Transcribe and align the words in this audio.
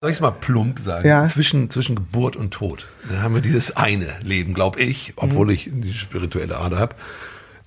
Soll 0.00 0.10
ich 0.10 0.18
es 0.18 0.20
mal 0.20 0.30
plump 0.30 0.78
sagen? 0.78 1.08
Ja. 1.08 1.26
Zwischen, 1.26 1.70
zwischen 1.70 1.96
Geburt 1.96 2.36
und 2.36 2.52
Tod. 2.54 2.86
Da 3.10 3.20
haben 3.20 3.34
wir 3.34 3.42
dieses 3.42 3.76
eine 3.76 4.06
Leben, 4.22 4.54
glaube 4.54 4.80
ich, 4.80 5.12
obwohl 5.16 5.46
Mhm. 5.46 5.52
ich 5.52 5.70
die 5.72 5.92
spirituelle 5.92 6.56
Ader 6.56 6.78
habe. 6.78 6.94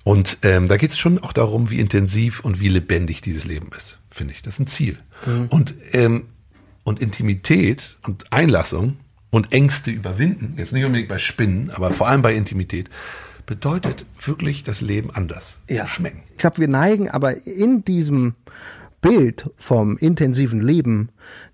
Und 0.02 0.38
ähm, 0.40 0.66
da 0.66 0.78
geht 0.78 0.92
es 0.92 0.98
schon 0.98 1.18
auch 1.22 1.34
darum, 1.34 1.68
wie 1.68 1.78
intensiv 1.78 2.40
und 2.40 2.58
wie 2.58 2.68
lebendig 2.68 3.20
dieses 3.20 3.44
Leben 3.44 3.68
ist, 3.76 3.98
finde 4.10 4.32
ich. 4.32 4.40
Das 4.40 4.54
ist 4.54 4.60
ein 4.60 4.66
Ziel. 4.66 4.96
Mhm. 5.26 5.46
Und, 5.50 5.74
ähm, 5.92 6.24
und 6.84 7.00
Intimität 7.00 7.98
und 8.02 8.32
Einlassung 8.32 8.96
und 9.30 9.52
Ängste 9.52 9.90
überwinden, 9.90 10.54
jetzt 10.56 10.72
nicht 10.72 10.86
unbedingt 10.86 11.10
bei 11.10 11.18
Spinnen, 11.18 11.70
aber 11.70 11.90
vor 11.92 12.08
allem 12.08 12.22
bei 12.22 12.34
Intimität, 12.34 12.88
bedeutet 13.44 14.06
wirklich 14.24 14.62
das 14.64 14.80
Leben 14.80 15.10
anders 15.10 15.60
Ja. 15.68 15.84
zu 15.84 15.90
schmecken. 15.90 16.22
Ich 16.30 16.38
glaube, 16.38 16.56
wir 16.58 16.68
neigen 16.68 17.10
aber 17.10 17.46
in 17.46 17.84
diesem 17.84 18.36
Bild 19.02 19.50
vom 19.58 19.98
intensiven 19.98 20.62
Leben, 20.62 21.10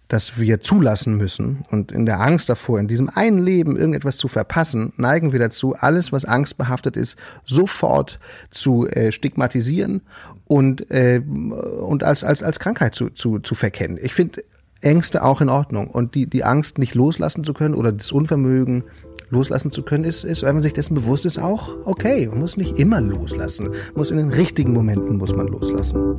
das 0.09 0.38
wir 0.38 0.61
zulassen 0.61 1.16
müssen 1.16 1.64
und 1.70 1.93
in 1.93 2.06
der 2.06 2.20
Angst 2.20 2.48
davor, 2.48 2.80
in 2.80 2.88
diesem 2.88 3.10
einen 3.10 3.38
Leben 3.38 3.77
irgendetwas 3.77 4.16
zu 4.16 4.27
verpassen, 4.27 4.92
neigen 4.96 5.32
wir 5.32 5.38
dazu, 5.38 5.74
alles, 5.74 6.12
was 6.12 6.24
angstbehaftet 6.24 6.96
ist, 6.96 7.16
sofort 7.45 8.18
zu 8.51 8.87
äh, 8.87 9.12
stigmatisieren 9.12 10.01
und, 10.46 10.91
äh, 10.91 11.20
und 11.20 12.05
als, 12.05 12.24
als, 12.24 12.42
als 12.42 12.59
Krankheit 12.59 12.95
zu, 12.95 13.10
zu, 13.10 13.38
zu 13.38 13.55
verkennen. 13.55 13.98
Ich 14.01 14.15
finde 14.15 14.42
Ängste 14.80 15.24
auch 15.24 15.41
in 15.41 15.48
Ordnung 15.51 15.88
und 15.88 16.15
die, 16.15 16.27
die 16.27 16.45
Angst 16.45 16.79
nicht 16.79 16.95
loslassen 16.95 17.45
zu 17.45 17.52
können 17.52 17.74
oder 17.74 17.93
das 17.93 18.10
Unvermögen 18.10 18.84
loslassen 19.30 19.73
zu 19.73 19.82
können, 19.82 20.04
ist, 20.04 20.24
ist, 20.24 20.43
wenn 20.43 20.54
man 20.54 20.62
sich 20.62 20.73
dessen 20.73 20.95
bewusst 20.95 21.27
ist, 21.27 21.38
auch 21.38 21.77
okay. 21.84 22.27
Man 22.29 22.38
muss 22.38 22.56
nicht 22.56 22.79
immer 22.79 23.01
loslassen. 23.01 23.70
Muss 23.95 24.10
in 24.10 24.16
den 24.16 24.30
richtigen 24.30 24.73
Momenten 24.73 25.16
muss 25.16 25.34
man 25.34 25.48
loslassen. 25.48 26.18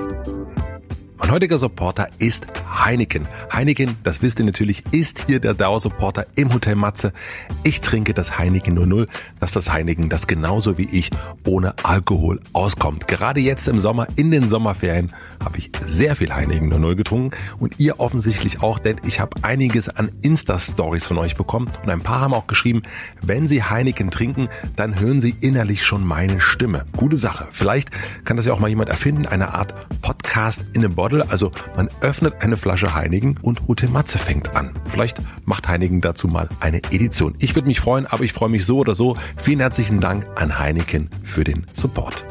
Mein 1.21 1.33
heutiger 1.33 1.59
Supporter 1.59 2.07
ist 2.17 2.47
Heineken. 2.83 3.27
Heineken, 3.53 3.95
das 4.03 4.23
wisst 4.23 4.39
ihr 4.39 4.45
natürlich, 4.45 4.83
ist 4.89 5.25
hier 5.27 5.39
der 5.39 5.53
Dauersupporter 5.53 6.25
im 6.33 6.51
Hotel 6.51 6.73
Matze. 6.75 7.13
Ich 7.61 7.79
trinke 7.81 8.15
das 8.15 8.39
Heineken 8.39 8.73
00, 8.73 9.07
das 9.39 9.51
ist 9.51 9.55
das 9.55 9.71
Heineken, 9.71 10.09
das 10.09 10.25
genauso 10.25 10.79
wie 10.79 10.89
ich 10.91 11.11
ohne 11.45 11.75
Alkohol 11.83 12.41
auskommt. 12.53 13.07
Gerade 13.07 13.39
jetzt 13.39 13.67
im 13.67 13.79
Sommer, 13.79 14.07
in 14.15 14.31
den 14.31 14.47
Sommerferien, 14.47 15.13
habe 15.45 15.59
ich 15.59 15.71
sehr 15.85 16.15
viel 16.15 16.33
Heineken 16.33 16.69
00 16.69 16.95
getrunken 16.95 17.37
und 17.59 17.79
ihr 17.79 17.99
offensichtlich 17.99 18.63
auch, 18.63 18.79
denn 18.79 18.99
ich 19.05 19.19
habe 19.19 19.43
einiges 19.43 19.89
an 19.89 20.11
Insta-Stories 20.23 21.05
von 21.05 21.19
euch 21.19 21.35
bekommen 21.35 21.69
und 21.83 21.89
ein 21.89 22.01
paar 22.01 22.21
haben 22.21 22.33
auch 22.33 22.47
geschrieben, 22.47 22.81
wenn 23.21 23.47
sie 23.47 23.63
Heineken 23.63 24.09
trinken, 24.09 24.49
dann 24.75 24.99
hören 24.99 25.21
sie 25.21 25.35
innerlich 25.39 25.85
schon 25.85 26.03
meine 26.03 26.41
Stimme. 26.41 26.85
Gute 26.97 27.17
Sache. 27.17 27.47
Vielleicht 27.51 27.89
kann 28.25 28.37
das 28.37 28.47
ja 28.47 28.53
auch 28.53 28.59
mal 28.59 28.69
jemand 28.69 28.89
erfinden, 28.89 29.27
eine 29.27 29.53
Art 29.53 29.75
Podcast 30.01 30.65
in 30.73 30.83
a 30.83 30.87
Bottle. 31.11 31.29
Also 31.29 31.51
man 31.75 31.89
öffnet 32.01 32.35
eine 32.41 32.57
Flasche 32.57 32.95
Heineken 32.95 33.37
und 33.41 33.67
Hotel 33.67 33.89
Matze 33.89 34.17
fängt 34.17 34.55
an. 34.55 34.73
Vielleicht 34.85 35.21
macht 35.45 35.67
Heineken 35.67 36.01
dazu 36.01 36.27
mal 36.27 36.49
eine 36.59 36.77
Edition. 36.91 37.35
Ich 37.39 37.55
würde 37.55 37.67
mich 37.67 37.79
freuen, 37.79 38.07
aber 38.07 38.23
ich 38.23 38.33
freue 38.33 38.49
mich 38.49 38.65
so 38.65 38.77
oder 38.77 38.95
so. 38.95 39.17
Vielen 39.37 39.59
herzlichen 39.59 39.99
Dank 39.99 40.25
an 40.35 40.57
Heineken 40.57 41.09
für 41.23 41.43
den 41.43 41.65
Support. 41.73 42.25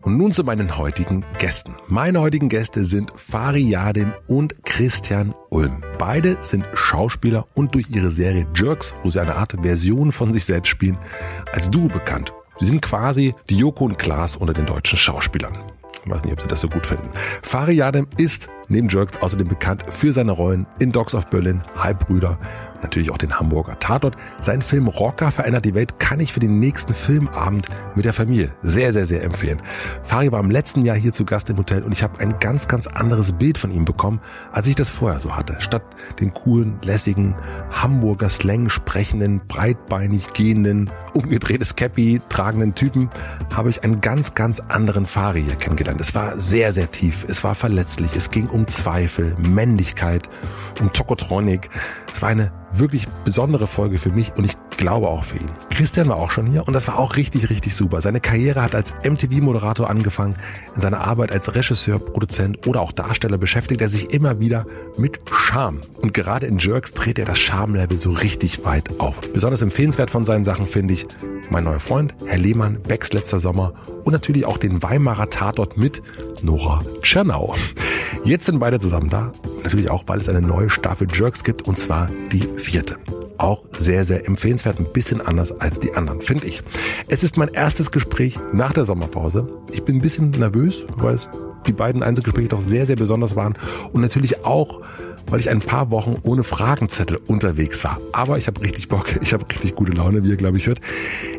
Und 0.00 0.16
nun 0.16 0.32
zu 0.32 0.42
meinen 0.42 0.76
heutigen 0.78 1.24
Gästen. 1.38 1.76
Meine 1.86 2.20
heutigen 2.20 2.48
Gäste 2.48 2.84
sind 2.84 3.12
Fari 3.14 3.62
Yadim 3.62 4.12
und 4.26 4.64
Christian 4.64 5.32
Ulm. 5.48 5.84
Beide 5.96 6.38
sind 6.40 6.66
Schauspieler 6.74 7.46
und 7.54 7.76
durch 7.76 7.88
ihre 7.88 8.10
Serie 8.10 8.48
Jerks, 8.56 8.94
wo 9.04 9.10
sie 9.10 9.20
eine 9.20 9.36
Art 9.36 9.54
Version 9.62 10.10
von 10.10 10.32
sich 10.32 10.44
selbst 10.44 10.70
spielen, 10.70 10.98
als 11.52 11.70
Duo 11.70 11.86
bekannt. 11.86 12.32
Sie 12.58 12.66
sind 12.66 12.82
quasi 12.82 13.36
die 13.48 13.56
Joko 13.56 13.84
und 13.84 13.98
Klaas 13.98 14.36
unter 14.36 14.54
den 14.54 14.66
deutschen 14.66 14.98
Schauspielern. 14.98 15.71
Weiß 16.06 16.24
nicht, 16.24 16.32
ob 16.32 16.40
Sie 16.40 16.48
das 16.48 16.60
so 16.60 16.68
gut 16.68 16.86
finden. 16.86 17.08
Fari 17.42 17.74
Yadim 17.74 18.06
ist 18.16 18.48
neben 18.68 18.88
Jerks 18.88 19.20
außerdem 19.20 19.48
bekannt 19.48 19.84
für 19.88 20.12
seine 20.12 20.32
Rollen 20.32 20.66
in 20.80 20.90
Dogs 20.90 21.14
of 21.14 21.26
Berlin, 21.26 21.62
Halbbrüder, 21.76 22.38
natürlich 22.82 23.10
auch 23.10 23.18
den 23.18 23.38
Hamburger 23.38 23.78
Tatort. 23.78 24.16
Sein 24.40 24.62
Film 24.62 24.88
Rocker 24.88 25.30
verändert 25.30 25.64
die 25.64 25.74
Welt 25.74 25.98
kann 25.98 26.20
ich 26.20 26.32
für 26.32 26.40
den 26.40 26.58
nächsten 26.58 26.94
Filmabend 26.94 27.68
mit 27.94 28.04
der 28.04 28.12
Familie 28.12 28.52
sehr, 28.62 28.92
sehr, 28.92 29.06
sehr 29.06 29.22
empfehlen. 29.22 29.60
Fari 30.02 30.32
war 30.32 30.40
im 30.40 30.50
letzten 30.50 30.82
Jahr 30.82 30.96
hier 30.96 31.12
zu 31.12 31.24
Gast 31.24 31.50
im 31.50 31.58
Hotel 31.58 31.82
und 31.82 31.92
ich 31.92 32.02
habe 32.02 32.18
ein 32.20 32.38
ganz, 32.38 32.68
ganz 32.68 32.86
anderes 32.86 33.32
Bild 33.32 33.58
von 33.58 33.70
ihm 33.70 33.84
bekommen, 33.84 34.20
als 34.52 34.66
ich 34.66 34.74
das 34.74 34.90
vorher 34.90 35.20
so 35.20 35.36
hatte. 35.36 35.56
Statt 35.60 35.82
den 36.20 36.34
coolen, 36.34 36.78
lässigen, 36.82 37.34
Hamburger 37.70 38.28
Slang 38.28 38.68
sprechenden, 38.68 39.42
breitbeinig 39.46 40.32
gehenden, 40.32 40.90
umgedrehtes 41.14 41.76
Cappy 41.76 42.20
tragenden 42.28 42.74
Typen, 42.74 43.10
habe 43.52 43.70
ich 43.70 43.84
einen 43.84 44.00
ganz, 44.00 44.34
ganz 44.34 44.60
anderen 44.60 45.06
Fari 45.06 45.42
hier 45.42 45.56
kennengelernt. 45.56 46.00
Es 46.00 46.14
war 46.14 46.40
sehr, 46.40 46.72
sehr 46.72 46.90
tief, 46.90 47.24
es 47.28 47.44
war 47.44 47.54
verletzlich, 47.54 48.14
es 48.16 48.30
ging 48.30 48.46
um 48.48 48.66
Zweifel, 48.68 49.36
Männlichkeit, 49.38 50.28
um 50.80 50.92
Tokotronik. 50.92 51.70
Es 52.14 52.22
war 52.22 52.28
eine 52.28 52.52
wirklich 52.72 53.06
besondere 53.24 53.66
Folge 53.66 53.98
für 53.98 54.10
mich 54.10 54.32
und 54.36 54.44
ich 54.44 54.56
glaube 54.76 55.08
auch 55.08 55.24
für 55.24 55.38
ihn. 55.38 55.50
Christian 55.70 56.08
war 56.08 56.16
auch 56.16 56.30
schon 56.30 56.46
hier 56.46 56.66
und 56.66 56.72
das 56.72 56.88
war 56.88 56.98
auch 56.98 57.16
richtig, 57.16 57.50
richtig 57.50 57.74
super. 57.74 58.00
Seine 58.00 58.20
Karriere 58.20 58.62
hat 58.62 58.74
als 58.74 58.94
MTV-Moderator 59.04 59.88
angefangen. 59.88 60.36
In 60.74 60.80
seiner 60.80 61.00
Arbeit 61.00 61.32
als 61.32 61.54
Regisseur, 61.54 61.98
Produzent 61.98 62.66
oder 62.66 62.80
auch 62.80 62.92
Darsteller 62.92 63.38
beschäftigt 63.38 63.80
er 63.80 63.88
sich 63.88 64.12
immer 64.12 64.40
wieder 64.40 64.66
mit 64.96 65.20
Charme. 65.32 65.80
Und 66.00 66.14
gerade 66.14 66.46
in 66.46 66.58
Jerks 66.58 66.94
dreht 66.94 67.18
er 67.18 67.26
das 67.26 67.38
Charme-Level 67.38 67.96
so 67.98 68.12
richtig 68.12 68.64
weit 68.64 69.00
auf. 69.00 69.20
Besonders 69.32 69.62
empfehlenswert 69.62 70.10
von 70.10 70.24
seinen 70.24 70.44
Sachen 70.44 70.66
finde 70.66 70.94
ich 70.94 71.06
mein 71.50 71.64
neuer 71.64 71.80
Freund, 71.80 72.14
Herr 72.26 72.38
Lehmann, 72.38 72.80
Becks 72.82 73.12
letzter 73.12 73.40
Sommer 73.40 73.74
und 74.04 74.12
natürlich 74.12 74.46
auch 74.46 74.56
den 74.56 74.82
Weimarer 74.82 75.28
Tatort 75.28 75.76
mit 75.76 76.02
Nora 76.42 76.82
Tschernau. 77.02 77.54
Jetzt 78.24 78.46
sind 78.46 78.58
beide 78.58 78.78
zusammen 78.78 79.10
da. 79.10 79.32
Natürlich 79.62 79.90
auch, 79.90 80.04
weil 80.06 80.20
es 80.20 80.28
eine 80.28 80.42
neue 80.42 80.70
Staffel 80.70 81.08
Jerks 81.12 81.44
gibt 81.44 81.62
und 81.62 81.78
zwar 81.78 82.08
die 82.30 82.48
vierte. 82.62 82.96
Auch 83.38 83.64
sehr, 83.78 84.04
sehr 84.04 84.26
empfehlenswert, 84.26 84.78
ein 84.78 84.92
bisschen 84.92 85.20
anders 85.20 85.52
als 85.60 85.80
die 85.80 85.94
anderen, 85.94 86.20
finde 86.20 86.46
ich. 86.46 86.62
Es 87.08 87.22
ist 87.22 87.36
mein 87.36 87.48
erstes 87.48 87.90
Gespräch 87.90 88.38
nach 88.52 88.72
der 88.72 88.84
Sommerpause. 88.84 89.46
Ich 89.72 89.82
bin 89.82 89.96
ein 89.96 90.02
bisschen 90.02 90.30
nervös, 90.30 90.84
weil 90.96 91.14
es 91.14 91.30
die 91.66 91.72
beiden 91.72 92.02
Einzelgespräche 92.02 92.48
doch 92.48 92.60
sehr, 92.60 92.86
sehr 92.86 92.96
besonders 92.96 93.36
waren 93.36 93.56
und 93.92 94.00
natürlich 94.00 94.44
auch, 94.44 94.80
weil 95.28 95.40
ich 95.40 95.50
ein 95.50 95.60
paar 95.60 95.90
Wochen 95.90 96.16
ohne 96.22 96.44
Fragenzettel 96.44 97.18
unterwegs 97.26 97.84
war. 97.84 98.00
Aber 98.12 98.38
ich 98.38 98.46
habe 98.46 98.60
richtig 98.60 98.88
Bock, 98.88 99.06
ich 99.22 99.32
habe 99.32 99.48
richtig 99.48 99.74
gute 99.74 99.92
Laune, 99.92 100.24
wie 100.24 100.30
ihr 100.30 100.36
glaube 100.36 100.56
ich 100.56 100.66
hört. 100.66 100.80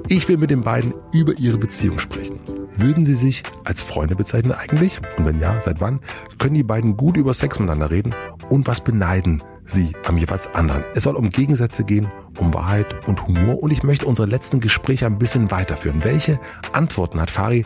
Ich 0.07 0.27
will 0.27 0.37
mit 0.37 0.49
den 0.49 0.63
beiden 0.63 0.93
über 1.11 1.37
ihre 1.37 1.57
Beziehung 1.57 1.99
sprechen. 1.99 2.39
Würden 2.75 3.05
sie 3.05 3.15
sich 3.15 3.43
als 3.63 3.81
Freunde 3.81 4.15
bezeichnen 4.15 4.51
eigentlich? 4.51 4.99
Und 5.17 5.25
wenn 5.25 5.39
ja, 5.39 5.59
seit 5.59 5.79
wann? 5.79 5.99
Können 6.39 6.55
die 6.55 6.63
beiden 6.63 6.97
gut 6.97 7.17
über 7.17 7.33
Sex 7.33 7.59
miteinander 7.59 7.91
reden? 7.91 8.15
Und 8.49 8.67
was 8.67 8.81
beneiden 8.81 9.43
sie 9.65 9.93
am 10.05 10.17
jeweils 10.17 10.53
anderen? 10.55 10.83
Es 10.95 11.03
soll 11.03 11.15
um 11.15 11.29
Gegensätze 11.29 11.83
gehen, 11.83 12.11
um 12.39 12.53
Wahrheit 12.53 13.07
und 13.07 13.27
Humor. 13.27 13.61
Und 13.61 13.71
ich 13.71 13.83
möchte 13.83 14.05
unsere 14.05 14.27
letzten 14.27 14.59
Gespräche 14.59 15.05
ein 15.05 15.19
bisschen 15.19 15.51
weiterführen. 15.51 16.03
Welche 16.03 16.39
Antworten 16.71 17.21
hat 17.21 17.29
Fari 17.29 17.65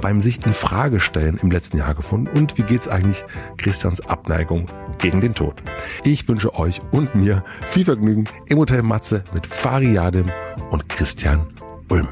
beim 0.00 0.20
sich 0.20 0.44
in 0.44 0.52
Frage 0.52 1.00
stellen 1.00 1.38
im 1.42 1.50
letzten 1.50 1.78
Jahr 1.78 1.94
gefunden? 1.94 2.28
Und 2.36 2.58
wie 2.58 2.62
geht's 2.62 2.88
eigentlich 2.88 3.24
Christians 3.56 4.00
Abneigung 4.00 4.66
gegen 4.98 5.20
den 5.20 5.34
Tod? 5.34 5.62
Ich 6.04 6.26
wünsche 6.28 6.54
euch 6.58 6.80
und 6.90 7.14
mir 7.14 7.44
viel 7.68 7.84
Vergnügen 7.84 8.24
im 8.46 8.58
Hotel 8.58 8.82
Matze 8.82 9.22
mit 9.32 9.46
Fari 9.46 9.92
Yadim 9.92 10.30
und 10.70 10.88
Christian 10.88 11.46
Ulm. 11.88 12.08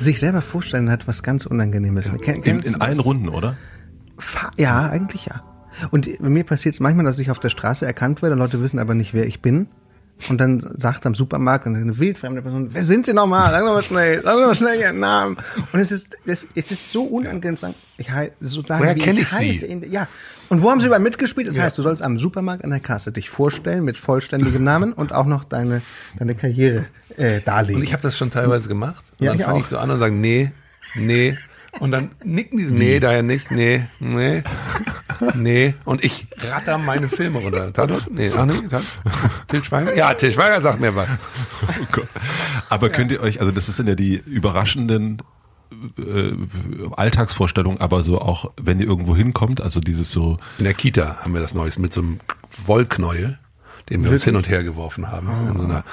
Sich 0.00 0.18
selber 0.20 0.42
vorstellen 0.42 0.90
hat 0.90 1.06
was 1.08 1.22
ganz 1.22 1.46
Unangenehmes. 1.46 2.10
Ken- 2.22 2.42
In, 2.42 2.60
in 2.60 2.80
allen? 2.80 3.00
Runden, 3.00 3.28
oder? 3.28 3.56
Ja, 4.56 4.88
eigentlich 4.88 5.26
ja. 5.26 5.42
Und 5.90 6.08
bei 6.20 6.28
mir 6.28 6.44
passiert 6.44 6.74
es 6.74 6.80
manchmal, 6.80 7.04
dass 7.04 7.18
ich 7.18 7.30
auf 7.30 7.38
der 7.38 7.48
Straße 7.50 7.86
erkannt 7.86 8.22
werde 8.22 8.34
und 8.34 8.38
Leute 8.40 8.60
wissen 8.60 8.78
aber 8.78 8.94
nicht, 8.94 9.14
wer 9.14 9.26
ich 9.26 9.40
bin. 9.40 9.68
Und 10.28 10.38
dann 10.38 10.60
sagt 10.76 11.06
am 11.06 11.14
Supermarkt 11.14 11.66
eine 11.66 11.98
wildfremde 11.98 12.42
Person, 12.42 12.68
wer 12.72 12.82
sind 12.82 13.06
Sie 13.06 13.12
nochmal? 13.12 13.50
Sagen 13.50 13.66
Sie 13.66 13.72
mal 13.72 13.82
schnell, 13.82 14.22
sagen 14.22 14.38
Sie 14.38 14.46
mal 14.46 14.54
schnell 14.54 14.80
Ihren 14.80 14.98
Namen. 15.00 15.36
Und 15.72 15.80
es 15.80 15.90
ist, 15.90 16.16
es, 16.26 16.46
es 16.54 16.70
ist 16.70 16.92
so 16.92 17.04
unangenehm 17.04 17.56
zu 17.56 17.62
sagen, 17.62 17.74
ich 17.96 18.10
heiße, 18.10 18.32
so 18.40 18.62
sagen, 18.64 18.82
Woher 18.82 18.96
wie 18.96 19.00
ich, 19.00 19.06
ich 19.18 19.28
Sie? 19.28 19.48
heiße. 19.50 19.66
In, 19.66 19.90
ja. 19.90 20.08
Und 20.48 20.62
wo 20.62 20.70
haben 20.70 20.80
Sie 20.80 20.86
überall 20.86 21.00
mitgespielt? 21.00 21.48
Das 21.48 21.58
heißt, 21.58 21.78
du 21.78 21.82
sollst 21.82 22.02
am 22.02 22.18
Supermarkt 22.18 22.64
an 22.64 22.70
der 22.70 22.80
Kasse 22.80 23.12
dich 23.12 23.30
vorstellen 23.30 23.84
mit 23.84 23.96
vollständigem 23.96 24.64
Namen 24.64 24.92
und 24.92 25.12
auch 25.12 25.26
noch 25.26 25.44
deine, 25.44 25.80
deine 26.18 26.34
Karriere 26.34 26.86
äh, 27.16 27.40
darlegen. 27.40 27.76
Und 27.76 27.82
ich 27.84 27.92
habe 27.92 28.02
das 28.02 28.18
schon 28.18 28.30
teilweise 28.30 28.68
gemacht. 28.68 29.04
Und 29.18 29.24
Ja, 29.26 29.32
dann 29.32 29.40
fange 29.40 29.60
ich 29.60 29.66
so 29.66 29.78
an 29.78 29.90
und 29.90 29.98
sage, 30.00 30.12
nee, 30.14 30.50
nee. 30.96 31.36
Und 31.78 31.92
dann 31.92 32.10
nicken 32.24 32.58
die, 32.58 32.64
so, 32.66 32.74
nee, 32.74 33.00
daher 33.00 33.22
nicht, 33.22 33.50
nee, 33.50 33.86
nee. 34.00 34.42
Nee, 35.34 35.74
und 35.84 36.04
ich 36.04 36.26
ratter 36.38 36.78
meine 36.78 37.08
Filme 37.08 37.38
runter. 37.40 37.72
Tatort? 37.72 38.10
Nee, 38.10 38.32
ach 38.36 38.46
nee, 38.46 38.68
Tat, 38.68 38.82
Til 39.48 39.62
Schweiger? 39.64 39.94
Ja, 39.94 40.14
Til 40.14 40.32
Schweiger 40.32 40.60
sagt 40.60 40.80
mir 40.80 40.94
was. 40.96 41.08
Oh 41.62 41.86
Gott. 41.92 42.08
Aber 42.68 42.88
könnt 42.88 43.12
ihr 43.12 43.20
euch, 43.20 43.40
also 43.40 43.52
das 43.52 43.66
sind 43.66 43.86
ja 43.86 43.94
die 43.94 44.16
überraschenden 44.16 45.18
äh, 45.98 46.32
Alltagsvorstellungen, 46.96 47.80
aber 47.80 48.02
so 48.02 48.20
auch, 48.20 48.50
wenn 48.60 48.80
ihr 48.80 48.86
irgendwo 48.86 49.14
hinkommt, 49.14 49.60
also 49.60 49.80
dieses 49.80 50.10
so, 50.10 50.38
In 50.58 50.64
der 50.64 50.74
Kita 50.74 51.18
haben 51.22 51.34
wir 51.34 51.40
das 51.40 51.54
Neues 51.54 51.78
mit 51.78 51.92
so 51.92 52.00
einem 52.00 52.20
Wollknäuel, 52.66 53.38
den 53.88 54.04
wir 54.04 54.10
uns 54.10 54.24
hin 54.24 54.36
und 54.36 54.48
her 54.48 54.64
geworfen 54.64 55.10
haben. 55.10 55.28
In 55.48 55.58
so 55.58 55.64
einer, 55.64 55.84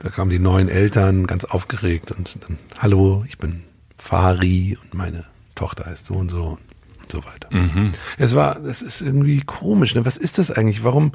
da 0.00 0.10
kamen 0.10 0.30
die 0.30 0.38
neuen 0.38 0.68
Eltern 0.68 1.26
ganz 1.26 1.44
aufgeregt 1.44 2.12
und 2.12 2.36
dann, 2.46 2.58
hallo, 2.78 3.24
ich 3.26 3.38
bin 3.38 3.64
Fari 4.04 4.76
und 4.82 4.94
meine 4.94 5.24
Tochter 5.54 5.86
heißt 5.86 6.06
so 6.06 6.14
und 6.14 6.28
so 6.30 6.58
und 7.00 7.10
so 7.12 7.24
weiter. 7.24 7.48
Es 8.18 8.34
war, 8.34 8.56
das 8.60 8.82
ist 8.82 9.00
irgendwie 9.00 9.40
komisch. 9.40 9.94
Ne? 9.94 10.04
Was 10.04 10.16
ist 10.18 10.38
das 10.38 10.50
eigentlich? 10.50 10.84
Warum? 10.84 11.12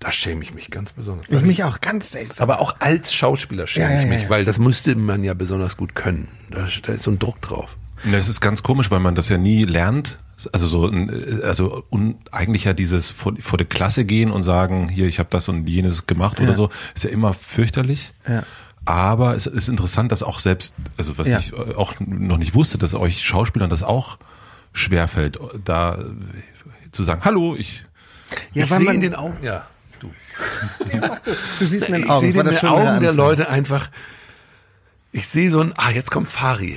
Da 0.00 0.12
schäme 0.12 0.42
ich 0.42 0.52
mich 0.52 0.70
ganz 0.70 0.92
besonders. 0.92 1.30
Ich 1.30 1.40
mich 1.42 1.64
auch 1.64 1.80
ganz 1.80 2.10
seltsam. 2.10 2.42
Aber 2.50 2.60
auch 2.60 2.76
als 2.80 3.14
Schauspieler 3.14 3.66
schäme 3.66 3.86
Ja, 3.86 3.92
ja, 3.94 4.02
ich 4.02 4.08
mich, 4.08 4.18
ja, 4.18 4.24
ja. 4.24 4.30
weil 4.30 4.44
das 4.44 4.58
müsste 4.58 4.94
man 4.96 5.24
ja 5.24 5.32
besonders 5.32 5.78
gut 5.78 5.94
können. 5.94 6.28
Da, 6.50 6.68
da 6.82 6.92
ist 6.92 7.04
so 7.04 7.10
ein 7.10 7.18
Druck 7.18 7.40
drauf. 7.40 7.76
Ja, 8.04 8.18
es 8.18 8.28
ist 8.28 8.42
ganz 8.42 8.62
komisch, 8.62 8.90
weil 8.90 9.00
man 9.00 9.14
das 9.14 9.30
ja 9.30 9.38
nie 9.38 9.64
lernt. 9.64 10.18
Also 10.52 10.66
so, 10.66 10.86
ein- 10.88 11.40
also 11.42 11.84
un, 11.90 12.16
eigentlich 12.32 12.64
ja 12.64 12.74
dieses 12.74 13.12
vor, 13.12 13.32
vor 13.40 13.56
der 13.56 13.66
Klasse 13.68 14.04
gehen 14.04 14.30
und 14.30 14.42
sagen, 14.42 14.88
hier, 14.90 15.06
ich 15.06 15.18
habe 15.20 15.28
das 15.30 15.48
und 15.48 15.66
jenes 15.68 16.06
gemacht 16.06 16.38
oder 16.40 16.54
so, 16.54 16.68
ist 16.94 17.04
ja 17.04 17.10
immer 17.10 17.32
fürchterlich. 17.32 18.12
Ja. 18.28 18.42
Aber 18.86 19.34
es 19.34 19.46
ist 19.46 19.68
interessant, 19.68 20.12
dass 20.12 20.22
auch 20.22 20.40
selbst, 20.40 20.74
also 20.96 21.16
was 21.16 21.28
Ja. 21.28 21.38
ich 21.38 21.54
auch 21.54 21.94
noch 22.00 22.36
nicht 22.36 22.54
wusste, 22.54 22.76
dass 22.78 22.94
euch 22.94 23.24
Schauspielern 23.24 23.70
das 23.70 23.82
auch 23.82 24.18
schwerfällt, 24.72 25.38
da 25.64 25.94
äh, 25.94 26.04
zu 26.92 27.04
sagen, 27.04 27.22
hallo, 27.24 27.54
ich 27.56 27.84
Ja, 28.52 28.64
ich 28.64 28.70
sehe 28.70 28.92
in 28.92 29.00
den 29.00 29.14
Augen, 29.14 29.38
ja, 29.42 29.66
du. 30.00 30.10
Du 31.58 31.66
siehst 31.66 31.86
in 31.88 31.94
den 31.94 32.04
ich 32.04 32.10
Augen. 32.10 32.20
sehe 32.20 32.34
war 32.34 32.44
in 32.44 32.50
den 32.56 32.66
Augen 32.68 33.00
der. 33.00 33.12
Leute 33.12 33.48
einfach, 33.48 33.88
ich 35.12 35.28
sehe 35.28 35.50
so 35.50 35.60
ein, 35.60 35.72
ah, 35.76 35.90
jetzt 35.90 36.10
kommt 36.10 36.28
Fari. 36.28 36.76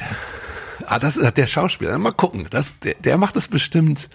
Ah, 0.86 1.00
das 1.00 1.18
ist 1.18 1.36
der 1.38 1.48
Schauspieler. 1.48 1.98
Mal 1.98 2.12
gucken, 2.14 2.48
das, 2.50 2.72
der, 2.80 2.94
der 2.96 3.18
macht 3.18 3.36
das 3.36 3.48
bestimmt 3.50 4.10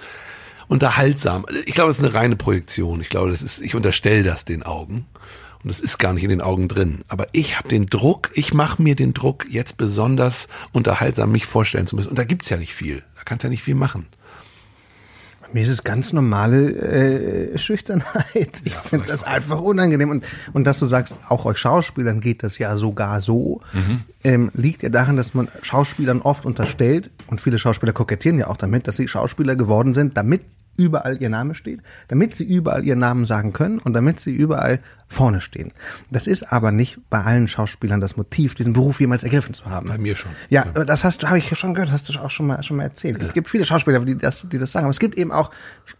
unterhaltsam. 0.68 1.44
Ich 1.66 1.74
glaube, 1.74 1.90
das 1.90 1.98
ist 1.98 2.04
eine 2.04 2.14
reine 2.14 2.36
Projektion. 2.36 3.00
Ich 3.02 3.10
glaube, 3.10 3.30
das 3.30 3.42
ist, 3.42 3.60
ich 3.60 3.74
unterstelle 3.74 4.22
das 4.22 4.44
den 4.46 4.62
Augen. 4.62 5.06
Und 5.62 5.70
das 5.70 5.80
ist 5.80 5.98
gar 5.98 6.12
nicht 6.12 6.24
in 6.24 6.30
den 6.30 6.40
Augen 6.40 6.68
drin. 6.68 7.02
Aber 7.08 7.26
ich 7.32 7.58
habe 7.58 7.68
den 7.68 7.86
Druck, 7.86 8.30
ich 8.34 8.52
mache 8.52 8.82
mir 8.82 8.96
den 8.96 9.14
Druck, 9.14 9.46
jetzt 9.48 9.76
besonders 9.76 10.48
unterhaltsam 10.72 11.30
mich 11.30 11.46
vorstellen 11.46 11.86
zu 11.86 11.96
müssen. 11.96 12.08
Und 12.08 12.18
da 12.18 12.24
gibt's 12.24 12.48
ja 12.48 12.56
nicht 12.56 12.74
viel. 12.74 13.02
Da 13.16 13.22
kannst 13.24 13.44
ja 13.44 13.50
nicht 13.50 13.62
viel 13.62 13.76
machen. 13.76 14.06
Mir 15.52 15.62
ist 15.62 15.68
es 15.68 15.84
ganz 15.84 16.14
normale 16.14 17.52
äh, 17.52 17.58
Schüchternheit. 17.58 18.50
Ich 18.64 18.74
finde 18.74 19.06
das 19.06 19.22
einfach 19.22 19.60
unangenehm. 19.60 20.08
Und, 20.08 20.24
und 20.54 20.64
dass 20.64 20.78
du 20.78 20.86
sagst, 20.86 21.18
auch 21.28 21.44
euch 21.44 21.58
Schauspielern 21.58 22.20
geht 22.20 22.42
das 22.42 22.56
ja 22.56 22.76
sogar 22.78 23.20
so, 23.20 23.60
ähm, 24.24 24.50
liegt 24.54 24.82
ja 24.82 24.88
daran, 24.88 25.16
dass 25.16 25.34
man 25.34 25.48
Schauspielern 25.60 26.22
oft 26.22 26.46
unterstellt, 26.46 27.10
und 27.26 27.40
viele 27.40 27.58
Schauspieler 27.58 27.92
kokettieren 27.92 28.38
ja 28.38 28.46
auch 28.48 28.56
damit, 28.56 28.88
dass 28.88 28.96
sie 28.96 29.08
Schauspieler 29.08 29.54
geworden 29.54 29.92
sind, 29.94 30.16
damit 30.16 30.42
überall 30.82 31.20
ihr 31.20 31.28
Name 31.28 31.54
steht, 31.54 31.80
damit 32.08 32.34
sie 32.34 32.44
überall 32.44 32.84
ihren 32.84 32.98
Namen 32.98 33.26
sagen 33.26 33.52
können 33.52 33.78
und 33.78 33.92
damit 33.94 34.20
sie 34.20 34.32
überall 34.32 34.80
vorne 35.08 35.40
stehen. 35.40 35.72
Das 36.10 36.26
ist 36.26 36.52
aber 36.52 36.72
nicht 36.72 36.98
bei 37.10 37.22
allen 37.22 37.46
Schauspielern 37.46 38.00
das 38.00 38.16
Motiv, 38.16 38.54
diesen 38.54 38.72
Beruf 38.72 39.00
jemals 39.00 39.22
ergriffen 39.22 39.54
zu 39.54 39.66
haben. 39.66 39.88
Bei 39.88 39.98
mir 39.98 40.16
schon. 40.16 40.32
Ja, 40.48 40.62
aber 40.62 40.84
das 40.84 41.04
hast 41.04 41.22
du, 41.22 41.28
habe 41.28 41.38
ich 41.38 41.56
schon 41.58 41.74
gehört, 41.74 41.92
hast 41.92 42.08
du 42.08 42.18
auch 42.18 42.30
schon 42.30 42.46
mal, 42.46 42.62
schon 42.62 42.78
mal 42.78 42.84
erzählt. 42.84 43.22
Es 43.22 43.32
gibt 43.32 43.48
viele 43.48 43.64
Schauspieler, 43.64 44.00
die 44.00 44.16
das, 44.16 44.48
die 44.48 44.58
das 44.58 44.72
sagen, 44.72 44.84
aber 44.84 44.90
es 44.90 45.00
gibt 45.00 45.16
eben 45.16 45.32
auch 45.32 45.50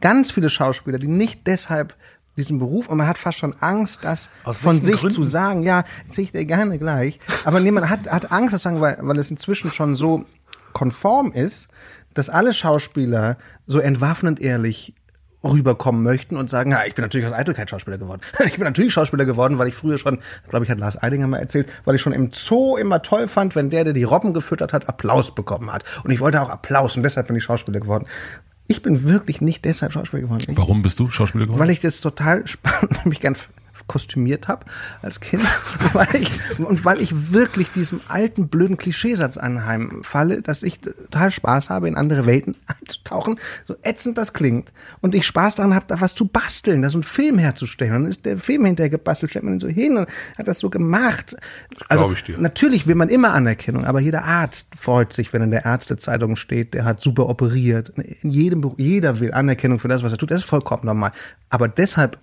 ganz 0.00 0.30
viele 0.30 0.50
Schauspieler, 0.50 0.98
die 0.98 1.08
nicht 1.08 1.46
deshalb 1.46 1.94
diesen 2.36 2.58
Beruf 2.58 2.88
und 2.88 2.96
man 2.96 3.06
hat 3.06 3.18
fast 3.18 3.38
schon 3.38 3.54
Angst, 3.60 4.00
das 4.02 4.30
Aus 4.44 4.58
von 4.58 4.80
sich 4.80 4.96
Gründen? 4.96 5.14
zu 5.14 5.24
sagen. 5.24 5.62
Ja, 5.62 5.84
erzähl 6.06 6.24
ich 6.24 6.32
dir 6.32 6.44
gerne 6.46 6.78
gleich. 6.78 7.20
Aber 7.44 7.60
nee, 7.60 7.70
man 7.70 7.90
hat, 7.90 8.10
hat 8.10 8.32
Angst, 8.32 8.54
das 8.54 8.62
zu 8.62 8.68
sagen, 8.68 8.80
weil, 8.80 8.96
weil 9.00 9.18
es 9.18 9.30
inzwischen 9.30 9.70
schon 9.70 9.96
so 9.96 10.24
konform 10.72 11.32
ist, 11.32 11.68
dass 12.14 12.28
alle 12.30 12.52
Schauspieler 12.52 13.36
so 13.66 13.78
entwaffnend 13.78 14.40
ehrlich 14.40 14.94
rüberkommen 15.44 16.02
möchten 16.04 16.36
und 16.36 16.48
sagen, 16.50 16.70
ja, 16.70 16.84
ich 16.86 16.94
bin 16.94 17.02
natürlich 17.02 17.26
aus 17.26 17.32
Eitelkeit 17.32 17.68
Schauspieler 17.68 17.98
geworden. 17.98 18.20
Ich 18.46 18.54
bin 18.54 18.62
natürlich 18.64 18.92
Schauspieler 18.92 19.24
geworden, 19.24 19.58
weil 19.58 19.68
ich 19.68 19.74
früher 19.74 19.98
schon, 19.98 20.20
glaube 20.48 20.64
ich, 20.64 20.70
hat 20.70 20.78
Lars 20.78 21.02
Eidinger 21.02 21.26
mal 21.26 21.38
erzählt, 21.38 21.68
weil 21.84 21.96
ich 21.96 22.00
schon 22.00 22.12
im 22.12 22.30
Zoo 22.32 22.76
immer 22.76 23.02
toll 23.02 23.26
fand, 23.26 23.56
wenn 23.56 23.68
der, 23.70 23.84
der 23.84 23.92
die 23.92 24.04
Robben 24.04 24.34
gefüttert 24.34 24.72
hat, 24.72 24.88
Applaus 24.88 25.34
bekommen 25.34 25.72
hat. 25.72 25.84
Und 26.04 26.12
ich 26.12 26.20
wollte 26.20 26.40
auch 26.40 26.48
Applaus 26.48 26.96
und 26.96 27.02
deshalb 27.02 27.26
bin 27.26 27.36
ich 27.36 27.42
Schauspieler 27.42 27.80
geworden. 27.80 28.06
Ich 28.68 28.82
bin 28.82 29.02
wirklich 29.04 29.40
nicht 29.40 29.64
deshalb 29.64 29.92
Schauspieler 29.92 30.22
geworden. 30.22 30.44
Ich, 30.48 30.56
Warum 30.56 30.82
bist 30.82 30.98
du 31.00 31.10
Schauspieler 31.10 31.46
geworden? 31.46 31.60
weil 31.60 31.70
ich 31.70 31.80
das 31.80 32.00
total 32.00 32.46
spannend, 32.46 32.90
weil 32.90 32.98
ich 33.00 33.04
mich 33.06 33.20
gern 33.20 33.34
kostümiert 33.86 34.48
habe 34.48 34.66
als 35.02 35.20
Kind 35.20 35.42
weil 35.92 36.14
ich, 36.16 36.30
und 36.58 36.84
weil 36.84 37.00
ich 37.00 37.32
wirklich 37.32 37.70
diesem 37.72 38.00
alten 38.08 38.48
blöden 38.48 38.76
Klischeesatz 38.76 39.36
anheimfalle, 39.36 40.42
dass 40.42 40.62
ich 40.62 40.80
total 40.80 41.30
Spaß 41.30 41.70
habe, 41.70 41.88
in 41.88 41.96
andere 41.96 42.26
Welten 42.26 42.56
einzutauchen, 42.66 43.38
so 43.66 43.76
ätzend 43.82 44.18
das 44.18 44.32
klingt 44.32 44.72
und 45.00 45.14
ich 45.14 45.26
Spaß 45.26 45.56
daran 45.56 45.74
habe, 45.74 45.86
da 45.88 46.00
was 46.00 46.14
zu 46.14 46.26
basteln, 46.26 46.82
da 46.82 46.90
so 46.90 46.98
einen 46.98 47.02
Film 47.02 47.38
herzustellen 47.38 47.94
und 47.94 48.02
dann 48.02 48.10
ist 48.10 48.24
der 48.24 48.38
Film 48.38 48.64
hinterher 48.64 48.90
gebastelt, 48.90 49.30
stellt 49.30 49.44
man 49.44 49.54
ihn 49.54 49.60
so 49.60 49.68
hin 49.68 49.96
und 49.96 50.08
hat 50.38 50.48
das 50.48 50.58
so 50.58 50.70
gemacht. 50.70 51.36
Also 51.88 52.04
glaub 52.04 52.12
ich 52.16 52.24
dir. 52.24 52.38
natürlich 52.38 52.86
will 52.86 52.94
man 52.94 53.08
immer 53.08 53.32
Anerkennung, 53.32 53.84
aber 53.84 54.00
jeder 54.00 54.24
Arzt 54.24 54.68
freut 54.76 55.12
sich, 55.12 55.32
wenn 55.32 55.42
in 55.42 55.50
der 55.50 55.64
Ärztezeitung 55.64 56.36
steht, 56.36 56.74
der 56.74 56.84
hat 56.84 57.00
super 57.00 57.28
operiert. 57.28 57.92
In 58.22 58.30
jedem 58.30 58.60
Beruf, 58.60 58.78
jeder 58.78 59.20
will 59.20 59.32
Anerkennung 59.32 59.78
für 59.78 59.88
das, 59.88 60.02
was 60.02 60.12
er 60.12 60.18
tut. 60.18 60.30
Das 60.30 60.40
ist 60.40 60.44
vollkommen 60.44 60.84
normal. 60.84 61.12
Aber 61.50 61.68
deshalb 61.68 62.18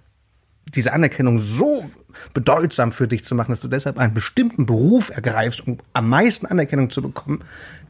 diese 0.75 0.94
Anerkennung 0.94 1.39
so 1.39 1.89
bedeutsam 2.33 2.92
für 2.92 3.07
dich 3.07 3.24
zu 3.24 3.36
machen, 3.36 3.51
dass 3.51 3.62
du 3.62 3.68
deshalb 3.68 3.98
einen 3.98 4.13
bestimmten 4.13 4.66
Beruf 4.66 5.10
ergreifst, 5.10 5.66
um 5.66 5.77
am 5.94 6.10
meisten 6.10 6.45
Anerkennung 6.45 6.89
zu 6.89 7.01
bekommen, 7.01 7.44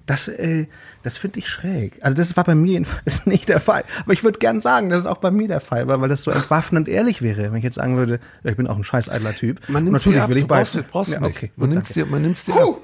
das, 0.06 0.28
äh, 0.28 0.66
das 1.04 1.18
finde 1.18 1.40
ich 1.40 1.48
schräg. 1.48 2.00
Also 2.02 2.18
das 2.18 2.36
war 2.36 2.44
bei 2.44 2.56
mir 2.56 2.74
jedenfalls 2.74 3.26
nicht 3.28 3.48
der 3.48 3.60
Fall. 3.60 3.84
Aber 4.04 4.14
ich 4.14 4.24
würde 4.24 4.40
gern 4.40 4.60
sagen, 4.60 4.90
dass 4.90 5.02
es 5.02 5.06
auch 5.06 5.20
bei 5.20 5.30
mir 5.30 5.48
der 5.48 5.62
Fall 5.62 5.88
war, 5.88 6.02
weil 6.02 6.10
das 6.10 6.24
so 6.24 6.32
entwaffnend 6.32 6.88
ehrlich 6.88 7.22
wäre, 7.22 7.52
wenn 7.52 7.58
ich 7.58 7.64
jetzt 7.64 7.76
sagen 7.76 7.96
würde, 7.96 8.20
ich 8.44 8.56
bin 8.56 8.66
auch 8.68 8.76
ein 8.76 8.84
scheiß 8.84 9.08
eitler 9.10 9.36
Typ. 9.36 9.60
Man 9.68 9.84
nimmt 9.84 9.94
natürlich 9.94 10.18
dir 10.18 10.24
ab, 10.24 10.30
will 10.30 10.38
ich 10.38 10.44
du 10.44 10.48
brauchst, 10.48 10.74
beißen. 10.74 10.90
brauchst 10.92 11.12
du 11.12 11.16
ja, 11.16 11.22
nicht. 11.22 11.38
okay, 11.38 11.52
man 11.56 11.70
nimmt 11.70 11.96
dir, 11.96 12.06
man 12.06 12.22
nimmt's 12.24 12.46
dir 12.46 12.56
ab. 12.56 12.82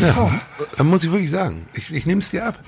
Ja, 0.00 0.40
da 0.76 0.84
muss 0.84 1.02
ich 1.02 1.10
wirklich 1.10 1.30
sagen. 1.30 1.66
Ich, 1.74 1.92
ich 1.92 2.06
nehme 2.06 2.20
es 2.20 2.30
dir 2.30 2.46
ab. 2.46 2.58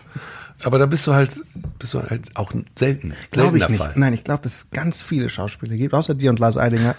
Aber 0.64 0.78
da 0.78 0.86
bist 0.86 1.06
du 1.06 1.14
halt, 1.14 1.40
bist 1.78 1.94
du 1.94 2.02
halt 2.02 2.30
auch 2.36 2.52
selten. 2.78 3.14
Glaube 3.30 3.56
ich 3.58 3.62
seltener 3.64 3.68
nicht. 3.68 3.78
Fall. 3.78 3.92
Nein, 3.96 4.12
ich 4.14 4.24
glaube, 4.24 4.42
dass 4.44 4.54
es 4.56 4.70
ganz 4.70 5.00
viele 5.02 5.28
Schauspieler 5.30 5.76
gibt, 5.76 5.92
außer 5.94 6.14
dir 6.14 6.30
und 6.30 6.38
Lars 6.38 6.56
Eidinger, 6.56 6.94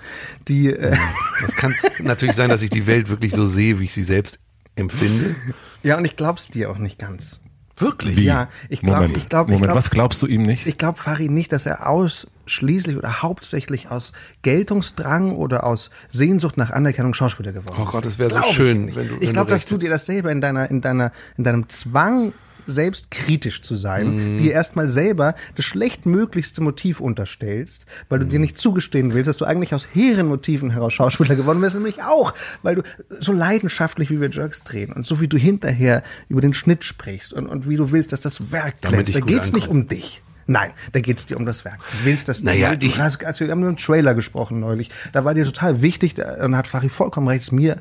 die 0.47 0.67
äh, 0.73 0.95
Das 1.41 1.55
kann 1.55 1.73
natürlich 1.99 2.35
sein, 2.35 2.49
dass 2.49 2.61
ich 2.61 2.69
die 2.69 2.87
Welt 2.87 3.09
wirklich 3.09 3.33
so 3.33 3.45
sehe, 3.45 3.79
wie 3.79 3.85
ich 3.85 3.93
sie 3.93 4.03
selbst 4.03 4.37
empfinde. 4.75 5.35
ja 5.83 5.97
und 5.97 6.05
ich 6.05 6.15
glaub's 6.15 6.47
dir 6.47 6.69
auch 6.71 6.77
nicht 6.77 6.97
ganz. 6.99 7.39
Wirklich? 7.77 8.17
Wie? 8.17 8.25
Ja, 8.25 8.49
ich 8.69 8.81
glaub- 8.81 8.97
Moment, 8.97 9.17
ich 9.17 9.29
glaub- 9.29 9.47
ich 9.47 9.51
Moment, 9.53 9.63
glaub- 9.65 9.77
was 9.77 9.89
glaubst 9.89 10.21
du 10.21 10.27
ihm 10.27 10.43
nicht? 10.43 10.67
Ich 10.67 10.77
glaube, 10.77 10.99
Farid, 10.99 11.31
nicht, 11.31 11.51
dass 11.51 11.65
er 11.65 11.89
ausschließlich 11.89 12.97
oder 12.97 13.23
hauptsächlich 13.23 13.89
aus 13.89 14.11
Geltungsdrang 14.43 15.31
oder 15.35 15.63
aus 15.63 15.89
Sehnsucht 16.09 16.55
nach 16.57 16.69
Anerkennung 16.69 17.13
Schauspieler 17.15 17.51
geworden 17.51 17.75
Oh 17.79 17.83
ist. 17.85 17.89
Gott, 17.91 18.05
das 18.05 18.19
wäre 18.19 18.29
so 18.29 18.39
ich 18.47 18.53
schön, 18.55 18.95
wenn 18.95 19.07
du- 19.07 19.15
Ich 19.15 19.21
wenn 19.27 19.33
glaube, 19.33 19.47
du 19.49 19.55
dass 19.55 19.65
du 19.65 19.77
dir 19.77 19.89
das 19.89 20.05
selber 20.05 20.31
in 20.31 20.39
deiner, 20.41 20.69
in 20.69 20.81
deiner, 20.81 21.11
in 21.37 21.43
deinem 21.43 21.67
Zwang 21.69 22.33
selbst 22.67 23.11
kritisch 23.11 23.61
zu 23.61 23.75
sein, 23.75 24.33
Mhm. 24.33 24.37
dir 24.37 24.51
erstmal 24.53 24.87
selber 24.87 25.35
das 25.55 25.65
schlechtmöglichste 25.65 26.61
Motiv 26.61 26.99
unterstellst, 26.99 27.85
weil 28.09 28.19
du 28.19 28.25
dir 28.25 28.39
Mhm. 28.39 28.41
nicht 28.43 28.57
zugestehen 28.57 29.13
willst, 29.13 29.27
dass 29.27 29.37
du 29.37 29.45
eigentlich 29.45 29.73
aus 29.73 29.87
hehren 29.93 30.27
Motiven 30.27 30.69
heraus 30.71 30.93
Schauspieler 30.93 31.35
geworden 31.35 31.61
bist, 31.61 31.75
nämlich 31.75 32.01
auch, 32.03 32.33
weil 32.61 32.75
du 32.75 32.83
so 33.19 33.31
leidenschaftlich 33.31 34.09
wie 34.09 34.19
wir 34.21 34.29
Jerks 34.29 34.63
drehen 34.63 34.91
und 34.93 35.05
so 35.05 35.19
wie 35.21 35.27
du 35.27 35.37
hinterher 35.37 36.03
über 36.29 36.41
den 36.41 36.53
Schnitt 36.53 36.83
sprichst 36.83 37.33
und, 37.33 37.47
und 37.47 37.67
wie 37.69 37.75
du 37.75 37.91
willst, 37.91 38.11
dass 38.11 38.21
das 38.21 38.51
Werk 38.51 38.81
glänzt. 38.81 39.13
Da 39.15 39.19
gut 39.19 39.27
geht's 39.29 39.51
nicht 39.53 39.67
um 39.67 39.87
dich. 39.87 40.21
Nein, 40.45 40.71
da 40.91 40.99
geht's 40.99 41.25
dir 41.25 41.37
um 41.37 41.45
das 41.45 41.63
Werk. 41.63 41.79
Du 41.91 42.05
willst 42.05 42.27
das 42.27 42.43
Naja, 42.43 42.75
du 42.75 42.85
ich- 42.85 42.99
hast, 42.99 43.23
also 43.23 43.45
wir 43.45 43.51
haben 43.51 43.61
nur 43.61 43.69
einen 43.69 43.77
Trailer 43.77 44.13
gesprochen 44.13 44.59
neulich. 44.59 44.89
Da 45.13 45.23
war 45.23 45.33
dir 45.33 45.45
total 45.45 45.81
wichtig, 45.81 46.15
da- 46.15 46.43
und 46.43 46.57
hat 46.57 46.67
Fari 46.67 46.89
vollkommen 46.89 47.29
recht, 47.29 47.43
ist 47.43 47.51
mir 47.53 47.77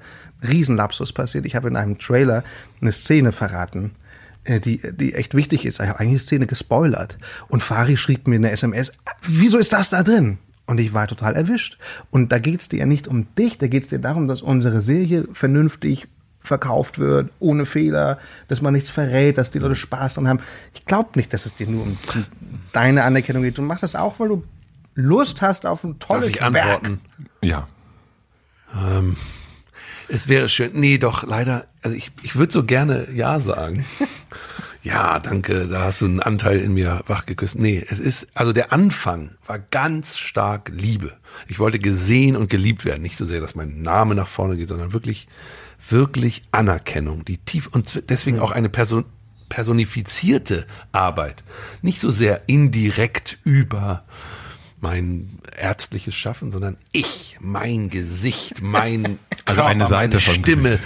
Riesenlapsus 0.46 1.12
passiert. 1.12 1.44
Ich 1.46 1.54
habe 1.56 1.68
in 1.68 1.76
einem 1.76 1.98
Trailer 1.98 2.44
eine 2.80 2.92
Szene 2.92 3.32
verraten, 3.32 3.92
die, 4.46 4.80
die 4.94 5.14
echt 5.14 5.34
wichtig 5.34 5.64
ist. 5.64 5.80
Ich 5.80 5.87
habe 5.87 6.00
eigentlich 6.00 6.11
eine 6.11 6.18
Szene 6.18 6.46
gespoilert. 6.46 7.18
Und 7.49 7.62
Fari 7.62 7.96
schrieb 7.96 8.26
mir 8.26 8.37
eine 8.37 8.50
SMS, 8.50 8.92
wieso 9.22 9.58
ist 9.58 9.72
das 9.72 9.90
da 9.90 10.02
drin? 10.02 10.38
Und 10.66 10.78
ich 10.78 10.92
war 10.92 11.06
total 11.06 11.34
erwischt. 11.34 11.78
Und 12.11 12.32
da 12.32 12.38
geht's 12.38 12.68
dir 12.68 12.80
ja 12.80 12.87
nicht 12.87 13.08
um 13.08 13.34
dich, 13.34 13.58
da 13.58 13.66
geht's 13.66 13.88
dir 13.88 13.99
darum, 13.99 14.28
dass 14.28 14.42
unsere 14.42 14.80
Serie 14.80 15.28
vernünftig 15.32 16.08
verkauft 16.40 16.99
wird, 16.99 17.30
ohne 17.38 17.66
Fehler, 17.66 18.18
dass 18.49 18.62
man 18.62 18.75
nichts 18.75 18.90
verrät, 18.90 19.38
dass 19.38 19.50
die 19.50 19.61
Leute 19.61 19.76
Spaß 19.76 20.14
dran 20.14 20.28
haben. 20.28 20.40
Ich 20.75 20.84
glaube 20.87 21.11
nicht, 21.14 21.32
dass 21.32 21.46
es 21.46 21.54
dir 21.54 21.68
nur 21.68 21.84
um, 21.84 21.99
deine 22.72 23.04
Anerkennung 23.04 23.44
geht. 23.44 23.58
Du 23.58 23.62
machst 23.62 23.82
das 23.82 23.94
auch, 23.94 24.18
weil 24.18 24.28
du 24.28 24.44
Lust 24.94 25.40
hast 25.40 25.66
auf 25.66 25.84
ein 25.84 25.99
tolles 26.00 26.32
Darf 26.32 26.34
ich 26.34 26.42
antworten? 26.42 27.00
Ja. 27.42 27.68
Es 30.08 30.28
wäre 30.28 30.49
schön. 30.49 30.72
Nee, 30.75 30.99
doch, 30.99 31.22
leider. 31.22 31.66
Also 31.82 31.96
ich, 31.96 32.10
ich 32.22 32.36
würde 32.36 32.52
so 32.52 32.64
gerne 32.64 33.08
Ja 33.12 33.40
sagen. 33.40 33.84
ja, 34.82 35.18
danke, 35.18 35.66
da 35.66 35.82
hast 35.82 36.00
du 36.00 36.06
einen 36.06 36.20
Anteil 36.20 36.60
in 36.60 36.74
mir 36.74 37.02
wachgeküsst. 37.06 37.58
Nee, 37.58 37.84
es 37.88 37.98
ist, 37.98 38.28
also 38.34 38.52
der 38.52 38.72
Anfang 38.72 39.32
war 39.46 39.58
ganz 39.58 40.18
stark 40.18 40.70
Liebe. 40.74 41.12
Ich 41.48 41.58
wollte 41.58 41.78
gesehen 41.78 42.36
und 42.36 42.48
geliebt 42.50 42.84
werden. 42.84 43.02
Nicht 43.02 43.16
so 43.16 43.24
sehr, 43.24 43.40
dass 43.40 43.54
mein 43.54 43.82
Name 43.82 44.14
nach 44.14 44.28
vorne 44.28 44.56
geht, 44.56 44.68
sondern 44.68 44.92
wirklich, 44.92 45.26
wirklich 45.88 46.42
Anerkennung, 46.52 47.24
die 47.24 47.38
tief 47.38 47.66
und 47.66 48.04
deswegen 48.08 48.38
auch 48.38 48.52
eine 48.52 48.68
Person, 48.68 49.04
personifizierte 49.48 50.66
Arbeit. 50.92 51.42
Nicht 51.82 52.00
so 52.00 52.10
sehr 52.10 52.42
indirekt 52.46 53.38
über 53.44 54.04
mein 54.80 55.38
ärztliches 55.56 56.14
Schaffen, 56.14 56.52
sondern 56.52 56.76
ich, 56.92 57.36
mein 57.40 57.90
Gesicht, 57.90 58.62
mein 58.62 59.18
Also 59.44 59.60
Körper, 59.60 59.66
eine 59.66 59.86
Seite 59.86 60.16
meine 60.16 60.20
Stimme. 60.20 60.62
Gesicht. 60.70 60.84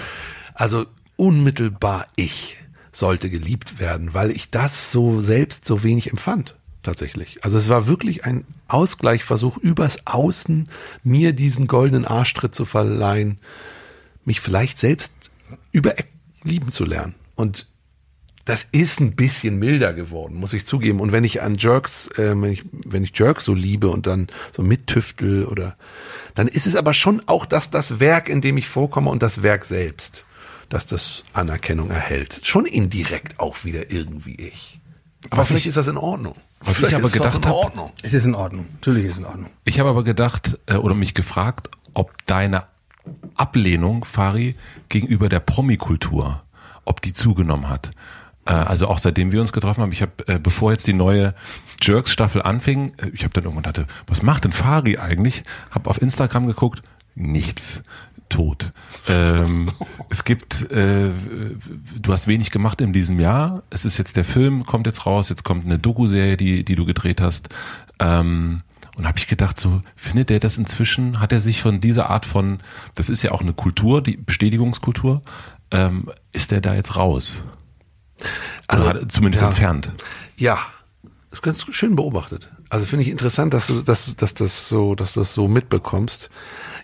Also 0.56 0.86
unmittelbar 1.16 2.06
ich 2.16 2.56
sollte 2.90 3.30
geliebt 3.30 3.78
werden, 3.78 4.14
weil 4.14 4.30
ich 4.30 4.50
das 4.50 4.90
so 4.90 5.20
selbst 5.20 5.64
so 5.64 5.82
wenig 5.82 6.10
empfand. 6.10 6.56
Tatsächlich. 6.82 7.42
Also 7.42 7.58
es 7.58 7.68
war 7.68 7.88
wirklich 7.88 8.24
ein 8.24 8.44
Ausgleichsversuch 8.68 9.58
übers 9.58 10.06
Außen, 10.06 10.68
mir 11.02 11.32
diesen 11.32 11.66
goldenen 11.66 12.04
Arschtritt 12.04 12.54
zu 12.54 12.64
verleihen, 12.64 13.38
mich 14.24 14.40
vielleicht 14.40 14.78
selbst 14.78 15.12
über 15.72 15.94
lieben 16.44 16.70
zu 16.70 16.84
lernen. 16.84 17.16
Und 17.34 17.66
das 18.46 18.64
ist 18.70 19.00
ein 19.00 19.16
bisschen 19.16 19.58
milder 19.58 19.92
geworden, 19.92 20.36
muss 20.36 20.52
ich 20.52 20.64
zugeben. 20.64 21.00
Und 21.00 21.10
wenn 21.10 21.24
ich 21.24 21.42
an 21.42 21.56
Jerks, 21.56 22.06
äh, 22.16 22.40
wenn 22.40 22.52
ich, 22.52 22.64
wenn 22.70 23.02
ich 23.02 23.18
Jerks 23.18 23.44
so 23.44 23.52
liebe 23.52 23.88
und 23.88 24.06
dann 24.06 24.28
so 24.52 24.62
mittüftel 24.62 25.44
oder, 25.44 25.76
dann 26.36 26.46
ist 26.46 26.66
es 26.66 26.76
aber 26.76 26.94
schon 26.94 27.20
auch 27.26 27.46
das, 27.46 27.70
das 27.70 27.98
Werk, 27.98 28.28
in 28.28 28.40
dem 28.40 28.56
ich 28.56 28.68
vorkomme 28.68 29.10
und 29.10 29.24
das 29.24 29.42
Werk 29.42 29.64
selbst, 29.64 30.24
dass 30.68 30.86
das 30.86 31.22
Anerkennung 31.32 31.90
erhält. 31.90 32.40
Schon 32.44 32.66
indirekt 32.66 33.38
auch 33.40 33.64
wieder 33.64 33.90
irgendwie 33.90 34.34
ich. 34.34 34.80
Aber 35.30 35.38
Was 35.38 35.48
vielleicht 35.48 35.64
ich- 35.64 35.68
ist 35.70 35.76
das 35.76 35.88
in 35.88 35.96
Ordnung. 35.96 36.34
was 36.60 36.70
ich 36.70 36.76
vielleicht 36.76 36.94
aber 36.94 37.04
ist 37.06 37.12
gedacht 37.12 37.36
in 37.38 37.44
hab- 37.46 37.52
Ordnung. 37.54 37.92
Es 38.02 38.12
ist 38.14 38.24
in 38.24 38.34
Ordnung. 38.34 38.66
Natürlich 38.74 39.04
ist 39.06 39.12
es 39.12 39.18
in 39.18 39.24
Ordnung. 39.24 39.50
Ich 39.64 39.78
habe 39.80 39.88
aber 39.90 40.04
gedacht 40.04 40.58
äh, 40.66 40.74
oder 40.74 40.94
mich 40.94 41.14
gefragt, 41.14 41.70
ob 41.94 42.12
deine 42.26 42.64
Ablehnung, 43.34 44.04
Fari, 44.04 44.56
gegenüber 44.88 45.28
der 45.28 45.40
Promikultur, 45.40 46.42
ob 46.84 47.00
die 47.02 47.12
zugenommen 47.12 47.68
hat. 47.68 47.90
Äh, 48.44 48.52
also 48.52 48.88
auch 48.88 48.98
seitdem 48.98 49.32
wir 49.32 49.40
uns 49.40 49.52
getroffen 49.52 49.82
haben, 49.82 49.92
ich 49.92 50.02
habe, 50.02 50.12
äh, 50.28 50.38
bevor 50.38 50.72
jetzt 50.72 50.86
die 50.86 50.92
neue 50.92 51.34
Jerks-Staffel 51.82 52.42
anfing, 52.42 52.94
äh, 52.98 53.08
ich 53.12 53.22
habe 53.24 53.32
dann 53.34 53.44
irgendwann 53.44 53.64
dachte, 53.64 53.86
was 54.06 54.22
macht 54.22 54.44
denn 54.44 54.52
Fari 54.52 54.98
eigentlich? 54.98 55.44
Habe 55.70 55.90
auf 55.90 56.00
Instagram 56.00 56.46
geguckt, 56.46 56.82
nichts. 57.14 57.82
Tot. 58.28 58.72
Ähm, 59.08 59.70
es 60.10 60.24
gibt, 60.24 60.70
äh, 60.72 61.10
du 62.00 62.12
hast 62.12 62.26
wenig 62.28 62.50
gemacht 62.50 62.80
in 62.80 62.92
diesem 62.92 63.20
Jahr. 63.20 63.62
Es 63.70 63.84
ist 63.84 63.98
jetzt 63.98 64.16
der 64.16 64.24
Film, 64.24 64.64
kommt 64.66 64.86
jetzt 64.86 65.06
raus, 65.06 65.28
jetzt 65.28 65.44
kommt 65.44 65.64
eine 65.64 65.78
Doku-Serie, 65.78 66.36
die, 66.36 66.64
die 66.64 66.74
du 66.76 66.84
gedreht 66.84 67.20
hast. 67.20 67.48
Ähm, 67.98 68.62
und 68.96 69.06
habe 69.06 69.18
ich 69.18 69.26
gedacht, 69.28 69.58
so 69.58 69.82
findet 69.94 70.30
er 70.30 70.38
das 70.40 70.56
inzwischen? 70.58 71.20
Hat 71.20 71.30
er 71.32 71.40
sich 71.40 71.60
von 71.60 71.80
dieser 71.80 72.08
Art 72.10 72.24
von, 72.24 72.60
das 72.94 73.08
ist 73.10 73.22
ja 73.22 73.32
auch 73.32 73.42
eine 73.42 73.52
Kultur, 73.52 74.02
die 74.02 74.16
Bestätigungskultur, 74.16 75.20
ähm, 75.70 76.08
ist 76.32 76.50
er 76.52 76.60
da 76.62 76.74
jetzt 76.74 76.96
raus? 76.96 77.42
Also 78.66 78.86
Also, 78.86 79.00
hat- 79.02 79.12
zumindest 79.12 79.42
ja. 79.42 79.48
entfernt. 79.48 79.92
Ja, 80.38 80.58
das 81.30 81.40
ist 81.40 81.42
ganz 81.42 81.66
schön 81.70 81.94
beobachtet. 81.96 82.50
Also 82.70 82.86
finde 82.86 83.02
ich 83.04 83.10
interessant, 83.10 83.52
dass 83.54 83.66
du, 83.66 83.82
dass, 83.82 84.16
dass 84.16 84.34
das 84.34 84.68
so, 84.68 84.94
dass 84.94 85.12
du 85.12 85.20
das 85.20 85.34
so 85.34 85.46
mitbekommst. 85.46 86.30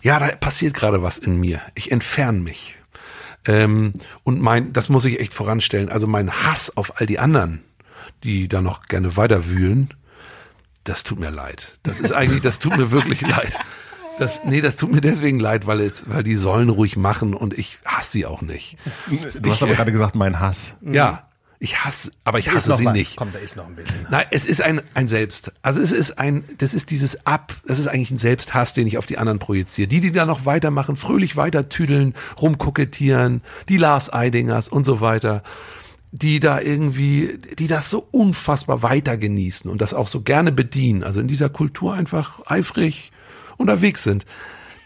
Ja, 0.02 0.18
da 0.18 0.28
passiert 0.36 0.74
gerade 0.74 1.02
was 1.02 1.18
in 1.18 1.38
mir. 1.38 1.60
Ich 1.74 1.92
entferne 1.92 2.40
mich. 2.40 2.76
Ähm, 3.44 3.94
und 4.24 4.40
mein, 4.40 4.72
das 4.72 4.88
muss 4.88 5.04
ich 5.04 5.20
echt 5.20 5.34
voranstellen. 5.34 5.88
Also 5.88 6.06
mein 6.06 6.30
Hass 6.30 6.76
auf 6.76 7.00
all 7.00 7.06
die 7.06 7.18
anderen, 7.18 7.62
die 8.24 8.48
da 8.48 8.62
noch 8.62 8.86
gerne 8.86 9.16
weiter 9.16 9.48
wühlen, 9.48 9.94
das 10.84 11.04
tut 11.04 11.18
mir 11.20 11.30
leid. 11.30 11.78
Das 11.82 12.00
ist 12.00 12.12
eigentlich, 12.12 12.42
das 12.42 12.58
tut 12.58 12.76
mir 12.76 12.90
wirklich 12.90 13.20
leid. 13.26 13.58
Das, 14.18 14.44
nee, 14.44 14.60
das 14.60 14.76
tut 14.76 14.92
mir 14.92 15.00
deswegen 15.00 15.40
leid, 15.40 15.66
weil 15.66 15.80
es, 15.80 16.08
weil 16.08 16.22
die 16.22 16.36
sollen 16.36 16.68
ruhig 16.68 16.96
machen 16.96 17.34
und 17.34 17.56
ich 17.58 17.78
hasse 17.84 18.12
sie 18.12 18.26
auch 18.26 18.42
nicht. 18.42 18.76
Du 19.40 19.50
hast 19.50 19.62
aber 19.62 19.74
gerade 19.74 19.92
gesagt, 19.92 20.14
mein 20.14 20.38
Hass. 20.38 20.74
Ja, 20.82 21.28
ich 21.62 21.84
hasse, 21.84 22.10
aber 22.24 22.40
ich 22.40 22.50
hasse 22.50 22.74
sie 22.74 22.84
was. 22.84 22.92
nicht. 22.92 23.16
Komm, 23.16 23.30
da 23.32 23.38
ist 23.38 23.54
noch 23.54 23.66
ein 23.66 23.76
bisschen. 23.76 24.04
Nein, 24.10 24.24
es 24.32 24.44
ist 24.44 24.60
ein, 24.60 24.82
ein 24.94 25.06
Selbst. 25.06 25.52
Also 25.62 25.78
es 25.78 25.92
ist 25.92 26.18
ein, 26.18 26.42
das 26.58 26.74
ist 26.74 26.90
dieses 26.90 27.24
Ab, 27.24 27.54
das 27.64 27.78
ist 27.78 27.86
eigentlich 27.86 28.10
ein 28.10 28.16
Selbsthass, 28.16 28.74
den 28.74 28.88
ich 28.88 28.98
auf 28.98 29.06
die 29.06 29.16
anderen 29.16 29.38
projiziere. 29.38 29.86
Die, 29.86 30.00
die 30.00 30.10
da 30.10 30.26
noch 30.26 30.44
weitermachen, 30.44 30.96
fröhlich 30.96 31.36
weiter 31.36 31.68
tüdeln, 31.68 32.14
rumkokettieren, 32.40 33.42
die 33.68 33.76
Lars 33.76 34.12
Eidingers 34.12 34.68
und 34.68 34.82
so 34.82 35.00
weiter, 35.00 35.44
die 36.10 36.40
da 36.40 36.60
irgendwie, 36.60 37.38
die 37.56 37.68
das 37.68 37.90
so 37.90 38.08
unfassbar 38.10 38.82
weiter 38.82 39.16
genießen 39.16 39.70
und 39.70 39.80
das 39.80 39.94
auch 39.94 40.08
so 40.08 40.20
gerne 40.20 40.50
bedienen, 40.50 41.04
also 41.04 41.20
in 41.20 41.28
dieser 41.28 41.48
Kultur 41.48 41.94
einfach 41.94 42.40
eifrig 42.46 43.12
unterwegs 43.56 44.02
sind. 44.02 44.26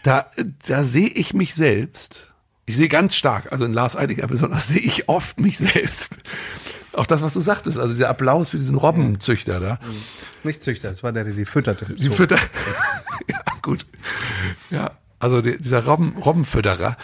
Da, 0.03 0.29
da 0.67 0.83
sehe 0.83 1.07
ich 1.07 1.33
mich 1.33 1.55
selbst. 1.55 2.31
Ich 2.67 2.75
sehe 2.77 2.89
ganz 2.89 3.15
stark, 3.15 3.51
also 3.51 3.63
in 3.65 3.71
Lars 3.73 3.95
Eidinger 3.95 4.27
besonders, 4.27 4.67
sehe 4.67 4.79
ich 4.81 5.07
oft 5.09 5.39
mich 5.39 5.57
selbst. 5.57 6.17
Auch 6.91 7.05
das, 7.05 7.21
was 7.21 7.33
du 7.33 7.39
sagtest, 7.39 7.79
also 7.79 7.93
der 7.93 8.09
Applaus 8.09 8.49
für 8.49 8.57
diesen 8.57 8.75
Robbenzüchter 8.75 9.59
da. 9.61 9.79
Nicht 10.43 10.61
Züchter, 10.61 10.91
das 10.91 11.01
war 11.01 11.13
der, 11.13 11.23
der 11.23 11.33
die 11.33 11.45
fütterte. 11.45 11.85
Die 11.95 12.05
So. 12.05 12.11
Fütter. 12.11 12.37
ja, 13.29 13.39
gut. 13.61 13.85
Ja, 14.69 14.91
also 15.17 15.41
die, 15.41 15.57
dieser 15.57 15.85
Robben, 15.85 16.17
Robbenfütterer. 16.17 16.97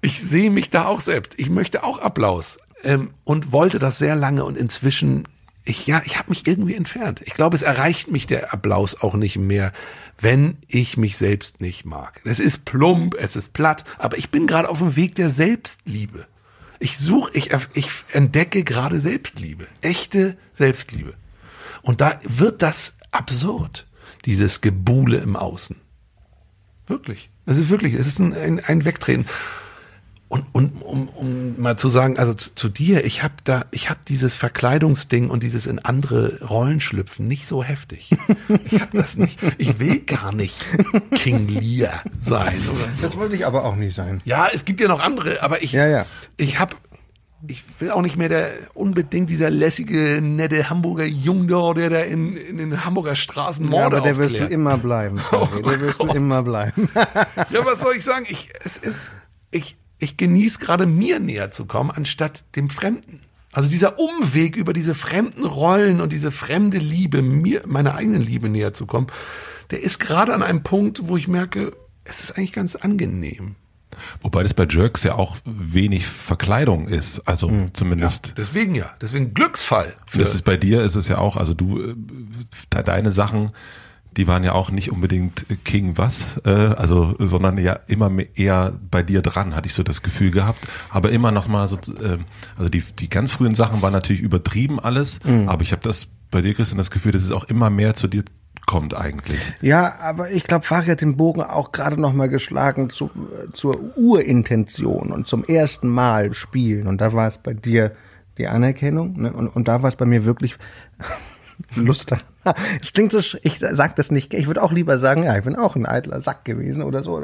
Ich 0.00 0.22
sehe 0.22 0.50
mich 0.50 0.70
da 0.70 0.86
auch 0.86 1.00
selbst. 1.00 1.34
Ich 1.38 1.50
möchte 1.50 1.84
auch 1.84 1.98
Applaus. 2.00 2.58
Ähm, 2.82 3.10
und 3.24 3.52
wollte 3.52 3.78
das 3.78 3.98
sehr 3.98 4.16
lange 4.16 4.44
und 4.44 4.56
inzwischen, 4.56 5.28
ich, 5.64 5.86
ja, 5.86 6.02
ich 6.04 6.18
habe 6.18 6.30
mich 6.30 6.46
irgendwie 6.46 6.74
entfernt. 6.74 7.22
Ich 7.24 7.34
glaube, 7.34 7.54
es 7.54 7.62
erreicht 7.62 8.10
mich 8.10 8.26
der 8.26 8.52
Applaus 8.52 9.00
auch 9.00 9.14
nicht 9.14 9.38
mehr, 9.38 9.72
wenn 10.18 10.58
ich 10.66 10.96
mich 10.96 11.16
selbst 11.16 11.60
nicht 11.60 11.84
mag. 11.84 12.20
Es 12.24 12.40
ist 12.40 12.64
plump, 12.64 13.14
es 13.18 13.36
ist 13.36 13.52
platt, 13.52 13.84
aber 13.98 14.18
ich 14.18 14.30
bin 14.30 14.46
gerade 14.46 14.68
auf 14.68 14.78
dem 14.78 14.96
Weg 14.96 15.14
der 15.14 15.30
Selbstliebe. 15.30 16.26
Ich 16.80 16.98
suche, 16.98 17.30
ich, 17.34 17.50
ich 17.74 17.90
entdecke 18.12 18.64
gerade 18.64 19.00
Selbstliebe. 19.00 19.68
Echte 19.82 20.36
Selbstliebe. 20.54 21.14
Und 21.82 22.00
da 22.00 22.18
wird 22.24 22.60
das 22.60 22.94
absurd, 23.12 23.86
dieses 24.24 24.60
Gebuhle 24.60 25.18
im 25.18 25.36
Außen. 25.36 25.76
Wirklich. 26.88 27.30
Das 27.46 27.58
ist 27.58 27.70
wirklich, 27.70 27.94
es 27.94 28.06
ist 28.06 28.18
ein, 28.18 28.34
ein, 28.34 28.60
ein 28.60 28.84
Wegtreten. 28.84 29.26
Und, 30.32 30.46
und 30.52 30.80
um, 30.80 31.08
um 31.10 31.60
mal 31.60 31.76
zu 31.76 31.90
sagen, 31.90 32.18
also 32.18 32.32
zu, 32.32 32.54
zu 32.54 32.70
dir, 32.70 33.04
ich 33.04 33.22
habe 33.22 33.34
da, 33.44 33.66
ich 33.70 33.90
habe 33.90 34.00
dieses 34.08 34.34
Verkleidungsding 34.34 35.28
und 35.28 35.42
dieses 35.42 35.66
in 35.66 35.78
andere 35.78 36.42
Rollen 36.42 36.80
schlüpfen 36.80 37.28
nicht 37.28 37.46
so 37.46 37.62
heftig. 37.62 38.08
Ich 38.64 38.80
habe 38.80 38.96
das 38.96 39.18
nicht. 39.18 39.38
Ich 39.58 39.78
will 39.78 39.98
gar 40.00 40.32
nicht 40.32 40.56
King 41.16 41.48
Lear 41.48 42.00
sein 42.22 42.58
oder 42.70 42.90
so. 42.96 43.02
Das 43.02 43.16
wollte 43.18 43.36
ich 43.36 43.44
aber 43.44 43.66
auch 43.66 43.76
nicht 43.76 43.94
sein. 43.94 44.22
Ja, 44.24 44.48
es 44.50 44.64
gibt 44.64 44.80
ja 44.80 44.88
noch 44.88 45.00
andere, 45.00 45.42
aber 45.42 45.62
ich, 45.62 45.72
Ja, 45.72 45.86
ja. 45.86 46.06
ich 46.38 46.58
habe, 46.58 46.76
ich 47.46 47.62
will 47.78 47.90
auch 47.90 48.00
nicht 48.00 48.16
mehr 48.16 48.30
der 48.30 48.52
unbedingt 48.72 49.28
dieser 49.28 49.50
lässige, 49.50 50.18
nette 50.22 50.70
Hamburger 50.70 51.04
Jungdor, 51.04 51.74
der 51.74 51.90
da 51.90 51.98
in, 52.00 52.38
in 52.38 52.56
den 52.56 52.86
Hamburger 52.86 53.16
Straßen 53.16 53.66
Ja, 53.66 53.70
Morde 53.70 53.98
aber 53.98 54.06
der 54.06 54.16
wirst 54.16 54.32
du 54.32 54.36
aufklärt. 54.36 54.50
immer 54.52 54.78
bleiben. 54.78 55.18
Fabi. 55.18 55.62
der 55.68 55.80
wirst 55.82 56.00
du 56.00 56.06
immer 56.06 56.42
bleiben. 56.42 56.88
Ja, 57.50 57.66
was 57.66 57.82
soll 57.82 57.96
ich 57.96 58.04
sagen? 58.04 58.24
Ich, 58.30 58.48
es 58.64 58.78
ist, 58.78 59.14
ich, 59.50 59.76
ich 60.02 60.16
genieße 60.16 60.58
gerade 60.58 60.86
mir 60.86 61.18
näher 61.20 61.50
zu 61.50 61.64
kommen, 61.64 61.90
anstatt 61.90 62.44
dem 62.56 62.68
Fremden. 62.70 63.20
Also 63.52 63.68
dieser 63.68 63.98
Umweg 63.98 64.56
über 64.56 64.72
diese 64.72 64.94
fremden 64.94 65.44
Rollen 65.44 66.00
und 66.00 66.12
diese 66.12 66.30
fremde 66.32 66.78
Liebe, 66.78 67.20
mir, 67.22 67.62
meiner 67.66 67.94
eigenen 67.94 68.22
Liebe 68.22 68.48
näher 68.48 68.72
zu 68.74 68.86
kommen, 68.86 69.06
der 69.70 69.82
ist 69.82 69.98
gerade 70.00 70.34
an 70.34 70.42
einem 70.42 70.62
Punkt, 70.62 71.08
wo 71.08 71.16
ich 71.16 71.28
merke, 71.28 71.72
es 72.04 72.22
ist 72.22 72.36
eigentlich 72.36 72.52
ganz 72.52 72.76
angenehm. 72.76 73.56
Wobei 74.22 74.42
das 74.42 74.54
bei 74.54 74.66
Jerks 74.68 75.04
ja 75.04 75.14
auch 75.16 75.36
wenig 75.44 76.06
Verkleidung 76.06 76.88
ist. 76.88 77.20
Also 77.28 77.68
zumindest. 77.74 78.32
Deswegen 78.38 78.74
ja, 78.74 78.90
deswegen 79.02 79.34
Glücksfall. 79.34 79.94
Für, 80.06 80.18
Das 80.18 80.34
ist 80.34 80.42
bei 80.42 80.56
dir 80.56 80.82
ist 80.82 80.94
es 80.94 81.08
ja 81.08 81.18
auch, 81.18 81.36
also 81.36 81.52
du, 81.54 81.78
äh, 81.78 81.94
de- 81.94 82.82
deine 82.82 83.12
Sachen, 83.12 83.50
die 84.16 84.26
waren 84.26 84.44
ja 84.44 84.52
auch 84.52 84.70
nicht 84.70 84.90
unbedingt 84.90 85.46
King 85.64 85.96
was, 85.96 86.26
äh, 86.44 86.50
also, 86.50 87.14
sondern 87.18 87.58
ja 87.58 87.74
immer 87.86 88.08
mehr 88.08 88.26
eher 88.34 88.72
bei 88.90 89.02
dir 89.02 89.22
dran, 89.22 89.56
hatte 89.56 89.66
ich 89.66 89.74
so 89.74 89.82
das 89.82 90.02
Gefühl 90.02 90.30
gehabt. 90.30 90.66
Aber 90.90 91.10
immer 91.10 91.30
noch 91.30 91.48
mal 91.48 91.68
so, 91.68 91.76
äh, 91.76 92.18
also 92.56 92.68
die, 92.68 92.82
die 92.98 93.08
ganz 93.08 93.30
frühen 93.30 93.54
Sachen 93.54 93.82
waren 93.82 93.92
natürlich 93.92 94.22
übertrieben 94.22 94.80
alles, 94.80 95.20
aber 95.46 95.62
ich 95.62 95.72
habe 95.72 95.82
das 95.82 96.06
bei 96.30 96.42
dir, 96.42 96.54
Christian, 96.54 96.78
das 96.78 96.90
Gefühl, 96.90 97.12
dass 97.12 97.22
es 97.22 97.30
auch 97.30 97.44
immer 97.44 97.70
mehr 97.70 97.94
zu 97.94 98.08
dir 98.08 98.24
kommt 98.66 98.94
eigentlich. 98.96 99.40
Ja, 99.60 99.98
aber 100.00 100.30
ich 100.30 100.44
glaube, 100.44 100.64
Fari 100.64 100.86
hat 100.86 101.00
den 101.00 101.16
Bogen 101.16 101.42
auch 101.42 101.72
gerade 101.72 102.00
noch 102.00 102.12
mal 102.12 102.28
geschlagen 102.28 102.90
zu, 102.90 103.10
zur 103.52 103.96
Urintention 103.96 105.12
und 105.12 105.26
zum 105.26 105.44
ersten 105.44 105.88
Mal 105.88 106.34
spielen. 106.34 106.86
Und 106.86 107.00
da 107.00 107.12
war 107.12 107.28
es 107.28 107.38
bei 107.38 107.54
dir 107.54 107.92
die 108.38 108.48
Anerkennung. 108.48 109.20
Ne? 109.20 109.32
Und, 109.32 109.48
und 109.48 109.68
da 109.68 109.82
war 109.82 109.88
es 109.88 109.96
bei 109.96 110.06
mir 110.06 110.24
wirklich 110.24 110.56
Lust 111.76 112.12
Es 112.80 112.92
klingt 112.92 113.12
so, 113.12 113.20
ich 113.42 113.58
sag 113.58 113.96
das 113.96 114.10
nicht, 114.10 114.34
ich 114.34 114.46
würde 114.46 114.62
auch 114.62 114.72
lieber 114.72 114.98
sagen, 114.98 115.24
ja, 115.24 115.36
ich 115.36 115.44
bin 115.44 115.56
auch 115.56 115.76
ein 115.76 115.86
eitler 115.86 116.20
Sack 116.20 116.44
gewesen 116.44 116.82
oder 116.82 117.02
so. 117.02 117.20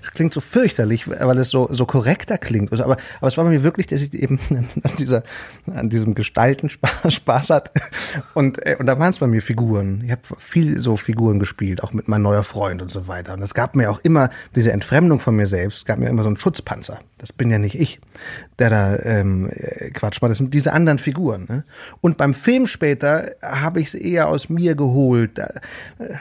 Es 0.00 0.10
klingt 0.12 0.32
so 0.32 0.40
fürchterlich, 0.40 1.08
weil 1.08 1.38
es 1.38 1.50
so, 1.50 1.68
so 1.70 1.86
korrekter 1.86 2.38
klingt. 2.38 2.72
Aber, 2.72 2.96
aber 3.18 3.28
es 3.28 3.36
war 3.36 3.44
bei 3.44 3.50
mir 3.50 3.62
wirklich, 3.62 3.86
dass 3.86 4.02
ich 4.02 4.14
eben 4.14 4.38
an, 4.50 4.92
dieser, 4.98 5.22
an 5.72 5.90
diesem 5.90 6.14
Gestalten 6.14 6.68
Spaß, 6.68 7.12
Spaß 7.14 7.50
hat. 7.50 7.72
Und, 8.34 8.64
äh, 8.66 8.76
und 8.78 8.86
da 8.86 8.98
waren 8.98 9.10
es 9.10 9.18
bei 9.18 9.26
mir 9.26 9.42
Figuren. 9.42 10.02
Ich 10.04 10.10
habe 10.10 10.22
viel 10.38 10.78
so 10.78 10.96
Figuren 10.96 11.38
gespielt, 11.38 11.82
auch 11.82 11.92
mit 11.92 12.08
meinem 12.08 12.22
neuer 12.22 12.44
Freund 12.44 12.82
und 12.82 12.90
so 12.90 13.08
weiter. 13.08 13.34
Und 13.34 13.42
es 13.42 13.54
gab 13.54 13.76
mir 13.76 13.90
auch 13.90 14.00
immer 14.02 14.30
diese 14.54 14.72
Entfremdung 14.72 15.20
von 15.20 15.36
mir 15.36 15.46
selbst, 15.46 15.86
gab 15.86 15.98
mir 15.98 16.08
immer 16.08 16.22
so 16.22 16.28
einen 16.28 16.38
Schutzpanzer. 16.38 17.00
Das 17.18 17.32
bin 17.32 17.50
ja 17.50 17.58
nicht 17.58 17.78
ich, 17.78 18.00
der 18.58 18.70
da 18.70 18.96
ähm, 18.98 19.48
äh, 19.50 19.90
Quatsch 19.90 20.20
macht. 20.20 20.30
Das 20.30 20.38
sind 20.38 20.54
diese 20.54 20.72
anderen 20.72 20.98
Figuren. 20.98 21.46
Ne? 21.48 21.64
Und 22.00 22.16
beim 22.16 22.34
Film 22.34 22.66
später 22.66 23.32
habe 23.42 23.80
ich 23.80 23.88
es 23.88 23.94
eher 23.94 24.28
aus 24.28 24.48
mir 24.48 24.61
geholt. 24.62 25.38
Da, 25.38 25.50
äh, 25.98 26.14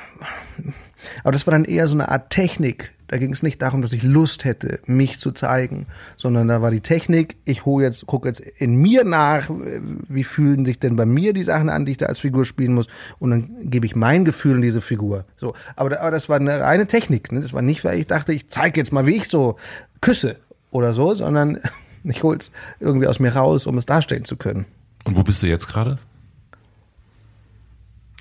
aber 1.23 1.31
das 1.31 1.47
war 1.47 1.51
dann 1.51 1.65
eher 1.65 1.87
so 1.87 1.95
eine 1.95 2.09
Art 2.09 2.29
Technik. 2.29 2.91
Da 3.07 3.17
ging 3.17 3.33
es 3.33 3.43
nicht 3.43 3.61
darum, 3.61 3.81
dass 3.81 3.91
ich 3.91 4.03
Lust 4.03 4.45
hätte, 4.45 4.79
mich 4.85 5.19
zu 5.19 5.31
zeigen, 5.31 5.87
sondern 6.15 6.47
da 6.47 6.61
war 6.61 6.71
die 6.71 6.79
Technik, 6.79 7.35
ich 7.43 7.65
hole 7.65 7.83
jetzt, 7.83 8.07
gucke 8.07 8.29
jetzt 8.29 8.39
in 8.39 8.75
mir 8.75 9.03
nach, 9.03 9.49
äh, 9.49 9.81
wie 10.07 10.23
fühlen 10.23 10.63
sich 10.63 10.79
denn 10.79 10.95
bei 10.95 11.05
mir 11.05 11.33
die 11.33 11.43
Sachen 11.43 11.69
an, 11.69 11.85
die 11.85 11.91
ich 11.91 11.97
da 11.97 12.05
als 12.05 12.21
Figur 12.21 12.45
spielen 12.45 12.73
muss, 12.73 12.87
und 13.19 13.31
dann 13.31 13.69
gebe 13.69 13.85
ich 13.85 13.97
mein 13.97 14.23
Gefühl 14.23 14.55
in 14.55 14.61
diese 14.61 14.79
Figur. 14.79 15.25
So, 15.35 15.55
aber, 15.75 15.99
aber 15.99 16.11
das 16.11 16.29
war 16.29 16.37
eine 16.37 16.61
reine 16.61 16.87
Technik. 16.87 17.33
Ne? 17.33 17.41
Das 17.41 17.51
war 17.51 17.61
nicht, 17.61 17.83
weil 17.83 17.99
ich 17.99 18.07
dachte, 18.07 18.31
ich 18.31 18.47
zeige 18.49 18.79
jetzt 18.79 18.93
mal, 18.93 19.05
wie 19.05 19.17
ich 19.17 19.27
so 19.27 19.57
küsse 19.99 20.37
oder 20.71 20.93
so, 20.93 21.13
sondern 21.13 21.59
ich 22.05 22.23
hole 22.23 22.37
es 22.37 22.53
irgendwie 22.79 23.07
aus 23.07 23.19
mir 23.19 23.35
raus, 23.35 23.67
um 23.67 23.77
es 23.77 23.85
darstellen 23.85 24.23
zu 24.23 24.37
können. 24.37 24.65
Und 25.03 25.17
wo 25.17 25.23
bist 25.23 25.43
du 25.43 25.47
jetzt 25.47 25.67
gerade? 25.67 25.99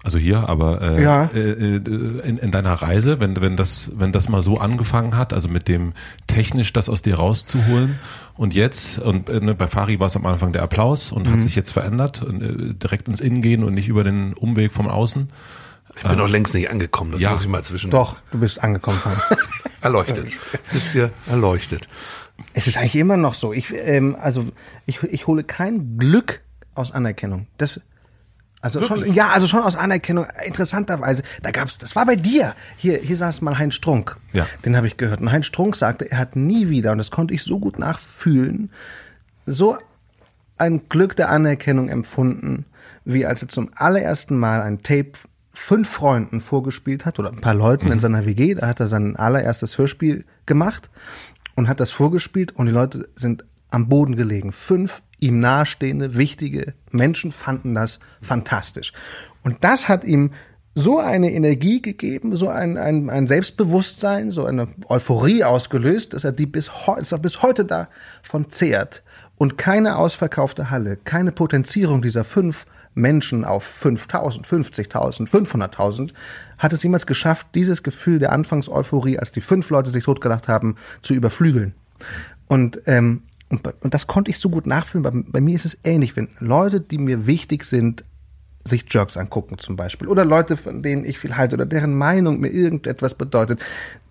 Also 0.02 0.16
hier, 0.18 0.48
aber 0.48 0.80
äh, 0.80 1.02
Ja. 1.02 1.24
äh, 1.34 1.38
äh, 1.38 1.76
in, 2.26 2.38
in 2.38 2.50
deiner 2.50 2.72
Reise, 2.72 3.20
wenn, 3.20 3.38
wenn, 3.40 3.56
das, 3.58 3.92
wenn 3.94 4.12
das 4.12 4.30
mal 4.30 4.40
so 4.40 4.58
angefangen 4.58 5.14
hat, 5.16 5.34
also 5.34 5.48
mit 5.48 5.68
dem 5.68 5.92
technisch 6.26 6.72
das 6.72 6.88
aus 6.88 7.02
dir 7.02 7.16
rauszuholen 7.16 7.98
und 8.34 8.54
jetzt, 8.54 8.98
und 8.98 9.28
äh, 9.28 9.40
ne, 9.40 9.54
bei 9.54 9.66
Fari 9.66 10.00
war 10.00 10.06
es 10.06 10.16
am 10.16 10.24
Anfang 10.24 10.54
der 10.54 10.62
Applaus 10.62 11.12
und 11.12 11.26
Mhm. 11.26 11.32
hat 11.32 11.42
sich 11.42 11.54
jetzt 11.54 11.70
verändert, 11.70 12.22
und, 12.22 12.40
äh, 12.42 12.74
direkt 12.74 13.08
ins 13.08 13.20
Innen 13.20 13.42
gehen 13.42 13.62
und 13.62 13.74
nicht 13.74 13.88
über 13.88 14.02
den 14.02 14.32
Umweg 14.32 14.72
vom 14.72 14.88
Außen. 14.88 15.28
Ich 15.96 16.02
bin 16.04 16.16
noch 16.16 16.28
längst 16.30 16.54
nicht 16.54 16.70
angekommen, 16.70 17.12
das 17.12 17.20
Ja. 17.20 17.32
muss 17.32 17.42
ich 17.42 17.48
mal 17.48 17.62
zwischen 17.62 17.90
Doch, 17.90 18.16
du 18.30 18.38
bist 18.40 18.62
angekommen. 18.64 18.98
Erleuchtet. 19.82 20.28
Ich 20.64 20.70
sitze 20.70 20.92
hier 20.92 21.10
erleuchtet. 21.26 21.88
Es 22.54 22.66
ist 22.66 22.78
eigentlich 22.78 22.96
immer 22.96 23.16
noch 23.18 23.34
so. 23.34 23.52
Ich, 23.52 23.72
ähm, 23.74 24.16
also 24.18 24.46
ich, 24.86 25.02
ich 25.02 25.26
hole 25.26 25.44
kein 25.44 25.98
Glück 25.98 26.40
aus 26.74 26.90
Anerkennung. 26.92 27.48
Das, 27.58 27.80
also 28.62 28.82
schon, 28.82 29.12
ja, 29.14 29.28
also 29.28 29.46
schon 29.46 29.62
aus 29.62 29.76
Anerkennung. 29.76 30.26
Interessanterweise, 30.44 31.22
da 31.42 31.50
gab's, 31.50 31.78
das 31.78 31.96
war 31.96 32.04
bei 32.04 32.16
dir. 32.16 32.54
Hier, 32.76 32.98
hier 32.98 33.16
saß 33.16 33.40
mal 33.40 33.58
Heinz 33.58 33.74
Strunk. 33.74 34.16
Ja. 34.32 34.46
Den 34.64 34.76
habe 34.76 34.86
ich 34.86 34.96
gehört. 34.96 35.20
Und 35.20 35.32
Heinz 35.32 35.46
Strunk 35.46 35.76
sagte, 35.76 36.10
er 36.10 36.18
hat 36.18 36.36
nie 36.36 36.68
wieder, 36.68 36.92
und 36.92 36.98
das 36.98 37.10
konnte 37.10 37.32
ich 37.32 37.42
so 37.42 37.58
gut 37.58 37.78
nachfühlen, 37.78 38.70
so 39.46 39.78
ein 40.58 40.88
Glück 40.88 41.16
der 41.16 41.30
Anerkennung 41.30 41.88
empfunden, 41.88 42.66
wie 43.04 43.24
als 43.24 43.42
er 43.42 43.48
zum 43.48 43.70
allerersten 43.74 44.36
Mal 44.36 44.60
ein 44.60 44.82
Tape 44.82 45.12
fünf 45.52 45.88
Freunden 45.88 46.40
vorgespielt 46.40 47.06
hat 47.06 47.18
oder 47.18 47.30
ein 47.30 47.40
paar 47.40 47.54
Leuten 47.54 47.90
in 47.90 47.98
seiner 47.98 48.26
WG. 48.26 48.54
Da 48.54 48.66
hat 48.66 48.80
er 48.80 48.88
sein 48.88 49.16
allererstes 49.16 49.78
Hörspiel 49.78 50.24
gemacht 50.44 50.90
und 51.56 51.68
hat 51.68 51.80
das 51.80 51.90
vorgespielt 51.90 52.52
und 52.52 52.66
die 52.66 52.72
Leute 52.72 53.08
sind 53.16 53.44
am 53.70 53.88
Boden 53.88 54.16
gelegen. 54.16 54.52
Fünf 54.52 55.02
ihm 55.20 55.38
nahestehende, 55.38 56.16
wichtige 56.16 56.74
Menschen 56.90 57.32
fanden 57.32 57.74
das 57.74 58.00
fantastisch. 58.20 58.92
Und 59.42 59.62
das 59.62 59.88
hat 59.88 60.04
ihm 60.04 60.32
so 60.74 60.98
eine 60.98 61.32
Energie 61.32 61.82
gegeben, 61.82 62.36
so 62.36 62.48
ein, 62.48 62.78
ein, 62.78 63.10
ein 63.10 63.26
Selbstbewusstsein, 63.26 64.30
so 64.30 64.44
eine 64.44 64.68
Euphorie 64.88 65.44
ausgelöst, 65.44 66.12
dass 66.14 66.24
er 66.24 66.32
die 66.32 66.46
bis, 66.46 66.86
heu 66.86 66.96
dass 66.96 67.12
er 67.12 67.18
bis 67.18 67.42
heute 67.42 67.64
davon 67.64 68.50
zehrt. 68.50 69.02
Und 69.36 69.56
keine 69.56 69.96
ausverkaufte 69.96 70.70
Halle, 70.70 70.96
keine 70.96 71.32
Potenzierung 71.32 72.02
dieser 72.02 72.24
fünf 72.24 72.66
Menschen 72.94 73.44
auf 73.44 73.82
5.000, 73.84 74.44
50.000, 74.44 75.28
500.000 75.28 76.12
hat 76.58 76.72
es 76.72 76.82
jemals 76.82 77.06
geschafft, 77.06 77.48
dieses 77.54 77.82
Gefühl 77.82 78.18
der 78.18 78.32
Anfangseuphorie, 78.32 79.18
als 79.18 79.32
die 79.32 79.40
fünf 79.40 79.70
Leute 79.70 79.90
sich 79.90 80.04
totgelacht 80.04 80.48
haben, 80.48 80.76
zu 81.02 81.14
überflügeln. 81.14 81.74
Und, 82.48 82.82
ähm, 82.86 83.22
und, 83.50 83.66
und 83.80 83.94
das 83.94 84.06
konnte 84.06 84.30
ich 84.30 84.38
so 84.38 84.48
gut 84.48 84.66
nachfühlen. 84.66 85.02
Bei, 85.02 85.10
bei 85.12 85.40
mir 85.40 85.54
ist 85.54 85.66
es 85.66 85.78
ähnlich, 85.84 86.16
wenn 86.16 86.28
Leute, 86.38 86.80
die 86.80 86.98
mir 86.98 87.26
wichtig 87.26 87.64
sind, 87.64 88.04
sich 88.64 88.84
Jerks 88.88 89.16
angucken 89.16 89.58
zum 89.58 89.76
Beispiel 89.76 90.06
oder 90.08 90.24
Leute, 90.24 90.56
von 90.56 90.82
denen 90.82 91.04
ich 91.04 91.18
viel 91.18 91.36
halte 91.36 91.54
oder 91.54 91.66
deren 91.66 91.96
Meinung 91.96 92.40
mir 92.40 92.50
irgendetwas 92.50 93.14
bedeutet, 93.14 93.60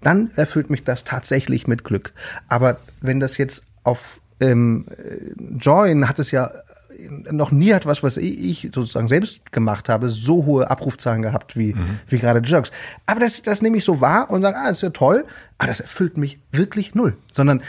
dann 0.02 0.32
erfüllt 0.36 0.70
mich 0.70 0.84
das 0.84 1.04
tatsächlich 1.04 1.68
mit 1.68 1.84
Glück. 1.84 2.14
Aber 2.48 2.80
wenn 3.02 3.20
das 3.20 3.38
jetzt 3.38 3.64
auf 3.84 4.20
ähm, 4.40 4.86
äh, 4.90 5.58
Join 5.60 6.10
hat 6.10 6.18
es 6.18 6.32
ja 6.32 6.48
äh, 6.48 7.32
noch 7.32 7.52
nie 7.52 7.74
hat 7.74 7.86
was, 7.86 8.02
was 8.02 8.18
ich 8.18 8.70
sozusagen 8.74 9.08
selbst 9.08 9.52
gemacht 9.52 9.88
habe, 9.88 10.10
so 10.10 10.46
hohe 10.46 10.70
Abrufzahlen 10.70 11.22
gehabt 11.22 11.56
wie, 11.56 11.76
wie 12.08 12.18
gerade 12.18 12.42
Jerks. 12.44 12.72
Aber 13.06 13.20
das, 13.20 13.42
das 13.44 13.62
nehme 13.62 13.78
ich 13.78 13.86
so 13.86 14.02
wahr 14.02 14.30
und 14.30 14.42
sage, 14.42 14.58
ah, 14.58 14.70
das 14.70 14.80
ist 14.80 14.84
ja 14.84 14.90
toll, 14.90 15.26
aber 15.58 15.68
das 15.68 15.80
erfüllt 15.80 16.18
mich 16.18 16.40
wirklich 16.52 16.96
null. 16.96 17.16
Sondern 17.32 17.62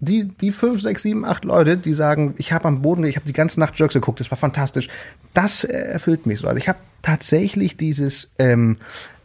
die, 0.00 0.28
die 0.28 0.50
fünf, 0.52 0.80
sechs, 0.82 1.02
sieben, 1.02 1.24
acht 1.24 1.44
Leute, 1.44 1.76
die 1.76 1.92
sagen, 1.94 2.34
ich 2.38 2.52
habe 2.52 2.68
am 2.68 2.82
Boden, 2.82 3.04
ich 3.04 3.16
habe 3.16 3.26
die 3.26 3.32
ganze 3.32 3.58
Nacht 3.60 3.78
Jerks 3.78 3.94
geguckt, 3.94 4.20
das 4.20 4.30
war 4.30 4.38
fantastisch, 4.38 4.88
das 5.34 5.64
äh, 5.64 5.72
erfüllt 5.72 6.26
mich 6.26 6.40
so. 6.40 6.46
Also 6.46 6.58
ich 6.58 6.68
habe 6.68 6.78
tatsächlich 7.02 7.76
dieses 7.76 8.30
ähm, 8.38 8.76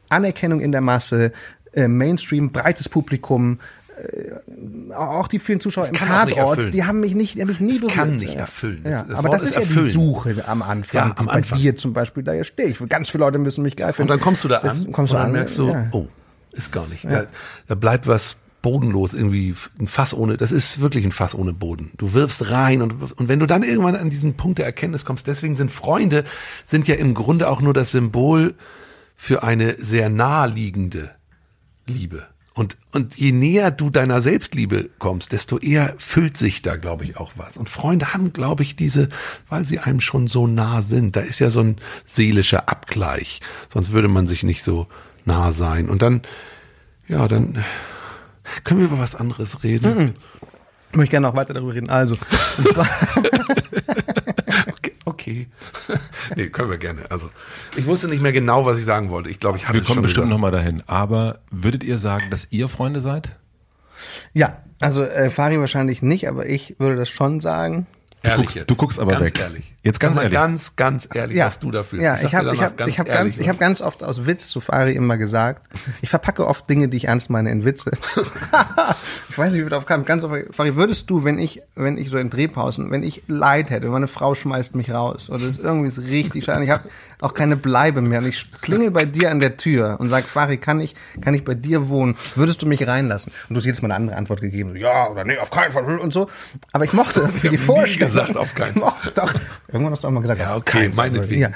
Anerkennung 0.09 0.61
in 0.61 0.71
der 0.71 0.81
Masse, 0.81 1.31
äh, 1.73 1.87
Mainstream, 1.87 2.51
breites 2.51 2.89
Publikum, 2.89 3.59
äh, 3.95 4.93
auch 4.95 5.27
die 5.27 5.37
vielen 5.37 5.59
Zuschauer 5.59 5.87
im 5.87 5.93
Tatort, 5.93 6.73
die 6.73 6.83
haben 6.83 6.99
mich 6.99 7.13
nicht, 7.13 7.35
die 7.35 7.41
haben 7.41 7.49
mich 7.49 7.59
nie 7.59 7.73
Es 7.75 7.79
berührt. 7.81 7.93
kann 7.95 8.17
nicht 8.17 8.33
ja. 8.33 8.39
erfüllen. 8.41 8.81
Ja, 8.83 9.03
Das 9.03 9.17
aber 9.17 9.27
Wort 9.29 9.35
das 9.35 9.43
ist, 9.51 9.57
ist 9.57 9.75
ja 9.75 9.81
die 9.83 9.91
Suche 9.91 10.43
am 10.47 10.63
Anfang. 10.63 11.09
Ja, 11.09 11.15
am 11.17 11.27
Bei 11.27 11.33
Anfang. 11.33 11.59
dir 11.59 11.75
zum 11.75 11.93
Beispiel, 11.93 12.23
da 12.23 12.43
stehe 12.43 12.69
ich. 12.69 12.79
Ganz 12.89 13.09
viele 13.09 13.23
Leute 13.25 13.37
müssen 13.37 13.61
mich 13.61 13.75
geil 13.75 13.93
finden. 13.93 14.11
Und 14.11 14.17
dann 14.17 14.23
kommst 14.23 14.43
du 14.43 14.47
da 14.47 14.59
Das 14.59 14.79
an 14.85 14.91
kommst 14.91 15.11
und 15.11 15.17
du 15.17 15.21
dann 15.21 15.27
an, 15.27 15.31
merkst 15.33 15.57
du, 15.59 15.69
ja. 15.69 15.87
oh, 15.91 16.07
ist 16.51 16.71
gar 16.71 16.87
nicht. 16.87 17.05
Da, 17.05 17.25
da 17.67 17.75
bleibt 17.75 18.07
was 18.07 18.35
bodenlos, 18.63 19.13
irgendwie 19.13 19.53
ein 19.79 19.87
Fass 19.87 20.15
ohne, 20.15 20.37
das 20.37 20.51
ist 20.51 20.79
wirklich 20.79 21.05
ein 21.05 21.11
Fass 21.11 21.35
ohne 21.35 21.53
Boden. 21.53 21.91
Du 21.97 22.13
wirfst 22.13 22.49
rein 22.49 22.81
und, 22.81 23.11
und 23.11 23.27
wenn 23.27 23.39
du 23.39 23.45
dann 23.45 23.61
irgendwann 23.61 23.95
an 23.95 24.09
diesen 24.09 24.33
Punkt 24.33 24.57
der 24.57 24.65
Erkenntnis 24.65 25.05
kommst, 25.05 25.27
deswegen 25.27 25.55
sind 25.55 25.69
Freunde, 25.69 26.23
sind 26.65 26.87
ja 26.87 26.95
im 26.95 27.13
Grunde 27.13 27.49
auch 27.49 27.61
nur 27.61 27.75
das 27.75 27.91
Symbol 27.91 28.55
für 29.15 29.43
eine 29.43 29.75
sehr 29.79 30.09
naheliegende 30.09 31.11
Liebe. 31.85 32.25
Und, 32.55 32.77
und 32.91 33.17
je 33.17 33.31
näher 33.31 33.71
du 33.71 33.89
deiner 33.89 34.21
Selbstliebe 34.21 34.89
kommst, 34.99 35.31
desto 35.31 35.57
eher 35.57 35.95
füllt 35.97 36.37
sich 36.37 36.61
da, 36.61 36.75
glaube 36.75 37.03
ich, 37.03 37.17
auch 37.17 37.33
was. 37.35 37.57
Und 37.57 37.67
Freunde 37.67 38.13
haben, 38.13 38.31
glaube 38.31 38.63
ich, 38.63 38.75
diese, 38.75 39.09
weil 39.49 39.65
sie 39.65 39.79
einem 39.79 40.01
schon 40.01 40.27
so 40.27 40.47
nah 40.47 40.83
sind. 40.83 41.15
Da 41.15 41.21
ist 41.21 41.39
ja 41.39 41.49
so 41.49 41.61
ein 41.61 41.77
seelischer 42.05 42.69
Abgleich. 42.69 43.41
Sonst 43.69 43.91
würde 43.91 44.07
man 44.07 44.27
sich 44.27 44.43
nicht 44.43 44.63
so 44.63 44.87
nah 45.25 45.51
sein. 45.51 45.89
Und 45.89 46.03
dann, 46.03 46.21
ja, 47.07 47.27
dann 47.27 47.63
können 48.63 48.79
wir 48.81 48.87
über 48.87 48.99
was 48.99 49.15
anderes 49.15 49.63
reden. 49.63 50.15
Ich 50.91 50.97
möchte 50.97 51.11
gerne 51.11 51.27
noch 51.27 51.35
weiter 51.35 51.53
darüber 51.53 51.73
reden. 51.73 51.89
Also, 51.89 52.17
Okay. 54.67 54.91
okay. 55.05 55.47
nee, 56.35 56.47
können 56.47 56.69
wir 56.69 56.77
gerne. 56.77 57.01
Also, 57.09 57.29
ich 57.75 57.85
wusste 57.85 58.07
nicht 58.07 58.21
mehr 58.21 58.31
genau, 58.31 58.65
was 58.65 58.77
ich 58.77 58.85
sagen 58.85 59.09
wollte. 59.09 59.29
Ich 59.29 59.39
glaube, 59.39 59.57
ich 59.57 59.63
hatte 59.63 59.73
Wir 59.75 59.81
es 59.81 59.87
kommen 59.87 59.95
schon 59.95 60.03
bestimmt 60.03 60.29
nochmal 60.29 60.51
dahin. 60.51 60.83
Aber 60.87 61.39
würdet 61.51 61.83
ihr 61.83 61.97
sagen, 61.97 62.25
dass 62.29 62.47
ihr 62.51 62.67
Freunde 62.69 63.01
seid? 63.01 63.29
ja, 64.33 64.57
also 64.81 65.03
äh, 65.03 65.29
Fari 65.29 65.59
wahrscheinlich 65.59 66.01
nicht, 66.01 66.27
aber 66.27 66.47
ich 66.47 66.75
würde 66.77 66.97
das 66.97 67.09
schon 67.09 67.39
sagen. 67.39 67.87
Du 68.21 68.29
Ehrlich 68.29 68.47
guckst- 68.47 68.55
jetzt. 68.57 68.69
du 68.69 68.75
guckst 68.75 68.99
aber 68.99 69.11
ganz 69.13 69.23
weg. 69.25 69.39
Ehrlich. 69.39 69.72
Jetzt 69.83 69.99
ganz 69.99 70.15
Mal 70.15 70.23
ehrlich. 70.23 70.37
Ganz, 70.37 70.75
ganz 70.77 71.09
ehrlich, 71.13 71.37
was 71.39 71.59
du 71.59 71.69
dafür. 71.69 72.01
Ja, 72.01 72.15
ich 72.15 72.33
habe 72.33 72.55
ich 72.55 72.61
hab, 72.61 72.87
ich 72.87 72.99
hab 72.99 73.05
ganz, 73.05 73.35
ich 73.35 73.49
hab 73.49 73.59
ganz 73.59 73.81
oft 73.81 74.01
aus 74.01 74.25
Witz 74.25 74.47
zu 74.47 74.61
Fari 74.61 74.95
immer 74.95 75.17
gesagt, 75.17 75.61
ich 76.01 76.09
verpacke 76.09 76.47
oft 76.47 76.69
Dinge, 76.69 76.87
die 76.87 76.95
ich 76.95 77.05
ernst 77.05 77.29
meine, 77.29 77.51
in 77.51 77.65
Witze. 77.65 77.91
ich 79.29 79.37
weiß 79.37 79.51
nicht, 79.51 79.59
wie 79.59 79.65
wir 79.65 79.69
darauf 79.69 79.85
kamen. 79.85 80.05
Ganz 80.05 80.23
oft, 80.23 80.35
Fari, 80.51 80.77
würdest 80.77 81.09
du, 81.09 81.25
wenn 81.25 81.37
ich, 81.37 81.61
wenn 81.75 81.97
ich 81.97 82.09
so 82.09 82.17
in 82.17 82.29
Drehpausen, 82.29 82.91
wenn 82.91 83.03
ich 83.03 83.23
Leid 83.27 83.71
hätte, 83.71 83.89
meine 83.89 84.07
Frau 84.07 84.35
schmeißt 84.35 84.73
mich 84.75 84.89
raus 84.89 85.29
oder 85.29 85.39
es 85.39 85.49
ist 85.49 85.59
irgendwie 85.59 85.89
ist 85.89 85.99
richtig 85.99 86.45
schade, 86.45 86.63
ich 86.63 86.69
habe 86.69 86.83
auch 87.23 87.33
keine 87.33 87.55
Bleibe 87.55 88.01
mehr 88.01 88.19
und 88.19 88.27
ich 88.27 88.51
klingel 88.61 88.91
bei 88.91 89.05
dir 89.05 89.31
an 89.31 89.39
der 89.39 89.55
Tür 89.55 89.95
und 89.99 90.09
sag, 90.09 90.25
Fari, 90.25 90.57
kann 90.57 90.81
ich, 90.81 90.93
kann 91.21 91.33
ich 91.33 91.45
bei 91.45 91.55
dir 91.55 91.87
wohnen? 91.87 92.15
Würdest 92.35 92.61
du 92.61 92.65
mich 92.65 92.85
reinlassen? 92.85 93.31
Und 93.47 93.55
du 93.55 93.59
hast 93.59 93.65
jetzt 93.65 93.81
mal 93.81 93.87
eine 93.87 93.95
andere 93.95 94.17
Antwort 94.17 94.41
gegeben, 94.41 94.71
so, 94.71 94.75
ja 94.75 95.09
oder 95.09 95.23
nee, 95.23 95.37
auf 95.37 95.49
keinen 95.49 95.71
Fall 95.71 95.99
und 95.99 96.11
so. 96.11 96.29
Aber 96.73 96.83
ich 96.83 96.93
mochte 96.93 97.27
für 97.39 97.49
die 97.49 97.57
Vorstellung. 97.57 98.07
gesagt, 98.07 98.35
auf 98.35 98.53
keinen 98.55 98.71
Ich 98.71 98.81
mochte 98.81 99.11
Doch, 99.11 99.33
irgendwann 99.73 99.93
hast 99.93 100.03
du 100.03 100.07
auch 100.07 100.11
mal 100.11 100.21
gesagt, 100.21 100.39
Ja, 100.39 100.55
okay, 100.55 100.89
meinetwegen. 100.93 101.41
Ja. 101.41 101.49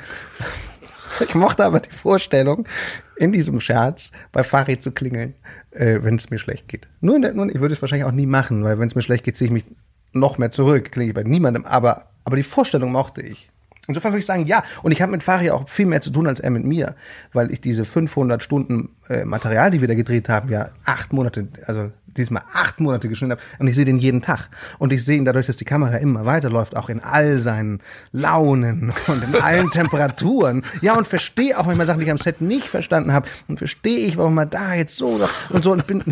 Ich 1.19 1.33
mochte 1.33 1.65
aber 1.65 1.79
die 1.79 1.91
Vorstellung, 1.91 2.67
in 3.15 3.31
diesem 3.31 3.59
Scherz 3.59 4.11
bei 4.31 4.43
Farid 4.43 4.83
zu 4.83 4.91
klingeln, 4.91 5.33
äh, 5.71 5.99
wenn 6.01 6.15
es 6.15 6.29
mir 6.29 6.37
schlecht 6.37 6.67
geht. 6.67 6.87
Nur, 7.01 7.15
in 7.15 7.21
der, 7.21 7.33
nur 7.33 7.49
ich 7.49 7.59
würde 7.59 7.73
es 7.73 7.81
wahrscheinlich 7.81 8.05
auch 8.05 8.11
nie 8.11 8.25
machen, 8.25 8.63
weil 8.63 8.79
wenn 8.79 8.87
es 8.87 8.95
mir 8.95 9.01
schlecht 9.01 9.23
geht, 9.23 9.35
ziehe 9.37 9.47
ich 9.47 9.53
mich 9.53 9.65
noch 10.13 10.37
mehr 10.37 10.51
zurück, 10.51 10.91
klinge 10.91 11.09
ich 11.09 11.15
bei 11.15 11.23
niemandem. 11.23 11.65
Aber, 11.65 12.05
aber 12.23 12.35
die 12.35 12.43
Vorstellung 12.43 12.91
mochte 12.91 13.21
ich. 13.21 13.49
Insofern 13.87 14.11
würde 14.11 14.19
ich 14.19 14.25
sagen, 14.25 14.45
ja. 14.45 14.63
Und 14.83 14.91
ich 14.91 15.01
habe 15.01 15.11
mit 15.11 15.23
Fari 15.23 15.49
auch 15.49 15.69
viel 15.69 15.85
mehr 15.85 16.01
zu 16.01 16.09
tun 16.09 16.27
als 16.27 16.39
er 16.39 16.49
mit 16.49 16.65
mir, 16.65 16.95
weil 17.31 17.51
ich 17.51 17.61
diese 17.61 17.85
500 17.85 18.43
Stunden 18.43 18.89
äh, 19.07 19.23
Material, 19.23 19.71
die 19.71 19.79
wir 19.79 19.87
da 19.87 19.95
gedreht 19.95 20.27
haben, 20.27 20.49
ja 20.49 20.69
acht 20.83 21.13
Monate, 21.13 21.47
also 21.65 21.91
diesmal 22.17 22.43
acht 22.53 22.79
Monate 22.79 23.09
geschnitten 23.09 23.31
habe 23.31 23.41
und 23.59 23.67
ich 23.67 23.75
sehe 23.75 23.85
den 23.85 23.97
jeden 23.97 24.21
Tag. 24.21 24.49
Und 24.79 24.93
ich 24.93 25.03
sehe 25.03 25.17
ihn 25.17 25.25
dadurch, 25.25 25.47
dass 25.47 25.55
die 25.55 25.65
Kamera 25.65 25.97
immer 25.97 26.25
weiterläuft, 26.25 26.75
auch 26.75 26.89
in 26.89 27.01
all 27.01 27.39
seinen 27.39 27.79
Launen 28.11 28.93
und 29.07 29.23
in 29.23 29.41
allen 29.41 29.71
Temperaturen. 29.71 30.63
Ja, 30.81 30.95
und 30.95 31.07
verstehe 31.07 31.57
auch 31.57 31.65
manchmal 31.65 31.85
Sachen, 31.87 31.99
die 31.99 32.05
ich 32.05 32.11
am 32.11 32.17
Set 32.17 32.41
nicht 32.41 32.67
verstanden 32.67 33.13
habe. 33.13 33.27
Und 33.47 33.57
verstehe 33.57 34.05
ich, 34.05 34.17
warum 34.17 34.35
man 34.35 34.49
da 34.49 34.73
jetzt 34.73 34.95
so 34.95 35.19
und 35.49 35.63
so. 35.63 35.71
Und 35.71 35.87
bin, 35.87 36.03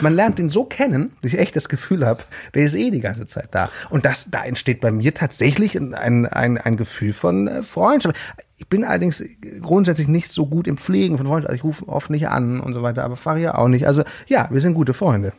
man 0.00 0.14
lernt 0.14 0.38
ihn 0.38 0.48
so 0.48 0.64
kennen, 0.64 1.12
dass 1.22 1.32
ich 1.32 1.38
echt 1.38 1.56
das 1.56 1.68
Gefühl 1.68 2.06
habe, 2.06 2.22
der 2.54 2.64
ist 2.64 2.74
eh 2.74 2.90
die 2.90 3.00
ganze 3.00 3.26
Zeit 3.26 3.48
da. 3.52 3.70
Und 3.90 4.04
das, 4.04 4.30
da 4.30 4.44
entsteht 4.44 4.80
bei 4.80 4.90
mir 4.90 5.14
tatsächlich 5.14 5.76
ein, 5.76 5.94
ein, 5.94 6.58
ein 6.58 6.76
Gefühl 6.76 7.12
von 7.12 7.48
äh, 7.48 7.62
Freundschaft. 7.62 8.16
Ich 8.56 8.68
bin 8.68 8.84
allerdings 8.84 9.24
grundsätzlich 9.60 10.06
nicht 10.06 10.30
so 10.30 10.46
gut 10.46 10.68
im 10.68 10.78
Pflegen 10.78 11.18
von 11.18 11.26
Freunden. 11.26 11.46
Also 11.48 11.56
ich 11.56 11.64
rufe 11.64 11.88
oft 11.88 12.10
nicht 12.10 12.28
an 12.28 12.60
und 12.60 12.74
so 12.74 12.82
weiter, 12.82 13.02
aber 13.02 13.16
Faria 13.16 13.56
auch 13.56 13.68
nicht. 13.68 13.86
Also 13.86 14.04
ja, 14.28 14.48
wir 14.50 14.60
sind 14.60 14.74
gute 14.74 14.94
Freunde. 14.94 15.32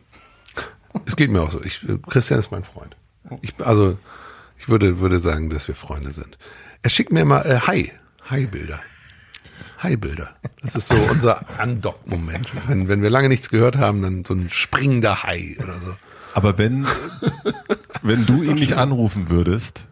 Es 1.06 1.16
geht 1.16 1.30
mir 1.30 1.42
auch 1.42 1.50
so. 1.50 1.62
Ich, 1.62 1.84
Christian 2.08 2.40
ist 2.40 2.50
mein 2.50 2.64
Freund. 2.64 2.96
Ich, 3.42 3.54
also, 3.64 3.98
ich 4.58 4.68
würde, 4.68 4.98
würde 4.98 5.18
sagen, 5.18 5.50
dass 5.50 5.68
wir 5.68 5.74
Freunde 5.74 6.12
sind. 6.12 6.38
Er 6.82 6.90
schickt 6.90 7.12
mir 7.12 7.20
immer 7.20 7.44
äh, 7.44 7.60
Hi, 7.60 7.92
Hi-Bilder. 8.30 8.80
Hi-Bilder. 9.78 10.34
Das 10.62 10.76
ist 10.76 10.88
so 10.88 10.96
unser 11.10 11.44
Undock-Moment. 11.62 12.52
Wenn, 12.68 12.88
wenn 12.88 13.02
wir 13.02 13.10
lange 13.10 13.28
nichts 13.28 13.50
gehört 13.50 13.76
haben, 13.76 14.02
dann 14.02 14.24
so 14.24 14.34
ein 14.34 14.50
springender 14.50 15.22
Hai 15.22 15.56
oder 15.62 15.78
so. 15.78 15.94
Aber 16.32 16.58
wenn, 16.58 16.86
wenn 18.02 18.26
du 18.26 18.42
ihn 18.42 18.54
nicht 18.54 18.74
anrufen 18.74 19.28
würdest, 19.28 19.86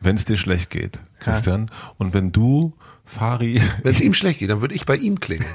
wenn 0.00 0.16
es 0.16 0.24
dir 0.24 0.36
schlecht 0.36 0.70
geht, 0.70 0.98
Christian, 1.18 1.70
und 1.98 2.14
wenn 2.14 2.32
du, 2.32 2.74
Fari, 3.06 3.62
Wenn 3.82 3.94
es 3.94 4.00
ihm 4.00 4.14
schlecht 4.14 4.40
geht, 4.40 4.50
dann 4.50 4.60
würde 4.60 4.74
ich 4.74 4.84
bei 4.84 4.96
ihm 4.96 5.20
klingen. 5.20 5.46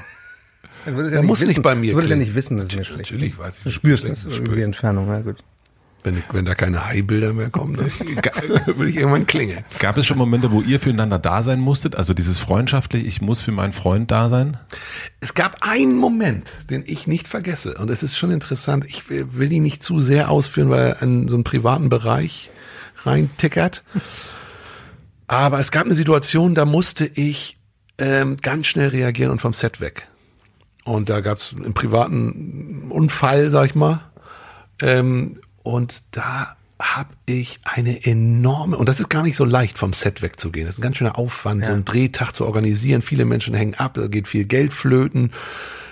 Dann 0.84 0.96
würdest 0.96 1.14
Er 1.14 1.20
ja 1.20 1.26
muss 1.26 1.40
wissen, 1.40 1.48
nicht 1.50 1.62
bei 1.62 1.74
mir 1.74 1.92
Du 1.92 1.96
würdest 1.98 2.10
ja 2.10 2.16
klingen. 2.16 2.28
nicht 2.28 2.34
wissen, 2.36 2.56
dass 2.56 2.68
es 2.68 2.76
mir 2.76 2.84
schlecht 2.84 3.12
Natürlich 3.12 3.38
weiß 3.38 3.58
ich, 3.58 3.62
Du 3.64 3.70
spürst 3.70 4.08
das 4.08 4.24
über 4.24 4.54
die 4.56 4.62
Entfernung, 4.62 5.06
na 5.08 5.20
gut. 5.20 5.36
Wenn, 6.04 6.20
wenn 6.32 6.44
da 6.44 6.56
keine 6.56 6.84
Hai-Bilder 6.88 7.32
mehr 7.32 7.48
kommen, 7.50 7.76
dann 7.76 7.86
würde 8.76 8.90
ich 8.90 8.96
irgendwann 8.96 9.24
klingeln. 9.24 9.64
gab 9.78 9.96
es 9.96 10.04
schon 10.06 10.18
Momente, 10.18 10.50
wo 10.50 10.60
ihr 10.60 10.80
füreinander 10.80 11.20
da 11.20 11.44
sein 11.44 11.60
musstet? 11.60 11.94
Also 11.94 12.12
dieses 12.12 12.40
freundschaftlich, 12.40 13.06
ich 13.06 13.20
muss 13.20 13.40
für 13.40 13.52
meinen 13.52 13.72
Freund 13.72 14.10
da 14.10 14.28
sein? 14.28 14.56
Es 15.20 15.34
gab 15.34 15.58
einen 15.60 15.96
Moment, 15.96 16.50
den 16.70 16.82
ich 16.84 17.06
nicht 17.06 17.28
vergesse. 17.28 17.74
Und 17.78 17.88
es 17.88 18.02
ist 18.02 18.18
schon 18.18 18.32
interessant. 18.32 18.84
Ich 18.88 19.08
will, 19.10 19.26
will 19.30 19.52
ihn 19.52 19.62
nicht 19.62 19.80
zu 19.84 20.00
sehr 20.00 20.28
ausführen, 20.28 20.70
weil 20.70 20.80
er 20.88 21.02
in 21.02 21.28
so 21.28 21.36
einen 21.36 21.44
privaten 21.44 21.88
Bereich 21.88 22.50
reintickert. 23.04 23.84
Aber 25.28 25.60
es 25.60 25.70
gab 25.70 25.84
eine 25.84 25.94
Situation, 25.94 26.56
da 26.56 26.64
musste 26.64 27.06
ich 27.06 27.58
ähm, 27.98 28.38
ganz 28.42 28.66
schnell 28.66 28.88
reagieren 28.88 29.30
und 29.30 29.40
vom 29.40 29.52
Set 29.52 29.80
weg. 29.80 30.08
Und 30.84 31.08
da 31.08 31.20
gab 31.20 31.38
es 31.38 31.54
einen 31.54 31.74
privaten 31.74 32.90
Unfall, 32.90 33.50
sag 33.50 33.66
ich 33.66 33.74
mal. 33.74 34.00
Ähm, 34.80 35.40
und 35.62 36.02
da 36.10 36.56
habe 36.80 37.10
ich 37.26 37.60
eine 37.62 38.04
enorme, 38.04 38.76
und 38.76 38.88
das 38.88 38.98
ist 38.98 39.08
gar 39.08 39.22
nicht 39.22 39.36
so 39.36 39.44
leicht, 39.44 39.78
vom 39.78 39.92
Set 39.92 40.20
wegzugehen. 40.22 40.66
Das 40.66 40.74
ist 40.74 40.78
ein 40.80 40.82
ganz 40.82 40.96
schöner 40.96 41.16
Aufwand, 41.16 41.64
so 41.64 41.72
einen 41.72 41.84
Drehtag 41.84 42.32
zu 42.32 42.44
organisieren. 42.44 43.02
Viele 43.02 43.24
Menschen 43.24 43.54
hängen 43.54 43.74
ab, 43.74 43.94
da 43.94 44.08
geht 44.08 44.26
viel 44.26 44.44
Geld 44.44 44.74
flöten, 44.74 45.32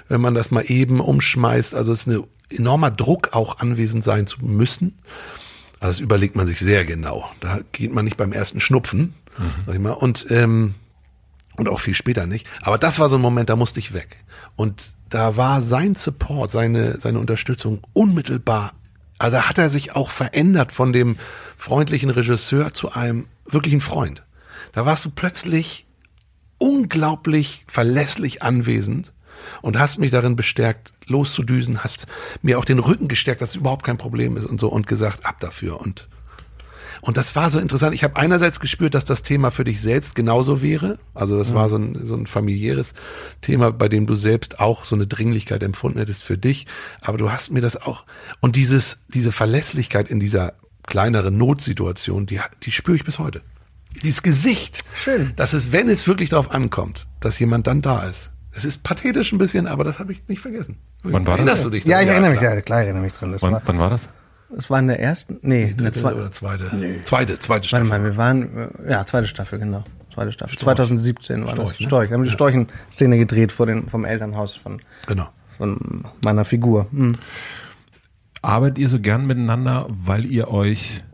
wenn 0.09 0.21
man 0.21 0.35
das 0.35 0.51
mal 0.51 0.65
eben 0.67 1.01
umschmeißt. 1.01 1.77
Also 1.77 1.93
es 1.93 2.01
ist 2.01 2.07
ein 2.09 2.25
enormer 2.51 2.91
Druck, 2.91 3.33
auch 3.33 3.61
anwesend 3.61 4.03
sein 4.03 4.27
zu 4.27 4.45
müssen. 4.45 4.99
Also 5.79 5.93
das 5.93 6.01
überlegt 6.01 6.35
man 6.35 6.47
sich 6.47 6.59
sehr 6.59 6.85
genau. 6.85 7.31
Da 7.39 7.61
geht 7.71 7.95
man 7.95 8.05
nicht 8.05 8.17
beim 8.17 8.33
ersten 8.33 8.59
Schnupfen, 8.59 9.15
sag 9.67 9.75
ich 9.77 9.81
mal. 9.81 9.93
Und 9.93 10.27
ähm, 10.31 10.75
und 11.57 11.69
auch 11.69 11.81
viel 11.81 11.95
später 11.95 12.27
nicht. 12.27 12.47
Aber 12.63 12.79
das 12.79 12.99
war 12.99 13.09
so 13.09 13.17
ein 13.17 13.23
Moment, 13.23 13.51
da 13.51 13.57
musste 13.57 13.81
ich 13.81 13.93
weg. 13.93 14.17
Und 14.57 14.95
da 15.09 15.37
war 15.37 15.63
sein 15.63 15.95
Support, 15.95 16.51
seine, 16.51 17.01
seine 17.01 17.19
Unterstützung 17.19 17.81
unmittelbar. 17.93 18.73
Also 19.19 19.37
da 19.37 19.49
hat 19.49 19.59
er 19.59 19.71
sich 19.71 19.95
auch 19.97 20.11
verändert 20.11 20.73
von 20.73 20.93
dem 20.93 21.17
freundlichen 21.57 22.11
Regisseur 22.11 22.73
zu 22.73 22.93
einem 22.93 23.27
wirklichen 23.47 23.81
Freund. 23.81 24.23
Da 24.73 24.87
warst 24.87 25.05
du 25.05 25.11
plötzlich 25.11 25.87
unglaublich 26.59 27.65
verlässlich 27.67 28.43
anwesend 28.43 29.13
und 29.63 29.79
hast 29.79 29.99
mich 29.99 30.11
darin 30.11 30.37
bestärkt, 30.37 30.93
loszudüsen, 31.07 31.83
hast 31.83 32.07
mir 32.43 32.59
auch 32.59 32.65
den 32.65 32.79
Rücken 32.79 33.09
gestärkt, 33.09 33.43
dass 33.43 33.51
es 33.51 33.57
überhaupt 33.57 33.85
kein 33.85 33.99
Problem 33.99 34.37
ist 34.37 34.47
und 34.47 34.61
so 34.61 34.69
und 34.69 34.87
gesagt, 34.87 35.27
ab 35.27 35.41
dafür 35.41 35.81
und 35.81 36.09
und 37.01 37.17
das 37.17 37.35
war 37.37 37.51
so 37.51 37.59
interessant. 37.59 37.95
Ich 37.95 38.05
habe 38.05 38.17
einerseits 38.17 38.61
gespürt, 38.61 38.95
dass 38.95 39.05
das 39.05 39.23
Thema 39.23 39.51
für 39.51 39.65
dich 39.65 39.81
selbst 39.81 40.15
genauso 40.15 40.63
wäre. 40.63 40.99
Also 41.15 41.39
das 41.39 41.55
war 41.55 41.69
so 41.69 41.77
ein, 41.77 42.07
so 42.07 42.15
ein 42.15 42.27
familiäres 42.27 42.93
Thema, 43.41 43.73
bei 43.73 43.89
dem 43.89 44.07
du 44.07 44.15
selbst 44.15 44.61
auch 44.61 44.85
so 44.85 44.95
eine 44.97 45.07
Dringlichkeit 45.07 45.63
empfunden 45.63 45.99
hättest 45.99 46.23
für 46.23 46.39
dich. 46.39 46.67
Aber 47.01 47.19
du 47.19 47.33
hast 47.33 47.51
mir 47.51 47.61
das 47.61 47.81
auch 47.81 48.05
und 48.41 48.57
dieses 48.57 49.01
diese 49.09 49.33
Verlässlichkeit 49.33 50.09
in 50.11 50.21
dieser 50.21 50.55
kleineren 50.87 51.37
Notsituation, 51.37 52.27
die 52.27 52.41
die 52.63 52.73
spüre 52.73 52.97
ich 52.97 53.05
bis 53.05 53.19
heute. 53.19 53.43
Dieses 54.03 54.23
Gesicht, 54.23 54.85
Schön. 55.03 55.33
dass 55.37 55.53
es, 55.53 55.73
wenn 55.73 55.89
es 55.89 56.07
wirklich 56.07 56.31
darauf 56.31 56.51
ankommt, 56.51 57.07
dass 57.19 57.39
jemand 57.39 57.67
dann 57.67 57.83
da 57.83 58.05
ist. 58.05 58.31
Es 58.53 58.65
ist 58.65 58.83
pathetisch 58.83 59.33
ein 59.33 59.39
bisschen, 59.39 59.67
aber 59.67 59.85
das 59.85 59.99
habe 59.99 60.13
ich 60.13 60.27
nicht 60.29 60.41
vergessen. 60.41 60.77
Wann 61.03 61.27
war 61.27 61.37
das? 61.37 61.39
Erinnerst 61.39 61.65
du 61.65 61.71
dich? 61.71 61.85
Ja, 61.85 62.01
ich 62.01 62.09
erinnere 62.09 62.31
mich, 62.31 62.41
klar. 62.41 62.55
ja, 62.55 62.61
klar 62.61 62.83
erinnere 62.83 63.03
mich 63.03 63.13
dran. 63.15 63.33
Das 63.33 63.43
Wann, 63.43 63.53
war, 63.53 63.63
wann 63.65 63.79
war 63.79 63.91
das? 63.91 64.09
Das 64.55 64.69
war 64.71 64.79
in 64.79 64.89
der 64.89 65.01
ersten, 65.01 65.39
nee, 65.43 65.63
in 65.71 65.77
der 65.77 65.87
Dritte 65.87 66.01
zweiten. 66.01 66.19
oder 66.21 66.33
zweite? 66.33 66.71
Zweite, 67.05 67.39
zweite 67.39 67.49
Warte 67.49 67.69
Staffel. 67.69 67.87
mal, 67.87 68.05
wir 68.05 68.17
waren, 68.17 68.71
ja, 68.89 69.05
zweite 69.07 69.27
Staffel, 69.27 69.59
genau. 69.59 69.85
Zweite 70.13 70.33
Staffel. 70.33 70.55
Storch. 70.55 70.77
2017 70.77 71.45
war 71.45 71.53
Storch, 71.53 71.69
das. 71.73 71.81
ne? 71.81 71.87
Storch. 71.87 72.09
Wir 72.11 72.15
haben 72.15 72.23
die 72.25 72.29
Ja. 72.31 72.35
Storchen-Szene 72.35 73.19
gedreht 73.19 73.53
vor 73.53 73.67
den, 73.67 73.89
vom 73.89 74.05
Elternhaus 74.05 74.57
von, 74.57 74.83
Genau. 75.07 75.29
von 75.57 76.05
meiner 76.25 76.45
Figur. 76.45 76.87
Hm. 76.91 77.17
Arbeitet 78.43 78.79
ihr 78.79 78.89
so 78.89 78.99
gern 79.01 79.27
miteinander, 79.27 79.87
weil 79.89 80.25
ihr 80.27 80.49
euch 80.51 81.05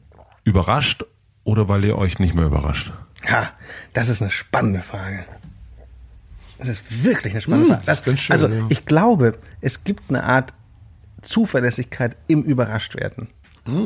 überrascht 0.44 1.05
oder 1.44 1.68
weil 1.68 1.85
ihr 1.85 1.99
euch 1.99 2.18
nicht 2.18 2.35
mehr 2.35 2.46
überrascht? 2.46 2.92
Ja, 3.29 3.51
das 3.92 4.09
ist 4.09 4.22
eine 4.22 4.31
spannende 4.31 4.81
Frage. 4.81 5.25
Das 6.59 6.68
ist 6.68 7.05
wirklich 7.05 7.35
eine 7.35 7.42
spannende 7.42 7.72
Frage. 7.72 7.83
Das, 7.85 7.99
ist 7.99 8.05
ganz 8.07 8.20
schön, 8.20 8.33
also, 8.33 8.49
ja. 8.49 8.64
ich 8.70 8.87
glaube, 8.87 9.35
es 9.61 9.85
gibt 9.85 10.05
eine 10.09 10.22
Art 10.25 10.55
Zuverlässigkeit 11.22 12.16
im 12.26 12.42
Überraschtwerden. 12.42 13.29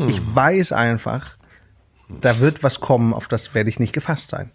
Ich 0.08 0.20
weiß 0.34 0.72
einfach, 0.72 1.36
da 2.08 2.38
wird 2.40 2.62
was 2.62 2.80
kommen, 2.80 3.14
auf 3.14 3.28
das 3.28 3.54
werde 3.54 3.70
ich 3.70 3.80
nicht 3.80 3.92
gefasst 3.92 4.30
sein. 4.30 4.50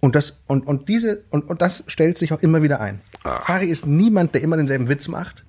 Und 0.00 0.14
das, 0.14 0.42
und, 0.46 0.66
und 0.66 0.88
diese, 0.88 1.24
und, 1.30 1.48
und 1.48 1.62
das 1.62 1.82
stellt 1.86 2.18
sich 2.18 2.32
auch 2.32 2.40
immer 2.40 2.62
wieder 2.62 2.80
ein. 2.80 3.00
Fari 3.22 3.66
ist 3.66 3.86
niemand, 3.86 4.34
der 4.34 4.42
immer 4.42 4.56
denselben 4.56 4.88
Witz 4.88 5.08
macht. 5.08 5.44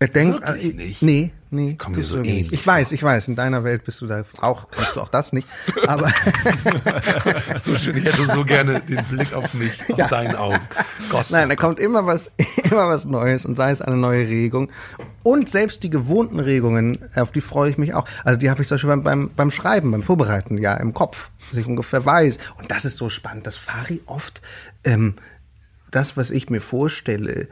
Er 0.00 0.08
denkt, 0.08 0.40
Wirklich 0.46 0.72
äh, 0.74 0.76
nicht? 0.76 1.02
nee, 1.02 1.30
nee. 1.50 1.74
Kommt 1.76 1.96
mir 1.96 2.02
tust 2.02 2.10
so 2.12 2.16
ähnlich 2.18 2.50
nicht. 2.50 2.52
Ich 2.52 2.66
weiß, 2.66 2.90
ich 2.92 3.02
weiß, 3.02 3.28
in 3.28 3.36
deiner 3.36 3.62
Welt 3.64 3.84
bist 3.84 4.00
du 4.00 4.06
da 4.06 4.24
auch, 4.40 4.68
kannst 4.70 4.96
du 4.96 5.00
auch 5.00 5.08
das 5.08 5.32
nicht. 5.32 5.46
Aber 5.86 6.10
So 7.62 7.74
schön, 7.76 7.96
ich 7.96 8.04
hätte 8.04 8.26
so 8.26 8.44
gerne 8.44 8.80
den 8.80 9.04
Blick 9.06 9.32
auf 9.32 9.54
mich, 9.54 9.72
aus 9.90 9.96
Ja. 9.98 10.08
deinen 10.08 10.34
Augen. 10.34 10.60
Gott. 11.10 11.26
Nein, 11.30 11.48
da 11.48 11.56
kommt 11.56 11.78
immer 11.78 12.06
was, 12.06 12.30
immer 12.64 12.88
was 12.88 13.04
Neues 13.04 13.44
und 13.46 13.56
sei 13.56 13.70
es 13.70 13.80
eine 13.82 13.96
neue 13.96 14.26
Regung. 14.26 14.70
Und 15.22 15.48
selbst 15.48 15.82
die 15.84 15.90
gewohnten 15.90 16.40
Regungen, 16.40 16.98
auf 17.14 17.30
die 17.30 17.40
freue 17.40 17.70
ich 17.70 17.78
mich 17.78 17.94
auch. 17.94 18.06
Also 18.24 18.38
die 18.38 18.50
habe 18.50 18.62
ich 18.62 18.68
zum 18.68 18.74
Beispiel 18.76 18.90
beim, 18.90 19.02
beim, 19.04 19.30
beim 19.34 19.50
Schreiben, 19.50 19.90
beim 19.92 20.02
Vorbereiten, 20.02 20.58
ja, 20.58 20.74
im 20.74 20.92
Kopf, 20.92 21.30
dass 21.50 21.58
ich 21.60 21.66
ungefähr 21.66 22.04
weiß. 22.04 22.38
Und 22.58 22.70
das 22.70 22.84
ist 22.84 22.96
so 22.96 23.08
spannend, 23.08 23.46
dass 23.46 23.56
Fari 23.56 24.00
oft 24.06 24.42
ähm, 24.82 25.14
das, 25.90 26.16
was 26.16 26.30
ich 26.30 26.50
mir 26.50 26.60
vorstelle, 26.60 27.48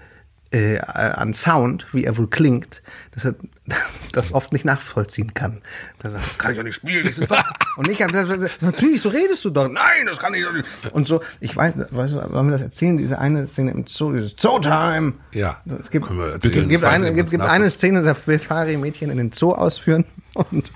äh, 0.52 0.78
an 0.78 1.34
Sound, 1.34 1.86
wie 1.92 2.04
er 2.04 2.16
wohl 2.18 2.28
klingt, 2.28 2.82
dass 3.12 3.24
er 3.24 3.34
das 4.12 4.32
oft 4.32 4.52
nicht 4.52 4.64
nachvollziehen 4.64 5.34
kann. 5.34 5.62
Da 5.98 6.10
sagt, 6.10 6.26
das 6.26 6.38
kann 6.38 6.52
ich 6.52 6.58
doch 6.58 6.64
nicht 6.64 6.74
spielen. 6.74 7.04
Das 7.04 7.18
ist 7.18 7.30
doch 7.30 7.42
und 7.76 7.88
ich 7.88 8.02
habe 8.02 8.12
gesagt, 8.12 8.62
natürlich, 8.62 9.00
so 9.00 9.08
redest 9.08 9.44
du 9.44 9.50
doch. 9.50 9.68
Nein, 9.68 10.06
das 10.06 10.18
kann 10.18 10.34
ich 10.34 10.44
doch 10.44 10.52
nicht. 10.52 10.66
Und 10.92 11.06
so, 11.06 11.20
ich 11.40 11.56
weiß, 11.56 11.74
weißt 11.90 12.14
du, 12.14 12.32
wollen 12.32 12.46
wir 12.46 12.52
das 12.52 12.62
erzählen? 12.62 12.96
Diese 12.96 13.18
eine 13.18 13.48
Szene 13.48 13.70
im 13.70 13.86
Zoo, 13.86 14.12
dieses 14.12 14.34
Zoo-Time. 14.38 15.14
Ja, 15.32 15.60
Es 15.80 15.90
gibt, 15.90 16.08
erzählen. 16.10 16.68
gibt, 16.68 16.84
eine, 16.84 17.14
gibt, 17.14 17.30
gibt 17.30 17.42
eine 17.42 17.70
Szene, 17.70 18.02
da 18.02 18.14
will 18.26 18.38
Fari 18.38 18.76
Mädchen 18.76 19.10
in 19.10 19.18
den 19.18 19.32
Zoo 19.32 19.52
ausführen 19.52 20.04
und 20.34 20.70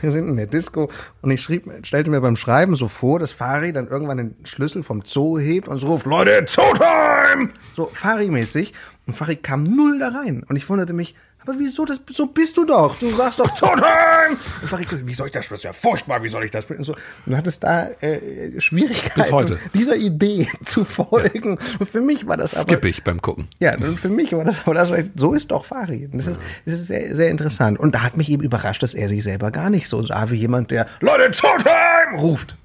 wir 0.00 0.12
sind 0.12 0.28
in 0.28 0.36
der 0.36 0.46
Disco 0.46 0.90
und 1.22 1.30
ich 1.30 1.40
schrieb, 1.40 1.70
stellte 1.86 2.10
mir 2.10 2.20
beim 2.20 2.36
Schreiben 2.36 2.74
so 2.76 2.88
vor, 2.88 3.18
dass 3.18 3.32
Fari 3.32 3.72
dann 3.72 3.88
irgendwann 3.88 4.18
den 4.18 4.34
Schlüssel 4.44 4.82
vom 4.82 5.02
Zoo 5.04 5.38
hebt 5.38 5.68
und 5.68 5.78
so 5.78 5.86
ruft, 5.88 6.06
Leute, 6.06 6.44
Zoo-Time! 6.46 7.50
So 7.74 7.86
Fari-mäßig. 7.86 8.72
Und 9.06 9.14
Fari 9.14 9.36
kam 9.36 9.64
null 9.64 9.98
da 9.98 10.08
rein. 10.08 10.44
Und 10.48 10.56
ich 10.56 10.68
wunderte 10.68 10.92
mich, 10.92 11.14
aber 11.44 11.58
wieso, 11.58 11.84
das, 11.84 12.00
so 12.08 12.26
bist 12.26 12.56
du 12.56 12.64
doch. 12.64 12.96
Du 13.00 13.10
sagst 13.16 13.40
doch 13.40 13.56
Zoo-Time! 13.56 14.38
Und 14.60 14.68
Fari, 14.68 14.86
wie 15.04 15.12
soll 15.12 15.26
ich 15.26 15.32
das, 15.32 15.48
das 15.48 15.58
ist 15.58 15.64
ja 15.64 15.72
furchtbar, 15.72 16.22
wie 16.22 16.28
soll 16.28 16.44
ich 16.44 16.52
das? 16.52 16.66
Und 16.66 16.84
so, 16.84 16.94
du 17.26 17.36
hattest 17.36 17.64
da 17.64 17.88
äh, 18.00 18.60
Schwierigkeiten, 18.60 19.58
dieser 19.74 19.96
Idee 19.96 20.48
zu 20.64 20.84
folgen. 20.84 21.58
Und 21.80 21.90
für 21.90 22.00
mich 22.00 22.28
war 22.28 22.36
das 22.36 22.54
aber... 22.54 22.70
Skippe 22.70 22.88
ich 22.88 23.02
beim 23.02 23.20
Gucken. 23.20 23.48
Ja, 23.58 23.74
und 23.76 23.98
für 23.98 24.08
mich 24.08 24.32
war 24.32 24.44
das, 24.44 24.60
aber 24.64 24.74
das 24.74 24.92
so 25.16 25.32
ist 25.32 25.50
doch 25.50 25.64
Fari. 25.64 26.08
Und 26.12 26.18
Das 26.18 26.28
ist, 26.28 26.40
das 26.64 26.74
ist 26.74 26.86
sehr, 26.86 27.16
sehr 27.16 27.30
interessant. 27.30 27.80
Und 27.80 27.96
da 27.96 28.02
hat 28.04 28.16
mich 28.16 28.28
eben 28.28 28.44
überrascht, 28.44 28.84
dass 28.84 28.94
er 28.94 29.08
sich 29.08 29.24
selber 29.24 29.50
gar 29.50 29.68
nicht 29.68 29.88
so 29.88 30.00
sah 30.04 30.30
wie 30.30 30.36
jemand, 30.36 30.70
der 30.70 30.86
Leute 31.00 31.32
Zootime 31.32 32.18
ruft. 32.18 32.56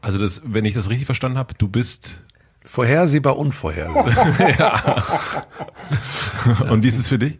Also 0.00 0.18
das, 0.18 0.42
wenn 0.44 0.64
ich 0.64 0.74
das 0.74 0.90
richtig 0.90 1.06
verstanden 1.06 1.38
habe, 1.38 1.54
du 1.56 1.68
bist 1.68 2.23
Vorhersehbar, 2.70 3.36
unvorhersehbar. 3.36 5.46
und 6.70 6.82
wie 6.82 6.88
ist 6.88 6.98
es 6.98 7.08
für 7.08 7.18
dich? 7.18 7.38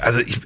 also 0.00 0.20
ich, 0.20 0.40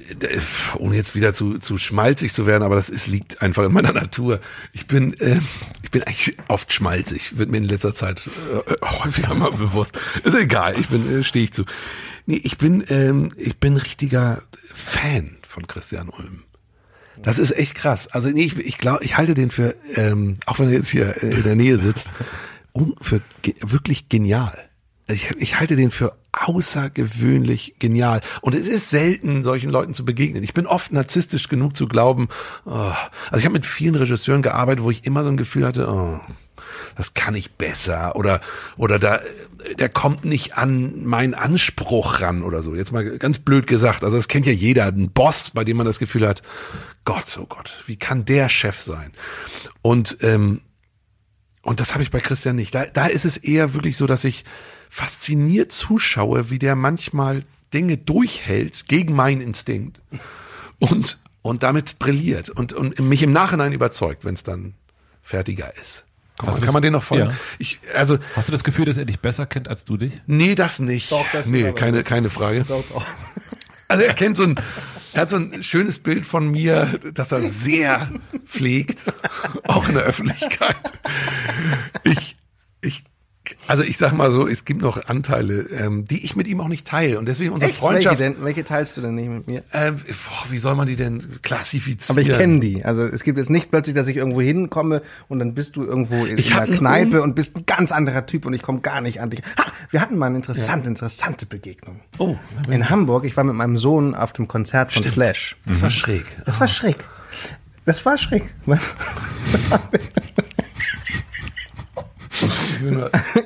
ohne 0.77 0.95
jetzt 0.95 1.15
wieder 1.15 1.33
zu, 1.33 1.59
zu 1.59 1.77
schmalzig 1.77 2.33
zu 2.33 2.45
werden, 2.45 2.63
aber 2.63 2.75
das 2.75 2.89
ist, 2.89 3.07
liegt 3.07 3.41
einfach 3.41 3.63
in 3.63 3.73
meiner 3.73 3.93
Natur. 3.93 4.39
Ich 4.73 4.87
bin, 4.87 5.19
äh, 5.19 5.39
ich 5.81 5.91
bin 5.91 6.03
eigentlich 6.03 6.37
oft 6.47 6.71
schmalzig, 6.71 7.37
wird 7.37 7.49
mir 7.49 7.57
in 7.57 7.63
letzter 7.63 7.95
Zeit 7.95 8.21
äh, 8.67 8.85
häufiger 8.85 9.33
mal 9.33 9.51
bewusst. 9.51 9.99
Ist 10.23 10.35
egal, 10.35 10.79
ich 10.79 10.89
bin, 10.89 11.09
äh, 11.09 11.23
stehe 11.23 11.45
ich 11.45 11.53
zu. 11.53 11.65
Nee, 12.25 12.41
ich 12.43 12.57
bin, 12.57 12.83
ähm, 12.89 13.31
ich 13.35 13.57
bin 13.57 13.77
richtiger 13.77 14.43
Fan 14.73 15.37
von 15.47 15.67
Christian 15.67 16.09
Ulm. 16.09 16.43
Das 17.21 17.37
ist 17.37 17.51
echt 17.51 17.75
krass. 17.75 18.07
Also 18.07 18.29
nee, 18.29 18.43
ich, 18.43 18.57
ich 18.57 18.77
glaube, 18.77 19.03
ich 19.03 19.17
halte 19.17 19.33
den 19.33 19.51
für, 19.51 19.75
ähm, 19.95 20.35
auch 20.45 20.59
wenn 20.59 20.67
er 20.67 20.73
jetzt 20.73 20.89
hier 20.89 21.21
in 21.21 21.43
der 21.43 21.55
Nähe 21.55 21.77
sitzt, 21.77 22.09
um, 22.73 22.95
für 23.01 23.21
ge 23.41 23.55
wirklich 23.61 24.09
genial. 24.09 24.57
Ich, 25.07 25.31
ich 25.31 25.59
halte 25.59 25.75
den 25.75 25.91
für 25.91 26.15
außergewöhnlich 26.31 27.75
genial. 27.77 28.21
Und 28.41 28.55
es 28.55 28.67
ist 28.67 28.89
selten, 28.89 29.43
solchen 29.43 29.69
Leuten 29.69 29.93
zu 29.93 30.05
begegnen. 30.05 30.43
Ich 30.43 30.53
bin 30.53 30.65
oft 30.65 30.91
narzisstisch 30.91 31.49
genug 31.49 31.75
zu 31.75 31.87
glauben, 31.87 32.29
oh, 32.65 32.91
also 33.29 33.37
ich 33.37 33.45
habe 33.45 33.53
mit 33.53 33.65
vielen 33.65 33.95
Regisseuren 33.95 34.41
gearbeitet, 34.41 34.83
wo 34.83 34.91
ich 34.91 35.05
immer 35.05 35.23
so 35.23 35.29
ein 35.29 35.37
Gefühl 35.37 35.65
hatte, 35.65 35.87
oh, 35.87 36.19
das 36.95 37.13
kann 37.13 37.35
ich 37.35 37.51
besser 37.51 38.15
oder 38.15 38.41
oder 38.77 38.99
da 38.99 39.19
der 39.79 39.89
kommt 39.89 40.25
nicht 40.25 40.57
an 40.57 41.05
meinen 41.05 41.33
Anspruch 41.33 42.21
ran 42.21 42.43
oder 42.43 42.61
so. 42.61 42.75
Jetzt 42.75 42.91
mal 42.91 43.17
ganz 43.17 43.39
blöd 43.39 43.67
gesagt. 43.67 44.03
Also 44.03 44.17
das 44.17 44.27
kennt 44.27 44.45
ja 44.45 44.51
jeder, 44.51 44.85
ein 44.87 45.11
Boss, 45.11 45.51
bei 45.51 45.63
dem 45.63 45.77
man 45.77 45.85
das 45.85 45.99
Gefühl 45.99 46.27
hat, 46.27 46.43
Gott, 47.05 47.37
oh 47.41 47.45
Gott, 47.45 47.71
wie 47.85 47.95
kann 47.95 48.25
der 48.25 48.49
Chef 48.49 48.79
sein? 48.79 49.11
Und 49.81 50.17
ähm, 50.21 50.61
und 51.63 51.79
das 51.79 51.93
habe 51.93 52.03
ich 52.03 52.11
bei 52.11 52.19
Christian 52.19 52.57
nicht. 52.57 52.75
Da, 52.75 52.85
da 52.85 53.07
ist 53.07 53.25
es 53.25 53.37
eher 53.37 53.73
wirklich 53.73 53.97
so, 53.97 54.05
dass 54.05 54.23
ich 54.25 54.43
fasziniert 54.89 55.71
zuschaue, 55.71 56.49
wie 56.49 56.59
der 56.59 56.75
manchmal 56.75 57.45
Dinge 57.73 57.97
durchhält 57.97 58.87
gegen 58.87 59.15
meinen 59.15 59.41
Instinkt 59.41 60.01
und, 60.79 61.19
und 61.41 61.63
damit 61.63 61.97
brilliert 61.97 62.49
und, 62.49 62.73
und 62.73 62.99
mich 62.99 63.23
im 63.23 63.31
Nachhinein 63.31 63.73
überzeugt, 63.73 64.25
wenn 64.25 64.35
es 64.35 64.43
dann 64.43 64.75
fertiger 65.23 65.75
ist. 65.77 66.05
Komm, 66.37 66.49
kann 66.51 66.61
das, 66.61 66.73
man 66.73 66.81
den 66.81 66.93
noch 66.93 67.03
folgen? 67.03 67.29
Ja. 67.29 67.35
Ich, 67.59 67.79
also, 67.95 68.17
Hast 68.35 68.49
du 68.49 68.51
das 68.51 68.63
Gefühl, 68.63 68.85
dass 68.85 68.97
er 68.97 69.05
dich 69.05 69.19
besser 69.19 69.45
kennt 69.45 69.69
als 69.69 69.85
du 69.85 69.97
dich? 69.97 70.21
Nee, 70.25 70.55
das 70.55 70.79
nicht. 70.79 71.11
Doch, 71.11 71.25
das 71.31 71.47
nee, 71.47 71.71
keine, 71.71 72.03
keine 72.03 72.29
Frage. 72.29 72.65
Doch, 72.67 72.83
doch. 72.91 73.05
Also 73.87 74.03
er 74.03 74.13
kennt 74.13 74.35
so 74.37 74.43
ein, 74.43 74.55
er 75.13 75.21
hat 75.21 75.29
so 75.29 75.37
ein 75.37 75.63
schönes 75.63 75.99
Bild 75.99 76.25
von 76.25 76.49
mir, 76.49 76.99
das 77.13 77.31
er 77.31 77.49
sehr 77.49 78.09
pflegt, 78.45 79.05
auch 79.67 79.87
in 79.87 79.95
der 79.95 80.03
Öffentlichkeit. 80.03 80.75
Ich, 82.03 82.35
also 83.67 83.83
ich 83.83 83.97
sag 83.97 84.13
mal 84.13 84.31
so, 84.31 84.47
es 84.47 84.65
gibt 84.65 84.81
noch 84.81 85.05
Anteile, 85.07 85.67
ähm, 85.71 86.05
die 86.05 86.23
ich 86.25 86.35
mit 86.35 86.47
ihm 86.47 86.59
auch 86.61 86.67
nicht 86.67 86.87
teile. 86.87 87.19
Und 87.19 87.27
deswegen 87.27 87.51
unsere 87.51 87.71
Echt? 87.71 87.79
Freundschaft. 87.79 88.19
Welche, 88.19 88.33
denn, 88.35 88.43
welche 88.43 88.63
teilst 88.63 88.97
du 88.97 89.01
denn 89.01 89.15
nicht 89.15 89.29
mit 89.29 89.47
mir? 89.47 89.63
Ähm, 89.73 89.95
boah, 89.95 90.51
wie 90.51 90.57
soll 90.57 90.75
man 90.75 90.87
die 90.87 90.95
denn 90.95 91.41
klassifizieren? 91.41 92.17
Aber 92.17 92.21
ich 92.27 92.37
kenne 92.37 92.59
die. 92.59 92.83
Also 92.83 93.03
es 93.03 93.23
gibt 93.23 93.37
jetzt 93.37 93.49
nicht 93.49 93.71
plötzlich, 93.71 93.95
dass 93.95 94.07
ich 94.07 94.17
irgendwo 94.17 94.41
hinkomme 94.41 95.01
und 95.27 95.39
dann 95.39 95.53
bist 95.53 95.75
du 95.75 95.83
irgendwo 95.83 96.25
in, 96.25 96.37
ich 96.37 96.53
einer 96.55 96.75
Kneipe 96.75 97.21
und 97.21 97.35
bist 97.35 97.57
ein 97.57 97.65
ganz 97.65 97.91
anderer 97.91 98.25
Typ 98.25 98.45
und 98.45 98.53
ich 98.53 98.61
komme 98.61 98.81
gar 98.81 99.01
nicht 99.01 99.21
an 99.21 99.29
dich. 99.29 99.41
Ha, 99.57 99.71
wir 99.89 100.01
hatten 100.01 100.17
mal 100.17 100.27
eine 100.27 100.37
interessante, 100.37 100.85
ja. 100.85 100.89
interessante 100.89 101.45
Begegnung. 101.45 102.01
Oh. 102.17 102.35
In 102.69 102.89
Hamburg, 102.89 103.25
ich 103.25 103.37
war 103.37 103.43
mit 103.43 103.55
meinem 103.55 103.77
Sohn 103.77 104.15
auf 104.15 104.33
dem 104.33 104.47
Konzert 104.47 104.91
von 104.91 105.03
Stimmt. 105.03 105.13
Slash. 105.13 105.55
Das 105.65 105.81
war 105.81 105.89
schräg. 105.89 106.25
Das 106.45 106.59
war 106.59 106.67
schräg. 106.67 106.97
Das 107.85 108.05
war 108.05 108.17
schräg. 108.17 108.53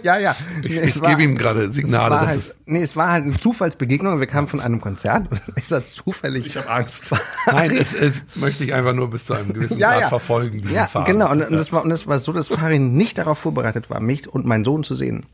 Ja, 0.04 0.18
ja. 0.18 0.36
Ich, 0.62 0.78
ich 0.78 1.02
gebe 1.02 1.24
ihm 1.24 1.38
gerade 1.38 1.72
Signale. 1.72 2.16
Es 2.16 2.28
halt, 2.28 2.56
nee, 2.66 2.82
es 2.82 2.96
war 2.96 3.12
halt 3.12 3.24
eine 3.24 3.40
Zufallsbegegnung. 3.40 4.20
Wir 4.20 4.28
kamen 4.28 4.48
von 4.48 4.60
einem 4.60 4.82
Konzert 4.82 5.30
und 5.30 5.42
ich 5.56 5.70
war 5.72 5.86
zufällig. 5.86 6.48
Ich 6.48 6.58
habe 6.58 6.70
Angst. 6.70 7.06
Nein, 7.48 7.76
es, 7.76 7.94
es, 7.94 8.24
möchte 8.36 8.64
ich 8.64 8.74
einfach 8.74 8.94
nur 8.94 9.10
bis 9.10 9.26
zu 9.26 9.34
einem 9.34 9.54
gewissen 9.54 9.78
ja, 9.80 9.92
Grad 9.92 10.02
ja. 10.02 10.10
verfolgen. 10.10 10.64
Ja, 10.72 10.86
Faden. 10.88 11.14
genau. 11.14 11.32
Und, 11.32 11.42
und, 11.44 11.54
das 11.54 11.72
war, 11.72 11.84
und 11.84 11.90
das 11.90 12.08
war 12.08 12.20
so, 12.20 12.34
dass 12.34 12.48
Farin 12.48 12.94
nicht 12.94 13.18
darauf 13.18 13.38
vorbereitet 13.38 13.90
war, 13.90 14.00
mich 14.00 14.28
und 14.28 14.46
meinen 14.46 14.64
Sohn 14.64 14.84
zu 14.84 14.96
sehen. 14.96 15.26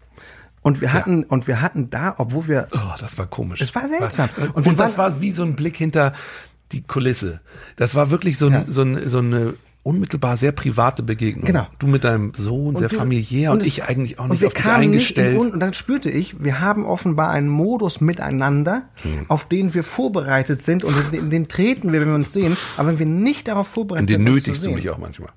Und 0.61 0.79
wir 0.79 0.93
hatten, 0.93 1.21
ja. 1.21 1.25
und 1.27 1.47
wir 1.47 1.61
hatten 1.61 1.89
da, 1.89 2.15
obwohl 2.17 2.47
wir. 2.47 2.67
Oh, 2.71 2.95
das 2.99 3.17
war 3.17 3.27
komisch. 3.27 3.59
Das 3.59 3.75
war 3.75 3.87
seltsam. 3.89 4.29
Und, 4.53 4.65
und 4.65 4.79
das 4.79 4.97
war 4.97 5.19
wie 5.19 5.33
so 5.33 5.43
ein 5.43 5.55
Blick 5.55 5.75
hinter 5.75 6.13
die 6.71 6.81
Kulisse. 6.81 7.41
Das 7.75 7.95
war 7.95 8.09
wirklich 8.09 8.37
so, 8.37 8.47
ein, 8.47 8.53
ja. 8.53 8.65
so, 8.67 8.81
ein, 8.81 9.09
so 9.09 9.19
eine 9.19 9.55
unmittelbar 9.83 10.37
sehr 10.37 10.53
private 10.53 11.03
Begegnung. 11.03 11.45
Genau. 11.45 11.67
Du 11.77 11.87
mit 11.87 12.05
deinem 12.05 12.33
Sohn, 12.35 12.75
und 12.75 12.79
sehr 12.79 12.87
du, 12.87 12.95
familiär 12.95 13.51
und, 13.51 13.59
und, 13.59 13.67
ich 13.67 13.83
eigentlich 13.83 14.17
auch 14.17 14.27
nicht 14.27 14.41
wir 14.41 14.47
auf 14.47 14.53
dich 14.53 14.65
eingestellt. 14.65 15.37
Nicht 15.37 15.53
und 15.53 15.59
dann 15.59 15.73
spürte 15.73 16.09
ich, 16.09 16.41
wir 16.41 16.61
haben 16.61 16.85
offenbar 16.85 17.31
einen 17.31 17.49
Modus 17.49 17.99
miteinander, 17.99 18.83
hm. 19.01 19.25
auf 19.27 19.47
den 19.47 19.73
wir 19.73 19.83
vorbereitet 19.83 20.61
sind 20.61 20.83
und 20.83 20.95
in 21.13 21.29
den 21.29 21.49
treten 21.49 21.91
wir, 21.91 21.99
wenn 21.99 22.07
wir 22.07 22.15
uns 22.15 22.31
sehen, 22.31 22.55
aber 22.77 22.89
wenn 22.89 22.99
wir 22.99 23.05
nicht 23.05 23.49
darauf 23.49 23.67
vorbereitet 23.67 24.09
sind. 24.09 24.19
In 24.19 24.25
den 24.25 24.33
nötigst 24.33 24.65
du 24.65 24.71
mich 24.71 24.89
auch 24.89 24.97
manchmal. 24.97 25.29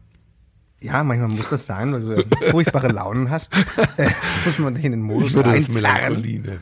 Ja, 0.79 1.03
manchmal 1.03 1.31
muss 1.31 1.49
das 1.49 1.67
sein, 1.67 1.93
weil 1.93 2.25
du 2.25 2.37
furchtbare 2.51 2.89
Launen 2.89 3.31
hast. 3.31 3.51
Äh, 3.99 4.11
muss 4.45 4.59
man 4.59 4.77
in 4.77 4.93
den 4.93 5.01
Modus 5.01 5.35
nennen. 5.35 6.61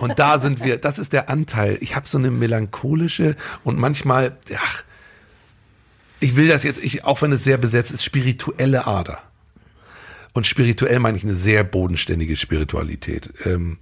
Und 0.00 0.18
da 0.18 0.38
sind 0.38 0.64
wir, 0.64 0.78
das 0.78 0.98
ist 0.98 1.12
der 1.12 1.28
Anteil. 1.28 1.76
Ich 1.82 1.94
habe 1.94 2.08
so 2.08 2.16
eine 2.16 2.30
melancholische 2.30 3.36
und 3.64 3.78
manchmal, 3.78 4.38
ach, 4.56 4.82
ich 6.20 6.36
will 6.36 6.48
das 6.48 6.62
jetzt, 6.62 6.82
ich, 6.82 7.04
auch 7.04 7.22
wenn 7.22 7.32
es 7.32 7.44
sehr 7.44 7.58
besetzt 7.58 7.92
ist, 7.92 8.04
spirituelle 8.04 8.86
Ader. 8.86 9.18
Und 10.32 10.46
spirituell 10.46 10.98
meine 10.98 11.16
ich 11.16 11.24
eine 11.24 11.34
sehr 11.34 11.64
bodenständige 11.64 12.36
Spiritualität. 12.36 13.32
Ähm, 13.44 13.78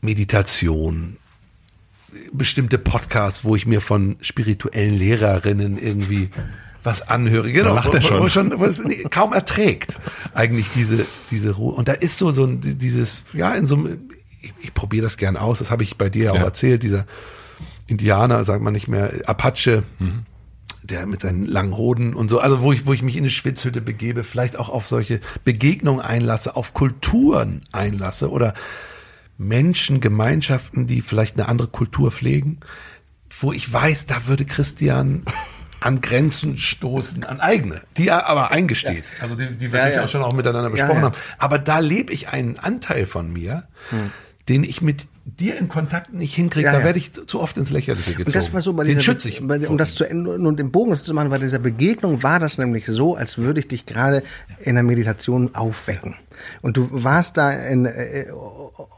Meditation, 0.00 1.16
bestimmte 2.32 2.78
Podcasts, 2.78 3.44
wo 3.44 3.56
ich 3.56 3.66
mir 3.66 3.80
von 3.80 4.16
spirituellen 4.20 4.94
Lehrerinnen 4.94 5.78
irgendwie 5.78 6.30
was 6.84 7.08
anhöre. 7.08 7.52
Genau, 7.52 7.74
da 7.76 7.84
wo, 7.84 8.20
wo, 8.20 8.28
schon 8.28 8.58
wo 8.58 8.64
es 8.64 8.82
nee, 8.82 9.04
kaum 9.10 9.32
erträgt 9.32 10.00
eigentlich 10.34 10.68
diese 10.74 11.06
diese 11.30 11.52
Ruhe. 11.52 11.74
Und 11.74 11.86
da 11.86 11.92
ist 11.92 12.18
so 12.18 12.32
so 12.32 12.44
ein, 12.44 12.78
dieses 12.78 13.22
ja 13.32 13.54
in 13.54 13.66
so 13.66 13.76
einem, 13.76 14.10
ich, 14.40 14.52
ich 14.60 14.74
probiere 14.74 15.04
das 15.04 15.16
gern 15.16 15.36
aus. 15.36 15.60
Das 15.60 15.70
habe 15.70 15.84
ich 15.84 15.96
bei 15.96 16.08
dir 16.08 16.24
ja 16.24 16.32
auch 16.32 16.40
erzählt. 16.40 16.82
Dieser 16.82 17.06
Indianer, 17.86 18.42
sagt 18.42 18.62
man 18.62 18.72
nicht 18.72 18.88
mehr, 18.88 19.12
Apache. 19.26 19.84
Mhm 20.00 20.26
der 20.92 21.06
mit 21.06 21.22
seinen 21.22 21.44
langen 21.44 21.76
Hoden 21.76 22.14
und 22.14 22.28
so, 22.28 22.38
also 22.38 22.62
wo 22.62 22.72
ich, 22.72 22.86
wo 22.86 22.92
ich 22.92 23.02
mich 23.02 23.16
in 23.16 23.22
eine 23.22 23.30
Schwitzhütte 23.30 23.80
begebe, 23.80 24.22
vielleicht 24.22 24.56
auch 24.56 24.68
auf 24.68 24.86
solche 24.86 25.20
Begegnungen 25.44 26.00
einlasse, 26.00 26.54
auf 26.54 26.74
Kulturen 26.74 27.62
einlasse 27.72 28.30
oder 28.30 28.54
Menschen, 29.38 30.00
Gemeinschaften, 30.00 30.86
die 30.86 31.00
vielleicht 31.00 31.36
eine 31.36 31.48
andere 31.48 31.68
Kultur 31.68 32.12
pflegen, 32.12 32.60
wo 33.40 33.52
ich 33.52 33.72
weiß, 33.72 34.06
da 34.06 34.26
würde 34.26 34.44
Christian 34.44 35.24
an 35.80 36.00
Grenzen 36.00 36.58
stoßen, 36.58 37.24
an 37.24 37.40
eigene, 37.40 37.82
die 37.96 38.08
er 38.08 38.28
aber 38.28 38.50
eingesteht. 38.52 39.04
Ja. 39.16 39.22
Also 39.22 39.34
die, 39.34 39.56
die 39.56 39.72
wir 39.72 39.80
ja, 39.80 39.88
ja. 39.88 40.04
auch 40.04 40.08
schon 40.08 40.22
auch 40.22 40.34
miteinander 40.34 40.70
besprochen 40.70 41.02
haben. 41.02 41.16
Aber 41.38 41.58
da 41.58 41.80
lebe 41.80 42.12
ich 42.12 42.28
einen 42.28 42.58
Anteil 42.58 43.06
von 43.06 43.32
mir, 43.32 43.64
hm. 43.90 44.12
den 44.48 44.62
ich 44.62 44.82
mit 44.82 45.06
dir 45.24 45.56
in 45.56 45.68
Kontakt 45.68 46.12
nicht 46.12 46.34
hinkriege, 46.34 46.66
ja, 46.66 46.72
da 46.72 46.84
werde 46.84 46.98
ich 46.98 47.12
zu, 47.12 47.24
zu, 47.24 47.40
oft 47.40 47.56
ins 47.56 47.70
Lächerliche 47.70 48.12
gezogen. 48.12 48.26
Und 48.26 48.34
das 48.34 48.52
war 48.52 48.60
so 48.60 48.72
bei 48.72 48.84
Den 48.84 48.98
dieser, 48.98 49.02
schütze 49.02 49.28
ich. 49.28 49.46
Bei, 49.46 49.68
um 49.68 49.78
das 49.78 49.94
zu 49.94 50.04
enden 50.04 50.46
und 50.46 50.56
den 50.58 50.72
Bogen 50.72 51.00
zu 51.00 51.14
machen, 51.14 51.30
bei 51.30 51.38
dieser 51.38 51.58
Begegnung 51.58 52.22
war 52.22 52.40
das 52.40 52.58
nämlich 52.58 52.86
so, 52.86 53.14
als 53.14 53.38
würde 53.38 53.60
ich 53.60 53.68
dich 53.68 53.86
gerade 53.86 54.22
in 54.60 54.74
der 54.74 54.84
Meditation 54.84 55.54
aufwecken. 55.54 56.16
Und 56.60 56.76
du 56.76 56.88
warst 56.90 57.36
da 57.36 57.52
in, 57.52 57.86
äh, 57.86 58.26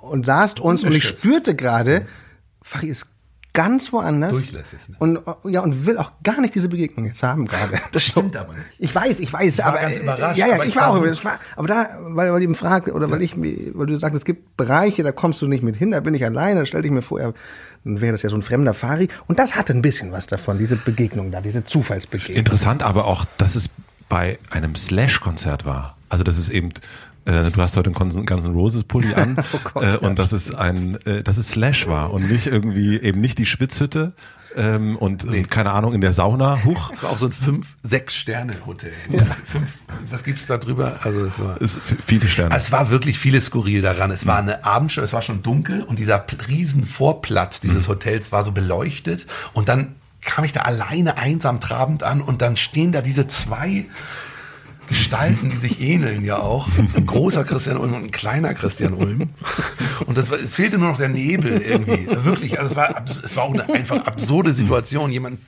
und 0.03 0.25
saßt 0.25 0.61
uns 0.61 0.83
und 0.83 0.95
ich 0.95 1.05
spürte 1.05 1.55
gerade, 1.55 2.07
Fachi 2.63 2.89
ist 2.89 3.07
ganz 3.55 3.93
woanders. 3.93 4.33
Durchlässig. 4.33 4.79
Ne? 4.89 4.97
Und 4.99 5.21
ja 5.45 5.61
und 5.61 5.87
will 5.87 5.97
auch 5.97 6.13
gar 6.23 6.41
nicht 6.43 6.55
diese 6.55 6.69
Begegnung 6.69 7.07
jetzt 7.07 7.23
haben 7.23 7.47
gerade. 7.47 7.81
Das 7.93 8.03
stimmt 8.03 8.37
aber 8.37 8.53
nicht. 8.53 8.67
Ich 8.79 8.95
weiß, 8.95 9.21
ich 9.21 9.33
weiß, 9.33 9.55
ich 9.55 9.65
aber 9.65 9.79
ganz 9.79 9.97
überrascht. 9.97 10.39
Ja, 10.39 10.49
ja, 10.49 10.65
ich 10.65 10.77
war 10.77 10.91
auch. 10.91 11.01
War, 11.01 11.39
aber 11.57 11.69
da, 11.69 11.89
weil 12.01 12.33
weil 12.33 12.43
eben 12.43 12.55
fragt 12.55 12.89
oder 12.89 13.07
ja. 13.07 13.13
weil 13.13 13.23
ich, 13.23 13.37
weil 13.37 13.87
du 13.87 13.97
sagst, 13.97 14.17
es 14.17 14.25
gibt 14.25 14.57
Bereiche, 14.57 15.03
da 15.03 15.13
kommst 15.13 15.41
du 15.41 15.47
nicht 15.47 15.63
mit 15.63 15.77
hin, 15.77 15.93
da 15.93 16.01
bin 16.01 16.13
ich 16.15 16.25
alleine. 16.25 16.67
Stell 16.67 16.83
dich 16.83 16.91
mir 16.91 17.03
vor, 17.03 17.21
dann 17.85 18.01
wäre 18.01 18.13
das 18.13 18.23
ja 18.23 18.31
so 18.31 18.37
ein 18.37 18.43
fremder 18.43 18.75
Fari. 18.75 19.09
Und 19.29 19.39
das 19.39 19.55
hatte 19.55 19.73
ein 19.73 19.83
bisschen 19.83 20.11
was 20.11 20.27
davon, 20.27 20.59
diese 20.59 20.77
Begegnung 20.77 21.31
da, 21.31 21.41
diese 21.41 21.65
Zufallsbegegnung. 21.65 22.39
Interessant, 22.39 22.83
aber 22.83 23.07
auch, 23.07 23.25
dass 23.39 23.55
es 23.55 23.71
bei 24.09 24.39
einem 24.51 24.75
Slash-Konzert 24.75 25.65
war. 25.65 25.97
Also 26.09 26.25
das 26.25 26.39
ist 26.39 26.49
eben 26.49 26.71
äh, 27.25 27.51
du 27.51 27.63
hast 27.63 27.77
heute 27.77 27.91
einen 27.95 28.27
ganzen 28.27 28.53
Roses 28.53 28.85
Pulli 28.85 29.15
an 29.15 29.37
oh 29.53 29.59
Gott, 29.73 29.85
äh, 29.85 29.97
und 29.99 30.19
das 30.19 30.33
ist 30.33 30.55
ein, 30.55 30.99
äh, 31.05 31.23
das 31.23 31.39
ist 31.39 31.51
Slash 31.51 31.87
war 31.87 32.13
und 32.13 32.31
nicht 32.31 32.47
irgendwie 32.47 32.97
eben 32.99 33.21
nicht 33.21 33.39
die 33.39 33.47
Schwitzhütte 33.47 34.13
ähm, 34.57 34.97
und, 34.97 35.25
nee. 35.25 35.39
und 35.39 35.51
keine 35.51 35.73
Ahnung 35.73 35.95
in 35.95 36.01
der 36.01 36.13
Sauna. 36.13 36.65
Huch. 36.65 36.91
Das 36.91 37.03
war 37.03 37.11
auch 37.11 37.19
so 37.19 37.27
ein 37.27 37.33
fünf, 37.33 37.77
sechs 37.83 38.15
Sterne 38.15 38.55
Hotel. 38.67 38.93
Ja. 39.11 39.25
Fünf, 39.47 39.79
was 40.11 40.23
gibt's 40.23 40.47
da 40.47 40.59
drüber? 40.59 41.01
Also 41.03 41.25
es 41.25 41.39
war 41.41 41.61
ist 41.61 41.81
viele 42.07 42.29
Sterne. 42.29 42.55
Es 42.57 42.71
war 42.71 42.91
wirklich 42.91 43.19
vieles 43.19 43.47
skurril 43.47 43.83
daran. 43.83 44.11
Es 44.11 44.27
war 44.27 44.39
eine 44.39 44.65
Abendshow, 44.65 45.03
es 45.03 45.13
war 45.13 45.23
schon 45.23 45.43
dunkel 45.43 45.83
und 45.83 45.99
dieser 45.99 46.25
riesen 46.49 46.87
Vorplatz 46.87 47.61
dieses 47.61 47.89
mhm. 47.89 47.93
Hotels 47.93 48.33
war 48.33 48.43
so 48.43 48.53
beleuchtet 48.53 49.27
und 49.53 49.69
dann 49.69 49.97
kam 50.21 50.45
ich 50.45 50.53
da 50.53 50.63
alleine 50.63 51.19
einsam 51.19 51.61
trabend 51.61 52.03
an 52.03 52.21
und 52.21 52.41
dann 52.41 52.57
stehen 52.57 52.93
da 52.93 53.03
diese 53.03 53.27
zwei 53.27 53.87
Gestalten, 54.89 55.51
die 55.51 55.57
sich 55.57 55.81
ähneln 55.81 56.25
ja 56.25 56.39
auch. 56.39 56.69
Ein 56.95 57.07
großer 57.07 57.45
Christian 57.45 57.79
Ulm 57.79 57.95
und 57.95 58.05
ein 58.05 58.11
kleiner 58.11 58.55
Christian 58.55 58.95
Ulm. 58.95 59.31
Und 60.07 60.19
das 60.19 60.31
war, 60.31 60.39
es 60.39 60.55
fehlte 60.55 60.79
nur 60.79 60.91
noch 60.91 60.99
der 60.99 61.09
Nebel 61.09 61.61
irgendwie. 61.61 62.07
Wirklich, 62.25 62.59
also 62.59 62.73
es 62.73 62.77
war, 62.77 63.05
es 63.07 63.37
war 63.37 63.45
auch 63.45 63.55
eine 63.55 63.69
einfach 63.73 64.05
absurde 64.07 64.53
Situation. 64.53 65.11
Jemand 65.11 65.41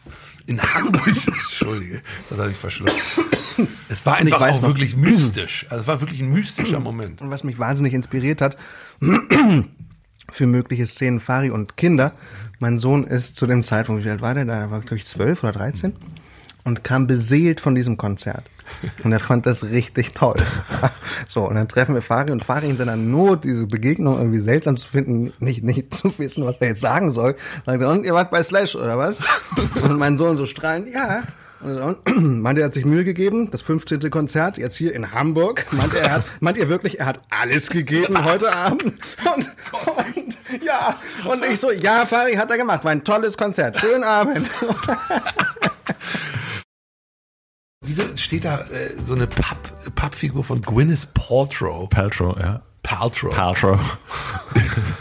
in 0.47 0.63
Hamburg, 0.63 1.07
Entschuldige, 1.07 2.03
das 2.31 2.39
hatte 2.39 2.51
ich 2.51 2.57
verschluckt. 2.57 3.21
Es 3.89 4.07
war 4.07 4.17
einfach 4.17 4.41
auch 4.41 4.63
noch. 4.63 4.69
wirklich 4.69 4.97
mystisch. 4.97 5.67
Also 5.71 5.83
es 5.83 5.87
war 5.89 6.01
wirklich 6.01 6.21
ein 6.21 6.31
mystischer 6.31 6.81
Moment. 6.81 7.21
Und 7.21 7.31
was 7.31 7.45
mich 7.45 7.59
wahnsinnig 7.59 7.95
inspiriert 7.95 8.41
hat, 8.41 8.57
für 10.31 10.47
mögliche 10.47 10.87
Szenen 10.87 11.21
Fari 11.21 11.51
und 11.51 11.77
Kinder. 11.77 12.13
Mein 12.59 12.79
Sohn 12.79 13.05
ist 13.05 13.37
zu 13.37 13.47
dem 13.47 13.63
Zeitpunkt, 13.63 14.05
wie 14.05 14.11
alt 14.11 14.23
war 14.23 14.35
der? 14.35 14.45
Da 14.45 14.71
war, 14.71 14.81
glaube 14.81 14.97
ich, 14.97 15.07
zwölf 15.07 15.43
oder 15.43 15.53
dreizehn 15.53 15.95
und 16.67 16.83
kam 16.83 17.07
beseelt 17.07 17.61
von 17.61 17.75
diesem 17.77 17.97
Konzert. 17.97 18.43
Und 19.05 19.13
er 19.13 19.21
fand 19.21 19.47
das 19.47 19.65
richtig 19.65 20.13
toll. 20.13 20.37
So, 21.29 21.49
und 21.49 21.55
dann 21.55 21.69
treffen 21.69 21.95
wir 21.95 22.03
Fari 22.03 22.31
und 22.31 22.45
Fari 22.45 22.69
in 22.69 22.77
seiner 22.77 22.97
Not, 22.97 23.45
diese 23.45 23.67
Begegnung 23.67 24.19
irgendwie 24.19 24.41
seltsam 24.41 24.77
zu 24.77 24.89
finden, 24.89 25.33
nicht, 25.39 25.63
nicht 25.63 25.95
zu 25.95 26.19
wissen, 26.19 26.45
was 26.45 26.57
er 26.59 26.69
jetzt 26.69 26.81
sagen 26.81 27.11
soll. 27.11 27.37
Sagt 27.65 27.81
er, 27.81 27.91
und 27.91 28.05
ihr 28.05 28.13
wart 28.13 28.31
bei 28.31 28.43
Slash, 28.43 28.75
oder 28.75 28.99
was? 28.99 29.19
Und 29.83 29.99
mein 29.99 30.19
Sohn 30.19 30.37
so 30.37 30.47
strahlend, 30.47 30.89
ja. 30.93 31.23
Meint, 32.07 32.59
er 32.59 32.67
hat 32.67 32.75
sich 32.75 32.85
Mühe 32.85 33.05
gegeben, 33.05 33.51
das 33.51 33.63
15. 33.63 34.11
Konzert 34.11 34.59
jetzt 34.59 34.77
hier 34.77 34.95
in 34.95 35.13
Hamburg. 35.13 35.67
Meint 35.73 35.95
er, 35.95 36.13
hat, 36.13 36.25
meint 36.41 36.59
ihr 36.59 36.69
wirklich, 36.69 37.01
er 37.01 37.07
hat 37.07 37.21
alles 37.31 37.71
gegeben 37.71 38.25
heute 38.25 38.53
Abend? 38.55 38.83
Und, 39.25 39.51
und 39.97 40.37
ja, 40.63 40.99
und 41.29 41.45
ich 41.45 41.59
so, 41.59 41.71
ja, 41.71 42.07
Fari 42.07 42.35
hat 42.35 42.51
er 42.51 42.57
gemacht, 42.57 42.85
war 42.85 42.93
ein 42.93 43.05
tolles 43.05 43.37
Konzert. 43.37 43.79
Schönen 43.79 44.05
Abend. 44.05 44.49
Wieso 47.85 48.05
steht 48.17 48.45
da 48.45 48.61
äh, 48.61 48.95
so 49.03 49.15
eine 49.15 49.27
Papp, 49.27 49.95
Pappfigur 49.95 50.45
von 50.45 50.63
Gwyneth 50.63 51.13
Paltrow? 51.15 51.89
Paltrow, 51.89 52.37
ja. 52.39 52.63
Paltrow. 52.83 53.35
Paltrow. 53.35 53.81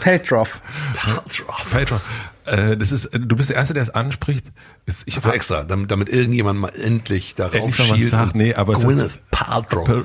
Peltroff. 0.00 0.60
Paltrow. 0.94 1.70
Paltrow. 1.70 2.00
Äh, 2.46 2.76
das 2.76 2.92
ist, 2.92 3.10
du 3.12 3.36
bist 3.36 3.50
der 3.50 3.56
Erste, 3.56 3.74
der 3.74 3.82
es 3.82 3.90
anspricht. 3.90 4.52
Ist, 4.86 5.06
ich 5.06 5.16
also 5.16 5.30
extra, 5.30 5.64
damit, 5.64 5.90
damit 5.90 6.08
irgendjemand 6.08 6.60
mal 6.60 6.68
endlich 6.68 7.34
darauf 7.34 7.54
endlich 7.54 7.76
schielt. 7.76 8.02
Was 8.02 8.10
sagt. 8.10 8.34
Nee, 8.34 8.54
aber 8.54 8.74
Gwyneth 8.74 8.96
es 8.96 9.14
ist, 9.14 9.30
Paltrow. 9.30 10.04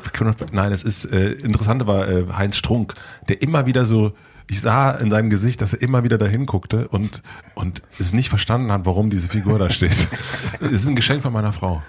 Nein, 0.51 0.71
es 0.71 0.83
ist 0.83 1.05
äh, 1.05 1.31
interessant 1.31 1.85
war 1.87 2.07
äh, 2.09 2.25
Heinz 2.35 2.57
Strunk, 2.57 2.93
der 3.29 3.41
immer 3.41 3.65
wieder 3.65 3.85
so 3.85 4.13
ich 4.47 4.59
sah 4.59 4.91
in 4.91 5.09
seinem 5.09 5.29
Gesicht, 5.29 5.61
dass 5.61 5.71
er 5.71 5.81
immer 5.81 6.03
wieder 6.03 6.17
dahin 6.17 6.45
guckte 6.45 6.89
und, 6.89 7.21
und 7.55 7.83
es 7.99 8.11
nicht 8.11 8.27
verstanden 8.27 8.69
hat, 8.73 8.85
warum 8.85 9.09
diese 9.09 9.29
Figur 9.29 9.57
da 9.57 9.69
steht. 9.69 10.09
es 10.59 10.71
ist 10.71 10.87
ein 10.87 10.97
Geschenk 10.97 11.21
von 11.21 11.31
meiner 11.31 11.53
Frau. 11.53 11.81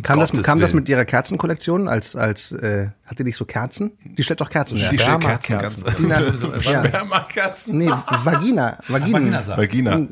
Kam, 0.00 0.20
das, 0.20 0.32
kam 0.42 0.58
das 0.58 0.72
mit 0.72 0.88
ihrer 0.88 1.04
Kerzenkollektion 1.04 1.86
als, 1.86 2.16
als 2.16 2.50
äh, 2.52 2.88
hat 3.04 3.18
die 3.18 3.24
nicht 3.24 3.36
so 3.36 3.44
Kerzen? 3.44 3.92
Die 4.02 4.22
stellt 4.22 4.40
doch 4.40 4.48
Kerzen 4.48 4.76
Die 4.76 4.82
stellt 4.82 5.20
Kerzen, 5.20 5.58
Kerzen. 5.58 5.84
Spermakerzen. 6.62 7.76
Nee, 7.76 7.90
Vagina. 8.24 8.78
Vagina. 8.88 9.46
Vagina. 9.54 9.56
Vagina. 9.58 10.08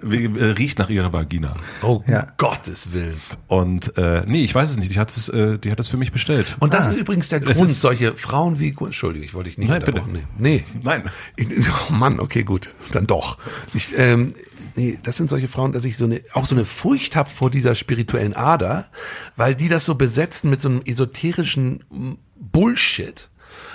Riecht 0.58 0.78
nach 0.78 0.90
ihrer 0.90 1.14
Vagina. 1.14 1.54
Oh, 1.80 2.02
ja. 2.06 2.26
Gottes 2.36 2.92
Willen. 2.92 3.22
Und 3.46 3.96
äh, 3.96 4.20
nee, 4.26 4.44
ich 4.44 4.54
weiß 4.54 4.68
es 4.68 4.76
nicht. 4.76 4.94
Die 4.94 4.98
hat 4.98 5.16
es, 5.16 5.30
äh, 5.30 5.58
die 5.58 5.70
hat 5.70 5.80
es 5.80 5.88
für 5.88 5.96
mich 5.96 6.12
bestellt. 6.12 6.58
Und 6.60 6.74
das 6.74 6.86
ah. 6.86 6.90
ist 6.90 6.96
übrigens 6.96 7.28
der 7.28 7.40
Grund, 7.40 7.56
solche 7.56 8.14
Frauen 8.16 8.58
wie 8.58 8.76
Entschuldigung, 8.78 9.24
ich 9.26 9.32
wollte 9.32 9.48
dich 9.48 9.56
nicht 9.56 9.70
Nein, 9.70 9.82
bitte. 9.82 10.02
Nee. 10.12 10.24
nee. 10.38 10.64
Nein. 10.82 11.04
Oh 11.88 11.92
Mann, 11.92 12.20
okay, 12.20 12.42
gut. 12.42 12.74
Dann 12.92 13.06
doch. 13.06 13.38
Ich, 13.72 13.96
ähm, 13.96 14.34
nee, 14.76 14.98
das 15.02 15.16
sind 15.16 15.30
solche 15.30 15.48
Frauen, 15.48 15.72
dass 15.72 15.84
ich 15.84 15.96
so 15.96 16.04
eine, 16.04 16.20
auch 16.32 16.46
so 16.46 16.54
eine 16.54 16.64
Furcht 16.64 17.16
habe 17.16 17.30
vor 17.30 17.50
dieser 17.50 17.74
spirituellen 17.74 18.34
Ader, 18.34 18.86
weil 19.36 19.54
die 19.54 19.68
das 19.68 19.84
so 19.84 19.94
besetzen 19.94 20.50
mit 20.50 20.60
so 20.60 20.68
einem 20.68 20.82
esoterischen 20.84 21.84
Bullshit 22.36 23.30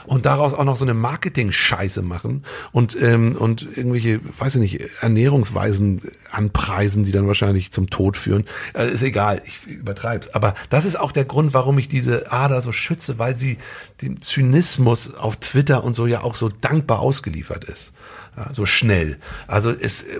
und 0.05 0.25
daraus 0.25 0.53
auch 0.53 0.63
noch 0.63 0.77
so 0.77 0.85
eine 0.85 0.93
Marketing-Scheiße 0.93 2.01
machen 2.01 2.43
und 2.71 3.01
ähm, 3.01 3.35
und 3.35 3.67
irgendwelche, 3.75 4.21
weiß 4.37 4.55
ich 4.55 4.61
nicht, 4.61 4.89
Ernährungsweisen 5.01 6.01
anpreisen, 6.31 7.05
die 7.05 7.11
dann 7.11 7.27
wahrscheinlich 7.27 7.71
zum 7.71 7.89
Tod 7.89 8.17
führen. 8.17 8.45
Äh, 8.73 8.91
ist 8.91 9.03
egal, 9.03 9.41
ich 9.45 9.65
übertreib's. 9.65 10.29
Aber 10.29 10.53
das 10.69 10.85
ist 10.85 10.99
auch 10.99 11.11
der 11.11 11.25
Grund, 11.25 11.53
warum 11.53 11.77
ich 11.77 11.87
diese 11.87 12.31
Ader 12.31 12.61
so 12.61 12.71
schütze, 12.71 13.19
weil 13.19 13.35
sie 13.35 13.57
dem 14.01 14.21
Zynismus 14.21 15.13
auf 15.13 15.37
Twitter 15.37 15.83
und 15.83 15.95
so 15.95 16.07
ja 16.07 16.21
auch 16.21 16.35
so 16.35 16.49
dankbar 16.49 16.99
ausgeliefert 16.99 17.63
ist 17.63 17.93
ja, 18.37 18.49
so 18.53 18.65
schnell. 18.65 19.17
Also 19.47 19.71
es, 19.71 20.03
äh, 20.03 20.19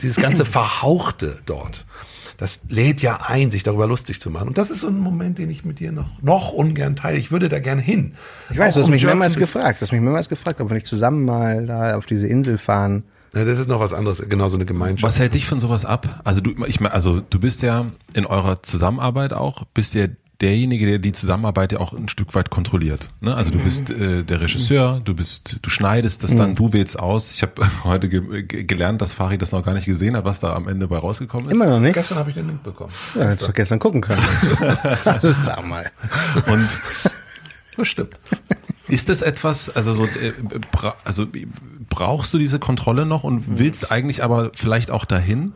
dieses 0.00 0.16
ganze 0.16 0.44
Verhauchte 0.44 1.38
dort, 1.46 1.84
das 2.38 2.60
lädt 2.68 3.02
ja 3.02 3.20
ein, 3.26 3.50
sich 3.50 3.62
darüber 3.62 3.86
lustig 3.86 4.20
zu 4.20 4.30
machen. 4.30 4.48
Und 4.48 4.58
das 4.58 4.70
ist 4.70 4.80
so 4.80 4.88
ein 4.88 4.98
Moment, 4.98 5.38
den 5.38 5.50
ich 5.50 5.64
mit 5.64 5.78
dir 5.78 5.92
noch, 5.92 6.20
noch 6.22 6.52
ungern 6.52 6.96
teile. 6.96 7.18
Ich 7.18 7.30
würde 7.30 7.48
da 7.48 7.60
gerne 7.60 7.82
hin. 7.82 8.14
Ich 8.50 8.58
weiß, 8.58 8.70
Auch 8.70 8.74
du 8.74 8.80
hast 8.80 8.86
um 8.88 8.92
mich 8.92 9.04
mehrmals 9.04 9.36
gefragt, 9.36 9.80
du 9.80 9.82
hast 9.84 9.92
mich 9.92 10.00
mehrmals 10.00 10.28
gefragt, 10.28 10.60
ob 10.60 10.70
wir 10.70 10.74
nicht 10.74 10.86
zusammen 10.86 11.24
mal 11.24 11.66
da 11.66 11.96
auf 11.96 12.06
diese 12.06 12.26
Insel 12.26 12.58
fahren. 12.58 13.04
Ja, 13.34 13.44
das 13.44 13.58
ist 13.58 13.68
noch 13.68 13.80
was 13.80 13.94
anderes, 13.94 14.22
genau 14.28 14.48
so 14.48 14.56
eine 14.56 14.66
Gemeinschaft. 14.66 15.04
Was 15.04 15.18
hält 15.18 15.32
dich 15.34 15.46
von 15.46 15.58
sowas 15.58 15.84
ab? 15.84 16.20
Also 16.24 16.42
du, 16.42 16.64
ich 16.66 16.82
also 16.82 17.20
du 17.20 17.40
bist 17.40 17.62
ja 17.62 17.86
in 18.12 18.26
eurer 18.26 18.62
Zusammenarbeit 18.62 19.32
auch, 19.32 19.64
bist 19.72 19.94
ja 19.94 20.08
derjenige, 20.42 20.86
der 20.86 20.98
die 20.98 21.12
Zusammenarbeit 21.12 21.72
ja 21.72 21.80
auch 21.80 21.92
ein 21.92 22.08
Stück 22.08 22.34
weit 22.34 22.50
kontrolliert. 22.50 23.08
Ne? 23.20 23.34
Also 23.34 23.50
du 23.50 23.58
mhm. 23.58 23.64
bist 23.64 23.90
äh, 23.90 24.24
der 24.24 24.40
Regisseur, 24.40 25.00
du 25.04 25.14
bist, 25.14 25.58
du 25.62 25.70
schneidest 25.70 26.24
das 26.24 26.34
dann, 26.34 26.50
mhm. 26.50 26.54
du 26.56 26.72
wählst 26.72 26.98
aus. 26.98 27.30
Ich 27.30 27.42
habe 27.42 27.52
heute 27.84 28.08
ge 28.08 28.42
gelernt, 28.42 29.00
dass 29.00 29.12
Farid 29.12 29.40
das 29.40 29.52
noch 29.52 29.64
gar 29.64 29.74
nicht 29.74 29.86
gesehen 29.86 30.16
hat, 30.16 30.24
was 30.24 30.40
da 30.40 30.54
am 30.54 30.68
Ende 30.68 30.88
bei 30.88 30.98
rausgekommen 30.98 31.48
ist. 31.48 31.56
Immer 31.56 31.66
noch 31.66 31.80
nicht. 31.80 31.94
Gestern 31.94 32.18
habe 32.18 32.30
ich 32.30 32.34
den 32.34 32.48
Link 32.48 32.62
bekommen. 32.62 32.92
Ja, 33.14 33.24
hättest 33.24 33.48
du 33.48 33.52
gestern 33.52 33.78
gucken 33.78 34.00
können. 34.00 34.22
ist 35.22 35.44
sag 35.44 35.64
mal. 35.64 35.90
Und 36.46 36.68
das 37.76 37.88
stimmt. 37.88 38.18
Ist 38.88 39.08
das 39.08 39.22
etwas, 39.22 39.70
also 39.70 39.94
so, 39.94 40.04
äh, 40.04 40.32
bra 40.72 40.96
also 41.04 41.26
brauchst 41.88 42.34
du 42.34 42.38
diese 42.38 42.58
Kontrolle 42.58 43.06
noch 43.06 43.24
und 43.24 43.58
willst 43.58 43.92
eigentlich 43.92 44.24
aber 44.24 44.50
vielleicht 44.54 44.90
auch 44.90 45.04
dahin? 45.04 45.52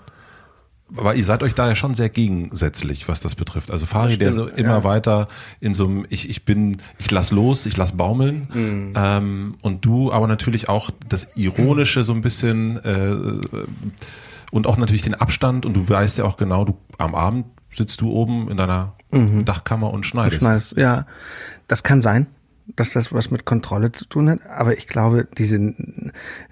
Aber 0.94 1.14
ihr 1.16 1.24
seid 1.24 1.42
euch 1.42 1.54
da 1.54 1.68
ja 1.68 1.74
schon 1.74 1.94
sehr 1.94 2.08
gegensätzlich, 2.08 3.08
was 3.08 3.20
das 3.20 3.34
betrifft. 3.34 3.70
Also 3.70 3.86
Fari, 3.86 4.18
der 4.18 4.32
so 4.32 4.46
immer 4.46 4.68
ja. 4.68 4.84
weiter 4.84 5.28
in 5.60 5.74
so 5.74 5.86
einem, 5.86 6.06
ich, 6.10 6.30
ich 6.30 6.44
bin, 6.44 6.78
ich 6.98 7.10
lass 7.10 7.32
los, 7.32 7.66
ich 7.66 7.76
lass 7.76 7.96
baumeln. 7.96 8.48
Mhm. 8.52 8.92
Ähm, 8.96 9.54
und 9.62 9.84
du 9.84 10.12
aber 10.12 10.28
natürlich 10.28 10.68
auch 10.68 10.90
das 11.08 11.36
Ironische 11.36 12.04
so 12.04 12.12
ein 12.12 12.20
bisschen 12.20 12.76
äh, 12.84 13.66
und 14.52 14.66
auch 14.66 14.76
natürlich 14.76 15.02
den 15.02 15.14
Abstand 15.14 15.66
und 15.66 15.74
du 15.74 15.88
weißt 15.88 16.18
ja 16.18 16.24
auch 16.24 16.36
genau, 16.36 16.64
du 16.64 16.76
am 16.98 17.14
Abend 17.14 17.46
sitzt 17.68 18.00
du 18.00 18.12
oben 18.12 18.48
in 18.48 18.56
deiner 18.56 18.94
mhm. 19.10 19.44
Dachkammer 19.44 19.92
und 19.92 20.06
schneidest. 20.06 20.40
schneidest. 20.40 20.76
Ja, 20.76 21.06
das 21.66 21.82
kann 21.82 22.00
sein 22.00 22.28
dass 22.74 22.90
das 22.90 23.12
was 23.12 23.30
mit 23.30 23.44
Kontrolle 23.44 23.92
zu 23.92 24.04
tun 24.06 24.28
hat, 24.28 24.40
aber 24.46 24.76
ich 24.76 24.86
glaube, 24.86 25.28
diese 25.38 25.74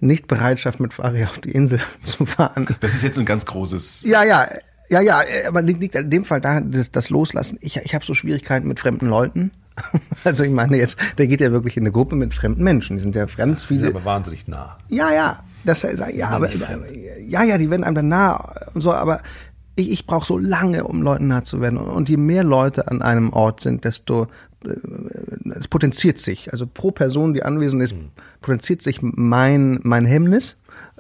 Nichtbereitschaft 0.01 0.79
mit 0.81 0.95
Fari 0.95 1.25
auf 1.25 1.39
die 1.39 1.51
Insel 1.51 1.81
zu 2.05 2.25
fahren. 2.27 2.67
Das 2.81 2.95
ist 2.95 3.03
jetzt 3.03 3.19
ein 3.19 3.25
ganz 3.25 3.47
großes. 3.47 4.05
Ja, 4.05 4.23
ja, 4.23 4.47
ja, 4.89 5.01
ja, 5.01 5.23
aber 5.49 5.63
liegt, 5.63 5.81
liegt 5.81 5.95
in 5.97 6.11
dem 6.11 6.25
Fall 6.25 6.41
da 6.41 6.61
das, 6.61 6.91
das 6.91 7.11
Loslassen. 7.11 7.59
Ich, 7.61 7.77
ich 7.77 7.95
habe 7.95 8.05
so 8.05 8.15
Schwierigkeiten 8.15 8.69
mit 8.69 8.81
fremden 8.81 9.07
Leuten. 9.07 9.51
Also 10.23 10.45
ich 10.45 10.51
meine 10.51 10.77
jetzt, 10.77 10.97
der 11.19 11.27
geht 11.27 11.41
ja 11.41 11.51
wirklich 11.51 11.77
in 11.77 11.83
eine 11.83 11.91
Gruppe 11.91 12.15
mit 12.15 12.33
fremden 12.33 12.63
Menschen. 12.63 12.97
Die 12.97 13.03
sind 13.03 13.17
ja 13.17 13.27
ganz 13.27 13.65
viele. 13.65 13.81
Die 13.81 13.87
sind 13.87 13.97
aber 13.97 14.05
wahnsinnig 14.05 14.47
nah. 14.47 14.79
Ja, 14.89 15.13
ja, 15.13 15.43
das 15.65 15.83
ja, 15.83 16.29
aber 16.29 16.49
ja, 17.27 17.43
ja, 17.43 17.59
die 17.59 17.69
werden 17.69 17.85
einem 17.85 17.97
dann 17.97 18.09
nah 18.09 18.55
und 18.73 18.83
so, 18.83 18.93
aber 18.93 19.21
ich, 19.75 19.91
ich 19.91 20.07
brauche 20.07 20.27
so 20.27 20.39
lange, 20.39 20.85
um 20.85 21.03
Leuten 21.03 21.27
nah 21.27 21.45
zu 21.45 21.61
werden. 21.61 21.79
Und 21.79 22.09
je 22.09 22.17
mehr 22.17 22.45
Leute 22.45 22.89
an 22.89 23.03
einem 23.03 23.33
Ort 23.33 23.61
sind, 23.61 23.85
desto 23.85 24.29
es 25.57 25.69
potenziert 25.69 26.19
sich. 26.19 26.53
Also 26.53 26.67
pro 26.67 26.91
Person, 26.91 27.35
die 27.35 27.43
anwesend 27.43 27.83
ist, 27.83 27.95
mhm. 27.95 28.11
potenziert 28.41 28.83
sich 28.83 29.01
mein, 29.03 29.81
mein 29.83 30.05
Hemmnis. 30.05 30.57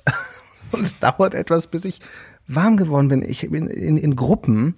Und 0.72 0.82
es 0.82 0.98
dauert 0.98 1.34
etwas, 1.34 1.66
bis 1.68 1.84
ich 1.84 2.00
warm 2.46 2.76
geworden 2.76 3.08
bin. 3.08 3.22
Ich 3.22 3.48
bin 3.48 3.68
in, 3.68 3.96
in 3.96 4.16
Gruppen, 4.16 4.74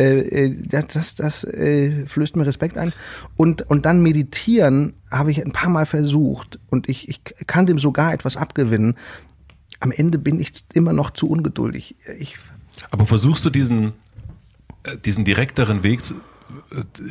äh, 0.00 0.46
äh, 0.46 0.56
das, 0.58 0.88
das, 0.88 1.14
das 1.14 1.44
äh, 1.44 2.06
flößt 2.06 2.36
mir 2.36 2.46
Respekt 2.46 2.76
ein. 2.78 2.92
Und, 3.36 3.62
und 3.70 3.86
dann 3.86 4.02
meditieren 4.02 4.94
habe 5.10 5.30
ich 5.30 5.44
ein 5.44 5.52
paar 5.52 5.70
Mal 5.70 5.86
versucht 5.86 6.58
und 6.70 6.88
ich, 6.88 7.08
ich 7.08 7.22
kann 7.46 7.66
dem 7.66 7.78
sogar 7.78 8.12
etwas 8.12 8.36
abgewinnen. 8.36 8.96
Am 9.80 9.92
Ende 9.92 10.18
bin 10.18 10.40
ich 10.40 10.52
immer 10.72 10.92
noch 10.92 11.10
zu 11.10 11.28
ungeduldig. 11.28 11.96
Ich, 12.18 12.36
Aber 12.90 13.06
versuchst 13.06 13.44
du 13.44 13.50
diesen, 13.50 13.92
diesen 15.04 15.24
direkteren 15.24 15.82
Weg 15.84 16.00
äh, 16.00 16.14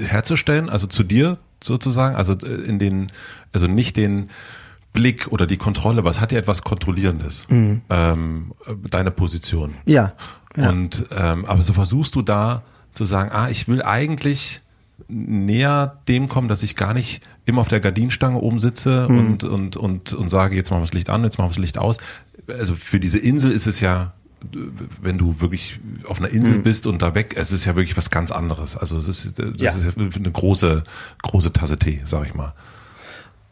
herzustellen, 0.05 0.69
also 0.69 0.87
zu 0.87 1.03
dir 1.03 1.37
sozusagen, 1.61 2.15
also 2.15 2.33
äh, 2.33 2.47
in 2.47 2.79
den, 2.79 3.11
also 3.51 3.67
nicht 3.67 3.97
den 3.97 4.29
Blick 4.91 5.27
oder 5.29 5.47
die 5.47 5.57
Kontrolle, 5.57 6.03
was 6.03 6.21
hat 6.21 6.31
ja 6.31 6.37
etwas 6.37 6.61
Kontrollierendes, 6.61 7.47
mhm. 7.49 7.81
ähm, 7.89 8.51
deine 8.89 9.11
Position. 9.11 9.75
Ja. 9.85 10.13
ja. 10.55 10.69
Und 10.69 11.05
ähm, 11.15 11.45
aber 11.45 11.63
so 11.63 11.73
versuchst 11.73 12.15
du 12.15 12.21
da 12.21 12.63
zu 12.93 13.05
sagen, 13.05 13.31
ah, 13.33 13.49
ich 13.49 13.67
will 13.67 13.81
eigentlich 13.81 14.61
näher 15.07 15.97
dem 16.07 16.29
kommen, 16.29 16.47
dass 16.47 16.61
ich 16.61 16.75
gar 16.75 16.93
nicht 16.93 17.23
immer 17.45 17.61
auf 17.61 17.67
der 17.67 17.79
Gardinenstange 17.79 18.37
oben 18.37 18.59
sitze 18.59 19.07
mhm. 19.09 19.17
und, 19.17 19.43
und, 19.43 19.77
und, 19.77 20.13
und 20.13 20.29
sage, 20.29 20.55
jetzt 20.55 20.69
machen 20.69 20.81
wir 20.81 20.85
das 20.85 20.93
Licht 20.93 21.09
an, 21.09 21.23
jetzt 21.23 21.37
machen 21.37 21.47
wir 21.47 21.55
das 21.55 21.57
Licht 21.57 21.77
aus. 21.77 21.97
Also 22.47 22.75
für 22.75 22.99
diese 22.99 23.17
Insel 23.17 23.51
ist 23.51 23.65
es 23.65 23.79
ja 23.79 24.13
wenn 25.01 25.17
du 25.17 25.41
wirklich 25.41 25.79
auf 26.07 26.19
einer 26.19 26.29
Insel 26.29 26.57
mhm. 26.57 26.63
bist 26.63 26.87
und 26.87 27.01
da 27.01 27.15
weg, 27.15 27.35
es 27.37 27.51
ist 27.51 27.65
ja 27.65 27.75
wirklich 27.75 27.97
was 27.97 28.09
ganz 28.09 28.31
anderes. 28.31 28.77
Also 28.77 28.97
es 28.97 29.07
ist, 29.07 29.33
das 29.37 29.53
ja. 29.57 29.71
ist 29.75 29.97
eine 29.97 30.31
große, 30.31 30.83
große 31.21 31.53
Tasse 31.53 31.77
Tee, 31.77 32.01
sag 32.05 32.27
ich 32.27 32.33
mal. 32.33 32.53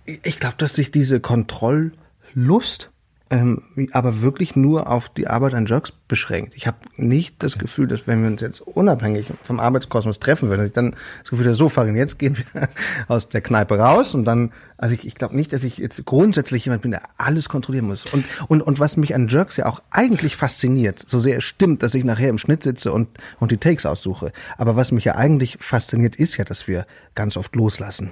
Ich 0.05 0.37
glaube, 0.37 0.55
dass 0.57 0.75
sich 0.75 0.91
diese 0.91 1.19
Kontrolllust 1.19 2.90
ähm, 3.31 3.61
aber 3.93 4.21
wirklich 4.21 4.57
nur 4.57 4.89
auf 4.89 5.07
die 5.07 5.27
Arbeit 5.27 5.53
an 5.53 5.65
Jerks 5.65 5.93
beschränkt. 6.09 6.53
Ich 6.57 6.67
habe 6.67 6.77
nicht 6.97 7.41
das 7.41 7.57
Gefühl, 7.57 7.87
dass 7.87 8.05
wenn 8.05 8.21
wir 8.21 8.29
uns 8.29 8.41
jetzt 8.41 8.59
unabhängig 8.59 9.27
vom 9.45 9.61
Arbeitskosmos 9.61 10.19
treffen 10.19 10.49
würden, 10.49 10.59
dass 10.59 10.67
ich 10.67 10.73
dann 10.73 10.95
das 11.21 11.29
Gefühl 11.29 11.45
habe, 11.45 11.55
so 11.55 11.69
Farin, 11.69 11.95
jetzt 11.95 12.19
gehen 12.19 12.37
wir 12.37 12.67
aus 13.07 13.29
der 13.29 13.39
Kneipe 13.39 13.79
raus 13.79 14.13
und 14.13 14.25
dann, 14.25 14.51
also 14.77 14.93
ich, 14.93 15.07
ich 15.07 15.15
glaube 15.15 15.37
nicht, 15.37 15.53
dass 15.53 15.63
ich 15.63 15.77
jetzt 15.77 16.05
grundsätzlich 16.05 16.65
jemand 16.65 16.81
bin, 16.81 16.91
der 16.91 17.03
alles 17.17 17.47
kontrollieren 17.47 17.87
muss. 17.87 18.05
Und, 18.05 18.25
und, 18.49 18.61
und 18.61 18.81
was 18.81 18.97
mich 18.97 19.15
an 19.15 19.29
Jerks 19.29 19.55
ja 19.55 19.65
auch 19.65 19.81
eigentlich 19.91 20.35
fasziniert, 20.35 21.01
so 21.07 21.19
sehr 21.19 21.37
es 21.37 21.45
stimmt, 21.45 21.83
dass 21.83 21.93
ich 21.93 22.03
nachher 22.03 22.29
im 22.29 22.37
Schnitt 22.37 22.63
sitze 22.63 22.91
und, 22.91 23.07
und 23.39 23.53
die 23.53 23.57
Takes 23.57 23.85
aussuche, 23.85 24.33
aber 24.57 24.75
was 24.75 24.91
mich 24.91 25.05
ja 25.05 25.15
eigentlich 25.15 25.57
fasziniert, 25.61 26.17
ist 26.17 26.35
ja, 26.35 26.43
dass 26.43 26.67
wir 26.67 26.85
ganz 27.15 27.37
oft 27.37 27.55
loslassen. 27.55 28.11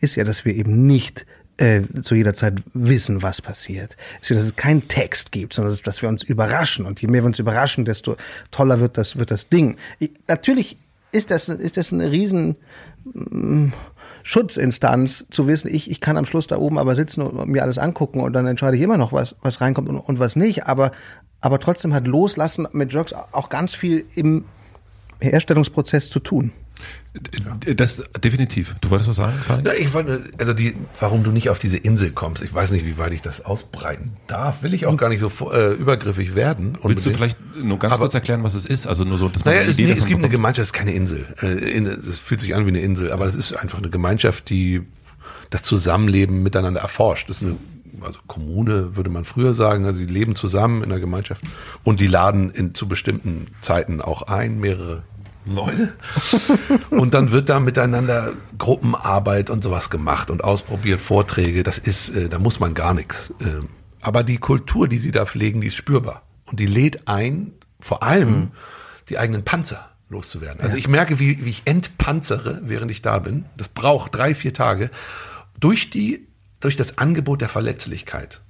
Ist 0.00 0.16
ja, 0.16 0.24
dass 0.24 0.44
wir 0.44 0.54
eben 0.54 0.86
nicht 0.86 1.24
äh, 1.58 1.82
zu 2.02 2.14
jeder 2.14 2.34
Zeit 2.34 2.54
wissen, 2.72 3.22
was 3.22 3.42
passiert. 3.42 3.96
Ist 4.22 4.30
dass 4.30 4.42
es 4.42 4.56
keinen 4.56 4.88
Text 4.88 5.32
gibt, 5.32 5.52
sondern 5.52 5.76
dass, 5.84 6.02
wir 6.02 6.08
uns 6.08 6.22
überraschen. 6.22 6.86
Und 6.86 7.02
je 7.02 7.08
mehr 7.08 7.22
wir 7.22 7.26
uns 7.26 7.38
überraschen, 7.38 7.84
desto 7.84 8.16
toller 8.50 8.80
wird 8.80 8.96
das, 8.96 9.16
wird 9.16 9.30
das 9.30 9.48
Ding. 9.48 9.76
Ich, 9.98 10.12
natürlich 10.28 10.78
ist 11.12 11.30
das, 11.30 11.48
ist 11.48 11.76
das 11.76 11.92
eine 11.92 12.10
riesen 12.10 12.56
mm, 13.12 13.68
Schutzinstanz 14.22 15.24
zu 15.30 15.46
wissen, 15.46 15.72
ich, 15.72 15.90
ich 15.90 16.00
kann 16.00 16.16
am 16.16 16.26
Schluss 16.26 16.46
da 16.46 16.58
oben 16.58 16.78
aber 16.78 16.94
sitzen 16.94 17.22
und 17.22 17.48
mir 17.48 17.62
alles 17.62 17.78
angucken 17.78 18.20
und 18.20 18.34
dann 18.34 18.46
entscheide 18.46 18.76
ich 18.76 18.82
immer 18.82 18.98
noch, 18.98 19.12
was, 19.12 19.34
was 19.42 19.60
reinkommt 19.60 19.88
und, 19.88 19.98
und 19.98 20.18
was 20.18 20.36
nicht. 20.36 20.66
Aber, 20.66 20.92
aber 21.40 21.58
trotzdem 21.60 21.94
hat 21.94 22.06
Loslassen 22.06 22.68
mit 22.72 22.92
Jokes 22.92 23.14
auch 23.32 23.48
ganz 23.48 23.74
viel 23.74 24.04
im 24.14 24.44
Herstellungsprozess 25.20 26.10
zu 26.10 26.20
tun. 26.20 26.52
Das 27.76 28.02
definitiv. 28.22 28.76
Du 28.80 28.90
wolltest 28.90 29.08
was 29.08 29.16
sagen? 29.16 29.34
Ja, 29.64 29.72
ich 29.72 29.92
wollte, 29.94 30.24
also 30.38 30.52
die, 30.52 30.76
warum 31.00 31.24
du 31.24 31.30
nicht 31.30 31.48
auf 31.48 31.58
diese 31.58 31.76
Insel 31.76 32.10
kommst. 32.10 32.42
Ich 32.42 32.52
weiß 32.52 32.70
nicht, 32.72 32.84
wie 32.84 32.98
weit 32.98 33.12
ich 33.12 33.22
das 33.22 33.44
ausbreiten 33.44 34.12
darf. 34.26 34.62
Will 34.62 34.74
ich 34.74 34.86
auch 34.86 34.96
gar 34.96 35.08
nicht 35.08 35.20
so 35.20 35.30
äh, 35.50 35.72
übergriffig 35.72 36.34
werden. 36.34 36.76
Unbedingt. 36.76 36.88
Willst 36.88 37.06
du 37.06 37.10
vielleicht 37.10 37.38
nur 37.56 37.78
ganz 37.78 37.94
Aber, 37.94 38.02
kurz 38.02 38.14
erklären, 38.14 38.42
was 38.42 38.54
es 38.54 38.66
ist? 38.66 38.86
Also 38.86 39.04
nur 39.04 39.18
so, 39.18 39.28
dass 39.28 39.44
man 39.44 39.54
naja, 39.54 39.66
es, 39.66 39.78
nee, 39.78 39.90
es 39.90 40.06
gibt 40.06 40.18
eine 40.18 40.28
Gemeinschaft, 40.28 40.64
es 40.64 40.68
ist 40.68 40.72
keine 40.74 40.92
Insel. 40.92 41.26
Äh, 41.40 41.78
es 42.08 42.18
fühlt 42.18 42.40
sich 42.40 42.54
an 42.54 42.66
wie 42.66 42.70
eine 42.70 42.80
Insel, 42.80 43.10
aber 43.10 43.26
es 43.26 43.34
ist 43.34 43.56
einfach 43.56 43.78
eine 43.78 43.90
Gemeinschaft, 43.90 44.50
die 44.50 44.82
das 45.50 45.62
Zusammenleben 45.62 46.42
miteinander 46.42 46.80
erforscht. 46.80 47.30
Das 47.30 47.38
ist 47.38 47.48
eine 47.48 47.56
also 48.00 48.18
Kommune 48.26 48.96
würde 48.96 49.10
man 49.10 49.24
früher 49.24 49.54
sagen, 49.54 49.84
also 49.84 49.98
die 49.98 50.06
leben 50.06 50.36
zusammen 50.36 50.82
in 50.82 50.90
der 50.90 51.00
Gemeinschaft 51.00 51.42
und 51.84 51.98
die 51.98 52.06
laden 52.06 52.50
in, 52.50 52.74
zu 52.74 52.86
bestimmten 52.86 53.48
Zeiten 53.60 54.00
auch 54.00 54.22
ein, 54.22 54.60
mehrere 54.60 55.02
Leute. 55.54 55.94
und 56.90 57.14
dann 57.14 57.32
wird 57.32 57.48
da 57.48 57.60
miteinander 57.60 58.32
Gruppenarbeit 58.58 59.50
und 59.50 59.62
sowas 59.62 59.90
gemacht 59.90 60.30
und 60.30 60.44
ausprobiert, 60.44 61.00
Vorträge. 61.00 61.62
Das 61.62 61.78
ist, 61.78 62.10
äh, 62.10 62.28
da 62.28 62.38
muss 62.38 62.60
man 62.60 62.74
gar 62.74 62.94
nichts. 62.94 63.32
Äh, 63.40 63.66
aber 64.00 64.22
die 64.22 64.38
Kultur, 64.38 64.88
die 64.88 64.98
sie 64.98 65.12
da 65.12 65.26
pflegen, 65.26 65.60
die 65.60 65.68
ist 65.68 65.76
spürbar. 65.76 66.22
Und 66.46 66.60
die 66.60 66.66
lädt 66.66 67.08
ein, 67.08 67.52
vor 67.80 68.02
allem 68.02 68.30
mhm. 68.30 68.50
die 69.08 69.18
eigenen 69.18 69.44
Panzer 69.44 69.90
loszuwerden. 70.08 70.60
Also 70.62 70.76
ich 70.76 70.88
merke, 70.88 71.18
wie, 71.18 71.44
wie 71.44 71.50
ich 71.50 71.62
entpanzere, 71.66 72.60
während 72.64 72.90
ich 72.90 73.02
da 73.02 73.18
bin. 73.18 73.44
Das 73.56 73.68
braucht 73.68 74.14
drei, 74.14 74.34
vier 74.34 74.54
Tage. 74.54 74.90
Durch 75.60 75.90
die, 75.90 76.26
durch 76.60 76.76
das 76.76 76.98
Angebot 76.98 77.40
der 77.40 77.48
Verletzlichkeit. 77.48 78.40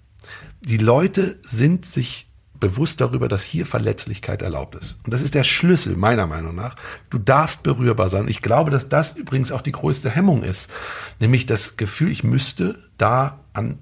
Die 0.61 0.77
Leute 0.77 1.39
sind 1.43 1.85
sich 1.85 2.28
bewusst 2.61 3.01
darüber, 3.01 3.29
dass 3.29 3.43
hier 3.43 3.67
Verletzlichkeit 3.67 4.43
erlaubt 4.43 4.75
ist. 4.77 4.97
Und 5.05 5.13
das 5.13 5.23
ist 5.23 5.35
der 5.35 5.45
Schlüssel, 5.45 5.97
meiner 5.97 6.27
Meinung 6.27 6.55
nach. 6.55 6.77
Du 7.11 7.19
darfst 7.19 7.63
berührbar 7.63 8.09
sein. 8.09 8.23
Und 8.23 8.31
ich 8.31 8.43
glaube, 8.43 8.71
dass 8.71 8.89
das 8.89 9.17
übrigens 9.17 9.53
auch 9.53 9.63
die 9.63 9.73
größte 9.73 10.11
Hemmung 10.11 10.43
ist. 10.43 10.71
Nämlich 11.21 11.47
das 11.47 11.77
Gefühl, 11.77 12.11
ich 12.11 12.25
müsste 12.25 12.79
da 12.97 13.41
an 13.53 13.79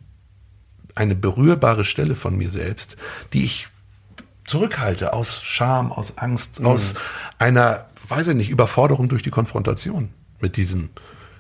eine 0.95 1.15
berührbare 1.15 1.85
Stelle 1.85 2.15
von 2.15 2.37
mir 2.37 2.51
selbst, 2.51 2.97
die 3.33 3.45
ich 3.45 3.69
zurückhalte 4.47 5.13
aus 5.13 5.43
Scham, 5.43 5.93
aus 5.93 6.19
Angst, 6.19 6.61
mhm. 6.61 6.67
aus 6.67 6.95
einer, 7.39 7.87
weiß 8.09 8.29
ich 8.29 8.35
nicht, 8.35 8.51
Überforderung 8.51 9.09
durch 9.09 9.23
die 9.23 9.31
Konfrontation 9.31 10.11
mit 10.41 10.57
diesem, 10.57 10.91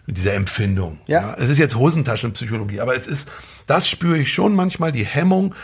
mit 0.07 0.19
dieser 0.19 0.35
Empfindung. 0.35 0.99
Ja. 1.07 1.21
ja. 1.21 1.35
Es 1.39 1.49
ist 1.49 1.59
jetzt 1.59 1.77
Hosentaschenpsychologie, 1.77 2.81
aber 2.81 2.95
es 2.95 3.07
ist, 3.07 3.29
das 3.67 3.89
spüre 3.89 4.19
ich 4.19 4.33
schon 4.33 4.55
manchmal, 4.55 4.93
die 4.93 5.07
Hemmung, 5.07 5.55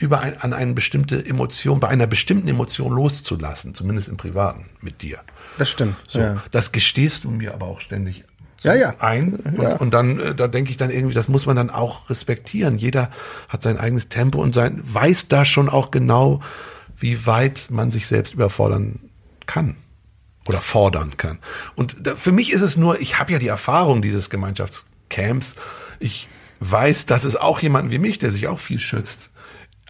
über 0.00 0.20
ein, 0.20 0.40
an 0.40 0.54
eine 0.54 0.72
bestimmte 0.72 1.24
Emotion, 1.24 1.78
bei 1.78 1.88
einer 1.88 2.06
bestimmten 2.06 2.48
Emotion 2.48 2.92
loszulassen, 2.92 3.74
zumindest 3.74 4.08
im 4.08 4.16
Privaten 4.16 4.64
mit 4.80 5.02
dir. 5.02 5.18
Das 5.58 5.68
stimmt. 5.68 5.96
So, 6.08 6.20
ja. 6.20 6.42
Das 6.50 6.72
gestehst 6.72 7.24
du 7.24 7.30
mir 7.30 7.52
aber 7.52 7.66
auch 7.66 7.80
ständig 7.80 8.24
so 8.56 8.68
ja, 8.68 8.74
ja. 8.74 8.94
ein. 8.98 9.34
Und, 9.34 9.62
ja. 9.62 9.76
und 9.76 9.92
dann, 9.92 10.18
äh, 10.18 10.34
da 10.34 10.48
denke 10.48 10.70
ich 10.70 10.78
dann 10.78 10.90
irgendwie, 10.90 11.14
das 11.14 11.28
muss 11.28 11.44
man 11.44 11.54
dann 11.54 11.68
auch 11.68 12.08
respektieren. 12.08 12.78
Jeder 12.78 13.10
hat 13.48 13.62
sein 13.62 13.78
eigenes 13.78 14.08
Tempo 14.08 14.40
und 14.42 14.54
sein, 14.54 14.80
weiß 14.82 15.28
da 15.28 15.44
schon 15.44 15.68
auch 15.68 15.90
genau, 15.90 16.40
wie 16.96 17.26
weit 17.26 17.68
man 17.70 17.90
sich 17.90 18.06
selbst 18.06 18.32
überfordern 18.32 19.00
kann 19.44 19.76
oder 20.48 20.62
fordern 20.62 21.18
kann. 21.18 21.38
Und 21.74 21.96
da, 22.00 22.16
für 22.16 22.32
mich 22.32 22.52
ist 22.52 22.62
es 22.62 22.78
nur, 22.78 23.00
ich 23.00 23.18
habe 23.18 23.32
ja 23.32 23.38
die 23.38 23.48
Erfahrung 23.48 24.00
dieses 24.00 24.30
Gemeinschaftscamps. 24.30 25.56
Ich 25.98 26.26
weiß, 26.60 27.04
dass 27.04 27.24
es 27.24 27.36
auch 27.36 27.60
jemanden 27.60 27.90
wie 27.90 27.98
mich, 27.98 28.18
der 28.18 28.30
sich 28.30 28.48
auch 28.48 28.58
viel 28.58 28.80
schützt, 28.80 29.30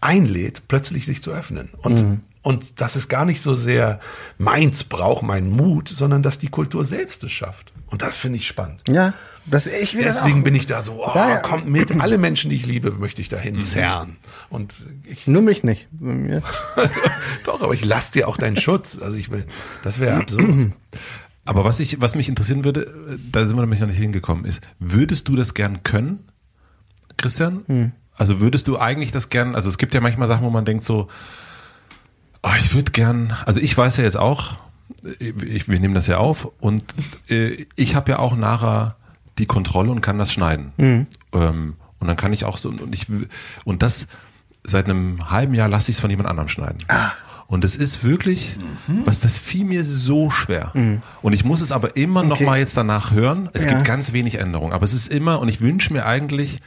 einlädt, 0.00 0.62
plötzlich 0.68 1.06
sich 1.06 1.22
zu 1.22 1.30
öffnen. 1.30 1.70
Und, 1.78 2.02
mhm. 2.02 2.20
und 2.42 2.80
das 2.80 2.96
ist 2.96 3.08
gar 3.08 3.24
nicht 3.24 3.42
so 3.42 3.54
sehr 3.54 4.00
meins 4.38 4.84
braucht, 4.84 5.22
mein 5.22 5.50
Mut, 5.50 5.88
sondern 5.88 6.22
dass 6.22 6.38
die 6.38 6.48
Kultur 6.48 6.84
selbst 6.84 7.24
es 7.24 7.32
schafft. 7.32 7.72
Und 7.86 8.02
das 8.02 8.16
finde 8.16 8.38
ich 8.38 8.46
spannend. 8.46 8.82
Ja. 8.88 9.14
Das, 9.46 9.66
ich 9.66 9.92
Deswegen 9.92 10.44
bin 10.44 10.54
ich 10.54 10.66
da 10.66 10.82
so, 10.82 11.04
oh, 11.04 11.10
ja, 11.14 11.30
ja. 11.30 11.36
kommt 11.38 11.66
mit, 11.66 11.98
alle 11.98 12.18
Menschen, 12.18 12.50
die 12.50 12.56
ich 12.56 12.66
liebe, 12.66 12.92
möchte 12.92 13.22
ich 13.22 13.28
dahin 13.28 13.56
mhm. 13.56 13.62
zerren. 13.62 14.16
Und 14.48 14.74
ich, 15.04 15.26
Nur 15.26 15.42
mich 15.42 15.64
nicht. 15.64 15.88
Doch, 17.44 17.60
aber 17.62 17.72
ich 17.72 17.84
lasse 17.84 18.12
dir 18.12 18.28
auch 18.28 18.36
deinen 18.36 18.58
Schutz. 18.58 18.98
Also 18.98 19.16
ich 19.16 19.30
will, 19.30 19.46
das 19.82 19.98
wäre 19.98 20.18
absurd. 20.18 20.72
Aber 21.46 21.64
was 21.64 21.80
ich, 21.80 22.00
was 22.00 22.14
mich 22.14 22.28
interessieren 22.28 22.64
würde, 22.64 23.18
da 23.32 23.46
sind 23.46 23.56
wir 23.56 23.62
nämlich 23.62 23.80
noch 23.80 23.88
nicht 23.88 23.98
hingekommen, 23.98 24.44
ist, 24.44 24.62
würdest 24.78 25.26
du 25.26 25.36
das 25.36 25.54
gern 25.54 25.82
können, 25.82 26.28
Christian? 27.16 27.64
Hm. 27.66 27.92
Also 28.20 28.38
würdest 28.38 28.68
du 28.68 28.78
eigentlich 28.78 29.12
das 29.12 29.30
gern, 29.30 29.54
also 29.54 29.70
es 29.70 29.78
gibt 29.78 29.94
ja 29.94 30.02
manchmal 30.02 30.28
Sachen, 30.28 30.44
wo 30.44 30.50
man 30.50 30.66
denkt 30.66 30.84
so, 30.84 31.08
oh, 32.42 32.50
ich 32.58 32.74
würde 32.74 32.92
gern, 32.92 33.34
also 33.46 33.60
ich 33.60 33.74
weiß 33.74 33.96
ja 33.96 34.04
jetzt 34.04 34.18
auch, 34.18 34.56
ich, 35.18 35.70
wir 35.70 35.80
nehmen 35.80 35.94
das 35.94 36.06
ja 36.06 36.18
auf 36.18 36.50
und 36.60 36.84
äh, 37.30 37.64
ich 37.76 37.94
habe 37.94 38.10
ja 38.10 38.18
auch 38.18 38.36
nachher 38.36 38.96
die 39.38 39.46
Kontrolle 39.46 39.90
und 39.90 40.02
kann 40.02 40.18
das 40.18 40.34
schneiden. 40.34 40.74
Mhm. 40.76 41.06
Ähm, 41.32 41.76
und 41.98 42.08
dann 42.08 42.18
kann 42.18 42.34
ich 42.34 42.44
auch 42.44 42.58
so, 42.58 42.68
und 42.68 42.94
ich, 42.94 43.06
und 43.64 43.82
das 43.82 44.06
seit 44.64 44.84
einem 44.84 45.30
halben 45.30 45.54
Jahr 45.54 45.70
lasse 45.70 45.90
ich 45.90 45.96
es 45.96 46.00
von 46.00 46.10
jemand 46.10 46.28
anderem 46.28 46.50
schneiden. 46.50 46.76
Ah. 46.88 47.12
Und 47.46 47.64
es 47.64 47.74
ist 47.74 48.04
wirklich, 48.04 48.58
mhm. 48.86 49.06
was 49.06 49.20
das 49.20 49.38
fiel 49.38 49.64
mir 49.64 49.82
so 49.82 50.28
schwer. 50.28 50.72
Mhm. 50.74 51.00
Und 51.22 51.32
ich 51.32 51.42
muss 51.42 51.62
es 51.62 51.72
aber 51.72 51.96
immer 51.96 52.20
okay. 52.20 52.28
noch 52.28 52.40
mal 52.40 52.58
jetzt 52.58 52.76
danach 52.76 53.12
hören. 53.12 53.48
Es 53.54 53.64
ja. 53.64 53.72
gibt 53.72 53.84
ganz 53.86 54.12
wenig 54.12 54.34
Änderungen, 54.34 54.74
aber 54.74 54.84
es 54.84 54.92
ist 54.92 55.08
immer, 55.08 55.40
und 55.40 55.48
ich 55.48 55.62
wünsche 55.62 55.90
mir 55.90 56.04
eigentlich, 56.04 56.60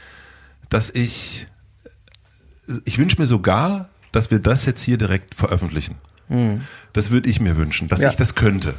dass 0.74 0.90
ich, 0.90 1.46
ich 2.84 2.98
wünsche 2.98 3.20
mir 3.20 3.26
sogar, 3.26 3.90
dass 4.10 4.32
wir 4.32 4.40
das 4.40 4.66
jetzt 4.66 4.82
hier 4.82 4.98
direkt 4.98 5.36
veröffentlichen. 5.36 5.94
Mhm. 6.28 6.62
Das 6.92 7.10
würde 7.10 7.28
ich 7.28 7.40
mir 7.40 7.56
wünschen, 7.56 7.86
dass 7.86 8.00
ja. 8.00 8.08
ich 8.08 8.16
das 8.16 8.34
könnte. 8.34 8.74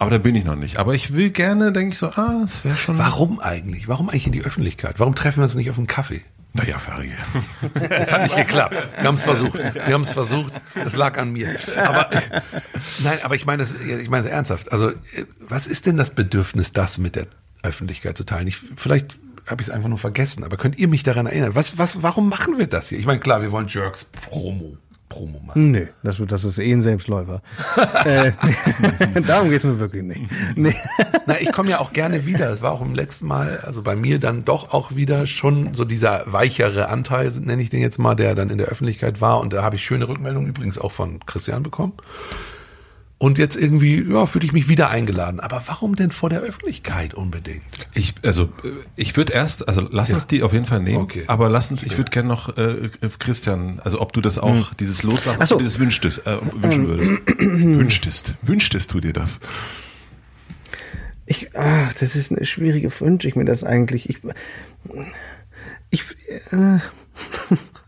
Aber 0.00 0.10
da 0.10 0.18
bin 0.18 0.34
ich 0.34 0.44
noch 0.44 0.56
nicht. 0.56 0.78
Aber 0.78 0.94
ich 0.94 1.14
will 1.14 1.30
gerne, 1.30 1.70
denke 1.70 1.92
ich 1.92 1.98
so, 1.98 2.08
ah, 2.08 2.40
es 2.44 2.64
wäre 2.64 2.76
schon. 2.76 2.98
Warum 2.98 3.38
eigentlich? 3.38 3.86
Warum 3.86 4.08
eigentlich 4.08 4.26
in 4.26 4.32
die 4.32 4.42
Öffentlichkeit? 4.42 4.98
Warum 4.98 5.14
treffen 5.14 5.38
wir 5.38 5.44
uns 5.44 5.54
nicht 5.54 5.70
auf 5.70 5.78
einen 5.78 5.86
Kaffee? 5.86 6.22
Naja, 6.54 6.80
Ferry. 6.80 7.12
Es 7.88 8.10
hat 8.10 8.22
nicht 8.22 8.36
geklappt. 8.36 8.74
Wir 8.96 9.06
haben 9.06 9.14
es 9.14 9.22
versucht. 9.22 9.54
Wir 9.54 9.94
haben 9.94 10.02
es 10.02 10.10
versucht. 10.10 10.60
Es 10.74 10.96
lag 10.96 11.18
an 11.18 11.30
mir. 11.30 11.54
Aber 11.76 12.10
nein, 12.98 13.18
aber 13.22 13.36
ich 13.36 13.46
meine 13.46 13.62
das, 13.62 13.72
ich 13.72 14.10
meine 14.10 14.26
es 14.26 14.30
ernsthaft. 14.32 14.72
Also, 14.72 14.90
was 15.38 15.68
ist 15.68 15.86
denn 15.86 15.96
das 15.96 16.12
Bedürfnis, 16.16 16.72
das 16.72 16.98
mit 16.98 17.14
der 17.14 17.28
Öffentlichkeit 17.62 18.16
zu 18.16 18.24
teilen? 18.24 18.48
Ich, 18.48 18.58
vielleicht 18.74 19.18
habe 19.48 19.62
ich 19.62 19.68
es 19.68 19.74
einfach 19.74 19.88
nur 19.88 19.98
vergessen. 19.98 20.44
Aber 20.44 20.56
könnt 20.56 20.78
ihr 20.78 20.88
mich 20.88 21.02
daran 21.02 21.26
erinnern? 21.26 21.54
Was, 21.54 21.78
was, 21.78 22.02
warum 22.02 22.28
machen 22.28 22.58
wir 22.58 22.66
das 22.66 22.88
hier? 22.88 22.98
Ich 22.98 23.06
meine, 23.06 23.20
klar, 23.20 23.42
wir 23.42 23.52
wollen 23.52 23.68
Jerks 23.68 24.04
Promo. 24.04 24.76
Promo 25.08 25.40
machen. 25.40 25.70
Nee, 25.70 25.88
das, 26.02 26.20
das 26.26 26.44
ist 26.44 26.58
eh 26.58 26.70
ein 26.70 26.82
Selbstläufer. 26.82 27.42
äh, 28.04 28.32
darum 29.26 29.50
geht's 29.50 29.64
mir 29.64 29.78
wirklich 29.78 30.02
nicht. 30.02 30.20
Nee. 30.54 30.76
Na, 31.26 31.40
ich 31.40 31.50
komme 31.52 31.70
ja 31.70 31.80
auch 31.80 31.92
gerne 31.92 32.26
wieder. 32.26 32.50
Es 32.50 32.62
war 32.62 32.72
auch 32.72 32.82
im 32.82 32.94
letzten 32.94 33.26
Mal, 33.26 33.60
also 33.60 33.82
bei 33.82 33.96
mir 33.96 34.18
dann 34.18 34.44
doch 34.44 34.72
auch 34.72 34.94
wieder 34.94 35.26
schon 35.26 35.74
so 35.74 35.84
dieser 35.84 36.24
weichere 36.26 36.88
Anteil, 36.88 37.30
nenne 37.40 37.62
ich 37.62 37.70
den 37.70 37.80
jetzt 37.80 37.98
mal, 37.98 38.14
der 38.14 38.34
dann 38.34 38.50
in 38.50 38.58
der 38.58 38.68
Öffentlichkeit 38.68 39.20
war. 39.20 39.40
Und 39.40 39.52
da 39.52 39.62
habe 39.62 39.76
ich 39.76 39.84
schöne 39.84 40.08
Rückmeldungen 40.08 40.48
übrigens 40.48 40.78
auch 40.78 40.92
von 40.92 41.20
Christian 41.24 41.62
bekommen. 41.62 41.94
Und 43.20 43.36
jetzt 43.36 43.56
irgendwie, 43.56 44.00
ja, 44.08 44.26
fühle 44.26 44.44
ich 44.44 44.52
mich 44.52 44.68
wieder 44.68 44.90
eingeladen. 44.90 45.40
Aber 45.40 45.60
warum 45.66 45.96
denn 45.96 46.12
vor 46.12 46.30
der 46.30 46.40
Öffentlichkeit 46.40 47.14
unbedingt? 47.14 47.62
Ich, 47.92 48.14
also, 48.24 48.44
äh, 48.62 48.68
ich 48.94 49.16
würde 49.16 49.32
erst, 49.32 49.66
also 49.68 49.88
lass 49.90 50.12
uns 50.12 50.28
die 50.28 50.44
auf 50.44 50.52
jeden 50.52 50.66
Fall 50.66 50.78
nehmen. 50.80 50.98
Okay. 51.02 51.24
Aber 51.26 51.48
lass 51.48 51.68
uns, 51.72 51.82
ich 51.82 51.96
würde 51.96 52.12
gerne 52.12 52.28
noch, 52.28 52.56
äh, 52.56 52.90
Christian, 53.18 53.80
also 53.82 54.00
ob 54.00 54.12
du 54.12 54.20
das 54.20 54.38
auch, 54.38 54.72
dieses 54.74 55.02
Loslassen, 55.02 55.44
so. 55.46 55.56
ob 55.56 55.58
du 55.58 55.64
dieses 55.64 55.80
wünschtest, 55.80 56.24
äh, 56.28 56.38
wünschen 56.62 56.86
würdest. 56.86 57.12
wünschtest. 57.38 58.34
Wünschtest 58.42 58.92
du 58.94 59.00
dir 59.00 59.12
das? 59.12 59.40
Ich, 61.26 61.56
ach, 61.56 61.92
das 61.94 62.14
ist 62.14 62.30
eine 62.30 62.46
schwierige, 62.46 62.88
wünsche 63.00 63.26
ich 63.26 63.34
mir 63.34 63.44
das 63.44 63.64
eigentlich. 63.64 64.08
Ich, 64.08 64.18
ich, 65.90 66.02
äh, 66.52 66.76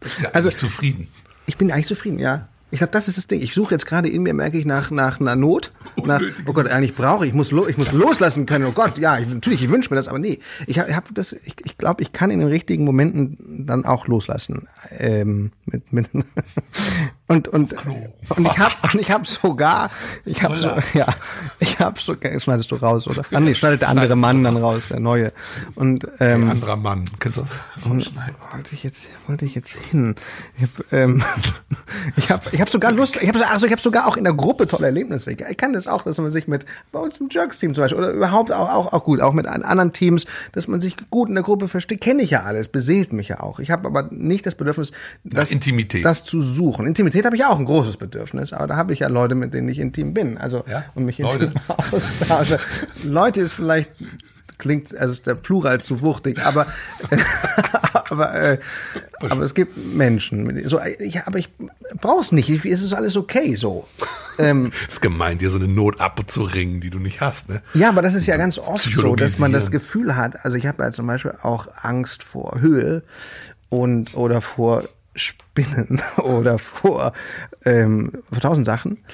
Ist 0.00 0.22
ja 0.22 0.30
Also- 0.30 0.48
eigentlich 0.48 0.56
zufrieden. 0.56 1.08
ich 1.46 1.56
bin 1.56 1.70
eigentlich 1.70 1.86
zufrieden, 1.86 2.18
ja. 2.18 2.48
Ich 2.70 2.78
glaube, 2.78 2.92
das 2.92 3.08
ist 3.08 3.16
das 3.16 3.26
Ding. 3.26 3.40
Ich 3.40 3.54
suche 3.54 3.74
jetzt 3.74 3.86
gerade 3.86 4.08
in 4.08 4.22
mir, 4.22 4.32
merke 4.32 4.58
ich, 4.58 4.64
nach, 4.64 4.90
nach 4.90 5.20
einer 5.20 5.36
Not. 5.36 5.72
Nach, 6.04 6.20
oh 6.46 6.52
Gott, 6.52 6.68
eigentlich 6.68 6.94
brauche 6.94 7.24
ich, 7.24 7.30
ich 7.30 7.34
muss, 7.34 7.50
lo, 7.50 7.66
ich 7.66 7.76
muss 7.76 7.92
loslassen 7.92 8.46
können. 8.46 8.66
Oh 8.66 8.72
Gott, 8.72 8.98
ja, 8.98 9.18
ich, 9.18 9.28
natürlich, 9.28 9.64
ich 9.64 9.70
wünsche 9.70 9.90
mir 9.90 9.96
das, 9.96 10.08
aber 10.08 10.18
nee. 10.18 10.38
Ich 10.66 10.78
habe 10.78 10.94
hab 10.94 11.12
das, 11.14 11.32
ich, 11.32 11.54
ich 11.64 11.78
glaube, 11.78 12.02
ich 12.02 12.12
kann 12.12 12.30
in 12.30 12.38
den 12.38 12.48
richtigen 12.48 12.84
Momenten 12.84 13.66
dann 13.66 13.84
auch 13.84 14.06
loslassen. 14.06 14.68
Ähm, 14.96 15.52
mit, 15.66 15.92
mit 15.92 16.08
und, 17.30 17.48
und, 17.48 17.74
und 18.36 18.46
ich 18.46 18.58
habe 18.58 18.74
und 18.92 19.00
ich 19.00 19.10
habe 19.10 19.24
sogar, 19.26 19.90
ich 20.24 20.42
habe 20.42 20.56
so, 20.58 20.68
ja, 20.92 21.14
ich 21.60 21.78
habe 21.78 21.98
sogar, 22.00 22.38
schneidest 22.40 22.70
du 22.70 22.76
raus, 22.76 23.06
oder? 23.06 23.22
Ah, 23.32 23.40
nee, 23.40 23.54
schneidet 23.54 23.82
der 23.82 23.88
andere 23.88 24.16
Mann 24.16 24.44
dann 24.44 24.56
raus, 24.56 24.88
der 24.88 25.00
neue. 25.00 25.32
Und, 25.76 26.06
ähm, 26.20 26.44
Ein 26.44 26.50
anderer 26.50 26.76
Mann. 26.76 27.04
Kennst 27.20 27.38
du 27.38 27.42
das? 27.42 27.50
Rausschneiden. 27.86 28.34
wollte 28.52 28.74
ich 28.74 28.82
jetzt 28.84 29.08
wollte 29.26 29.44
ich 29.46 29.54
jetzt 29.54 29.70
hin 29.76 30.14
ich 30.58 30.62
habe 30.64 30.96
ähm, 30.96 31.22
ich 32.16 32.30
habe 32.30 32.44
ich 32.52 32.60
habe 32.60 32.70
sogar 32.70 32.92
Lust 32.92 33.16
ich 33.20 33.28
habe 33.28 33.46
also 33.46 33.64
ich 33.66 33.72
habe 33.72 33.80
sogar 33.80 34.06
auch 34.06 34.16
in 34.16 34.24
der 34.24 34.34
Gruppe 34.34 34.66
tolle 34.66 34.86
Erlebnisse 34.86 35.30
ich, 35.32 35.40
ich 35.40 35.56
kann 35.56 35.72
das 35.72 35.86
auch 35.86 36.02
dass 36.02 36.18
man 36.18 36.30
sich 36.30 36.48
mit 36.48 36.66
bei 36.92 36.98
uns 36.98 37.18
im 37.18 37.28
Jerks 37.30 37.58
Team 37.58 37.74
zum 37.74 37.84
Beispiel 37.84 37.98
oder 37.98 38.10
überhaupt 38.10 38.52
auch 38.52 38.68
auch, 38.68 38.92
auch 38.92 39.04
gut 39.04 39.20
auch 39.20 39.32
mit 39.32 39.46
an- 39.46 39.62
anderen 39.62 39.92
Teams 39.92 40.26
dass 40.52 40.68
man 40.68 40.80
sich 40.80 40.96
gut 41.10 41.28
in 41.28 41.34
der 41.36 41.44
Gruppe 41.44 41.68
versteht 41.68 42.00
kenne 42.00 42.22
ich 42.22 42.30
ja 42.30 42.42
alles 42.42 42.68
beseelt 42.68 43.12
mich 43.12 43.28
ja 43.28 43.40
auch 43.40 43.60
ich 43.60 43.70
habe 43.70 43.86
aber 43.86 44.08
nicht 44.10 44.44
das 44.46 44.56
Bedürfnis 44.56 44.92
das 45.24 45.52
Intimität. 45.52 46.04
das 46.04 46.24
zu 46.24 46.42
suchen 46.42 46.86
Intimität 46.86 47.19
habe 47.24 47.36
ich 47.36 47.44
auch 47.44 47.58
ein 47.58 47.64
großes 47.64 47.96
Bedürfnis 47.96 48.52
aber 48.52 48.66
da 48.68 48.76
habe 48.76 48.92
ich 48.92 49.00
ja 49.00 49.08
Leute 49.08 49.34
mit 49.34 49.52
denen 49.54 49.68
ich 49.68 49.78
intim 49.78 50.14
bin 50.14 50.38
also 50.38 50.64
Ja? 50.68 50.84
und 50.94 51.04
mich 51.04 51.18
Leute. 51.18 51.44
intim 51.46 51.60
austausche 51.68 52.58
Leute 53.04 53.40
ist 53.40 53.52
vielleicht 53.54 53.90
klingt 54.58 54.94
also 54.96 55.12
ist 55.12 55.26
der 55.26 55.34
Plural 55.36 55.80
zu 55.80 56.02
wuchtig 56.02 56.38
aber 56.44 56.66
aber 58.10 58.34
äh, 58.34 58.58
aber 59.20 59.42
es 59.42 59.54
gibt 59.54 59.76
Menschen 59.76 60.44
mit 60.44 60.68
so 60.68 60.78
ja, 60.98 61.22
aber 61.26 61.38
ich 61.38 61.48
brauch's 62.00 62.32
nicht 62.32 62.48
ich, 62.48 62.64
es 62.66 62.82
ist 62.82 62.92
alles 62.92 63.16
okay 63.16 63.54
so 63.54 63.86
ähm, 64.38 64.72
ist 64.88 65.02
gemein, 65.02 65.36
dir 65.38 65.50
so 65.50 65.58
eine 65.58 65.68
Not 65.68 66.00
abzuringen, 66.00 66.80
die 66.80 66.88
du 66.90 66.98
nicht 66.98 67.20
hast, 67.20 67.48
ne? 67.50 67.62
ja 67.74 67.88
aber 67.90 68.00
das 68.02 68.14
ist 68.14 68.26
ja 68.26 68.36
ganz 68.36 68.58
oft 68.58 68.84
so 68.84 69.14
dass 69.16 69.38
man 69.38 69.52
das. 69.52 69.70
Gefühl 69.70 70.16
hat 70.16 70.44
also 70.44 70.56
ich 70.56 70.66
habe 70.66 70.82
ja 70.82 70.90
zum 70.92 71.06
Beispiel 71.06 71.34
auch 71.42 71.66
Angst 71.82 72.22
vor 72.22 72.60
Höhe 72.60 73.02
und 73.68 74.14
oder 74.14 74.40
vor 74.40 74.84
Spinnen 75.14 76.00
oder 76.18 76.58
vor 76.58 77.12
ähm, 77.64 78.12
vor 78.30 78.40
tausend 78.40 78.66
Sachen. 78.66 79.04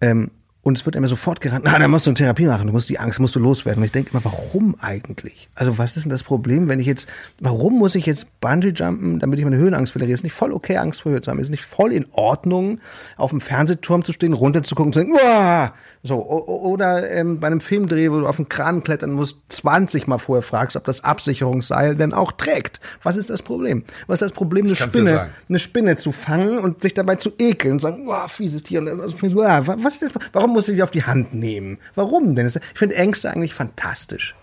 Ähm, 0.00 0.30
und 0.66 0.76
es 0.76 0.84
wird 0.84 0.96
immer 0.96 1.06
sofort 1.06 1.40
gerannt, 1.40 1.64
na, 1.64 1.78
da 1.78 1.86
musst 1.86 2.06
du 2.06 2.10
eine 2.10 2.16
Therapie 2.16 2.46
machen, 2.46 2.66
du 2.66 2.72
musst 2.72 2.88
die 2.88 2.98
Angst, 2.98 3.20
musst 3.20 3.36
du 3.36 3.38
loswerden. 3.38 3.82
Und 3.82 3.84
ich 3.84 3.92
denke 3.92 4.10
immer, 4.10 4.24
warum 4.24 4.74
eigentlich? 4.80 5.48
Also 5.54 5.78
was 5.78 5.96
ist 5.96 6.02
denn 6.02 6.10
das 6.10 6.24
Problem, 6.24 6.68
wenn 6.68 6.80
ich 6.80 6.88
jetzt, 6.88 7.06
warum 7.38 7.78
muss 7.78 7.94
ich 7.94 8.04
jetzt 8.04 8.26
Bungee 8.40 8.70
jumpen, 8.70 9.20
damit 9.20 9.38
ich 9.38 9.44
meine 9.44 9.58
Höhenangst 9.58 9.92
verliere? 9.92 10.10
Ist 10.10 10.24
nicht 10.24 10.32
voll 10.32 10.52
okay, 10.52 10.76
Angst 10.78 11.02
vor 11.02 11.12
Höhe 11.12 11.20
zu 11.20 11.30
haben. 11.30 11.38
Ist 11.38 11.50
nicht 11.50 11.64
voll 11.64 11.92
in 11.92 12.04
Ordnung, 12.10 12.80
auf 13.16 13.30
dem 13.30 13.40
Fernsehturm 13.40 14.02
zu 14.02 14.12
stehen, 14.12 14.32
runterzugucken 14.32 14.88
und 14.88 14.94
zu 14.94 14.98
denken, 14.98 15.14
Uah! 15.14 15.72
so, 16.02 16.16
oder 16.16 17.10
ähm, 17.10 17.38
bei 17.38 17.46
einem 17.46 17.60
Filmdreh, 17.60 18.10
wo 18.10 18.20
du 18.20 18.26
auf 18.26 18.36
den 18.36 18.48
Kran 18.48 18.82
klettern 18.82 19.12
musst, 19.12 19.38
20 19.48 20.08
Mal 20.08 20.18
vorher 20.18 20.42
fragst, 20.42 20.76
ob 20.76 20.84
das 20.84 21.04
Absicherungsseil 21.04 21.94
denn 21.94 22.12
auch 22.12 22.32
trägt. 22.32 22.80
Was 23.04 23.16
ist 23.16 23.30
das 23.30 23.42
Problem? 23.42 23.84
Was 24.06 24.16
ist 24.16 24.22
das 24.22 24.32
Problem, 24.32 24.66
eine 24.66 24.74
Spinne, 24.74 25.30
eine 25.48 25.58
Spinne 25.60 25.96
zu 25.96 26.10
fangen 26.10 26.58
und 26.58 26.82
sich 26.82 26.94
dabei 26.94 27.16
zu 27.16 27.32
ekeln 27.38 27.74
und 27.74 27.80
sagen, 27.80 28.02
wow, 28.06 28.30
fieses 28.30 28.64
Tier. 28.64 28.80
Und, 28.80 29.34
uah, 29.34 29.66
was 29.66 29.94
ist 29.94 30.02
das? 30.02 30.12
Warum 30.32 30.55
muss 30.56 30.68
ich 30.68 30.76
sie 30.76 30.82
auf 30.82 30.90
die 30.90 31.04
Hand 31.04 31.34
nehmen? 31.34 31.78
Warum 31.94 32.34
denn? 32.34 32.46
Ich 32.46 32.58
finde 32.74 32.96
Ängste 32.96 33.30
eigentlich 33.30 33.54
fantastisch. 33.54 34.34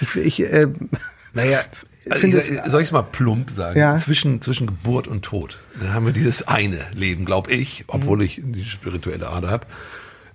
Ich, 0.00 0.16
ich 0.16 0.40
äh, 0.40 0.68
Naja, 1.34 1.60
also 2.10 2.26
ich, 2.26 2.34
es- 2.34 2.70
soll 2.70 2.82
ich 2.82 2.88
es 2.88 2.92
mal 2.92 3.02
plump 3.02 3.50
sagen? 3.50 3.78
Ja. 3.78 3.96
Zwischen, 3.98 4.40
zwischen 4.40 4.66
Geburt 4.66 5.08
und 5.08 5.22
Tod. 5.24 5.58
Da 5.80 5.92
haben 5.94 6.06
wir 6.06 6.12
dieses 6.12 6.46
eine 6.46 6.78
Leben, 6.94 7.24
glaube 7.24 7.50
ich, 7.52 7.84
obwohl 7.88 8.22
ich 8.22 8.40
die 8.44 8.64
spirituelle 8.64 9.28
Ader 9.28 9.50
habe. 9.50 9.66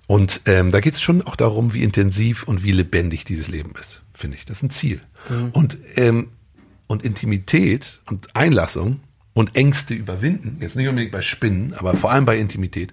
Und 0.06 0.40
ähm, 0.46 0.70
da 0.70 0.80
geht 0.80 0.94
es 0.94 1.00
schon 1.02 1.22
auch 1.26 1.36
darum, 1.36 1.74
wie 1.74 1.82
intensiv 1.82 2.42
und 2.44 2.62
wie 2.62 2.72
lebendig 2.72 3.24
dieses 3.24 3.48
Leben 3.48 3.74
ist, 3.80 4.02
finde 4.14 4.36
ich. 4.38 4.46
Das 4.46 4.58
ist 4.58 4.62
ein 4.62 4.70
Ziel. 4.70 5.00
Und, 5.52 5.76
ähm, 5.96 6.28
und 6.86 7.04
Intimität 7.04 8.00
und 8.06 8.34
Einlassung 8.34 9.00
und 9.34 9.54
Ängste 9.54 9.92
überwinden, 9.94 10.56
jetzt 10.60 10.76
nicht 10.76 10.88
unbedingt 10.88 11.12
bei 11.12 11.20
Spinnen, 11.20 11.74
aber 11.74 11.94
vor 11.94 12.10
allem 12.10 12.24
bei 12.24 12.38
Intimität, 12.38 12.92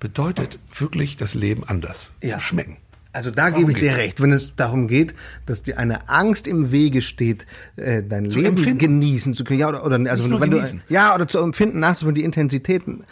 bedeutet 0.00 0.58
wirklich 0.76 1.16
das 1.16 1.34
Leben 1.34 1.64
anders 1.66 2.12
Ja. 2.22 2.38
zu 2.38 2.44
schmecken. 2.44 2.76
Also 3.10 3.30
da 3.30 3.46
Darum 3.50 3.60
gebe 3.60 3.70
ich 3.72 3.78
dir 3.78 3.86
geht's. 3.86 3.96
recht, 3.96 4.20
wenn 4.22 4.32
es 4.32 4.54
darum 4.54 4.86
geht, 4.86 5.14
dass 5.46 5.62
dir 5.62 5.78
eine 5.78 6.08
Angst 6.10 6.46
im 6.46 6.70
Wege 6.70 7.00
steht, 7.00 7.46
äh, 7.76 8.02
dein 8.02 8.26
Leben 8.26 8.48
empfinden. 8.58 8.78
genießen 8.78 9.34
zu 9.34 9.44
können, 9.44 9.58
ja 9.58 9.68
oder, 9.70 9.84
oder 9.84 9.98
also 10.10 10.28
wenn 10.38 10.50
du, 10.50 10.62
ja 10.88 11.14
oder 11.14 11.26
zu 11.26 11.38
empfinden, 11.38 11.80
nachzuführen, 11.80 12.14
die 12.14 12.22
Intensitäten 12.22 13.04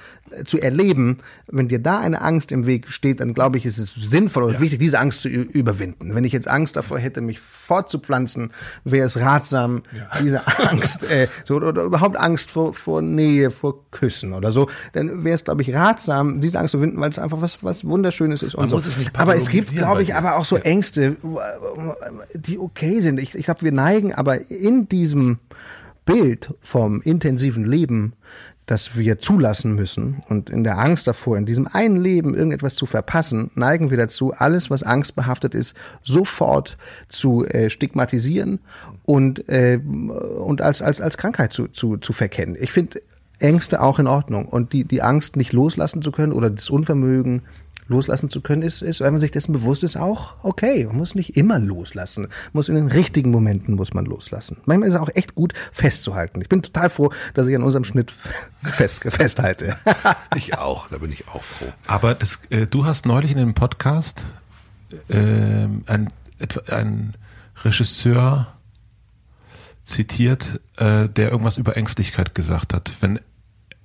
zu 0.45 0.61
erleben. 0.61 1.18
Wenn 1.47 1.68
dir 1.68 1.79
da 1.79 1.99
eine 1.99 2.20
Angst 2.20 2.53
im 2.53 2.66
Weg 2.66 2.91
steht, 2.91 3.20
dann 3.20 3.35
glaube 3.35 3.59
ich, 3.59 3.66
ist 3.66 3.79
es 3.79 3.95
sinnvoll 3.95 4.45
oder 4.45 4.61
wichtig, 4.61 4.79
diese 4.79 4.99
Angst 4.99 5.22
zu 5.22 5.29
überwinden. 5.29 6.14
Wenn 6.14 6.24
ich 6.24 6.33
jetzt 6.33 6.49
Angst 6.49 6.77
davor 6.77 6.99
hätte, 6.99 7.20
mich 7.20 7.41
fortzupflanzen, 7.41 8.53
wäre 8.85 9.07
es 9.07 9.16
ratsam, 9.18 9.83
diese 10.20 10.47
Angst 10.59 11.05
äh, 11.05 11.29
so, 11.45 11.57
oder, 11.57 11.83
überhaupt 11.83 12.18
Angst 12.18 12.51
vor, 12.51 12.74
vor 12.74 13.03
Nähe, 13.03 13.51
vor 13.51 13.91
Küssen 13.91 14.33
oder 14.33 14.53
so, 14.53 14.68
dann 14.93 15.24
wäre 15.24 15.35
es 15.35 15.45
glaube 15.45 15.62
ich 15.62 15.74
ratsam, 15.74 16.41
diese 16.41 16.59
Angst 16.59 16.72
zu 16.72 16.79
überwinden, 16.79 17.01
weil 17.01 17.11
es 17.11 17.18
einfach 17.18 17.41
was 17.41 17.62
was 17.62 17.85
wunderschönes 17.85 18.43
ist 18.43 18.55
und 18.55 18.62
Man 18.62 18.68
so. 18.68 18.77
muss 18.77 18.87
es 18.87 18.97
nicht 18.97 19.18
aber 19.18 19.37
es 19.37 19.49
gibt, 19.49 19.72
glaube 19.72 20.03
ich, 20.03 20.14
aber 20.14 20.37
auch 20.37 20.45
so 20.45 20.57
Ängste, 20.57 21.16
die 22.35 22.59
okay 22.59 23.01
sind. 23.01 23.20
Ich, 23.20 23.35
ich 23.35 23.45
glaube, 23.45 23.62
wir 23.62 23.72
neigen 23.72 24.14
aber 24.14 24.51
in 24.51 24.89
diesem 24.89 25.39
Bild 26.05 26.55
vom 26.62 27.03
intensiven 27.03 27.64
Leben, 27.64 28.14
das 28.67 28.97
wir 28.97 29.19
zulassen 29.19 29.75
müssen 29.75 30.23
und 30.29 30.51
in 30.51 30.64
der 30.64 30.79
Angst 30.79 31.07
davor, 31.07 31.39
in 31.39 31.47
diesem 31.47 31.69
einen 31.69 31.97
Leben 31.97 32.35
irgendetwas 32.35 32.75
zu 32.75 32.85
verpassen, 32.85 33.51
neigen 33.55 33.91
wir 33.91 33.97
dazu, 33.97 34.33
alles, 34.33 34.71
was 34.71 34.83
angstbehaftet 34.83 35.55
ist, 35.55 35.77
sofort 36.03 36.77
zu 37.09 37.45
äh, 37.45 37.71
stigmatisieren 37.71 38.59
und, 39.05 39.49
äh, 39.49 39.79
und 39.79 40.62
als, 40.62 40.83
als, 40.83 41.01
als 41.01 41.17
Krankheit 41.17 41.53
zu, 41.53 41.69
zu, 41.69 41.97
zu 41.97 42.12
verkennen. 42.12 42.57
Ich 42.59 42.73
finde 42.73 43.01
Ängste 43.39 43.81
auch 43.83 43.99
in 43.99 44.07
Ordnung 44.07 44.47
und 44.47 44.73
die, 44.73 44.85
die 44.85 45.03
Angst 45.03 45.37
nicht 45.37 45.53
loslassen 45.53 46.03
zu 46.03 46.11
können 46.11 46.33
oder 46.33 46.51
das 46.51 46.69
Unvermögen 46.69 47.43
loslassen 47.89 48.30
zu 48.30 48.41
können, 48.41 48.62
ist, 48.62 48.82
ist, 48.82 49.01
wenn 49.01 49.12
man 49.12 49.20
sich 49.20 49.30
dessen 49.30 49.53
bewusst 49.53 49.82
ist, 49.82 49.97
auch 49.97 50.34
okay. 50.43 50.84
Man 50.87 50.97
muss 50.97 51.14
nicht 51.14 51.37
immer 51.37 51.59
loslassen. 51.59 52.28
Muss 52.53 52.68
in 52.68 52.74
den 52.74 52.89
richtigen 52.89 53.30
Momenten 53.30 53.74
muss 53.74 53.95
man 53.95 54.05
loslassen. 54.05 54.59
Manchmal 54.64 54.89
ist 54.89 54.95
es 54.95 55.01
auch 55.01 55.11
echt 55.14 55.34
gut 55.34 55.53
festzuhalten. 55.72 56.41
Ich 56.41 56.49
bin 56.49 56.62
total 56.62 56.91
froh, 56.91 57.12
dass 57.34 57.47
ich 57.47 57.55
an 57.55 57.62
unserem 57.62 57.84
Schnitt 57.84 58.12
fest, 58.62 59.03
festhalte. 59.03 59.76
Ich 60.37 60.59
auch, 60.59 60.89
da 60.89 60.99
bin 60.99 61.12
ich 61.12 61.28
auch 61.28 61.43
froh. 61.43 61.72
Aber 61.87 62.14
das, 62.14 62.39
äh, 62.51 62.66
du 62.66 62.84
hast 62.84 63.07
neulich 63.07 63.32
in 63.32 63.39
einem 63.39 63.55
Podcast 63.55 64.22
ähm, 65.09 65.82
ein, 65.87 66.09
ein 66.68 67.14
Regisseur 67.64 68.53
zitiert, 69.84 70.61
äh, 70.76 71.09
der 71.09 71.30
irgendwas 71.30 71.57
über 71.57 71.76
Ängstlichkeit 71.76 72.34
gesagt 72.34 72.74
hat. 72.74 72.93
Wenn 73.01 73.20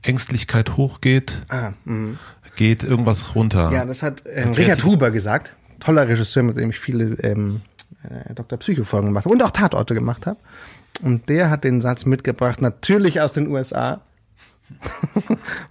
Ängstlichkeit 0.01 0.77
hochgeht, 0.77 1.43
ah, 1.49 1.73
mh. 1.85 2.17
Geht 2.55 2.83
irgendwas 2.83 3.35
runter. 3.35 3.71
Ja, 3.71 3.85
das 3.85 4.03
hat 4.03 4.23
Und 4.25 4.57
Richard 4.57 4.83
Huber 4.83 5.11
gesagt. 5.11 5.55
Toller 5.79 6.07
Regisseur, 6.07 6.43
mit 6.43 6.57
dem 6.57 6.69
ich 6.69 6.79
viele 6.79 7.15
ähm, 7.23 7.61
äh, 8.03 8.33
Dr. 8.33 8.59
Psycho-Folgen 8.59 9.07
gemacht 9.07 9.25
habe 9.25 9.33
und 9.33 9.43
auch 9.43 9.51
Tatorte 9.51 9.93
gemacht 9.93 10.25
habe. 10.25 10.39
Und 11.01 11.29
der 11.29 11.49
hat 11.49 11.63
den 11.63 11.81
Satz 11.81 12.05
mitgebracht, 12.05 12.61
natürlich 12.61 13.21
aus 13.21 13.33
den 13.33 13.47
USA. 13.47 14.01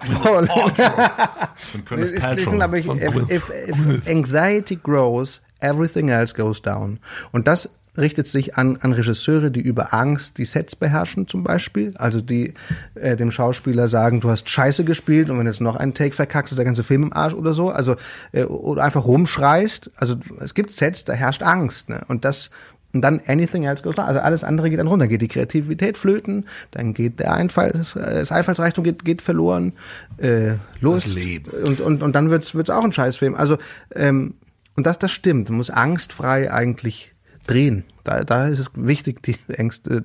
Von 0.01 1.85
Gwyneth 1.87 2.11
Ist 2.11 2.31
gelesen, 2.31 2.61
aber 2.61 2.76
ich, 2.76 2.87
Von 2.87 2.99
if, 2.99 3.31
if, 3.31 3.51
if 3.68 4.07
anxiety 4.07 4.76
grows, 4.76 5.41
everything 5.61 6.09
else 6.09 6.35
goes 6.35 6.61
down. 6.61 6.99
Und 7.33 7.47
das 7.47 7.70
richtet 7.97 8.26
sich 8.26 8.57
an, 8.57 8.78
an 8.80 8.93
Regisseure, 8.93 9.51
die 9.51 9.61
über 9.61 9.93
Angst 9.93 10.38
die 10.38 10.45
Sets 10.45 10.76
beherrschen 10.76 11.26
zum 11.26 11.45
Beispiel. 11.45 11.93
Also 11.97 12.20
die 12.20 12.55
äh, 12.95 13.16
dem 13.16 13.30
Schauspieler 13.30 13.88
sagen, 13.88 14.20
du 14.20 14.30
hast 14.30 14.49
Scheiße 14.49 14.84
gespielt 14.84 15.30
und 15.30 15.38
wenn 15.38 15.47
jetzt 15.47 15.61
noch 15.61 15.76
einen 15.76 15.95
Take 15.95 16.14
verkackst, 16.14 16.53
ist 16.53 16.59
der 16.59 16.64
ganze 16.64 16.84
Film 16.84 17.05
im 17.05 17.12
Arsch 17.12 17.34
oder 17.34 17.53
so. 17.53 17.70
Also 17.70 17.97
äh, 18.32 18.45
oder 18.45 18.84
einfach 18.84 19.05
rumschreist. 19.05 19.91
Also 19.97 20.16
es 20.41 20.55
gibt 20.55 20.70
Sets, 20.70 21.05
da 21.05 21.12
herrscht 21.12 21.43
Angst. 21.43 21.88
Ne? 21.88 22.03
Und 22.09 22.24
das 22.24 22.51
Und 22.93 23.03
dann 23.03 23.20
anything 23.26 23.64
else 23.64 23.82
goes 23.82 23.95
down. 23.95 24.07
Also 24.07 24.20
alles 24.20 24.43
andere 24.43 24.68
geht 24.68 24.80
dann 24.80 24.88
runter. 24.88 25.07
Geht 25.07 25.22
die 25.22 25.28
Kreativität 25.28 25.97
flöten, 25.97 26.47
dann 26.72 26.93
geht 26.93 27.20
der 27.20 27.32
Einfall, 27.34 27.72
das 27.72 28.32
Einfallsreichtum 28.32 28.82
geht, 28.84 29.05
geht 29.05 29.22
verloren. 29.22 29.72
Äh, 30.18 30.55
los. 30.80 31.05
Das 31.05 31.14
Leben. 31.14 31.51
Und, 31.51 31.80
und, 31.80 32.03
und 32.03 32.14
dann 32.14 32.30
wird's, 32.30 32.55
wird's 32.55 32.70
auch 32.70 32.84
ein 32.84 32.93
Scheißfilm. 32.93 33.34
Also, 33.34 33.59
ähm, 33.95 34.34
und 34.76 34.86
das, 34.86 34.99
das 34.99 35.12
stimmt. 35.12 35.49
Man 35.51 35.59
muss 35.59 35.70
angstfrei 35.70 36.53
eigentlich 36.53 37.10
drehen. 37.47 37.84
Da, 38.05 38.24
da 38.24 38.49
ist 38.49 38.59
es 38.59 38.70
wichtig, 38.74 39.22
die 39.22 39.36
Ängste. 39.49 40.05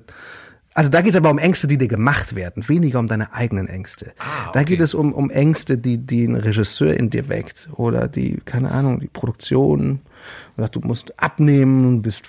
Also 0.74 0.90
da 0.90 1.00
geht 1.00 1.12
es 1.12 1.16
aber 1.16 1.30
um 1.30 1.38
Ängste, 1.38 1.66
die 1.66 1.78
dir 1.78 1.88
gemacht 1.88 2.34
werden, 2.34 2.68
weniger 2.68 2.98
um 2.98 3.06
deine 3.06 3.32
eigenen 3.32 3.66
Ängste. 3.66 4.12
Ah, 4.18 4.50
Da 4.52 4.60
okay. 4.60 4.64
geht 4.72 4.80
es 4.80 4.92
um, 4.92 5.14
um 5.14 5.30
Ängste, 5.30 5.78
die, 5.78 5.96
die 5.96 6.24
ein 6.24 6.34
Regisseur 6.34 6.94
in 6.94 7.08
dir 7.08 7.28
weckt 7.28 7.70
oder 7.72 8.08
die, 8.08 8.40
keine 8.44 8.70
Ahnung, 8.72 9.00
die 9.00 9.08
Produktion. 9.08 10.00
Oder 10.58 10.68
du 10.68 10.80
musst 10.80 11.18
abnehmen 11.18 11.86
und 11.86 12.02
bist 12.02 12.26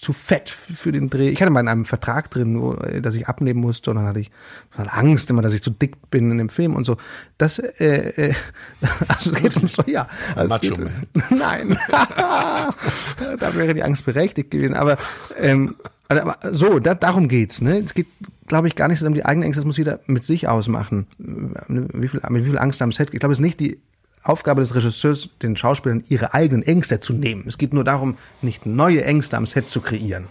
zu 0.00 0.14
fett 0.14 0.48
für 0.48 0.92
den 0.92 1.10
Dreh. 1.10 1.28
Ich 1.28 1.42
hatte 1.42 1.50
mal 1.50 1.60
in 1.60 1.68
einem 1.68 1.84
Vertrag 1.84 2.30
drin, 2.30 2.58
wo, 2.58 2.72
äh, 2.72 3.02
dass 3.02 3.14
ich 3.14 3.28
abnehmen 3.28 3.60
musste 3.60 3.90
und 3.90 3.96
dann 3.96 4.06
hatte 4.06 4.20
ich 4.20 4.30
Angst 4.74 5.28
immer, 5.28 5.42
dass 5.42 5.52
ich 5.52 5.62
zu 5.62 5.68
dick 5.68 6.10
bin 6.10 6.30
in 6.30 6.38
dem 6.38 6.48
Film 6.48 6.74
und 6.74 6.84
so. 6.84 6.96
Das, 7.36 7.58
äh, 7.58 8.30
äh, 8.30 8.34
also 9.08 9.32
es 9.32 9.42
geht 9.42 9.56
um 9.58 9.68
so, 9.68 9.82
ja. 9.86 10.08
Also 10.34 10.54
Macho 10.54 10.74
geht, 10.74 10.90
Nein. 11.30 11.78
da 11.90 13.54
wäre 13.54 13.74
die 13.74 13.82
Angst 13.82 14.06
berechtigt 14.06 14.50
gewesen. 14.50 14.74
Aber, 14.74 14.96
ähm, 15.38 15.76
also, 16.08 16.22
aber 16.22 16.56
so, 16.56 16.78
da, 16.78 16.94
darum 16.94 17.28
geht's. 17.28 17.60
Ne? 17.60 17.80
Es 17.80 17.92
geht, 17.92 18.06
glaube 18.48 18.68
ich, 18.68 18.76
gar 18.76 18.88
nicht 18.88 19.00
so 19.00 19.06
um 19.06 19.12
die 19.12 19.26
eigenen 19.26 19.44
Ängste. 19.44 19.60
Das 19.60 19.66
muss 19.66 19.76
jeder 19.76 20.00
mit 20.06 20.24
sich 20.24 20.48
ausmachen. 20.48 21.08
Wie 21.18 22.08
viel, 22.08 22.22
mit 22.30 22.44
wie 22.46 22.48
viel 22.48 22.58
Angst 22.58 22.80
am 22.80 22.92
Set. 22.92 23.10
Ich 23.12 23.20
glaube, 23.20 23.34
es 23.34 23.38
ist 23.38 23.44
nicht 23.44 23.60
die 23.60 23.78
Aufgabe 24.22 24.60
des 24.60 24.74
Regisseurs, 24.74 25.30
den 25.42 25.56
Schauspielern 25.56 26.04
ihre 26.08 26.34
eigenen 26.34 26.62
Ängste 26.62 27.00
zu 27.00 27.12
nehmen. 27.12 27.44
Es 27.46 27.58
geht 27.58 27.72
nur 27.72 27.84
darum, 27.84 28.18
nicht 28.42 28.66
neue 28.66 29.04
Ängste 29.04 29.36
am 29.36 29.46
Set 29.46 29.68
zu 29.68 29.80
kreieren. 29.80 30.26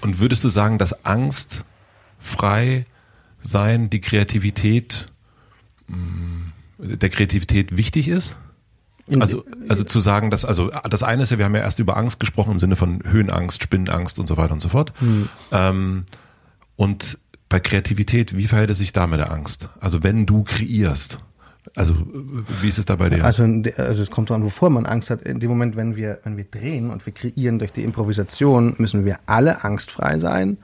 Und 0.00 0.18
würdest 0.18 0.44
du 0.44 0.48
sagen, 0.48 0.78
dass 0.78 1.04
Angst 1.04 1.64
frei 2.18 2.86
sein, 3.40 3.90
die 3.90 4.00
Kreativität, 4.00 5.08
mh, 5.88 6.52
der 6.78 7.10
Kreativität 7.10 7.76
wichtig 7.76 8.08
ist? 8.08 8.36
Also, 9.20 9.44
also 9.68 9.84
zu 9.84 10.00
sagen, 10.00 10.30
dass, 10.30 10.44
also 10.44 10.70
das 10.88 11.02
eine 11.02 11.22
ist 11.22 11.30
ja, 11.30 11.38
wir 11.38 11.46
haben 11.46 11.54
ja 11.54 11.62
erst 11.62 11.78
über 11.78 11.96
Angst 11.96 12.20
gesprochen 12.20 12.52
im 12.52 12.60
Sinne 12.60 12.76
von 12.76 13.02
Höhenangst, 13.04 13.62
Spinnenangst 13.62 14.18
und 14.18 14.26
so 14.26 14.36
weiter 14.36 14.52
und 14.52 14.60
so 14.60 14.68
fort. 14.68 14.92
Ähm, 15.50 16.04
und 16.76 17.18
bei 17.48 17.58
Kreativität, 17.58 18.36
wie 18.36 18.46
verhält 18.46 18.68
es 18.68 18.78
sich 18.78 18.92
da 18.92 19.06
mit 19.06 19.18
der 19.18 19.32
Angst? 19.32 19.70
Also 19.80 20.02
wenn 20.02 20.26
du 20.26 20.44
kreierst, 20.44 21.20
also 21.74 21.94
wie 22.60 22.68
ist 22.68 22.78
es 22.78 22.86
da 22.86 22.96
bei 22.96 23.08
dir? 23.08 23.24
Also, 23.24 23.44
also 23.76 24.02
es 24.02 24.10
kommt 24.10 24.30
dran, 24.30 24.42
wovor 24.42 24.70
man 24.70 24.86
Angst 24.86 25.10
hat. 25.10 25.22
In 25.22 25.40
dem 25.40 25.50
Moment, 25.50 25.76
wenn 25.76 25.96
wir, 25.96 26.20
wenn 26.24 26.36
wir 26.36 26.44
drehen 26.44 26.90
und 26.90 27.04
wir 27.06 27.12
kreieren 27.12 27.58
durch 27.58 27.72
die 27.72 27.82
Improvisation, 27.82 28.74
müssen 28.78 29.04
wir 29.04 29.18
alle 29.26 29.64
angstfrei 29.64 30.18
sein. 30.18 30.58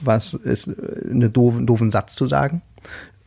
Was 0.00 0.34
ist 0.34 0.68
äh, 0.68 1.10
eine 1.10 1.30
doofen, 1.30 1.66
doofen 1.66 1.90
Satz 1.90 2.14
zu 2.14 2.26
sagen, 2.26 2.62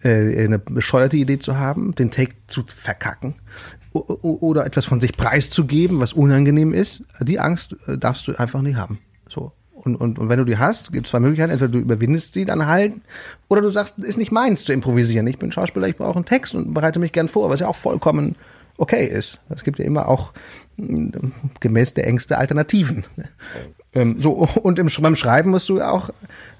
äh, 0.03 0.43
eine 0.43 0.59
bescheuerte 0.59 1.17
Idee 1.17 1.39
zu 1.39 1.57
haben, 1.57 1.95
den 1.95 2.11
Take 2.11 2.33
zu 2.47 2.63
verkacken 2.65 3.35
oder 3.91 4.65
etwas 4.65 4.85
von 4.85 5.01
sich 5.01 5.13
preiszugeben, 5.17 5.99
was 5.99 6.13
unangenehm 6.13 6.73
ist. 6.73 7.03
Die 7.21 7.39
Angst 7.39 7.75
äh, 7.87 7.97
darfst 7.97 8.27
du 8.27 8.35
einfach 8.35 8.61
nicht 8.61 8.75
haben. 8.75 8.99
So. 9.27 9.51
Und, 9.83 9.95
und, 9.95 10.19
und 10.19 10.29
wenn 10.29 10.39
du 10.39 10.45
die 10.45 10.57
hast, 10.57 10.91
gibt 10.91 11.07
es 11.07 11.11
zwei 11.11 11.19
Möglichkeiten. 11.19 11.51
Entweder 11.51 11.71
du 11.71 11.79
überwindest 11.79 12.33
sie 12.33 12.45
dann 12.45 12.67
halt, 12.67 12.93
oder 13.47 13.61
du 13.61 13.69
sagst, 13.69 13.99
ist 13.99 14.17
nicht 14.17 14.31
meins 14.31 14.65
zu 14.65 14.73
improvisieren. 14.73 15.25
Ich 15.27 15.39
bin 15.39 15.51
Schauspieler, 15.51 15.87
ich 15.87 15.95
brauche 15.95 16.15
einen 16.15 16.25
Text 16.25 16.53
und 16.53 16.73
bereite 16.73 16.99
mich 16.99 17.13
gern 17.13 17.27
vor, 17.27 17.49
was 17.49 17.61
ja 17.61 17.67
auch 17.67 17.75
vollkommen 17.75 18.35
okay 18.77 19.05
ist. 19.05 19.39
Es 19.49 19.63
gibt 19.63 19.79
ja 19.79 19.85
immer 19.85 20.07
auch 20.07 20.33
mm, 20.77 21.09
gemäß 21.59 21.93
der 21.93 22.07
Ängste 22.07 22.37
Alternativen. 22.37 23.05
Ähm, 23.91 24.17
so, 24.19 24.33
und 24.33 24.77
im, 24.77 24.87
beim 25.01 25.15
Schreiben 25.15 25.49
musst 25.49 25.67
du 25.67 25.81
auch, 25.81 26.11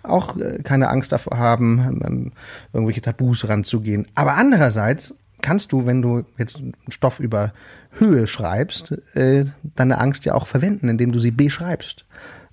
auch 0.02 0.36
äh, 0.38 0.64
keine 0.64 0.90
Angst 0.90 1.12
davor 1.12 1.38
haben, 1.38 1.80
an, 1.80 2.02
an 2.02 2.32
irgendwelche 2.74 3.04
Tabus 3.04 3.48
ranzugehen. 3.48 4.08
Aber 4.16 4.34
andererseits 4.34 5.14
kannst 5.42 5.72
du, 5.72 5.86
wenn 5.86 6.02
du 6.02 6.26
jetzt 6.40 6.58
einen 6.58 6.74
Stoff 6.88 7.20
über 7.20 7.54
Höhe 7.92 8.26
schreibst, 8.26 8.94
äh, 9.16 9.46
deine 9.76 10.00
Angst 10.00 10.26
ja 10.26 10.34
auch 10.34 10.48
verwenden, 10.48 10.90
indem 10.90 11.12
du 11.12 11.20
sie 11.20 11.30
beschreibst. 11.30 12.06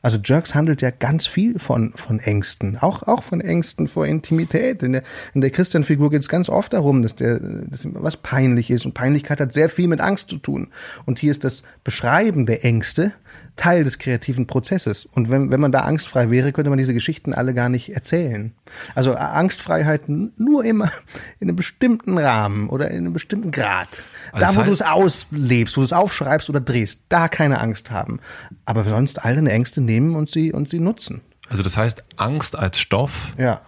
Also 0.06 0.18
Jerks 0.24 0.54
handelt 0.54 0.82
ja 0.82 0.92
ganz 0.92 1.26
viel 1.26 1.58
von, 1.58 1.92
von 1.96 2.20
Ängsten, 2.20 2.78
auch, 2.78 3.02
auch 3.02 3.24
von 3.24 3.40
Ängsten 3.40 3.88
vor 3.88 4.06
Intimität. 4.06 4.84
In 4.84 4.92
der, 4.92 5.02
in 5.34 5.40
der 5.40 5.50
Christian-Figur 5.50 6.10
geht 6.10 6.22
es 6.22 6.28
ganz 6.28 6.48
oft 6.48 6.74
darum, 6.74 7.02
dass, 7.02 7.16
der, 7.16 7.40
dass 7.40 7.84
ihm 7.84 7.96
was 7.96 8.16
peinlich 8.16 8.70
ist. 8.70 8.86
Und 8.86 8.94
Peinlichkeit 8.94 9.40
hat 9.40 9.52
sehr 9.52 9.68
viel 9.68 9.88
mit 9.88 10.00
Angst 10.00 10.28
zu 10.28 10.36
tun. 10.36 10.68
Und 11.06 11.18
hier 11.18 11.32
ist 11.32 11.42
das 11.42 11.64
Beschreiben 11.82 12.46
der 12.46 12.64
Ängste 12.64 13.14
Teil 13.56 13.84
des 13.84 13.98
kreativen 13.98 14.46
Prozesses. 14.46 15.06
Und 15.06 15.30
wenn, 15.30 15.50
wenn 15.50 15.60
man 15.60 15.72
da 15.72 15.80
angstfrei 15.80 16.30
wäre, 16.30 16.52
könnte 16.52 16.68
man 16.70 16.78
diese 16.78 16.92
Geschichten 16.94 17.32
alle 17.34 17.54
gar 17.54 17.68
nicht 17.68 17.94
erzählen. 17.94 18.54
Also 18.94 19.12
äh, 19.12 19.16
Angstfreiheit 19.16 20.02
nur 20.08 20.64
immer 20.64 20.92
in 21.40 21.48
einem 21.48 21.56
bestimmten 21.56 22.18
Rahmen 22.18 22.68
oder 22.68 22.90
in 22.90 22.98
einem 22.98 23.12
bestimmten 23.12 23.50
Grad. 23.50 23.88
Also 24.32 24.54
da, 24.54 24.60
wo 24.60 24.64
du 24.66 24.72
es 24.72 24.82
auslebst, 24.82 25.76
wo 25.76 25.80
du 25.80 25.86
es 25.86 25.92
aufschreibst 25.92 26.50
oder 26.50 26.60
drehst, 26.60 27.04
da 27.08 27.28
keine 27.28 27.60
Angst 27.60 27.90
haben. 27.90 28.20
Aber 28.64 28.84
sonst 28.84 29.24
all 29.24 29.34
deine 29.34 29.50
Ängste 29.52 29.80
nehmen 29.80 30.14
und 30.16 30.30
sie, 30.30 30.52
und 30.52 30.68
sie 30.68 30.78
nutzen. 30.78 31.22
Also 31.48 31.62
das 31.62 31.76
heißt 31.76 32.04
Angst 32.16 32.58
als 32.58 32.78
Stoff, 32.78 33.32
Ja, 33.38 33.60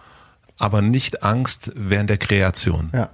aber 0.59 0.81
nicht 0.81 1.23
Angst 1.23 1.71
während 1.75 2.09
der 2.09 2.17
Kreation. 2.17 2.89
ja. 2.93 3.09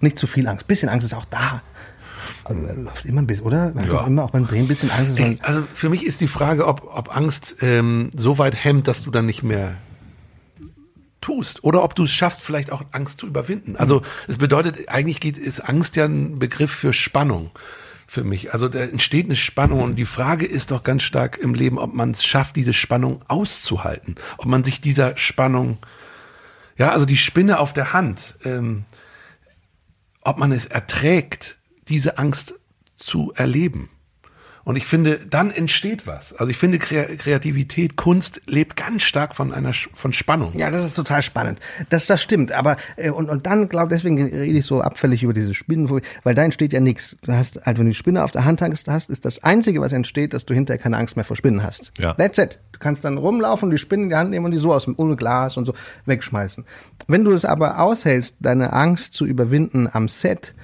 Nicht 0.00 0.18
zu 0.18 0.26
viel 0.26 0.46
Angst. 0.48 0.66
Bisschen 0.66 0.90
Angst 0.90 1.06
ist 1.06 1.14
auch 1.14 1.24
da. 1.24 1.62
Also, 2.44 2.60
äh, 2.66 2.72
läuft 2.74 3.04
immer 3.04 3.22
ein 3.22 3.26
bisschen, 3.26 3.44
oder? 3.46 3.72
Man 3.74 3.84
hat 3.84 3.86
Ja. 3.86 3.92
doch 3.98 4.06
immer 4.06 4.24
auch 4.24 4.30
beim 4.30 4.46
Drehen 4.46 4.64
ein 4.64 4.68
bisschen 4.68 4.90
Angst. 4.90 5.18
Ey, 5.18 5.38
also 5.42 5.62
für 5.72 5.88
mich 5.88 6.04
ist 6.04 6.20
die 6.20 6.26
Frage, 6.26 6.66
ob, 6.66 6.94
ob 6.94 7.14
Angst 7.16 7.56
ähm, 7.60 8.10
so 8.16 8.38
weit 8.38 8.54
hemmt, 8.64 8.86
dass 8.88 9.02
du 9.02 9.10
dann 9.10 9.26
nicht 9.26 9.42
mehr 9.42 9.76
tust 11.20 11.64
oder 11.64 11.82
ob 11.82 11.94
du 11.94 12.04
es 12.04 12.12
schaffst, 12.12 12.42
vielleicht 12.42 12.70
auch 12.70 12.82
Angst 12.92 13.20
zu 13.20 13.26
überwinden. 13.26 13.76
Also 13.76 14.02
es 14.28 14.36
bedeutet, 14.38 14.88
eigentlich 14.90 15.20
geht, 15.20 15.38
ist 15.38 15.60
Angst 15.60 15.96
ja 15.96 16.04
ein 16.04 16.38
Begriff 16.38 16.70
für 16.70 16.92
Spannung 16.92 17.50
für 18.06 18.24
mich. 18.24 18.52
Also 18.52 18.68
da 18.68 18.80
entsteht 18.80 19.24
eine 19.24 19.36
Spannung 19.36 19.80
und 19.80 19.96
die 19.96 20.04
Frage 20.04 20.44
ist 20.44 20.70
doch 20.70 20.82
ganz 20.82 21.02
stark 21.02 21.38
im 21.38 21.54
Leben, 21.54 21.78
ob 21.78 21.94
man 21.94 22.10
es 22.10 22.22
schafft, 22.24 22.56
diese 22.56 22.74
Spannung 22.74 23.22
auszuhalten, 23.28 24.16
ob 24.36 24.44
man 24.44 24.62
sich 24.64 24.82
dieser 24.82 25.16
Spannung, 25.16 25.78
ja, 26.76 26.90
also 26.92 27.06
die 27.06 27.16
Spinne 27.16 27.58
auf 27.58 27.72
der 27.72 27.94
Hand, 27.94 28.38
ähm, 28.44 28.84
ob 30.20 30.36
man 30.36 30.52
es 30.52 30.66
erträgt, 30.66 31.56
diese 31.88 32.18
Angst 32.18 32.54
zu 32.96 33.32
erleben. 33.34 33.90
Und 34.64 34.76
ich 34.76 34.86
finde, 34.86 35.20
dann 35.28 35.50
entsteht 35.50 36.06
was. 36.06 36.32
Also 36.34 36.50
ich 36.50 36.56
finde, 36.56 36.78
Kre 36.78 37.16
Kreativität, 37.18 37.96
Kunst 37.96 38.40
lebt 38.46 38.76
ganz 38.76 39.02
stark 39.02 39.36
von 39.36 39.52
einer 39.52 39.72
von 39.74 40.12
Spannung. 40.14 40.58
Ja, 40.58 40.70
das 40.70 40.86
ist 40.86 40.94
total 40.94 41.22
spannend. 41.22 41.60
Das, 41.90 42.06
das 42.06 42.22
stimmt. 42.22 42.50
Aber 42.52 42.78
äh, 42.96 43.10
und, 43.10 43.28
und 43.28 43.46
dann 43.46 43.68
glaube 43.68 43.90
deswegen 43.94 44.22
rede 44.22 44.58
ich 44.58 44.64
so 44.64 44.80
abfällig 44.80 45.22
über 45.22 45.34
diese 45.34 45.52
Spinnen, 45.52 45.90
weil 46.22 46.34
da 46.34 46.42
entsteht 46.42 46.72
ja 46.72 46.80
nichts. 46.80 47.14
Du 47.22 47.32
hast 47.32 47.60
halt, 47.66 47.78
wenn 47.78 47.84
du 47.84 47.90
die 47.90 47.96
Spinne 47.96 48.24
auf 48.24 48.30
der 48.30 48.46
Hand 48.46 48.62
hast, 48.62 48.88
hast, 48.88 49.10
ist 49.10 49.26
das 49.26 49.44
Einzige, 49.44 49.82
was 49.82 49.92
entsteht, 49.92 50.32
dass 50.32 50.46
du 50.46 50.54
hinterher 50.54 50.82
keine 50.82 50.96
Angst 50.96 51.16
mehr 51.16 51.26
vor 51.26 51.36
Spinnen 51.36 51.62
hast. 51.62 51.92
Ja. 51.98 52.14
That's 52.14 52.38
it. 52.38 52.58
Du 52.72 52.78
kannst 52.78 53.04
dann 53.04 53.18
rumlaufen, 53.18 53.70
die 53.70 53.78
Spinnen 53.78 54.04
in 54.04 54.10
die 54.10 54.16
Hand 54.16 54.30
nehmen 54.30 54.46
und 54.46 54.52
die 54.52 54.58
so 54.58 54.72
aus 54.72 54.86
dem 54.86 54.94
ohne 54.96 55.16
Glas 55.16 55.58
und 55.58 55.66
so 55.66 55.74
wegschmeißen. 56.06 56.64
Wenn 57.06 57.24
du 57.24 57.32
es 57.32 57.44
aber 57.44 57.80
aushältst, 57.80 58.36
deine 58.40 58.72
Angst 58.72 59.12
zu 59.12 59.26
überwinden 59.26 59.88
am 59.92 60.08
Set, 60.08 60.54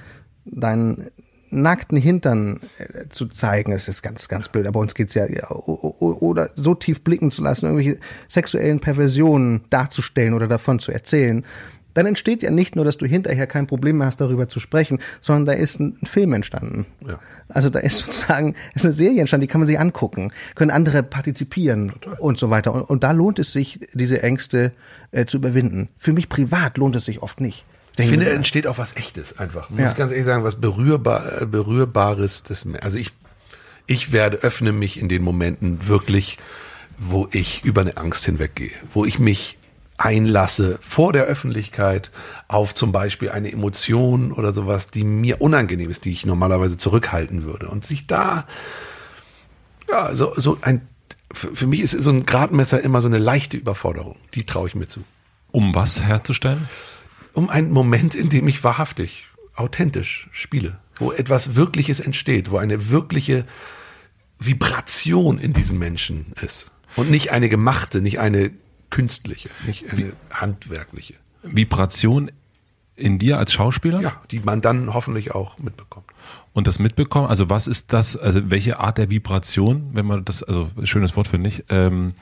deinen 0.45 1.11
nackten 1.51 1.97
Hintern 1.97 2.61
äh, 2.77 3.09
zu 3.09 3.27
zeigen, 3.27 3.71
das 3.71 3.87
ist 3.87 4.01
ganz, 4.01 4.27
ganz 4.27 4.49
blöd. 4.49 4.67
Aber 4.67 4.79
uns 4.79 4.95
geht's 4.95 5.13
ja, 5.13 5.27
ja 5.27 5.49
oder 5.51 6.49
so 6.55 6.75
tief 6.75 7.03
blicken 7.03 7.29
zu 7.29 7.43
lassen, 7.43 7.65
irgendwelche 7.65 7.99
sexuellen 8.29 8.79
Perversionen 8.79 9.61
darzustellen 9.69 10.33
oder 10.33 10.47
davon 10.47 10.79
zu 10.79 10.91
erzählen, 10.91 11.45
dann 11.93 12.05
entsteht 12.05 12.41
ja 12.41 12.51
nicht 12.51 12.77
nur, 12.77 12.85
dass 12.85 12.97
du 12.97 13.05
hinterher 13.05 13.47
kein 13.47 13.67
Problem 13.67 13.97
mehr 13.97 14.07
hast, 14.07 14.21
darüber 14.21 14.47
zu 14.47 14.61
sprechen, 14.61 14.99
sondern 15.19 15.45
da 15.45 15.53
ist 15.53 15.79
ein, 15.79 15.97
Film 16.03 16.33
entstanden. 16.33 16.85
Ja. 17.05 17.19
Also 17.49 17.69
da 17.69 17.79
ist 17.79 17.99
sozusagen 18.05 18.55
ist 18.73 18.85
eine 18.85 18.93
Serie 18.93 19.19
entstanden, 19.19 19.41
die 19.41 19.47
kann 19.47 19.59
man 19.59 19.67
sich 19.67 19.79
angucken, 19.79 20.31
können 20.55 20.71
andere 20.71 21.03
partizipieren 21.03 21.93
und 22.19 22.37
so 22.37 22.49
weiter. 22.49 22.73
Und, 22.73 22.83
und 22.83 23.03
da 23.03 23.11
lohnt 23.11 23.39
es 23.39 23.51
sich, 23.51 23.81
diese 23.93 24.23
Ängste 24.23 24.71
äh, 25.11 25.25
zu 25.25 25.37
überwinden. 25.37 25.89
Für 25.97 26.13
mich 26.13 26.29
privat 26.29 26.77
lohnt 26.77 26.95
es 26.95 27.05
sich 27.05 27.21
oft 27.21 27.41
nicht. 27.41 27.65
Ich 27.97 28.07
finde, 28.09 28.25
mir, 28.25 28.31
entsteht 28.31 28.67
auch 28.67 28.77
was 28.77 28.95
Echtes 28.95 29.37
einfach. 29.37 29.69
Muss 29.69 29.79
Ja. 29.79 29.91
ich 29.91 29.97
ganz 29.97 30.11
ehrlich 30.11 30.25
sagen, 30.25 30.43
was 30.43 30.59
berührbar, 30.59 31.41
äh, 31.41 31.45
berührbares. 31.45 32.43
Das, 32.43 32.65
also 32.81 32.97
ich, 32.97 33.11
ich 33.85 34.11
werde, 34.11 34.37
öffne 34.37 34.71
mich 34.71 34.99
in 34.99 35.09
den 35.09 35.21
Momenten 35.23 35.87
wirklich, 35.87 36.37
wo 36.97 37.27
ich 37.31 37.63
über 37.63 37.81
eine 37.81 37.97
Angst 37.97 38.25
hinweggehe, 38.25 38.71
wo 38.93 39.05
ich 39.05 39.19
mich 39.19 39.57
einlasse 39.97 40.79
vor 40.81 41.13
der 41.13 41.25
Öffentlichkeit 41.25 42.09
auf 42.47 42.73
zum 42.73 42.91
Beispiel 42.91 43.29
eine 43.29 43.51
Emotion 43.51 44.31
oder 44.31 44.51
sowas, 44.53 44.89
die 44.89 45.03
mir 45.03 45.41
unangenehm 45.41 45.91
ist, 45.91 46.05
die 46.05 46.11
ich 46.11 46.25
normalerweise 46.25 46.77
zurückhalten 46.77 47.43
würde. 47.43 47.67
Und 47.67 47.85
sich 47.85 48.07
da, 48.07 48.47
ja, 49.89 50.15
so, 50.15 50.33
so 50.37 50.57
ein, 50.61 50.81
für, 51.33 51.53
für 51.53 51.67
mich 51.67 51.81
ist 51.81 51.91
so 51.91 52.09
ein 52.09 52.25
Gradmesser 52.25 52.81
immer 52.81 53.01
so 53.01 53.07
eine 53.07 53.19
leichte 53.19 53.57
Überforderung. 53.57 54.15
Die 54.33 54.45
traue 54.45 54.67
ich 54.67 54.75
mir 54.75 54.87
zu 54.87 55.03
Um 55.51 55.75
was 55.75 56.01
herzustellen? 56.01 56.67
Um 57.33 57.49
einen 57.49 57.71
Moment, 57.71 58.15
in 58.15 58.29
dem 58.29 58.47
ich 58.47 58.63
wahrhaftig, 58.63 59.27
authentisch 59.55 60.29
spiele, 60.31 60.79
wo 60.95 61.11
etwas 61.11 61.55
Wirkliches 61.55 61.99
entsteht, 61.99 62.51
wo 62.51 62.57
eine 62.57 62.89
wirkliche 62.89 63.45
Vibration 64.39 65.37
in 65.37 65.53
diesem 65.53 65.77
Menschen 65.77 66.33
ist. 66.41 66.71
Und 66.95 67.09
nicht 67.09 67.31
eine 67.31 67.47
gemachte, 67.47 68.01
nicht 68.01 68.19
eine 68.19 68.51
künstliche, 68.89 69.49
nicht 69.65 69.89
eine 69.91 70.13
handwerkliche. 70.31 71.15
Vibration 71.43 72.31
in 72.95 73.17
dir 73.17 73.37
als 73.37 73.53
Schauspieler? 73.53 74.01
Ja, 74.01 74.21
die 74.29 74.39
man 74.39 74.61
dann 74.61 74.93
hoffentlich 74.93 75.33
auch 75.33 75.57
mitbekommt. 75.57 76.05
Und 76.53 76.67
das 76.67 76.79
mitbekommen, 76.79 77.27
also 77.27 77.49
was 77.49 77.67
ist 77.67 77.93
das, 77.93 78.17
also 78.17 78.51
welche 78.51 78.79
Art 78.79 78.97
der 78.97 79.09
Vibration, 79.09 79.89
wenn 79.93 80.05
man 80.05 80.25
das, 80.25 80.43
also 80.43 80.69
schönes 80.83 81.15
Wort 81.15 81.27
finde 81.27 81.49
ich, 81.49 81.63
ähm, 81.69 82.13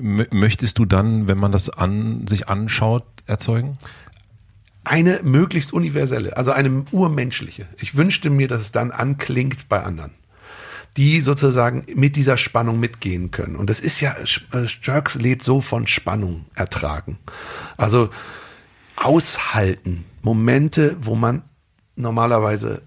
möchtest 0.00 0.78
du 0.78 0.84
dann, 0.84 1.28
wenn 1.28 1.38
man 1.38 1.50
das 1.50 1.68
an 1.68 2.26
sich 2.28 2.48
anschaut, 2.48 3.04
erzeugen? 3.26 3.76
Eine 4.88 5.20
möglichst 5.22 5.72
universelle, 5.72 6.36
also 6.36 6.52
eine 6.52 6.84
urmenschliche. 6.90 7.66
Ich 7.78 7.96
wünschte 7.96 8.30
mir, 8.30 8.48
dass 8.48 8.62
es 8.62 8.72
dann 8.72 8.90
anklingt 8.90 9.68
bei 9.68 9.82
anderen 9.82 10.12
die 10.96 11.20
sozusagen 11.20 11.86
mit 11.94 12.16
dieser 12.16 12.36
Spannung 12.36 12.80
mitgehen 12.80 13.30
können. 13.30 13.54
Und 13.54 13.70
das 13.70 13.78
ist 13.78 14.00
ja, 14.00 14.16
äh, 14.52 14.66
Jerks 14.82 15.14
lebt 15.14 15.44
so 15.44 15.60
von 15.60 15.86
Spannung 15.86 16.46
ertragen. 16.56 17.18
Also 17.76 18.10
aushalten, 18.96 20.04
Momente, 20.22 20.96
wo 21.00 21.14
man 21.14 21.42
normalerweise 21.94 22.82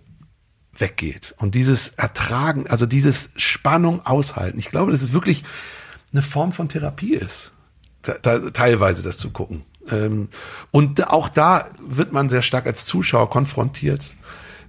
weggeht. 0.78 1.36
Und 1.38 1.56
dieses 1.56 1.90
Ertragen, 1.90 2.68
also 2.68 2.86
dieses 2.86 3.30
Spannung 3.38 4.06
aushalten. 4.06 4.60
Ich 4.60 4.70
glaube, 4.70 4.92
dass 4.92 5.02
es 5.02 5.14
wirklich 5.14 5.44
eine 6.12 6.22
Form 6.22 6.52
von 6.52 6.68
Therapie 6.68 7.14
ist, 7.14 7.52
teilweise 8.02 9.04
das 9.04 9.18
zu 9.18 9.30
gucken. 9.32 9.64
Ähm, 9.90 10.30
und 10.72 11.08
auch 11.10 11.30
da 11.30 11.70
wird 11.80 12.14
man 12.14 12.30
sehr 12.30 12.42
stark 12.42 12.66
als 12.66 12.86
Zuschauer 12.86 13.30
konfrontiert 13.30 14.16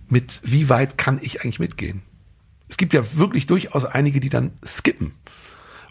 mit, 0.08 0.40
wie 0.44 0.68
weit 0.68 0.98
kann 0.98 1.18
ich 1.22 1.42
eigentlich 1.42 1.58
mitgehen? 1.58 2.02
Es 2.68 2.76
gibt 2.76 2.92
ja 2.92 3.02
wirklich 3.16 3.46
durchaus 3.46 3.84
einige, 3.84 4.20
die 4.20 4.30
dann 4.30 4.52
skippen. 4.64 5.12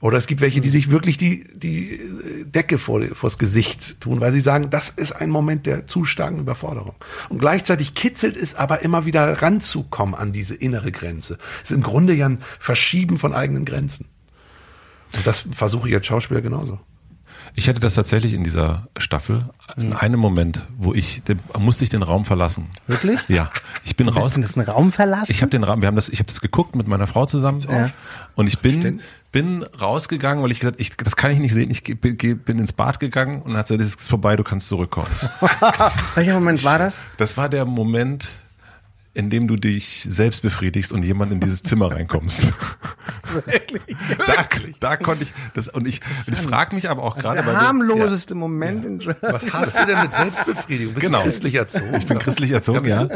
Oder 0.01 0.17
es 0.17 0.25
gibt 0.25 0.41
welche, 0.41 0.61
die 0.61 0.69
sich 0.69 0.89
wirklich 0.89 1.17
die, 1.17 1.45
die 1.53 1.99
Decke 2.45 2.79
vor, 2.79 3.03
vors 3.13 3.37
Gesicht 3.37 4.01
tun, 4.01 4.19
weil 4.19 4.33
sie 4.33 4.41
sagen, 4.41 4.71
das 4.71 4.89
ist 4.89 5.11
ein 5.11 5.29
Moment 5.29 5.67
der 5.67 5.85
zu 5.85 6.05
starken 6.05 6.39
Überforderung. 6.39 6.95
Und 7.29 7.37
gleichzeitig 7.37 7.93
kitzelt 7.93 8.35
es 8.35 8.55
aber 8.55 8.81
immer 8.81 9.05
wieder 9.05 9.43
ranzukommen 9.43 10.15
an 10.15 10.31
diese 10.31 10.55
innere 10.55 10.91
Grenze. 10.91 11.37
Es 11.63 11.69
ist 11.69 11.75
im 11.75 11.83
Grunde 11.83 12.13
ja 12.13 12.27
ein 12.27 12.41
Verschieben 12.59 13.19
von 13.19 13.33
eigenen 13.33 13.63
Grenzen. 13.63 14.07
Und 15.15 15.27
das 15.27 15.45
versuche 15.51 15.87
ich 15.87 15.93
als 15.93 16.07
Schauspieler 16.07 16.41
genauso. 16.41 16.79
Ich 17.55 17.67
hatte 17.67 17.79
das 17.79 17.95
tatsächlich 17.95 18.33
in 18.33 18.43
dieser 18.43 18.87
Staffel 18.97 19.45
in 19.77 19.93
einem 19.93 20.19
Moment, 20.19 20.65
wo 20.77 20.93
ich 20.93 21.21
den, 21.23 21.39
musste 21.59 21.83
ich 21.83 21.89
den 21.89 22.03
Raum 22.03 22.25
verlassen. 22.25 22.67
Wirklich? 22.87 23.19
Ja, 23.27 23.49
ich 23.83 23.95
bin 23.95 24.07
raus. 24.07 24.33
Du 24.33 24.41
den 24.41 24.61
Raum 24.61 24.91
verlassen? 24.91 25.31
Ich 25.31 25.41
habe 25.41 25.49
den 25.49 25.63
Raum, 25.63 25.81
wir 25.81 25.87
haben 25.87 25.95
das, 25.95 26.09
ich 26.09 26.19
habe 26.19 26.27
das 26.27 26.41
geguckt 26.41 26.75
mit 26.75 26.87
meiner 26.87 27.07
Frau 27.07 27.25
zusammen 27.25 27.61
ja. 27.61 27.89
und 28.35 28.47
ich 28.47 28.59
bin 28.59 29.01
bin 29.31 29.63
rausgegangen, 29.63 30.43
weil 30.43 30.51
ich 30.51 30.59
gesagt, 30.59 30.79
ich 30.79 30.95
das 30.97 31.15
kann 31.15 31.31
ich 31.31 31.39
nicht 31.39 31.53
sehen. 31.53 31.71
Ich 31.71 31.83
bin, 31.83 32.17
bin 32.17 32.59
ins 32.59 32.73
Bad 32.73 32.99
gegangen 32.99 33.41
und 33.41 33.55
hat 33.55 33.67
gesagt, 33.67 33.81
das 33.81 33.95
ist 33.95 34.09
vorbei, 34.09 34.35
du 34.35 34.43
kannst 34.43 34.67
zurückkommen. 34.67 35.07
Welcher 36.15 36.33
Moment 36.33 36.63
war 36.63 36.79
das? 36.79 37.01
Das 37.17 37.37
war 37.37 37.47
der 37.47 37.65
Moment, 37.65 38.40
in 39.13 39.29
dem 39.29 39.47
du 39.47 39.57
dich 39.57 40.07
selbst 40.09 40.41
befriedigst 40.41 40.93
und 40.93 41.03
jemand 41.03 41.33
in 41.33 41.41
dieses 41.41 41.63
Zimmer 41.63 41.91
reinkommst. 41.91 42.53
Wirklich? 43.45 43.97
Da, 44.25 44.45
da 44.79 44.97
konnte 44.97 45.23
ich 45.23 45.33
das 45.53 45.67
und 45.67 45.85
ich, 45.85 45.99
ich 46.31 46.37
frage 46.37 46.75
mich 46.75 46.89
aber 46.89 47.03
auch 47.03 47.17
gerade 47.17 47.43
der 47.43 47.61
harmloseste 47.61 48.35
wir, 48.35 48.39
Moment 48.39 48.83
ja. 49.03 49.11
in 49.11 49.15
Was 49.21 49.51
hast 49.51 49.77
du 49.77 49.85
denn 49.85 50.01
mit 50.01 50.13
Selbstbefriedigung? 50.13 50.93
Bist 50.93 51.05
genau. 51.05 51.19
du 51.19 51.23
christlich 51.25 51.55
erzogen? 51.55 51.93
Ich 51.97 52.05
bin 52.05 52.19
christlich 52.19 52.51
erzogen, 52.51 52.87
ja. 52.87 53.09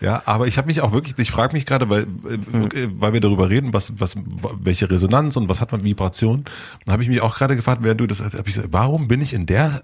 Ja, 0.00 0.22
aber 0.26 0.46
ich 0.46 0.58
habe 0.58 0.66
mich 0.66 0.82
auch 0.82 0.92
wirklich, 0.92 1.14
ich 1.18 1.30
frage 1.30 1.54
mich 1.54 1.64
gerade, 1.64 1.88
weil 1.88 2.02
äh, 2.02 2.88
weil 2.92 3.14
wir 3.14 3.20
darüber 3.20 3.48
reden, 3.48 3.72
was 3.72 3.98
was 3.98 4.16
welche 4.60 4.90
Resonanz 4.90 5.36
und 5.36 5.48
was 5.48 5.62
hat 5.62 5.72
man 5.72 5.82
Vibration, 5.82 6.44
da 6.84 6.92
habe 6.92 7.02
ich 7.02 7.08
mich 7.08 7.22
auch 7.22 7.36
gerade 7.36 7.56
gefragt, 7.56 7.82
während 7.82 8.00
du 8.00 8.06
das 8.06 8.20
hab 8.20 8.34
ich 8.46 8.54
gesagt, 8.54 8.68
warum 8.70 9.08
bin 9.08 9.22
ich 9.22 9.32
in 9.32 9.46
der 9.46 9.82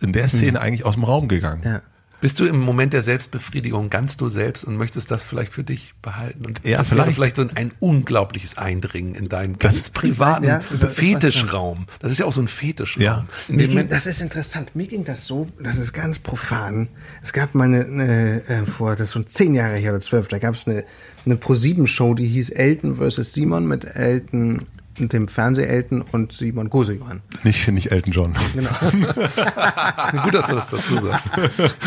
in 0.00 0.12
der 0.12 0.28
Szene 0.28 0.58
hm. 0.58 0.64
eigentlich 0.64 0.84
aus 0.84 0.94
dem 0.94 1.04
Raum 1.04 1.26
gegangen? 1.26 1.62
Ja. 1.64 1.82
Bist 2.20 2.38
du 2.38 2.44
im 2.44 2.60
Moment 2.60 2.92
der 2.92 3.02
Selbstbefriedigung 3.02 3.88
ganz 3.88 4.16
du 4.16 4.28
selbst 4.28 4.64
und 4.64 4.76
möchtest 4.76 5.10
das 5.10 5.24
vielleicht 5.24 5.52
für 5.52 5.64
dich 5.64 5.94
behalten? 6.02 6.44
Und 6.44 6.60
ja, 6.64 6.78
das 6.78 6.88
vielleicht. 6.88 7.14
vielleicht 7.14 7.36
so 7.36 7.46
ein 7.54 7.72
unglaubliches 7.80 8.58
Eindringen 8.58 9.14
in 9.14 9.28
deinen 9.28 9.58
ganz 9.58 9.78
das 9.78 9.90
privaten 9.90 10.44
ja, 10.44 10.60
Fetischraum. 10.60 11.86
Das 12.00 12.12
ist 12.12 12.18
ja 12.18 12.26
auch 12.26 12.32
so 12.32 12.42
ein 12.42 12.48
Fetischraum. 12.48 13.02
Ja. 13.02 13.26
Ging, 13.48 13.88
das 13.88 14.06
ist 14.06 14.20
interessant. 14.20 14.76
Mir 14.76 14.86
ging 14.86 15.04
das 15.04 15.26
so, 15.26 15.46
das 15.58 15.76
ist 15.76 15.92
ganz 15.92 16.18
profan. 16.18 16.88
Es 17.22 17.32
gab 17.32 17.54
mal 17.54 17.64
eine, 17.64 17.84
eine 17.84 18.44
äh, 18.48 18.66
vor, 18.66 18.90
das 18.92 19.08
ist 19.08 19.12
schon 19.14 19.26
zehn 19.26 19.54
Jahre 19.54 19.76
her 19.76 19.92
oder 19.92 20.00
zwölf, 20.00 20.28
da 20.28 20.38
gab 20.38 20.54
es 20.54 20.66
eine, 20.66 20.84
eine 21.24 21.36
Pro-7-Show, 21.36 22.14
die 22.14 22.28
hieß 22.28 22.50
Elton 22.50 22.96
vs. 22.96 23.32
Simon 23.32 23.66
mit 23.66 23.84
Elton 23.84 24.66
dem 25.08 25.28
Fernseh-Elton 25.28 26.02
und 26.12 26.32
Simon 26.32 26.70
Gosejohann. 26.70 27.22
Nicht, 27.42 27.70
nicht 27.70 27.90
Elton 27.90 28.12
John. 28.12 28.36
Genau. 28.54 28.70
Gut, 30.24 30.34
dass 30.34 30.46
du 30.46 30.54
das 30.54 30.70
dazu 30.70 30.96
sagst. 30.98 31.30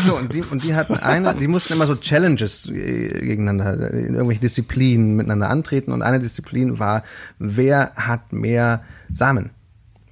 So, 0.06 0.16
und 0.16 0.32
die, 0.32 0.42
und 0.42 0.64
die 0.64 0.74
hatten 0.74 0.96
eine, 0.96 1.34
die 1.34 1.48
mussten 1.48 1.72
immer 1.72 1.86
so 1.86 1.94
Challenges 1.96 2.68
äh, 2.68 3.20
gegeneinander, 3.20 3.90
in 3.92 4.14
irgendwelche 4.14 4.40
Disziplinen 4.40 5.16
miteinander 5.16 5.50
antreten 5.50 5.92
und 5.92 6.02
eine 6.02 6.20
Disziplin 6.20 6.78
war, 6.78 7.04
wer 7.38 7.92
hat 7.94 8.32
mehr 8.32 8.82
Samen? 9.12 9.50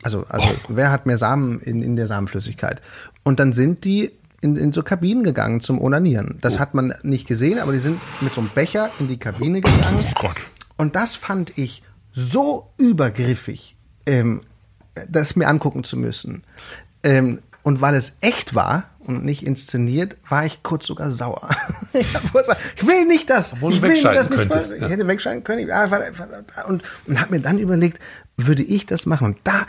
Also, 0.03 0.25
also 0.29 0.49
oh. 0.49 0.71
wer 0.71 0.91
hat 0.91 1.07
mehr 1.07 1.19
Samen 1.19 1.61
in, 1.61 1.83
in 1.83 1.97
der 1.97 2.07
Samenflüssigkeit? 2.07 2.83
Und 3.23 3.41
dann 3.41 3.53
sind 3.53 3.85
die 3.85 4.13
in, 4.41 4.57
in 4.57 4.73
so 4.73 4.83
Kabinen 4.83 5.23
gegangen 5.23 5.61
zum 5.61 5.81
Onanieren. 5.81 6.39
Das 6.41 6.57
oh. 6.57 6.59
hat 6.59 6.75
man 6.75 6.95
nicht 7.03 7.27
gesehen, 7.27 7.59
aber 7.59 7.73
die 7.73 7.79
sind 7.79 8.01
mit 8.21 8.35
so 8.35 8.41
einem 8.41 8.51
Becher 8.53 8.91
in 8.99 9.09
die 9.09 9.17
Kabine 9.17 9.61
gegangen. 9.61 9.99
Oh 10.01 10.21
Gott. 10.21 10.49
Und 10.77 10.97
das 10.97 11.15
fand 11.15 11.57
ich 11.57 11.83
so 12.13 12.73
übergriffig, 12.77 13.77
ähm, 14.07 14.43
das 15.09 15.37
mir 15.37 15.49
angucken 15.49 15.85
zu 15.85 15.97
müssen. 15.97 16.45
Ähm, 17.03 17.41
und 17.63 17.81
weil 17.81 17.95
es 17.95 18.17
echt 18.21 18.55
war 18.55 18.91
und 18.99 19.25
nicht 19.25 19.45
inszeniert, 19.47 20.17
war 20.29 20.45
ich 20.45 20.63
kurz 20.63 20.87
sogar 20.87 21.13
sauer. 21.13 21.49
ich 21.93 22.87
will 22.87 23.07
nicht 23.07 23.31
das. 23.31 23.55
Obwohl 23.55 23.73
ich 23.73 23.83
will 23.83 24.03
das 24.03 24.31
nicht. 24.31 24.39
Könntest, 24.39 24.73
ja. 24.73 24.79
Ich 24.79 24.89
hätte 24.91 25.07
wegschalten 25.07 25.45
können. 25.45 25.71
Und, 26.67 26.83
und 27.07 27.21
habe 27.21 27.31
mir 27.33 27.41
dann 27.41 27.59
überlegt, 27.59 28.01
würde 28.37 28.63
ich 28.63 28.87
das 28.87 29.07
machen? 29.07 29.27
Und 29.27 29.39
da 29.45 29.67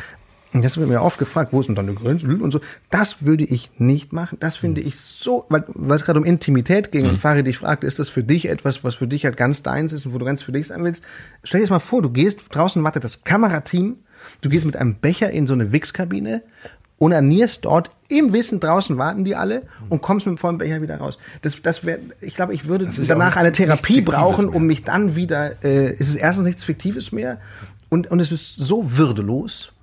und 0.54 0.64
das 0.64 0.78
wird 0.78 0.88
mir 0.88 1.02
oft 1.02 1.18
gefragt, 1.18 1.52
wo 1.52 1.60
ist 1.60 1.68
denn 1.68 1.76
dann 1.76 1.88
die 1.88 1.96
Grenze 1.96 2.28
und 2.28 2.52
so. 2.52 2.62
Das 2.92 3.26
würde 3.26 3.44
ich 3.44 3.72
nicht 3.78 4.14
machen. 4.14 4.38
Das 4.40 4.56
finde 4.56 4.82
mhm. 4.82 4.88
ich 4.88 5.00
so, 5.00 5.46
weil, 5.50 5.64
weil 5.68 5.98
es 5.98 6.06
gerade 6.06 6.20
um 6.20 6.26
Intimität 6.26 6.92
ging 6.92 7.06
mhm. 7.06 7.12
und 7.12 7.18
Farid 7.18 7.48
dich 7.48 7.58
fragte, 7.58 7.88
ist 7.88 8.00
das 8.00 8.10
für 8.10 8.24
dich 8.24 8.48
etwas, 8.48 8.84
was 8.84 8.96
für 8.96 9.08
dich 9.08 9.26
halt 9.26 9.36
ganz 9.36 9.64
deins 9.64 9.94
ist 9.94 10.06
und 10.06 10.14
wo 10.14 10.20
du 10.20 10.26
ganz 10.26 10.44
für 10.44 10.52
dich 10.52 10.68
sein 10.68 10.84
willst? 10.84 11.04
Stell 11.44 11.60
dir 11.60 11.66
das 11.66 11.72
mal 11.72 11.80
vor, 11.80 12.02
du 12.02 12.10
gehst, 12.10 12.42
draußen 12.52 12.84
wartet 12.84 13.04
das 13.04 13.24
Kamerateam, 13.24 13.98
du 14.42 14.50
gehst 14.50 14.66
mit 14.66 14.78
einem 14.78 14.96
Becher 14.96 15.32
in 15.32 15.48
so 15.48 15.54
eine 15.54 15.72
Wix-Kabine 15.72 16.44
onanierst 17.00 17.66
dort 17.66 17.90
im 18.08 18.32
Wissen, 18.32 18.60
draußen 18.60 18.98
warten 18.98 19.26
die 19.26 19.36
alle 19.36 19.64
und 19.90 20.02
kommst 20.02 20.26
mit 20.26 20.36
dem 20.36 20.38
vollen 20.38 20.58
Becher 20.58 20.82
wieder 20.82 20.98
raus. 20.98 21.18
Das, 21.42 21.62
das 21.62 21.84
wäre, 21.84 22.00
ich 22.22 22.36
glaube, 22.36 22.54
ich 22.54 22.68
würde 22.68 22.90
danach 23.08 23.36
eine 23.36 23.52
Therapie 23.52 24.02
brauchen, 24.02 24.48
um 24.48 24.66
mich 24.66 24.84
dann 24.84 25.16
wieder, 25.16 25.64
äh, 25.64 25.92
es 25.94 26.08
ist 26.08 26.16
erstens 26.16 26.46
nichts 26.46 26.64
Fiktives 26.64 27.12
mehr 27.12 27.40
und, 27.90 28.10
und 28.10 28.20
es 28.20 28.32
ist 28.32 28.56
so 28.56 28.98
würdelos, 28.98 29.74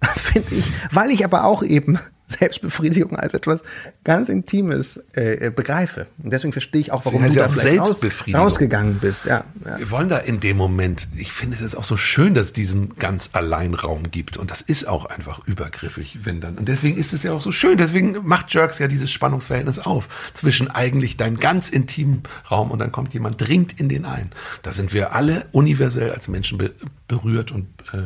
finde 0.16 0.54
ich, 0.54 0.64
weil 0.90 1.10
ich 1.10 1.24
aber 1.24 1.44
auch 1.44 1.62
eben 1.62 1.98
Selbstbefriedigung 2.30 3.16
als 3.16 3.34
etwas 3.34 3.62
ganz 4.04 4.28
Intimes 4.28 5.02
äh, 5.16 5.46
äh 5.46 5.50
begreife. 5.50 6.06
Und 6.22 6.32
deswegen 6.32 6.52
verstehe 6.52 6.80
ich 6.80 6.92
auch, 6.92 7.04
warum 7.04 7.24
du 7.24 7.32
da 7.32 7.46
auch 7.46 7.54
Selbstbefriedigung. 7.54 8.40
rausgegangen 8.40 8.98
bist. 9.00 9.24
Ja, 9.24 9.44
ja, 9.64 9.78
Wir 9.78 9.90
wollen 9.90 10.08
da 10.08 10.18
in 10.18 10.38
dem 10.38 10.56
Moment, 10.56 11.08
ich 11.16 11.32
finde 11.32 11.56
das 11.60 11.74
auch 11.74 11.84
so 11.84 11.96
schön, 11.96 12.34
dass 12.34 12.48
es 12.48 12.52
diesen 12.52 12.96
ganz 12.96 13.30
allein 13.32 13.74
Raum 13.74 14.10
gibt. 14.12 14.36
Und 14.36 14.50
das 14.50 14.60
ist 14.60 14.86
auch 14.86 15.06
einfach 15.06 15.46
übergriffig, 15.46 16.20
wenn 16.22 16.40
dann. 16.40 16.56
Und 16.56 16.68
deswegen 16.68 16.96
ist 16.96 17.12
es 17.12 17.24
ja 17.24 17.32
auch 17.32 17.42
so 17.42 17.50
schön. 17.50 17.76
Deswegen 17.76 18.16
macht 18.22 18.54
Jerks 18.54 18.78
ja 18.78 18.86
dieses 18.86 19.10
Spannungsverhältnis 19.10 19.80
auf 19.80 20.08
zwischen 20.32 20.70
eigentlich 20.70 21.16
deinem 21.16 21.40
ganz 21.40 21.68
intimen 21.68 22.22
Raum 22.48 22.70
und 22.70 22.78
dann 22.78 22.92
kommt 22.92 23.12
jemand, 23.12 23.40
dringt 23.40 23.78
in 23.80 23.88
den 23.88 24.04
ein. 24.04 24.30
Da 24.62 24.72
sind 24.72 24.94
wir 24.94 25.14
alle 25.14 25.46
universell 25.50 26.12
als 26.12 26.28
Menschen 26.28 26.58
be 26.58 26.70
berührt 27.08 27.50
und 27.50 27.66
äh, 27.92 28.02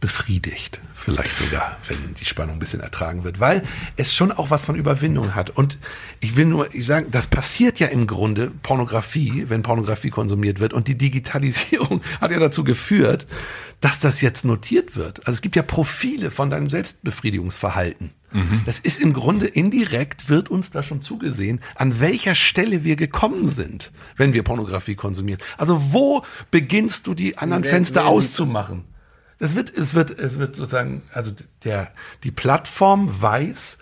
befriedigt. 0.00 0.80
Vielleicht 0.94 1.38
sogar, 1.38 1.78
wenn 1.88 2.14
die 2.14 2.24
Spannung 2.24 2.56
ein 2.56 2.58
bisschen 2.58 2.80
ertragen 2.80 3.24
wird, 3.24 3.40
weil 3.40 3.62
es 3.96 4.14
schon 4.14 4.32
auch 4.32 4.50
was 4.50 4.64
von 4.64 4.76
Überwindung 4.76 5.34
hat. 5.34 5.50
Und 5.50 5.78
ich 6.20 6.36
will 6.36 6.46
nur 6.46 6.74
ich 6.74 6.84
sagen, 6.84 7.06
das 7.10 7.26
passiert 7.28 7.78
ja 7.78 7.86
im 7.86 8.06
Grunde 8.06 8.50
Pornografie, 8.62 9.44
wenn 9.48 9.62
Pornografie 9.62 10.10
konsumiert 10.10 10.60
wird. 10.60 10.72
Und 10.72 10.88
die 10.88 10.96
Digitalisierung 10.96 12.02
hat 12.20 12.30
ja 12.30 12.38
dazu 12.38 12.64
geführt, 12.64 13.26
dass 13.80 13.98
das 13.98 14.20
jetzt 14.20 14.44
notiert 14.44 14.96
wird. 14.96 15.20
Also 15.20 15.32
es 15.32 15.42
gibt 15.42 15.56
ja 15.56 15.62
Profile 15.62 16.30
von 16.30 16.50
deinem 16.50 16.68
Selbstbefriedigungsverhalten. 16.68 18.10
Mhm. 18.32 18.62
Das 18.66 18.78
ist 18.78 19.00
im 19.00 19.12
Grunde 19.12 19.46
indirekt, 19.46 20.28
wird 20.28 20.50
uns 20.50 20.70
da 20.70 20.82
schon 20.82 21.00
zugesehen, 21.00 21.60
an 21.74 22.00
welcher 22.00 22.34
Stelle 22.34 22.84
wir 22.84 22.96
gekommen 22.96 23.46
sind, 23.46 23.92
wenn 24.16 24.34
wir 24.34 24.42
Pornografie 24.42 24.94
konsumieren. 24.94 25.40
Also 25.56 25.92
wo 25.92 26.22
beginnst 26.50 27.06
du 27.06 27.14
die 27.14 27.38
anderen 27.38 27.64
Fenster 27.64 28.06
auszumachen? 28.06 28.84
Es 29.38 29.54
wird, 29.54 29.76
es 29.76 29.94
wird, 29.94 30.18
es 30.18 30.38
wird 30.38 30.56
sozusagen, 30.56 31.02
also 31.12 31.30
der, 31.64 31.88
die 32.24 32.30
Plattform 32.30 33.10
weiß, 33.20 33.78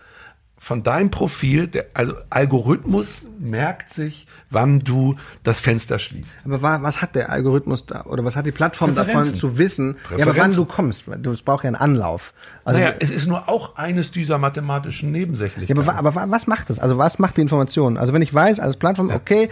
von 0.59 0.83
deinem 0.83 1.11
Profil, 1.11 1.67
der, 1.67 1.85
also 1.93 2.15
Algorithmus 2.31 3.27
merkt 3.39 3.93
sich, 3.93 4.27
wann 4.49 4.81
du 4.81 5.15
das 5.43 5.61
Fenster 5.61 5.99
schließt. 5.99 6.39
Aber 6.47 6.63
wa- 6.63 6.79
was 6.81 7.03
hat 7.03 7.15
der 7.15 7.29
Algorithmus 7.29 7.85
da, 7.85 8.05
oder 8.07 8.25
was 8.25 8.35
hat 8.35 8.47
die 8.47 8.51
Plattform 8.53 8.95
davon 8.95 9.27
zu 9.27 9.59
wissen, 9.59 9.99
ja, 10.17 10.25
aber 10.25 10.37
wann 10.39 10.53
du 10.53 10.65
kommst? 10.65 11.05
Du 11.19 11.33
es 11.33 11.43
braucht 11.43 11.65
ja 11.65 11.69
einen 11.69 11.77
Anlauf. 11.77 12.33
Also, 12.65 12.81
naja, 12.81 12.95
es 12.99 13.11
ist 13.11 13.27
nur 13.27 13.47
auch 13.51 13.77
eines 13.77 14.11
dieser 14.11 14.39
mathematischen 14.39 15.13
ja, 15.15 15.21
Nebensächlichkeiten. 15.21 15.83
aber, 15.83 15.87
wa- 15.93 15.99
aber 15.99 16.15
wa- 16.15 16.27
was 16.31 16.47
macht 16.47 16.71
das? 16.71 16.79
Also 16.79 16.97
was 16.97 17.19
macht 17.19 17.37
die 17.37 17.43
Information? 17.43 17.99
Also 17.99 18.15
wenn 18.15 18.23
ich 18.23 18.33
weiß 18.33 18.59
als 18.59 18.79
Plattform, 18.79 19.11
okay, 19.11 19.51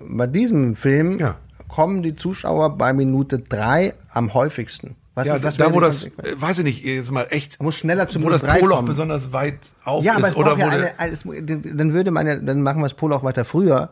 bei 0.00 0.26
diesem 0.26 0.76
Film 0.76 1.18
Ja. 1.20 1.36
kommen 1.68 2.02
die 2.02 2.16
Zuschauer 2.16 2.76
bei 2.76 2.92
Minute 2.92 3.38
drei 3.38 3.94
am 4.10 4.34
häufigsten. 4.34 4.94
Was, 5.14 5.28
ja, 5.28 5.42
was 5.42 5.56
da 5.56 5.72
wo 5.72 5.78
das, 5.78 6.02
Konsequenz? 6.02 6.28
äh, 6.28 6.42
weiß 6.42 6.58
ich 6.58 6.64
nicht, 6.64 6.84
jetzt 6.84 7.12
mal 7.12 7.26
echt, 7.30 7.62
muss 7.62 7.76
schneller 7.76 8.08
zum 8.08 8.24
wo 8.24 8.30
das 8.30 8.42
Poloch 8.42 8.76
kommen. 8.76 8.88
besonders 8.88 9.32
weit 9.32 9.72
auf 9.84 10.04
Ja, 10.04 10.16
aber 10.16 10.28
ist 10.28 10.36
oder 10.36 10.56
wo 10.56 10.60
ja 10.60 10.76
der, 10.76 11.00
eine, 11.00 11.12
es, 11.12 11.22
dann 11.22 11.92
würde 11.92 12.10
man 12.10 12.26
ja, 12.26 12.36
dann 12.36 12.62
machen 12.62 12.78
wir 12.78 12.84
das 12.84 12.94
Polo 12.94 13.16
auch 13.16 13.22
weiter 13.22 13.44
früher. 13.44 13.90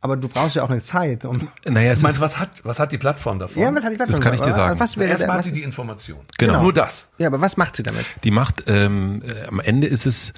Aber 0.00 0.16
du 0.16 0.28
brauchst 0.28 0.56
ja 0.56 0.62
auch 0.62 0.70
eine 0.70 0.80
Zeit. 0.80 1.24
Um, 1.24 1.48
Naja, 1.64 1.92
es 1.92 1.98
ich 1.98 2.02
meine, 2.02 2.14
ist, 2.14 2.20
was 2.20 2.38
hat, 2.38 2.50
was 2.64 2.78
hat 2.78 2.92
die 2.92 2.98
Plattform 2.98 3.38
davon? 3.38 3.62
ja, 3.62 3.74
was 3.74 3.82
hat 3.84 3.92
die 3.92 3.96
Plattform? 3.96 4.20
kann 4.20 4.34
ich 4.34 4.40
dir 4.40 4.52
sagen. 4.52 4.78
Was 4.78 4.96
wäre 4.96 5.06
der, 5.06 5.12
Erstmal 5.12 5.38
hat 5.38 5.38
was 5.38 5.46
sie 5.46 5.52
die 5.52 5.62
Information. 5.62 6.18
Genau. 6.38 6.62
Nur 6.62 6.72
das. 6.72 7.08
ja, 7.18 7.28
aber 7.28 7.40
was 7.40 7.56
macht 7.56 7.76
sie 7.76 7.82
damit? 7.82 8.04
die 8.22 8.30
macht, 8.30 8.64
ähm, 8.68 9.22
äh, 9.24 9.46
am 9.46 9.60
Ende 9.60 9.86
ist 9.86 10.06
es 10.06 10.30
äh, 10.30 10.32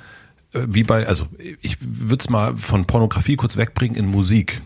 wie 0.53 0.83
bei, 0.83 1.07
also 1.07 1.27
ich 1.61 1.77
würde 1.81 2.21
es 2.21 2.31
mal 2.31 2.57
von 2.57 2.87
Pornografie 2.87 3.37
kurz 3.37 3.57
wegbringen 3.57 3.97
in 3.97 4.07
Musik. 4.07 4.63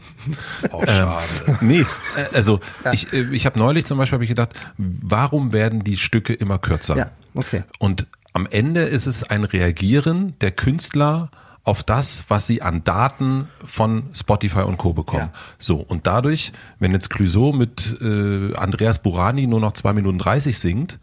Oh, 0.70 0.84
schade. 0.86 1.24
Nee, 1.60 1.84
äh, 2.16 2.34
also 2.34 2.60
ich, 2.92 3.12
äh, 3.12 3.22
ich 3.32 3.46
habe 3.46 3.58
neulich 3.58 3.84
zum 3.84 3.98
Beispiel 3.98 4.18
hab 4.18 4.22
ich 4.22 4.28
gedacht, 4.28 4.50
warum 4.78 5.52
werden 5.52 5.82
die 5.82 5.96
Stücke 5.96 6.34
immer 6.34 6.58
kürzer? 6.58 6.96
Ja, 6.96 7.10
okay. 7.34 7.64
Und 7.80 8.06
am 8.32 8.46
Ende 8.46 8.82
ist 8.82 9.06
es 9.06 9.24
ein 9.24 9.44
Reagieren 9.44 10.34
der 10.40 10.52
Künstler 10.52 11.30
auf 11.64 11.82
das, 11.82 12.24
was 12.28 12.46
sie 12.46 12.62
an 12.62 12.82
Daten 12.84 13.48
von 13.64 14.04
Spotify 14.14 14.60
und 14.60 14.78
Co. 14.78 14.92
bekommen. 14.92 15.30
Ja. 15.32 15.40
So, 15.58 15.76
und 15.76 16.06
dadurch, 16.06 16.52
wenn 16.78 16.92
jetzt 16.92 17.10
Clouseau 17.10 17.52
mit 17.52 18.00
äh, 18.00 18.54
Andreas 18.54 19.00
Burani 19.00 19.46
nur 19.46 19.60
noch 19.60 19.72
zwei 19.72 19.92
Minuten 19.92 20.18
30 20.18 20.58
singt, 20.58 20.98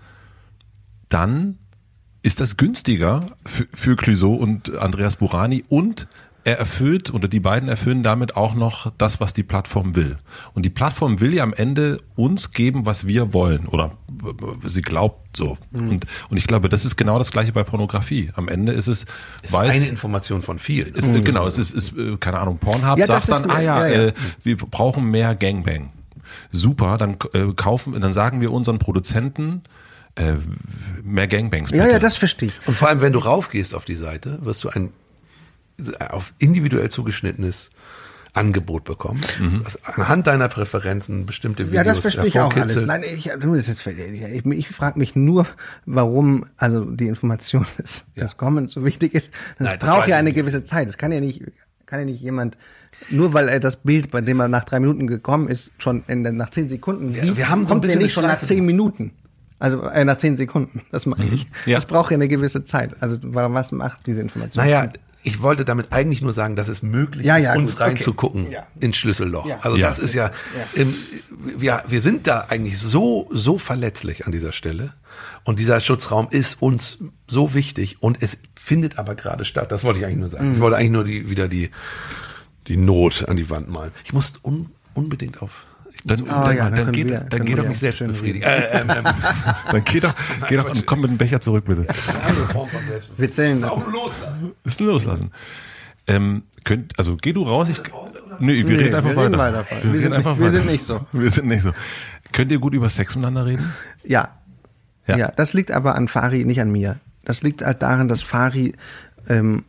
dann 1.07 1.57
ist 2.21 2.39
das 2.41 2.57
günstiger 2.57 3.27
für, 3.45 3.67
für 3.73 3.95
Clouseau 3.95 4.33
und 4.33 4.77
Andreas 4.77 5.15
Burani 5.15 5.63
und 5.69 6.07
er 6.45 6.57
erfüllt 6.57 7.13
oder 7.13 7.27
die 7.27 7.39
beiden 7.39 7.67
erfüllen 7.67 8.01
damit 8.01 8.37
auch 8.37 8.55
noch 8.55 8.91
das, 8.97 9.19
was 9.19 9.33
die 9.33 9.43
Plattform 9.43 9.95
will. 9.95 10.17
Und 10.53 10.63
die 10.63 10.69
Plattform 10.69 11.19
will 11.19 11.33
ja 11.33 11.43
am 11.43 11.53
Ende 11.53 12.01
uns 12.15 12.51
geben, 12.51 12.85
was 12.85 13.07
wir 13.07 13.33
wollen 13.33 13.67
oder 13.67 13.91
sie 14.65 14.81
glaubt 14.81 15.37
so. 15.37 15.57
Mhm. 15.71 15.89
Und, 15.89 16.05
und 16.29 16.37
ich 16.37 16.47
glaube, 16.47 16.69
das 16.69 16.85
ist 16.85 16.95
genau 16.95 17.17
das 17.17 17.31
gleiche 17.31 17.51
bei 17.51 17.63
Pornografie. 17.63 18.31
Am 18.35 18.47
Ende 18.47 18.71
ist 18.71 18.87
es, 18.87 19.05
Ist 19.43 19.53
weiß, 19.53 19.75
eine 19.75 19.87
Information 19.87 20.41
von 20.41 20.59
vielen. 20.59 20.95
ist, 20.95 21.09
äh, 21.09 21.21
genau, 21.21 21.45
es 21.45 21.57
ist, 21.57 21.71
ist 21.71 21.97
äh, 21.97 22.17
keine 22.17 22.39
Ahnung, 22.39 22.57
Pornhub 22.57 22.97
Ja, 22.97 23.05
sagt 23.05 23.23
ist 23.23 23.31
dann, 23.31 23.49
ah 23.49 23.61
ja, 23.61 23.87
ja, 23.87 23.93
ja. 23.93 24.07
Äh, 24.07 24.13
wir 24.43 24.57
brauchen 24.57 25.11
mehr 25.11 25.35
Gangbang. 25.35 25.91
Super, 26.51 26.97
dann 26.97 27.17
äh, 27.33 27.53
kaufen, 27.55 27.99
dann 27.99 28.13
sagen 28.13 28.41
wir 28.41 28.51
unseren 28.51 28.79
Produzenten 28.79 29.63
äh, 30.15 30.33
mehr 31.03 31.27
Gangbangs. 31.27 31.69
Ja, 31.71 31.83
bitte. 31.83 31.93
ja, 31.93 31.99
das 31.99 32.17
verstehe 32.17 32.49
ich. 32.49 32.67
Und 32.67 32.75
vor 32.75 32.87
allem, 32.89 33.01
wenn 33.01 33.13
du 33.13 33.19
raufgehst 33.19 33.73
auf 33.73 33.85
die 33.85 33.95
Seite, 33.95 34.39
wirst 34.41 34.63
du 34.63 34.69
ein 34.69 34.91
auf 36.09 36.33
individuell 36.39 36.89
zugeschnittenes 36.89 37.69
Angebot 38.33 38.83
bekommen, 38.83 39.21
was 39.63 39.83
anhand 39.85 40.27
deiner 40.27 40.49
Präferenzen 40.49 41.25
bestimmte 41.25 41.67
Videos 41.71 41.75
Ja, 41.77 41.83
das 41.83 41.99
verstehe 41.99 42.25
ich 42.27 42.39
auch 42.39 42.53
alles. 42.53 42.85
Nein, 42.85 43.03
ich, 43.03 43.23
das 43.25 43.87
ich, 43.87 44.45
ich 44.45 44.67
frage 44.69 44.99
mich 44.99 45.15
nur, 45.15 45.47
warum 45.85 46.45
also 46.57 46.85
die 46.85 47.07
Information 47.07 47.65
des, 47.79 48.05
des 48.15 48.37
Comments 48.37 48.71
so 48.71 48.85
wichtig 48.85 49.15
ist. 49.15 49.31
Das 49.57 49.69
Nein, 49.69 49.79
das 49.79 49.89
braucht 49.89 50.01
weiß 50.03 50.09
ja 50.09 50.17
eine 50.17 50.25
nicht. 50.29 50.35
gewisse 50.35 50.63
Zeit. 50.63 50.87
Das 50.87 50.97
kann 50.97 51.11
ja 51.11 51.21
nicht, 51.21 51.41
kann 51.87 51.99
ja 51.99 52.05
nicht 52.05 52.21
jemand, 52.21 52.55
nur 53.09 53.33
weil 53.33 53.49
er 53.49 53.59
das 53.59 53.77
Bild, 53.77 54.11
bei 54.11 54.21
dem 54.21 54.39
er 54.41 54.47
nach 54.47 54.63
drei 54.65 54.79
Minuten 54.79 55.07
gekommen 55.07 55.47
ist, 55.47 55.71
schon 55.79 56.03
in, 56.07 56.23
der- 56.23 56.31
nach 56.33 56.51
zehn 56.51 56.69
Sekunden 56.69 57.15
Wir- 57.15 57.21
sieht, 57.23 57.37
wir 57.37 57.49
haben 57.49 57.65
so 57.65 57.73
ein 57.73 57.81
bisschen 57.81 58.01
nicht 58.01 58.13
schon 58.13 58.25
nach 58.25 58.41
zehn 58.43 58.63
Minuten. 58.65 59.11
Also 59.59 59.83
äh, 59.83 60.05
nach 60.05 60.17
zehn 60.17 60.35
Sekunden, 60.37 60.81
das 60.91 61.05
meine 61.05 61.25
ich. 61.25 61.47
Ja. 61.65 61.75
Das 61.75 61.85
braucht 61.85 62.11
ja 62.11 62.15
eine 62.15 62.27
gewisse 62.27 62.63
Zeit. 62.63 62.95
Also 63.01 63.17
wa- 63.21 63.51
was 63.53 63.71
macht 63.71 64.07
diese 64.07 64.21
Information? 64.21 64.63
Naja, 64.63 64.91
ich 65.21 65.41
wollte 65.41 65.65
damit 65.65 65.91
eigentlich 65.91 66.21
nur 66.21 66.31
sagen, 66.31 66.55
dass 66.55 66.69
es 66.69 66.81
möglich 66.81 67.25
Ja, 67.25 67.35
ist, 67.35 67.43
ja, 67.43 67.55
uns 67.55 67.71
gut, 67.73 67.81
okay. 67.81 67.89
reinzugucken 67.91 68.51
Ja. 68.51 68.67
ins 68.79 68.95
Schlüsselloch. 68.95 69.45
Ja. 69.45 69.59
Also 69.61 69.75
Ja. 69.77 69.87
das 69.87 69.99
ist 69.99 70.13
ja, 70.13 70.31
ähm, 70.75 70.95
wir, 71.57 71.83
wir 71.89 71.99
sind 72.01 72.25
da 72.25 72.45
eigentlich 72.47 72.79
so, 72.79 73.27
so 73.33 73.57
verletzlich 73.57 74.25
an 74.25 74.31
dieser 74.31 74.53
Stelle. 74.53 74.93
Und 75.43 75.59
dieser 75.59 75.81
Schutzraum 75.81 76.27
ist 76.31 76.61
uns 76.61 76.99
so 77.27 77.53
wichtig 77.53 77.97
und 78.01 78.21
es 78.23 78.37
findet 78.55 78.97
aber 78.97 79.15
gerade 79.15 79.43
statt. 79.43 79.71
Das 79.73 79.83
wollte 79.83 79.99
ich 79.99 80.05
eigentlich 80.05 80.19
nur 80.19 80.29
sagen. 80.29 80.49
Mhm. 80.51 80.55
Ich 80.55 80.61
wollte 80.61 80.77
eigentlich 80.77 80.91
nur 80.91 81.03
die, 81.03 81.29
wieder 81.29 81.49
die, 81.49 81.69
die 82.67 82.77
Not 82.77 83.27
an 83.27 83.35
die 83.35 83.49
Wand 83.49 83.69
malen. 83.69 83.91
Ich 84.05 84.13
muss 84.13 84.33
un, 84.43 84.67
unbedingt 84.93 85.41
auf. 85.41 85.65
Dann, 86.09 86.29
Ah, 86.29 86.43
dann, 86.45 86.57
ja, 86.57 86.65
dann 86.69 86.75
dann, 86.85 86.91
geht, 86.91 87.07
wir- 87.09 87.19
dann 87.21 87.45
geht 87.45 87.55
wir 87.57 87.63
doch 87.63 87.69
nicht 87.69 87.79
selbst 87.79 87.99
schön 87.99 88.07
befriedigen. 88.07 88.43
Äh, 88.47 88.81
ähm, 88.81 88.89
ähm, 88.89 89.03
Dann 89.71 89.83
geh 89.85 89.99
doch, 89.99 90.13
geh 90.47 90.57
doch 90.57 90.69
und 90.69 90.85
komm 90.85 91.01
mit 91.01 91.09
dem 91.11 91.17
Becher 91.17 91.39
zurück, 91.39 91.65
bitte. 91.65 91.81
eine 92.09 92.23
andere 92.23 92.45
Form 92.47 92.67
von 92.69 92.79
Selbstbefriedigung. 92.87 93.17
Wir 93.17 93.29
zählen. 93.31 93.61
Das 93.61 93.69
ist 93.69 93.75
auch 93.77 93.85
ein 93.87 93.93
Loslassen. 93.93 94.51
Ist 94.63 94.79
loslassen. 94.81 95.31
Ähm, 96.07 96.43
könnt, 96.63 96.97
also 96.97 97.15
geh 97.17 97.33
du 97.33 97.43
raus, 97.43 97.69
ich, 97.69 97.79
nö, 98.39 98.53
wir 98.55 98.63
Nee, 98.63 98.83
reden 98.83 98.95
einfach 98.95 99.09
wir 99.15 99.17
reden 99.23 99.37
weiter. 99.37 99.59
weiter. 99.69 99.93
Wir 99.93 100.01
sind 100.01 100.11
nicht- 100.17 100.39
wir 100.39 100.51
sind 100.51 100.65
nicht 100.65 100.83
so. 100.83 101.05
Wir 101.11 101.29
sind 101.31 101.47
nicht 101.47 101.61
so. 101.61 101.71
Könnt 102.31 102.51
ihr 102.51 102.59
gut 102.59 102.73
über 102.73 102.89
Sex 102.89 103.15
miteinander 103.15 103.45
reden? 103.45 103.71
Ja. 104.03 104.29
Ja. 105.07 105.17
ja. 105.17 105.31
das 105.35 105.53
liegt 105.53 105.71
aber 105.71 105.95
an 105.95 106.07
Fari, 106.07 106.45
nicht 106.45 106.61
an 106.61 106.71
mir. 106.71 106.99
Das 107.25 107.41
liegt 107.43 107.61
halt 107.63 107.81
daran, 107.81 108.07
dass 108.07 108.21
Fari, 108.23 108.73
ähm, 109.27 109.63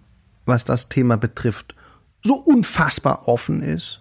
was 0.47 0.65
das 0.65 0.89
Thema 0.89 1.17
betrifft, 1.17 1.75
so 2.23 2.35
unfassbar 2.35 3.29
offen 3.29 3.63
ist 3.63 4.00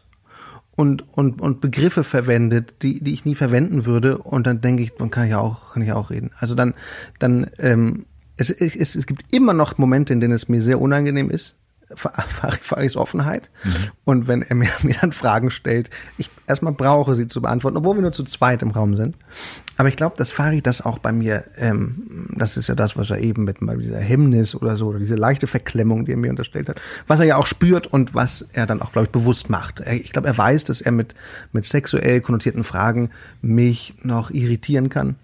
und, 0.79 1.03
und, 1.11 1.41
und 1.41 1.59
Begriffe 1.59 2.05
verwendet, 2.05 2.75
die, 2.83 3.03
die 3.03 3.11
ich 3.11 3.25
nie 3.25 3.35
verwenden 3.35 3.85
würde. 3.85 4.17
Und 4.17 4.47
dann 4.47 4.61
denke 4.61 4.81
ich, 4.81 4.97
man 4.97 5.11
kann 5.11 5.27
ja 5.27 5.37
auch, 5.37 5.73
kann 5.73 5.81
ich 5.81 5.91
auch 5.91 6.09
reden. 6.09 6.31
Also 6.39 6.55
dann, 6.55 6.73
dann, 7.19 7.51
ähm, 7.57 8.05
es, 8.37 8.49
es, 8.49 8.95
es 8.95 9.05
gibt 9.05 9.25
immer 9.33 9.53
noch 9.53 9.77
Momente, 9.77 10.13
in 10.13 10.21
denen 10.21 10.33
es 10.33 10.47
mir 10.47 10.61
sehr 10.61 10.79
unangenehm 10.79 11.29
ist. 11.29 11.55
Fari, 11.95 12.59
Faris 12.61 12.95
Offenheit. 12.95 13.49
Und 14.05 14.29
wenn 14.29 14.41
er 14.41 14.55
mir, 14.55 14.69
mir 14.83 14.95
dann 15.01 15.11
Fragen 15.11 15.51
stellt, 15.51 15.89
ich 16.17 16.29
erstmal 16.47 16.71
brauche 16.71 17.17
sie 17.17 17.27
zu 17.27 17.41
beantworten, 17.41 17.75
obwohl 17.75 17.95
wir 17.95 18.01
nur 18.01 18.13
zu 18.13 18.23
zweit 18.23 18.61
im 18.61 18.71
Raum 18.71 18.95
sind. 18.95 19.17
Aber 19.79 19.87
ich 19.87 19.95
glaube, 19.95 20.17
dass 20.17 20.33
Fari 20.33 20.61
das 20.61 20.81
auch 20.81 20.97
bei 20.97 21.13
mir, 21.13 21.45
ähm, 21.57 22.27
das 22.35 22.57
ist 22.57 22.67
ja 22.67 22.75
das, 22.75 22.97
was 22.97 23.11
er 23.11 23.19
eben 23.19 23.45
mit 23.45 23.61
mal 23.61 23.77
dieser 23.77 23.99
Hemmnis 24.01 24.53
oder 24.53 24.75
so, 24.75 24.87
oder 24.87 24.99
diese 24.99 25.15
leichte 25.15 25.47
Verklemmung, 25.47 26.03
die 26.03 26.11
er 26.11 26.17
mir 26.17 26.29
unterstellt 26.29 26.67
hat, 26.67 26.81
was 27.07 27.21
er 27.21 27.27
ja 27.27 27.37
auch 27.37 27.47
spürt 27.47 27.87
und 27.87 28.13
was 28.13 28.45
er 28.51 28.65
dann 28.65 28.81
auch, 28.81 28.91
glaube 28.91 29.05
ich, 29.05 29.11
bewusst 29.11 29.49
macht. 29.49 29.79
Er, 29.79 29.93
ich 29.93 30.11
glaube, 30.11 30.27
er 30.27 30.37
weiß, 30.37 30.65
dass 30.65 30.81
er 30.81 30.91
mit, 30.91 31.15
mit 31.53 31.63
sexuell 31.63 32.19
konnotierten 32.19 32.65
Fragen 32.65 33.11
mich 33.41 33.93
noch 34.03 34.31
irritieren 34.31 34.89
kann. 34.89 35.15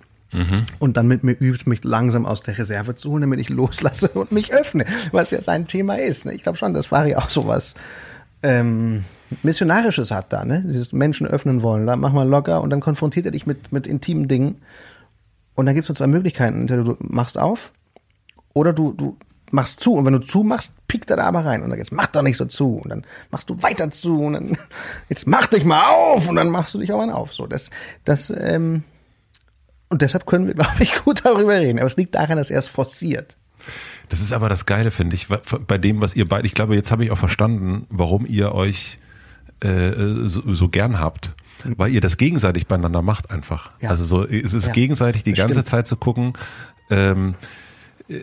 Und 0.80 0.96
dann 0.96 1.08
mit 1.08 1.24
mir 1.24 1.36
übt, 1.38 1.70
mich 1.70 1.84
langsam 1.84 2.26
aus 2.26 2.42
der 2.42 2.58
Reserve 2.58 2.96
zu 2.96 3.12
holen, 3.12 3.22
damit 3.22 3.42
ich 3.42 3.50
loslasse 3.50 4.08
und 4.14 4.32
mich 4.32 4.54
öffne, 4.54 4.86
was 5.12 5.32
ja 5.32 5.42
sein 5.42 5.68
Thema 5.68 6.00
ist. 6.00 6.26
Ne? 6.26 6.34
Ich 6.34 6.44
glaube 6.44 6.58
schon, 6.58 6.74
dass 6.74 6.88
Fari 6.88 7.16
auch 7.16 7.30
sowas 7.30 7.74
ähm, 8.42 9.04
Missionarisches 9.44 10.12
hat 10.12 10.32
da, 10.32 10.46
ne? 10.46 10.64
Dieses 10.68 10.92
Menschen 10.92 11.28
öffnen 11.28 11.62
wollen. 11.64 11.88
Da 11.88 11.96
mach 11.96 12.14
mal 12.14 12.28
locker 12.28 12.62
und 12.62 12.70
dann 12.70 12.80
konfrontiert 12.80 13.26
er 13.26 13.32
dich 13.32 13.46
mit, 13.46 13.72
mit 13.72 13.88
intimen 13.88 14.28
Dingen. 14.28 14.62
Und 15.56 15.66
dann 15.66 15.76
gibt 15.76 15.86
es 15.86 15.90
nur 15.90 15.96
zwei 15.96 16.08
Möglichkeiten. 16.08 16.62
Entweder 16.62 16.84
du 16.84 16.98
machst 17.00 17.38
auf 17.38 17.72
oder 18.54 18.74
du, 18.74 18.94
du 18.94 19.18
machst 19.52 19.80
zu. 19.80 19.94
Und 19.94 20.06
wenn 20.06 20.14
du 20.14 20.20
zu 20.20 20.44
machst, 20.44 20.74
pickt 20.88 21.10
er 21.10 21.18
da 21.18 21.24
aber 21.24 21.46
rein. 21.46 21.64
Und 21.64 21.70
dann 21.70 21.80
jetzt 21.80 21.92
mach 21.92 22.08
doch 22.08 22.22
nicht 22.22 22.38
so 22.38 22.46
zu. 22.46 22.78
Und 22.78 22.90
dann 22.90 23.06
machst 23.32 23.50
du 23.50 23.62
weiter 23.64 23.90
zu. 23.90 24.22
Und 24.22 24.34
dann 24.34 24.58
jetzt 25.10 25.28
mach 25.28 25.48
dich 25.48 25.66
mal 25.66 25.82
auf. 25.82 26.30
Und 26.30 26.36
dann 26.36 26.50
machst 26.50 26.74
du 26.74 26.80
dich 26.80 26.92
auch 26.92 27.04
mal 27.04 27.12
auf. 27.12 27.34
So, 27.34 27.48
das, 27.48 27.72
das, 28.04 28.30
ähm, 28.30 28.84
und 29.90 30.02
deshalb 30.02 30.26
können 30.26 30.48
wir, 30.48 30.54
glaube 30.56 30.84
ich, 30.84 31.04
gut 31.04 31.26
darüber 31.26 31.58
reden. 31.58 31.80
Aber 31.80 31.88
es 31.88 31.98
liegt 31.98 32.16
daran, 32.16 32.38
dass 32.38 32.52
er 32.52 32.60
es 32.60 32.68
forciert. 32.68 33.38
Das 34.10 34.22
ist 34.22 34.34
aber 34.34 34.50
das 34.50 34.68
Geile, 34.68 34.92
finde 34.92 35.16
ich, 35.16 35.28
bei 35.28 35.78
dem, 35.80 36.00
was 36.00 36.16
ihr 36.16 36.28
beide, 36.28 36.46
ich 36.46 36.54
glaube, 36.54 36.76
jetzt 36.76 36.92
habe 36.92 37.04
ich 37.04 37.12
auch 37.12 37.18
verstanden, 37.18 37.88
warum 37.90 38.28
ihr 38.28 38.54
euch 38.54 39.00
äh, 39.66 40.28
so, 40.30 40.54
so 40.54 40.70
gern 40.70 41.00
habt. 41.00 41.34
Weil 41.78 41.92
ihr 41.92 42.02
das 42.02 42.18
gegenseitig 42.18 42.68
beieinander 42.68 43.02
macht 43.02 43.32
einfach. 43.32 43.72
Ja. 43.82 43.90
Also 43.90 44.04
so, 44.04 44.24
es 44.24 44.54
ist 44.54 44.68
Ja, 44.68 44.74
gegenseitig 44.74 45.24
die 45.24 45.32
das 45.32 45.38
ganze 45.40 45.54
stimmt. 45.56 45.68
Zeit 45.68 45.88
zu 45.88 45.96
gucken, 45.96 46.34
ähm, 46.92 47.34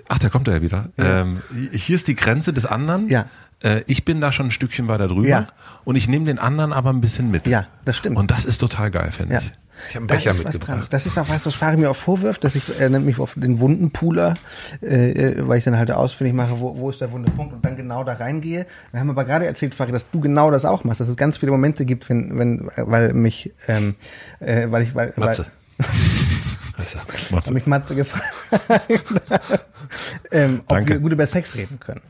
ach, 0.09 0.19
da 0.19 0.29
kommt 0.29 0.47
er 0.49 0.55
ja 0.57 0.63
wieder. 0.63 0.91
Ähm, 0.99 1.43
hier 1.73 1.97
ist 1.97 2.07
die 2.09 2.15
Grenze 2.15 2.53
des 2.53 2.67
anderen. 2.67 3.09
Ja. 3.09 3.27
Äh, 3.63 3.83
ich 3.87 4.05
bin 4.05 4.21
da 4.21 4.31
schon 4.33 4.47
ein 4.47 4.51
Stückchen 4.53 4.87
weiter 4.87 5.09
drüber 5.09 5.27
Ja. 5.29 5.49
und 5.85 5.97
ich 5.97 6.07
nehme 6.09 6.27
den 6.27 6.39
anderen 6.39 6.73
aber 6.73 6.91
ein 6.91 7.01
bisschen 7.01 7.31
mit. 7.31 7.47
Ja, 7.49 7.67
das 7.85 7.97
stimmt. 7.97 8.17
Und 8.17 8.31
das 8.31 8.45
ist 8.45 8.59
total 8.59 8.91
geil, 8.93 9.11
finde 9.11 9.35
Ja. 9.35 9.41
ich. 9.41 9.53
Ich 9.89 9.97
habe 9.97 10.03
einen 10.03 10.07
Da 10.09 10.15
Becher 10.17 10.35
mitgebracht. 10.35 10.69
dran. 10.69 10.87
Das 10.91 11.07
ist 11.07 11.19
auch 11.19 11.29
was, 11.29 11.47
was 11.47 11.55
Fari 11.55 11.77
mir 11.77 11.91
auch 11.91 11.97
vorwirft, 11.97 12.45
dass 12.45 12.55
ich, 12.55 12.79
er 12.79 12.91
nennt 12.91 13.07
mich 13.07 13.19
auf 13.19 13.35
den 13.35 13.61
Wundenpooler, 13.61 14.35
äh, 14.83 15.11
äh, 15.11 15.49
weil 15.49 15.59
ich 15.59 15.65
dann 15.65 15.79
halt 15.79 15.91
ausfindig 15.91 16.35
mache, 16.35 16.61
wo, 16.61 16.77
wo 16.77 16.91
ist 16.91 17.01
der 17.01 17.13
wunde 17.13 17.31
Punkt 17.31 17.53
und 17.53 17.65
dann 17.65 17.77
genau 17.77 18.05
da 18.05 18.15
reingehe. 18.15 18.67
Wir 18.91 19.01
haben 19.01 19.11
aber 19.11 19.25
gerade 19.25 19.47
erzählt, 19.47 19.75
Fari, 19.75 19.93
dass 19.93 20.11
du 20.11 20.21
genau 20.21 20.51
das 20.51 20.65
auch 20.65 20.85
machst, 20.85 21.01
dass 21.01 21.09
es 21.09 21.17
ganz 21.17 21.39
viele 21.39 21.53
Momente 21.53 21.85
gibt, 21.85 22.09
wenn, 22.09 22.39
wenn, 22.39 22.71
weil 22.77 23.13
mich, 23.13 23.53
ähm, 23.69 23.95
äh, 24.41 24.71
weil 24.71 24.83
ich, 24.85 24.95
weil, 24.95 25.13
Matze. 25.17 25.47
weil, 25.79 25.87
du. 26.87 27.35
Matze. 27.35 27.49
weil 27.49 27.55
mich 27.55 27.67
Matze 27.67 27.95
gefragt 27.95 28.35
hat, 28.69 28.83
ähm, 30.31 30.63
ob 30.67 30.87
wir 30.87 30.99
gut 30.99 31.13
über 31.13 31.27
Sex 31.27 31.55
reden 31.57 31.79
können. 31.81 32.01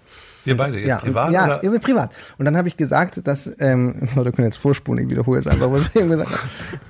Wir 0.45 0.57
beide, 0.57 0.79
jetzt 0.79 0.89
ja, 0.89 0.97
privat 0.97 1.33
ja, 1.33 1.45
oder? 1.45 1.65
Ja, 1.65 1.79
privat. 1.79 2.11
Und 2.37 2.47
dann 2.47 2.57
habe 2.57 2.69
ich 2.69 2.77
gesagt, 2.77 3.21
dass, 3.27 3.51
ähm, 3.61 4.09
Leute 4.15 4.33
können 4.33 4.49
jetzt 4.49 4.59
vorspulen, 4.59 5.05
ich 5.05 5.11
wiederhole 5.11 5.41
es 5.41 5.47
einfach, 5.47 5.71
was 5.71 5.89
ich 5.89 5.97
eben 5.97 6.11
gesagt 6.11 6.31
habe. 6.31 6.43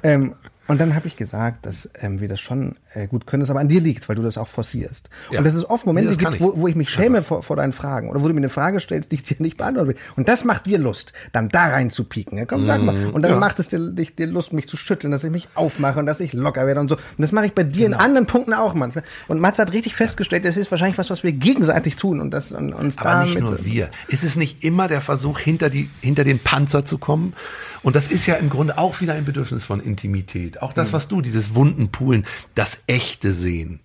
Ähm, 0.02 0.34
und 0.68 0.80
dann 0.80 0.94
habe 0.94 1.08
ich 1.08 1.16
gesagt, 1.16 1.66
dass 1.66 1.90
ähm, 2.00 2.20
wir 2.20 2.28
das 2.28 2.40
schon 2.40 2.76
äh, 2.94 3.08
gut 3.08 3.26
können, 3.26 3.40
das 3.40 3.50
aber 3.50 3.60
an 3.60 3.68
dir 3.68 3.80
liegt, 3.80 4.08
weil 4.08 4.14
du 4.16 4.22
das 4.22 4.38
auch 4.38 4.46
forcierst. 4.46 5.10
Ja. 5.30 5.38
Und 5.38 5.44
dass 5.44 5.54
es 5.54 5.68
oft 5.68 5.86
Momente 5.86 6.10
Nee, 6.10 6.16
gibt, 6.16 6.40
wo, 6.40 6.52
ich. 6.52 6.60
wo 6.60 6.68
ich 6.68 6.76
mich 6.76 6.88
schäme 6.88 7.22
vor, 7.22 7.42
vor 7.42 7.56
deinen 7.56 7.72
Fragen 7.72 8.08
oder 8.08 8.22
wo 8.22 8.28
du 8.28 8.34
mir 8.34 8.38
eine 8.38 8.48
Frage 8.48 8.78
stellst, 8.78 9.10
die 9.10 9.16
ich 9.16 9.22
dir 9.24 9.36
nicht 9.40 9.56
beantworten 9.56 9.88
will. 9.88 9.96
Und 10.16 10.28
das 10.28 10.44
macht 10.44 10.66
dir 10.66 10.78
Lust, 10.78 11.12
dann 11.32 11.48
da 11.48 11.64
rein 11.64 11.90
zu 11.90 12.04
pieken. 12.04 12.38
Ja, 12.38 12.44
komm, 12.44 12.66
sag 12.66 12.80
mal. 12.80 13.08
Und 13.08 13.22
dann 13.22 13.32
ja. 13.32 13.38
macht 13.38 13.58
es 13.58 13.68
dir, 13.68 13.80
dich, 13.92 14.14
dir 14.14 14.26
Lust, 14.26 14.52
mich 14.52 14.68
zu 14.68 14.76
schütteln, 14.76 15.10
dass 15.10 15.24
ich 15.24 15.30
mich 15.30 15.48
aufmache 15.54 15.98
und 15.98 16.06
dass 16.06 16.20
ich 16.20 16.32
locker 16.32 16.64
werde 16.64 16.80
und 16.80 16.88
so. 16.88 16.94
Und 16.96 17.02
das 17.18 17.32
mache 17.32 17.46
ich 17.46 17.54
bei 17.54 17.64
dir 17.64 17.86
in 17.86 17.94
anderen 17.94 18.26
Punkten 18.26 18.54
auch 18.54 18.74
manchmal. 18.74 19.04
Und 19.26 19.40
Mats 19.40 19.58
hat 19.58 19.72
richtig 19.72 19.96
festgestellt, 19.96 20.44
das 20.44 20.56
ist 20.56 20.70
wahrscheinlich 20.70 20.98
was, 20.98 21.10
was 21.10 21.24
wir 21.24 21.32
gegenseitig 21.32 21.96
tun 21.96 22.20
und 22.20 22.30
das 22.30 22.52
und 22.52 22.72
uns 22.72 22.98
Aber 22.98 23.10
da 23.10 23.24
nicht 23.24 23.40
nur 23.40 23.64
wir. 23.64 23.90
Ist 24.08 24.22
es 24.22 24.36
nicht 24.36 24.62
immer 24.62 24.86
der 24.86 25.00
Versuch, 25.00 25.40
hinter, 25.40 25.70
die, 25.70 25.90
hinter 26.00 26.22
den 26.22 26.38
Panzer 26.38 26.84
zu 26.84 26.98
kommen? 26.98 27.34
Und 27.82 27.96
das 27.96 28.06
ist 28.06 28.26
ja 28.26 28.34
im 28.36 28.48
Grunde 28.50 28.78
auch 28.78 29.00
wieder 29.00 29.14
ein 29.14 29.24
Bedürfnis 29.24 29.64
von 29.64 29.80
Intimität. 29.80 30.62
Auch 30.62 30.70
Mhm. 30.70 30.74
das, 30.76 30.92
was 30.92 31.08
du, 31.08 31.20
dieses 31.20 31.54
Wundenpulen, 31.54 32.24
das 32.54 32.82
echte 32.86 33.32
Sehen. 33.32 33.80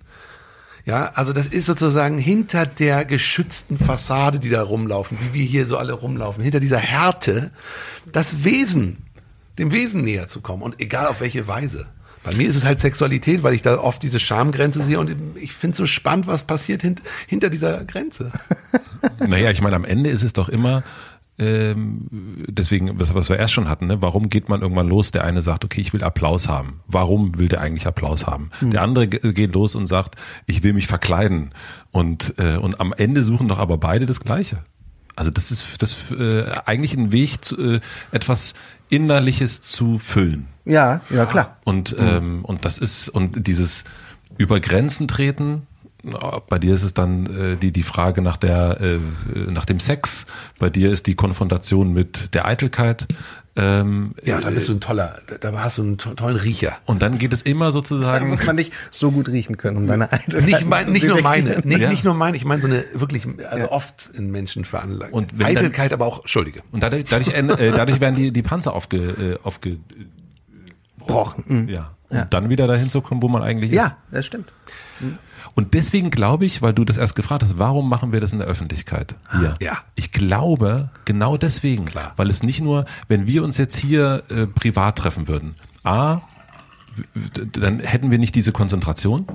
Ja, 0.86 1.12
also 1.16 1.34
das 1.34 1.48
ist 1.48 1.66
sozusagen 1.66 2.18
hinter 2.18 2.66
der 2.66 3.04
geschützten 3.04 3.78
Fassade, 3.78 4.40
die 4.40 4.50
da 4.50 4.62
rumlaufen, 4.62 5.18
wie 5.20 5.34
wir 5.34 5.46
hier 5.46 5.66
so 5.66 5.78
alle 5.78 5.92
rumlaufen, 5.94 6.42
hinter 6.42 6.62
dieser 6.62 6.78
Härte, 6.80 7.52
das 8.12 8.46
Wesen, 8.46 8.98
dem 9.58 9.72
Wesen 9.74 10.04
näher 10.04 10.28
zu 10.28 10.40
kommen 10.40 10.62
und 10.64 10.80
egal 10.80 11.08
auf 11.08 11.20
welche 11.20 11.46
Weise. 11.48 11.88
Bei 12.24 12.34
mir 12.34 12.48
ist 12.48 12.56
es 12.56 12.66
halt 12.66 12.80
Sexualität, 12.80 13.44
weil 13.44 13.54
ich 13.54 13.62
da 13.62 13.80
oft 13.80 14.02
diese 14.04 14.20
Schamgrenze 14.20 14.82
sehe 14.82 15.00
und 15.00 15.14
ich 15.36 15.54
finde 15.54 15.74
es 15.74 15.78
so 15.78 15.88
spannend, 15.88 16.28
was 16.28 16.44
passiert 16.44 16.82
hint, 16.84 17.02
hinter 17.28 17.50
dieser 17.50 17.84
Grenze. 17.84 18.32
Naja, 19.20 19.52
ich 19.52 19.62
meine, 19.62 19.76
am 19.76 19.86
Ende 19.86 20.10
ist 20.10 20.24
es 20.24 20.34
doch 20.34 20.50
immer, 20.50 20.84
ähm, 21.40 22.08
deswegen, 22.48 23.00
was, 23.00 23.14
was 23.14 23.30
wir 23.30 23.38
erst 23.38 23.54
schon 23.54 23.70
hatten, 23.70 23.88
ne? 23.88 24.02
warum 24.02 24.30
geht 24.30 24.50
man 24.50 24.62
irgendwann 24.62 24.88
los? 24.88 25.12
Der 25.12 25.24
eine 25.24 25.42
sagt, 25.42 25.64
okay, 25.64 25.82
ich 25.82 25.94
will 25.94 26.04
Applaus 26.04 26.48
haben. 26.48 26.80
Warum 26.88 27.38
will 27.38 27.48
der 27.48 27.62
eigentlich 27.62 27.86
Applaus 27.86 28.26
haben? 28.26 28.50
Der 28.62 28.82
andere 28.82 29.08
ge- 29.08 29.34
geht 29.34 29.54
los 29.54 29.76
und 29.76 29.86
sagt, 29.88 30.16
ich 30.48 30.64
will 30.64 30.74
mich 30.74 30.88
verkleiden. 30.88 31.52
Und, 31.92 32.34
äh, 32.38 32.58
und 32.58 32.80
am 32.80 32.92
Ende 32.94 33.24
suchen 33.24 33.48
doch 33.48 33.60
aber 33.60 33.78
beide 33.78 34.06
das 34.08 34.20
Gleiche. 34.20 34.58
Also 35.16 35.30
das 35.32 35.52
ist 35.52 35.82
das 35.82 36.12
äh, 36.12 36.46
eigentlich 36.66 36.96
ein 36.96 37.12
Weg, 37.12 37.44
zu, 37.46 37.58
äh, 37.58 37.80
etwas 38.12 38.54
Innerliches 38.90 39.62
zu 39.62 40.00
füllen. 40.00 40.48
Ja, 40.66 41.02
ja, 41.10 41.26
klar. 41.26 41.58
Und, 41.64 41.96
ähm, 42.00 42.44
und 42.46 42.66
das 42.66 42.78
ist, 42.78 43.10
und 43.10 43.46
dieses 43.48 43.84
über 44.38 44.60
Grenzen 44.60 45.08
treten, 45.08 45.67
bei 46.50 46.60
dir 46.60 46.76
ist 46.76 46.84
es 46.84 46.94
dann 46.94 47.26
äh, 47.54 47.56
die, 47.58 47.72
die 47.72 47.84
Frage 47.84 48.22
nach 48.22 48.38
der, 48.38 48.80
äh, 48.82 49.00
nach 49.52 49.66
dem 49.66 49.80
Sex, 49.80 50.26
bei 50.60 50.70
dir 50.70 50.92
ist 50.92 51.08
die 51.08 51.16
Konfrontation 51.16 51.94
mit 51.94 52.34
der 52.34 52.46
Eitelkeit. 52.46 53.06
Ähm, 53.60 54.14
Ja, 54.24 54.40
da 54.40 54.52
bist 54.52 54.70
du 54.70 54.74
ein 54.74 54.80
toller, 54.82 55.18
da 55.28 55.38
da 55.52 55.60
hast 55.64 55.80
du 55.80 55.82
einen 55.82 55.98
to 55.98 56.14
tollen 56.14 56.38
Riecher. 56.38 56.74
und 56.86 57.02
dann 57.02 57.18
geht 57.18 57.34
es 57.34 57.42
immer 57.42 57.66
Da 57.66 57.72
sozusagen. 57.72 58.30
muss 58.30 58.46
man 58.46 58.56
nicht 58.56 58.72
so 58.92 59.10
gut 59.12 59.28
riechen 59.30 59.58
können, 59.58 59.78
um 59.78 59.88
deine 59.88 60.12
Eitelkeit 60.14 60.46
Nicht, 60.46 60.68
mein, 60.68 60.92
nicht 60.92 61.08
nur 61.08 61.22
meine, 61.24 61.62
nicht, 61.64 61.80
Ja. 61.80 61.90
nicht 61.90 62.04
nur 62.04 62.14
meine, 62.14 62.38
ich 62.38 62.46
meine 62.46 62.62
so 62.62 62.68
eine 62.68 62.86
wirklich, 62.94 63.26
also 63.50 63.72
oft 63.72 64.12
in 64.14 64.30
Menschen 64.30 64.64
veranlagt. 64.64 65.12
Und 65.12 65.32
wenn 65.40 65.48
dann- 65.48 65.58
Eitelkeit, 65.58 65.92
aber 65.92 66.06
auch, 66.06 66.20
Entschuldige. 66.20 66.62
Und 66.72 66.84
dadurch, 66.84 67.06
dadurch, 67.06 67.30
äh, 67.36 67.72
dadurch 67.72 68.00
werden 68.00 68.16
die, 68.16 68.32
die 68.32 68.44
Panzer 68.44 68.74
aufge, 68.76 68.98
äh, 68.98 69.40
aufge 69.44 69.78
Brochen. 71.00 71.44
Mhm. 71.48 71.70
ja. 71.70 71.92
Und 72.10 72.34
dann 72.34 72.50
wieder 72.50 72.68
dahin 72.68 72.90
zu 72.90 73.02
kommen, 73.02 73.22
wo 73.22 73.28
man 73.28 73.42
eigentlich 73.42 73.72
ist. 73.72 73.78
Ja, 73.78 73.98
das 74.12 74.26
stimmt. 74.26 74.52
Und 75.58 75.74
deswegen 75.74 76.12
glaube 76.12 76.46
ich, 76.46 76.62
weil 76.62 76.72
du 76.72 76.86
das 76.86 76.98
erst 76.98 77.16
gefragt 77.16 77.42
hast, 77.42 77.58
warum 77.58 77.90
machen 77.90 78.12
wir 78.12 78.22
das 78.22 78.32
in 78.32 78.38
der 78.38 78.48
Öffentlichkeit 78.48 79.16
hier? 79.32 79.56
Ja. 79.60 79.80
Ich 79.96 80.12
glaube, 80.12 80.92
genau 81.04 81.36
deswegen. 81.36 81.86
Klar. 81.86 82.14
Weil 82.16 82.30
es 82.30 82.44
nicht 82.44 82.62
nur, 82.62 82.86
wenn 83.08 83.26
wir 83.26 83.44
uns 83.44 83.58
jetzt 83.58 83.76
hier 83.76 84.22
äh, 84.30 84.46
privat 84.46 85.00
treffen 85.00 85.28
würden, 85.28 85.56
A, 85.84 86.22
dann 87.54 87.80
hätten 87.80 88.12
wir 88.12 88.20
nicht 88.20 88.36
diese 88.36 88.52
Konzentration. 88.52 89.26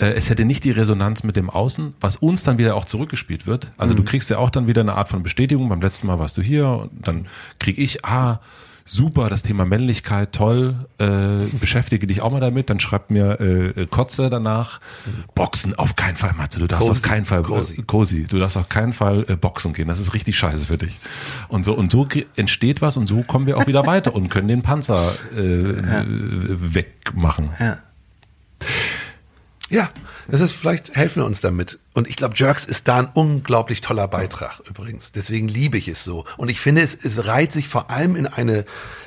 Äh, 0.00 0.14
es 0.14 0.30
hätte 0.30 0.44
nicht 0.44 0.64
die 0.64 0.72
Resonanz 0.72 1.22
mit 1.22 1.36
dem 1.36 1.48
Außen, 1.48 1.94
was 2.00 2.16
uns 2.16 2.42
dann 2.42 2.58
wieder 2.58 2.74
auch 2.74 2.84
zurückgespielt 2.84 3.46
wird. 3.46 3.70
Also 3.76 3.94
du 3.94 4.02
kriegst 4.02 4.30
ja 4.30 4.38
auch 4.38 4.50
dann 4.50 4.66
wieder 4.66 4.80
eine 4.80 4.94
Art 4.94 5.10
von 5.10 5.22
Bestätigung. 5.22 5.68
Beim 5.68 5.80
letzten 5.80 6.08
Mal 6.08 6.18
warst 6.18 6.36
du 6.38 6.42
hier 6.42 6.66
und 6.66 7.06
dann 7.06 7.28
krieg 7.60 7.78
ich, 7.78 8.04
ah, 8.04 8.40
super, 8.84 9.28
das 9.28 9.42
Thema 9.42 9.64
Männlichkeit, 9.64 10.32
toll, 10.32 10.74
äh, 10.98 11.46
beschäftige 11.58 12.06
dich 12.06 12.20
auch 12.20 12.30
mal 12.30 12.40
damit. 12.40 12.70
Dann 12.70 12.80
schreibt 12.80 13.10
mir 13.10 13.40
äh, 13.40 13.86
Kotze 13.86 14.30
danach, 14.30 14.80
Boxen 15.34 15.74
auf 15.74 15.96
keinen 15.96 16.16
Fall, 16.16 16.32
Matze, 16.34 16.58
du 16.58 16.66
darfst 16.66 16.88
Cozy. 16.88 16.98
auf 16.98 17.02
keinen 17.02 17.24
Fall, 17.24 17.42
Cozy. 17.42 17.74
äh, 17.78 17.82
Cozy, 17.82 18.26
du 18.28 18.38
darfst 18.38 18.56
auf 18.56 18.68
keinen 18.68 18.92
Fall 18.92 19.24
äh, 19.28 19.36
boxen 19.36 19.72
gehen, 19.72 19.88
das 19.88 20.00
ist 20.00 20.14
richtig 20.14 20.36
scheiße 20.36 20.66
für 20.66 20.76
dich. 20.76 21.00
Und 21.48 21.64
so, 21.64 21.74
und 21.74 21.90
so 21.92 22.06
entsteht 22.36 22.82
was 22.82 22.96
und 22.96 23.06
so 23.06 23.22
kommen 23.22 23.46
wir 23.46 23.58
auch 23.58 23.66
wieder 23.66 23.86
weiter 23.86 24.14
und 24.14 24.28
können 24.28 24.48
den 24.48 24.62
Panzer 24.62 25.12
äh, 25.36 26.04
wegmachen. 26.04 27.50
Ja. 27.58 27.78
Ja, 29.72 29.90
das 30.28 30.40
ist, 30.40 30.52
vielleicht 30.52 30.94
helfen 30.94 31.22
wir 31.22 31.26
uns 31.26 31.40
damit. 31.40 31.78
Und 31.94 32.06
ich 32.06 32.16
glaube, 32.16 32.34
Jerks 32.36 32.64
ist 32.64 32.86
da 32.88 32.98
ein 32.98 33.08
unglaublich 33.14 33.80
toller 33.80 34.06
Beitrag 34.06 34.60
übrigens. 34.68 35.12
Deswegen 35.12 35.48
liebe 35.48 35.78
ich 35.78 35.88
es 35.88 36.04
so. 36.04 36.24
Und 36.36 36.48
ich 36.50 36.60
finde, 36.60 36.82
es, 36.82 36.94
es 36.94 37.26
reiht 37.26 37.52
sich 37.52 37.68
vor 37.68 37.90
allem 37.90 38.14
in 38.14 38.26
eine 38.26 38.64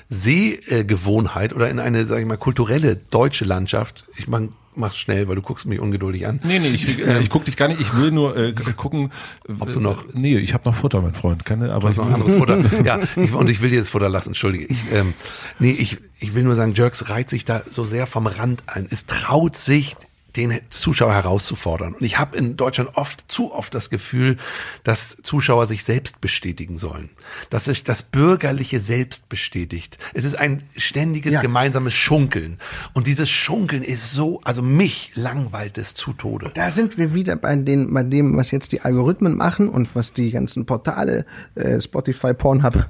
Sehgewohnheit 0.09 1.53
oder 1.53 1.69
in 1.69 1.79
eine, 1.79 2.05
sage 2.05 2.21
ich 2.21 2.27
mal, 2.27 2.37
kulturelle 2.37 2.95
deutsche 2.95 3.45
Landschaft. 3.45 4.05
Ich 4.17 4.27
mach, 4.27 4.41
mach's 4.75 4.97
schnell, 4.97 5.27
weil 5.27 5.35
du 5.35 5.41
guckst 5.41 5.65
mich 5.65 5.79
ungeduldig 5.79 6.27
an. 6.27 6.39
Nee, 6.43 6.59
nee, 6.59 6.67
ich, 6.73 6.99
äh, 7.05 7.19
ich 7.21 7.29
guck 7.29 7.45
dich 7.45 7.57
gar 7.57 7.67
nicht, 7.67 7.79
ich 7.81 7.95
will 7.95 8.11
nur 8.11 8.35
äh, 8.37 8.53
gucken, 8.75 9.11
Ob 9.59 9.71
du 9.73 9.79
noch- 9.79 10.03
Äh, 10.05 10.09
nee, 10.13 10.37
ich 10.37 10.53
habe 10.53 10.67
noch 10.69 10.75
Futter, 10.75 11.01
mein 11.01 11.13
Freund. 11.13 11.45
Keine, 11.45 11.71
aber 11.73 11.91
noch 11.91 12.11
anderes 12.11 12.33
Futter. 12.37 12.59
Ja, 12.83 12.99
ich, 13.15 13.33
und 13.33 13.49
ich 13.49 13.61
will 13.61 13.69
dir 13.69 13.79
das 13.79 13.89
Futter 13.89 14.09
lassen, 14.09 14.29
entschuldige. 14.29 14.65
Ich, 14.65 14.77
ähm, 14.93 15.13
nee, 15.59 15.71
ich, 15.71 15.97
ich 16.19 16.33
will 16.35 16.43
nur 16.43 16.55
sagen, 16.55 16.73
Jerks 16.75 17.09
reiht 17.09 17.29
sich 17.29 17.45
da 17.45 17.63
so 17.69 17.83
sehr 17.83 18.07
vom 18.07 18.27
Rand 18.27 18.63
ein. 18.67 18.87
Es 18.89 19.05
traut 19.05 19.55
sich, 19.55 19.95
den 20.35 20.59
Zuschauer 20.69 21.13
herauszufordern. 21.13 21.93
Und 21.93 22.01
ich 22.01 22.17
habe 22.19 22.37
in 22.37 22.57
Deutschland 22.57 22.91
oft, 22.95 23.31
zu 23.31 23.53
oft 23.53 23.73
das 23.73 23.89
Gefühl, 23.89 24.37
dass 24.83 25.17
Zuschauer 25.23 25.67
sich 25.67 25.83
selbst 25.83 26.21
bestätigen 26.21 26.77
sollen. 26.77 27.09
Dass 27.49 27.65
sich 27.65 27.83
das 27.83 28.03
Bürgerliche 28.03 28.79
selbst 28.79 29.29
bestätigt. 29.29 29.97
Es 30.13 30.23
ist 30.25 30.37
ein 30.37 30.63
ständiges 30.75 31.33
Ja. 31.33 31.41
gemeinsames 31.41 31.93
Schunkeln. 31.93 32.59
Und 32.93 33.07
dieses 33.07 33.29
Schunkeln 33.29 33.83
ist 33.83 34.11
so, 34.11 34.41
also 34.43 34.61
mich 34.61 35.11
langweilt 35.15 35.77
es 35.77 35.93
zu 35.93 36.13
Tode. 36.13 36.51
Da 36.53 36.71
sind 36.71 36.97
wir 36.97 37.13
wieder 37.13 37.35
bei, 37.35 37.55
den, 37.55 37.93
bei 37.93 38.03
dem, 38.03 38.35
was 38.37 38.51
jetzt 38.51 38.71
die 38.71 38.81
Algorithmen 38.81 39.35
machen 39.35 39.69
und 39.69 39.95
was 39.95 40.13
die 40.13 40.31
ganzen 40.31 40.65
Portale, 40.65 41.25
äh, 41.55 41.81
Spotify, 41.81 42.33
Pornhub, 42.33 42.87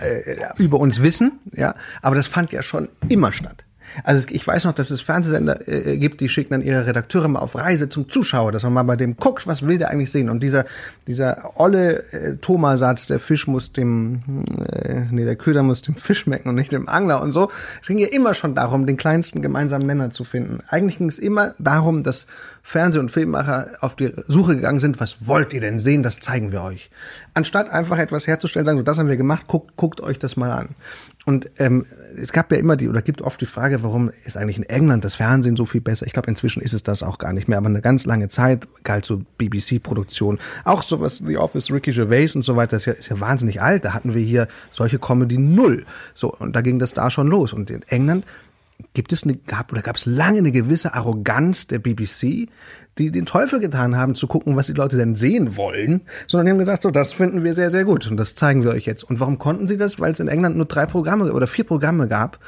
äh, 0.00 0.36
über 0.58 0.78
uns 0.78 1.02
wissen. 1.02 1.32
Ja, 1.52 1.74
aber 2.02 2.14
das 2.16 2.26
fand 2.26 2.52
ja 2.52 2.62
schon 2.62 2.88
immer 3.08 3.32
statt. 3.32 3.64
Also 4.04 4.26
ich 4.30 4.46
weiß 4.46 4.64
noch, 4.64 4.72
dass 4.72 4.90
es 4.90 5.00
Fernsehsender 5.00 5.68
äh, 5.68 5.98
gibt, 5.98 6.20
die 6.20 6.28
schicken 6.28 6.50
dann 6.54 6.62
ihre 6.62 6.86
Redakteure 6.86 7.28
mal 7.28 7.40
auf 7.40 7.54
Reise 7.56 7.88
zum 7.88 8.08
Zuschauer, 8.08 8.52
dass 8.52 8.62
man 8.62 8.72
mal 8.72 8.82
bei 8.82 8.96
dem 8.96 9.16
guckt, 9.16 9.46
was 9.46 9.62
will 9.62 9.78
der 9.78 9.90
eigentlich 9.90 10.10
sehen. 10.10 10.30
Und 10.30 10.42
dieser 10.42 10.64
dieser 11.06 11.52
olle 11.58 12.04
äh, 12.12 12.36
Thomas-Satz, 12.36 13.06
der 13.06 13.18
Fisch 13.18 13.46
muss 13.46 13.72
dem, 13.72 14.22
äh, 14.70 15.02
nee, 15.10 15.24
der 15.24 15.36
Köder 15.36 15.62
muss 15.62 15.82
dem 15.82 15.96
Fisch 15.96 16.20
schmecken 16.20 16.48
und 16.48 16.54
nicht 16.54 16.72
dem 16.72 16.88
Angler 16.88 17.20
und 17.20 17.32
so. 17.32 17.50
Es 17.80 17.88
ging 17.88 17.98
ja 17.98 18.08
immer 18.08 18.34
schon 18.34 18.54
darum, 18.54 18.86
den 18.86 18.96
kleinsten 18.96 19.42
gemeinsamen 19.42 19.86
Nenner 19.86 20.10
zu 20.10 20.24
finden. 20.24 20.60
Eigentlich 20.68 20.98
ging 20.98 21.08
es 21.08 21.18
immer 21.18 21.54
darum, 21.58 22.02
dass 22.02 22.26
Fernseh- 22.62 23.00
und 23.00 23.10
Filmmacher 23.10 23.72
auf 23.80 23.96
die 23.96 24.12
Suche 24.28 24.54
gegangen 24.54 24.78
sind, 24.78 25.00
was 25.00 25.26
wollt 25.26 25.52
ihr 25.52 25.60
denn 25.60 25.80
sehen, 25.80 26.02
das 26.04 26.20
zeigen 26.20 26.52
wir 26.52 26.62
euch. 26.62 26.90
Anstatt 27.34 27.70
einfach 27.70 27.98
etwas 27.98 28.28
herzustellen, 28.28 28.64
sagen, 28.64 28.78
so, 28.78 28.84
das 28.84 28.98
haben 28.98 29.08
wir 29.08 29.16
gemacht, 29.16 29.48
guckt, 29.48 29.76
guckt 29.76 30.00
euch 30.00 30.18
das 30.18 30.36
mal 30.36 30.52
an. 30.52 30.68
Und 31.24 31.50
ähm, 31.58 31.86
es 32.16 32.32
gab 32.32 32.50
ja 32.52 32.58
immer 32.58 32.76
die, 32.76 32.88
oder 32.88 33.02
gibt 33.02 33.22
oft 33.22 33.40
die 33.40 33.46
Frage, 33.46 33.82
warum 33.82 34.10
ist 34.24 34.36
eigentlich 34.36 34.58
in 34.58 34.64
England 34.64 35.04
das 35.04 35.14
Fernsehen 35.14 35.56
so 35.56 35.66
viel 35.66 35.80
besser? 35.80 36.06
Ich 36.06 36.12
glaube, 36.12 36.28
inzwischen 36.28 36.62
ist 36.62 36.72
es 36.72 36.82
das 36.82 37.02
auch 37.02 37.18
gar 37.18 37.32
nicht 37.32 37.48
mehr, 37.48 37.58
aber 37.58 37.68
eine 37.68 37.80
ganz 37.80 38.06
lange 38.06 38.28
Zeit 38.28 38.66
galt 38.84 39.04
so 39.04 39.22
BBC-Produktion. 39.38 40.38
Auch 40.64 40.82
sowas, 40.82 41.22
The 41.26 41.36
Office, 41.38 41.70
Ricky 41.70 41.92
Gervais 41.92 42.34
und 42.34 42.44
so 42.44 42.56
weiter, 42.56 42.76
ist 42.76 42.86
ja, 42.86 42.92
ist 42.92 43.08
ja 43.08 43.20
wahnsinnig 43.20 43.62
alt. 43.62 43.84
Da 43.84 43.94
hatten 43.94 44.14
wir 44.14 44.22
hier 44.22 44.48
solche 44.72 44.98
Comedy 44.98 45.38
null. 45.38 45.84
So, 46.14 46.32
und 46.32 46.54
da 46.54 46.60
ging 46.60 46.78
das 46.78 46.94
da 46.94 47.10
schon 47.10 47.28
los. 47.28 47.52
Und 47.52 47.70
in 47.70 47.82
England 47.82 48.24
gibt 48.94 49.12
es 49.12 49.24
eine, 49.24 49.36
gab 49.36 49.72
oder 49.72 49.82
gab 49.82 49.96
es 49.96 50.06
lange 50.06 50.38
eine 50.38 50.52
gewisse 50.52 50.94
Arroganz 50.94 51.66
der 51.66 51.78
BBC, 51.78 52.48
die 52.98 53.10
den 53.10 53.26
Teufel 53.26 53.58
getan 53.58 53.96
haben, 53.96 54.14
zu 54.14 54.26
gucken, 54.26 54.56
was 54.56 54.66
die 54.66 54.74
Leute 54.74 54.96
denn 54.96 55.16
sehen 55.16 55.56
wollen, 55.56 56.02
sondern 56.26 56.46
die 56.46 56.50
haben 56.52 56.58
gesagt, 56.58 56.82
so, 56.82 56.90
das 56.90 57.12
finden 57.12 57.42
wir 57.42 57.54
sehr, 57.54 57.70
sehr 57.70 57.84
gut 57.84 58.10
und 58.10 58.16
das 58.16 58.34
zeigen 58.34 58.64
wir 58.64 58.70
euch 58.70 58.84
jetzt. 58.84 59.04
Und 59.04 59.18
warum 59.18 59.38
konnten 59.38 59.66
sie 59.66 59.76
das? 59.76 59.98
Weil 59.98 60.12
es 60.12 60.20
in 60.20 60.28
England 60.28 60.56
nur 60.56 60.66
drei 60.66 60.84
Programme 60.84 61.32
oder 61.32 61.46
vier 61.46 61.64
Programme 61.64 62.06
gab, 62.06 62.38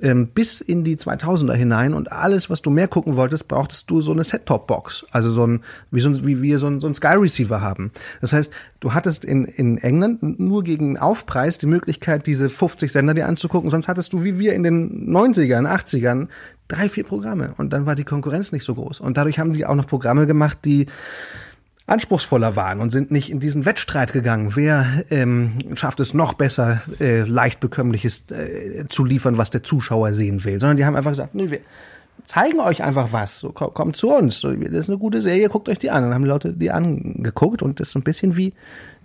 ähm, 0.00 0.28
bis 0.28 0.62
in 0.62 0.84
die 0.84 0.96
2000er 0.96 1.52
hinein 1.52 1.92
und 1.92 2.12
alles, 2.12 2.48
was 2.48 2.62
du 2.62 2.70
mehr 2.70 2.88
gucken 2.88 3.16
wolltest, 3.16 3.48
brauchtest 3.48 3.90
du 3.90 4.00
so 4.00 4.12
eine 4.12 4.24
Set-Top-Box, 4.24 5.04
also 5.10 5.30
so 5.30 5.46
ein, 5.46 5.62
wie, 5.90 6.00
so 6.00 6.08
ein, 6.08 6.26
wie 6.26 6.40
wir 6.40 6.58
so 6.58 6.66
ein, 6.66 6.80
so 6.80 6.86
ein 6.86 6.94
Sky-Receiver 6.94 7.60
haben. 7.60 7.92
Das 8.22 8.32
heißt, 8.32 8.50
du 8.80 8.94
hattest 8.94 9.24
in, 9.24 9.44
in 9.44 9.76
England 9.78 10.40
nur 10.40 10.64
gegen 10.64 10.98
Aufpreis 10.98 11.58
die 11.58 11.66
Möglichkeit, 11.66 12.26
diese 12.26 12.48
50 12.48 12.90
Sender 12.90 13.12
dir 13.12 13.26
anzugucken, 13.26 13.68
sonst 13.70 13.88
hattest 13.88 14.14
du 14.14 14.24
wie 14.24 14.38
wir 14.38 14.54
in 14.54 14.62
den 14.62 15.10
90ern, 15.10 15.68
80ern 15.68 16.28
drei, 16.70 16.88
vier 16.88 17.04
Programme 17.04 17.52
und 17.58 17.72
dann 17.72 17.84
war 17.86 17.94
die 17.94 18.04
Konkurrenz 18.04 18.52
nicht 18.52 18.64
so 18.64 18.74
groß. 18.74 19.00
Und 19.00 19.16
dadurch 19.16 19.38
haben 19.38 19.52
die 19.52 19.66
auch 19.66 19.74
noch 19.74 19.86
Programme 19.86 20.26
gemacht, 20.26 20.58
die 20.64 20.86
anspruchsvoller 21.86 22.54
waren 22.54 22.80
und 22.80 22.90
sind 22.90 23.10
nicht 23.10 23.30
in 23.30 23.40
diesen 23.40 23.64
Wettstreit 23.64 24.12
gegangen. 24.12 24.54
Wer 24.54 25.04
ähm, 25.10 25.58
schafft 25.74 25.98
es 26.00 26.14
noch 26.14 26.34
besser, 26.34 26.80
äh, 27.00 27.22
leicht 27.22 27.58
bekömmliches 27.60 28.24
äh, 28.30 28.84
zu 28.88 29.04
liefern, 29.04 29.38
was 29.38 29.50
der 29.50 29.62
Zuschauer 29.64 30.14
sehen 30.14 30.44
will, 30.44 30.60
sondern 30.60 30.76
die 30.76 30.84
haben 30.84 30.94
einfach 30.94 31.10
gesagt, 31.10 31.34
nee, 31.34 31.50
wir 31.50 31.60
zeigen 32.26 32.60
euch 32.60 32.82
einfach 32.84 33.08
was. 33.10 33.40
So, 33.40 33.50
kommt, 33.50 33.96
zu 33.96 34.10
uns. 34.12 34.38
So, 34.38 34.52
das 34.52 34.70
ist 34.72 34.88
eine 34.88 34.98
gute 34.98 35.20
Serie, 35.20 35.48
guckt 35.48 35.68
euch 35.68 35.78
die 35.80 35.90
an. 35.90 36.04
Und 36.04 36.10
dann 36.10 36.14
haben 36.14 36.22
die 36.22 36.28
Leute 36.28 36.52
die 36.52 36.70
angeguckt 36.70 37.60
und 37.60 37.80
das 37.80 37.88
ist 37.88 37.96
ein 37.96 38.02
bisschen 38.02 38.36
wie, 38.36 38.52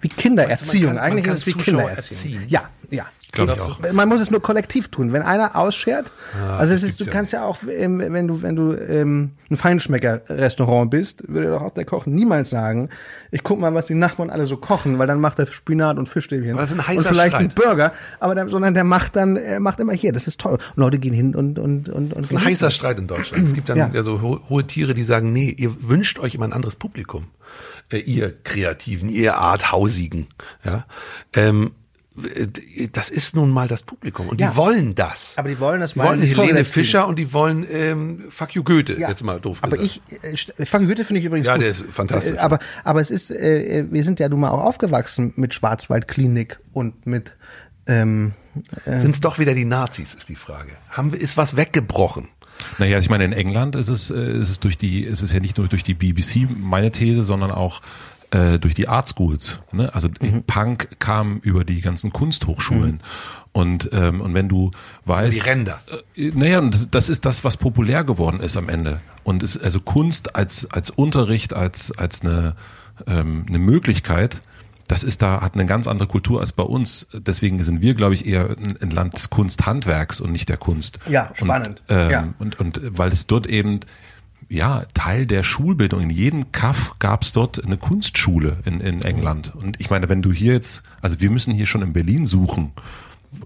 wie 0.02 0.10
Kindererziehung. 0.10 0.94
man 0.94 0.96
kann- 0.98 1.10
man 1.10 1.18
Eigentlich 1.24 1.34
ist 1.34 1.40
es 1.40 1.48
wie 1.48 1.54
Kindererziehung. 1.64 2.36
erziehen? 2.36 2.44
Ja, 2.50 2.70
ja. 2.92 3.06
Glaube 3.32 3.54
ich 3.54 3.62
auch. 3.62 3.80
Man 3.92 4.08
muss 4.10 4.22
es 4.22 4.32
nur 4.32 4.42
kollektiv 4.42 4.90
tun. 4.90 5.12
Wenn 5.12 5.22
einer 5.22 5.56
ausschert, 5.56 6.12
also 6.58 6.74
es 6.74 6.84
ist, 6.84 7.00
du 7.00 7.06
kannst 7.06 7.34
ja 7.34 7.44
auch, 7.44 7.58
ähm, 7.70 8.00
wenn 8.00 8.28
du, 8.28 8.42
wenn 8.42 8.56
du 8.56 8.74
ähm, 8.74 9.32
ein 9.50 9.58
Feinschmecker-Restaurant 9.58 10.90
bist, 10.90 11.24
würde 11.28 11.50
doch 11.52 11.62
auch 11.62 11.74
der 11.74 11.86
Koch 11.86 12.06
niemals 12.06 12.50
sagen, 12.50 12.90
ich 13.32 13.44
guck 13.44 13.60
mal, 13.60 13.74
was 13.74 13.88
die 13.88 13.96
Nachbarn 13.96 14.30
alle 14.30 14.46
so 14.46 14.58
kochen, 14.58 14.98
weil 15.00 15.08
dann 15.08 15.20
macht 15.20 15.40
er 15.40 15.48
Spinat 15.48 15.98
und 15.98 16.08
Fischstäbchen 16.08 16.52
Aber 16.52 16.62
das 16.62 16.70
ist 16.70 16.76
ein 16.76 16.80
und 16.80 16.88
heißer 16.88 17.10
vielleicht 17.10 17.36
einen 17.36 17.52
Streit. 17.52 17.66
Burger, 17.66 17.94
aber 18.20 18.36
der, 18.36 18.50
sondern 18.50 18.74
der 18.74 18.84
macht 18.84 19.16
dann, 19.16 19.36
er 19.36 19.60
macht 19.60 19.80
immer 19.80 19.94
hier, 19.94 20.14
das 20.14 20.28
ist 20.28 20.40
toll. 20.40 20.54
Und 20.54 20.78
Leute 20.78 21.00
gehen 21.00 21.14
hin 21.14 21.36
und 21.36 21.60
und 21.60 21.90
und 21.90 22.14
und 22.14 22.16
Das 22.18 22.32
ist 22.32 22.38
ein 22.38 22.44
heißer 22.46 22.72
Streit 22.72 22.98
in 23.00 23.08
Deutschland. 23.08 23.46
Es 23.46 23.54
gibt 23.54 23.70
dann 23.70 23.78
Ja. 23.78 23.90
ja. 23.94 24.04
so 24.04 24.22
ho 24.22 24.40
hohe 24.50 24.66
Tiere, 24.66 24.94
die 24.94 25.04
sagen, 25.04 25.34
nee, 25.34 25.50
ihr 25.50 25.90
wünscht 25.90 26.20
euch 26.20 26.36
immer 26.36 26.46
ein 26.46 26.54
anderes 26.54 26.76
Publikum. 26.76 27.26
Äh, 27.90 28.00
ihr 28.00 28.34
Kreativen, 28.44 29.10
ihr 29.10 29.38
Arthausigen. 29.38 30.28
Ja. 30.64 30.86
Ähm, 31.34 31.68
äh, 31.68 31.85
das 32.94 33.10
ist 33.10 33.36
nun 33.36 33.50
mal 33.50 33.68
das 33.68 33.84
Publikum. 33.84 34.30
Und 34.30 34.40
Ja. 34.40 34.52
die 34.52 34.56
wollen 34.58 34.96
das. 34.96 35.38
Aber 35.38 35.50
die 35.50 35.60
wollen 35.60 35.82
das, 35.82 35.94
die 35.94 36.00
wollen 36.00 36.20
Helene 36.22 36.54
kriegen. 36.54 36.66
Fischer 36.66 37.08
und 37.08 37.18
die 37.18 37.34
wollen 37.34 37.66
ähm, 37.70 38.24
Fuck 38.30 38.56
you 38.56 38.64
Goethe, 38.64 38.98
Ja. 39.00 39.10
jetzt 39.10 39.24
mal 39.24 39.40
doof 39.40 39.60
Aber 39.62 39.78
gesagt. 39.78 40.02
ich, 40.22 40.60
äh, 40.60 40.66
Frank 40.66 40.88
Goethe 40.88 41.04
finde 41.04 41.20
ich 41.20 41.26
übrigens 41.26 41.48
Ja, 41.48 41.54
gut. 41.56 41.64
der 41.64 41.70
ist 41.70 41.84
fantastisch. 41.90 42.36
Äh, 42.38 42.40
Aber, 42.40 42.60
aber 42.84 43.02
es 43.02 43.12
ist, 43.12 43.32
äh, 43.32 43.86
wir 43.90 44.04
sind 44.04 44.20
ja 44.20 44.30
nun 44.30 44.40
mal 44.40 44.50
auch 44.50 44.64
aufgewachsen 44.64 45.34
mit 45.36 45.54
Schwarzwaldklinik 45.54 46.60
und 46.74 47.06
mit, 47.06 47.34
ähm, 47.88 48.34
Sind 48.86 49.12
es 49.16 49.20
doch 49.20 49.38
wieder 49.38 49.54
die 49.54 49.66
Nazis, 49.66 50.14
ist 50.14 50.30
die 50.30 50.36
Frage. 50.36 50.72
Haben 50.90 51.12
wir, 51.12 51.20
ist 51.20 51.36
was 51.36 51.58
weggebrochen? 51.58 52.30
Naja, 52.78 53.00
ich 53.00 53.10
meine, 53.10 53.26
in 53.26 53.34
England 53.34 53.76
ist 53.76 53.90
es, 53.90 54.10
äh, 54.10 54.32
ist 54.32 54.50
es 54.50 54.60
durch 54.62 54.78
die, 54.78 55.02
ist 55.04 55.22
es 55.22 55.34
ja 55.34 55.42
nicht 55.42 55.58
nur 55.58 55.68
durch 55.68 55.84
die 55.84 55.94
BBC 55.94 56.48
meine 56.58 56.90
These, 56.92 57.24
sondern 57.26 57.52
auch 57.52 57.82
äh, 58.36 58.60
durch 58.60 58.74
die 58.74 58.88
Art 58.88 59.08
Schools. 59.10 59.60
Ne? 59.72 59.94
Also 59.96 60.10
Punk 60.48 61.00
kam 61.00 61.38
über 61.40 61.64
die 61.64 61.82
ganzen 61.82 62.12
Kunsthochschulen. 62.12 63.00
Und, 63.54 63.90
ähm, 63.94 64.20
und 64.20 64.34
wenn 64.34 64.50
du 64.50 64.72
weißt. 65.06 65.38
Die 65.38 65.42
Ränder. 65.50 65.80
Äh, 66.18 66.32
Naja, 66.34 66.60
das, 66.62 66.90
das 66.92 67.08
ist 67.10 67.26
das, 67.26 67.44
was 67.46 67.56
populär 67.56 68.04
geworden 68.04 68.42
ist 68.42 68.58
am 68.58 68.68
Ende. 68.68 69.00
Und 69.24 69.44
es, 69.44 69.58
also 69.58 69.80
Kunst 69.80 70.36
als, 70.36 70.70
als 70.72 70.90
Unterricht, 70.90 71.54
als, 71.54 71.98
als 71.98 72.22
eine, 72.22 72.56
ähm, 73.08 73.46
eine 73.48 73.60
Möglichkeit, 73.60 74.42
das 74.90 75.04
ist 75.04 75.22
da, 75.22 75.40
hat 75.42 75.54
eine 75.56 75.66
ganz 75.66 75.88
andere 75.88 76.08
Kultur 76.08 76.42
als 76.42 76.52
bei 76.52 76.64
uns. 76.64 77.08
Deswegen 77.14 77.64
sind 77.64 77.82
wir, 77.82 77.94
glaube 77.96 78.14
ich, 78.14 78.28
eher 78.28 78.50
ein, 78.50 78.78
ein 78.82 78.92
Land 78.92 79.16
des 79.16 79.30
Kunsthandwerks 79.30 80.20
und 80.20 80.32
nicht 80.34 80.50
der 80.50 80.58
Kunst. 80.58 81.00
Ja, 81.08 81.32
spannend. 81.34 81.82
Und, 81.88 81.96
ähm, 81.98 82.12
Ja. 82.12 82.28
und, 82.40 82.60
und 82.60 82.82
weil 82.84 83.12
es 83.12 83.26
dort 83.26 83.48
eben 83.48 83.80
ja, 84.50 84.86
Teil 84.94 85.26
der 85.26 85.44
Schulbildung. 85.44 86.02
In 86.02 86.10
jedem 86.10 86.52
Kaff 86.52 86.94
gab 87.00 87.24
es 87.24 87.32
dort 87.32 87.64
eine 87.64 87.78
Kunstschule 87.78 88.58
in, 88.66 88.80
in 88.80 89.02
England. 89.02 89.54
Und 89.56 89.80
ich 89.80 89.90
meine, 89.90 90.10
wenn 90.10 90.22
du 90.22 90.32
hier 90.32 90.54
jetzt, 90.54 90.84
also 91.02 91.20
wir 91.20 91.30
müssen 91.30 91.54
hier 91.54 91.66
schon 91.66 91.82
in 91.82 91.94
Berlin 91.94 92.26
suchen, 92.26 92.72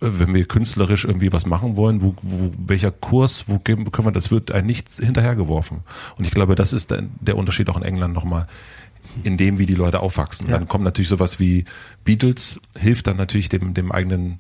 äh, 0.01 0.19
wenn 0.19 0.33
wir 0.33 0.45
künstlerisch 0.45 1.05
irgendwie 1.05 1.31
was 1.31 1.45
machen 1.45 1.75
wollen, 1.75 2.01
wo, 2.01 2.15
wo 2.21 2.51
welcher 2.57 2.91
Kurs, 2.91 3.45
wo 3.47 3.59
geben, 3.59 3.91
können 3.91 4.07
wir, 4.07 4.11
das 4.11 4.31
wird 4.31 4.51
ein 4.51 4.65
nicht 4.65 4.93
hinterhergeworfen. 4.93 5.79
Und 6.17 6.25
ich 6.25 6.31
glaube, 6.31 6.55
das 6.55 6.73
ist 6.73 6.91
der, 6.91 7.03
der 7.21 7.37
Unterschied 7.37 7.69
auch 7.69 7.77
in 7.77 7.83
England 7.83 8.13
nochmal 8.13 8.47
in 9.23 9.37
dem, 9.37 9.57
wie 9.57 9.65
die 9.65 9.75
Leute 9.75 10.01
aufwachsen. 10.01 10.47
Ja. 10.47 10.57
Dann 10.57 10.67
kommt 10.67 10.83
natürlich 10.83 11.09
sowas 11.09 11.39
wie 11.39 11.65
Beatles, 12.03 12.59
hilft 12.77 13.07
dann 13.07 13.17
natürlich 13.17 13.49
dem, 13.49 13.73
dem 13.73 13.91
eigenen, 13.91 14.39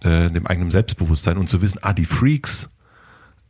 äh, 0.00 0.30
dem 0.30 0.46
eigenen 0.46 0.70
Selbstbewusstsein 0.70 1.36
und 1.36 1.48
zu 1.48 1.62
wissen, 1.62 1.78
ah, 1.82 1.92
die 1.92 2.04
Freaks, 2.04 2.68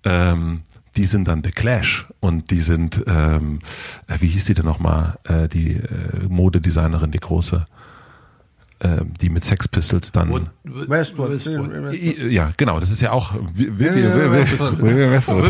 ähm, 0.05 0.63
die 0.97 1.07
sind 1.07 1.29
dann 1.29 1.43
The 1.45 1.51
Clash 1.51 2.07
und 2.21 2.51
die 2.51 2.61
sind, 2.61 3.03
ähm, 3.07 3.61
äh, 4.09 4.15
wie 4.21 4.27
hieß 4.29 4.47
die 4.47 4.55
denn 4.55 4.65
nochmal, 4.65 5.19
äh, 5.25 5.49
die 5.49 5.75
äh, 5.75 5.83
Modedesignerin, 6.29 7.11
die 7.11 7.21
große, 7.21 7.65
äh, 8.81 8.89
die 9.21 9.29
mit 9.29 9.45
Sex 9.45 9.69
Pistols 9.69 10.13
dann. 10.13 10.49
Westwood. 10.65 11.31
I- 11.93 12.29
Ja, 12.29 12.51
genau, 12.57 12.81
das 12.81 12.91
ist 12.91 13.01
ja 13.01 13.13
auch 13.13 13.35
Vivian 13.55 14.31
Westwood. 14.33 15.45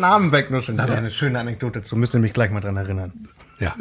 Namen 0.00 0.32
wegnuscheln. 0.32 0.76
Da 0.78 0.84
habe 0.84 0.92
ich 0.92 0.98
eine 0.98 1.10
schöne 1.10 1.38
Anekdote 1.38 1.82
zu. 1.82 1.96
Müsst 1.96 2.14
ihr 2.14 2.20
mich 2.20 2.32
gleich 2.32 2.50
mal 2.50 2.60
dran 2.60 2.76
erinnern. 2.76 3.12
Ja. 3.58 3.74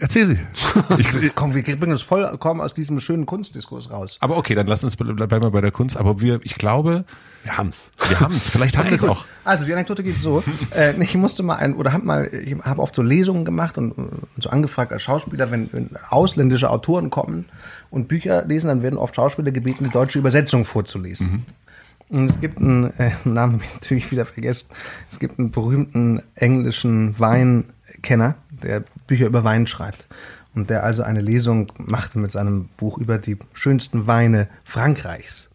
Erzähl 0.00 0.26
sie. 0.28 0.38
Ich, 0.98 1.34
Komm, 1.34 1.54
wir 1.54 1.62
bringen 1.62 1.92
uns 1.92 2.02
vollkommen 2.02 2.60
aus 2.60 2.72
diesem 2.74 3.00
schönen 3.00 3.26
Kunstdiskurs 3.26 3.90
raus. 3.90 4.16
aber 4.20 4.36
okay, 4.38 4.54
dann 4.54 4.66
lass 4.66 4.82
uns 4.84 4.96
ble- 4.96 5.12
bleiben 5.14 5.42
wir 5.42 5.50
bei 5.50 5.60
der 5.60 5.72
Kunst. 5.72 5.96
Aber 5.96 6.20
wir, 6.20 6.40
ich 6.44 6.54
glaube, 6.54 7.04
Wir 7.44 7.58
haben's. 7.58 7.90
wir 8.08 8.20
haben 8.20 8.34
es. 8.34 8.48
Vielleicht 8.50 8.78
haben 8.78 8.86
wir 8.88 8.94
es 8.94 9.04
auch. 9.04 9.26
Also 9.44 9.66
die 9.66 9.72
Anekdote 9.72 10.02
geht 10.02 10.16
so: 10.20 10.42
äh, 10.74 10.94
Ich 11.02 11.14
musste 11.16 11.42
mal 11.42 11.56
ein 11.56 11.74
oder 11.74 11.92
habe 11.92 12.06
mal, 12.06 12.26
ich 12.32 12.56
habe 12.62 12.80
oft 12.80 12.94
so 12.94 13.02
Lesungen 13.02 13.44
gemacht 13.44 13.76
und, 13.76 13.92
und 13.92 14.10
so 14.38 14.48
angefragt 14.48 14.92
als 14.92 15.02
Schauspieler, 15.02 15.50
wenn, 15.50 15.68
wenn 15.72 15.90
ausländische 16.08 16.70
Autoren 16.70 17.10
kommen 17.10 17.44
und 17.90 18.08
Bücher 18.08 18.44
lesen, 18.46 18.68
dann 18.68 18.82
werden 18.82 18.98
oft 18.98 19.16
Schauspieler 19.16 19.50
gebeten, 19.50 19.84
die 19.84 19.90
deutsche 19.90 20.18
Übersetzung 20.18 20.64
vorzulesen. 20.64 21.44
Und 22.08 22.30
es 22.30 22.40
gibt 22.40 22.58
einen 22.58 22.96
äh, 22.98 23.10
Namen, 23.24 23.56
hab 23.56 23.62
ich 23.64 23.74
natürlich 23.74 24.10
wieder 24.10 24.24
vergessen. 24.24 24.66
Es 25.10 25.18
gibt 25.18 25.38
einen 25.38 25.50
berühmten 25.50 26.22
englischen 26.36 27.18
Weinkenner, 27.18 28.36
der 28.62 28.84
Bücher 29.08 29.26
über 29.26 29.42
Wein 29.42 29.66
schreibt. 29.66 30.06
Und 30.54 30.70
der 30.70 30.84
also 30.84 31.02
eine 31.02 31.20
Lesung 31.20 31.72
machte 31.76 32.20
mit 32.20 32.30
seinem 32.30 32.68
Buch 32.76 32.98
über 32.98 33.18
die 33.18 33.36
schönsten 33.52 34.06
Weine 34.06 34.48
Frankreichs. 34.64 35.48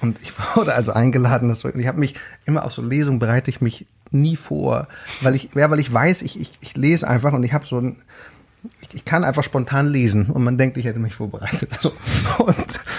Und 0.00 0.18
ich 0.22 0.32
wurde 0.56 0.74
also 0.74 0.92
eingeladen. 0.92 1.48
Das, 1.48 1.64
ich 1.64 1.86
habe 1.86 2.00
mich 2.00 2.14
immer 2.44 2.64
auf 2.64 2.72
so 2.72 2.82
Lesungen 2.82 3.20
bereite 3.20 3.50
ich 3.50 3.60
mich 3.60 3.86
nie 4.10 4.36
vor, 4.36 4.88
weil 5.20 5.34
ich, 5.34 5.50
ja, 5.54 5.70
weil 5.70 5.80
ich 5.80 5.92
weiß, 5.92 6.22
ich, 6.22 6.40
ich, 6.40 6.52
ich 6.60 6.76
lese 6.76 7.08
einfach 7.08 7.32
und 7.32 7.42
ich 7.42 7.52
habe 7.52 7.66
so 7.66 7.78
ein, 7.78 7.96
ich, 8.92 9.04
kann 9.04 9.24
einfach 9.24 9.42
spontan 9.42 9.88
lesen 9.88 10.26
und 10.26 10.44
man 10.44 10.58
denkt, 10.58 10.76
ich 10.76 10.84
hätte 10.84 10.98
mich 10.98 11.14
vorbereitet. 11.14 11.78
So. 11.86 11.92
Und, 12.38 12.56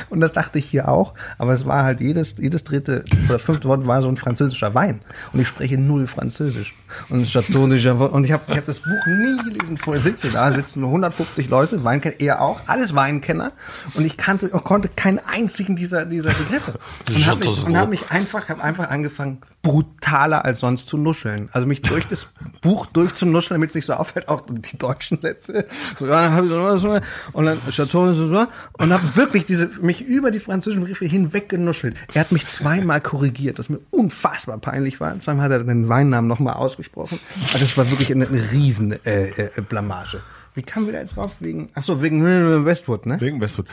und 0.09 0.19
das 0.19 0.33
dachte 0.33 0.59
ich 0.59 0.65
hier 0.65 0.87
auch, 0.87 1.13
aber 1.37 1.53
es 1.53 1.65
war 1.65 1.83
halt 1.83 1.99
jedes, 1.99 2.35
jedes 2.37 2.63
dritte 2.63 3.03
oder 3.27 3.39
fünfte 3.39 3.67
Wort 3.67 3.85
war 3.87 4.01
so 4.01 4.07
ein 4.07 4.17
französischer 4.17 4.73
Wein 4.75 5.01
und 5.33 5.39
ich 5.39 5.47
spreche 5.47 5.77
null 5.77 6.07
Französisch. 6.07 6.75
Und 7.09 7.27
Chateau 7.27 7.67
de 7.67 7.77
Javot, 7.77 8.11
und 8.11 8.23
ich 8.23 8.31
habe 8.31 8.43
ich 8.47 8.57
hab 8.57 8.65
das 8.65 8.79
Buch 8.79 9.05
nie 9.07 9.43
gelesen, 9.43 9.77
vorher 9.77 10.01
sitze 10.01 10.29
da, 10.29 10.51
sitzen 10.51 10.81
nur 10.81 10.89
150 10.89 11.49
Leute, 11.49 11.83
Weinkenner, 11.83 12.19
er 12.19 12.41
auch, 12.41 12.61
alles 12.67 12.95
Weinkenner 12.95 13.51
und 13.95 14.05
ich 14.05 14.15
kannte, 14.15 14.49
konnte 14.49 14.89
keinen 14.89 15.19
einzigen 15.19 15.75
dieser, 15.75 16.05
dieser 16.05 16.33
Begriffe. 16.33 16.79
Und 17.07 17.27
habe 17.27 17.39
mich, 17.39 17.65
und 17.65 17.77
hab 17.77 17.89
mich 17.89 18.11
einfach, 18.11 18.49
habe 18.49 18.63
einfach 18.63 18.89
angefangen, 18.89 19.39
brutaler 19.67 20.45
als 20.45 20.59
sonst 20.59 20.87
zu 20.87 20.97
nuscheln. 20.97 21.49
Also 21.51 21.67
mich 21.67 21.81
durch 21.81 22.07
das 22.07 22.29
Buch 22.61 22.85
durchzunuscheln, 22.85 23.59
damit 23.59 23.71
es 23.71 23.75
nicht 23.75 23.85
so 23.85 23.93
auffällt, 23.93 24.29
auch 24.29 24.43
die 24.47 24.77
deutschen 24.77 25.19
Sätze. 25.19 25.56
So, 25.97 26.05
ja, 26.05 26.23
dann 26.23 26.33
hab 26.33 26.43
ich 26.43 26.49
so, 26.81 26.99
und 27.33 27.45
dann 27.45 27.61
Chateau 27.69 28.13
so, 28.13 28.27
so, 28.27 28.45
und 28.73 28.93
habe 28.93 29.15
wirklich 29.15 29.45
diese 29.45 29.69
mich 29.81 30.01
über 30.01 30.31
die 30.31 30.39
französischen 30.39 30.81
Begriffe 30.81 31.05
hinweg 31.05 31.49
genuschelt. 31.49 31.95
Er 32.13 32.21
hat 32.21 32.31
mich 32.31 32.45
zweimal 32.47 33.01
korrigiert, 33.01 33.59
das 33.59 33.69
mir 33.69 33.79
unfassbar 33.91 34.57
peinlich 34.57 34.99
war. 34.99 35.19
Zweimal 35.19 35.45
hat 35.45 35.51
er 35.51 35.63
den 35.63 35.89
Weinnamen 35.89 36.27
nochmal 36.27 36.55
ausgesprochen. 36.55 37.19
Aber 37.49 37.59
das 37.59 37.77
war 37.77 37.89
wirklich 37.89 38.11
eine, 38.11 38.27
eine 38.27 38.51
riesen 38.51 38.93
äh, 39.05 39.29
äh, 39.29 39.61
Blamage. 39.61 40.21
Wie 40.57 40.63
kamen 40.63 40.87
wir 40.87 40.93
da 40.93 40.99
jetzt 40.99 41.15
drauf? 41.15 41.33
Wegen, 41.39 41.69
ach 41.75 41.83
so, 41.83 42.01
wegen 42.01 42.25
Westwood, 42.65 43.05
ne? 43.05 43.21
Wegen 43.21 43.39
Westwood. 43.39 43.67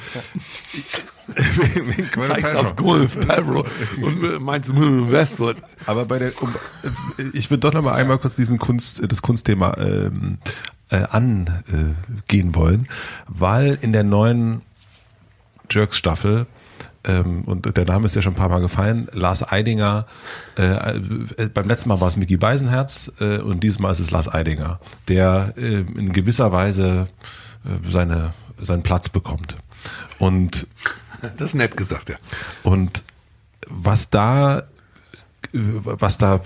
wegen, 1.27 1.89
wegen 1.89 2.11
Gwyneth 2.11 2.29
Zeigst 2.29 2.57
auf 2.57 2.77
Gwyneth 2.77 3.27
Paltrow 3.27 3.67
und 4.03 4.43
meinst 4.43 4.71
Westwood. 4.77 5.57
Aber 5.87 6.05
bei 6.05 6.19
der, 6.19 6.43
um, 6.43 6.55
ich 7.33 7.49
würde 7.49 7.61
doch 7.61 7.73
noch 7.73 7.81
mal 7.81 7.95
einmal 7.95 8.19
kurz 8.19 8.37
diesen 8.37 8.59
Kunst, 8.59 9.01
das 9.03 9.23
Kunstthema 9.23 9.79
ähm, 9.79 10.37
äh, 10.91 11.05
angehen 11.11 12.55
wollen, 12.55 12.89
weil 13.27 13.79
in 13.81 13.93
der 13.93 14.05
neuen 14.05 14.63
Jerks-Staffel 15.71 16.47
ähm, 17.05 17.43
und 17.43 17.77
der 17.77 17.85
Name 17.85 18.07
ist 18.07 18.17
ja 18.17 18.23
schon 18.23 18.33
ein 18.33 18.37
paar 18.37 18.49
Mal 18.49 18.61
gefallen. 18.61 19.09
Lars 19.13 19.47
Eidinger, 19.47 20.07
äh, 20.57 20.97
äh, 20.97 21.49
beim 21.53 21.69
letzten 21.69 21.91
Mal 21.91 22.01
war 22.01 22.09
es 22.09 22.17
Mickey 22.17 22.37
Beisenherz 22.37 23.13
äh, 23.21 23.39
und 23.39 23.61
dieses 23.61 23.79
Mal 23.79 23.93
ist 23.93 24.01
es 24.01 24.11
Lars 24.11 24.33
Eidinger, 24.33 24.81
der 25.09 25.55
äh, 25.57 25.81
in 25.81 26.13
gewisser 26.13 26.53
Weise 26.53 27.09
äh, 27.65 27.91
seine, 27.91 28.33
seinen 28.61 28.83
Platz 28.83 29.09
bekommt. 29.09 29.57
Und 30.19 30.67
Das 31.21 31.49
ist 31.49 31.55
nett 31.55 31.77
gesagt, 31.77 32.09
ja. 32.11 32.17
und 32.63 33.05
was 33.69 34.11
da, 34.11 34.65
was 35.57 36.19
da 36.19 36.41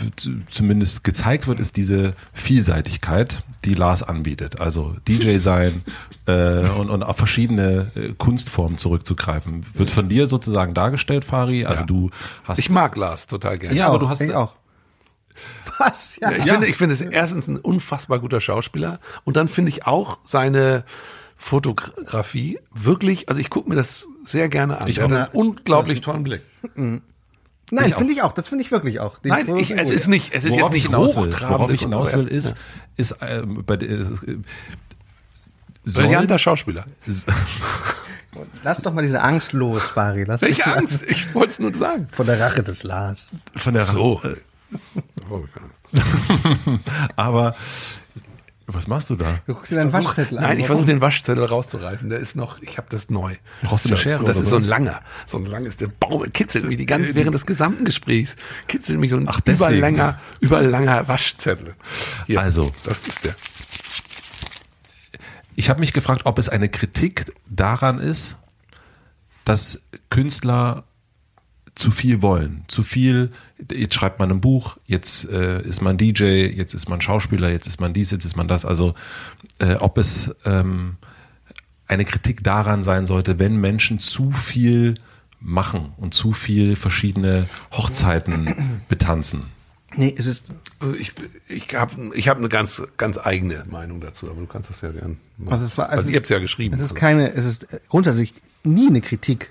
zumindest 0.51 1.03
gezeigt 1.03 1.47
wird, 1.47 1.61
ist 1.61 1.77
diese 1.77 2.13
Vielseitigkeit, 2.35 3.43
die 3.65 3.73
Lars 3.75 4.03
anbietet. 4.03 4.61
Also 4.61 4.97
DJ 5.09 5.37
sein 5.39 5.83
äh, 6.27 6.69
und, 6.69 6.91
und 6.91 7.03
auf 7.03 7.17
verschiedene 7.17 7.91
äh, 7.95 8.13
Kunstformen 8.19 8.77
zurückzugreifen. 8.77 9.65
Wird 9.73 9.91
von 9.91 10.09
dir 10.11 10.29
sozusagen 10.29 10.75
dargestellt, 10.75 11.25
Fari. 11.25 11.65
Also 11.65 11.81
Ja. 11.81 11.87
du 11.87 12.11
hast. 12.45 12.59
Ich 12.59 12.69
mag 12.69 12.97
Lars 12.97 13.27
total 13.27 13.59
gerne. 13.59 13.75
ja, 13.77 13.87
aber 13.89 13.99
du 13.99 14.09
hast. 14.11 14.21
Ich 14.21 14.35
auch. 14.35 14.55
Was? 15.79 16.17
Ja. 16.21 16.31
Ich 16.33 16.43
finde, 16.45 16.67
ich 16.67 16.77
finde 16.77 16.93
es 16.95 17.01
erstens 17.01 17.47
ein 17.47 17.57
unfassbar 17.57 18.19
guter 18.19 18.41
Schauspieler 18.41 18.99
und 19.25 19.37
dann 19.37 19.49
finde 19.49 19.71
ich 19.71 19.87
auch 19.87 20.19
seine 20.25 20.85
Fotografie 21.37 22.59
wirklich, 22.75 23.29
also 23.29 23.41
ich 23.41 23.49
gucke 23.49 23.69
mir 23.69 23.77
das 23.77 24.09
sehr 24.25 24.49
gerne 24.49 24.79
an. 24.81 24.89
Ich 24.89 25.01
auch. 25.01 25.05
einen 25.05 25.29
unglaublich 25.33 26.01
tollen 26.01 26.25
Blick. 26.25 26.43
Nein, 27.71 27.93
finde 27.93 28.13
ich 28.13 28.23
auch. 28.23 28.33
Das 28.33 28.49
finde 28.49 28.65
ich 28.65 28.71
wirklich 28.71 29.01
auch. 29.01 29.19
Den 29.19 29.31
Nein, 29.31 29.57
ich, 29.57 29.69
finde 29.69 29.83
es 29.83 29.91
ist 29.91 30.09
nicht, 30.09 30.35
es 30.35 30.45
ist 30.45 30.53
worauf 30.53 30.73
jetzt 30.73 30.79
ich 30.79 30.85
nicht 30.85 30.87
hinaus 30.87 31.17
will, 31.17 31.25
hochtrabend. 31.25 31.59
worauf 31.59 31.73
ich 31.73 31.81
hinaus 31.83 32.13
will, 32.13 32.27
ist, 32.27 32.55
ist 32.97 33.17
ähm, 33.21 33.63
bei 33.67 33.75
äh, 33.75 34.07
Brillanter 35.85 36.39
Schauspieler. 36.39 36.87
Lass 38.63 38.79
doch 38.79 38.93
mal 38.93 39.03
diese 39.03 39.23
Angst 39.23 39.53
los, 39.53 39.83
Bari. 39.95 40.25
Lass 40.25 40.43
Welche 40.43 40.67
Angst? 40.67 41.05
Ich 41.11 41.35
wollte 41.35 41.51
es 41.51 41.59
nur 41.59 41.75
sagen. 41.75 42.09
Von 42.13 42.27
der 42.27 42.39
Rache 42.39 42.63
des 42.63 42.83
Lars. 42.83 43.29
von 43.57 43.73
der 43.73 43.83
So. 43.83 44.21
aber 47.17 47.57
was 48.75 48.87
machst 48.87 49.09
du 49.09 49.17
da? 49.17 49.41
Du 49.47 49.55
guckst 49.55 49.73
dir 49.73 49.77
deinen 49.77 49.93
Waschzettel 49.93 50.39
an. 50.39 50.45
Nein, 50.45 50.61
ich 50.61 50.67
versuche 50.67 50.87
den 50.87 51.01
Waschzettel 51.01 51.43
rauszureißen. 51.45 52.11
Der 52.11 52.19
ist 52.19 52.37
noch, 52.37 52.61
ich 52.61 52.77
habe 52.77 52.89
das 52.91 53.09
neu. 53.09 53.35
Brauchst 53.63 53.87
du 53.87 53.89
eine 53.89 53.99
Schere 53.99 54.25
Das 54.25 54.37
oder 54.37 54.45
ist 54.45 54.51
so 54.51 54.57
ein 54.57 54.63
langer. 54.63 55.01
So 55.27 55.39
ein 55.39 55.47
langes, 55.47 55.77
der 55.79 55.89
Baum 55.89 56.31
kitzelt 56.33 56.67
mich 56.67 56.77
die 56.77 56.87
ganze, 56.87 57.15
während 57.15 57.35
des 57.35 57.47
gesamten 57.47 57.85
Gesprächs. 57.85 58.37
Kitzelt 58.67 59.01
mich 59.01 59.11
so 59.11 59.17
ein 59.17 59.27
Ach, 59.29 59.41
deswegen. 59.41 59.79
überlanger, 59.79 60.21
überlanger 60.41 61.09
Waschzettel. 61.09 61.75
Hier, 62.27 62.41
Also. 62.41 62.71
Das 62.85 63.07
ist 63.07 63.25
der. 63.25 63.35
Ich 65.57 65.71
habe 65.71 65.81
mich 65.81 65.93
gefragt, 65.93 66.23
ob 66.25 66.39
es 66.39 66.49
eine 66.49 66.69
Kritik 66.69 67.33
daran 67.49 67.99
ist, 67.99 68.37
dass 69.45 69.81
Künstler 70.11 70.85
zu 71.75 71.91
viel 71.91 72.23
wollen, 72.23 72.65
zu 72.69 72.83
viel. 72.83 73.33
Jetzt 73.73 73.95
schreibt 73.95 74.19
man 74.19 74.31
ein 74.31 74.41
Buch, 74.41 74.77
jetzt 74.87 75.29
äh, 75.29 75.61
ist 75.63 75.83
man 75.83 75.99
DJ, 75.99 76.47
jetzt 76.47 76.75
ist 76.75 76.89
man 76.89 77.01
Schauspieler, 77.01 77.51
jetzt 77.51 77.67
ist 77.67 77.81
man 77.81 77.93
dies, 77.93 78.11
jetzt 78.11 78.25
ist 78.25 78.37
man 78.37 78.47
das. 78.47 78.65
Also 78.65 78.95
äh, 79.59 79.75
ob 79.75 79.99
es 79.99 80.31
ähm, 80.45 80.97
eine 81.89 82.05
Kritik 82.05 82.45
daran 82.45 82.83
sein 82.85 83.07
sollte, 83.07 83.39
wenn 83.39 83.57
Menschen 83.57 83.99
zu 83.99 84.31
viel 84.31 84.95
machen 85.41 85.93
und 85.97 86.15
zu 86.15 86.33
viel 86.33 86.77
verschiedene 86.77 87.49
Hochzeiten 87.73 88.83
betanzen. 88.89 89.45
Nee, 89.97 90.15
es 90.17 90.27
ist. 90.27 90.45
Also 90.81 90.95
ich 90.95 91.13
ich 91.49 91.75
habe 91.75 92.11
ich 92.15 92.29
hab 92.29 92.39
eine 92.39 92.49
ganz, 92.49 92.83
ganz 92.97 93.19
eigene 93.19 93.65
Meinung 93.71 94.01
dazu, 94.01 94.31
aber 94.31 94.41
du 94.41 94.47
kannst 94.47 94.71
das 94.71 94.83
ja 94.83 94.91
gern 94.91 95.17
machen. 95.39 95.53
Also 95.53 95.65
es 95.65 95.79
war, 95.79 95.89
also 95.89 96.03
es 96.07 96.11
ihr 96.13 96.17
habt 96.17 96.27
es 96.27 96.31
ja 96.31 96.39
geschrieben. 96.39 96.75
Es 96.75 96.81
ist 96.81 96.91
Also. 96.93 97.01
keine, 97.01 97.33
es 97.33 97.47
ist 97.47 97.67
grundsätzlich 97.89 98.35
nie 98.65 98.89
eine 98.89 99.01
Kritik, 99.01 99.51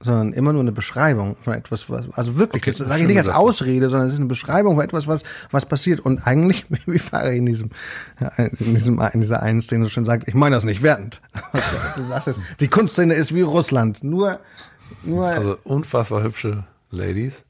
sondern 0.00 0.32
immer 0.32 0.52
nur 0.52 0.60
eine 0.60 0.72
Beschreibung 0.72 1.36
von 1.40 1.54
etwas, 1.54 1.88
was, 1.88 2.10
also 2.12 2.36
wirklich, 2.36 2.62
Okay, 2.62 2.74
das 2.78 2.86
sage 2.86 3.02
ich 3.02 3.08
nicht 3.08 3.18
als. 3.18 3.28
Ausrede, 3.28 3.88
sondern 3.88 4.08
es 4.08 4.14
ist 4.14 4.20
eine 4.20 4.28
Beschreibung 4.28 4.76
von 4.76 4.84
etwas, 4.84 5.06
was, 5.06 5.22
was 5.50 5.66
passiert. 5.66 6.00
Und 6.00 6.26
eigentlich, 6.26 6.66
wie 6.86 6.98
Fahrer 6.98 7.32
in 7.32 7.46
diesem, 7.46 7.70
ja, 8.20 8.28
in 8.36 8.74
diesem, 8.74 9.00
in 9.00 9.20
dieser 9.20 9.42
einen 9.42 9.60
Szene 9.60 9.84
so 9.84 9.90
schön 9.90 10.04
sagt, 10.04 10.28
ich 10.28 10.34
meine 10.34 10.56
das 10.56 10.64
nicht 10.64 10.82
wertend. 10.82 11.20
sagtest, 12.08 12.38
die 12.60 12.68
Kunstszene 12.68 13.14
ist 13.14 13.34
wie 13.34 13.42
Russland, 13.42 14.04
nur, 14.04 14.40
nur, 15.02 15.26
Also 15.26 15.58
unfassbar 15.64 16.22
hübsche 16.22 16.64
Ladies. 16.90 17.42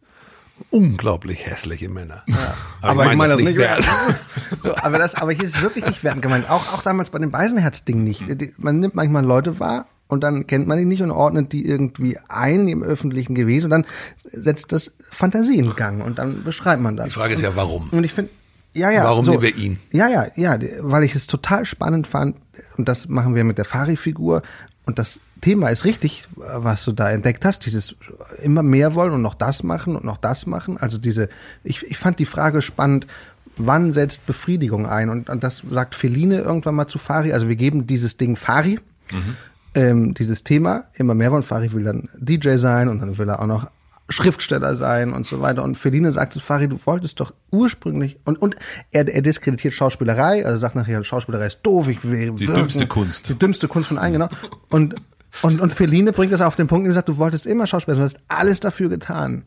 Unglaublich 0.71 1.47
hässliche 1.47 1.91
Männer. 1.91 2.25
aber 2.81 3.11
ich 3.11 3.17
meine 3.19 3.35
das 3.35 3.43
nicht 3.43 3.59
wertend. 3.59 3.89
So, 4.63 4.75
aber 4.75 4.99
das, 4.99 5.15
aber 5.15 5.33
hier 5.33 5.45
ist 5.45 5.57
es 5.57 5.63
wirklich 5.63 5.85
nicht 5.85 6.03
wertend 6.03 6.23
gemeint. 6.23 6.49
Auch, 6.49 6.73
auch 6.73 6.83
damals 6.83 7.11
bei 7.11 7.19
dem 7.19 7.31
Beisenherz-Ding 7.31 8.03
nicht. 8.03 8.25
Man 8.59 8.81
nimmt 8.81 8.95
manchmal 8.95 9.25
Leute 9.25 9.61
wahr 9.61 9.87
und 10.09 10.23
dann 10.23 10.47
kennt 10.47 10.67
man 10.67 10.79
die 10.79 10.85
nicht 10.85 11.03
und 11.03 11.11
ordnet 11.11 11.53
die 11.53 11.67
irgendwie 11.67 12.19
ein 12.29 12.69
im 12.69 12.83
öffentlichen 12.83 13.35
Gewesen 13.35 13.67
und 13.67 13.71
dann 13.71 13.87
setzt 14.33 14.73
das 14.73 14.95
Fantasie 15.11 15.59
in 15.59 15.75
Gang 15.75 16.05
und 16.05 16.19
dann 16.19 16.45
beschreibt 16.45 16.83
man 16.83 16.97
das. 16.97 17.07
Die 17.07 17.13
Frage 17.13 17.35
ist 17.35 17.43
ja, 17.43 17.57
warum? 17.57 17.89
Und 17.91 18.05
ich 18.05 18.13
finde, 18.13 18.31
ja, 18.73 18.91
ja. 18.91 19.05
Warum 19.05 19.25
so. 19.25 19.33
nehmen 19.33 19.43
wir 19.43 19.57
ihn? 19.57 19.79
Ja, 19.91 20.09
ja, 20.09 20.27
ja, 20.37 20.59
weil 20.81 21.03
ich 21.05 21.15
es 21.15 21.27
total 21.27 21.65
spannend 21.65 22.07
fand 22.07 22.37
und 22.77 22.89
das 22.89 23.09
machen 23.09 23.35
wir 23.35 23.45
mit 23.45 23.59
der 23.59 23.65
Fari-Figur 23.65 24.43
und 24.85 24.99
das 24.99 25.19
Thema 25.41 25.69
ist 25.69 25.85
richtig, 25.85 26.27
was 26.37 26.85
du 26.85 26.93
da 26.93 27.11
entdeckt 27.11 27.45
hast, 27.45 27.67
dieses 27.67 27.97
immer 28.43 28.63
mehr 28.63 28.95
wollen 28.95 29.13
und 29.13 29.23
noch 29.23 29.35
das 29.35 29.63
machen 29.63 29.97
und 29.97 30.05
noch 30.05 30.17
das 30.17 30.47
machen. 30.47 30.79
Also 30.79 30.99
diese, 30.99 31.29
ich, 31.65 31.83
ich 31.85 31.99
fand 31.99 32.19
die 32.19 32.27
Frage 32.27 32.63
spannend, 32.63 33.07
wann 33.57 33.93
setzt 33.93 34.27
Befriedigung 34.27 34.87
ein? 34.87 35.11
Und, 35.11 35.29
und 35.29 35.43
das 35.45 35.63
sagt 35.71 35.95
Feline 35.95 36.41
irgendwann 36.41 36.75
mal 36.75 36.87
zu 36.87 36.99
Fari. 36.99 37.33
Also 37.33 37.49
wir 37.49 37.57
geben 37.57 37.87
dieses 37.87 38.17
Ding 38.17 38.37
Fari, 38.37 38.79
ähm, 39.77 40.15
dieses 40.15 40.43
Thema, 40.43 40.87
immer 40.95 41.15
mehr 41.15 41.31
wollen. 41.31 41.45
Fari 41.45 41.73
will 41.73 41.85
dann 41.85 42.09
DJ 42.19 42.57
sein 42.57 42.89
und 42.89 42.99
dann 43.01 43.17
will 43.19 43.29
er 43.29 43.41
auch 43.41 43.47
noch 43.47 43.71
Schriftsteller 44.09 44.75
sein 44.75 45.13
und 45.13 45.27
so 45.27 45.41
weiter. 45.41 45.63
Und 45.63 45.77
Feline 45.77 46.11
sagt 46.13 46.33
zu 46.33 46.41
Fari, 46.41 46.69
du 46.69 46.79
wolltest 46.85 47.21
doch 47.21 47.35
ursprünglich, 47.51 48.17
und, 48.25 48.41
und 48.41 48.57
er, 48.91 49.07
er 49.13 49.21
diskreditiert 49.23 49.75
Schauspielerei, 49.75 50.45
also 50.47 50.59
sagt 50.59 50.77
nachher, 50.77 51.03
Schauspielerei 51.05 51.47
ist 51.49 51.61
doof, 51.63 51.89
ich 51.89 52.05
will 52.05 52.33
Die 52.33 52.41
wirken. 52.41 52.55
dümmste 52.55 52.87
Kunst. 52.87 53.29
Die 53.29 53.35
dümmste 53.39 53.69
Kunst 53.69 53.89
von 53.89 53.99
allen, 53.99 54.13
genau. 54.15 54.29
Und, 54.71 54.95
und, 55.43 55.61
und 55.61 55.75
Feline 55.75 56.13
bringt 56.13 56.33
das 56.33 56.41
auf 56.41 56.57
den 56.57 56.69
Punkt 56.69 56.87
und 56.87 56.95
sagt, 56.95 57.09
du 57.09 57.17
wolltest 57.19 57.47
immer 57.47 57.67
Schauspieler, 57.67 57.97
sein, 57.97 58.07
du 58.09 58.15
hast 58.15 58.21
alles 58.29 58.61
dafür 58.61 58.89
getan. 58.89 59.43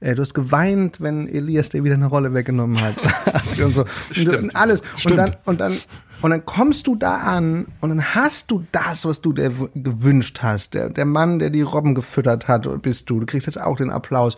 Äh, 0.00 0.14
Du 0.14 0.22
hast 0.22 0.32
geweint, 0.32 1.00
wenn 1.00 1.26
Elias 1.28 1.68
dir 1.68 1.82
wieder 1.84 1.94
eine 1.94 2.06
Rolle 2.06 2.32
weggenommen 2.32 2.80
hat. 2.80 2.94
und 3.62 3.74
so. 3.74 3.84
Stimmt. 4.12 4.36
und 4.36 4.56
alles. 4.56 4.82
Stimmt. 4.96 5.10
Und 5.10 5.16
dann, 5.18 5.36
und 5.44 5.60
dann, 5.60 5.78
und 6.22 6.30
dann 6.30 6.44
kommst 6.44 6.86
du 6.86 6.96
da 6.96 7.16
an 7.16 7.66
und 7.80 7.90
dann 7.90 8.14
hast 8.14 8.50
du 8.50 8.64
das, 8.72 9.04
was 9.04 9.20
du 9.20 9.32
dir 9.32 9.52
gewünscht 9.74 10.40
hast. 10.42 10.74
Der, 10.74 10.88
der 10.88 11.04
Mann, 11.04 11.38
der 11.38 11.50
die 11.50 11.62
Robben 11.62 11.94
gefüttert 11.94 12.48
hat, 12.48 12.82
bist 12.82 13.10
du. 13.10 13.20
Du 13.20 13.26
kriegst 13.26 13.46
jetzt 13.46 13.60
auch 13.60 13.76
den 13.76 13.90
Applaus. 13.90 14.36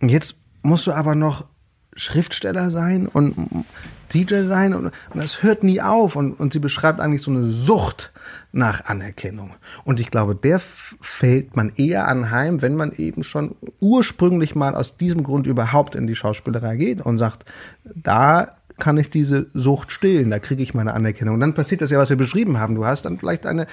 Und 0.00 0.08
jetzt 0.08 0.40
musst 0.62 0.86
du 0.86 0.92
aber 0.92 1.14
noch 1.14 1.44
Schriftsteller 1.96 2.70
sein 2.70 3.06
und 3.06 3.64
DJ 4.14 4.42
sein 4.42 4.74
und, 4.74 4.86
und 4.86 4.94
das 5.14 5.42
hört 5.42 5.62
nie 5.62 5.80
auf 5.80 6.16
und, 6.16 6.32
und 6.32 6.52
sie 6.52 6.58
beschreibt 6.58 7.00
eigentlich 7.00 7.22
so 7.22 7.30
eine 7.30 7.46
Sucht 7.46 8.12
nach 8.52 8.84
Anerkennung. 8.86 9.54
Und 9.84 10.00
ich 10.00 10.10
glaube, 10.10 10.34
der 10.34 10.60
fällt 10.60 11.56
man 11.56 11.72
eher 11.76 12.08
anheim, 12.08 12.62
wenn 12.62 12.74
man 12.74 12.92
eben 12.92 13.22
schon 13.22 13.54
ursprünglich 13.80 14.54
mal 14.54 14.74
aus 14.74 14.96
diesem 14.96 15.22
Grund 15.22 15.46
überhaupt 15.46 15.94
in 15.94 16.06
die 16.06 16.16
Schauspielerei 16.16 16.76
geht 16.76 17.00
und 17.00 17.18
sagt, 17.18 17.44
da 17.84 18.56
kann 18.80 18.98
ich 18.98 19.10
diese 19.10 19.46
Sucht 19.54 19.92
stillen, 19.92 20.30
da 20.30 20.40
kriege 20.40 20.62
ich 20.62 20.74
meine 20.74 20.92
Anerkennung. 20.92 21.34
Und 21.34 21.40
dann 21.40 21.54
passiert 21.54 21.80
das 21.80 21.90
ja, 21.90 21.98
was 21.98 22.10
wir 22.10 22.16
beschrieben 22.16 22.58
haben. 22.58 22.74
Du 22.74 22.84
hast 22.84 23.04
dann 23.04 23.18
vielleicht 23.18 23.46
eine, 23.46 23.68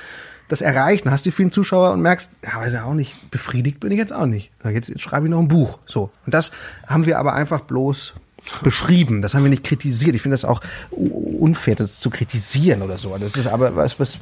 das 0.47 0.61
erreicht, 0.61 1.05
dann 1.05 1.13
hast 1.13 1.25
die 1.25 1.31
vielen 1.31 1.51
Zuschauer 1.51 1.91
und 1.93 2.01
merkst, 2.01 2.29
ja, 2.43 2.59
weiß 2.59 2.73
ja 2.73 2.83
auch 2.83 2.93
nicht, 2.93 3.31
befriedigt 3.31 3.79
bin 3.79 3.91
ich 3.91 3.97
jetzt 3.97 4.13
auch 4.13 4.27
nicht. 4.27 4.51
Jetzt, 4.63 4.89
jetzt 4.89 5.01
schreibe 5.01 5.25
ich 5.25 5.31
noch 5.31 5.39
ein 5.39 5.47
Buch. 5.47 5.79
So. 5.87 6.11
Und 6.25 6.33
das 6.35 6.51
haben 6.85 7.07
wir 7.07 7.17
aber 7.17 7.33
einfach 7.33 7.61
bloß 7.61 8.13
beschrieben. 8.61 9.21
Das 9.21 9.33
haben 9.33 9.43
wir 9.43 9.49
nicht 9.49 9.63
kritisiert. 9.63 10.15
Ich 10.15 10.21
finde 10.21 10.35
das 10.35 10.45
auch 10.45 10.61
unfair, 10.91 11.75
das 11.75 11.99
zu 11.99 12.09
kritisieren 12.09 12.83
oder 12.83 12.99
so. 12.99 13.17
Das 13.17 13.35
ist 13.35 13.47
aber 13.47 13.75
was, 13.75 13.99
was 13.99 14.19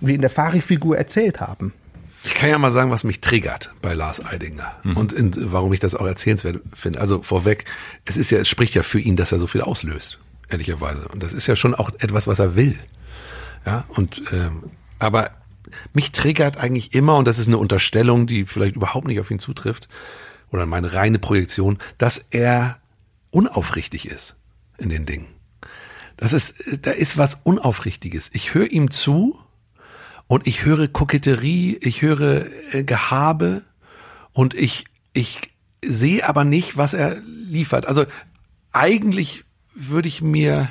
wir 0.00 0.14
in 0.14 0.20
der 0.20 0.30
Fari-Figur 0.30 0.98
erzählt 0.98 1.40
haben. 1.40 1.72
Ich 2.24 2.34
kann 2.34 2.48
ja 2.48 2.58
mal 2.58 2.70
sagen, 2.70 2.90
was 2.90 3.04
mich 3.04 3.20
triggert 3.20 3.74
bei 3.82 3.92
Lars 3.92 4.24
Eidinger 4.24 4.76
und 4.94 5.12
in, 5.12 5.52
warum 5.52 5.72
ich 5.74 5.80
das 5.80 5.94
auch 5.94 6.06
erzählenswert 6.06 6.62
finde. 6.72 7.00
Also 7.00 7.20
vorweg, 7.20 7.66
es 8.06 8.16
ist 8.16 8.30
ja, 8.30 8.38
es 8.38 8.48
spricht 8.48 8.74
ja 8.74 8.82
für 8.82 8.98
ihn, 8.98 9.16
dass 9.16 9.30
er 9.30 9.38
so 9.38 9.46
viel 9.46 9.60
auslöst, 9.60 10.18
ehrlicherweise. 10.48 11.06
Und 11.08 11.22
das 11.22 11.34
ist 11.34 11.46
ja 11.46 11.54
schon 11.54 11.74
auch 11.74 11.90
etwas, 11.98 12.26
was 12.26 12.38
er 12.38 12.56
will. 12.56 12.78
Ja, 13.66 13.84
und 13.88 14.22
ähm, 14.32 14.70
aber 14.98 15.32
mich 15.92 16.12
triggert 16.12 16.56
eigentlich 16.56 16.94
immer, 16.94 17.16
und 17.16 17.26
das 17.26 17.38
ist 17.38 17.48
eine 17.48 17.58
Unterstellung, 17.58 18.26
die 18.26 18.46
vielleicht 18.46 18.76
überhaupt 18.76 19.06
nicht 19.06 19.20
auf 19.20 19.30
ihn 19.30 19.38
zutrifft, 19.38 19.88
oder 20.50 20.64
meine 20.64 20.94
reine 20.94 21.18
Projektion, 21.18 21.78
dass 21.98 22.24
er 22.30 22.78
unaufrichtig 23.32 24.08
ist 24.08 24.36
in 24.78 24.88
den 24.88 25.04
Dingen. 25.04 25.26
Das 26.16 26.32
ist, 26.32 26.54
da 26.82 26.92
ist 26.92 27.18
was 27.18 27.40
Unaufrichtiges. 27.42 28.30
Ich 28.32 28.54
höre 28.54 28.70
ihm 28.70 28.90
zu 28.90 29.38
und 30.26 30.46
ich 30.46 30.64
höre 30.64 30.88
Koketterie, 30.88 31.76
ich 31.80 32.02
höre 32.02 32.46
äh, 32.72 32.84
Gehabe 32.84 33.62
und 34.32 34.54
ich, 34.54 34.86
ich 35.12 35.50
sehe 35.84 36.26
aber 36.28 36.44
nicht, 36.44 36.76
was 36.76 36.94
er 36.94 37.20
liefert. 37.20 37.86
Also 37.86 38.06
eigentlich 38.72 39.44
würde 39.74 40.08
ich 40.08 40.22
mir, 40.22 40.70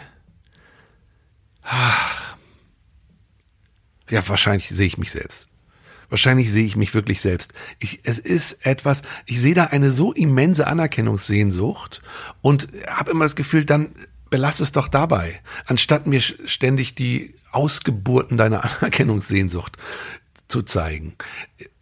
ah, 1.63 1.93
ja, 4.09 4.27
wahrscheinlich 4.27 4.69
sehe 4.69 4.87
ich 4.87 4.97
mich 4.97 5.11
selbst. 5.11 5.47
Wahrscheinlich 6.09 6.51
sehe 6.51 6.65
ich 6.65 6.75
mich 6.75 6.93
wirklich 6.93 7.21
selbst. 7.21 7.53
Ich, 7.79 8.01
es 8.03 8.19
ist 8.19 8.65
etwas, 8.65 9.01
ich 9.25 9.41
sehe 9.41 9.55
da 9.55 9.65
eine 9.65 9.89
so 9.89 10.13
immense 10.13 10.67
Anerkennungssehnsucht 10.67 12.01
und 12.41 12.67
habe 12.87 13.11
immer 13.11 13.25
das 13.25 13.35
Gefühl, 13.35 13.65
dann 13.65 13.95
belass 14.33 14.61
es 14.61 14.71
doch 14.71 14.87
dabei, 14.87 15.41
anstatt 15.67 16.07
mir 16.07 16.19
ständig 16.19 16.95
die 16.95 17.35
Ausgeburten 17.51 18.35
deiner 18.35 18.63
Anerkennungssehnsucht 18.81 19.77
zu 20.47 20.63
zeigen. 20.63 21.13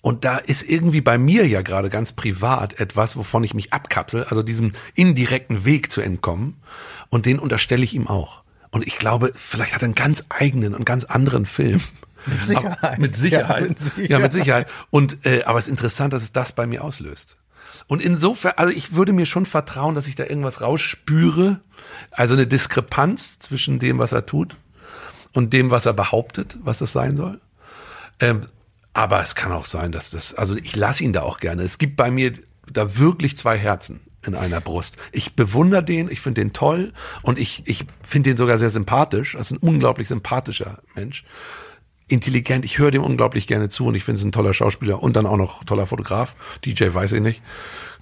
Und 0.01 0.25
da 0.25 0.35
ist 0.35 0.63
irgendwie 0.63 0.99
bei 0.99 1.17
mir 1.17 1.47
ja 1.47 1.61
gerade 1.61 1.89
ganz 1.89 2.11
privat 2.11 2.77
etwas, 2.77 3.15
wovon 3.15 3.45
ich 3.45 3.53
mich 3.53 3.71
abkapsel, 3.71 4.25
also 4.25 4.43
diesem 4.43 4.73
indirekten 4.95 5.63
Weg 5.63 5.93
zu 5.93 6.01
entkommen. 6.01 6.57
Und 7.09 7.25
den 7.25 7.39
unterstelle 7.39 7.85
ich 7.85 7.93
ihm 7.93 8.07
auch. 8.07 8.43
Und 8.69 8.85
ich 8.85 8.97
glaube, 8.97 9.31
vielleicht 9.33 9.73
hat 9.73 9.81
er 9.81 9.85
einen 9.85 9.95
ganz 9.95 10.25
eigenen 10.27 10.75
und 10.75 10.83
ganz 10.83 11.05
anderen 11.05 11.45
Film. 11.45 11.79
Mit 12.25 12.45
Sicherheit. 12.45 12.99
mit 12.99 13.15
Sicherheit. 13.15 13.61
Ja, 13.61 13.67
mit 13.69 13.79
Sicherheit. 13.79 14.09
Ja, 14.09 14.19
mit 14.19 14.33
Sicherheit. 14.33 14.67
Und, 14.91 15.25
äh, 15.25 15.43
aber 15.43 15.57
es 15.57 15.65
ist 15.65 15.71
interessant, 15.71 16.11
dass 16.13 16.21
es 16.21 16.33
das 16.33 16.51
bei 16.51 16.67
mir 16.67 16.83
auslöst. 16.83 17.37
Und 17.87 18.01
insofern, 18.01 18.53
also 18.57 18.73
ich 18.73 18.93
würde 18.93 19.13
mir 19.13 19.25
schon 19.25 19.45
vertrauen, 19.45 19.95
dass 19.95 20.07
ich 20.07 20.15
da 20.15 20.23
irgendwas 20.25 20.61
rausspüre. 20.61 21.59
Also 22.11 22.33
eine 22.33 22.47
Diskrepanz 22.47 23.39
zwischen 23.39 23.79
dem, 23.79 23.99
was 23.99 24.11
er 24.11 24.25
tut 24.25 24.57
und 25.33 25.53
dem, 25.53 25.71
was 25.71 25.85
er 25.85 25.93
behauptet, 25.93 26.57
was 26.61 26.81
es 26.81 26.91
sein 26.91 27.15
soll. 27.15 27.39
Ähm, 28.19 28.41
aber 28.93 29.21
es 29.21 29.35
kann 29.35 29.51
auch 29.51 29.65
sein, 29.65 29.91
dass 29.91 30.09
das, 30.09 30.33
also 30.33 30.55
ich 30.55 30.75
lasse 30.75 31.03
ihn 31.03 31.13
da 31.13 31.21
auch 31.21 31.39
gerne. 31.39 31.63
Es 31.63 31.77
gibt 31.77 31.95
bei 31.95 32.11
mir 32.11 32.33
da 32.71 32.97
wirklich 32.97 33.37
zwei 33.37 33.57
Herzen 33.57 34.01
in 34.25 34.35
einer 34.35 34.61
Brust. 34.61 34.97
Ich 35.11 35.35
bewundere 35.35 35.83
den, 35.83 36.09
ich 36.09 36.21
finde 36.21 36.41
den 36.41 36.53
toll 36.53 36.93
und 37.21 37.39
ich, 37.39 37.63
ich 37.65 37.85
finde 38.03 38.31
den 38.31 38.37
sogar 38.37 38.57
sehr 38.57 38.69
sympathisch. 38.69 39.33
Das 39.33 39.47
ist 39.47 39.57
ein 39.57 39.67
unglaublich 39.67 40.07
sympathischer 40.07 40.79
Mensch. 40.95 41.23
Intelligent, 42.11 42.65
ich 42.65 42.77
höre 42.77 42.91
dem 42.91 43.03
unglaublich 43.03 43.47
gerne 43.47 43.69
zu 43.69 43.85
und 43.85 43.95
ich 43.95 44.03
finde 44.03 44.19
es 44.19 44.25
ein 44.25 44.31
toller 44.31 44.53
Schauspieler 44.53 45.01
und 45.01 45.15
dann 45.15 45.25
auch 45.25 45.37
noch 45.37 45.63
toller 45.63 45.85
Fotograf. 45.85 46.35
DJ 46.65 46.93
weiß 46.93 47.13
ich 47.13 47.21
nicht. 47.21 47.41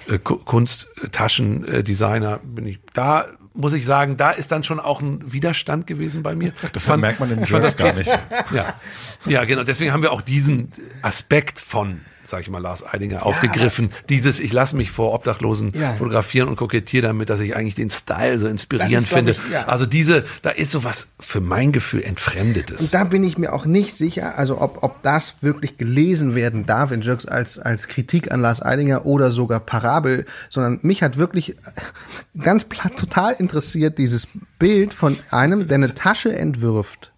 Äh, 0.10 0.20
Kunst, 0.20 0.88
äh, 1.04 1.10
Taschendesigner 1.10 2.40
bin 2.44 2.66
ich. 2.68 2.80
Da 2.94 3.28
muss 3.54 3.74
ich 3.74 3.86
sagen, 3.86 4.18
da 4.18 4.32
ist 4.32 4.52
dann 4.52 4.64
schon 4.64 4.80
auch 4.80 5.02
ein 5.02 5.32
Widerstand 5.32 5.86
gewesen 5.86 6.24
bei 6.24 6.36
mir. 6.36 6.54
Das 6.74 6.86
fand, 6.86 7.02
merkt 7.02 7.20
man 7.20 7.32
in 7.32 7.44
Jerks 7.46 7.76
gar 7.76 7.94
nicht. 7.94 8.10
Ja, 8.54 8.80
ja, 9.26 9.44
genau. 9.44 9.64
Deswegen 9.64 9.92
haben 9.92 10.02
wir 10.02 10.12
auch 10.12 10.22
diesen 10.22 10.72
Aspekt 11.02 11.60
von 11.60 12.02
sag 12.30 12.42
ich 12.42 12.50
mal, 12.50 12.62
Lars 12.62 12.86
Eidinger 12.86 13.18
ja, 13.18 13.22
aufgegriffen. 13.24 13.92
Dieses, 14.10 14.40
ich 14.40 14.54
lasse 14.54 14.76
mich 14.76 14.92
vor 14.92 15.14
Obdachlosen 15.14 15.72
ja. 15.74 15.96
fotografieren 15.96 16.48
und 16.48 16.56
kokettiere 16.56 17.08
damit, 17.08 17.30
dass 17.30 17.40
ich 17.40 17.56
eigentlich 17.56 17.76
den 17.76 17.90
Style 17.90 18.40
so 18.40 18.48
inspirierend 18.48 19.06
ist, 19.06 19.14
finde. 19.14 19.32
Ich, 19.34 19.52
ja. 19.52 19.68
Also 19.68 19.86
diese, 19.86 20.26
da 20.42 20.50
ist 20.52 20.72
sowas 20.72 21.10
für 21.20 21.42
mein 21.42 21.72
Gefühl 21.72 22.04
Entfremdetes. 22.04 22.82
Und 22.82 22.94
da 22.94 23.04
bin 23.04 23.24
ich 23.24 23.38
mir 23.38 23.54
auch 23.54 23.66
nicht 23.66 23.96
sicher, 23.96 24.38
also 24.38 24.62
ob, 24.62 24.84
ob 24.84 25.02
das 25.04 25.36
wirklich 25.42 25.78
gelesen 25.78 26.36
werden 26.36 26.66
darf 26.66 26.92
in 26.92 27.02
Jerks 27.02 27.26
als, 27.26 27.60
als 27.60 27.88
Kritik 27.88 28.32
an 28.32 28.42
Lars 28.42 28.62
Eidinger 28.62 29.06
oder 29.06 29.32
sogar 29.32 29.60
Parabel, 29.60 30.26
sondern 30.50 30.80
mich 30.82 31.04
hat 31.04 31.18
wirklich 31.18 31.56
ganz 32.40 32.66
platt 32.66 32.98
total 32.98 33.34
interessiert 33.34 33.98
dieses 33.98 34.28
Bild 34.58 34.94
von 34.94 35.18
einem, 35.32 35.68
der 35.68 35.76
eine 35.76 35.94
Tasche 35.94 36.36
entwirft, 36.36 37.12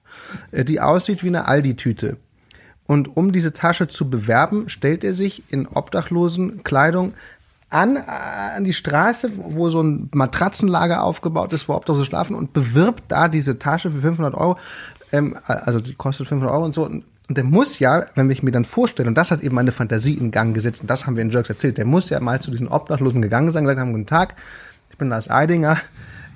äh, 0.52 0.64
die 0.64 0.80
aussieht 0.80 1.24
wie 1.24 1.28
eine 1.28 1.48
Aldi-Tüte. 1.48 2.18
Und 2.92 3.16
um 3.16 3.32
diese 3.32 3.54
Tasche 3.54 3.88
zu 3.88 4.10
bewerben, 4.10 4.68
stellt 4.68 5.06
er 5.06 5.14
sich 5.14 5.44
in 5.50 5.66
obdachlosen 5.66 6.62
Kleidung 6.66 7.14
an, 7.70 7.96
äh, 7.96 8.02
an 8.02 8.66
die 8.66 8.74
Straße, 8.74 9.32
wo 9.38 9.70
so 9.70 9.82
ein 9.82 10.10
Matratzenlager 10.14 11.02
aufgebaut 11.02 11.54
ist, 11.54 11.70
wo 11.70 11.74
Obdachlose 11.76 12.04
schlafen 12.04 12.36
und 12.36 12.52
bewirbt 12.52 13.06
da 13.08 13.30
diese 13.30 13.58
Tasche 13.58 13.92
für 13.92 14.02
500 14.02 14.34
Euro. 14.34 14.58
Ähm, 15.14 15.38
also 15.48 15.80
die 15.80 15.94
kostet 15.94 16.28
500 16.28 16.54
Euro 16.54 16.66
und 16.66 16.74
so. 16.74 16.84
Und 16.84 17.06
der 17.30 17.46
muss 17.46 17.80
ja, 17.80 18.04
wenn 18.16 18.30
ich 18.30 18.44
mir 18.44 18.52
dann 18.52 18.66
vorstelle, 18.66 19.08
und 19.08 19.16
das 19.16 19.32
hat 19.32 19.42
eben 19.42 19.56
meine 19.56 19.72
Fantasie 19.72 20.16
in 20.16 20.32
Gang 20.32 20.54
gesetzt, 20.54 20.82
und 20.82 20.90
das 20.90 21.06
haben 21.06 21.16
wir 21.16 21.24
in 21.24 21.30
Jerks 21.30 21.48
erzählt, 21.48 21.78
der 21.78 21.86
muss 21.86 22.10
ja 22.10 22.20
mal 22.20 22.42
zu 22.42 22.52
diesen 22.52 22.68
Obdachlosen 22.68 23.22
gegangen 23.22 23.54
sein, 23.54 23.64
gesagt 23.64 23.80
haben, 23.80 23.94
guten 23.94 24.06
Tag, 24.06 24.36
ich 24.90 24.98
bin 24.98 25.08
Lars 25.08 25.30
Eidinger, 25.30 25.78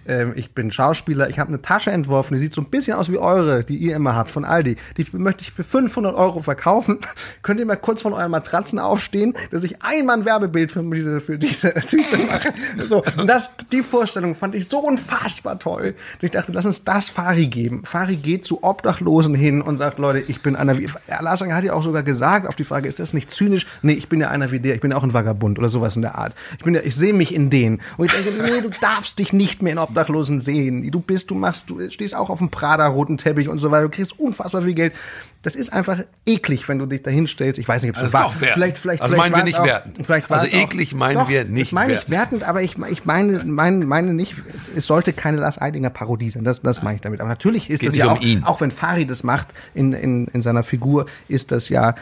ähm, 0.07 0.33
ich 0.35 0.51
bin 0.51 0.71
Schauspieler, 0.71 1.29
ich 1.29 1.39
habe 1.39 1.49
eine 1.49 1.61
Tasche 1.61 1.91
entworfen, 1.91 2.35
die 2.35 2.39
sieht 2.39 2.53
so 2.53 2.61
ein 2.61 2.69
bisschen 2.69 2.93
aus 2.93 3.11
wie 3.11 3.17
eure, 3.17 3.63
die 3.63 3.77
ihr 3.77 3.95
immer 3.95 4.15
habt 4.15 4.31
von 4.31 4.45
Aldi. 4.45 4.77
Die 4.97 5.05
möchte 5.13 5.41
ich 5.41 5.51
für 5.51 5.63
500 5.63 6.15
Euro 6.15 6.41
verkaufen. 6.41 6.99
Könnt 7.41 7.59
ihr 7.59 7.65
mal 7.65 7.75
kurz 7.75 8.01
von 8.01 8.13
euren 8.13 8.31
Matratzen 8.31 8.79
aufstehen, 8.79 9.33
dass 9.51 9.63
ich 9.63 9.81
einmal 9.83 10.17
ein 10.17 10.25
Werbebild 10.25 10.71
für 10.71 10.83
diese, 10.83 11.21
für 11.21 11.37
diese 11.37 11.73
Tüte 11.87 12.17
mache. 12.17 12.53
So, 12.87 13.03
und 13.17 13.27
das, 13.27 13.49
die 13.71 13.83
Vorstellung 13.83 14.35
fand 14.35 14.55
ich 14.55 14.67
so 14.67 14.79
unfassbar 14.79 15.59
toll, 15.59 15.95
dass 16.19 16.23
ich 16.23 16.31
dachte, 16.31 16.51
lass 16.51 16.65
uns 16.65 16.83
das 16.83 17.07
Fari 17.07 17.47
geben. 17.47 17.83
Fari 17.85 18.15
geht 18.17 18.45
zu 18.45 18.63
Obdachlosen 18.63 19.35
hin 19.35 19.61
und 19.61 19.77
sagt, 19.77 19.99
Leute, 19.99 20.19
ich 20.19 20.41
bin 20.41 20.55
einer 20.55 20.77
wie, 20.77 20.89
Lars 21.19 21.41
hat 21.41 21.63
ja 21.63 21.73
auch 21.73 21.83
sogar 21.83 22.03
gesagt 22.03 22.47
auf 22.47 22.55
die 22.55 22.63
Frage, 22.63 22.87
ist 22.87 22.99
das 22.99 23.13
nicht 23.13 23.31
zynisch? 23.31 23.67
Nee, 23.81 23.93
ich 23.93 24.09
bin 24.09 24.21
ja 24.21 24.29
einer 24.29 24.51
wie 24.51 24.59
der, 24.59 24.75
ich 24.75 24.81
bin 24.81 24.91
ja 24.91 24.97
auch 24.97 25.03
ein 25.03 25.13
Vagabund 25.13 25.59
oder 25.59 25.69
sowas 25.69 25.95
in 25.95 26.01
der 26.01 26.15
Art. 26.15 26.33
Ich 26.57 26.63
bin 26.63 26.73
ja, 26.75 26.81
ich 26.83 26.95
sehe 26.95 27.13
mich 27.13 27.33
in 27.33 27.49
denen. 27.49 27.81
Und 27.97 28.05
ich 28.05 28.11
denke, 28.13 28.41
nee, 28.41 28.61
du 28.61 28.69
darfst 28.81 29.19
dich 29.19 29.33
nicht 29.33 29.61
mehr 29.61 29.73
in 29.73 29.79
Obdachlosen 29.79 29.94
Obdachlosen 29.95 30.39
sehen. 30.39 30.89
Du 30.91 30.99
bist, 30.99 31.29
du 31.29 31.35
machst, 31.35 31.69
du 31.69 31.89
stehst 31.89 32.15
auch 32.15 32.29
auf 32.29 32.39
dem 32.39 32.49
Prada-roten 32.49 33.17
Teppich 33.17 33.47
und 33.47 33.59
so 33.59 33.71
weiter. 33.71 33.83
Du 33.83 33.89
kriegst 33.89 34.19
unfassbar 34.19 34.61
viel 34.63 34.73
Geld. 34.73 34.93
Das 35.41 35.55
ist 35.55 35.71
einfach 35.71 35.99
eklig, 36.25 36.67
wenn 36.67 36.79
du 36.79 36.85
dich 36.85 37.03
da 37.03 37.11
hinstellst. 37.11 37.59
Ich 37.59 37.67
weiß 37.67 37.83
nicht, 37.83 37.91
ob 37.91 38.03
es 38.03 38.11
so 38.11 38.13
war. 38.13 38.31
Vielleicht, 38.31 38.77
vielleicht, 38.77 39.01
also 39.01 39.15
vielleicht 39.15 39.31
meinen 39.31 39.39
wir 39.39 39.43
nicht 39.45 39.59
auch, 39.59 39.65
wertend. 39.65 40.05
Vielleicht 40.05 40.31
also 40.31 40.55
eklig 40.55 40.93
auch, 40.93 40.97
meinen 40.97 41.15
doch, 41.15 41.29
wir 41.29 41.45
nicht 41.45 41.71
meine 41.71 41.93
wertend. 41.93 42.09
ich 42.09 42.17
wertend, 42.17 42.43
aber 42.43 42.61
ich, 42.61 42.77
ich 42.89 43.05
meine, 43.05 43.43
meine, 43.45 43.85
meine 43.85 44.13
nicht, 44.13 44.35
es 44.75 44.87
sollte 44.87 45.13
keine 45.13 45.37
Lars 45.37 45.61
Eidinger 45.61 45.91
Parodie 45.91 46.29
sein. 46.29 46.43
Das, 46.43 46.61
das 46.61 46.83
meine 46.83 46.95
ich 46.95 47.01
damit. 47.01 47.21
Aber 47.21 47.29
natürlich 47.29 47.69
ist 47.69 47.85
das 47.85 47.95
ja 47.95 48.07
um 48.07 48.17
auch, 48.17 48.21
ihn. 48.21 48.43
auch 48.43 48.61
wenn 48.61 48.71
Fari 48.71 49.05
das 49.05 49.23
macht 49.23 49.47
in, 49.73 49.93
in, 49.93 50.27
in 50.27 50.41
seiner 50.41 50.63
Figur, 50.63 51.05
ist 51.27 51.51
das 51.51 51.69
ja 51.69 51.95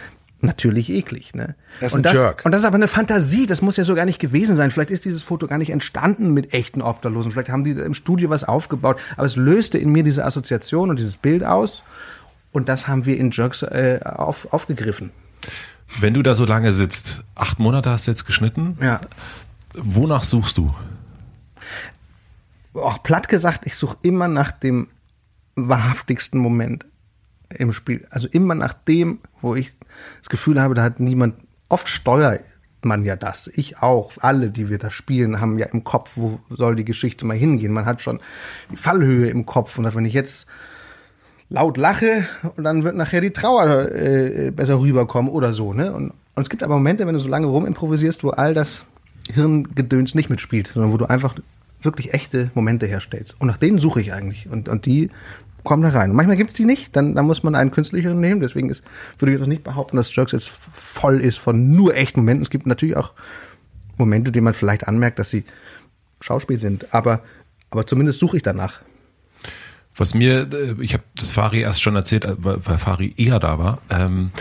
natürlich 0.44 0.90
eklig. 0.90 1.34
Ne? 1.34 1.56
Das 1.80 1.88
ist 1.88 1.94
und, 1.94 2.00
ein 2.00 2.04
das, 2.04 2.14
Jerk. 2.14 2.42
und 2.46 2.52
das 2.52 2.62
ist 2.62 2.66
aber 2.66 2.76
eine 2.76 2.88
Fantasie, 2.88 3.46
das 3.46 3.62
muss 3.62 3.78
ja 3.78 3.84
so 3.84 3.96
gar 3.96 4.06
nicht 4.06 4.20
gewesen 4.20 4.56
sein. 4.56 4.72
Vielleicht 4.72 4.92
ist 4.92 5.06
dieses 5.06 5.24
Foto 5.24 5.48
gar 5.48 5.58
nicht 5.58 5.72
entstanden 5.72 6.32
mit 6.34 6.54
echten 6.54 6.82
Obdachlosen. 6.82 7.32
Vielleicht 7.32 7.50
haben 7.50 7.64
die 7.64 7.72
im 7.72 7.94
Studio 7.94 8.30
was 8.30 8.44
aufgebaut. 8.44 9.00
Aber 9.16 9.26
es 9.26 9.36
löste 9.36 9.78
in 9.78 9.92
mir 9.92 10.04
diese 10.04 10.26
Assoziation 10.26 10.90
und 10.90 11.00
dieses 11.00 11.18
Bild 11.18 11.44
aus. 11.44 11.84
Und 12.52 12.70
das 12.70 12.88
haben 12.88 13.06
wir 13.06 13.18
in 13.18 13.32
Jerks 13.32 13.64
äh, 13.64 14.00
auf, 14.04 14.54
aufgegriffen. 14.54 15.12
Wenn 16.00 16.14
du 16.14 16.22
da 16.22 16.36
so 16.36 16.46
lange 16.46 16.74
sitzt, 16.74 17.24
acht 17.36 17.60
Monate 17.60 17.90
hast 17.90 18.08
du 18.08 18.12
jetzt 18.12 18.26
geschnitten. 18.26 18.78
Ja. 18.82 19.02
Wonach 19.76 20.24
suchst 20.24 20.58
du? 20.58 20.74
Auch 22.74 23.02
platt 23.04 23.28
gesagt, 23.28 23.66
ich 23.66 23.76
suche 23.76 23.98
immer 24.02 24.28
nach 24.28 24.52
dem 24.52 24.88
wahrhaftigsten 25.56 26.40
Moment 26.40 26.86
im 27.50 27.72
Spiel. 27.74 28.08
Also 28.10 28.28
immer 28.28 28.56
nach 28.56 28.74
dem, 28.74 29.20
wo 29.42 29.56
ich 29.56 29.72
das 30.20 30.30
Gefühl 30.30 30.62
habe, 30.62 30.74
da 30.74 30.84
hat 30.84 31.00
niemand, 31.00 31.36
oft 31.70 31.88
steuert 31.88 32.42
man 32.86 33.06
ja 33.06 33.16
das. 33.16 33.50
Ich 33.54 33.82
auch. 33.82 34.12
Alle, 34.20 34.50
die 34.50 34.70
wir 34.70 34.78
da 34.78 34.92
spielen, 34.92 35.40
haben 35.40 35.58
ja 35.58 35.68
im 35.68 35.84
Kopf, 35.84 36.12
wo 36.16 36.40
soll 36.50 36.76
die 36.76 36.86
Geschichte 36.86 37.26
mal 37.26 37.38
hingehen. 37.38 37.72
Man 37.72 37.86
hat 37.86 38.02
schon 38.02 38.20
die 38.72 38.78
Fallhöhe 38.78 39.30
im 39.30 39.46
Kopf. 39.46 39.78
Und 39.78 39.96
wenn 39.96 40.06
ich 40.06 40.14
jetzt 40.14 40.48
laut 41.50 41.78
lache, 41.78 42.26
dann 42.58 42.84
wird 42.84 42.96
nachher 42.96 43.22
die 43.22 43.32
Trauer 43.32 43.92
äh, 43.92 44.52
besser 44.52 44.80
rüberkommen 44.80 45.32
oder 45.32 45.54
so. 45.54 45.74
Ne? 45.74 45.94
Und, 45.94 46.12
und 46.36 46.44
es 46.44 46.50
gibt 46.50 46.64
aber 46.64 46.76
Momente, 46.76 47.06
wenn 47.06 47.14
du 47.14 47.20
so 47.20 47.30
lange 47.30 47.48
rumimprovisierst, 47.48 48.24
wo 48.24 48.30
all 48.32 48.54
das 48.54 48.84
Hirngedöns 49.32 50.16
nicht 50.16 50.30
mitspielt, 50.30 50.68
sondern 50.68 50.92
wo 50.92 50.98
du 50.98 51.06
einfach 51.06 51.36
wirklich 51.82 52.14
echte 52.14 52.50
Momente 52.56 52.86
herstellst. 52.86 53.36
Und 53.40 53.48
nach 53.48 53.58
denen 53.58 53.80
suche 53.80 54.02
ich 54.02 54.14
eigentlich. 54.14 54.50
Und, 54.50 54.70
und 54.70 54.86
die 54.86 55.12
kommen 55.64 55.84
da 55.84 55.90
rein. 55.90 56.12
Und 56.12 56.16
manchmal 56.16 56.38
gibt's 56.38 56.54
die 56.54 56.66
nicht, 56.66 56.96
dann, 56.96 57.16
dann 57.16 57.26
muss 57.26 57.44
man 57.44 57.56
einen 57.56 57.72
künstlicheren 57.72 58.20
nehmen. 58.20 58.42
Deswegen 58.42 58.70
ist, 58.70 58.84
würde 59.18 59.32
ich 59.32 59.38
jetzt 59.38 59.46
auch 59.46 59.50
nicht 59.50 59.64
behaupten, 59.64 59.98
dass 59.98 60.14
Jerks 60.16 60.32
jetzt 60.32 60.52
voll 60.74 61.22
ist 61.22 61.38
von 61.38 61.72
nur 61.72 61.96
echten 61.96 62.22
Momenten. 62.22 62.44
Es 62.44 62.50
gibt 62.50 62.66
natürlich 62.66 62.98
auch 62.98 63.14
Momente, 63.98 64.32
die 64.32 64.42
man 64.42 64.54
vielleicht 64.54 64.88
anmerkt, 64.88 65.20
dass 65.20 65.30
sie 65.30 65.44
Schauspiel 66.22 66.60
sind. 66.60 66.94
Aber, 66.94 67.22
aber 67.70 67.86
zumindest 67.86 68.20
suche 68.20 68.38
ich 68.38 68.44
danach. 68.44 68.82
Was 69.96 70.14
mir, 70.14 70.50
äh, 70.52 70.76
ich 70.82 70.94
habe 70.94 71.04
das 71.16 71.32
Fari 71.32 71.62
erst 71.62 71.82
schon 71.82 71.96
erzählt, 71.96 72.26
äh, 72.26 72.36
weil 72.38 72.78
Fari 72.78 73.14
eher 73.18 73.40
da 73.40 73.60
war. 73.60 73.82
Ähm, 73.90 74.32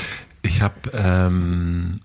ich 0.43 0.63
habe 0.63 0.75
ähm, 0.93 2.01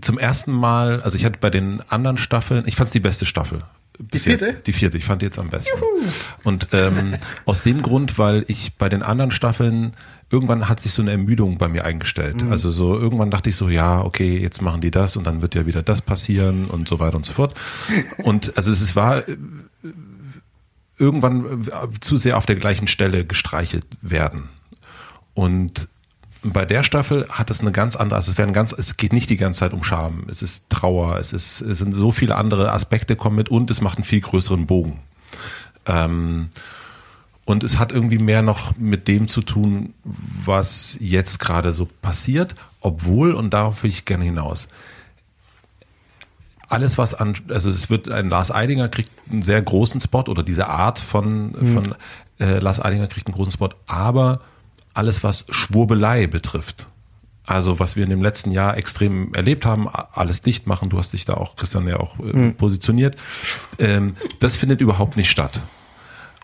zum 0.00 0.18
ersten 0.18 0.52
Mal, 0.52 1.00
also 1.02 1.16
ich 1.16 1.24
hatte 1.24 1.38
bei 1.40 1.50
den 1.50 1.80
anderen 1.88 2.18
Staffeln, 2.18 2.64
ich 2.66 2.76
fand 2.76 2.88
es 2.88 2.92
die 2.92 3.00
beste 3.00 3.26
Staffel 3.26 3.62
die 3.98 4.18
vierte? 4.18 4.46
Jetzt, 4.46 4.66
die 4.66 4.72
vierte, 4.72 4.98
ich 4.98 5.04
fand 5.04 5.22
die 5.22 5.26
jetzt 5.26 5.38
am 5.38 5.50
besten. 5.50 5.78
Juhu. 5.78 6.10
Und 6.42 6.68
ähm, 6.72 7.16
aus 7.44 7.62
dem 7.62 7.82
Grund, 7.82 8.18
weil 8.18 8.44
ich 8.48 8.74
bei 8.74 8.88
den 8.88 9.02
anderen 9.02 9.30
Staffeln 9.30 9.92
irgendwann 10.30 10.68
hat 10.68 10.80
sich 10.80 10.92
so 10.92 11.02
eine 11.02 11.12
Ermüdung 11.12 11.58
bei 11.58 11.68
mir 11.68 11.84
eingestellt. 11.84 12.42
Mhm. 12.42 12.50
Also 12.50 12.70
so 12.70 12.98
irgendwann 12.98 13.30
dachte 13.30 13.50
ich 13.50 13.56
so, 13.56 13.68
ja, 13.68 14.02
okay, 14.02 14.38
jetzt 14.38 14.62
machen 14.62 14.80
die 14.80 14.90
das 14.90 15.16
und 15.16 15.24
dann 15.26 15.42
wird 15.42 15.54
ja 15.54 15.66
wieder 15.66 15.82
das 15.82 16.02
passieren 16.02 16.66
und 16.66 16.88
so 16.88 16.98
weiter 16.98 17.16
und 17.16 17.24
so 17.24 17.32
fort. 17.32 17.54
Und 18.24 18.56
also 18.56 18.72
es 18.72 18.96
war 18.96 19.28
äh, 19.28 19.36
irgendwann 20.98 21.66
äh, 21.66 22.00
zu 22.00 22.16
sehr 22.16 22.36
auf 22.36 22.46
der 22.46 22.56
gleichen 22.56 22.88
Stelle 22.88 23.24
gestreichelt 23.24 23.86
werden. 24.00 24.48
Und 25.34 25.88
bei 26.44 26.64
der 26.66 26.82
Staffel 26.82 27.26
hat 27.30 27.50
es 27.50 27.60
eine 27.60 27.72
ganz 27.72 27.96
andere, 27.96 28.16
also 28.16 28.30
es 28.30 28.38
werden 28.38 28.52
ganz, 28.52 28.72
es 28.72 28.96
geht 28.96 29.12
nicht 29.12 29.30
die 29.30 29.36
ganze 29.36 29.60
Zeit 29.60 29.72
um 29.72 29.82
Scham, 29.82 30.26
es 30.28 30.42
ist 30.42 30.68
Trauer, 30.68 31.16
es 31.18 31.32
ist, 31.32 31.62
es 31.62 31.78
sind 31.78 31.92
so 31.94 32.12
viele 32.12 32.36
andere 32.36 32.72
Aspekte 32.72 33.16
kommen 33.16 33.36
mit 33.36 33.48
und 33.48 33.70
es 33.70 33.80
macht 33.80 33.98
einen 33.98 34.04
viel 34.04 34.20
größeren 34.20 34.66
Bogen. 34.66 35.00
Ähm, 35.86 36.50
und 37.46 37.64
es 37.64 37.78
hat 37.78 37.92
irgendwie 37.92 38.18
mehr 38.18 38.42
noch 38.42 38.76
mit 38.76 39.08
dem 39.08 39.28
zu 39.28 39.42
tun, 39.42 39.94
was 40.02 40.96
jetzt 41.00 41.38
gerade 41.38 41.72
so 41.72 41.88
passiert, 42.02 42.54
obwohl, 42.80 43.32
und 43.32 43.52
darauf 43.52 43.82
will 43.82 43.90
ich 43.90 44.04
gerne 44.04 44.24
hinaus, 44.24 44.68
alles 46.68 46.98
was 46.98 47.14
an, 47.14 47.36
also 47.48 47.70
es 47.70 47.90
wird 47.90 48.10
ein 48.10 48.28
Lars 48.28 48.50
Eidinger 48.50 48.88
kriegt 48.88 49.10
einen 49.30 49.42
sehr 49.42 49.60
großen 49.60 50.00
Spot 50.00 50.24
oder 50.28 50.42
diese 50.42 50.66
Art 50.66 50.98
von, 50.98 51.52
mhm. 51.52 51.74
von 51.74 51.94
äh, 52.38 52.58
Lars 52.58 52.80
Eidinger 52.80 53.06
kriegt 53.06 53.28
einen 53.28 53.34
großen 53.34 53.52
Spot, 53.52 53.68
aber 53.86 54.40
alles, 54.94 55.22
was 55.22 55.46
Schwurbelei 55.50 56.26
betrifft. 56.26 56.86
Also 57.46 57.78
was 57.78 57.94
wir 57.96 58.04
in 58.04 58.10
dem 58.10 58.22
letzten 58.22 58.52
Jahr 58.52 58.76
extrem 58.78 59.34
erlebt 59.34 59.66
haben, 59.66 59.88
alles 59.88 60.40
dicht 60.40 60.66
machen, 60.66 60.88
du 60.88 60.98
hast 60.98 61.12
dich 61.12 61.26
da 61.26 61.34
auch, 61.34 61.56
Christian, 61.56 61.86
ja 61.86 62.00
auch 62.00 62.18
äh, 62.18 62.36
mhm. 62.36 62.54
positioniert, 62.54 63.16
ähm, 63.78 64.16
das 64.40 64.56
findet 64.56 64.80
überhaupt 64.80 65.18
nicht 65.18 65.30
statt. 65.30 65.60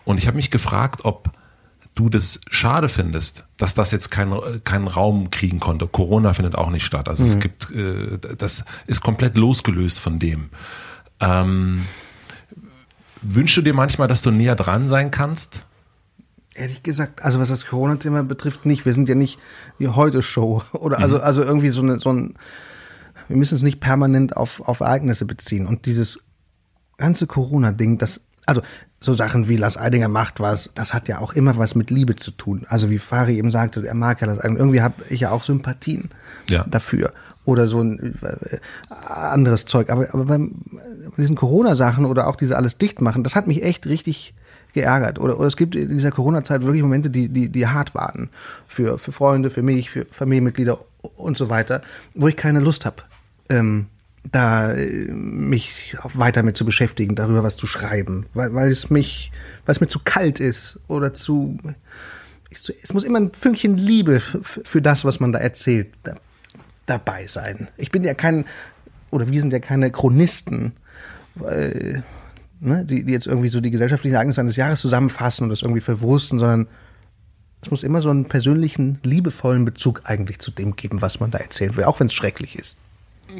Und 0.05 0.19
ich 0.19 0.27
habe 0.27 0.37
mich 0.37 0.51
gefragt, 0.51 1.01
ob 1.03 1.31
du 1.95 2.09
das 2.09 2.39
schade 2.49 2.87
findest, 2.87 3.45
dass 3.57 3.73
das 3.73 3.91
jetzt 3.91 4.11
keinen 4.11 4.63
keinen 4.63 4.87
Raum 4.87 5.31
kriegen 5.31 5.59
konnte. 5.59 5.87
Corona 5.87 6.33
findet 6.33 6.55
auch 6.55 6.69
nicht 6.69 6.85
statt. 6.85 7.09
Also 7.09 7.23
mhm. 7.23 7.29
es 7.29 7.39
gibt, 7.39 7.71
äh, 7.71 8.35
das 8.37 8.63
ist 8.85 9.01
komplett 9.01 9.37
losgelöst 9.37 9.99
von 9.99 10.19
dem. 10.19 10.49
Ähm, 11.19 11.85
wünschst 13.21 13.57
du 13.57 13.61
dir 13.61 13.73
manchmal, 13.73 14.07
dass 14.07 14.21
du 14.21 14.31
näher 14.31 14.55
dran 14.55 14.87
sein 14.87 15.09
kannst? 15.09 15.65
Ehrlich 16.53 16.83
gesagt, 16.83 17.23
also 17.23 17.39
was 17.39 17.49
das 17.49 17.65
Corona-Thema 17.65 18.23
betrifft, 18.23 18.65
nicht. 18.65 18.85
Wir 18.85 18.93
sind 18.93 19.07
ja 19.07 19.15
nicht 19.15 19.39
wie 19.77 19.87
heute 19.87 20.21
Show 20.21 20.63
oder 20.73 20.99
also 20.99 21.17
mhm. 21.17 21.23
also 21.23 21.43
irgendwie 21.43 21.69
so 21.69 21.81
eine 21.81 21.99
so 21.99 22.11
ein. 22.11 22.35
Wir 23.27 23.37
müssen 23.37 23.55
es 23.55 23.61
nicht 23.61 23.79
permanent 23.79 24.35
auf 24.35 24.67
auf 24.67 24.81
Ereignisse 24.81 25.25
beziehen 25.25 25.65
und 25.65 25.85
dieses 25.85 26.19
ganze 26.97 27.27
Corona-Ding, 27.27 27.97
das 27.97 28.19
also 28.45 28.61
so 28.99 29.13
Sachen 29.13 29.47
wie 29.47 29.57
Lars 29.57 29.77
Eidinger 29.77 30.07
macht 30.07 30.39
was, 30.39 30.69
das 30.75 30.93
hat 30.93 31.07
ja 31.07 31.19
auch 31.19 31.33
immer 31.33 31.57
was 31.57 31.73
mit 31.73 31.89
Liebe 31.89 32.15
zu 32.15 32.31
tun. 32.31 32.65
Also 32.67 32.89
wie 32.89 32.99
Fari 32.99 33.37
eben 33.37 33.51
sagte, 33.51 33.85
er 33.85 33.95
mag 33.95 34.21
ja 34.21 34.27
das. 34.27 34.43
Irgendwie 34.43 34.81
habe 34.81 34.93
ich 35.09 35.21
ja 35.21 35.31
auch 35.31 35.43
Sympathien 35.43 36.09
ja. 36.49 36.65
dafür. 36.69 37.11
Oder 37.43 37.67
so 37.67 37.81
ein 37.81 38.19
äh, 38.21 38.57
anderes 39.07 39.65
Zeug. 39.65 39.89
Aber, 39.89 40.13
aber 40.13 40.25
beim 40.25 40.61
diesen 41.17 41.35
Corona-Sachen 41.35 42.05
oder 42.05 42.27
auch 42.27 42.35
diese 42.35 42.55
alles 42.55 42.77
dicht 42.77 43.01
machen, 43.01 43.23
das 43.23 43.35
hat 43.35 43.47
mich 43.47 43.63
echt 43.63 43.87
richtig 43.87 44.35
geärgert. 44.73 45.19
Oder, 45.19 45.37
oder 45.37 45.47
es 45.47 45.57
gibt 45.57 45.75
in 45.75 45.89
dieser 45.89 46.11
Corona-Zeit 46.11 46.63
wirklich 46.63 46.81
Momente, 46.81 47.09
die, 47.09 47.29
die, 47.29 47.49
die 47.49 47.67
hart 47.67 47.93
waren. 47.95 48.29
Für, 48.67 48.97
für 48.97 49.11
Freunde, 49.11 49.49
für 49.49 49.61
mich, 49.61 49.89
für 49.89 50.05
Familienmitglieder 50.11 50.79
und 51.15 51.37
so 51.37 51.49
weiter, 51.49 51.81
wo 52.13 52.27
ich 52.27 52.35
keine 52.35 52.59
Lust 52.59 52.85
habe. 52.85 53.03
Ähm, 53.49 53.87
da 54.29 54.71
äh, 54.73 55.11
mich 55.11 55.95
weiter 56.13 56.43
mit 56.43 56.57
zu 56.57 56.65
beschäftigen, 56.65 57.15
darüber 57.15 57.43
was 57.43 57.57
zu 57.57 57.67
schreiben, 57.67 58.27
weil, 58.33 58.53
weil 58.53 58.71
es 58.71 58.89
mich, 58.89 59.31
weil 59.65 59.73
es 59.73 59.81
mir 59.81 59.87
zu 59.87 59.99
kalt 59.99 60.39
ist 60.39 60.79
oder 60.87 61.13
zu, 61.13 61.57
es 62.49 62.93
muss 62.93 63.03
immer 63.03 63.19
ein 63.19 63.31
Fünkchen 63.33 63.77
Liebe 63.77 64.19
für 64.19 64.81
das, 64.81 65.05
was 65.05 65.19
man 65.19 65.31
da 65.31 65.39
erzählt, 65.39 65.87
da, 66.03 66.15
dabei 66.85 67.27
sein. 67.27 67.69
Ich 67.77 67.91
bin 67.91 68.03
ja 68.03 68.13
kein, 68.13 68.45
oder 69.09 69.29
wir 69.29 69.41
sind 69.41 69.53
ja 69.53 69.59
keine 69.59 69.91
Chronisten, 69.91 70.73
weil, 71.35 72.03
ne, 72.61 72.85
die, 72.85 73.03
die 73.03 73.11
jetzt 73.11 73.27
irgendwie 73.27 73.49
so 73.49 73.59
die 73.59 73.71
gesellschaftlichen 73.71 74.13
Ereignisse 74.13 74.41
eines 74.41 74.55
Jahres 74.55 74.79
zusammenfassen 74.79 75.43
und 75.43 75.49
das 75.49 75.61
irgendwie 75.61 75.81
verwursten, 75.81 76.39
sondern 76.39 76.67
es 77.61 77.69
muss 77.69 77.83
immer 77.83 78.01
so 78.01 78.09
einen 78.09 78.25
persönlichen, 78.25 78.99
liebevollen 79.03 79.65
Bezug 79.65 80.01
eigentlich 80.05 80.39
zu 80.39 80.51
dem 80.51 80.75
geben, 80.75 81.01
was 81.01 81.19
man 81.19 81.31
da 81.31 81.39
erzählen 81.39 81.75
will, 81.75 81.83
auch 81.83 81.99
wenn 81.99 82.07
es 82.07 82.13
schrecklich 82.13 82.55
ist. 82.55 82.77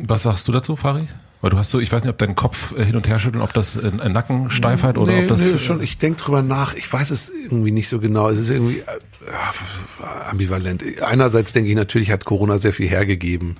Was 0.03 0.23
sagst 0.23 0.47
du 0.47 0.51
dazu, 0.51 0.75
Fari? 0.75 1.07
Weil 1.41 1.49
du 1.49 1.57
hast 1.57 1.71
so, 1.71 1.79
ich 1.79 1.91
weiß 1.91 2.03
nicht, 2.03 2.11
ob 2.11 2.19
dein 2.19 2.35
Kopf 2.35 2.77
äh, 2.77 2.85
hin 2.85 2.95
und 2.95 3.07
her 3.07 3.17
schüttelt, 3.17 3.43
ob 3.43 3.51
das 3.53 3.75
ein 3.75 4.11
Nackensteifheit 4.11 4.97
oder 4.99 5.11
nee, 5.11 5.23
ob 5.23 5.29
das. 5.29 5.39
Nee, 5.39 5.57
schon, 5.57 5.81
ich 5.81 5.97
denke 5.97 6.21
drüber 6.21 6.43
nach. 6.43 6.75
Ich 6.75 6.91
weiß 6.91 7.09
es 7.09 7.31
irgendwie 7.31 7.71
nicht 7.71 7.89
so 7.89 7.99
genau. 7.99 8.29
Es 8.29 8.37
ist 8.37 8.51
irgendwie 8.51 8.79
äh, 8.79 10.29
ambivalent. 10.29 10.83
Einerseits 11.01 11.51
denke 11.51 11.71
ich 11.71 11.75
natürlich, 11.75 12.11
hat 12.11 12.25
Corona 12.25 12.59
sehr 12.59 12.73
viel 12.73 12.87
hergegeben. 12.87 13.57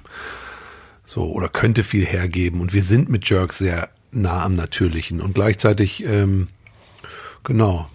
So, 1.06 1.24
oder 1.32 1.50
könnte 1.50 1.82
viel 1.82 2.06
hergeben. 2.06 2.62
Und 2.62 2.72
wir 2.72 2.84
sind 2.84 3.10
mit 3.10 3.28
Jerks 3.28 3.58
sehr 3.58 3.90
nah 4.12 4.44
am 4.44 4.56
Natürlichen. 4.56 5.22
Und 5.22 5.34
gleichzeitig, 5.34 6.04
ähm, 6.04 6.48
genau, 7.44 7.90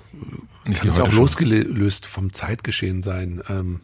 nicht 0.65 0.81
kann 0.81 0.91
es 0.91 1.01
auch 1.01 1.13
losgelöst 1.13 2.07
vom 2.07 2.33
Zeitgeschehen 2.33 3.03
sein. 3.03 3.43
Ähm, 3.49 3.81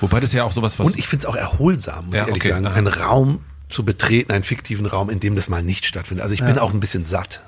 Wobei 0.00 0.20
das 0.20 0.32
ja 0.32 0.44
auch 0.44 0.52
sowas 0.52 0.78
was. 0.78 0.86
Und 0.86 0.98
ich 0.98 1.08
finde 1.08 1.26
es 1.26 1.26
auch 1.26 1.36
erholsam, 1.36 2.06
muss 2.06 2.16
ja, 2.16 2.22
ich 2.22 2.28
ehrlich 2.28 2.42
okay. 2.42 2.52
sagen. 2.52 2.66
Ein 2.66 2.86
Raum 2.86 3.40
zu 3.68 3.84
betreten, 3.84 4.32
einen 4.32 4.44
fiktiven 4.44 4.86
Raum, 4.86 5.10
in 5.10 5.20
dem 5.20 5.36
das 5.36 5.48
mal 5.48 5.62
nicht 5.62 5.86
stattfindet. 5.86 6.22
Also 6.22 6.34
ich 6.34 6.40
ja. 6.40 6.46
bin 6.46 6.58
auch 6.58 6.72
ein 6.72 6.80
bisschen 6.80 7.04
satt. 7.04 7.42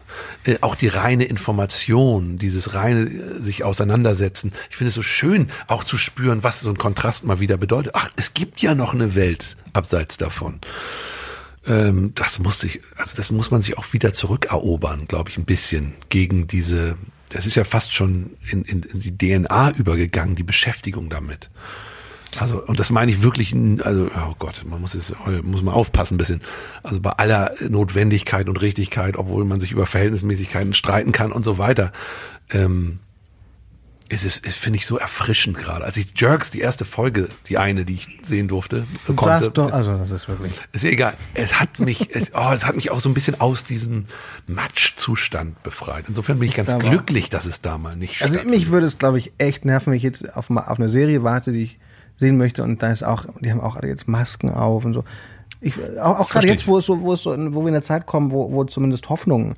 Äh, 0.44 0.56
auch 0.60 0.74
die 0.74 0.88
reine 0.88 1.24
Information, 1.24 2.38
dieses 2.38 2.74
reine 2.74 3.02
äh, 3.02 3.42
sich 3.42 3.64
auseinandersetzen. 3.64 4.52
Ich 4.70 4.76
finde 4.76 4.88
es 4.88 4.94
so 4.94 5.02
schön, 5.02 5.50
auch 5.66 5.84
zu 5.84 5.98
spüren, 5.98 6.42
was 6.42 6.60
so 6.60 6.70
ein 6.70 6.78
Kontrast 6.78 7.24
mal 7.24 7.40
wieder 7.40 7.56
bedeutet. 7.56 7.92
Ach, 7.94 8.10
es 8.16 8.34
gibt 8.34 8.62
ja 8.62 8.74
noch 8.74 8.94
eine 8.94 9.14
Welt 9.14 9.56
abseits 9.72 10.16
davon. 10.16 10.60
Ähm, 11.66 12.12
das 12.14 12.38
muss 12.38 12.60
sich, 12.60 12.80
also 12.96 13.16
das 13.16 13.30
muss 13.30 13.50
man 13.50 13.62
sich 13.62 13.78
auch 13.78 13.92
wieder 13.92 14.12
zurückerobern, 14.12 15.06
glaube 15.08 15.30
ich, 15.30 15.38
ein 15.38 15.44
bisschen 15.44 15.94
gegen 16.08 16.46
diese. 16.46 16.96
Das 17.30 17.46
ist 17.46 17.56
ja 17.56 17.64
fast 17.64 17.92
schon 17.92 18.30
in, 18.50 18.62
in, 18.62 18.82
in 18.82 19.00
die 19.00 19.16
DNA 19.16 19.72
übergegangen, 19.72 20.36
die 20.36 20.44
Beschäftigung 20.44 21.10
damit. 21.10 21.50
Also, 22.38 22.62
und 22.62 22.78
das 22.78 22.90
meine 22.90 23.10
ich 23.10 23.22
wirklich, 23.22 23.54
also, 23.82 24.10
oh 24.14 24.34
Gott, 24.38 24.64
man 24.66 24.80
muss 24.80 24.94
jetzt, 24.94 25.14
muss 25.42 25.62
man 25.62 25.74
aufpassen 25.74 26.14
ein 26.14 26.18
bisschen. 26.18 26.42
Also 26.82 27.00
bei 27.00 27.10
aller 27.10 27.54
Notwendigkeit 27.68 28.48
und 28.48 28.60
Richtigkeit, 28.60 29.16
obwohl 29.16 29.44
man 29.44 29.58
sich 29.58 29.72
über 29.72 29.86
Verhältnismäßigkeiten 29.86 30.74
streiten 30.74 31.12
kann 31.12 31.32
und 31.32 31.44
so 31.44 31.58
weiter, 31.58 31.92
ähm, 32.50 33.00
ist 34.08 34.24
es, 34.24 34.38
ist, 34.38 34.56
finde 34.56 34.78
ich, 34.78 34.86
so 34.86 34.98
erfrischend 34.98 35.58
gerade. 35.58 35.84
Als 35.84 35.96
ich 35.96 36.12
Jerks, 36.16 36.50
die 36.50 36.60
erste 36.60 36.84
Folge, 36.84 37.28
die 37.48 37.58
eine, 37.58 37.84
die 37.84 37.94
ich 37.94 38.18
sehen 38.22 38.46
durfte, 38.46 38.84
konnte. 39.16 39.50
Doch, 39.50 39.72
also, 39.72 39.96
das 39.96 40.10
ist 40.10 40.28
wirklich. 40.28 40.52
Ist 40.72 40.84
ja 40.84 40.90
egal. 40.90 41.14
Es 41.34 41.58
hat 41.58 41.80
mich, 41.80 42.08
es, 42.14 42.32
oh, 42.34 42.52
es 42.52 42.66
hat 42.66 42.76
mich 42.76 42.90
auch 42.90 43.00
so 43.00 43.08
ein 43.08 43.14
bisschen 43.14 43.40
aus 43.40 43.64
diesem 43.64 44.06
Matschzustand 44.46 45.62
befreit. 45.62 46.04
Insofern 46.08 46.38
bin 46.38 46.48
ich 46.48 46.54
ganz 46.54 46.70
da 46.70 46.78
glücklich, 46.78 47.30
dass 47.30 47.46
es 47.46 47.60
da 47.60 47.78
mal 47.78 47.96
nicht 47.96 48.22
Also 48.22 48.42
mich 48.44 48.70
würde 48.70 48.86
es, 48.86 48.98
glaube 48.98 49.18
ich, 49.18 49.32
echt 49.38 49.64
nerven, 49.64 49.90
wenn 49.90 49.96
ich 49.96 50.02
jetzt 50.02 50.36
auf, 50.36 50.50
auf 50.50 50.78
eine 50.78 50.88
Serie 50.88 51.24
warte, 51.24 51.52
die 51.52 51.64
ich 51.64 51.78
sehen 52.18 52.36
möchte. 52.36 52.62
Und 52.62 52.82
da 52.82 52.92
ist 52.92 53.02
auch, 53.02 53.26
die 53.40 53.50
haben 53.50 53.60
auch 53.60 53.76
alle 53.76 53.88
jetzt 53.88 54.06
Masken 54.06 54.50
auf 54.50 54.84
und 54.84 54.94
so. 54.94 55.04
Ich, 55.60 55.74
auch 56.00 56.20
auch 56.20 56.30
gerade 56.30 56.46
jetzt, 56.46 56.68
wo 56.68 56.78
es 56.78 56.86
so, 56.86 57.00
wo 57.00 57.14
es 57.14 57.22
so, 57.22 57.30
wo 57.30 57.62
wir 57.62 57.68
in 57.68 57.74
der 57.74 57.82
Zeit 57.82 58.06
kommen, 58.06 58.30
wo, 58.30 58.52
wo 58.52 58.64
zumindest 58.64 59.08
Hoffnung 59.08 59.56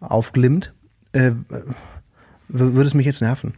aufglimmt, 0.00 0.74
äh, 1.12 1.32
würde 2.48 2.86
es 2.86 2.94
mich 2.94 3.06
jetzt 3.06 3.22
nerven. 3.22 3.54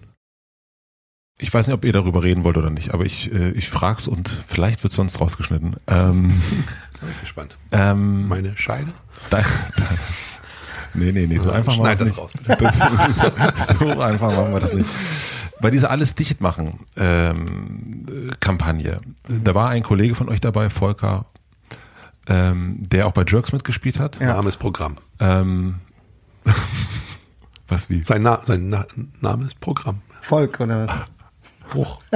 Ich 1.39 1.55
weiß 1.55 1.69
nicht, 1.69 1.75
ob 1.75 1.85
ihr 1.85 1.93
darüber 1.93 2.23
reden 2.23 2.43
wollt 2.45 2.57
oder 2.57 2.71
nicht, 2.71 2.93
aber 2.93 3.05
ich, 3.05 3.33
äh, 3.33 3.51
ich 3.51 3.71
frag's 3.71 4.09
und 4.09 4.29
vielleicht 4.49 4.83
wird 4.83 4.93
sonst 4.93 5.21
rausgeschnitten. 5.21 5.77
Ähm, 5.87 6.43
Bin 7.01 7.11
ich 7.11 7.21
gespannt. 7.21 7.57
Ähm, 7.71 8.27
Meine 8.27 8.59
Scheide? 8.59 8.93
Da, 9.31 9.39
da, 9.39 9.85
nee, 10.95 11.13
nee, 11.13 11.27
nee, 11.27 11.39
so 11.39 11.53
einfach 11.53 11.77
machen 11.77 11.87
wir 11.87 11.95
das, 11.95 12.09
nicht. 12.09 12.19
Raus, 12.19 12.33
bitte. 12.33 12.65
Das, 12.65 13.69
so, 13.69 13.79
so 13.79 14.01
einfach 14.01 14.35
machen 14.35 14.53
wir 14.53 14.61
das 14.61 14.73
nicht 14.73 14.91
bei 15.61 15.71
dieser 15.71 15.91
alles 15.91 16.15
dicht 16.15 16.41
machen 16.41 16.81
ähm, 16.97 18.31
Kampagne, 18.41 19.01
mhm. 19.29 19.45
da 19.45 19.55
war 19.55 19.71
ein 19.71 19.83
Kollege 19.83 20.15
von 20.15 20.29
euch 20.29 20.41
dabei, 20.41 20.71
Volker, 20.71 21.27
ähm, 22.27 22.77
der 22.81 23.07
auch 23.07 23.13
bei 23.13 23.25
Jerks 23.27 23.53
mitgespielt 23.53 23.99
hat. 23.99 24.21
Ja. 24.21 24.35
Name 24.35 24.49
ist 24.49 24.59
Programm. 24.59 24.99
Ähm, 25.19 25.77
was 27.69 27.91
wie? 27.91 28.05
Sein, 28.05 28.23
Na 28.23 28.41
sein 28.45 28.69
Na 28.69 28.87
Name 29.21 29.47
ist 29.47 29.61
Programm. 29.61 30.03
Volk 30.23 30.61
oder 30.61 30.87
was? 30.87 30.97
Bruch. 31.69 32.01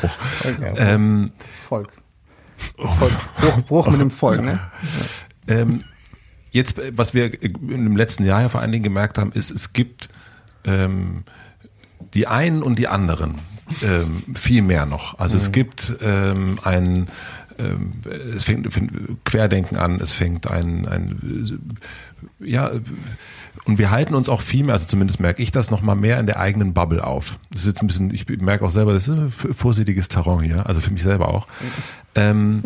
Bruch. 0.00 0.18
Okay, 0.40 0.74
ähm, 0.76 1.32
Volk. 1.68 1.92
Volk. 2.76 3.12
Bruch, 3.40 3.62
Bruch 3.66 3.88
mit 3.88 4.00
dem 4.00 4.10
Volk, 4.10 4.42
ne? 4.42 4.60
Ähm, 5.46 5.84
jetzt, 6.50 6.76
was 6.96 7.14
wir 7.14 7.42
im 7.42 7.96
letzten 7.96 8.24
Jahr 8.24 8.42
ja 8.42 8.48
vor 8.48 8.60
allen 8.60 8.72
Dingen 8.72 8.84
gemerkt 8.84 9.18
haben, 9.18 9.32
ist, 9.32 9.50
es 9.50 9.72
gibt 9.72 10.08
ähm, 10.64 11.24
die 12.14 12.26
einen 12.26 12.62
und 12.62 12.78
die 12.78 12.88
anderen. 12.88 13.36
Ähm, 13.82 14.24
viel 14.34 14.62
mehr 14.62 14.86
noch. 14.86 15.18
Also 15.18 15.36
mhm. 15.36 15.42
es 15.42 15.52
gibt 15.52 15.96
ähm, 16.00 16.58
ein 16.64 17.10
ähm, 17.58 17.94
es 18.34 18.44
fängt 18.44 18.68
Querdenken 19.24 19.76
an, 19.76 20.00
es 20.00 20.12
fängt 20.12 20.50
ein, 20.50 20.86
ein 20.86 21.78
ja, 22.40 22.70
und 23.64 23.78
wir 23.78 23.90
halten 23.90 24.14
uns 24.14 24.28
auch 24.28 24.40
viel 24.40 24.64
mehr, 24.64 24.74
also 24.74 24.86
zumindest 24.86 25.20
merke 25.20 25.42
ich 25.42 25.52
das 25.52 25.70
noch 25.70 25.82
mal 25.82 25.94
mehr 25.94 26.18
in 26.18 26.26
der 26.26 26.40
eigenen 26.40 26.74
Bubble 26.74 27.04
auf. 27.04 27.38
Das 27.50 27.62
ist 27.62 27.66
jetzt 27.66 27.82
ein 27.82 27.86
bisschen, 27.86 28.12
ich 28.12 28.26
merke 28.40 28.64
auch 28.64 28.70
selber, 28.70 28.92
das 28.92 29.08
ist 29.08 29.14
ein 29.14 29.30
vorsichtiges 29.30 30.08
Terrain 30.08 30.40
hier, 30.40 30.66
also 30.66 30.80
für 30.80 30.90
mich 30.90 31.02
selber 31.02 31.28
auch. 31.28 31.46
Ähm, 32.14 32.62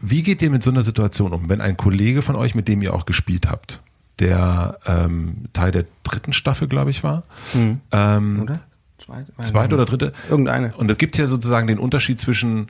wie 0.00 0.22
geht 0.22 0.42
ihr 0.42 0.50
mit 0.50 0.62
so 0.62 0.70
einer 0.70 0.82
Situation 0.82 1.32
um, 1.32 1.48
wenn 1.48 1.60
ein 1.60 1.76
Kollege 1.76 2.22
von 2.22 2.36
euch, 2.36 2.54
mit 2.54 2.68
dem 2.68 2.82
ihr 2.82 2.94
auch 2.94 3.06
gespielt 3.06 3.48
habt, 3.48 3.80
der 4.18 4.78
ähm, 4.86 5.46
Teil 5.52 5.72
der 5.72 5.86
dritten 6.02 6.32
Staffel, 6.32 6.68
glaube 6.68 6.90
ich, 6.90 7.02
war. 7.02 7.22
Mhm. 7.54 7.80
Ähm, 7.92 8.42
oder? 8.42 8.60
Zweite, 9.04 9.32
zweite 9.42 9.74
oder 9.74 9.84
dritte? 9.86 10.12
Irgendeine. 10.28 10.74
Und 10.76 10.90
es 10.90 10.98
gibt 10.98 11.16
ja 11.16 11.26
sozusagen 11.26 11.66
den 11.66 11.78
Unterschied 11.78 12.20
zwischen 12.20 12.68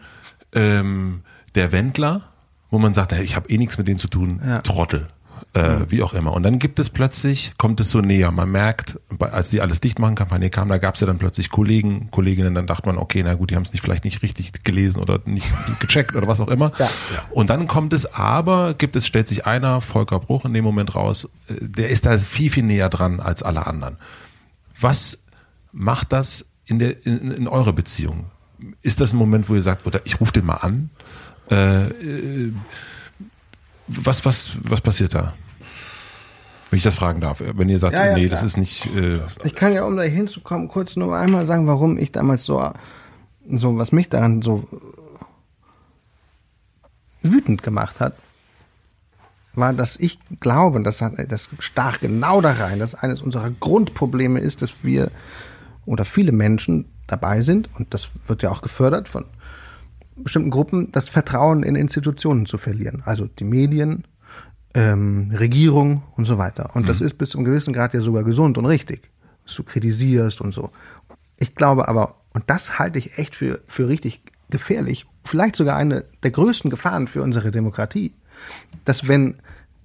ähm, 0.53 1.23
der 1.57 1.73
Wendler, 1.73 2.23
wo 2.71 2.79
man 2.79 2.95
sagt, 2.95 3.13
hey, 3.13 3.25
ich 3.25 3.35
habe 3.35 3.49
eh 3.49 3.59
nichts 3.59 3.79
mit 3.79 3.89
denen 3.89 3.99
zu 3.99 4.07
tun, 4.07 4.41
ja. 4.47 4.61
Trottel 4.61 5.09
äh, 5.55 5.77
mhm. 5.77 5.91
wie 5.91 6.03
auch 6.03 6.15
immer. 6.15 6.33
Und 6.33 6.43
dann 6.43 6.59
gibt 6.59 6.79
es 6.79 6.91
plötzlich, 6.91 7.53
kommt 7.59 7.81
es 7.81 7.91
so 7.91 8.01
näher. 8.01 8.31
Man 8.31 8.51
merkt, 8.51 8.99
als 9.19 9.51
die 9.51 9.61
alles 9.61 9.81
dicht 9.81 9.99
machen 9.99 10.15
Kampagne 10.15 10.51
kam, 10.51 10.69
da 10.69 10.79
gab 10.79 10.95
es 10.95 11.01
ja 11.01 11.07
dann 11.07 11.19
plötzlich 11.19 11.51
Kollegen, 11.51 12.11
Kolleginnen, 12.11 12.55
dann 12.55 12.67
dachte 12.67 12.89
man, 12.89 12.99
okay, 12.99 13.23
na 13.25 13.35
gut, 13.35 13.51
die 13.51 13.57
haben 13.57 13.63
es 13.63 13.73
nicht 13.73 13.83
vielleicht 13.83 14.05
nicht 14.05 14.23
richtig 14.23 14.65
gelesen 14.65 15.01
oder 15.01 15.21
nicht 15.25 15.47
gecheckt 15.81 16.15
oder 16.15 16.27
was 16.27 16.41
auch 16.41 16.49
immer. 16.49 16.73
Ja. 16.79 16.91
Und 17.31 17.51
dann 17.51 17.67
kommt 17.67 17.93
es 17.93 18.07
aber, 18.07 18.75
gibt 18.75 18.97
es, 18.97 19.07
stellt 19.07 19.29
sich 19.29 19.47
einer, 19.47 19.81
Volker 19.81 20.21
Bruch 20.21 20.45
in 20.45 20.53
dem 20.53 20.65
Moment 20.65 20.95
raus, 20.95 21.29
äh, 21.49 21.55
der 21.61 21.91
ist 21.91 22.07
da 22.07 22.17
viel, 22.19 22.51
viel 22.51 22.65
näher 22.65 22.89
dran 22.89 23.21
als 23.21 23.43
alle 23.43 23.67
anderen. 23.67 23.97
Was 24.81 25.25
macht 25.73 26.13
das 26.13 26.47
in 26.67 26.79
der 26.79 27.07
in, 27.07 27.31
in 27.31 27.49
eurer 27.49 27.73
Beziehung? 27.73 28.27
Ist 28.83 29.01
das 29.01 29.13
ein 29.13 29.17
Moment, 29.17 29.49
wo 29.49 29.55
ihr 29.55 29.63
sagt, 29.63 29.87
oder 29.87 30.01
ich 30.05 30.21
rufe 30.21 30.33
den 30.33 30.47
mal 30.47 30.57
an? 30.57 30.91
Äh, 31.51 31.87
äh 31.87 32.53
was, 33.91 34.25
was, 34.25 34.53
was 34.63 34.81
passiert 34.81 35.15
da? 35.15 35.35
Wenn 36.71 36.77
ich 36.77 36.85
das 36.85 36.95
fragen 36.95 37.21
darf, 37.21 37.43
wenn 37.45 37.69
ihr 37.69 37.79
sagt, 37.81 37.95
Ja, 37.95 38.07
ja, 38.07 38.15
nee, 38.15 38.27
klar. 38.27 38.31
das 38.31 38.45
ist 38.45 38.57
nicht. 38.57 38.87
Äh, 38.95 39.19
Ich 39.43 39.55
kann 39.57 39.73
ja, 39.73 39.85
um 39.85 39.97
da 39.97 40.03
hinzukommen, 40.03 40.69
kurz 40.69 40.95
nur 40.95 41.17
einmal 41.17 41.47
sagen, 41.47 41.67
warum 41.67 41.99
ich 41.99 42.13
damals 42.13 42.45
so, 42.45 42.73
so 43.53 43.77
was 43.77 43.91
mich 43.91 44.09
daran 44.09 44.41
so 44.43 44.69
wütend 47.23 47.63
gemacht 47.63 47.99
hat, 48.01 48.15
war, 49.55 49.73
dass 49.73 49.97
ich 49.97 50.19
glaube, 50.39 50.81
das, 50.83 51.01
hat, 51.01 51.15
das 51.29 51.49
stach 51.59 51.99
genau 52.01 52.41
da 52.41 52.53
rein, 52.53 52.79
dass 52.79 52.95
eines 52.95 53.21
unserer 53.21 53.51
Grundprobleme 53.51 54.39
ist, 54.39 54.63
dass 54.63 54.85
wir 54.85 55.11
oder 55.87 56.05
viele 56.05 56.31
Menschen 56.31 56.85
dabei 57.09 57.43
sind, 57.43 57.69
und 57.77 57.93
das 57.93 58.09
wird 58.29 58.45
ja 58.45 58.51
auch 58.51 58.63
gefördert 58.63 59.09
von 59.09 59.25
bestimmten 60.17 60.51
Gruppen, 60.51 60.93
das 60.93 61.09
Vertrauen 61.09 61.63
in 61.63 61.77
Institutionen 61.77 62.47
zu 62.47 62.59
verlieren. 62.59 63.03
Also 63.05 63.27
die 63.27 63.45
Medien, 63.45 64.05
ähm, 64.75 65.33
Regierung 65.37 66.03
und 66.17 66.27
so 66.27 66.39
weiter. 66.39 66.71
Und 66.75 66.89
das 66.89 67.01
ist 67.01 67.15
bis 67.15 67.31
zu 67.31 67.39
einem 67.39 67.47
gewissen 67.47 67.73
Grad 67.73 67.95
ja 67.95 68.01
sogar 68.01 68.23
gesund 68.23 68.59
und 68.59 68.67
richtig, 68.67 69.11
dass 69.45 69.55
du 69.55 69.65
kritisierst 69.65 70.41
und 70.41 70.53
so. 70.53 70.71
Ich 71.39 71.55
glaube 71.55 71.89
aber, 71.89 72.17
und 72.35 72.45
das 72.49 72.79
halte 72.79 72.99
ich 72.99 73.19
echt 73.19 73.35
für, 73.35 73.61
für 73.67 73.89
richtig 73.89 74.23
gefährlich, 74.51 75.07
vielleicht 75.25 75.57
sogar 75.57 75.77
eine 75.77 76.05
der 76.23 76.31
größten 76.31 76.71
Gefahren 76.71 77.09
für 77.09 77.23
unsere 77.23 77.51
Demokratie, 77.51 78.13
dass 78.85 79.09
wenn 79.09 79.37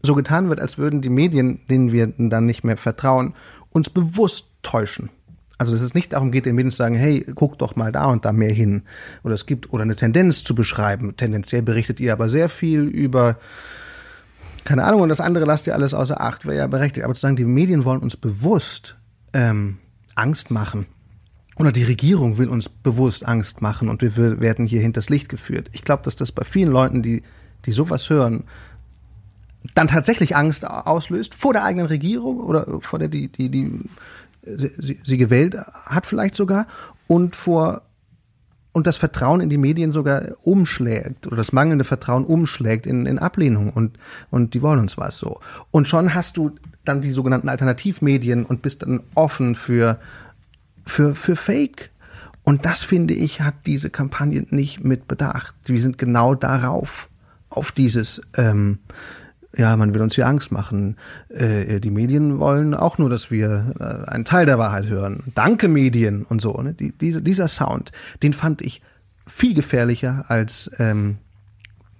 so 0.03 0.15
getan 0.15 0.49
wird, 0.49 0.59
als 0.59 0.77
würden 0.77 1.01
die 1.01 1.09
Medien, 1.09 1.59
denen 1.67 1.91
wir 1.91 2.13
dann 2.17 2.45
nicht 2.45 2.63
mehr 2.63 2.77
vertrauen, 2.77 3.33
uns 3.71 3.89
bewusst 3.89 4.49
täuschen. 4.61 5.09
Also 5.57 5.71
dass 5.71 5.81
es 5.81 5.93
nicht 5.93 6.13
darum 6.13 6.31
geht, 6.31 6.45
den 6.45 6.55
Medien 6.55 6.71
zu 6.71 6.77
sagen, 6.77 6.95
hey, 6.95 7.25
guck 7.33 7.57
doch 7.57 7.75
mal 7.75 7.91
da 7.91 8.05
und 8.05 8.25
da 8.25 8.33
mehr 8.33 8.51
hin. 8.51 8.83
Oder 9.23 9.35
es 9.35 9.45
gibt, 9.45 9.71
oder 9.71 9.83
eine 9.83 9.95
Tendenz 9.95 10.43
zu 10.43 10.53
beschreiben. 10.53 11.15
Tendenziell 11.15 11.61
berichtet 11.61 11.99
ihr 11.99 12.11
aber 12.11 12.29
sehr 12.29 12.49
viel 12.49 12.81
über, 12.81 13.37
keine 14.65 14.83
Ahnung, 14.83 15.01
und 15.01 15.09
das 15.09 15.21
andere 15.21 15.45
lasst 15.45 15.67
ihr 15.67 15.73
alles 15.73 15.93
außer 15.93 16.19
Acht, 16.19 16.45
wäre 16.45 16.57
ja 16.57 16.67
berechtigt. 16.67 17.05
Aber 17.05 17.13
zu 17.13 17.21
sagen, 17.21 17.37
die 17.37 17.45
Medien 17.45 17.85
wollen 17.85 18.01
uns 18.01 18.17
bewusst 18.17 18.97
ähm, 19.33 19.77
Angst 20.15 20.51
machen. 20.51 20.87
Oder 21.57 21.71
die 21.71 21.83
Regierung 21.83 22.37
will 22.37 22.49
uns 22.49 22.67
bewusst 22.67 23.25
Angst 23.25 23.61
machen 23.61 23.87
und 23.87 24.01
wir 24.01 24.41
werden 24.41 24.65
hier 24.65 24.81
hinters 24.81 25.09
Licht 25.09 25.29
geführt. 25.29 25.69
Ich 25.71 25.83
glaube, 25.83 26.03
dass 26.03 26.17
das 26.17 26.33
bei 26.33 26.43
vielen 26.43 26.69
Leuten, 26.69 27.01
die, 27.01 27.23
die 27.65 27.71
sowas 27.71 28.09
hören, 28.09 28.43
dann 29.73 29.87
tatsächlich 29.87 30.35
Angst 30.35 30.67
auslöst 30.67 31.33
vor 31.33 31.53
der 31.53 31.63
eigenen 31.63 31.87
Regierung 31.87 32.39
oder 32.39 32.79
vor 32.81 32.99
der, 32.99 33.07
die, 33.07 33.29
die, 33.29 33.49
die 33.49 33.79
sie, 34.45 34.99
sie- 35.03 35.17
gewählt 35.17 35.55
hat 35.57 36.05
vielleicht 36.05 36.35
sogar 36.35 36.67
und 37.07 37.35
vor 37.35 37.81
und 38.71 38.87
das 38.87 38.97
Vertrauen 38.97 39.39
in 39.39 39.49
die 39.49 39.57
Medien 39.57 39.93
sogar 39.93 40.23
umschlägt 40.43 41.27
oder 41.27 41.37
das 41.37 41.53
mangelnde 41.53 41.85
Vertrauen 41.85 42.25
umschlägt 42.25 42.85
in, 42.85 43.05
in 43.05 43.19
Ablehnung 43.19 43.69
und, 43.71 43.97
und 44.31 44.53
die 44.53 44.61
wollen 44.61 44.79
uns 44.81 44.97
was 44.97 45.17
so. 45.17 45.39
Und 45.71 45.87
schon 45.87 46.13
hast 46.13 46.35
du 46.35 46.51
dann 46.83 46.99
die 46.99 47.11
sogenannten 47.11 47.47
Alternativmedien 47.47 48.45
und 48.45 48.61
bist 48.61 48.81
dann 48.81 48.99
offen 49.13 49.55
für, 49.55 49.97
für, 50.85 51.15
für 51.15 51.37
Fake. 51.37 51.89
Und 52.43 52.65
das 52.65 52.83
finde 52.83 53.13
ich, 53.13 53.39
hat 53.39 53.55
diese 53.65 53.89
Kampagne 53.89 54.45
nicht 54.49 54.83
mit 54.83 55.07
bedacht. 55.07 55.55
Wir 55.63 55.79
sind 55.79 55.97
genau 55.97 56.35
darauf, 56.35 57.07
auf 57.49 57.71
dieses, 57.71 58.21
ähm, 58.35 58.79
ja, 59.57 59.75
man 59.77 59.93
will 59.93 60.01
uns 60.01 60.15
hier 60.15 60.27
Angst 60.27 60.51
machen. 60.51 60.97
Äh, 61.29 61.79
die 61.79 61.91
Medien 61.91 62.39
wollen 62.39 62.73
auch 62.73 62.97
nur, 62.97 63.09
dass 63.09 63.31
wir 63.31 63.73
äh, 63.79 64.09
einen 64.09 64.25
Teil 64.25 64.45
der 64.45 64.59
Wahrheit 64.59 64.87
hören. 64.87 65.23
Danke 65.33 65.67
Medien 65.67 66.23
und 66.23 66.41
so. 66.41 66.53
Ne? 66.61 66.73
Die, 66.73 66.91
diese, 66.91 67.21
dieser 67.21 67.47
Sound, 67.47 67.91
den 68.21 68.33
fand 68.33 68.61
ich 68.61 68.81
viel 69.27 69.53
gefährlicher 69.53 70.25
als 70.27 70.69
ähm, 70.77 71.17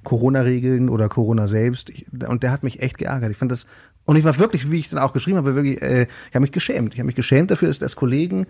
Corona-Regeln 0.04 0.90
oder 0.90 1.10
Corona 1.10 1.48
selbst. 1.48 1.90
Ich, 1.90 2.06
und 2.28 2.44
der 2.44 2.52
hat 2.52 2.64
mich 2.64 2.82
echt 2.82 2.98
geärgert. 2.98 3.32
Ich 3.32 3.38
fand 3.38 3.52
das 3.52 3.66
und 4.06 4.18
ich 4.18 4.24
war 4.24 4.38
wirklich, 4.38 4.70
wie 4.70 4.80
ich 4.80 4.90
dann 4.90 5.00
auch 5.00 5.14
geschrieben 5.14 5.38
habe, 5.38 5.56
wirklich, 5.56 5.82
äh, 5.82 6.04
ich 6.04 6.36
habe 6.36 6.42
mich 6.42 6.52
geschämt. 6.52 6.94
Ich 6.94 7.00
habe 7.00 7.08
mich 7.08 7.16
geschämt 7.16 7.52
dafür, 7.52 7.68
dass, 7.68 7.80
dass 7.80 7.96
Kollegen 7.96 8.48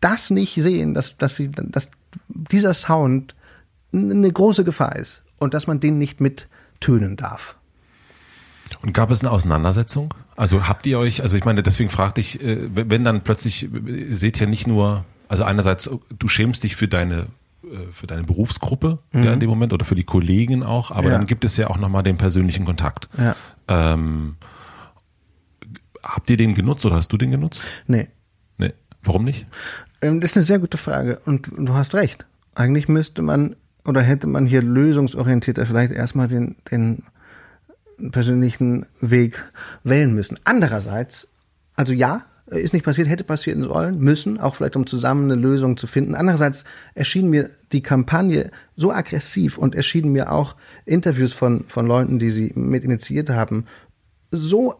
das 0.00 0.30
nicht 0.30 0.54
sehen, 0.54 0.94
dass, 0.94 1.16
dass 1.16 1.36
sie, 1.36 1.50
dass 1.50 1.90
dieser 2.28 2.74
Sound 2.74 3.34
eine 3.92 4.30
große 4.30 4.64
Gefahr 4.64 4.96
ist 4.96 5.22
und 5.38 5.54
dass 5.54 5.66
man 5.66 5.80
den 5.80 5.98
nicht 5.98 6.20
mittönen 6.20 7.16
darf. 7.16 7.56
Und 8.82 8.92
gab 8.94 9.10
es 9.10 9.20
eine 9.20 9.30
Auseinandersetzung? 9.30 10.14
Also 10.36 10.66
habt 10.68 10.86
ihr 10.86 10.98
euch, 10.98 11.22
also 11.22 11.36
ich 11.36 11.44
meine, 11.44 11.62
deswegen 11.62 11.90
fragte 11.90 12.20
ich, 12.20 12.42
äh, 12.42 12.68
wenn 12.72 13.04
dann 13.04 13.22
plötzlich, 13.22 13.68
seht 14.12 14.40
ihr 14.40 14.46
nicht 14.46 14.66
nur, 14.66 15.04
also 15.28 15.44
einerseits, 15.44 15.90
du 16.18 16.28
schämst 16.28 16.62
dich 16.64 16.76
für 16.76 16.88
deine 16.88 17.26
äh, 17.64 17.92
für 17.92 18.06
deine 18.06 18.22
Berufsgruppe 18.24 18.98
ja, 19.12 19.32
in 19.34 19.40
dem 19.40 19.50
Moment 19.50 19.72
oder 19.72 19.84
für 19.84 19.94
die 19.94 20.04
Kollegen 20.04 20.62
auch, 20.62 20.90
aber 20.90 21.10
Ja. 21.10 21.16
dann 21.18 21.26
gibt 21.26 21.44
es 21.44 21.56
ja 21.58 21.68
auch 21.68 21.78
nochmal 21.78 22.02
den 22.02 22.16
persönlichen 22.16 22.64
Kontakt. 22.64 23.08
Ja. 23.18 23.36
Ähm, 23.68 24.36
habt 26.02 26.30
ihr 26.30 26.36
den 26.36 26.54
genutzt 26.54 26.84
oder 26.86 26.96
hast 26.96 27.12
du 27.12 27.16
den 27.16 27.30
genutzt? 27.30 27.62
Nee. 27.86 28.08
Nee. 28.58 28.72
Warum 29.02 29.24
nicht? 29.24 29.46
Ähm, 30.00 30.20
Das 30.20 30.30
ist 30.32 30.36
eine 30.36 30.44
sehr 30.44 30.58
gute 30.58 30.78
Frage 30.78 31.20
und 31.26 31.50
du 31.56 31.74
hast 31.74 31.94
recht. 31.94 32.24
Eigentlich 32.54 32.88
müsste 32.88 33.22
man 33.22 33.56
oder 33.84 34.02
hätte 34.02 34.26
man 34.26 34.46
hier 34.46 34.62
lösungsorientierter 34.62 35.66
vielleicht 35.66 35.92
erstmal 35.92 36.28
den, 36.28 36.56
den 36.70 37.02
persönlichen 38.10 38.86
Weg 39.00 39.42
wählen 39.84 40.14
müssen. 40.14 40.38
Andererseits, 40.44 41.32
also 41.74 41.92
ja, 41.92 42.24
ist 42.46 42.72
nicht 42.72 42.84
passiert, 42.84 43.08
hätte 43.08 43.22
passieren 43.22 43.62
sollen, 43.62 44.00
müssen, 44.00 44.40
auch 44.40 44.56
vielleicht 44.56 44.74
um 44.74 44.84
zusammen 44.86 45.30
eine 45.30 45.40
Lösung 45.40 45.76
zu 45.76 45.86
finden. 45.86 46.16
Andererseits 46.16 46.64
erschien 46.94 47.28
mir 47.30 47.50
die 47.70 47.82
Kampagne 47.82 48.50
so 48.76 48.90
aggressiv 48.90 49.56
und 49.56 49.76
erschienen 49.76 50.10
mir 50.10 50.32
auch 50.32 50.56
Interviews 50.84 51.32
von, 51.32 51.64
von 51.68 51.86
Leuten, 51.86 52.18
die 52.18 52.30
sie 52.30 52.50
mit 52.56 52.82
initiiert 52.82 53.30
haben, 53.30 53.66
so 54.32 54.74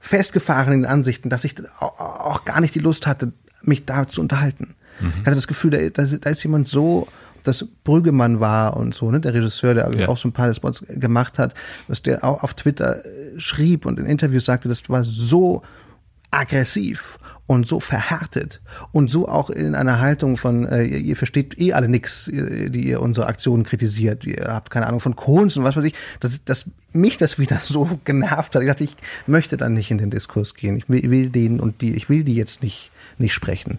festgefahren 0.00 0.72
in 0.72 0.82
den 0.82 0.90
Ansichten, 0.90 1.28
dass 1.30 1.44
ich 1.44 1.54
au- 1.80 1.86
auch 1.86 2.44
gar 2.44 2.60
nicht 2.60 2.74
die 2.74 2.80
Lust 2.80 3.06
hatte, 3.06 3.32
mich 3.62 3.84
da 3.84 4.06
zu 4.08 4.20
unterhalten. 4.20 4.74
Ich 5.00 5.26
hatte 5.26 5.34
das 5.36 5.46
Gefühl, 5.46 5.70
da, 5.70 5.88
da, 5.90 6.04
da 6.04 6.30
ist 6.30 6.42
jemand 6.42 6.68
so, 6.68 7.06
dass 7.46 7.64
Brüggemann 7.84 8.40
war 8.40 8.76
und 8.76 8.94
so, 8.94 9.10
ne, 9.10 9.20
der 9.20 9.34
Regisseur, 9.34 9.74
der 9.74 9.90
Ja. 9.94 10.08
auch 10.08 10.18
so 10.18 10.28
ein 10.28 10.32
paar 10.32 10.52
Spots 10.54 10.84
gemacht 10.88 11.38
hat, 11.38 11.54
was 11.88 12.02
der 12.02 12.24
auch 12.24 12.42
auf 12.42 12.54
Twitter 12.54 13.04
äh, 13.04 13.38
schrieb 13.38 13.86
und 13.86 13.98
in 13.98 14.06
Interviews 14.06 14.44
sagte, 14.44 14.68
das 14.68 14.88
war 14.88 15.04
so 15.04 15.62
aggressiv 16.30 17.18
und 17.46 17.66
so 17.68 17.78
verhärtet 17.78 18.60
und 18.90 19.08
so 19.08 19.28
auch 19.28 19.50
in 19.50 19.76
einer 19.76 20.00
Haltung 20.00 20.36
von, 20.36 20.66
äh, 20.66 20.82
ihr, 20.82 20.98
ihr 20.98 21.16
versteht 21.16 21.56
eh 21.60 21.72
alle 21.72 21.88
nix, 21.88 22.26
ihr- 22.26 22.70
die 22.70 22.88
ihr 22.88 23.00
unsere 23.00 23.28
Aktionen 23.28 23.62
kritisiert, 23.62 24.24
ihr 24.24 24.46
habt 24.48 24.70
keine 24.70 24.86
Ahnung 24.88 24.98
von 24.98 25.14
Kunst 25.14 25.56
und 25.56 25.62
was 25.62 25.76
weiß 25.76 25.84
ich, 25.84 25.94
dass, 26.18 26.42
dass 26.44 26.64
mich 26.92 27.16
das 27.18 27.38
wieder 27.38 27.58
so 27.58 28.00
genervt 28.04 28.54
hat. 28.56 28.62
Ich 28.62 28.68
dachte, 28.68 28.84
ich 28.84 28.96
möchte 29.28 29.56
dann 29.56 29.74
nicht 29.74 29.92
in 29.92 29.98
den 29.98 30.10
Diskurs 30.10 30.54
gehen. 30.54 30.76
Ich 30.76 30.88
will, 30.88 31.08
will 31.10 31.30
den 31.30 31.60
und 31.60 31.80
die, 31.82 31.94
ich 31.94 32.08
will 32.08 32.24
die 32.24 32.34
jetzt 32.34 32.62
nicht, 32.64 32.90
nicht 33.18 33.32
sprechen. 33.34 33.78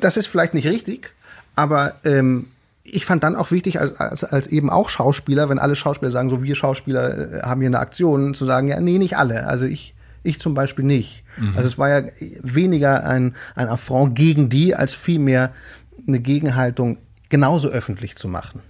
Das 0.00 0.16
ist 0.16 0.26
vielleicht 0.26 0.54
nicht 0.54 0.66
richtig, 0.66 1.12
aber 1.56 1.96
ähm, 2.04 2.46
ich 2.84 3.06
fand 3.06 3.24
dann 3.24 3.34
auch 3.34 3.50
wichtig, 3.50 3.80
als, 3.80 3.98
als, 3.98 4.24
als 4.24 4.46
eben 4.46 4.70
auch 4.70 4.90
Schauspieler, 4.90 5.48
wenn 5.48 5.58
alle 5.58 5.74
Schauspieler 5.74 6.10
sagen, 6.10 6.28
so 6.28 6.42
wir 6.42 6.54
Schauspieler 6.54 7.32
äh, 7.32 7.42
haben 7.42 7.60
hier 7.60 7.68
eine 7.68 7.80
Aktion, 7.80 8.34
zu 8.34 8.44
sagen, 8.44 8.68
ja, 8.68 8.78
nee, 8.80 8.98
nicht 8.98 9.16
alle. 9.16 9.46
Also 9.46 9.64
ich, 9.64 9.94
ich 10.22 10.38
zum 10.38 10.54
Beispiel 10.54 10.84
nicht. 10.84 11.24
Also 11.56 11.66
es 11.68 11.78
war 11.78 11.88
ja 11.88 12.08
weniger 12.42 13.04
ein, 13.04 13.34
ein 13.56 13.68
Affront 13.68 14.14
gegen 14.14 14.48
die, 14.48 14.74
als 14.74 14.92
vielmehr 14.92 15.52
eine 16.06 16.20
Gegenhaltung 16.20 16.98
genauso 17.28 17.68
öffentlich 17.68 18.16
zu 18.16 18.28
machen. 18.28 18.60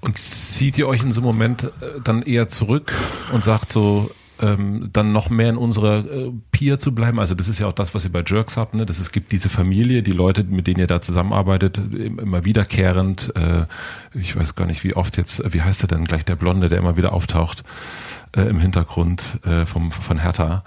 Und 0.00 0.16
zieht 0.16 0.78
ihr 0.78 0.86
euch 0.86 1.02
in 1.02 1.12
so 1.12 1.20
einem 1.20 1.26
Moment 1.26 1.64
äh, 1.64 2.00
dann 2.02 2.22
eher 2.22 2.48
zurück 2.48 2.92
und 3.32 3.42
sagt 3.42 3.72
so, 3.72 4.10
ähm, 4.40 4.90
dann 4.92 5.12
noch 5.12 5.30
mehr 5.30 5.50
in 5.50 5.56
unserer 5.56 5.98
äh, 6.10 6.32
Peer 6.52 6.78
zu 6.78 6.94
bleiben? 6.94 7.18
Also 7.20 7.34
das 7.34 7.48
ist 7.48 7.58
ja 7.58 7.66
auch 7.66 7.72
das, 7.72 7.94
was 7.94 8.04
ihr 8.04 8.12
bei 8.12 8.22
Jerks 8.26 8.56
habt, 8.56 8.74
ne? 8.74 8.86
Das, 8.86 8.98
es 8.98 9.12
gibt 9.12 9.32
diese 9.32 9.48
Familie, 9.48 10.02
die 10.02 10.12
Leute, 10.12 10.44
mit 10.44 10.66
denen 10.66 10.80
ihr 10.80 10.86
da 10.86 11.00
zusammenarbeitet, 11.00 11.80
im- 11.92 12.18
immer 12.18 12.44
wiederkehrend, 12.44 13.32
äh, 13.36 13.64
ich 14.18 14.36
weiß 14.36 14.54
gar 14.54 14.66
nicht, 14.66 14.84
wie 14.84 14.94
oft 14.94 15.16
jetzt, 15.16 15.42
wie 15.52 15.62
heißt 15.62 15.82
der 15.82 15.88
denn 15.88 16.04
gleich, 16.04 16.24
der 16.24 16.36
Blonde, 16.36 16.68
der 16.68 16.78
immer 16.78 16.96
wieder 16.96 17.12
auftaucht 17.12 17.62
äh, 18.36 18.42
im 18.42 18.60
Hintergrund 18.60 19.38
äh, 19.44 19.66
vom, 19.66 19.90
von 19.92 20.18
Hertha. 20.18 20.64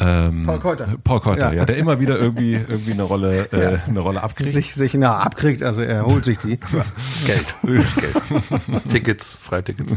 Ähm, 0.00 0.44
Paul 0.46 0.60
Keuter. 0.60 0.94
Paul 1.02 1.18
Keuter, 1.20 1.48
ja. 1.48 1.58
Ja. 1.58 1.64
der 1.64 1.76
immer 1.76 1.98
wieder 1.98 2.16
irgendwie, 2.20 2.52
irgendwie 2.52 2.92
eine 2.92 3.02
Rolle, 3.02 3.48
äh, 3.52 3.72
Ja. 3.74 3.78
eine 3.84 3.98
Rolle 3.98 4.22
abkriegt. 4.22 4.52
Sich, 4.52 4.72
sich 4.74 4.94
na, 4.94 5.16
abkriegt, 5.18 5.62
also 5.64 5.80
er 5.80 6.04
holt 6.06 6.24
sich 6.24 6.38
die. 6.38 6.56
Geld. 7.26 7.46
Geld. 7.64 8.88
Tickets, 8.88 9.36
Freitickets. 9.42 9.94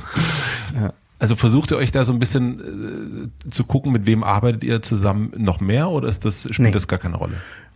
Also 1.22 1.36
versucht 1.36 1.70
ihr 1.72 1.78
euch 1.78 1.92
da 1.92 2.04
so 2.04 2.12
ein 2.14 2.18
bisschen 2.20 3.30
äh, 3.46 3.50
zu 3.52 3.64
gucken, 3.64 3.92
mit 3.92 4.08
wem 4.08 4.24
arbeitet 4.24 4.64
ihr 4.64 4.82
zusammen 4.82 5.32
noch 5.38 5.60
mehr 5.60 5.90
oder 5.90 6.10
ist 6.10 6.26
das, 6.26 6.42
spielt 6.42 6.60
Nee. 6.60 6.72
das 6.72 6.88
gar 6.88 6.98
keine 6.98 7.16
Rolle? 7.16 7.36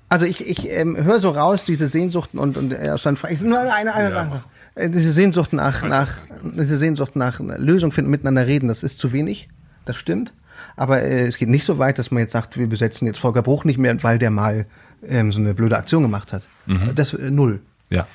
Also 0.10 0.26
ich, 0.26 0.46
ich 0.48 0.68
ähm, 0.70 0.98
höre 0.98 1.20
so 1.20 1.30
raus, 1.30 1.64
diese 1.64 1.86
Sehnsuchten 1.88 2.40
und, 2.40 2.58
und 2.58 2.72
äh, 2.72 2.96
dann 3.04 3.16
frage 3.18 3.36
ich 3.36 3.42
nur 3.42 3.60
eine, 3.60 3.72
eine, 3.74 3.94
eine 3.94 4.12
Sache. 4.14 4.44
Äh, 4.74 4.90
Diese 4.90 5.12
Sehnsucht 5.12 5.54
nach, 5.54 5.84
nach, 5.84 6.18
diese 6.44 6.76
Sehnsucht 6.76 7.16
nach 7.16 7.40
Lösung 7.40 7.92
finden, 7.92 8.10
miteinander 8.12 8.48
reden, 8.48 8.68
das 8.68 8.82
ist 8.84 9.00
zu 9.00 9.12
wenig. 9.14 9.48
Das 9.86 9.96
stimmt. 9.96 10.34
Aber 10.76 11.02
äh, 11.04 11.28
es 11.28 11.38
geht 11.38 11.50
nicht 11.50 11.66
so 11.66 11.78
weit, 11.78 12.00
dass 12.00 12.10
man 12.12 12.22
jetzt 12.22 12.32
sagt, 12.34 12.58
wir 12.58 12.68
besetzen 12.68 13.06
jetzt 13.06 13.20
Volker 13.20 13.42
Bruch 13.44 13.64
nicht 13.64 13.78
mehr, 13.78 14.02
weil 14.04 14.18
der 14.20 14.32
mal 14.32 14.66
ähm, 15.08 15.32
so 15.32 15.40
eine 15.40 15.54
blöde 15.54 15.78
Aktion 15.78 16.02
gemacht 16.02 16.34
hat. 16.34 16.48
Das 16.96 17.14
äh, 17.14 17.30
null. 17.30 17.62
Ja. 17.92 18.08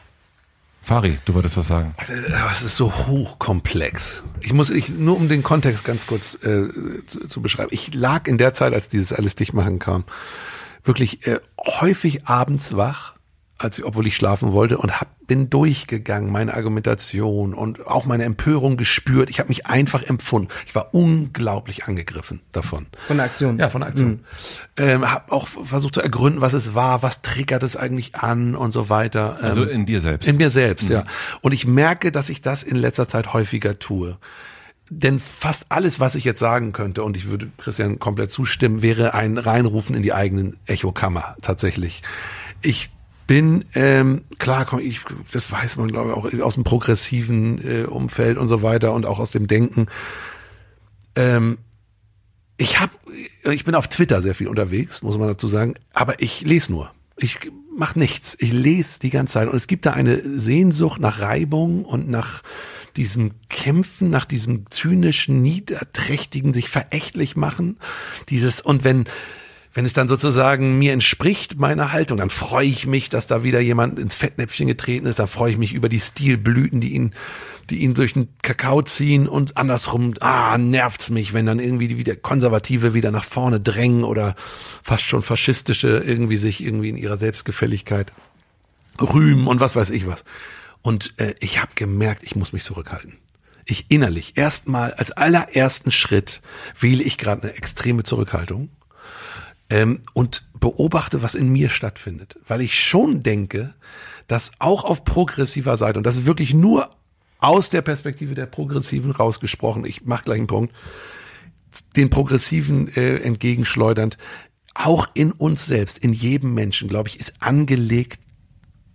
Fari, 0.82 1.18
du 1.24 1.34
wolltest 1.34 1.56
was 1.56 1.68
sagen. 1.68 1.94
Es 2.50 2.62
ist 2.62 2.76
so 2.76 2.92
hochkomplex. 3.06 4.22
Ich 4.40 4.52
muss, 4.52 4.70
ich, 4.70 4.88
nur 4.88 5.16
um 5.16 5.28
den 5.28 5.42
Kontext 5.42 5.84
ganz 5.84 6.06
kurz 6.06 6.34
äh, 6.42 6.68
zu, 7.06 7.26
zu 7.28 7.42
beschreiben. 7.42 7.68
Ich 7.72 7.94
lag 7.94 8.26
in 8.26 8.38
der 8.38 8.54
Zeit, 8.54 8.72
als 8.72 8.88
dieses 8.88 9.12
alles 9.12 9.34
dicht 9.34 9.52
machen 9.52 9.78
kam, 9.78 10.04
wirklich 10.82 11.26
äh, 11.26 11.38
häufig 11.58 12.26
abends 12.26 12.76
wach 12.76 13.14
als 13.60 13.82
obwohl 13.82 14.06
ich 14.06 14.16
schlafen 14.16 14.52
wollte 14.52 14.78
und 14.78 15.00
hab, 15.00 15.08
bin 15.26 15.50
durchgegangen, 15.50 16.32
meine 16.32 16.54
Argumentation 16.54 17.52
und 17.52 17.86
auch 17.86 18.06
meine 18.06 18.24
Empörung 18.24 18.78
gespürt. 18.78 19.28
Ich 19.28 19.38
habe 19.38 19.48
mich 19.48 19.66
einfach 19.66 20.02
empfunden. 20.02 20.48
Ich 20.66 20.74
war 20.74 20.94
unglaublich 20.94 21.84
angegriffen 21.84 22.40
davon. 22.52 22.86
Von 23.06 23.18
der 23.18 23.26
Aktion. 23.26 23.58
Ja, 23.58 23.68
von 23.68 23.82
der 23.82 23.88
Aktion. 23.90 24.08
Mhm. 24.08 24.20
Ähm, 24.78 25.10
habe 25.10 25.30
auch 25.30 25.46
versucht 25.46 25.94
zu 25.94 26.00
ergründen, 26.00 26.40
was 26.40 26.54
es 26.54 26.74
war, 26.74 27.02
was 27.02 27.20
triggert 27.20 27.62
es 27.62 27.76
eigentlich 27.76 28.14
an 28.14 28.54
und 28.54 28.72
so 28.72 28.88
weiter. 28.88 29.38
Also 29.42 29.64
ähm, 29.64 29.70
in 29.70 29.86
dir 29.86 30.00
selbst. 30.00 30.26
In 30.26 30.36
mir 30.36 30.50
selbst, 30.50 30.88
mhm. 30.88 30.94
ja. 30.94 31.04
Und 31.42 31.52
ich 31.52 31.66
merke, 31.66 32.12
dass 32.12 32.30
ich 32.30 32.40
das 32.40 32.62
in 32.62 32.76
letzter 32.76 33.08
Zeit 33.08 33.34
häufiger 33.34 33.78
tue. 33.78 34.16
Denn 34.88 35.20
fast 35.20 35.66
alles, 35.68 36.00
was 36.00 36.16
ich 36.16 36.24
jetzt 36.24 36.40
sagen 36.40 36.72
könnte, 36.72 37.04
und 37.04 37.16
ich 37.16 37.28
würde 37.28 37.48
Christian 37.58 37.98
komplett 38.00 38.30
zustimmen, 38.30 38.82
wäre 38.82 39.14
ein 39.14 39.38
Reinrufen 39.38 39.94
in 39.94 40.02
die 40.02 40.12
eigenen 40.12 40.56
Echokammer 40.66 41.36
tatsächlich. 41.42 42.02
Ich 42.62 42.90
bin, 43.30 43.64
ähm, 43.76 44.22
klar, 44.40 44.64
komm, 44.64 44.80
ich, 44.80 45.02
das 45.30 45.52
weiß 45.52 45.76
man, 45.76 45.86
glaube 45.86 46.10
ich, 46.10 46.16
auch 46.40 46.44
aus 46.44 46.54
dem 46.56 46.64
progressiven 46.64 47.64
äh, 47.64 47.84
Umfeld 47.84 48.36
und 48.36 48.48
so 48.48 48.60
weiter 48.62 48.92
und 48.92 49.06
auch 49.06 49.20
aus 49.20 49.30
dem 49.30 49.46
Denken. 49.46 49.86
Ähm, 51.14 51.58
ich 52.56 52.80
hab, 52.80 52.90
ich 53.44 53.62
bin 53.62 53.76
auf 53.76 53.86
Twitter 53.86 54.20
sehr 54.20 54.34
viel 54.34 54.48
unterwegs, 54.48 55.02
muss 55.02 55.16
man 55.16 55.28
dazu 55.28 55.46
sagen, 55.46 55.74
aber 55.94 56.20
ich 56.20 56.40
lese 56.40 56.72
nur. 56.72 56.90
Ich 57.18 57.38
mache 57.72 58.00
nichts. 58.00 58.36
Ich 58.40 58.52
lese 58.52 58.98
die 58.98 59.10
ganze 59.10 59.34
Zeit. 59.34 59.48
Und 59.48 59.54
es 59.54 59.68
gibt 59.68 59.86
da 59.86 59.92
eine 59.92 60.20
Sehnsucht 60.36 61.00
nach 61.00 61.20
Reibung 61.20 61.84
und 61.84 62.10
nach 62.10 62.42
diesem 62.96 63.30
Kämpfen, 63.48 64.10
nach 64.10 64.24
diesem 64.24 64.68
zynischen, 64.70 65.40
niederträchtigen, 65.40 66.52
sich 66.52 66.68
verächtlich 66.68 67.36
machen. 67.36 67.78
Dieses, 68.28 68.60
und 68.60 68.82
wenn, 68.82 69.04
wenn 69.72 69.84
es 69.84 69.92
dann 69.92 70.08
sozusagen 70.08 70.78
mir 70.78 70.92
entspricht, 70.92 71.58
meiner 71.58 71.92
Haltung, 71.92 72.18
dann 72.18 72.30
freue 72.30 72.66
ich 72.66 72.86
mich, 72.86 73.08
dass 73.08 73.28
da 73.28 73.44
wieder 73.44 73.60
jemand 73.60 73.98
ins 74.00 74.16
Fettnäpfchen 74.16 74.66
getreten 74.66 75.06
ist, 75.06 75.20
dann 75.20 75.28
freue 75.28 75.52
ich 75.52 75.58
mich 75.58 75.72
über 75.72 75.88
die 75.88 76.00
Stilblüten, 76.00 76.80
die 76.80 76.92
ihn, 76.92 77.14
die 77.70 77.78
ihn 77.78 77.94
durch 77.94 78.14
den 78.14 78.28
Kakao 78.42 78.82
ziehen. 78.82 79.28
Und 79.28 79.56
andersrum, 79.56 80.14
ah, 80.20 80.58
nervt's 80.58 81.10
mich, 81.10 81.32
wenn 81.34 81.46
dann 81.46 81.60
irgendwie 81.60 81.96
wieder 81.96 82.16
Konservative 82.16 82.94
wieder 82.94 83.12
nach 83.12 83.24
vorne 83.24 83.60
drängen 83.60 84.02
oder 84.02 84.34
fast 84.82 85.04
schon 85.04 85.22
faschistische 85.22 86.02
irgendwie 86.04 86.36
sich 86.36 86.64
irgendwie 86.64 86.88
in 86.88 86.96
ihrer 86.96 87.16
Selbstgefälligkeit 87.16 88.12
rühmen 89.00 89.46
und 89.46 89.60
was 89.60 89.76
weiß 89.76 89.90
ich 89.90 90.06
was. 90.06 90.24
Und 90.82 91.14
äh, 91.20 91.34
ich 91.38 91.60
habe 91.60 91.72
gemerkt, 91.76 92.24
ich 92.24 92.34
muss 92.34 92.52
mich 92.52 92.64
zurückhalten. 92.64 93.18
Ich 93.66 93.86
innerlich 93.88 94.36
erstmal 94.36 94.94
als 94.94 95.12
allerersten 95.12 95.92
Schritt 95.92 96.40
wähle 96.78 97.04
ich 97.04 97.18
gerade 97.18 97.42
eine 97.42 97.56
extreme 97.56 98.02
Zurückhaltung 98.02 98.70
ähm, 99.70 100.00
und 100.12 100.44
beobachte, 100.58 101.22
was 101.22 101.34
in 101.34 101.48
mir 101.48 101.70
stattfindet. 101.70 102.38
Weil 102.46 102.60
ich 102.60 102.78
schon 102.78 103.22
denke, 103.22 103.74
dass 104.26 104.52
auch 104.58 104.84
auf 104.84 105.04
progressiver 105.04 105.76
Seite, 105.76 105.98
und 105.98 106.04
das 106.04 106.18
ist 106.18 106.26
wirklich 106.26 106.52
nur 106.52 106.90
aus 107.38 107.70
der 107.70 107.82
Perspektive 107.82 108.34
der 108.34 108.46
Progressiven 108.46 109.10
rausgesprochen, 109.12 109.84
ich 109.84 110.04
mache 110.04 110.24
gleich 110.24 110.38
einen 110.38 110.46
Punkt, 110.46 110.74
den 111.96 112.10
Progressiven 112.10 112.88
äh, 112.94 113.16
entgegenschleudernd, 113.18 114.18
auch 114.74 115.06
in 115.14 115.32
uns 115.32 115.66
selbst, 115.66 115.98
in 115.98 116.12
jedem 116.12 116.54
Menschen, 116.54 116.88
glaube 116.88 117.08
ich, 117.08 117.18
ist 117.18 117.34
angelegt 117.40 118.20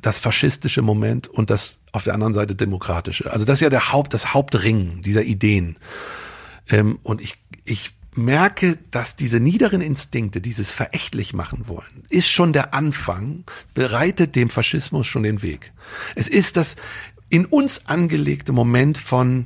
das 0.02 0.20
faschistische 0.20 0.82
Moment 0.84 1.28
und 1.28 1.50
das 1.50 1.80
auf 1.92 2.04
der 2.04 2.14
anderen 2.14 2.34
Seite 2.34 2.56
demokratische. 2.56 3.32
Also 3.32 3.46
das 3.46 3.58
ist 3.58 3.62
ja 3.62 3.70
der 3.70 3.92
Haupt, 3.92 4.14
das 4.14 4.34
Hauptring 4.34 5.02
dieser 5.02 5.24
Ideen. 5.24 5.78
Ähm, 6.70 7.00
und 7.02 7.22
ich, 7.22 7.36
ich 7.64 7.94
merke, 8.18 8.78
dass 8.92 9.16
diese 9.16 9.40
niederen 9.40 9.82
Instinkte, 9.82 10.42
dieses 10.42 10.72
verächtlich 10.72 11.34
machen 11.34 11.68
wollen, 11.68 12.06
ist 12.10 12.30
schon 12.30 12.54
der 12.54 12.74
Anfang, 12.74 13.44
bereitet 13.74 14.36
dem 14.36 14.50
Faschismus 14.50 15.08
schon 15.08 15.24
den 15.24 15.42
Weg. 15.42 15.72
Es 16.16 16.28
ist 16.28 16.58
das 16.58 16.76
in 17.30 17.46
uns 17.46 17.88
angelegte 17.88 18.52
Moment 18.52 18.98
von 18.98 19.46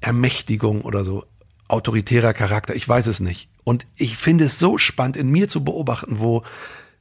Ermächtigung 0.00 0.82
oder 0.82 1.04
so 1.04 1.24
autoritärer 1.68 2.34
Charakter, 2.34 2.74
ich 2.74 2.88
weiß 2.88 3.06
es 3.06 3.20
nicht. 3.20 3.48
Und 3.64 3.86
ich 3.96 4.16
finde 4.16 4.44
es 4.44 4.58
so 4.58 4.76
spannend 4.78 5.16
in 5.16 5.30
mir 5.30 5.48
zu 5.48 5.64
beobachten, 5.64 6.20
wo, 6.20 6.42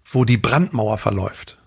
wo 0.05 0.23
die 0.23 0.37
Brandmauer 0.37 0.97
verläuft 0.97 1.57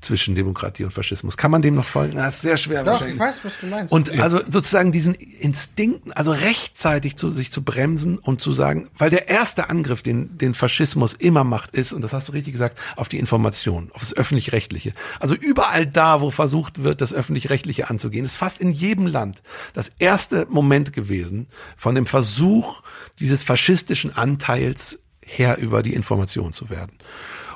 zwischen 0.00 0.34
Demokratie 0.34 0.84
und 0.84 0.92
Faschismus. 0.92 1.36
Kann 1.36 1.50
man 1.50 1.62
dem 1.62 1.74
noch 1.74 1.84
folgen? 1.84 2.16
Das 2.16 2.36
ist 2.36 2.42
sehr 2.42 2.56
schwer. 2.56 2.84
Doch, 2.84 3.04
ich 3.04 3.18
weiß, 3.18 3.36
was 3.42 3.52
du 3.60 3.66
meinst. 3.66 3.92
Und 3.92 4.10
also 4.20 4.40
sozusagen 4.48 4.92
diesen 4.92 5.14
Instinkten, 5.14 6.12
also 6.12 6.30
rechtzeitig 6.30 7.16
zu 7.16 7.32
sich 7.32 7.50
zu 7.50 7.62
bremsen 7.62 8.18
und 8.18 8.40
zu 8.40 8.52
sagen, 8.52 8.88
weil 8.96 9.10
der 9.10 9.28
erste 9.28 9.70
Angriff, 9.70 10.02
den, 10.02 10.38
den 10.38 10.54
Faschismus 10.54 11.14
immer 11.14 11.42
macht, 11.42 11.74
ist, 11.74 11.92
und 11.92 12.02
das 12.02 12.12
hast 12.12 12.28
du 12.28 12.32
richtig 12.32 12.52
gesagt, 12.52 12.78
auf 12.96 13.08
die 13.08 13.18
Information, 13.18 13.90
auf 13.92 14.00
das 14.00 14.16
Öffentlich-Rechtliche. 14.16 14.92
Also 15.18 15.34
überall 15.34 15.86
da, 15.86 16.20
wo 16.20 16.30
versucht 16.30 16.84
wird, 16.84 17.00
das 17.00 17.12
Öffentlich-Rechtliche 17.12 17.90
anzugehen, 17.90 18.24
ist 18.24 18.34
fast 18.34 18.60
in 18.60 18.70
jedem 18.70 19.06
Land 19.06 19.42
das 19.72 19.90
erste 19.98 20.46
Moment 20.48 20.92
gewesen 20.92 21.48
von 21.76 21.94
dem 21.94 22.06
Versuch 22.06 22.82
dieses 23.18 23.42
faschistischen 23.42 24.16
Anteils 24.16 25.00
her 25.28 25.58
über 25.58 25.82
die 25.82 25.94
Information 25.94 26.52
zu 26.52 26.70
werden. 26.70 26.92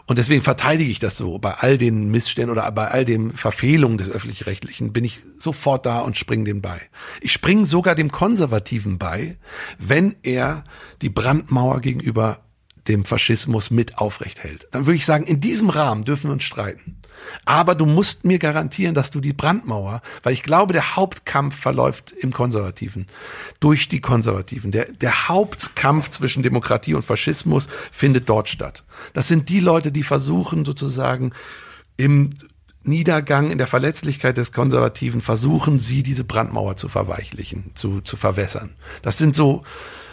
Und 0.06 0.18
deswegen 0.18 0.42
verteidige 0.42 0.90
ich 0.90 0.98
das 0.98 1.16
so. 1.16 1.38
Bei 1.38 1.54
all 1.54 1.78
den 1.78 2.10
Missständen 2.10 2.50
oder 2.50 2.70
bei 2.72 2.88
all 2.88 3.04
den 3.04 3.32
Verfehlungen 3.32 3.98
des 3.98 4.10
Öffentlich-Rechtlichen 4.10 4.92
bin 4.92 5.04
ich 5.04 5.20
sofort 5.38 5.86
da 5.86 6.00
und 6.00 6.16
springe 6.16 6.44
dem 6.44 6.60
bei. 6.60 6.80
Ich 7.20 7.32
springe 7.32 7.64
sogar 7.64 7.94
dem 7.94 8.10
Konservativen 8.10 8.98
bei, 8.98 9.38
wenn 9.78 10.16
er 10.22 10.64
die 11.02 11.08
Brandmauer 11.08 11.80
gegenüber 11.80 12.40
dem 12.88 13.04
Faschismus 13.04 13.70
mit 13.70 13.98
aufrecht 13.98 14.42
hält. 14.42 14.66
Dann 14.72 14.86
würde 14.86 14.96
ich 14.96 15.06
sagen, 15.06 15.24
in 15.24 15.40
diesem 15.40 15.70
Rahmen 15.70 16.04
dürfen 16.04 16.28
wir 16.28 16.32
uns 16.32 16.44
streiten. 16.44 16.98
Aber 17.44 17.74
du 17.74 17.86
musst 17.86 18.24
mir 18.24 18.39
garantieren, 18.39 18.94
dass 18.94 19.11
du 19.11 19.20
die 19.20 19.32
Brandmauer, 19.32 20.03
weil 20.23 20.32
ich 20.32 20.43
glaube, 20.43 20.73
der 20.73 20.97
Hauptkampf 20.97 21.59
verläuft 21.59 22.12
im 22.12 22.32
Konservativen, 22.32 23.09
durch 23.61 23.89
die 23.89 24.01
Konservativen. 24.01 24.70
Der, 24.70 24.86
der 24.86 25.28
Hauptkampf 25.28 26.11
zwischen 26.11 26.43
Demokratie 26.43 26.94
und 26.94 27.05
Faschismus 27.05 27.69
findet 27.90 28.28
dort 28.28 28.49
statt. 28.49 28.85
Das 29.12 29.28
sind 29.28 29.49
die 29.49 29.61
Leute, 29.61 29.93
die 29.93 30.03
versuchen 30.03 30.65
sozusagen 30.65 31.32
im 31.97 32.31
Niedergang, 32.85 33.51
in 33.51 33.59
der 33.59 33.66
Verletzlichkeit 33.66 34.36
des 34.36 34.53
Konservativen 34.53 35.20
versuchen 35.20 35.78
sie, 35.78 36.03
diese 36.03 36.24
Brandmauer 36.24 36.77
zu 36.77 36.89
verweichlichen, 36.89 37.70
zu, 37.74 38.01
zu 38.01 38.16
verwässern. 38.16 38.70
Das 39.03 39.19
sind 39.19 39.36
so, 39.36 39.62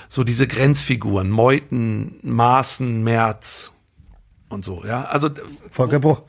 so 0.07 0.23
diese 0.23 0.47
Grenzfiguren, 0.47 1.29
Meuthen, 1.29 2.19
Maaßen, 2.21 3.03
Merz 3.03 3.71
und 4.49 4.65
so, 4.65 4.83
ja. 4.85 5.05
Also, 5.05 5.29
Volker 5.71 5.99
Bruch. 5.99 6.21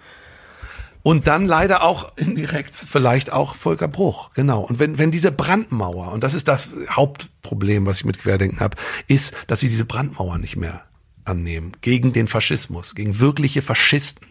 Und 1.02 1.26
dann 1.26 1.46
leider 1.46 1.82
auch 1.82 2.12
indirekt 2.16 2.74
vielleicht 2.74 3.32
auch 3.32 3.54
Volker 3.54 3.88
Bruch, 3.88 4.30
genau. 4.34 4.60
Und 4.60 4.78
wenn, 4.78 4.98
wenn 4.98 5.10
diese 5.10 5.32
Brandmauer, 5.32 6.12
und 6.12 6.22
das 6.22 6.34
ist 6.34 6.46
das 6.46 6.68
Hauptproblem, 6.90 7.86
was 7.86 7.98
ich 7.98 8.04
mit 8.04 8.18
Querdenken 8.18 8.60
habe, 8.60 8.76
ist, 9.06 9.34
dass 9.46 9.60
sie 9.60 9.68
diese 9.68 9.86
Brandmauer 9.86 10.38
nicht 10.38 10.56
mehr 10.56 10.82
annehmen 11.24 11.72
gegen 11.80 12.12
den 12.12 12.28
Faschismus, 12.28 12.94
gegen 12.94 13.18
wirkliche 13.18 13.62
Faschisten. 13.62 14.26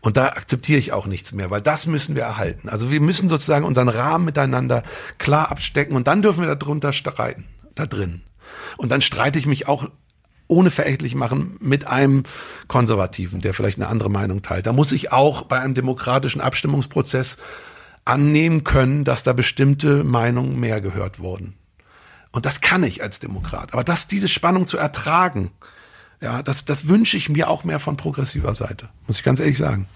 Und 0.00 0.16
da 0.16 0.28
akzeptiere 0.28 0.78
ich 0.78 0.92
auch 0.92 1.06
nichts 1.06 1.32
mehr, 1.32 1.50
weil 1.50 1.62
das 1.62 1.86
müssen 1.86 2.14
wir 2.14 2.22
erhalten. 2.22 2.68
Also 2.68 2.90
wir 2.90 3.00
müssen 3.00 3.28
sozusagen 3.28 3.64
unseren 3.64 3.88
Rahmen 3.88 4.24
miteinander 4.24 4.82
klar 5.18 5.50
abstecken 5.50 5.96
und 5.96 6.06
dann 6.06 6.22
dürfen 6.22 6.46
wir 6.46 6.54
darunter 6.54 6.92
streiten, 6.92 7.46
da 7.74 7.86
drin. 7.86 8.22
Und 8.76 8.90
dann 8.90 9.00
streite 9.00 9.38
ich 9.38 9.46
mich 9.46 9.68
auch 9.68 9.88
ohne 10.48 10.70
verächtlich 10.70 11.14
machen 11.14 11.56
mit 11.60 11.86
einem 11.86 12.24
Konservativen, 12.68 13.40
der 13.40 13.54
vielleicht 13.54 13.78
eine 13.78 13.88
andere 13.88 14.10
Meinung 14.10 14.42
teilt. 14.42 14.66
Da 14.66 14.72
muss 14.72 14.92
ich 14.92 15.12
auch 15.12 15.42
bei 15.42 15.60
einem 15.60 15.74
demokratischen 15.74 16.40
Abstimmungsprozess 16.40 17.38
annehmen 18.04 18.64
können, 18.64 19.04
dass 19.04 19.22
da 19.22 19.32
bestimmte 19.32 20.04
Meinungen 20.04 20.58
mehr 20.58 20.80
gehört 20.80 21.18
wurden. 21.18 21.54
Und 22.30 22.46
das 22.46 22.60
kann 22.60 22.84
ich 22.84 23.02
als 23.02 23.18
Demokrat. 23.18 23.72
Aber 23.72 23.82
das, 23.82 24.06
diese 24.06 24.28
Spannung 24.28 24.66
zu 24.66 24.76
ertragen, 24.78 25.50
ja, 26.20 26.42
das, 26.42 26.64
das 26.64 26.88
wünsche 26.88 27.16
ich 27.16 27.28
mir 27.28 27.50
auch 27.50 27.64
mehr 27.64 27.78
von 27.78 27.96
progressiver 27.96 28.54
Seite. 28.54 28.88
Muss 29.06 29.18
ich 29.18 29.24
ganz 29.24 29.40
ehrlich 29.40 29.58
sagen. 29.58 29.88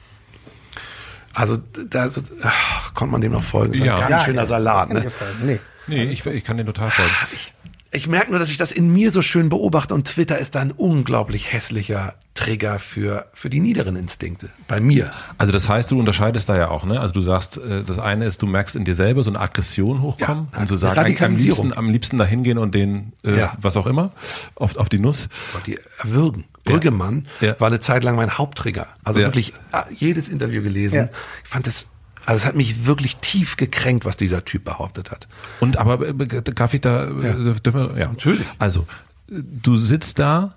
Also, 1.33 1.57
da 1.57 2.11
ach, 2.43 2.95
konnte 2.95 3.13
man 3.13 3.21
dem 3.21 3.33
noch 3.33 3.45
folgen. 3.45 3.75
Das 3.75 3.87
ja. 3.87 3.95
ein 3.95 4.01
ganz 4.01 4.11
ja, 4.11 4.21
schöner 4.25 4.47
Salat, 4.47 4.91
ne? 4.91 5.11
Nee. 5.45 5.61
Nee, 5.87 6.05
ich, 6.05 6.25
ich 6.27 6.45
kann 6.45 6.57
den 6.57 6.67
total 6.67 6.91
folgen. 6.91 7.13
Ich, 7.33 7.55
ich 7.93 8.07
merke 8.07 8.31
nur, 8.31 8.39
dass 8.39 8.51
ich 8.51 8.57
das 8.57 8.71
in 8.71 8.93
mir 8.93 9.11
so 9.11 9.21
schön 9.21 9.49
beobachte 9.49 9.95
und 9.95 10.07
Twitter 10.07 10.39
ist 10.39 10.55
da 10.55 10.61
ein 10.61 10.71
unglaublich 10.71 11.53
hässlicher 11.53 12.15
Trigger 12.35 12.79
für, 12.79 13.27
für 13.35 13.51
die 13.51 13.59
niederen 13.59 13.97
Instinkte. 13.97 14.51
Bei 14.69 14.81
mir. 14.81 15.11
Also 15.39 15.53
das 15.53 15.69
heißt, 15.69 15.91
du 15.91 15.99
unterscheidest 15.99 16.49
da 16.49 16.57
ja 16.57 16.71
auch, 16.71 16.85
ne? 16.85 17.01
Also 17.01 17.15
du 17.15 17.21
sagst, 17.21 17.59
äh, 17.59 17.83
das 17.83 17.99
eine 17.99 18.27
ist, 18.27 18.43
du 18.43 18.47
merkst 18.47 18.77
in 18.77 18.85
dir 18.85 18.95
selber 18.95 19.25
so 19.25 19.31
eine 19.31 19.41
Aggression 19.41 20.03
hochkommen 20.03 20.49
ja, 20.53 20.61
und 20.61 20.67
zu 20.69 20.77
so 20.77 20.87
sagen, 20.87 21.17
am 21.21 21.35
liebsten, 21.35 21.73
am 21.73 21.91
liebsten 21.91 22.19
da 22.19 22.25
hingehen 22.25 22.59
und 22.59 22.75
den, 22.75 23.13
äh, 23.25 23.37
ja. 23.37 23.57
was 23.61 23.77
auch 23.77 23.87
immer, 23.87 24.13
auf, 24.55 24.77
auf 24.77 24.89
die 24.89 25.01
Nuss. 25.01 25.29
Die 25.67 25.79
erwürgen. 25.99 26.45
Brüggemann 26.65 27.27
ja. 27.41 27.59
war 27.59 27.69
eine 27.69 27.81
Zeit 27.81 28.05
lang 28.05 28.15
mein 28.15 28.39
Haupttrigger. 28.39 28.87
Also 29.03 29.21
wirklich 29.21 29.53
äh, 29.73 29.83
jedes 29.93 30.29
Interview 30.29 30.63
gelesen. 30.63 31.09
Ich 31.43 31.49
fand 31.49 31.67
es 31.67 31.89
Also 32.27 32.43
es 32.43 32.47
hat 32.47 32.55
mich 32.55 32.87
wirklich 32.87 33.17
tief 33.17 33.57
gekränkt, 33.57 34.05
was 34.05 34.17
dieser 34.17 34.45
Typ 34.45 34.65
behauptet 34.65 35.11
hat. 35.11 35.29
Und 35.61 35.79
aber 35.79 36.07
äh, 36.07 36.43
darf 36.43 36.75
ich 36.75 36.81
da, 36.81 37.11
ja, 37.11 37.33
dürfen 37.33 37.75
wir, 37.75 37.99
ja. 37.99 38.09
natürlich. 38.09 38.47
Also 38.59 38.87
du 39.29 39.77
sitzt 39.77 40.19
da 40.19 40.57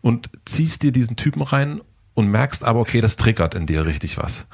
und 0.00 0.30
ziehst 0.44 0.82
dir 0.82 0.92
diesen 0.92 1.16
Typen 1.16 1.42
rein 1.42 1.80
und 2.14 2.28
merkst 2.28 2.64
aber, 2.64 2.80
okay, 2.80 3.00
das 3.00 3.16
triggert 3.16 3.54
in 3.54 3.66
dir 3.66 3.86
richtig 3.86 4.18
was. 4.18 4.46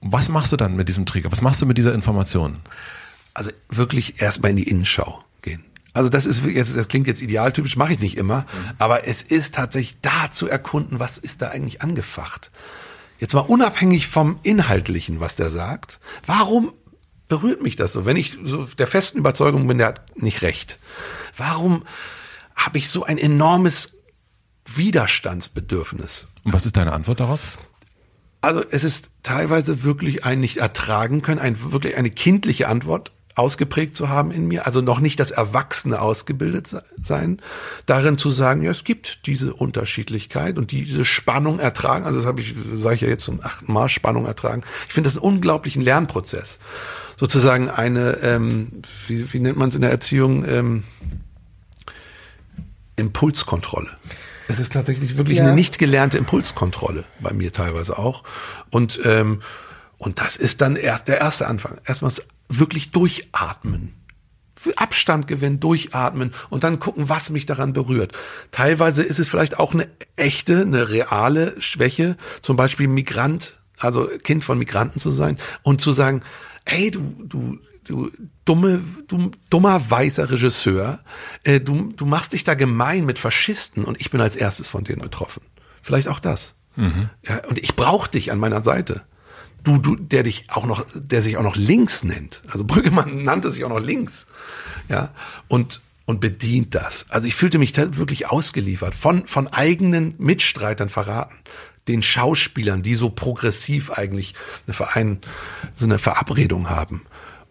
Was 0.00 0.28
machst 0.28 0.52
du 0.52 0.56
dann 0.56 0.76
mit 0.76 0.88
diesem 0.88 1.06
Trigger? 1.06 1.32
Was 1.32 1.42
machst 1.42 1.62
du 1.62 1.66
mit 1.66 1.78
dieser 1.78 1.94
Information? 1.94 2.58
Also 3.34 3.50
wirklich 3.68 4.20
erstmal 4.20 4.50
in 4.50 4.56
die 4.56 4.68
Innenschau 4.68 5.22
gehen. 5.42 5.64
Also 5.92 6.08
das 6.08 6.26
ist 6.26 6.44
jetzt, 6.44 6.76
das 6.76 6.88
klingt 6.88 7.06
jetzt 7.06 7.22
idealtypisch, 7.22 7.76
mache 7.76 7.94
ich 7.94 8.00
nicht 8.00 8.16
immer, 8.16 8.40
mhm. 8.40 8.70
aber 8.78 9.06
es 9.06 9.22
ist 9.22 9.54
tatsächlich 9.54 9.98
da 10.02 10.30
zu 10.30 10.48
erkunden, 10.48 11.00
was 11.00 11.18
ist 11.18 11.42
da 11.42 11.48
eigentlich 11.48 11.82
angefacht. 11.82 12.50
Jetzt 13.18 13.34
mal 13.34 13.40
unabhängig 13.40 14.06
vom 14.06 14.38
Inhaltlichen, 14.42 15.20
was 15.20 15.36
der 15.36 15.50
sagt. 15.50 16.00
Warum 16.24 16.72
berührt 17.28 17.62
mich 17.62 17.76
das 17.76 17.92
so? 17.92 18.04
Wenn 18.04 18.16
ich 18.16 18.38
so 18.42 18.64
der 18.64 18.86
festen 18.86 19.18
Überzeugung 19.18 19.66
bin, 19.66 19.78
der 19.78 19.88
hat 19.88 20.16
nicht 20.16 20.42
recht. 20.42 20.78
Warum 21.36 21.84
habe 22.54 22.78
ich 22.78 22.88
so 22.88 23.04
ein 23.04 23.18
enormes 23.18 23.98
Widerstandsbedürfnis? 24.66 26.26
Und 26.44 26.52
was 26.52 26.66
ist 26.66 26.76
deine 26.76 26.92
Antwort 26.92 27.20
darauf? 27.20 27.58
Also 28.40 28.62
es 28.70 28.84
ist 28.84 29.10
teilweise 29.22 29.82
wirklich 29.82 30.24
ein 30.24 30.40
nicht 30.40 30.58
ertragen 30.58 31.22
können, 31.22 31.40
ein, 31.40 31.72
wirklich 31.72 31.96
eine 31.96 32.10
kindliche 32.10 32.68
Antwort 32.68 33.12
ausgeprägt 33.36 33.94
zu 33.94 34.08
haben 34.08 34.30
in 34.30 34.48
mir, 34.48 34.66
also 34.66 34.80
noch 34.80 34.98
nicht 34.98 35.20
das 35.20 35.30
Erwachsene 35.30 36.00
ausgebildet 36.00 36.74
sein, 37.00 37.40
darin 37.84 38.16
zu 38.16 38.30
sagen, 38.30 38.62
ja, 38.62 38.70
es 38.70 38.82
gibt 38.82 39.26
diese 39.26 39.52
Unterschiedlichkeit 39.52 40.56
und 40.56 40.70
diese 40.70 41.04
Spannung 41.04 41.58
ertragen, 41.58 42.06
also 42.06 42.18
das 42.18 42.26
habe 42.26 42.40
ich, 42.40 42.54
sage 42.74 42.96
ich 42.96 43.00
ja 43.02 43.08
jetzt 43.08 43.24
zum 43.24 43.40
achten 43.42 43.70
Mal, 43.70 43.90
Spannung 43.90 44.26
ertragen. 44.26 44.62
Ich 44.88 44.94
finde 44.94 45.08
das 45.08 45.18
einen 45.18 45.34
unglaublichen 45.34 45.82
Lernprozess. 45.82 46.58
Sozusagen 47.18 47.70
eine, 47.70 48.18
ähm, 48.22 48.82
wie, 49.06 49.32
wie 49.32 49.38
nennt 49.38 49.58
man 49.58 49.68
es 49.68 49.74
in 49.74 49.82
der 49.82 49.90
Erziehung, 49.90 50.44
ähm, 50.46 50.84
Impulskontrolle. 52.96 53.90
Es 54.48 54.58
ist 54.58 54.72
tatsächlich 54.72 55.18
wirklich 55.18 55.38
ja. 55.38 55.44
eine 55.44 55.54
nicht 55.54 55.78
gelernte 55.78 56.16
Impulskontrolle 56.18 57.04
bei 57.20 57.32
mir 57.32 57.52
teilweise 57.52 57.98
auch. 57.98 58.22
Und 58.70 59.00
ähm, 59.04 59.42
und 59.98 60.20
das 60.20 60.36
ist 60.36 60.60
dann 60.60 60.76
erst 60.76 61.08
der 61.08 61.18
erste 61.18 61.46
Anfang. 61.46 61.78
Erstmal 61.84 62.12
wirklich 62.48 62.90
durchatmen. 62.90 63.94
Abstand 64.76 65.28
gewinnen, 65.28 65.60
durchatmen 65.60 66.32
und 66.50 66.64
dann 66.64 66.80
gucken, 66.80 67.08
was 67.08 67.30
mich 67.30 67.46
daran 67.46 67.72
berührt. 67.72 68.12
Teilweise 68.50 69.02
ist 69.02 69.18
es 69.18 69.28
vielleicht 69.28 69.58
auch 69.58 69.74
eine 69.74 69.86
echte, 70.16 70.62
eine 70.62 70.88
reale 70.90 71.60
Schwäche, 71.60 72.16
zum 72.42 72.56
Beispiel 72.56 72.88
Migrant, 72.88 73.60
also 73.78 74.08
Kind 74.24 74.44
von 74.44 74.58
Migranten 74.58 74.98
zu 74.98 75.12
sein 75.12 75.38
und 75.62 75.80
zu 75.80 75.92
sagen, 75.92 76.22
ey, 76.64 76.90
du, 76.90 77.14
du, 77.24 77.58
du 77.84 78.10
dumme, 78.44 78.80
du, 79.06 79.30
dummer 79.50 79.90
weißer 79.90 80.30
Regisseur, 80.30 81.00
äh, 81.44 81.60
du, 81.60 81.92
du 81.92 82.06
machst 82.06 82.32
dich 82.32 82.42
da 82.42 82.54
gemein 82.54 83.04
mit 83.04 83.18
Faschisten 83.18 83.84
und 83.84 84.00
ich 84.00 84.10
bin 84.10 84.20
als 84.20 84.36
erstes 84.36 84.68
von 84.68 84.84
denen 84.84 85.02
betroffen. 85.02 85.42
Vielleicht 85.82 86.08
auch 86.08 86.18
das. 86.18 86.54
Mhm. 86.76 87.10
Ja, 87.28 87.44
und 87.48 87.58
ich 87.58 87.76
brauche 87.76 88.10
dich 88.10 88.32
an 88.32 88.38
meiner 88.38 88.62
Seite 88.62 89.02
du, 89.66 89.78
du, 89.78 89.96
der 89.96 90.22
dich 90.22 90.46
auch 90.50 90.64
noch, 90.64 90.86
der 90.94 91.22
sich 91.22 91.36
auch 91.36 91.42
noch 91.42 91.56
links 91.56 92.04
nennt. 92.04 92.42
Also 92.50 92.64
Brüggemann 92.64 93.24
nannte 93.24 93.50
sich 93.50 93.64
auch 93.64 93.68
noch 93.68 93.80
links. 93.80 94.26
Ja. 94.88 95.10
Und, 95.48 95.80
und 96.04 96.20
bedient 96.20 96.74
das. 96.74 97.06
Also 97.10 97.26
ich 97.26 97.34
fühlte 97.34 97.58
mich 97.58 97.76
wirklich 97.76 98.30
ausgeliefert, 98.30 98.94
von, 98.94 99.26
von 99.26 99.48
eigenen 99.48 100.14
Mitstreitern 100.18 100.88
verraten, 100.88 101.34
den 101.88 102.02
Schauspielern, 102.02 102.82
die 102.82 102.94
so 102.94 103.10
progressiv 103.10 103.90
eigentlich 103.90 104.34
eine 104.66 104.74
Verein, 104.74 105.20
so 105.74 105.84
eine 105.84 105.98
Verabredung 105.98 106.70
haben. 106.70 107.02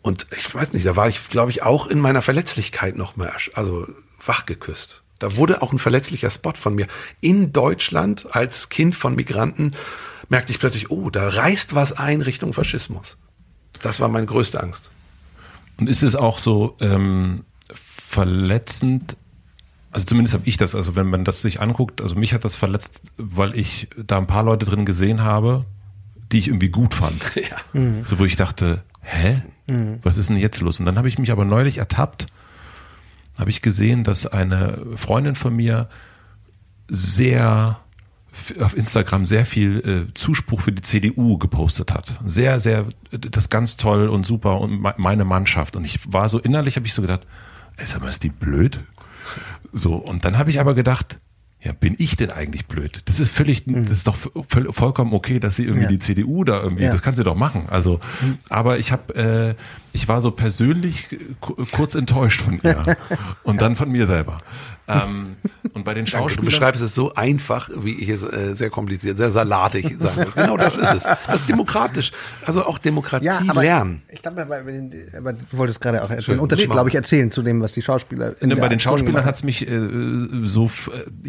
Und 0.02 0.28
ich 0.36 0.54
weiß 0.54 0.74
nicht, 0.74 0.86
da 0.86 0.96
war 0.96 1.08
ich, 1.08 1.30
glaube 1.30 1.52
ich, 1.52 1.64
auch 1.64 1.88
in 1.88 2.00
meiner 2.00 2.22
Verletzlichkeit 2.22 2.96
noch 2.96 3.16
mehr, 3.18 3.34
also 3.56 3.88
wachgeküsst. 4.24 5.02
Da 5.20 5.36
wurde 5.36 5.62
auch 5.62 5.72
ein 5.72 5.80
verletzlicher 5.80 6.30
Spot 6.30 6.54
von 6.54 6.76
mir 6.76 6.88
in 7.22 7.54
Deutschland 7.54 8.28
als 8.36 8.70
Kind 8.70 8.96
von 8.96 9.16
Migranten 9.16 9.76
merkte 10.30 10.52
ich 10.52 10.60
plötzlich, 10.60 10.90
oh, 10.90 11.10
da 11.10 11.28
reißt 11.28 11.76
was 11.76 11.94
ein 11.94 12.22
Richtung 12.22 12.54
Faschismus. 12.54 13.18
Das 13.82 14.00
war 14.00 14.08
meine 14.08 14.26
größte 14.26 14.62
Angst. 14.62 14.92
Und 15.78 15.90
ist 15.90 16.04
es 16.04 16.16
auch 16.16 16.40
so 16.40 16.78
ähm, 16.80 17.44
verletzend, 17.74 19.18
also 19.92 20.06
zumindest 20.06 20.34
habe 20.34 20.48
ich 20.48 20.58
das, 20.58 20.76
also 20.76 20.96
wenn 20.96 21.10
man 21.10 21.24
das 21.24 21.42
sich 21.42 21.62
anguckt, 21.62 22.02
also 22.02 22.16
mich 22.16 22.34
hat 22.34 22.46
das 22.46 22.56
verletzt, 22.56 23.02
weil 23.18 23.58
ich 23.58 23.90
da 23.98 24.18
ein 24.18 24.28
paar 24.28 24.44
Leute 24.44 24.66
drin 24.66 24.86
gesehen 24.86 25.22
habe, 25.22 25.66
die 26.32 26.40
ich 26.40 26.48
irgendwie 26.48 26.70
gut 26.70 26.94
fand. 26.94 27.24
Ja. 27.36 27.58
Mhm. 27.74 28.06
So 28.06 28.20
wo 28.20 28.26
ich 28.26 28.36
dachte, 28.36 28.84
hä? 29.02 29.44
Mhm. 29.68 30.00
Was 30.04 30.18
ist 30.18 30.30
denn 30.30 30.38
jetzt 30.38 30.62
los? 30.62 30.80
Und 30.80 30.86
dann 30.86 30.98
habe 30.98 31.08
ich 31.08 31.20
mich 31.20 31.32
aber 31.32 31.46
neulich 31.46 31.78
ertappt, 31.78 32.28
habe 33.38 33.50
ich 33.50 33.62
gesehen, 33.62 34.04
dass 34.04 34.26
eine 34.26 34.80
Freundin 34.96 35.36
von 35.36 35.56
mir 35.56 35.90
sehr 36.88 37.80
auf 38.60 38.76
Instagram 38.76 39.26
sehr 39.26 39.46
viel 39.46 40.08
äh, 40.10 40.14
Zuspruch 40.14 40.62
für 40.62 40.72
die 40.72 40.82
CDU 40.82 41.38
gepostet 41.38 41.92
hat. 41.94 42.20
Sehr, 42.26 42.60
sehr, 42.60 42.86
das 43.12 43.50
ganz 43.50 43.78
toll 43.78 44.10
und 44.10 44.26
super 44.26 44.60
und 44.62 44.82
meine 44.98 45.26
Mannschaft. 45.26 45.76
Und 45.76 45.86
ich 45.86 46.12
war 46.12 46.30
so 46.30 46.40
innerlich, 46.40 46.76
habe 46.76 46.86
ich 46.86 46.94
so 46.94 47.02
gedacht, 47.02 47.22
ey, 47.78 47.86
sag 47.86 48.02
mal, 48.02 48.10
ist 48.10 48.24
die 48.24 48.30
blöd? 48.30 48.78
So, 49.72 49.96
und 49.96 50.26
dann 50.26 50.38
habe 50.38 50.50
ich 50.50 50.60
aber 50.60 50.76
gedacht, 50.76 51.20
ja, 51.62 51.72
bin 51.72 51.96
ich 51.98 52.16
denn 52.16 52.30
eigentlich 52.30 52.68
blöd? 52.68 53.02
Das 53.06 53.20
ist 53.20 53.32
völlig, 53.32 53.66
mhm. 53.66 53.86
das 53.86 53.98
ist 53.98 54.08
doch 54.08 54.16
vollkommen 54.16 55.14
okay, 55.14 55.40
dass 55.40 55.56
sie 55.56 55.64
irgendwie 55.64 55.86
ja. 55.86 55.90
die 55.90 56.00
CDU 56.00 56.44
da 56.44 56.62
irgendwie, 56.62 56.84
ja. 56.84 56.92
das 56.92 57.02
kann 57.02 57.16
sie 57.16 57.24
doch 57.24 57.36
machen. 57.36 57.68
Also, 57.68 58.00
mhm. 58.22 58.38
aber 58.50 58.78
ich 58.78 58.92
habe, 58.92 59.16
äh, 59.16 59.56
ich 59.92 60.08
war 60.08 60.22
so 60.22 60.30
persönlich 60.30 61.08
kurz 61.72 61.96
enttäuscht 61.96 62.42
von 62.42 62.60
ihr 62.62 62.98
und 63.44 63.62
dann 63.62 63.76
von 63.76 63.92
mir 63.92 64.06
selber. 64.06 64.40
Ähm, 64.88 65.38
und 65.74 65.84
bei 65.84 65.96
den 65.96 66.06
Schauspielern. 66.06 66.46
du 66.46 66.52
beschreibst 66.52 66.82
es 66.84 66.94
so 66.94 67.16
einfach, 67.16 67.70
wie 67.76 67.96
ich 67.96 68.10
es 68.10 68.22
äh, 68.22 68.54
sehr 68.54 68.70
kompliziert, 68.70 69.18
sehr 69.18 69.32
salatig 69.32 69.96
sage. 69.98 70.28
genau 70.36 70.58
das 70.58 70.78
ist 70.78 70.94
es. 70.94 71.04
Das 71.04 71.40
ist 71.42 71.50
demokratisch. 71.50 72.12
Also 72.46 72.66
auch 72.66 72.78
Demokratie 72.78 73.26
ja, 73.26 73.42
aber 73.48 73.64
lernen. 73.64 74.04
Ich 74.10 74.22
glaube, 74.22 74.44
aber, 74.44 74.60
aber 75.18 75.34
du 75.34 75.46
wolltest 75.54 75.82
gerade 75.82 76.04
auch 76.04 76.10
den 76.10 76.40
Unterschied, 76.40 76.70
glaube 76.70 76.90
ich, 76.90 76.96
erzählen 76.96 77.32
zu 77.32 77.42
dem, 77.42 77.62
was 77.62 77.74
die 77.74 77.82
Schauspieler. 77.82 78.36
bei 78.40 78.70
den 78.70 78.80
Schauspielern 78.80 79.26
hat 79.26 79.36
es 79.36 79.44
mich 79.44 79.68
äh, 79.68 79.80
so 80.44 80.66
äh, 80.66 80.70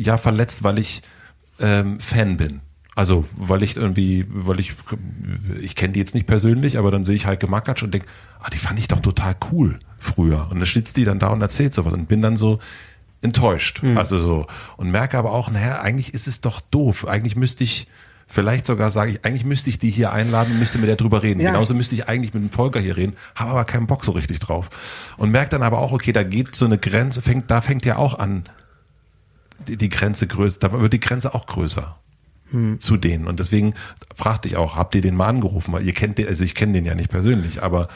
ja 0.01 0.19
verletzt, 0.27 0.65
weil 0.65 0.78
ich 0.81 1.03
ähm, 1.61 2.01
Fan 2.01 2.36
bin. 2.36 2.61
Also, 2.97 3.27
weil 3.36 3.62
ich 3.62 3.77
irgendwie, 3.77 4.27
weil 4.28 4.59
ich, 4.59 4.74
ich 5.61 5.77
kenne 5.77 5.93
die 5.93 6.01
jetzt 6.01 6.15
nicht 6.15 6.27
persönlich, 6.27 6.78
aber 6.78 6.90
dann 6.90 7.05
sehe 7.05 7.15
ich 7.15 7.27
Heike 7.27 7.47
Makatsch 7.47 7.85
und 7.85 7.94
denke, 7.94 8.09
ah, 8.40 8.51
die 8.51 8.59
fand 8.59 8.78
ich 8.81 8.89
doch 8.89 8.98
total 8.98 9.36
cool 9.53 9.78
früher. 9.98 10.48
Und 10.51 10.59
dann 10.59 10.66
schnitzt 10.66 10.97
die 10.97 11.05
dann 11.05 11.20
da 11.20 11.28
und 11.28 11.43
erzählt 11.43 11.74
sowas 11.74 11.93
und 11.93 12.09
bin 12.09 12.23
dann 12.23 12.36
so, 12.36 12.59
enttäuscht. 13.23 13.82
Mhm. 13.82 13.98
Also 13.98 14.19
so. 14.19 14.47
Und 14.77 14.90
merke 14.90 15.16
aber 15.16 15.32
auch, 15.32 15.48
naja, 15.51 15.81
eigentlich 15.81 16.12
ist 16.12 16.27
es 16.27 16.40
doch 16.40 16.61
doof. 16.61 17.07
Eigentlich 17.07 17.36
müsste 17.36 17.62
ich, 17.65 17.86
vielleicht 18.27 18.66
sogar 18.66 18.90
sage 18.90 19.12
ich, 19.12 19.24
eigentlich 19.24 19.44
müsste 19.44 19.70
ich 19.70 19.78
die 19.78 19.90
hier 19.90 20.12
einladen 20.12 20.55
und 20.55 20.59
müsste 20.59 20.78
mit 20.78 20.89
der 20.89 20.97
drüber 20.97 21.23
reden. 21.23 21.40
Ja. 21.40 21.51
Genauso 21.53 21.74
müsste 21.74 21.94
ich 21.94 22.09
eigentlich 22.09 22.35
mit 22.35 22.43
dem 22.43 22.51
Volker 22.51 22.81
hier 22.81 22.97
reden, 22.97 23.15
habe 23.35 23.51
aber 23.51 23.65
keinen 23.65 23.86
Bock 23.86 24.05
so 24.05 24.12
richtig 24.12 24.40
drauf. 24.40 24.70
Und 25.16 25.31
merke 25.31 25.51
dann 25.51 25.62
aber 25.62 25.78
auch, 25.78 25.93
okay, 25.93 26.12
da 26.12 26.24
geht 26.24 26.55
so 26.57 26.65
eine 26.65 26.78
Grenze, 26.78 27.23
fängt, 27.23 27.51
da 27.51 27.61
fängt 27.61 27.85
ja 27.85 27.97
auch 27.97 28.19
an, 28.19 28.44
die, 29.66 29.77
die 29.77 29.89
Grenze 29.89 30.27
größer, 30.27 30.59
da 30.61 30.73
wird 30.73 30.93
die 30.93 31.01
Grenze 31.01 31.35
auch 31.35 31.47
größer 31.47 31.97
hm. 32.51 32.78
zu 32.81 32.97
denen. 32.97 33.27
Und 33.27 33.41
deswegen 33.41 33.74
fragte 34.15 34.49
ich 34.49 34.57
auch, 34.57 34.77
habt 34.77 34.95
ihr 34.95 35.01
den 35.01 35.16
mal 35.16 35.27
angerufen? 35.27 35.73
Weil 35.73 35.83
ihr 35.83 35.93
kennt 35.93 36.19
den, 36.19 36.28
also 36.28 36.45
ich 36.45 36.55
kenne 36.55 36.74
den 36.74 36.85
ja 36.85 36.95
nicht 36.95 37.11
persönlich, 37.11 37.62
aber. 37.62 37.89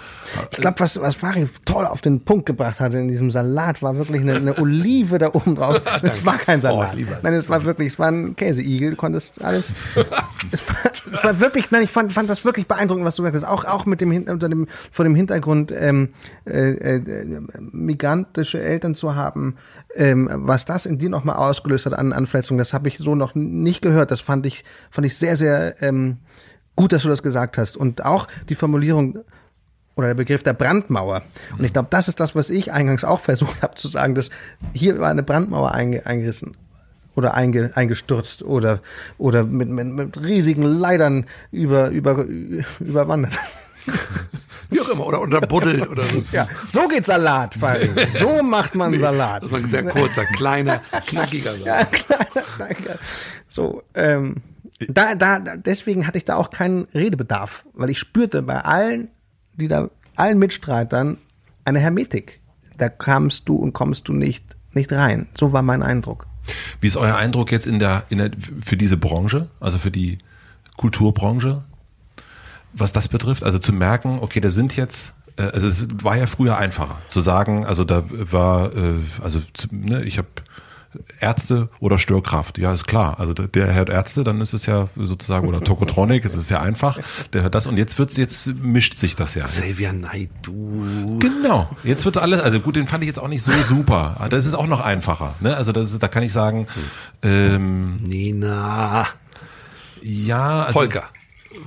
Ich 0.50 0.58
glaube, 0.58 0.80
was, 0.80 1.00
was 1.00 1.14
Farin 1.14 1.48
toll 1.64 1.86
auf 1.86 2.00
den 2.00 2.24
Punkt 2.24 2.46
gebracht 2.46 2.80
hatte 2.80 2.98
in 2.98 3.08
diesem 3.08 3.30
Salat, 3.30 3.82
war 3.82 3.96
wirklich 3.96 4.20
eine, 4.22 4.34
eine 4.34 4.58
Olive 4.58 5.18
da 5.18 5.32
oben 5.32 5.54
drauf. 5.54 5.80
Es 6.02 6.24
war 6.24 6.38
kein 6.38 6.60
Salat. 6.60 6.96
Oh, 6.96 7.04
nein, 7.22 7.34
es 7.34 7.48
war 7.48 7.64
wirklich, 7.64 7.92
es 7.92 7.98
war 7.98 8.08
ein 8.08 8.34
Käseigel, 8.34 8.90
du 8.90 8.96
konntest 8.96 9.40
alles. 9.42 9.74
es, 10.50 10.68
war, 10.68 10.76
es 10.84 11.24
war 11.24 11.40
wirklich, 11.40 11.70
nein, 11.70 11.84
ich 11.84 11.90
fand, 11.90 12.12
fand 12.12 12.28
das 12.28 12.44
wirklich 12.44 12.66
beeindruckend, 12.66 13.04
was 13.04 13.16
du 13.16 13.22
gesagt 13.22 13.44
hast. 13.44 13.48
Auch, 13.50 13.64
auch 13.64 13.86
mit 13.86 14.00
dem, 14.00 14.10
unter 14.10 14.48
dem, 14.48 14.66
vor 14.90 15.04
dem 15.04 15.14
Hintergrund, 15.14 15.72
ähm, 15.76 16.10
äh, 16.44 16.96
äh, 16.96 17.40
migrantische 17.72 18.60
Eltern 18.60 18.94
zu 18.94 19.14
haben, 19.14 19.56
ähm, 19.96 20.28
was 20.32 20.64
das 20.64 20.86
in 20.86 20.98
dir 20.98 21.08
nochmal 21.08 21.36
ausgelöst 21.36 21.86
hat 21.86 21.94
an 21.94 22.12
Anverletzungen, 22.12 22.58
das 22.58 22.72
habe 22.72 22.88
ich 22.88 22.98
so 22.98 23.14
noch 23.14 23.34
nicht 23.34 23.82
gehört. 23.82 24.10
Das 24.10 24.20
fand 24.20 24.46
ich, 24.46 24.64
fand 24.90 25.06
ich 25.06 25.16
sehr, 25.16 25.36
sehr 25.36 25.82
ähm, 25.82 26.18
gut, 26.76 26.92
dass 26.92 27.02
du 27.02 27.08
das 27.08 27.22
gesagt 27.22 27.58
hast. 27.58 27.76
Und 27.76 28.04
auch 28.04 28.28
die 28.48 28.54
Formulierung 28.54 29.18
oder 29.96 30.08
der 30.08 30.14
Begriff 30.14 30.42
der 30.42 30.52
Brandmauer. 30.52 31.22
Und 31.58 31.64
ich 31.64 31.72
glaube, 31.72 31.88
das 31.90 32.08
ist 32.08 32.20
das, 32.20 32.34
was 32.34 32.50
ich 32.50 32.72
eingangs 32.72 33.04
auch 33.04 33.20
versucht 33.20 33.62
habe 33.62 33.74
zu 33.74 33.88
sagen, 33.88 34.14
dass 34.14 34.30
hier 34.72 34.98
war 34.98 35.10
eine 35.10 35.22
Brandmauer 35.22 35.72
einge 35.72 36.06
eingerissen 36.06 36.56
oder 37.16 37.34
einge, 37.34 37.72
eingestürzt 37.74 38.42
oder, 38.42 38.80
oder 39.18 39.44
mit, 39.44 39.68
mit, 39.68 39.86
mit 39.88 40.22
riesigen 40.22 40.62
Leitern 40.62 41.26
über, 41.50 41.88
über, 41.88 42.24
überwandert. 42.80 43.38
Wie 44.70 44.80
auch 44.80 44.88
immer, 44.88 45.06
oder 45.06 45.20
unterbuddelt 45.20 45.88
oder 45.88 46.04
so. 46.04 46.22
Ja, 46.32 46.46
so 46.66 46.86
geht 46.86 47.04
Salat, 47.04 47.54
Farin. 47.54 47.90
So 48.20 48.42
macht 48.42 48.74
man 48.76 48.92
nee, 48.92 48.98
Salat. 48.98 49.42
Das 49.42 49.50
war 49.50 49.58
ein 49.58 49.68
sehr 49.68 49.84
kurzer, 49.84 50.24
kleiner, 50.26 50.80
knackiger 51.06 51.52
Salat. 51.58 51.66
Ja, 51.66 51.84
kleiner, 51.86 52.46
knackiger. 52.56 52.98
So, 53.48 53.82
ähm, 53.94 54.36
Da, 54.88 55.14
da, 55.14 55.40
da- 55.40 55.56
deswegen 55.56 56.06
hatte 56.06 56.18
ich 56.18 56.24
da 56.24 56.36
auch 56.36 56.50
keinen 56.50 56.84
Redebedarf, 56.94 57.64
weil 57.74 57.90
ich 57.90 57.98
spürte 57.98 58.42
bei 58.42 58.60
allen, 58.60 59.08
die 59.54 59.66
da, 59.68 59.90
allen 60.16 60.38
Mitstreitern 60.38 61.18
eine 61.64 61.80
Hermetik. 61.80 62.40
Da 62.78 62.88
kamst 62.88 63.48
du 63.48 63.56
und 63.56 63.72
kommst 63.74 64.08
du 64.08 64.12
nicht, 64.14 64.44
nicht 64.72 64.90
rein. 64.92 65.26
So 65.36 65.52
war 65.52 65.60
mein 65.62 65.82
Eindruck. 65.82 66.26
Wie 66.80 66.86
ist 66.86 66.96
euer 66.96 67.16
Eindruck 67.16 67.52
jetzt 67.52 67.66
in 67.66 67.78
der, 67.78 68.04
in 68.08 68.18
der, 68.18 68.30
für 68.62 68.76
diese 68.78 68.96
Branche, 68.96 69.48
also 69.60 69.76
für 69.78 69.90
die 69.90 70.16
Kulturbranche, 70.78 71.62
was 72.72 72.92
das 72.92 73.08
betrifft? 73.08 73.42
Also 73.44 73.58
zu 73.58 73.72
merken, 73.72 74.18
okay, 74.20 74.40
da 74.40 74.50
sind 74.50 74.76
jetzt, 74.76 75.12
äh, 75.36 75.42
also 75.42 75.66
es 75.66 75.88
war 76.02 76.16
ja 76.16 76.26
früher 76.26 76.56
einfacher 76.56 76.98
zu 77.08 77.20
sagen, 77.20 77.64
also 77.66 77.84
da 77.84 78.04
war, 78.08 78.74
äh, 78.74 78.94
also 79.22 79.40
ne, 79.70 80.02
ich 80.04 80.18
habe 80.18 80.28
Ärzte 81.20 81.68
oder 81.78 82.00
Störkraft, 82.00 82.58
ja 82.58 82.72
ist 82.72 82.88
klar. 82.88 83.20
Also 83.20 83.32
der- 83.32 83.72
hört 83.74 83.90
Ärzte, 83.90 84.24
dann 84.24 84.40
ist 84.40 84.54
es 84.54 84.66
ja 84.66 84.88
sozusagen 84.96 85.46
oder 85.46 85.60
Tokotronic, 85.60 86.24
es 86.24 86.34
ist 86.34 86.50
ja 86.50 86.60
einfach. 86.60 86.98
Der 87.32 87.42
hört 87.42 87.54
das 87.54 87.66
und 87.68 87.76
jetzt 87.76 87.96
wird's 88.00 88.16
jetzt 88.16 88.52
mischt 88.60 88.96
sich 88.96 89.14
das 89.14 89.36
ja. 89.36 89.44
Xavier 89.44 89.92
Naidu. 89.92 91.20
Genau. 91.20 91.70
Jetzt 91.84 92.04
wird 92.06 92.16
alles, 92.16 92.40
also 92.40 92.58
gut, 92.58 92.74
den 92.74 92.88
fand 92.88 93.04
ich 93.04 93.06
jetzt 93.06 93.20
auch 93.20 93.28
nicht 93.28 93.44
so 93.44 93.52
super. 93.68 94.16
Aber 94.18 94.28
Das 94.30 94.46
ist 94.46 94.54
auch 94.54 94.66
noch 94.66 94.80
einfacher. 94.80 95.34
Ne? 95.38 95.56
Also 95.56 95.70
das 95.70 95.92
ist, 95.92 96.02
da 96.02 96.08
kann 96.08 96.24
ich 96.24 96.32
sagen, 96.32 96.66
ähm, 97.22 97.98
Nina. 98.02 99.06
ja. 100.02 100.64
Also 100.64 100.72
Volker. 100.80 101.04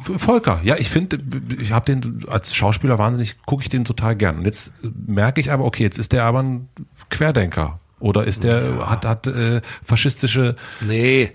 Volker, 0.03 0.59
ja, 0.63 0.75
ich 0.77 0.89
finde, 0.89 1.17
ich 1.61 1.71
habe 1.71 1.85
den 1.85 2.25
als 2.27 2.55
Schauspieler 2.55 2.97
wahnsinnig, 2.99 3.35
gucke 3.45 3.63
ich 3.63 3.69
den 3.69 3.85
total 3.85 4.15
gern. 4.15 4.39
Und 4.39 4.45
jetzt 4.45 4.73
merke 5.07 5.39
ich 5.41 5.51
aber, 5.51 5.63
okay, 5.65 5.83
jetzt 5.83 5.97
ist 5.97 6.11
der 6.11 6.23
aber 6.25 6.41
ein 6.43 6.69
Querdenker. 7.09 7.79
Oder 7.99 8.25
ist 8.25 8.43
der, 8.43 8.89
hat, 8.89 9.05
hat 9.05 9.27
äh, 9.27 9.61
faschistische 9.85 10.55
Nee. 10.81 11.31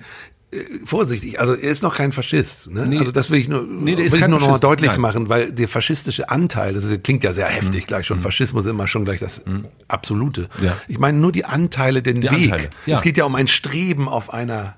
äh, 0.50 0.56
Vorsichtig, 0.84 1.40
also 1.40 1.54
er 1.54 1.70
ist 1.70 1.82
noch 1.82 1.94
kein 1.96 2.12
Faschist. 2.12 2.70
Ne? 2.70 2.86
Nee. 2.86 2.98
Also 2.98 3.10
das 3.10 3.30
will 3.30 3.38
ich 3.38 3.48
nur, 3.48 3.62
Nee, 3.62 3.92
der 3.92 3.98
will 4.00 4.04
ist 4.06 4.14
ich 4.14 4.28
nur 4.28 4.38
noch 4.38 4.48
mal 4.50 4.58
deutlich 4.58 4.90
Nein. 4.90 5.00
machen, 5.00 5.28
weil 5.30 5.50
der 5.50 5.66
faschistische 5.68 6.28
Anteil, 6.28 6.74
das 6.74 6.84
ist, 6.84 7.02
klingt 7.04 7.24
ja 7.24 7.32
sehr 7.32 7.46
heftig 7.48 7.86
gleich 7.86 8.06
schon. 8.06 8.20
Faschismus 8.20 8.66
ist 8.66 8.70
immer 8.70 8.86
schon 8.86 9.06
gleich 9.06 9.20
das 9.20 9.42
Absolute. 9.88 10.48
Ja. 10.62 10.76
Ich 10.88 10.98
meine 10.98 11.16
nur 11.18 11.32
die 11.32 11.46
Anteile, 11.46 12.02
den 12.02 12.20
Die 12.20 12.30
Weg. 12.30 12.52
Anteile, 12.52 12.70
ja. 12.84 12.96
Es 12.96 13.02
geht 13.02 13.16
ja 13.16 13.24
um 13.24 13.34
ein 13.34 13.46
Streben 13.48 14.08
auf 14.08 14.32
einer 14.32 14.76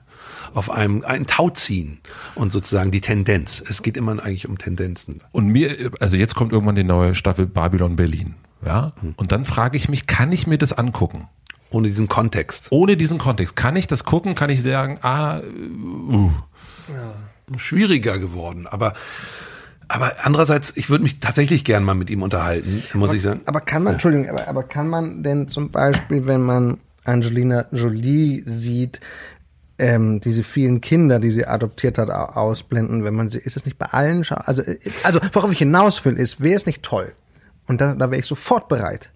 auf 0.54 0.70
einem 0.70 1.04
ein 1.04 1.26
Tauziehen 1.26 2.00
und 2.34 2.52
sozusagen 2.52 2.90
die 2.90 3.00
Tendenz. 3.00 3.62
Es 3.66 3.82
geht 3.82 3.96
immer 3.96 4.12
eigentlich 4.12 4.48
um 4.48 4.58
Tendenzen. 4.58 5.20
Und 5.32 5.48
mir, 5.48 5.90
also 6.00 6.16
jetzt 6.16 6.34
kommt 6.34 6.52
irgendwann 6.52 6.76
die 6.76 6.84
neue 6.84 7.14
Staffel 7.14 7.46
Babylon 7.46 7.96
Berlin. 7.96 8.34
Ja. 8.64 8.92
Und 9.16 9.32
dann 9.32 9.44
frage 9.44 9.76
ich 9.76 9.88
mich, 9.88 10.06
kann 10.06 10.32
ich 10.32 10.46
mir 10.46 10.58
das 10.58 10.72
angucken? 10.72 11.28
Ohne 11.70 11.88
diesen 11.88 12.08
Kontext. 12.08 12.68
Ohne 12.70 12.96
diesen 12.96 13.18
Kontext. 13.18 13.56
Kann 13.56 13.76
ich 13.76 13.86
das 13.86 14.04
gucken? 14.04 14.34
Kann 14.34 14.50
ich 14.50 14.62
sagen, 14.62 14.98
ah, 15.02 15.40
uh, 15.40 16.30
Schwieriger 17.56 18.18
geworden, 18.18 18.66
aber 18.66 18.94
aber 19.88 20.12
andererseits, 20.22 20.76
ich 20.76 20.88
würde 20.88 21.02
mich 21.02 21.18
tatsächlich 21.18 21.64
gern 21.64 21.82
mal 21.82 21.94
mit 21.94 22.10
ihm 22.10 22.22
unterhalten, 22.22 22.84
muss 22.94 23.12
ich 23.12 23.22
sagen. 23.22 23.40
Aber 23.46 23.60
kann 23.60 23.82
man, 23.82 23.94
Entschuldigung, 23.94 24.28
aber, 24.28 24.46
aber 24.46 24.62
kann 24.62 24.88
man 24.88 25.24
denn 25.24 25.48
zum 25.48 25.72
Beispiel, 25.72 26.26
wenn 26.26 26.42
man 26.42 26.78
Angelina 27.04 27.66
Jolie 27.72 28.42
sieht, 28.46 29.00
ähm, 29.80 30.20
diese 30.20 30.42
vielen 30.44 30.80
Kinder, 30.80 31.18
die 31.18 31.30
sie 31.30 31.46
adoptiert 31.46 31.98
hat, 31.98 32.10
au- 32.10 32.32
ausblenden, 32.40 33.02
wenn 33.04 33.14
man 33.14 33.28
sie, 33.30 33.38
ist 33.38 33.56
es 33.56 33.64
nicht 33.64 33.78
bei 33.78 33.86
allen, 33.86 34.24
also, 34.28 34.62
äh, 34.62 34.78
also 35.02 35.18
worauf 35.32 35.50
ich 35.52 35.58
hinaus 35.58 36.04
will, 36.04 36.16
ist, 36.16 36.40
wäre 36.40 36.54
es 36.54 36.66
nicht 36.66 36.82
toll, 36.82 37.12
und 37.66 37.80
da, 37.80 37.94
da 37.94 38.10
wäre 38.10 38.20
ich 38.20 38.26
sofort 38.26 38.68
bereit, 38.68 39.10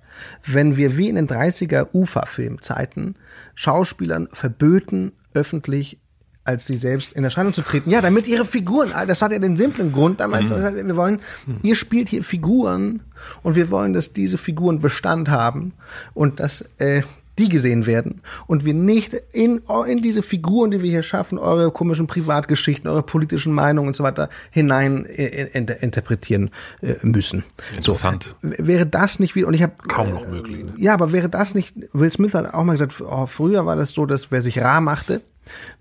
wenn 0.46 0.76
wir 0.76 0.96
wie 0.96 1.08
in 1.08 1.16
den 1.16 1.28
30er 1.28 1.88
UFA-Filmzeiten 1.92 3.16
Schauspielern 3.54 4.28
verböten, 4.32 5.12
öffentlich 5.34 5.98
als 6.46 6.66
sie 6.66 6.76
selbst 6.76 7.14
in 7.14 7.24
Erscheinung 7.24 7.54
zu 7.54 7.62
treten. 7.62 7.88
Ja, 7.90 8.02
damit 8.02 8.26
ihre 8.28 8.44
Figuren, 8.44 8.92
das 9.08 9.22
hat 9.22 9.32
ja 9.32 9.38
den 9.38 9.56
simplen 9.56 9.92
Grund 9.92 10.20
damals, 10.20 10.50
wir 10.50 10.94
wollen, 10.96 11.20
ihr 11.62 11.74
spielt 11.74 12.10
hier 12.10 12.22
Figuren 12.22 13.00
und 13.42 13.54
wir 13.54 13.70
wollen, 13.70 13.94
dass 13.94 14.12
diese 14.12 14.36
Figuren 14.36 14.78
Bestand 14.78 15.30
haben 15.30 15.72
und 16.12 16.40
dass 16.40 16.68
äh, 16.78 17.00
die 17.38 17.48
gesehen 17.48 17.86
werden 17.86 18.22
und 18.46 18.64
wir 18.64 18.74
nicht 18.74 19.14
in, 19.32 19.62
in 19.86 20.02
diese 20.02 20.22
Figuren, 20.22 20.70
die 20.70 20.82
wir 20.82 20.90
hier 20.90 21.02
schaffen, 21.02 21.38
eure 21.38 21.70
komischen 21.70 22.06
Privatgeschichten, 22.06 22.88
eure 22.88 23.02
politischen 23.02 23.52
Meinungen 23.52 23.88
und 23.88 23.96
so 23.96 24.04
weiter 24.04 24.28
hinein 24.50 25.04
äh, 25.06 25.48
inter 25.52 25.82
interpretieren 25.82 26.50
äh, 26.80 26.94
müssen. 27.02 27.44
Interessant. 27.76 28.36
So, 28.42 28.50
wäre 28.58 28.86
das 28.86 29.18
nicht 29.18 29.34
wieder, 29.34 29.48
und 29.48 29.54
ich 29.54 29.62
habe 29.62 29.74
Kaum 29.88 30.10
noch 30.10 30.26
möglich, 30.26 30.64
ne? 30.64 30.74
ja, 30.76 30.94
aber 30.94 31.12
wäre 31.12 31.28
das 31.28 31.54
nicht, 31.54 31.74
Will 31.92 32.12
Smith 32.12 32.34
hat 32.34 32.54
auch 32.54 32.64
mal 32.64 32.72
gesagt, 32.72 33.00
oh, 33.00 33.26
früher 33.26 33.66
war 33.66 33.76
das 33.76 33.90
so, 33.90 34.06
dass 34.06 34.30
wer 34.30 34.42
sich 34.42 34.60
rar 34.60 34.80
machte, 34.80 35.20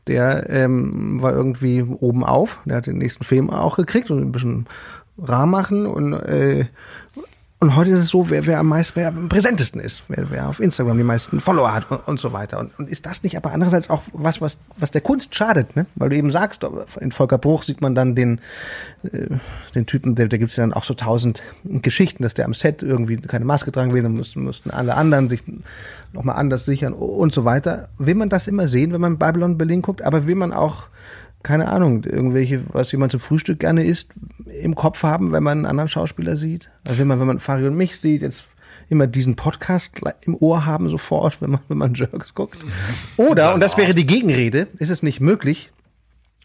der 0.08 0.50
ähm, 0.50 1.22
war 1.22 1.34
irgendwie 1.34 1.84
oben 1.84 2.24
auf, 2.24 2.60
der 2.66 2.78
hat 2.78 2.88
den 2.88 2.98
nächsten 2.98 3.24
Film 3.24 3.50
auch 3.50 3.78
gekriegt 3.78 4.12
und 4.12 4.20
ein 4.20 4.32
bisschen 4.32 4.68
rar 5.18 5.46
machen 5.46 5.86
und 5.86 6.14
äh, 6.14 6.66
und 7.64 7.78
heute 7.78 7.92
ist 7.92 8.02
es 8.02 8.10
so, 8.10 8.30
wer, 8.30 8.46
wer 8.46 8.60
am 8.60 8.68
meisten, 8.68 8.98
wer 8.98 9.08
am 9.08 9.30
präsentesten 9.30 9.80
ist, 9.80 10.04
wer, 10.10 10.30
wer 10.30 10.50
auf 10.50 10.60
Instagram 10.60 10.98
die 10.98 11.06
meisten 11.06 11.40
Follower 11.40 11.74
hat 11.74 11.90
und, 11.90 12.06
und 12.10 12.20
so 12.20 12.34
weiter. 12.34 12.60
Und, 12.60 12.78
und 12.78 12.90
ist 12.90 13.06
das 13.06 13.24
nicht 13.24 13.38
aber 13.38 13.54
andererseits 13.54 13.90
auch 13.90 14.02
was, 14.12 14.42
was, 14.42 14.60
was 14.76 14.92
der 14.92 15.00
Kunst 15.00 15.34
schadet, 15.34 15.74
ne? 15.78 15.86
Weil 15.96 16.10
du 16.10 16.18
eben 16.18 16.30
sagst, 16.30 16.66
in 17.00 17.14
Volker 17.14 17.38
Bruch 17.38 17.64
sieht 17.64 17.80
man 17.80 17.96
dann 17.96 18.16
den, 18.16 18.42
äh, 19.04 19.28
den 19.76 19.86
Typen, 19.86 20.14
da 20.16 20.26
gibt's 20.28 20.58
ja 20.58 20.64
dann 20.64 20.74
auch 20.74 20.84
so 20.84 20.94
tausend 20.94 21.42
Geschichten, 21.64 22.22
dass 22.22 22.34
der 22.34 22.44
am 22.44 22.54
Set 22.54 22.84
irgendwie 22.84 23.16
keine 23.16 23.46
Maske 23.46 23.72
tragen 23.72 23.94
will, 23.94 24.04
dann 24.04 24.16
mussten, 24.16 24.44
mussten 24.44 24.70
alle 24.70 24.96
anderen 24.98 25.30
sich 25.30 25.42
nochmal 26.12 26.36
anders 26.36 26.66
sichern 26.66 26.92
und 26.92 27.32
so 27.32 27.46
weiter. 27.46 27.88
Will 27.98 28.16
man 28.16 28.28
das 28.28 28.48
immer 28.48 28.68
sehen, 28.68 28.92
wenn 28.92 29.00
man 29.00 29.18
Babylon 29.18 29.58
Berlin 29.58 29.82
guckt, 29.82 30.02
aber 30.02 30.28
will 30.28 30.36
man 30.36 30.52
auch 30.52 30.88
keine 31.44 31.68
Ahnung, 31.68 32.04
irgendwelche, 32.04 32.64
was 32.70 32.92
jemand 32.92 33.12
zum 33.12 33.20
Frühstück 33.20 33.60
gerne 33.60 33.84
isst, 33.84 34.12
im 34.62 34.76
Kopf 34.76 35.04
haben, 35.04 35.32
wenn 35.32 35.44
man 35.44 35.60
einen 35.60 35.66
anderen 35.66 35.90
Schauspieler 35.90 36.38
sieht. 36.38 36.70
Also 36.88 37.00
wenn 37.00 37.08
man, 37.08 37.20
wenn 37.20 37.28
man 37.28 37.40
Farid 37.40 37.68
und 37.68 37.76
mich 37.76 38.00
sieht, 38.00 38.22
jetzt 38.22 38.46
immer 38.90 39.08
diesen 39.08 39.36
Podcast 39.36 39.92
im 40.22 40.36
Ohr 40.36 40.66
haben 40.66 40.90
sofort, 40.90 41.42
wenn 41.42 41.52
man, 41.52 41.60
wenn 41.68 41.78
man 41.78 41.94
Jerks 41.94 42.34
guckt. 42.34 42.66
Oder, 43.18 43.54
und 43.54 43.60
das 43.60 43.78
wäre 43.78 43.94
die 43.94 44.06
Gegenrede, 44.06 44.68
ist 44.78 44.90
es 44.90 45.04
nicht 45.04 45.20
möglich, 45.20 45.72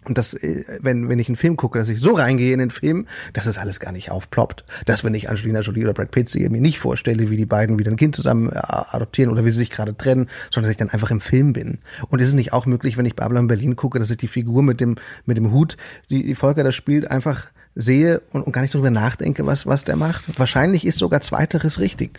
und 0.05 0.19
das, 0.19 0.35
äh, 0.35 0.65
wenn, 0.81 1.09
wenn 1.09 1.19
ich 1.19 1.29
einen 1.29 1.37
Film 1.37 1.57
gucke, 1.57 1.79
dass 1.79 1.89
ich 1.89 2.01
so 2.01 2.15
reingehe 2.15 2.53
in 2.53 2.59
den 2.59 2.71
Film, 2.71 3.07
dass 3.33 3.47
es 3.47 3.59
alles 3.59 3.81
gar 3.81 3.93
nicht 3.93 4.11
aufploppt. 4.11 4.65
Dass, 4.87 5.05
wenn 5.05 5.15
ich 5.15 5.29
Angelina 5.29 5.61
Jolie 5.61 5.85
oder 5.85 5.95
Brad 5.95 6.11
Pitt 6.11 6.29
sehe, 6.29 6.49
mir 6.51 6.61
nicht 6.61 6.79
vorstelle, 6.79 7.31
wie 7.31 7.37
die 7.37 7.47
beiden 7.47 7.79
wieder 7.79 7.91
ein 7.91 7.97
Kind 7.97 8.17
zusammen 8.17 8.51
äh, 8.51 8.59
adoptieren 8.59 9.31
oder 9.31 9.45
wie 9.45 9.51
sie 9.51 9.59
sich 9.59 9.71
gerade 9.71 9.97
trennen, 9.97 10.29
sondern 10.51 10.69
dass 10.69 10.73
ich 10.73 10.79
dann 10.79 10.91
einfach 10.91 11.11
im 11.11 11.21
Film 11.21 11.53
bin. 11.53 11.79
Und 12.09 12.21
ist 12.21 12.29
es 12.29 12.35
nicht 12.35 12.53
auch 12.53 12.67
möglich, 12.67 12.97
wenn 12.97 13.07
ich 13.07 13.17
Babylon 13.17 13.49
Berlin 13.49 13.77
gucke, 13.77 13.99
dass 13.99 14.11
ich 14.11 14.17
die 14.17 14.29
Figur 14.29 14.63
mit 14.63 14.81
dem, 14.81 14.97
mit 15.27 15.37
dem 15.37 15.53
Hut, 15.53 15.77
die, 16.11 16.25
die 16.25 16.35
Volker 16.35 16.65
da 16.65 16.73
spielt, 16.73 17.11
einfach 17.11 17.49
sehe 17.75 18.23
und, 18.33 18.43
und 18.43 18.53
gar 18.53 18.63
nicht 18.63 18.75
darüber 18.75 18.91
nachdenke, 18.91 19.47
was, 19.47 19.67
was 19.67 19.85
der 19.85 19.97
macht? 19.97 20.39
Wahrscheinlich 20.39 20.85
ist 20.85 20.99
sogar 20.99 21.21
Zweiteres 21.21 21.79
richtig. 21.79 22.19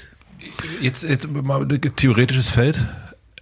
Jetzt, 0.81 1.03
jetzt 1.03 1.29
mal 1.29 1.61
ein 1.61 1.81
theoretisches 1.95 2.49
Feld. 2.49 2.79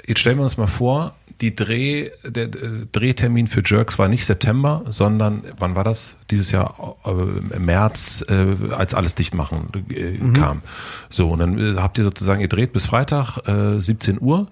Jetzt 0.06 0.20
stellen 0.20 0.38
wir 0.38 0.44
uns 0.44 0.58
mal 0.58 0.68
vor, 0.68 1.16
die 1.42 1.56
Dreh, 1.56 2.10
der 2.26 2.46
äh, 2.46 2.86
Drehtermin 2.92 3.48
für 3.48 3.62
Jerks 3.66 4.00
war 4.00 4.08
nicht 4.08 4.26
September, 4.26 4.84
sondern 4.90 5.44
wann 5.60 5.76
war 5.76 5.84
das? 5.84 6.16
Dieses 6.32 6.52
Jahr 6.52 6.96
äh, 7.06 7.60
März, 7.60 8.26
äh, 8.28 8.74
als 8.74 8.94
alles 8.94 9.16
dicht 9.16 9.34
machen 9.34 9.70
äh, 9.90 10.18
kam. 10.34 10.62
So, 11.10 11.30
und 11.30 11.40
dann 11.40 11.76
äh, 11.78 11.80
habt 11.80 11.98
ihr 11.98 12.04
sozusagen, 12.04 12.42
ihr 12.42 12.48
dreht 12.48 12.74
bis 12.74 12.86
Freitag 12.88 13.38
äh, 13.48 13.80
17 13.80 14.20
Uhr 14.20 14.48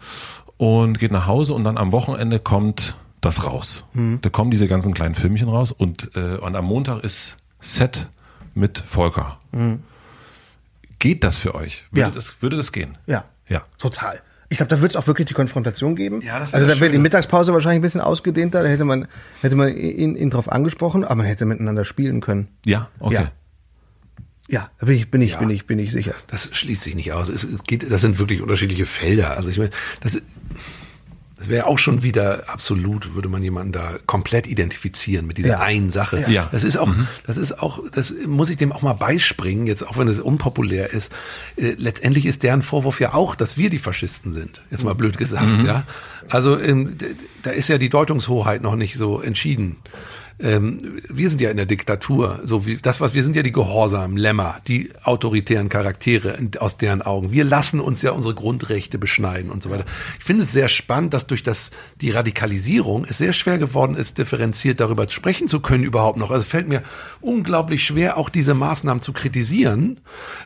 und 0.58 1.00
geht 1.00 1.12
nach 1.12 1.26
Hause 1.28 1.54
und 1.54 1.64
dann 1.64 1.78
am 1.78 1.92
Wochenende 1.92 2.40
kommt 2.40 2.96
das 3.22 3.44
raus. 3.46 3.84
Da 4.22 4.30
kommen 4.30 4.52
diese 4.52 4.68
ganzen 4.68 4.94
kleinen 4.94 5.16
Filmchen 5.16 5.50
raus 5.50 5.72
und, 5.72 6.12
äh, 6.16 6.38
und 6.38 6.56
am 6.56 6.66
Montag 6.66 7.04
ist 7.04 7.38
Set 7.60 8.08
mit 8.54 8.78
Volker. 8.78 9.40
Geht 11.00 11.24
das 11.24 11.38
für 11.40 11.56
euch? 11.56 11.84
Würde, 11.92 12.02
Ja. 12.02 12.10
das, 12.12 12.42
würde 12.42 12.56
das 12.58 12.72
gehen? 12.72 12.98
Ja. 13.08 13.26
Ja. 13.48 13.64
Total. 13.80 14.22
Ich 14.50 14.58
glaube, 14.58 14.70
da 14.70 14.80
wird 14.82 14.92
es 14.92 14.96
auch 14.96 15.08
wirklich 15.08 15.28
die 15.28 15.34
Konfrontation 15.34 15.96
geben. 15.96 16.22
Ja, 16.22 16.40
das 16.40 16.54
also 16.54 16.68
da 16.68 16.80
wäre 16.80 16.92
die. 16.92 16.98
Mittagspause 17.00 17.52
wahrscheinlich 17.54 17.80
ein 17.80 17.82
bisschen 17.82 18.02
ausgedehnter. 18.02 18.62
Da 18.62 18.70
hätte 18.70 18.86
man, 18.86 19.08
hätte 19.42 19.56
man 19.56 19.76
ihn, 19.76 20.16
ihn 20.16 20.30
drauf 20.30 20.52
angesprochen, 20.52 21.04
aber 21.04 21.16
man 21.16 21.26
hätte 21.26 21.46
miteinander 21.46 21.84
spielen 21.86 22.22
können. 22.22 22.48
Ja, 22.66 22.90
okay. 23.00 23.16
Ja. 23.16 23.32
Ja, 24.48 24.70
da 24.78 24.86
bin 24.86 24.98
ich, 24.98 25.10
bin 25.10 25.22
ich, 25.24 25.32
Ja. 25.32 25.40
bin 25.40 25.50
ich, 25.50 25.66
bin 25.66 25.80
ich 25.80 25.92
sicher. 25.92 26.14
Das 26.28 26.52
schließt 26.56 26.84
sich 26.84 26.94
nicht 26.94 27.12
aus. 27.14 27.30
Es 27.30 27.48
geht, 27.66 27.92
das 27.92 28.02
sind 28.02 28.20
wirklich 28.20 28.42
unterschiedliche 28.44 28.86
Felder. 28.86 29.36
Also 29.36 29.50
ich 29.50 29.58
meine, 29.58 29.72
das, 30.02 30.22
das 31.38 31.50
wäre 31.50 31.68
auch 31.68 31.80
schon 31.80 32.02
wieder 32.02 32.44
absolut, 32.48 33.14
würde 33.14 33.28
man 33.28 33.44
jemanden 33.44 33.74
da 33.74 33.96
komplett 34.06 34.48
identifizieren 34.48 35.28
mit 35.28 35.38
dieser 35.38 35.50
Ja. 35.50 35.60
einen 35.60 35.90
Sache. 35.90 36.24
Ja. 36.30 36.48
Das 36.52 36.64
ist 36.64 36.78
auch, 36.78 36.94
das 37.28 37.38
ist 37.38 37.60
auch, 37.60 37.80
das 37.92 38.14
muss 38.26 38.50
ich 38.50 38.56
dem 38.58 38.72
auch 38.72 38.82
mal 38.82 38.94
beispringen, 38.94 39.68
jetzt 39.68 39.86
auch 39.86 39.98
wenn 39.98 40.08
es 40.08 40.20
unpopulär 40.22 40.92
ist. 40.94 41.12
Äh, 41.58 41.76
letztendlich 41.78 42.26
ist 42.26 42.44
deren 42.44 42.62
Vorwurf 42.62 43.02
ja 43.02 43.14
auch, 43.14 43.36
dass 43.36 43.58
wir 43.58 43.70
die 43.70 43.80
Faschisten 43.80 44.32
sind. 44.32 44.62
Jetzt 44.72 44.86
mal 44.86 44.96
blöd 44.96 45.18
gesagt, 45.18 45.62
ja. 45.66 45.84
Also 46.30 46.58
ähm, 46.60 46.96
da 47.44 47.52
ist 47.52 47.68
ja 47.68 47.78
die 47.78 47.90
Deutungshoheit 47.90 48.62
noch 48.62 48.76
nicht 48.78 48.96
so 48.96 49.20
entschieden. 49.22 49.76
Ähm, 50.38 51.02
wir 51.08 51.30
sind 51.30 51.40
ja 51.40 51.50
in 51.50 51.58
der 51.58 51.66
Diktatur, 51.66 52.42
so 52.44 52.66
wie 52.66 52.76
das, 52.76 53.00
was 53.00 53.14
wir 53.14 53.24
sind 53.24 53.36
ja 53.36 53.44
die 53.44 53.54
gehorsamen 53.54 54.18
Lämmer, 54.18 54.58
die 54.68 54.92
autoritären 55.04 55.70
Charaktere 55.70 56.38
aus 56.60 56.78
deren 56.78 57.02
Augen. 57.02 57.32
Wir 57.32 57.46
lassen 57.46 57.80
uns 57.80 58.02
ja 58.02 58.12
unsere 58.12 58.36
Grundrechte 58.36 58.98
beschneiden 58.98 59.50
und 59.50 59.64
so 59.64 59.70
weiter. 59.70 59.86
Ich 60.20 60.26
finde 60.26 60.44
es 60.44 60.52
sehr 60.52 60.68
spannend, 60.68 61.14
dass 61.14 61.28
durch 61.28 61.42
das 61.42 61.72
die 62.02 62.10
Radikalisierung 62.10 63.06
es 63.08 63.18
sehr 63.18 63.32
schwer 63.32 63.58
geworden 63.58 63.96
ist, 63.96 64.18
differenziert 64.18 64.82
darüber 64.82 65.08
sprechen 65.08 65.48
zu 65.48 65.62
können 65.62 65.84
überhaupt 65.84 66.18
noch. 66.18 66.32
Also 66.32 66.46
fällt 66.46 66.68
mir 66.68 66.84
unglaublich 67.22 67.86
schwer, 67.86 68.18
auch 68.18 68.30
diese 68.30 68.54
Maßnahmen 68.54 69.02
zu 69.02 69.14
kritisieren, 69.14 70.02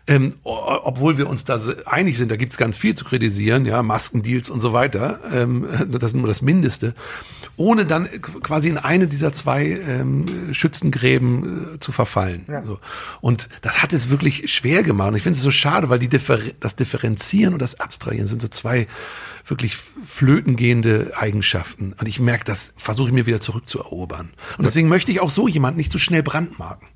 ähm, 0.05 0.35
obwohl 0.43 1.17
wir 1.17 1.27
uns 1.27 1.45
da 1.45 1.59
einig 1.85 2.17
sind. 2.17 2.29
Da 2.29 2.35
gibt 2.35 2.51
es 2.51 2.59
ganz 2.59 2.77
viel 2.77 2.93
zu 2.93 3.05
kritisieren, 3.05 3.65
ja, 3.65 3.81
Maskendeals 3.81 4.51
und 4.51 4.59
so 4.59 4.71
weiter. 4.71 5.19
Ähm, 5.33 5.67
das 5.89 6.11
ist 6.11 6.15
nur 6.15 6.27
das 6.27 6.43
Mindeste 6.43 6.93
ohne 7.59 7.85
dann 7.85 8.07
quasi 8.21 8.69
in 8.69 8.77
eine 8.77 9.07
dieser 9.07 9.33
zwei 9.33 9.78
ähm, 9.79 10.53
Schützengräben 10.53 11.75
äh, 11.75 11.79
zu 11.79 11.91
verfallen. 11.91 12.45
Ja. 12.47 12.63
So. 12.63 12.79
Und 13.21 13.49
das 13.61 13.81
hat 13.81 13.93
es 13.93 14.09
wirklich 14.09 14.51
schwer 14.53 14.83
gemacht. 14.83 15.09
Und 15.09 15.15
ich 15.15 15.23
finde 15.23 15.37
es 15.37 15.43
so 15.43 15.51
schade, 15.51 15.89
weil 15.89 15.99
die 15.99 16.09
Differ 16.09 16.39
das 16.59 16.75
Differenzieren 16.75 17.53
und 17.53 17.61
das 17.61 17.79
Abstrahieren 17.79 18.27
sind 18.27 18.41
so 18.41 18.47
zwei 18.47 18.87
wirklich 19.45 19.77
flötengehende 20.05 21.13
Eigenschaften. 21.15 21.93
Und 21.99 22.07
ich 22.07 22.19
merke, 22.19 22.45
das 22.45 22.73
versuche 22.77 23.09
ich 23.09 23.13
mir 23.13 23.25
wieder 23.25 23.39
zurückzuerobern. 23.39 24.31
Und 24.57 24.65
deswegen 24.65 24.87
möchte 24.87 25.11
ich 25.11 25.21
auch 25.21 25.31
so 25.31 25.47
jemand 25.47 25.77
nicht 25.77 25.91
so 25.91 25.97
schnell 25.97 26.23
brandmarken. 26.23 26.87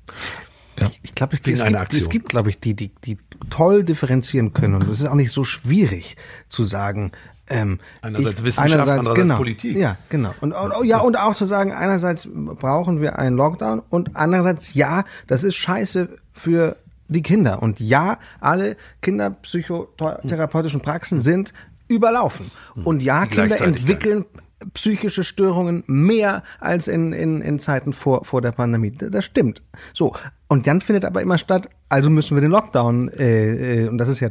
Ja. 0.78 0.90
Ich 1.02 1.14
glaube, 1.14 1.38
es, 1.42 1.98
es 1.98 2.08
gibt, 2.08 2.28
glaube 2.28 2.50
ich, 2.50 2.58
die, 2.58 2.74
die, 2.74 2.90
die 3.04 3.18
toll 3.50 3.84
differenzieren 3.84 4.52
können. 4.52 4.74
Und 4.74 4.82
es 4.88 5.00
ist 5.00 5.06
auch 5.06 5.14
nicht 5.14 5.30
so 5.30 5.44
schwierig 5.44 6.16
zu 6.48 6.64
sagen, 6.64 7.12
ähm, 7.48 7.78
einerseits 8.02 8.40
ich, 8.40 8.46
Wissenschaft, 8.46 8.72
einerseits, 8.72 8.98
andererseits 8.98 9.22
genau, 9.22 9.36
Politik. 9.36 9.76
Ja, 9.76 9.96
genau. 10.08 10.34
Und, 10.40 10.52
und, 10.52 10.86
ja, 10.86 10.98
und 10.98 11.18
auch 11.18 11.34
zu 11.34 11.46
sagen, 11.46 11.72
einerseits 11.72 12.28
brauchen 12.32 13.00
wir 13.00 13.18
einen 13.18 13.36
Lockdown 13.36 13.82
und 13.90 14.16
andererseits, 14.16 14.74
ja, 14.74 15.04
das 15.26 15.44
ist 15.44 15.56
scheiße 15.56 16.08
für 16.32 16.76
die 17.08 17.22
Kinder. 17.22 17.62
Und 17.62 17.80
ja, 17.80 18.18
alle 18.40 18.76
kinderpsychotherapeutischen 19.02 20.80
Praxen 20.80 21.20
sind 21.20 21.52
überlaufen. 21.88 22.50
Und 22.82 23.02
ja, 23.02 23.26
Kinder 23.26 23.60
entwickeln 23.60 24.24
psychische 24.72 25.24
Störungen 25.24 25.84
mehr 25.86 26.42
als 26.58 26.88
in, 26.88 27.12
in, 27.12 27.42
in 27.42 27.58
Zeiten 27.58 27.92
vor, 27.92 28.24
vor 28.24 28.40
der 28.40 28.52
Pandemie. 28.52 28.92
Das 28.92 29.24
stimmt. 29.24 29.60
So. 29.92 30.14
Und 30.48 30.66
dann 30.66 30.80
findet 30.80 31.04
aber 31.04 31.20
immer 31.20 31.36
statt, 31.36 31.68
also 31.88 32.08
müssen 32.08 32.36
wir 32.36 32.40
den 32.40 32.50
Lockdown, 32.50 33.08
äh, 33.10 33.82
äh, 33.82 33.88
und 33.88 33.98
das 33.98 34.08
ist 34.08 34.20
ja 34.20 34.30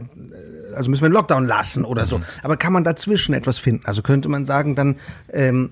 also 0.73 0.89
müssen 0.89 1.01
wir 1.01 1.07
einen 1.07 1.13
Lockdown 1.13 1.45
lassen 1.45 1.85
oder 1.85 2.05
so. 2.05 2.19
Mhm. 2.19 2.23
Aber 2.41 2.57
kann 2.57 2.73
man 2.73 2.83
dazwischen 2.83 3.33
etwas 3.33 3.57
finden? 3.57 3.85
Also 3.85 4.01
könnte 4.01 4.29
man 4.29 4.45
sagen, 4.45 4.75
dann, 4.75 4.95
ähm, 5.31 5.71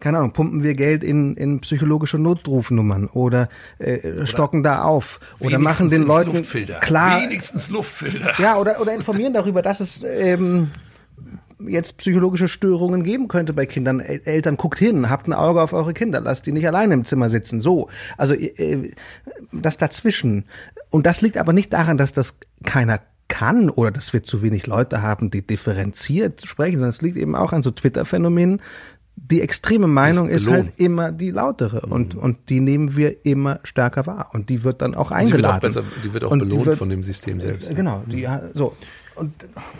keine 0.00 0.18
Ahnung, 0.18 0.32
pumpen 0.32 0.62
wir 0.62 0.74
Geld 0.74 1.04
in, 1.04 1.36
in 1.36 1.60
psychologische 1.60 2.18
Notrufnummern 2.18 3.06
oder, 3.06 3.48
äh, 3.78 4.12
oder 4.12 4.26
stocken 4.26 4.62
da 4.62 4.82
auf 4.82 5.20
oder 5.38 5.58
machen 5.58 5.88
den 5.90 6.02
Leuten 6.02 6.32
Luftfilter. 6.32 6.80
klar. 6.80 7.20
Wenigstens 7.22 7.70
Luftfilter. 7.70 8.32
Ja, 8.38 8.56
oder, 8.56 8.80
oder 8.80 8.94
informieren 8.94 9.32
darüber, 9.32 9.62
dass 9.62 9.80
es 9.80 10.02
ähm, 10.04 10.70
jetzt 11.66 11.98
psychologische 11.98 12.48
Störungen 12.48 13.02
geben 13.02 13.28
könnte 13.28 13.52
bei 13.52 13.66
Kindern. 13.66 14.00
Eltern, 14.00 14.56
guckt 14.56 14.78
hin, 14.78 15.10
habt 15.10 15.28
ein 15.28 15.32
Auge 15.32 15.60
auf 15.60 15.72
eure 15.72 15.94
Kinder, 15.94 16.20
lasst 16.20 16.46
die 16.46 16.52
nicht 16.52 16.66
alleine 16.66 16.94
im 16.94 17.04
Zimmer 17.04 17.30
sitzen. 17.30 17.60
So. 17.60 17.88
Also 18.16 18.34
äh, 18.34 18.92
das 19.52 19.76
dazwischen. 19.76 20.44
Und 20.90 21.06
das 21.06 21.20
liegt 21.20 21.36
aber 21.36 21.52
nicht 21.52 21.72
daran, 21.72 21.98
dass 21.98 22.12
das 22.12 22.38
keiner 22.64 23.00
kann 23.30 23.70
oder 23.70 23.90
dass 23.90 24.12
wir 24.12 24.22
zu 24.22 24.42
wenig 24.42 24.66
Leute 24.66 25.00
haben, 25.00 25.30
die 25.30 25.40
differenziert 25.40 26.46
sprechen, 26.46 26.74
sondern 26.74 26.90
es 26.90 27.00
liegt 27.00 27.16
eben 27.16 27.34
auch 27.34 27.54
an 27.54 27.62
so 27.62 27.70
Twitter-Phänomenen. 27.70 28.60
Die 29.16 29.40
extreme 29.40 29.86
Meinung 29.86 30.28
ist, 30.28 30.46
ist, 30.46 30.52
halt 30.52 30.72
immer 30.76 31.12
die 31.12 31.30
lautere 31.30 31.86
mhm. 31.86 31.92
und, 31.92 32.14
und 32.14 32.48
die 32.48 32.60
nehmen 32.60 32.96
wir 32.96 33.24
immer 33.24 33.60
stärker 33.64 34.06
wahr 34.06 34.30
und 34.32 34.50
die 34.50 34.64
wird 34.64 34.82
dann 34.82 34.94
auch 34.94 35.10
eingeladen. 35.10 35.60
Die 35.60 35.74
wird 35.74 35.76
auch, 35.76 35.82
besser, 35.82 36.02
die 36.04 36.12
wird 36.12 36.24
auch 36.24 36.30
belohnt 36.30 36.66
wird, 36.66 36.78
von 36.78 36.88
dem 36.88 37.04
System 37.04 37.40
selbst. 37.40 37.74
Genau, 37.74 38.02
die, 38.06 38.28
so. 38.54 38.76
Und 39.14 39.32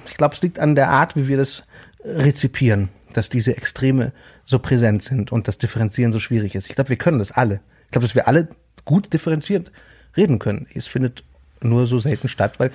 ich 0.06 0.14
glaube, 0.14 0.35
es 0.35 0.43
liegt 0.43 0.59
an 0.59 0.74
der 0.74 0.90
Art, 0.90 1.16
wie 1.16 1.27
wir 1.27 1.36
das 1.36 1.62
rezipieren, 2.05 2.89
dass 3.12 3.28
diese 3.28 3.56
Extreme 3.56 4.12
so 4.47 4.59
präsent 4.59 5.02
sind 5.02 5.32
und 5.32 5.48
das 5.48 5.59
Differenzieren 5.59 6.12
so 6.12 6.20
schwierig 6.20 6.55
ist. 6.55 6.68
Ich 6.68 6.77
glaube, 6.77 6.90
wir 6.90 6.97
können 6.97 7.18
das 7.18 7.32
alle. 7.32 7.60
Ich 7.86 7.90
glaube, 7.93 8.06
dass 8.06 8.14
wir 8.14 8.28
alle 8.28 8.48
gut 8.85 9.12
differenziert 9.12 9.72
reden 10.16 10.39
können. 10.39 10.66
Es 10.74 10.86
findet 10.86 11.24
nur 11.62 11.87
so 11.87 11.99
selten 11.99 12.28
statt, 12.28 12.59
weil 12.59 12.70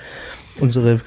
unsere 0.59 1.01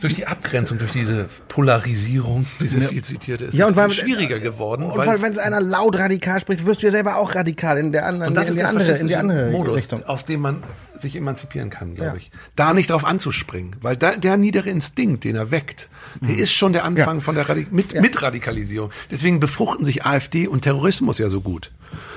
durch 0.00 0.14
die 0.14 0.26
Abgrenzung, 0.26 0.78
durch 0.78 0.92
diese 0.92 1.28
Polarisierung, 1.48 2.46
diese 2.60 2.78
ja. 2.78 2.88
viel 2.88 3.02
zitierte, 3.02 3.46
ist 3.46 3.54
ja, 3.54 3.64
und 3.66 3.72
es 3.72 3.76
weil, 3.76 3.90
schwieriger 3.90 4.38
geworden. 4.38 4.84
Und 4.84 4.96
weil, 4.96 5.20
wenn 5.20 5.36
einer 5.38 5.60
laut 5.60 5.98
radikal 5.98 6.40
spricht, 6.40 6.64
wirst 6.64 6.82
du 6.82 6.86
ja 6.86 6.92
selber 6.92 7.16
auch 7.16 7.34
radikal 7.34 7.78
in 7.78 7.90
der 7.90 8.06
anderen, 8.06 8.28
und 8.28 8.34
das 8.34 8.44
in, 8.48 8.50
ist 8.50 8.60
die 8.60 8.64
andere, 8.64 8.92
in 8.96 9.08
die 9.08 9.16
andere 9.16 9.50
Modus, 9.50 9.74
Richtung. 9.74 10.04
aus 10.04 10.24
dem 10.24 10.40
man 10.40 10.62
sich 11.00 11.16
emanzipieren 11.16 11.70
kann, 11.70 11.94
glaube 11.94 12.10
ja. 12.10 12.16
ich. 12.16 12.30
Da 12.56 12.74
nicht 12.74 12.90
drauf 12.90 13.04
anzuspringen, 13.04 13.76
weil 13.80 13.96
da, 13.96 14.16
der 14.16 14.36
niedere 14.36 14.68
Instinkt, 14.70 15.24
den 15.24 15.36
er 15.36 15.50
weckt, 15.50 15.90
der 16.20 16.30
mhm. 16.30 16.42
ist 16.42 16.52
schon 16.52 16.72
der 16.72 16.84
Anfang 16.84 17.16
ja. 17.16 17.20
von 17.20 17.34
der 17.34 17.48
Radik 17.48 17.72
mit, 17.72 18.00
mit 18.00 18.22
Radikalisierung. 18.22 18.90
Deswegen 19.10 19.40
befruchten 19.40 19.84
sich 19.84 20.04
AfD 20.04 20.46
und 20.46 20.62
Terrorismus 20.62 21.18
ja 21.18 21.28
so 21.28 21.40
gut. 21.40 21.70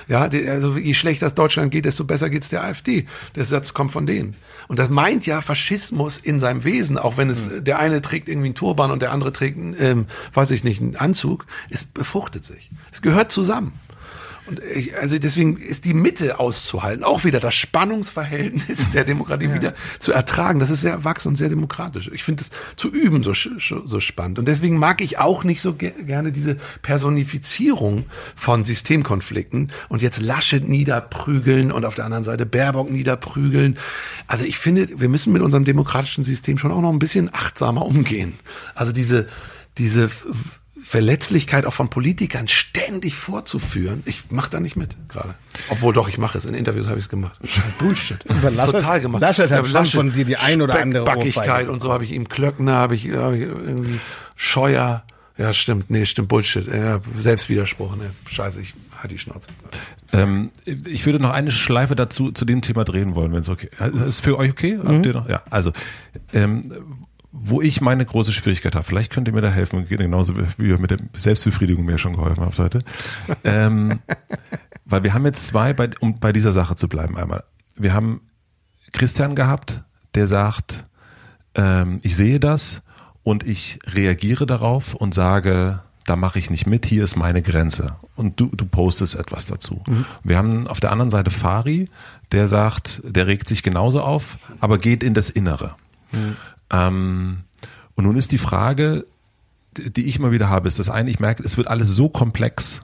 Ja, 0.07 0.21
also 0.23 0.77
je 0.77 0.93
schlechter 0.93 1.27
es 1.27 1.35
Deutschland 1.35 1.71
geht, 1.71 1.85
desto 1.85 2.03
besser 2.03 2.29
geht 2.29 2.43
es 2.43 2.49
der 2.49 2.63
AfD. 2.63 3.05
Der 3.35 3.45
Satz 3.45 3.73
kommt 3.73 3.91
von 3.91 4.05
denen. 4.05 4.35
Und 4.67 4.79
das 4.79 4.89
meint 4.89 5.25
ja 5.25 5.41
Faschismus 5.41 6.17
in 6.17 6.39
seinem 6.39 6.63
Wesen, 6.63 6.97
auch 6.97 7.17
wenn 7.17 7.29
es 7.29 7.49
mhm. 7.49 7.63
der 7.63 7.79
eine 7.79 8.01
trägt 8.01 8.27
irgendwie 8.27 8.47
einen 8.47 8.55
Turban 8.55 8.91
und 8.91 9.01
der 9.01 9.11
andere 9.11 9.31
trägt, 9.31 9.57
ähm, 9.79 10.07
weiß 10.33 10.51
ich 10.51 10.63
nicht, 10.63 10.81
einen 10.81 10.95
Anzug. 10.95 11.45
Es 11.69 11.85
befruchtet 11.85 12.43
sich. 12.43 12.69
Es 12.91 13.01
gehört 13.01 13.31
zusammen. 13.31 13.73
Und 14.51 14.59
ich, 14.75 14.97
also 14.97 15.17
deswegen 15.17 15.55
ist 15.55 15.85
die 15.85 15.93
Mitte 15.93 16.37
auszuhalten, 16.37 17.05
auch 17.05 17.23
wieder 17.23 17.39
das 17.39 17.55
Spannungsverhältnis 17.55 18.91
der 18.91 19.05
Demokratie 19.05 19.45
ja. 19.45 19.53
wieder 19.53 19.73
zu 19.99 20.11
ertragen. 20.11 20.59
Das 20.59 20.69
ist 20.69 20.81
sehr 20.81 20.91
erwachsen 20.91 21.29
und 21.29 21.37
sehr 21.37 21.47
demokratisch. 21.47 22.11
Ich 22.13 22.25
finde 22.25 22.43
es 22.43 22.49
zu 22.75 22.89
üben 22.89 23.23
so, 23.23 23.31
so 23.33 23.99
spannend. 24.01 24.39
Und 24.39 24.49
deswegen 24.49 24.77
mag 24.77 24.99
ich 24.99 25.19
auch 25.19 25.45
nicht 25.45 25.61
so 25.61 25.73
ge 25.73 25.93
gerne 26.05 26.33
diese 26.33 26.57
Personifizierung 26.81 28.03
von 28.35 28.65
Systemkonflikten 28.65 29.71
und 29.87 30.01
jetzt 30.01 30.21
Laschet 30.21 30.67
niederprügeln 30.67 31.71
und 31.71 31.85
auf 31.85 31.95
der 31.95 32.03
anderen 32.03 32.25
Seite 32.25 32.45
Baerbock 32.45 32.91
niederprügeln. 32.91 33.77
Also 34.27 34.43
ich 34.43 34.57
finde, 34.57 34.89
wir 34.99 35.07
müssen 35.07 35.31
mit 35.31 35.41
unserem 35.41 35.63
demokratischen 35.63 36.25
System 36.25 36.57
schon 36.57 36.73
auch 36.73 36.81
noch 36.81 36.91
ein 36.91 36.99
bisschen 36.99 37.33
achtsamer 37.33 37.85
umgehen. 37.85 38.33
Also 38.75 38.91
diese 38.91 39.27
diese 39.77 40.09
Verletzlichkeit 40.83 41.65
auch 41.65 41.73
von 41.73 41.89
Politikern 41.89 42.47
ständig 42.47 43.15
vorzuführen, 43.15 44.03
ich 44.05 44.31
mache 44.31 44.49
da 44.49 44.59
nicht 44.59 44.75
mit 44.75 44.95
gerade. 45.09 45.35
Obwohl 45.69 45.93
doch, 45.93 46.09
ich 46.09 46.17
mache 46.17 46.37
es. 46.37 46.45
In 46.45 46.53
Interviews 46.53 46.87
habe 46.87 46.97
ich 46.97 47.05
es 47.05 47.09
gemacht. 47.09 47.39
Bullshit. 47.77 48.17
Laschet, 48.55 48.73
Total 48.73 49.01
gemacht. 49.01 49.21
Laschet 49.21 49.51
hat 49.51 49.65
schon 49.65 49.73
Laschet, 49.73 49.95
von 49.95 50.11
dir 50.11 50.25
die 50.25 50.37
ein 50.37 50.61
oder 50.61 50.79
andere 50.79 51.03
Backigkeit 51.03 51.69
und 51.69 51.81
so 51.81 51.93
habe 51.93 52.03
ich 52.03 52.11
ihm 52.11 52.27
Klöckner, 52.27 52.73
habe 52.73 52.95
ich, 52.95 53.09
hab 53.11 53.33
ich 53.33 53.41
irgendwie 53.41 53.99
Scheuer. 54.35 55.03
Ja, 55.37 55.53
stimmt. 55.53 55.89
Nee, 55.89 56.05
stimmt. 56.05 56.27
Bullshit. 56.27 56.67
Ja, 56.67 56.99
Selbstwiderspruch. 57.17 57.95
Nee, 57.95 58.09
scheiße, 58.29 58.61
ich 58.61 58.73
hatte 58.91 59.09
die 59.09 59.19
Schnauze. 59.19 59.49
Ähm, 60.13 60.51
ich 60.65 61.05
würde 61.05 61.19
noch 61.19 61.31
eine 61.31 61.51
Schleife 61.51 61.95
dazu 61.95 62.31
zu 62.31 62.45
dem 62.45 62.61
Thema 62.61 62.83
drehen 62.83 63.15
wollen, 63.15 63.31
wenn 63.33 63.41
es 63.41 63.49
okay 63.49 63.69
ist. 63.71 64.01
Ist 64.01 64.19
für 64.19 64.37
euch 64.37 64.51
okay? 64.51 64.77
Mhm. 64.77 64.87
Habt 64.87 65.05
ihr 65.05 65.13
noch? 65.13 65.29
Ja, 65.29 65.41
also 65.49 65.71
ähm, 66.33 66.71
wo 67.31 67.61
ich 67.61 67.81
meine 67.81 68.05
große 68.05 68.33
Schwierigkeit 68.33 68.75
habe, 68.75 68.85
vielleicht 68.85 69.11
könnt 69.11 69.27
ihr 69.27 69.33
mir 69.33 69.41
da 69.41 69.49
helfen, 69.49 69.87
genauso 69.87 70.35
wie 70.57 70.67
ihr 70.69 70.77
mit 70.77 70.91
der 70.91 70.97
Selbstbefriedigung 71.15 71.85
mir 71.85 71.97
schon 71.97 72.15
geholfen 72.15 72.43
habt 72.43 72.59
heute. 72.59 72.79
ähm, 73.43 73.99
weil 74.85 75.03
wir 75.03 75.13
haben 75.13 75.25
jetzt 75.25 75.47
zwei, 75.47 75.73
bei, 75.73 75.89
um 75.99 76.19
bei 76.19 76.33
dieser 76.33 76.51
Sache 76.51 76.75
zu 76.75 76.89
bleiben 76.89 77.17
einmal. 77.17 77.43
Wir 77.75 77.93
haben 77.93 78.21
Christian 78.91 79.35
gehabt, 79.35 79.81
der 80.13 80.27
sagt, 80.27 80.85
ähm, 81.55 81.99
ich 82.03 82.15
sehe 82.15 82.39
das 82.39 82.81
und 83.23 83.47
ich 83.47 83.79
reagiere 83.85 84.45
darauf 84.45 84.93
und 84.93 85.13
sage, 85.13 85.81
da 86.05 86.15
mache 86.15 86.39
ich 86.39 86.49
nicht 86.49 86.67
mit, 86.67 86.85
hier 86.85 87.03
ist 87.03 87.15
meine 87.15 87.41
Grenze. 87.41 87.95
Und 88.15 88.39
du, 88.39 88.47
du 88.47 88.65
postest 88.65 89.15
etwas 89.15 89.45
dazu. 89.45 89.81
Mhm. 89.87 90.05
Wir 90.23 90.37
haben 90.37 90.67
auf 90.67 90.79
der 90.79 90.91
anderen 90.91 91.09
Seite 91.09 91.31
Fari, 91.31 91.89
der 92.31 92.47
sagt, 92.47 93.01
der 93.05 93.27
regt 93.27 93.47
sich 93.47 93.63
genauso 93.63 94.01
auf, 94.01 94.37
aber 94.59 94.77
geht 94.77 95.03
in 95.03 95.13
das 95.13 95.29
Innere. 95.29 95.75
Mhm. 96.11 96.35
Ähm, 96.71 97.39
und 97.95 98.05
nun 98.05 98.17
ist 98.17 98.31
die 98.31 98.37
Frage, 98.37 99.05
die 99.77 100.05
ich 100.05 100.17
immer 100.17 100.31
wieder 100.31 100.49
habe, 100.49 100.67
ist 100.67 100.79
das 100.79 100.89
eine, 100.89 101.09
ich 101.09 101.19
merke, 101.19 101.43
es 101.43 101.57
wird 101.57 101.67
alles 101.67 101.95
so 101.95 102.09
komplex. 102.09 102.83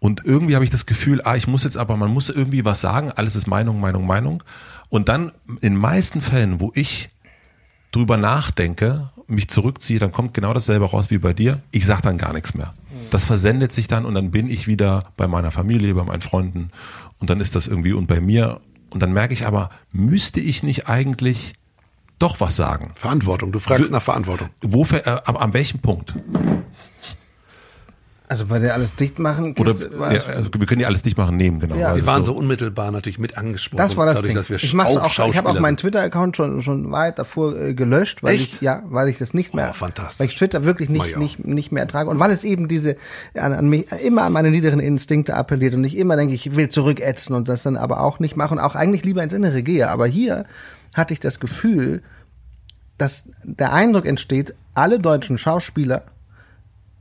Und 0.00 0.24
irgendwie 0.24 0.54
habe 0.54 0.64
ich 0.64 0.70
das 0.70 0.86
Gefühl, 0.86 1.20
ah, 1.24 1.36
ich 1.36 1.48
muss 1.48 1.64
jetzt 1.64 1.76
aber, 1.76 1.96
man 1.96 2.12
muss 2.12 2.28
irgendwie 2.28 2.64
was 2.64 2.80
sagen, 2.80 3.10
alles 3.12 3.34
ist 3.34 3.46
Meinung, 3.46 3.80
Meinung, 3.80 4.06
Meinung. 4.06 4.42
Und 4.88 5.08
dann 5.08 5.32
in 5.60 5.76
meisten 5.76 6.20
Fällen, 6.20 6.60
wo 6.60 6.72
ich 6.74 7.10
drüber 7.90 8.16
nachdenke, 8.16 9.10
mich 9.26 9.48
zurückziehe, 9.48 9.98
dann 9.98 10.12
kommt 10.12 10.34
genau 10.34 10.54
dasselbe 10.54 10.86
raus 10.86 11.10
wie 11.10 11.18
bei 11.18 11.32
dir. 11.32 11.60
Ich 11.70 11.84
sage 11.84 12.02
dann 12.02 12.18
gar 12.18 12.32
nichts 12.32 12.54
mehr. 12.54 12.74
Das 13.10 13.24
versendet 13.24 13.72
sich 13.72 13.88
dann 13.88 14.04
und 14.04 14.14
dann 14.14 14.30
bin 14.30 14.48
ich 14.48 14.66
wieder 14.66 15.04
bei 15.16 15.26
meiner 15.26 15.50
Familie, 15.50 15.94
bei 15.94 16.04
meinen 16.04 16.22
Freunden 16.22 16.70
und 17.18 17.30
dann 17.30 17.40
ist 17.40 17.54
das 17.54 17.66
irgendwie 17.66 17.92
und 17.92 18.06
bei 18.06 18.20
mir. 18.20 18.60
Und 18.90 19.02
dann 19.02 19.12
merke 19.12 19.34
ich 19.34 19.46
aber, 19.46 19.70
müsste 19.92 20.40
ich 20.40 20.62
nicht 20.62 20.88
eigentlich 20.88 21.54
doch 22.18 22.40
was 22.40 22.56
sagen. 22.56 22.92
Verantwortung, 22.94 23.52
du 23.52 23.58
fragst 23.58 23.90
nach 23.92 24.02
Verantwortung. 24.02 24.48
Wo, 24.62 24.84
äh, 24.84 25.02
aber 25.24 25.40
an 25.40 25.52
welchem 25.52 25.78
Punkt? 25.80 26.14
Also 28.30 28.44
bei 28.44 28.58
der 28.58 28.74
alles 28.74 28.94
dicht 28.94 29.18
machen. 29.18 29.54
Oder 29.58 29.74
ja, 30.12 30.20
also 30.26 30.50
wir 30.58 30.66
können 30.66 30.82
ja 30.82 30.86
alles 30.86 31.02
nicht 31.02 31.16
machen 31.16 31.38
nehmen, 31.38 31.60
genau. 31.60 31.76
Ja. 31.76 31.86
Also 31.88 31.96
Wir 32.02 32.06
waren 32.06 32.24
so- 32.24 32.34
unmittelbar 32.34 32.90
natürlich 32.90 33.18
mit 33.18 33.38
angesprochen. 33.38 33.78
Das 33.78 33.96
war 33.96 34.04
das 34.04 34.16
dadurch, 34.16 34.28
Ding. 34.28 34.36
Dass 34.36 34.50
wir 34.50 34.56
ich 34.62 34.74
mach's 34.74 34.94
auch 34.98 35.18
auch, 35.18 35.30
ich 35.30 35.36
habe 35.38 35.48
auch 35.48 35.58
meinen. 35.58 35.78
Twitter-Account 35.78 36.36
schon 36.36 36.60
schon 36.60 36.92
weit 36.92 37.18
davor 37.18 37.56
äh, 37.56 37.72
gelöscht, 37.72 38.22
weil 38.22 38.34
Echt? 38.34 38.56
ich 38.56 38.60
ja, 38.60 38.82
weil 38.90 39.08
ich 39.08 39.16
das 39.16 39.32
nicht 39.32 39.54
mehr, 39.54 39.68
Oh, 39.70 39.72
fantastisch. 39.72 40.20
weil 40.20 40.26
ich 40.26 40.36
Twitter 40.36 40.62
wirklich 40.64 40.90
nicht 40.90 41.16
nicht 41.16 41.42
nicht 41.46 41.72
mehr 41.72 41.82
ertrage 41.84 42.10
und 42.10 42.18
weil 42.18 42.30
es 42.30 42.44
eben 42.44 42.68
diese 42.68 42.96
an, 43.34 43.54
an 43.54 43.66
mich 43.70 43.90
immer 44.04 44.24
an 44.24 44.32
meine 44.34 44.50
niederen 44.50 44.80
Instinkte 44.80 45.34
appelliert 45.34 45.72
und 45.72 45.84
ich 45.84 45.96
immer 45.96 46.16
denke, 46.16 46.34
ich 46.34 46.54
will 46.54 46.68
zurückätzen 46.68 47.34
und 47.34 47.48
das 47.48 47.62
dann 47.62 47.78
aber 47.78 48.02
auch 48.02 48.18
nicht 48.18 48.36
machen, 48.36 48.58
auch 48.58 48.74
eigentlich 48.74 49.06
lieber 49.06 49.22
ins 49.22 49.32
Innere 49.32 49.62
gehe. 49.62 49.88
Aber 49.88 50.06
hier 50.06 50.44
hatte 50.98 51.14
ich 51.14 51.20
das 51.20 51.40
Gefühl, 51.40 52.02
dass 52.98 53.30
der 53.44 53.72
Eindruck 53.72 54.04
entsteht, 54.06 54.54
alle 54.74 54.98
deutschen 54.98 55.38
Schauspieler 55.38 56.02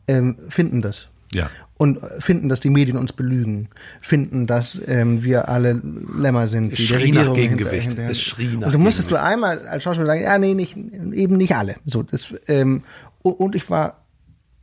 ähm, 0.07 0.37
finden 0.49 0.81
das 0.81 1.09
Ja. 1.33 1.49
und 1.77 1.99
finden, 2.19 2.49
dass 2.49 2.59
die 2.59 2.69
Medien 2.69 2.97
uns 2.97 3.13
belügen, 3.13 3.69
finden, 3.99 4.47
dass 4.47 4.79
ähm, 4.85 5.23
wir 5.23 5.49
alle 5.49 5.81
Lämmer 6.17 6.47
sind. 6.47 6.71
Es 6.71 6.79
schrie 6.79 7.11
nach 7.11 7.33
Gegengewicht. 7.33 7.89
hinterher- 7.89 8.11
Es 8.11 8.21
schrie 8.21 8.55
nach 8.55 8.67
Und 8.67 8.73
du 8.73 8.79
musstest 8.79 9.11
du 9.11 9.19
einmal 9.21 9.67
als 9.67 9.83
Schauspieler 9.83 10.07
sagen, 10.07 10.21
ja, 10.21 10.37
nee, 10.37 10.53
nicht, 10.53 10.77
eben 10.77 11.35
nicht 11.37 11.55
alle. 11.55 11.75
So, 11.85 12.03
das, 12.03 12.33
ähm, 12.47 12.83
und 13.23 13.55
ich 13.55 13.69
war, 13.69 14.03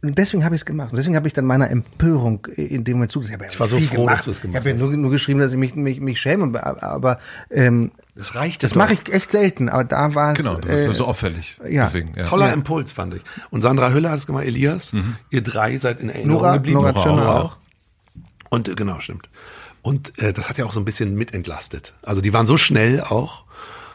und 0.05 0.19
deswegen 0.19 0.45
habe 0.45 0.55
ich 0.55 0.61
es 0.61 0.65
gemacht. 0.67 0.91
Und 0.93 0.97
deswegen 0.99 1.17
habe 1.17 1.27
ich 1.27 1.33
dann 1.35 1.45
meiner 1.45 1.71
Empörung 1.71 2.47
in 2.57 2.85
dem 2.85 2.95
Moment 2.99 3.11
zu. 3.13 3.23
Ich, 3.23 3.31
Ich 3.31 3.61
war 3.61 3.67
so 3.67 3.81
froh, 3.81 4.03
gemacht. 4.03 4.19
dass 4.19 4.25
du 4.27 4.31
es 4.31 4.37
Ich 4.37 4.43
gemacht 4.43 4.57
habe 4.61 4.69
ja 4.71 4.75
hast. 4.77 4.81
nur, 4.83 4.93
nur 4.97 5.11
geschrieben, 5.11 5.41
dass 5.41 5.53
ich 5.53 5.59
mich, 5.59 5.75
mich, 5.75 6.01
mich 6.01 6.21
schäme, 6.21 6.63
aber, 6.83 7.19
ähm, 7.51 7.91
Das 8.15 8.35
reicht 8.35 8.63
das 8.63 8.75
mache 8.75 8.95
ich 8.95 9.13
echt 9.13 9.31
selten. 9.31 9.69
Aber 9.69 9.85
da 9.85 10.15
war 10.15 10.33
es. 10.33 10.39
Genau, 10.39 10.57
das 10.57 10.71
ist 10.83 10.89
äh, 10.89 10.95
so 10.95 11.07
auffällig. 11.07 11.59
ja. 11.69 11.85
Deswegen, 11.85 12.13
ja. 12.17 12.27
Toller 12.27 12.49
Ja. 12.49 12.53
Impuls, 12.53 12.93
fand 12.93 13.15
ich. 13.15 13.23
Und 13.51 13.63
Sandra 13.63 13.91
Hüller 13.93 14.11
hat 14.11 14.19
es 14.19 14.27
gemacht, 14.27 14.45
Elias. 14.45 14.95
Ihr 15.31 15.43
drei 15.43 15.79
seid 15.79 16.01
in 16.01 16.11
Erinnerung 16.11 16.43
Nora- 16.43 16.55
geblieben. 16.55 16.75
Nora 16.83 16.93
Nora 16.93 17.29
auch. 17.41 17.45
auch. 17.53 17.57
Und 18.51 18.69
äh, 18.69 18.75
genau, 18.75 19.01
stimmt. 19.01 19.29
Und 19.83 20.19
äh, 20.19 20.33
das 20.33 20.49
hat 20.49 20.57
ja 20.59 20.65
auch 20.65 20.73
so 20.73 20.81
ein 20.81 20.85
bisschen 20.85 21.15
mitentlastet. 21.15 21.95
Also 22.03 22.21
die 22.21 22.33
waren 22.33 22.47
so 22.47 22.57
schnell 22.57 23.01
auch, 23.03 23.45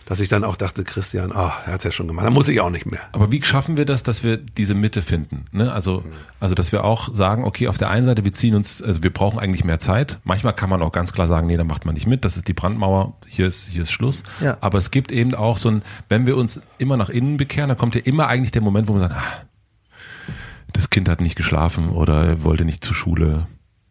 dass 0.10 0.20
ich 0.20 0.28
dann 0.28 0.44
auch 0.44 0.56
dachte, 0.56 0.84
Christian, 0.84 1.32
ah, 1.32 1.54
er 1.68 1.74
hat's 1.74 1.84
ja 1.84 1.92
schon 1.92 2.08
gemacht, 2.08 2.26
da 2.26 2.32
muss 2.32 2.48
ich 2.48 2.60
auch 2.62 2.72
nicht 2.72 2.88
mehr. 2.88 3.00
Aber 3.12 3.32
wie 3.32 3.44
schaffen 3.44 3.78
wir 3.78 3.86
das, 3.86 4.02
dass 4.02 4.24
wir 4.24 4.38
diese 4.38 4.74
Mitte 4.74 5.04
finden? 5.04 5.46
Ne? 5.52 5.72
Also, 5.72 6.04
also, 6.40 6.56
dass 6.56 6.72
wir 6.72 6.84
auch 6.84 7.14
sagen, 7.14 7.44
okay, 7.44 7.68
auf 7.68 7.78
der 7.78 7.92
einen 7.92 8.08
Seite, 8.08 8.26
wir 8.26 8.32
ziehen 8.32 8.56
uns, 8.56 8.82
also 8.82 9.04
wir 9.04 9.14
brauchen 9.14 9.38
eigentlich 9.38 9.64
mehr 9.64 9.78
Zeit. 9.78 10.20
Manchmal 10.24 10.54
kann 10.54 10.68
man 10.68 10.82
auch 10.82 10.92
ganz 10.92 11.14
klar 11.14 11.28
sagen, 11.28 11.46
nee, 11.46 11.58
da 11.58 11.64
macht 11.64 11.86
man 11.86 11.94
nicht 11.94 12.08
mit. 12.08 12.26
Das 12.26 12.38
ist 12.38 12.48
die 12.48 12.54
Brandmauer. 12.54 13.18
Hier 13.28 13.46
ist, 13.46 13.68
hier 13.68 13.84
ist 13.84 13.92
Schluss. 13.92 14.24
Ja. 14.42 14.58
Aber 14.62 14.80
es 14.80 14.90
gibt 14.90 15.12
eben 15.12 15.36
auch 15.36 15.60
so 15.60 15.70
ein, 15.70 15.84
wenn 16.10 16.26
wir 16.26 16.38
uns 16.38 16.60
immer 16.80 16.98
nach 16.98 17.10
innen 17.10 17.38
bekehren, 17.38 17.70
dann 17.70 17.78
kommt 17.78 17.94
ja 17.94 18.02
immer 18.02 18.26
eigentlich 18.26 18.52
der 18.52 18.64
Moment, 18.64 18.88
wo 18.88 18.94
man 18.94 19.02
sagt, 19.02 19.16
ah, 19.16 20.34
das 20.74 20.90
Kind 20.90 21.08
hat 21.08 21.22
nicht 21.22 21.36
geschlafen 21.36 21.90
oder 21.90 22.42
wollte 22.42 22.66
nicht 22.66 22.84
zur 22.84 22.96
Schule. 22.96 23.46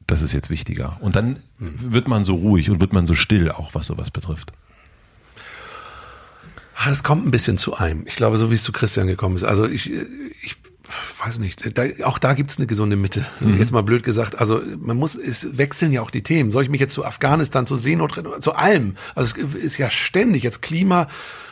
Das 0.08 0.20
ist 0.20 0.32
jetzt 0.32 0.50
wichtiger. 0.50 0.96
Und 0.98 1.14
dann 1.14 1.38
wird 1.58 2.08
man 2.08 2.24
so 2.24 2.34
ruhig 2.34 2.70
und 2.70 2.80
wird 2.80 2.92
man 2.92 3.06
so 3.06 3.14
still, 3.14 3.52
auch 3.52 3.74
was 3.74 3.86
sowas 3.86 4.10
betrifft. 4.10 4.52
Ah, 6.80 6.90
Es 6.90 7.02
kommt 7.02 7.26
ein 7.26 7.30
bisschen 7.32 7.58
zu 7.58 7.76
einem. 7.76 8.04
Ich 8.06 8.14
glaube, 8.16 8.38
so 8.38 8.50
wie 8.50 8.54
es 8.54 8.62
zu 8.62 8.70
Christian 8.72 9.08
gekommen 9.08 9.34
ist. 9.34 9.42
Also 9.44 9.66
ich, 9.66 9.92
äh, 9.92 10.06
ich 10.42 10.56
weiß 11.22 11.38
nicht, 11.38 11.76
da, 11.76 11.84
auch 12.04 12.18
da 12.18 12.32
gibt's 12.34 12.56
eine 12.58 12.66
gesunde 12.68 12.94
Mitte. 12.96 13.26
Jetzt 13.58 13.72
mal 13.72 13.82
blöd 13.82 14.04
gesagt. 14.04 14.38
Also 14.38 14.62
man 14.78 14.96
muss, 14.96 15.16
es 15.16 15.58
wechseln 15.58 15.92
ja 15.92 16.00
auch 16.02 16.10
die 16.10 16.22
Themen. 16.22 16.50
Soll 16.52 16.62
ich 16.62 16.70
mich 16.70 16.80
jetzt 16.80 16.94
zu 16.94 17.04
Afghanistan, 17.04 17.66
zu 17.66 17.76
Seenot, 17.76 18.22
zu 18.40 18.54
allem? 18.54 18.94
Also 19.16 19.34
es 19.36 19.54
ist 19.54 19.78
ja 19.78 19.90
ständig 19.90 20.44
jetzt 20.44 20.62
Klima 20.62 21.08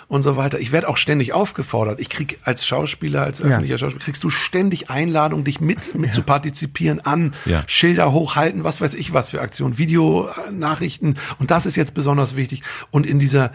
und 0.09 0.23
so 0.23 0.37
weiter. 0.37 0.61
Ich 0.61 0.71
werde 0.71 0.89
auch 0.89 0.97
ständig 0.97 1.33
aufgefordert. 1.33 1.99
Ich 1.99 2.09
krieg 2.09 2.39
als 2.45 2.65
Schauspieler, 2.65 3.23
als 3.25 3.43
öffentlicher 3.43 3.77
Schauspieler, 3.79 4.05
kriegst 4.05 4.23
du 4.23 4.31
ständig 4.31 4.89
Einladungen, 4.91 5.45
dich 5.45 5.61
mit, 5.61 5.95
mit 5.97 6.15
zu 6.15 6.23
partizipieren 6.23 7.01
an, 7.01 7.35
Ja. 7.45 7.65
Schilder 7.67 8.13
hochhalten, 8.13 8.63
was 8.63 8.81
weiß 8.81 8.95
ich 8.95 9.13
was 9.13 9.29
für 9.29 9.41
Aktionen, 9.41 9.77
Videonachrichten. 9.77 11.19
Und 11.41 11.51
das 11.51 11.67
ist 11.67 11.77
jetzt 11.77 11.93
besonders 11.95 12.37
wichtig. 12.37 12.63
Und 12.93 13.05
in 13.05 13.19
dieser 13.19 13.51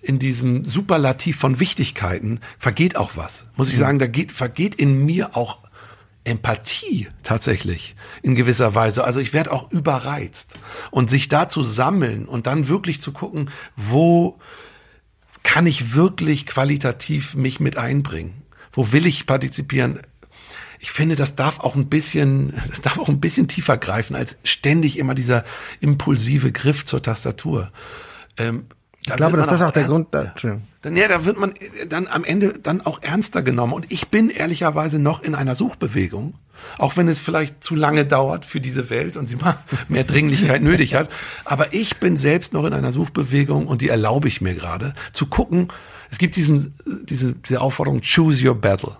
in 0.00 0.18
diesem 0.18 0.64
Superlativ 0.64 1.38
von 1.38 1.58
Wichtigkeiten 1.58 2.40
vergeht 2.58 2.96
auch 2.96 3.12
was. 3.16 3.46
Muss 3.56 3.70
ich 3.70 3.78
sagen, 3.78 3.98
da 3.98 4.06
geht, 4.06 4.32
vergeht 4.32 4.74
in 4.74 5.04
mir 5.04 5.36
auch 5.36 5.58
Empathie 6.26 7.08
tatsächlich 7.22 7.94
in 8.22 8.34
gewisser 8.34 8.74
Weise. 8.74 9.04
Also 9.04 9.20
ich 9.20 9.32
werde 9.32 9.52
auch 9.52 9.70
überreizt. 9.70 10.58
Und 10.90 11.08
sich 11.08 11.28
da 11.28 11.48
zu 11.48 11.64
sammeln 11.64 12.26
und 12.26 12.46
dann 12.46 12.68
wirklich 12.68 13.00
zu 13.00 13.12
gucken, 13.12 13.50
wo 13.76 14.38
kann 15.42 15.66
ich 15.66 15.94
wirklich 15.94 16.46
qualitativ 16.46 17.34
mich 17.34 17.60
mit 17.60 17.76
einbringen? 17.76 18.42
Wo 18.72 18.92
will 18.92 19.06
ich 19.06 19.26
partizipieren? 19.26 20.00
Ich 20.80 20.90
finde, 20.90 21.16
das 21.16 21.36
darf 21.36 21.60
auch 21.60 21.76
ein 21.76 21.88
bisschen, 21.88 22.52
das 22.68 22.80
darf 22.80 22.98
auch 22.98 23.08
ein 23.08 23.20
bisschen 23.20 23.48
tiefer 23.48 23.78
greifen 23.78 24.16
als 24.16 24.38
ständig 24.44 24.98
immer 24.98 25.14
dieser 25.14 25.44
impulsive 25.80 26.52
Griff 26.52 26.84
zur 26.84 27.02
Tastatur. 27.02 27.72
Ähm, 28.36 28.66
Ich 29.06 29.14
glaube, 29.14 29.36
wird 29.36 29.42
dass 29.42 29.46
man 29.46 29.60
das 29.60 29.68
auch 29.68 29.72
der 29.72 29.84
Grund, 29.84 30.08
da, 30.10 30.34
dann, 30.82 30.96
ja, 30.96 31.06
da 31.06 31.24
wird 31.24 31.38
man 31.38 31.54
dann 31.88 32.08
am 32.08 32.24
Ende 32.24 32.54
dann 32.60 32.80
auch 32.80 33.02
ernster 33.02 33.42
genommen. 33.42 33.72
Und 33.72 33.92
ich 33.92 34.08
bin 34.08 34.30
ehrlicherweise 34.30 34.98
noch 34.98 35.22
in 35.22 35.36
einer 35.36 35.54
Suchbewegung. 35.54 36.34
Auch 36.78 36.96
wenn 36.96 37.06
es 37.06 37.20
vielleicht 37.20 37.62
zu 37.62 37.76
lange 37.76 38.04
dauert 38.04 38.44
für 38.44 38.60
diese 38.60 38.90
Welt 38.90 39.16
und 39.16 39.26
sie 39.26 39.36
mal 39.40 39.58
mehr 39.88 40.02
Dringlichkeit 40.02 40.60
nötig 40.60 40.94
hat. 40.94 41.08
Aber 41.44 41.72
ich 41.72 41.98
bin 41.98 42.16
selbst 42.16 42.52
noch 42.52 42.64
in 42.64 42.72
einer 42.72 42.90
Suchbewegung 42.90 43.68
und 43.68 43.80
die 43.80 43.88
erlaube 43.88 44.26
ich 44.26 44.40
mir 44.40 44.54
gerade 44.54 44.94
zu 45.12 45.26
gucken. 45.26 45.68
Es 46.10 46.18
gibt 46.18 46.34
diesen, 46.34 46.74
diese, 47.04 47.34
diese 47.34 47.60
Aufforderung, 47.60 48.00
choose 48.00 48.44
your 48.44 48.60
battle. 48.60 48.96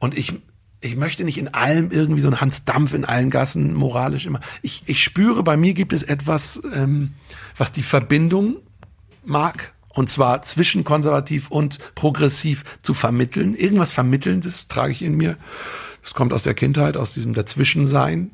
Und 0.00 0.18
ich, 0.18 0.32
ich 0.80 0.96
möchte 0.96 1.22
nicht 1.22 1.38
in 1.38 1.54
allem 1.54 1.92
irgendwie 1.92 2.20
so 2.20 2.28
ein 2.28 2.40
Hans 2.40 2.64
Dampf 2.64 2.94
in 2.94 3.04
allen 3.04 3.30
Gassen 3.30 3.74
moralisch 3.74 4.26
immer. 4.26 4.40
Ich, 4.62 4.82
ich 4.86 5.04
spüre, 5.04 5.44
bei 5.44 5.56
mir 5.56 5.74
gibt 5.74 5.92
es 5.92 6.02
etwas, 6.02 6.60
ähm, 6.74 7.12
was 7.56 7.70
die 7.70 7.82
Verbindung 7.82 8.56
mag, 9.24 9.72
und 9.88 10.08
zwar 10.08 10.42
zwischen 10.42 10.84
konservativ 10.84 11.50
und 11.50 11.78
progressiv 11.94 12.64
zu 12.82 12.94
vermitteln. 12.94 13.54
Irgendwas 13.54 13.90
Vermittelndes 13.90 14.68
trage 14.68 14.92
ich 14.92 15.02
in 15.02 15.16
mir. 15.16 15.36
Das 16.02 16.14
kommt 16.14 16.32
aus 16.32 16.42
der 16.42 16.54
Kindheit, 16.54 16.96
aus 16.96 17.14
diesem 17.14 17.32
Dazwischensein. 17.32 18.30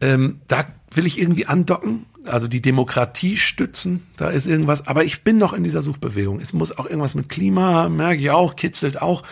Ähm, 0.00 0.40
da 0.46 0.66
will 0.92 1.06
ich 1.06 1.20
irgendwie 1.20 1.46
andocken, 1.46 2.06
also 2.24 2.48
die 2.48 2.62
Demokratie 2.62 3.36
stützen, 3.36 4.06
da 4.16 4.30
ist 4.30 4.46
irgendwas. 4.46 4.86
Aber 4.86 5.04
ich 5.04 5.22
bin 5.22 5.38
noch 5.38 5.52
in 5.52 5.64
dieser 5.64 5.82
Suchbewegung. 5.82 6.40
Es 6.40 6.52
muss 6.52 6.76
auch 6.76 6.86
irgendwas 6.86 7.14
mit 7.14 7.28
Klima, 7.28 7.88
merke 7.88 8.20
ich 8.20 8.30
auch, 8.30 8.56
kitzelt 8.56 9.02
auch. 9.02 9.22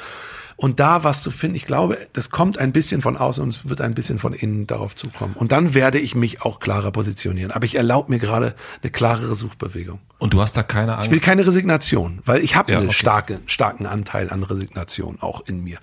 Und 0.59 0.81
da 0.81 1.05
was 1.05 1.21
zu 1.21 1.31
finden, 1.31 1.55
ich 1.57 1.67
glaube, 1.67 1.99
das 2.15 2.31
kommt 2.31 2.57
ein 2.59 2.73
bisschen 2.73 3.03
von 3.03 3.19
außen 3.19 3.43
und 3.43 3.51
es 3.51 3.69
wird 3.69 3.83
ein 3.83 3.95
bisschen 3.95 4.19
von 4.19 4.33
innen 4.33 4.67
darauf 4.67 4.97
zukommen. 4.97 5.35
Und 5.35 5.53
dann 5.53 5.75
werde 5.75 5.99
ich 5.99 6.15
mich 6.15 6.41
auch 6.41 6.61
klarer 6.61 6.91
positionieren. 6.93 7.51
Aber 7.51 7.67
ich 7.67 7.75
erlaube 7.75 8.11
mir 8.11 8.19
gerade 8.19 8.55
eine 8.83 8.91
klarere 8.91 9.35
Suchbewegung. 9.35 9.99
Und 10.19 10.33
du 10.33 10.41
hast 10.41 10.57
da 10.57 10.63
keine 10.63 10.95
Angst. 10.97 11.07
Ich 11.07 11.13
will 11.13 11.21
keine 11.21 11.47
Resignation, 11.47 12.21
weil 12.25 12.43
ich 12.43 12.57
habe 12.57 12.73
Ja, 12.73 12.79
einen 12.79 12.87
okay. 12.89 12.97
starke, 12.97 13.41
starken 13.45 13.85
Anteil 13.85 14.31
an 14.31 14.43
Resignation 14.45 15.19
auch 15.21 15.47
in 15.47 15.63
mir. 15.63 15.77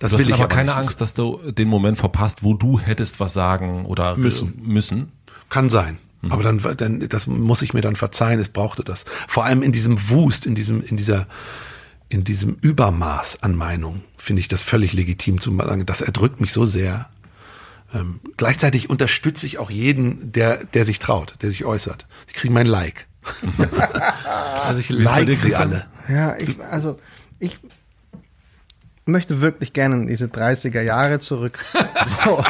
Das 0.00 0.10
Du 0.10 0.18
will 0.18 0.26
hast 0.26 0.28
ich 0.30 0.34
aber 0.34 0.48
keine 0.48 0.72
nicht. 0.72 0.78
Angst, 0.78 1.00
dass 1.00 1.14
du 1.14 1.40
den 1.50 1.68
Moment 1.68 1.96
verpasst, 1.96 2.42
wo 2.42 2.52
du 2.52 2.78
hättest 2.78 3.20
was 3.20 3.32
sagen 3.32 3.86
oder 3.86 4.16
Müssen. 4.16 4.52
müssen. 4.62 5.12
Kann 5.48 5.70
sein. 5.70 5.96
Mhm. 6.20 6.32
Aber 6.32 6.42
dann, 6.42 6.60
dann, 6.76 7.08
das 7.08 7.26
muss 7.26 7.62
ich 7.62 7.72
mir 7.72 7.80
dann 7.80 7.96
verzeihen, 7.96 8.38
es 8.38 8.50
brauchte 8.50 8.84
das. 8.84 9.06
Vor 9.28 9.46
allem 9.46 9.62
in 9.62 9.72
diesem 9.72 10.10
Wust, 10.10 10.44
in 10.44 10.54
diesem, 10.54 10.84
in 10.84 10.98
dieser, 10.98 11.26
in 12.10 12.24
diesem 12.24 12.56
Übermaß 12.60 13.42
an 13.42 13.54
Meinung 13.54 14.02
finde 14.18 14.40
ich 14.40 14.48
das 14.48 14.62
völlig 14.62 14.92
legitim 14.92 15.40
zu 15.40 15.56
sagen, 15.56 15.86
das 15.86 16.02
erdrückt 16.02 16.40
mich 16.40 16.52
so 16.52 16.64
sehr. 16.66 17.08
Ähm, 17.94 18.20
gleichzeitig 18.36 18.90
unterstütze 18.90 19.46
ich 19.46 19.58
auch 19.58 19.70
jeden, 19.70 20.32
der, 20.32 20.64
der 20.64 20.84
sich 20.84 20.98
traut, 20.98 21.36
der 21.40 21.50
sich 21.50 21.64
äußert. 21.64 22.06
Die 22.28 22.34
kriegen 22.34 22.52
mein 22.52 22.66
Like. 22.66 23.06
also 24.66 24.80
ich 24.80 24.90
like 24.90 25.38
sie 25.38 25.54
alle. 25.54 25.86
Ja, 26.08 26.36
ich, 26.36 26.60
also 26.60 26.98
ich 27.38 27.56
möchte 29.06 29.40
wirklich 29.40 29.72
gerne 29.72 29.94
in 29.96 30.06
diese 30.08 30.26
30er 30.26 30.82
Jahre 30.82 31.20
zurück, 31.20 31.64
wo, 32.24 32.42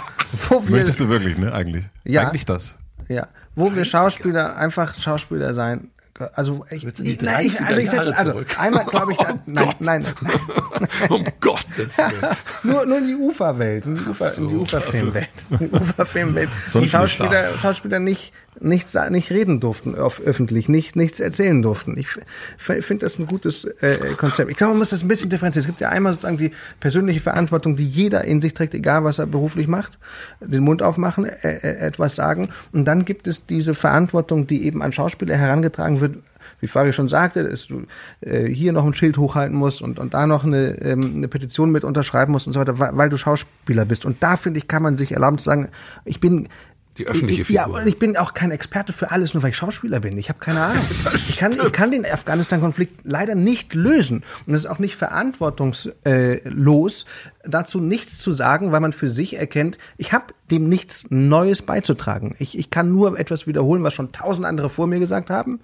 wo 0.49 0.65
wir, 0.65 0.77
Möchtest 0.77 1.01
du 1.01 1.09
wirklich, 1.09 1.37
ne? 1.37 1.53
Eigentlich. 1.53 1.85
Ja. 2.05 2.29
Eigentlich 2.29 2.47
das. 2.47 2.77
ja, 3.09 3.29
wo 3.55 3.75
wir 3.75 3.85
Schauspieler 3.85 4.57
einfach 4.57 4.99
Schauspieler 4.99 5.53
sein. 5.53 5.91
Also 6.35 6.65
ich, 6.71 6.85
ich, 6.85 7.21
nein, 7.23 7.47
ich 7.47 7.53
30er 7.55 7.65
also 7.67 7.81
ich 7.81 7.91
setz, 7.91 8.09
Jahre 8.11 8.17
also 8.17 8.45
einmal 8.59 8.85
glaube 8.85 9.13
ich, 9.13 9.19
Oh 9.21 9.25
da, 9.25 9.39
nein, 9.47 9.65
Gott. 9.67 9.77
nein, 9.81 10.07
nein, 10.21 10.89
Um 11.09 11.25
Gottes 11.41 11.99
Willen. 11.99 12.37
nur, 12.63 12.87
nur 12.87 12.99
in 12.99 13.07
die 13.07 13.15
Uferwelt, 13.15 13.87
in 13.87 13.97
die, 13.97 14.05
Ufer, 14.05 14.37
in 14.37 14.49
die 14.49 14.55
Uferfilmwelt, 14.57 15.29
in 15.51 15.59
die 15.59 15.71
Uferfilmwelt. 15.71 16.51
Sonst 16.67 16.75
Und 16.75 16.81
nicht 16.83 16.91
Schauspieler, 16.93 17.59
Schauspieler 17.61 17.99
nicht, 17.99 18.33
nicht, 18.61 18.89
sa- 18.89 19.11
nicht 19.11 19.31
reden 19.31 19.61
durften 19.61 19.95
auf, 19.95 20.21
öffentlich, 20.21 20.69
nicht, 20.69 20.97
nichts 20.97 21.21
erzählen 21.21 21.63
durften. 21.63 21.97
Ich 21.99 22.09
finde 22.59 23.05
das 23.07 23.19
ein 23.19 23.27
gutes 23.27 23.65
äh, 23.65 23.97
Konzept. 24.17 24.51
Ich 24.51 24.57
glaube, 24.57 24.73
man 24.73 24.79
muss 24.79 24.91
das 24.91 25.03
ein 25.03 25.09
bisschen 25.09 25.31
differenzieren. 25.31 25.63
Es 25.63 25.67
gibt 25.67 25.81
ja 25.81 25.89
einmal 25.89 26.13
sozusagen 26.13 26.37
die 26.37 26.53
persönliche 26.79 27.21
Verantwortung, 27.21 27.77
die 27.77 27.87
jeder 27.87 28.25
in 28.25 28.41
sich 28.41 28.55
trägt, 28.55 28.75
egal 28.75 29.05
was 29.05 29.19
er 29.19 29.27
beruflich 29.27 29.67
macht, 29.67 29.99
den 30.41 30.63
Mund 30.63 30.83
aufmachen, 30.83 31.25
äh, 31.25 31.33
äh, 31.43 31.77
etwas 31.79 32.15
sagen. 32.15 32.49
Und 32.73 32.85
dann 32.87 33.05
gibt 33.05 33.27
es 33.27 33.47
diese 33.47 33.75
Verantwortung, 33.75 34.47
die 34.47 34.65
eben 34.65 34.83
an 34.83 34.93
Schauspieler 34.93 35.37
herangetragen 35.37 36.01
wird, 36.01 36.17
wie 36.63 36.67
Fari 36.67 36.93
schon 36.93 37.09
sagte, 37.09 37.45
dass 37.45 37.67
du 37.69 37.85
äh, 38.21 38.47
hier 38.47 38.73
noch 38.73 38.85
ein 38.85 38.93
Schild 38.93 39.17
hochhalten 39.17 39.57
musst 39.57 39.81
und, 39.81 39.99
und 39.99 40.13
da 40.13 40.27
noch 40.27 40.45
eine, 40.45 40.79
ähm, 40.83 41.15
eine 41.17 41.29
Petition 41.29 41.71
mit 41.71 41.85
unterschreiben 41.85 42.33
musst 42.33 42.47
und 42.47 42.53
so 42.53 42.61
weiter, 42.61 42.79
weil, 42.79 42.95
weil 42.97 43.09
du 43.09 43.17
Schauspieler 43.17 43.87
bist. 43.87 44.05
Und 44.05 44.23
da, 44.23 44.37
finde 44.37 44.59
ich, 44.59 44.69
kann 44.69 44.83
man 44.83 44.99
sich 44.99 45.13
erlauben 45.13 45.39
zu 45.39 45.45
sagen, 45.45 45.69
ich 46.05 46.21
bin 46.21 46.49
Die 47.01 47.07
öffentliche 47.07 47.43
ich, 47.43 47.49
Ja, 47.49 47.65
Figur. 47.65 47.81
und 47.81 47.87
ich 47.87 47.99
bin 47.99 48.17
auch 48.19 48.35
kein 48.35 48.51
Experte 48.51 48.93
für 48.93 49.11
alles, 49.11 49.33
nur 49.33 49.43
weil 49.43 49.51
ich 49.51 49.57
Schauspieler 49.57 50.01
bin. 50.01 50.19
Ich 50.19 50.29
habe 50.29 50.39
keine 50.39 50.61
Ahnung. 50.61 50.85
Ich 51.31 51.37
kann, 51.37 51.53
ich 51.53 51.73
kann 51.73 51.91
den 51.91 52.05
Afghanistan-Konflikt 52.05 53.01
leider 53.05 53.35
nicht 53.35 53.75
lösen. 53.75 54.25
Und 54.47 54.55
es 54.55 54.65
ist 54.65 54.71
auch 54.71 54.79
nicht 54.79 54.97
verantwortungslos, 54.97 57.07
dazu 57.45 57.81
nichts 57.81 58.19
zu 58.19 58.33
sagen, 58.33 58.73
weil 58.73 58.81
man 58.81 58.93
für 58.93 59.09
sich 59.09 59.39
erkennt, 59.39 59.79
ich 59.97 60.13
habe 60.13 60.27
dem 60.51 60.69
nichts 60.69 61.07
Neues 61.09 61.63
beizutragen. 61.63 62.35
Ich, 62.39 62.59
ich 62.59 62.69
kann 62.69 62.93
nur 62.93 63.19
etwas 63.19 63.47
wiederholen, 63.47 63.83
was 63.83 63.95
schon 63.95 64.13
tausend 64.13 64.47
andere 64.47 64.69
vor 64.69 64.87
mir 64.87 64.99
gesagt 64.99 65.31
haben. 65.31 65.61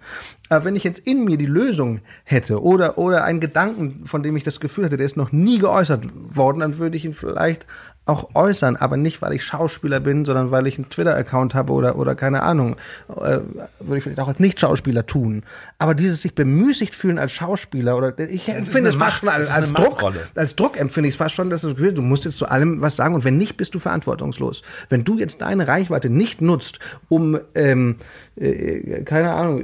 Aber 0.48 0.64
wenn 0.64 0.76
ich 0.76 0.84
jetzt 0.84 1.00
in 1.00 1.24
mir 1.24 1.36
die 1.36 1.46
Lösung 1.46 2.00
hätte 2.24 2.62
oder, 2.62 2.96
oder 2.96 3.24
einen 3.24 3.40
Gedanken, 3.40 4.06
von 4.06 4.22
dem 4.22 4.36
ich 4.36 4.44
das 4.44 4.60
Gefühl 4.60 4.86
hatte, 4.86 4.96
der 4.96 5.06
ist 5.06 5.16
noch 5.16 5.32
nie 5.32 5.58
geäußert 5.58 6.04
worden, 6.34 6.60
dann 6.60 6.78
würde 6.78 6.96
ich 6.96 7.04
ihn 7.04 7.14
vielleicht 7.14 7.66
auch 8.06 8.34
äußern, 8.34 8.76
aber 8.76 8.96
nicht, 8.96 9.20
weil 9.20 9.32
ich 9.32 9.44
Schauspieler 9.44 9.98
bin, 9.98 10.24
sondern 10.24 10.52
weil 10.52 10.68
ich 10.68 10.78
einen 10.78 10.88
Twitter-Account 10.88 11.54
habe 11.54 11.72
oder, 11.72 11.98
oder 11.98 12.14
keine 12.14 12.42
Ahnung, 12.42 12.76
äh, 13.08 13.40
würde 13.80 13.98
ich 13.98 14.04
vielleicht 14.04 14.20
auch 14.20 14.28
als 14.28 14.38
Nicht-Schauspieler 14.38 15.06
tun. 15.06 15.42
Aber 15.78 15.94
dieses 15.94 16.22
sich 16.22 16.34
bemüßigt 16.34 16.94
fühlen 16.94 17.18
als 17.18 17.32
Schauspieler 17.32 17.96
oder 17.96 18.16
ich 18.18 18.48
empfinde 18.48 18.90
es 18.90 18.96
fast 18.96 18.98
Macht, 18.98 19.20
schon 19.20 19.28
als, 19.28 19.50
als 19.50 19.72
Druck, 19.72 19.90
Machtrolle. 19.90 20.20
als 20.36 20.54
Druck 20.54 20.78
empfinde 20.78 21.08
ich 21.08 21.16
es 21.16 21.18
fast 21.18 21.34
schon, 21.34 21.50
dass 21.50 21.62
du, 21.62 21.74
du 21.74 22.02
musst 22.02 22.24
jetzt 22.24 22.38
zu 22.38 22.46
allem 22.46 22.80
was 22.80 22.94
sagen 22.94 23.16
und 23.16 23.24
wenn 23.24 23.38
nicht, 23.38 23.56
bist 23.56 23.74
du 23.74 23.80
verantwortungslos. 23.80 24.62
Wenn 24.88 25.02
du 25.02 25.18
jetzt 25.18 25.40
deine 25.42 25.66
Reichweite 25.66 26.08
nicht 26.08 26.40
nutzt, 26.40 26.78
um 27.08 27.38
ähm, 27.56 27.96
äh, 28.36 29.02
keine 29.04 29.32
Ahnung 29.32 29.62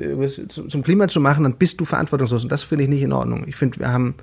zum 0.49 0.83
Klima 0.83 1.09
zu 1.09 1.21
machen, 1.21 1.45
dann 1.45 1.57
bist 1.57 1.81
du 1.81 1.85
verantwortungslos 1.85 2.43
und 2.43 2.53
das 2.53 2.63
finde 2.63 2.85
ich 2.85 2.91
nicht 2.91 3.03
in 3.03 3.13
Ordnung. 3.13 3.45
Ich 3.47 3.57
finde, 3.57 3.81
wir 3.81 3.93
haben 3.93 4.15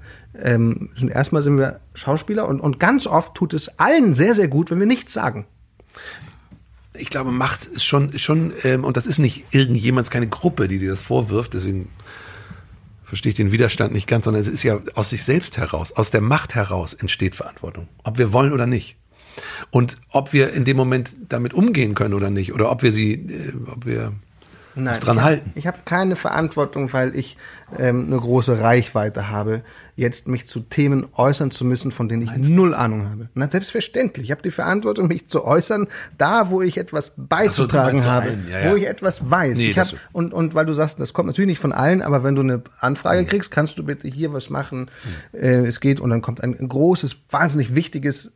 ähm, 0.42 0.90
sind 0.96 1.10
erstmal 1.10 1.44
sind 1.44 1.58
wir 1.58 1.80
Schauspieler 1.94 2.48
und, 2.48 2.60
und 2.60 2.80
ganz 2.80 3.08
oft 3.08 3.36
tut 3.36 3.54
es 3.54 3.80
allen 3.80 4.16
sehr 4.16 4.34
sehr 4.34 4.48
gut, 4.48 4.72
wenn 4.72 4.80
wir 4.80 4.88
nichts 4.88 5.14
sagen. 5.14 5.46
ich 6.98 7.10
glaube, 7.10 7.32
Macht 7.32 7.66
ist 7.66 7.86
schon, 7.86 8.18
schon 8.18 8.54
ähm, 8.64 8.84
und 8.84 8.98
das 8.98 9.08
ist 9.08 9.20
nicht 9.20 9.46
irgendjemand, 9.52 10.10
keine 10.12 10.28
Gruppe, 10.28 10.68
die 10.68 10.80
dir 10.80 10.90
das 10.90 11.02
vorwirft, 11.02 11.54
deswegen 11.54 11.90
verstehe 13.10 13.32
ich 13.32 13.36
den 13.36 13.52
Widerstand 13.52 13.92
nicht 13.92 14.08
ganz, 14.08 14.26
sondern 14.26 14.42
es 14.42 14.48
ist 14.48 14.64
ja 14.64 14.80
aus 14.94 15.10
sich 15.10 15.24
selbst 15.24 15.58
heraus, 15.58 15.92
aus 15.92 16.12
der 16.12 16.22
Macht 16.22 16.56
heraus 16.56 16.94
entsteht 16.94 17.36
Verantwortung, 17.36 17.88
ob 18.04 18.18
wir 18.18 18.32
wollen 18.34 18.54
oder 18.54 18.68
nicht. 18.68 18.98
Und 19.72 19.98
ob 20.10 20.34
wir 20.34 20.54
in 20.54 20.66
dem 20.66 20.78
Moment 20.78 21.16
damit 21.28 21.54
umgehen 21.54 21.96
können 21.96 22.14
oder 22.14 22.30
nicht, 22.30 22.54
oder 22.54 22.72
ob 22.72 22.84
wir 22.84 22.92
sie, 22.92 23.14
äh, 23.14 23.54
ob 23.72 23.86
wir 23.86 24.14
uns 24.76 25.00
dran 25.00 25.18
ich 25.18 25.24
halten. 25.24 25.50
Hab, 25.50 25.58
ich 25.58 25.68
habe 25.68 25.78
keine 25.86 26.16
Verantwortung, 26.16 26.94
weil 26.94 27.16
ich 27.16 27.38
ähm, 27.78 28.06
eine 28.08 28.18
große 28.18 28.62
Reichweite 28.62 29.30
habe, 29.30 29.62
jetzt 29.96 30.28
mich 30.28 30.48
zu 30.48 30.62
Themen 30.62 31.08
äußern 31.14 31.52
zu 31.52 31.66
müssen, 31.66 31.92
von 31.92 32.08
denen 32.08 32.24
ich 32.24 32.50
null 32.50 32.74
Ahnung 32.74 33.10
habe. 33.10 33.30
Na, 33.34 33.50
selbstverständlich. 33.50 34.28
Ich 34.28 34.32
habe 34.32 34.42
die 34.42 34.52
Verantwortung, 34.52 35.08
mich 35.08 35.28
zu 35.28 35.44
äußern, 35.44 35.88
da, 36.18 36.50
wo 36.50 36.62
ich 36.62 36.78
etwas 36.78 37.12
beizutragen 37.18 37.98
meinst 37.98 38.04
zu 38.04 38.10
habe, 38.10 38.38
ja, 38.50 38.60
ja. 38.60 38.72
wo 38.72 38.76
ich 38.76 38.88
etwas 38.88 39.30
weiß. 39.30 39.58
Nee, 39.58 39.72
ich 39.72 39.80
hab, 39.80 39.90
und, 40.14 40.34
und 40.34 40.56
weil 40.56 40.66
du 40.66 40.74
sagst, 40.74 41.00
das 41.00 41.14
kommt 41.14 41.28
natürlich 41.28 41.50
nicht 41.50 41.60
von 41.60 41.74
allen, 41.74 42.02
aber 42.02 42.24
wenn 42.24 42.36
du 42.36 42.42
eine 42.42 42.62
Anfrage 42.80 43.26
kriegst, 43.26 43.52
kannst 43.52 43.78
du 43.78 43.84
bitte 43.84 44.08
hier 44.08 44.32
was 44.32 44.50
machen. 44.50 44.90
Äh, 45.34 45.66
es 45.66 45.82
geht 45.82 46.00
und 46.00 46.10
dann 46.10 46.22
kommt 46.22 46.42
ein 46.42 46.56
großes, 46.68 47.18
wahnsinnig 47.30 47.76
wichtiges 47.76 48.32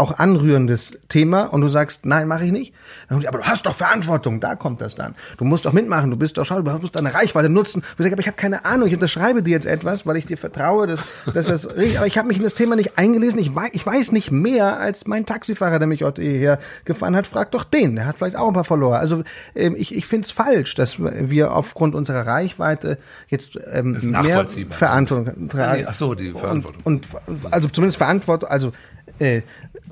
auch 0.00 0.18
anrührendes 0.18 0.98
Thema 1.08 1.44
und 1.44 1.60
du 1.60 1.68
sagst, 1.68 2.06
nein, 2.06 2.26
mache 2.26 2.44
ich 2.44 2.52
nicht. 2.52 2.74
Dann 3.08 3.24
aber 3.26 3.38
du 3.38 3.44
hast 3.44 3.66
doch 3.66 3.74
Verantwortung, 3.74 4.40
da 4.40 4.56
kommt 4.56 4.80
das 4.80 4.94
dann. 4.94 5.14
Du 5.36 5.44
musst 5.44 5.64
doch 5.64 5.72
mitmachen, 5.72 6.10
du 6.10 6.16
bist 6.16 6.38
doch 6.38 6.44
schau, 6.44 6.60
du 6.62 6.78
musst 6.78 6.96
deine 6.96 7.14
Reichweite 7.14 7.48
nutzen. 7.48 7.82
Ich 7.98 8.02
sage, 8.02 8.12
aber 8.12 8.20
ich 8.20 8.26
habe 8.26 8.36
keine 8.36 8.64
Ahnung, 8.64 8.88
ich 8.88 8.94
unterschreibe 8.94 9.42
dir 9.42 9.52
jetzt 9.52 9.66
etwas, 9.66 10.06
weil 10.06 10.16
ich 10.16 10.26
dir 10.26 10.36
vertraue, 10.36 10.86
dass, 10.86 11.04
dass 11.32 11.46
das 11.46 11.76
richtig, 11.76 11.98
aber 11.98 12.06
ich 12.06 12.18
habe 12.18 12.28
mich 12.28 12.38
in 12.38 12.42
das 12.42 12.54
Thema 12.54 12.76
nicht 12.76 12.98
eingelesen, 12.98 13.38
ich 13.38 13.54
weiß, 13.54 13.70
ich 13.72 13.84
weiß 13.84 14.12
nicht 14.12 14.30
mehr 14.30 14.78
als 14.78 15.06
mein 15.06 15.26
Taxifahrer, 15.26 15.78
der 15.78 15.88
mich 15.88 16.02
heute 16.02 16.22
hierher 16.22 16.58
gefahren 16.84 17.14
hat, 17.14 17.26
frag 17.26 17.50
doch 17.52 17.64
den, 17.64 17.96
der 17.96 18.06
hat 18.06 18.18
vielleicht 18.18 18.36
auch 18.36 18.48
ein 18.48 18.54
paar 18.54 18.64
Follower. 18.64 18.98
Also 18.98 19.22
ähm, 19.54 19.74
ich, 19.76 19.94
ich 19.94 20.06
finde 20.06 20.26
es 20.26 20.32
falsch, 20.32 20.74
dass 20.74 20.98
wir 20.98 21.54
aufgrund 21.54 21.94
unserer 21.94 22.26
Reichweite 22.26 22.98
jetzt 23.28 23.58
ähm, 23.72 23.98
mehr. 24.02 24.46
Verantwortung 24.70 25.50
Ah, 25.54 25.74
nee, 25.74 25.84
ach 25.86 25.94
so, 25.94 26.14
die 26.14 26.32
Verantwortung. 26.32 26.82
Und, 26.84 27.06
und 27.26 27.52
also 27.52 27.68
zumindest 27.68 27.98
Verantwortung, 27.98 28.48
also 28.48 28.72
äh, 29.18 29.42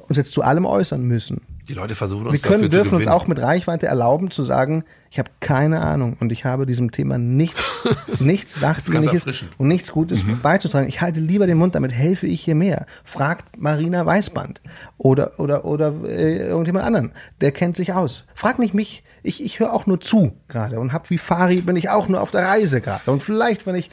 uns 0.09 0.17
jetzt 0.17 0.33
zu 0.33 0.43
allem 0.43 0.65
äußern 0.65 1.03
müssen. 1.03 1.43
Die 1.69 1.75
Leute 1.75 1.95
versuchen 1.95 2.27
uns 2.27 2.43
Wir 2.43 2.49
können, 2.49 2.71
dürfen 2.71 2.95
uns 2.95 3.07
auch 3.09 3.27
mit 3.27 3.39
Reichweite 3.41 3.87
erlauben 3.87 4.31
zu 4.31 4.45
sagen, 4.45 4.85
ich 5.11 5.19
habe 5.19 5.31
keine 5.41 5.83
Ahnung 5.83 6.17
und 6.19 6.33
ich 6.33 6.45
habe 6.47 6.65
diesem 6.65 6.93
Thema 6.93 7.19
nichts, 7.19 7.63
nichts 8.21 8.59
Sachdienliches 8.59 9.45
und 9.59 9.69
nichts 9.69 9.93
Gutes 9.93 10.25
Mhm. 10.25 10.41
beizutragen. 10.41 10.89
Ich 10.89 11.01
halte 11.03 11.21
lieber 11.21 11.47
den 11.47 11.59
Mund, 11.59 11.75
damit 11.75 11.93
helfe 11.93 12.27
ich 12.27 12.41
hier 12.43 12.55
mehr. 12.55 12.87
Fragt 13.05 13.59
Marina 13.59 14.05
Weißband 14.07 14.63
oder, 14.97 15.39
oder, 15.39 15.65
oder 15.67 15.93
äh, 16.05 16.49
irgendjemand 16.49 16.87
anderen. 16.87 17.13
Der 17.43 17.53
kennt 17.53 17.77
sich 17.77 17.93
aus. 17.93 18.25
Frag 18.35 18.59
nicht 18.59 18.73
mich. 18.75 19.03
Ich, 19.23 19.45
ich 19.45 19.61
höre 19.61 19.73
auch 19.75 19.87
nur 19.87 20.01
zu 20.01 20.33
gerade 20.49 20.81
und 20.81 20.93
hab 20.95 21.11
wie 21.11 21.19
Fari 21.19 21.61
bin 21.61 21.77
ich 21.77 21.91
auch 21.91 22.09
nur 22.09 22.23
auf 22.23 22.31
der 22.31 22.47
Reise 22.47 22.81
gerade. 22.81 23.11
Und 23.11 23.23
vielleicht, 23.23 23.67
wenn 23.67 23.75
ich 23.75 23.91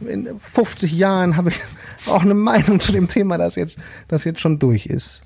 in 0.00 0.28
50 0.38 0.92
Jahren 0.92 1.36
habe 1.36 1.50
ich 1.50 1.60
auch 2.06 2.22
eine 2.22 2.34
Meinung 2.34 2.80
zu 2.80 2.92
dem 2.92 3.08
Thema, 3.08 3.36
das 3.36 3.56
jetzt, 3.56 3.78
das 4.06 4.24
jetzt 4.24 4.40
schon 4.40 4.58
durch 4.58 4.86
ist. 4.86 5.20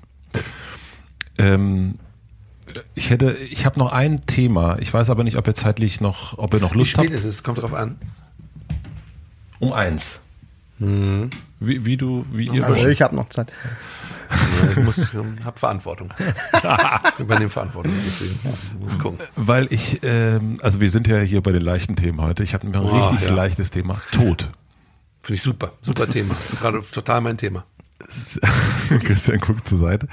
Ähm, 1.37 1.95
ich 2.95 3.09
hätte, 3.09 3.31
ich 3.33 3.65
habe 3.65 3.79
noch 3.79 3.91
ein 3.91 4.21
Thema. 4.21 4.77
Ich 4.79 4.93
weiß 4.93 5.09
aber 5.09 5.23
nicht, 5.23 5.37
ob 5.37 5.47
ihr 5.47 5.53
zeitlich 5.55 6.01
noch, 6.01 6.37
ob 6.37 6.53
ihr 6.53 6.59
noch 6.59 6.73
Wie 6.73 6.79
Lust 6.79 6.91
spät 6.91 7.05
habt. 7.05 7.11
ist 7.15 7.25
es? 7.25 7.43
Kommt 7.43 7.61
drauf 7.61 7.73
an. 7.73 7.97
Um 9.59 9.73
eins. 9.73 10.19
Wie, 10.79 11.85
wie 11.85 11.97
du, 11.97 12.25
wie 12.31 12.47
ihr. 12.49 12.65
Also 12.65 12.87
ich 12.87 13.01
habe 13.01 13.15
noch 13.15 13.29
Zeit. 13.29 13.51
Ich 14.71 14.83
muss, 14.83 14.99
hab 15.45 15.59
Verantwortung. 15.59 16.09
Ich 17.13 17.19
übernehme 17.19 17.49
Verantwortung. 17.49 17.93
Deswegen 18.07 18.39
muss 18.79 18.97
gucken. 18.99 19.19
Weil 19.35 19.71
ich, 19.71 19.99
ähm, 20.01 20.57
also 20.63 20.81
wir 20.81 20.89
sind 20.89 21.07
ja 21.07 21.19
hier 21.19 21.41
bei 21.41 21.51
den 21.51 21.61
leichten 21.61 21.95
Themen 21.95 22.19
heute. 22.21 22.43
Ich 22.43 22.53
habe 22.55 22.65
ein 22.67 22.75
Oh, 22.75 22.97
richtig 23.07 23.27
ja. 23.27 23.33
leichtes 23.33 23.69
Thema. 23.69 24.01
Tod. 24.11 24.49
Finde 25.21 25.35
ich 25.35 25.43
super. 25.43 25.73
Super 25.83 26.09
Thema. 26.09 26.33
Das 26.33 26.53
ist 26.53 26.59
gerade 26.59 26.81
total 26.81 27.21
mein 27.21 27.37
Thema. 27.37 27.63
Christian 29.03 29.39
guckt 29.39 29.67
zur 29.67 29.77
Seite. 29.77 30.07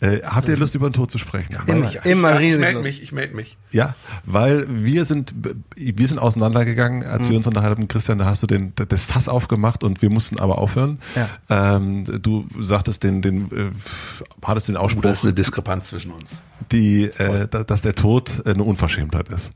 Äh, 0.00 0.20
habt 0.24 0.48
ihr 0.48 0.56
Lust, 0.56 0.74
über 0.74 0.88
den 0.88 0.92
Tod 0.94 1.10
zu 1.10 1.18
sprechen? 1.18 1.52
Ja, 1.52 1.62
Immer, 1.72 1.88
ich, 1.88 2.04
immer 2.04 2.40
ich, 2.40 2.52
ich 2.52 2.58
melde 2.58 2.80
mich, 2.80 3.02
ich 3.02 3.12
melde 3.12 3.34
mich. 3.34 3.56
ja 3.72 3.94
weil 4.24 4.66
wir 4.84 5.04
sind, 5.04 5.34
wir 5.76 6.08
sind 6.08 6.18
auseinandergegangen, 6.18 7.02
als 7.04 7.26
Mhm. 7.26 7.30
wir 7.30 7.36
uns 7.38 7.46
unterhalten 7.46 7.82
haben. 7.82 7.88
Christian, 7.88 8.18
da 8.18 8.24
hast 8.26 8.42
du 8.42 8.46
den, 8.46 8.72
das 8.88 9.04
Fass 9.04 9.28
aufgemacht 9.28 9.82
und 9.84 10.02
wir 10.02 10.10
mussten 10.10 10.38
aber 10.38 10.58
aufhören. 10.58 10.98
Ja. 11.14 11.76
Ähm, 11.76 12.04
du 12.22 12.46
sagtest 12.60 13.02
den, 13.02 13.22
den, 13.22 13.44
äh, 13.52 13.70
hattest 14.44 14.68
den 14.68 14.76
Oh, 14.76 14.80
Ausspruch, 14.80 15.02
da 15.02 15.10
ist 15.10 15.24
eine 15.24 15.32
Diskrepanz 15.34 15.88
zwischen 15.88 16.10
uns. 16.12 16.38
die, 16.72 17.04
äh, 17.04 17.46
da- 17.48 17.64
dass 17.64 17.82
der 17.82 17.94
Tod 17.94 18.42
eine 18.46 18.62
Unverschämtheit 18.62 19.28
ist. 19.28 19.50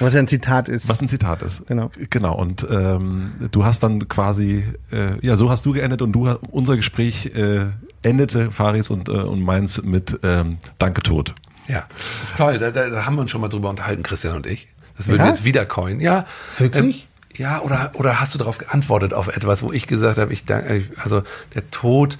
Was 0.00 0.14
ja 0.14 0.20
ein 0.20 0.26
Zitat 0.28 0.68
ist. 0.68 0.88
Was 0.88 1.00
ein 1.00 1.08
Zitat 1.08 1.42
ist. 1.42 1.66
Genau. 1.66 1.90
Genau. 2.10 2.34
Und 2.36 2.66
ähm, 2.70 3.32
du 3.50 3.64
hast 3.64 3.82
dann 3.82 4.08
quasi, 4.08 4.64
äh, 4.90 5.24
ja, 5.24 5.36
so 5.36 5.50
hast 5.50 5.64
du 5.66 5.72
geendet 5.72 6.02
und 6.02 6.12
du 6.12 6.28
unser 6.50 6.76
Gespräch 6.76 7.32
äh, 7.36 7.66
endete, 8.02 8.50
Faris 8.50 8.90
und, 8.90 9.08
äh, 9.08 9.12
und 9.12 9.42
meins 9.42 9.82
mit 9.82 10.18
ähm, 10.22 10.58
Danke 10.78 11.02
Tod. 11.02 11.34
Ja, 11.68 11.84
das 12.20 12.30
ist 12.30 12.36
toll. 12.36 12.58
Da, 12.58 12.70
da, 12.70 13.04
haben 13.06 13.16
wir 13.16 13.22
uns 13.22 13.30
schon 13.30 13.40
mal 13.40 13.48
drüber 13.48 13.70
unterhalten, 13.70 14.02
Christian 14.02 14.36
und 14.36 14.46
ich. 14.46 14.68
Das 14.96 15.08
würden 15.08 15.18
Ja? 15.18 15.24
wir 15.24 15.30
jetzt 15.30 15.44
wieder 15.44 15.66
coin. 15.66 16.00
Ja. 16.00 16.24
Wirklich? 16.58 16.84
Ähm, 16.84 17.02
ja, 17.36 17.60
oder, 17.60 17.90
oder 17.94 18.20
hast 18.20 18.34
du 18.34 18.38
darauf 18.38 18.58
geantwortet 18.58 19.12
auf 19.12 19.28
etwas, 19.28 19.62
wo 19.62 19.72
ich 19.72 19.86
gesagt 19.86 20.18
habe, 20.18 20.32
ich 20.32 20.44
danke, 20.44 20.84
also 21.02 21.22
der 21.54 21.70
Tod, 21.70 22.18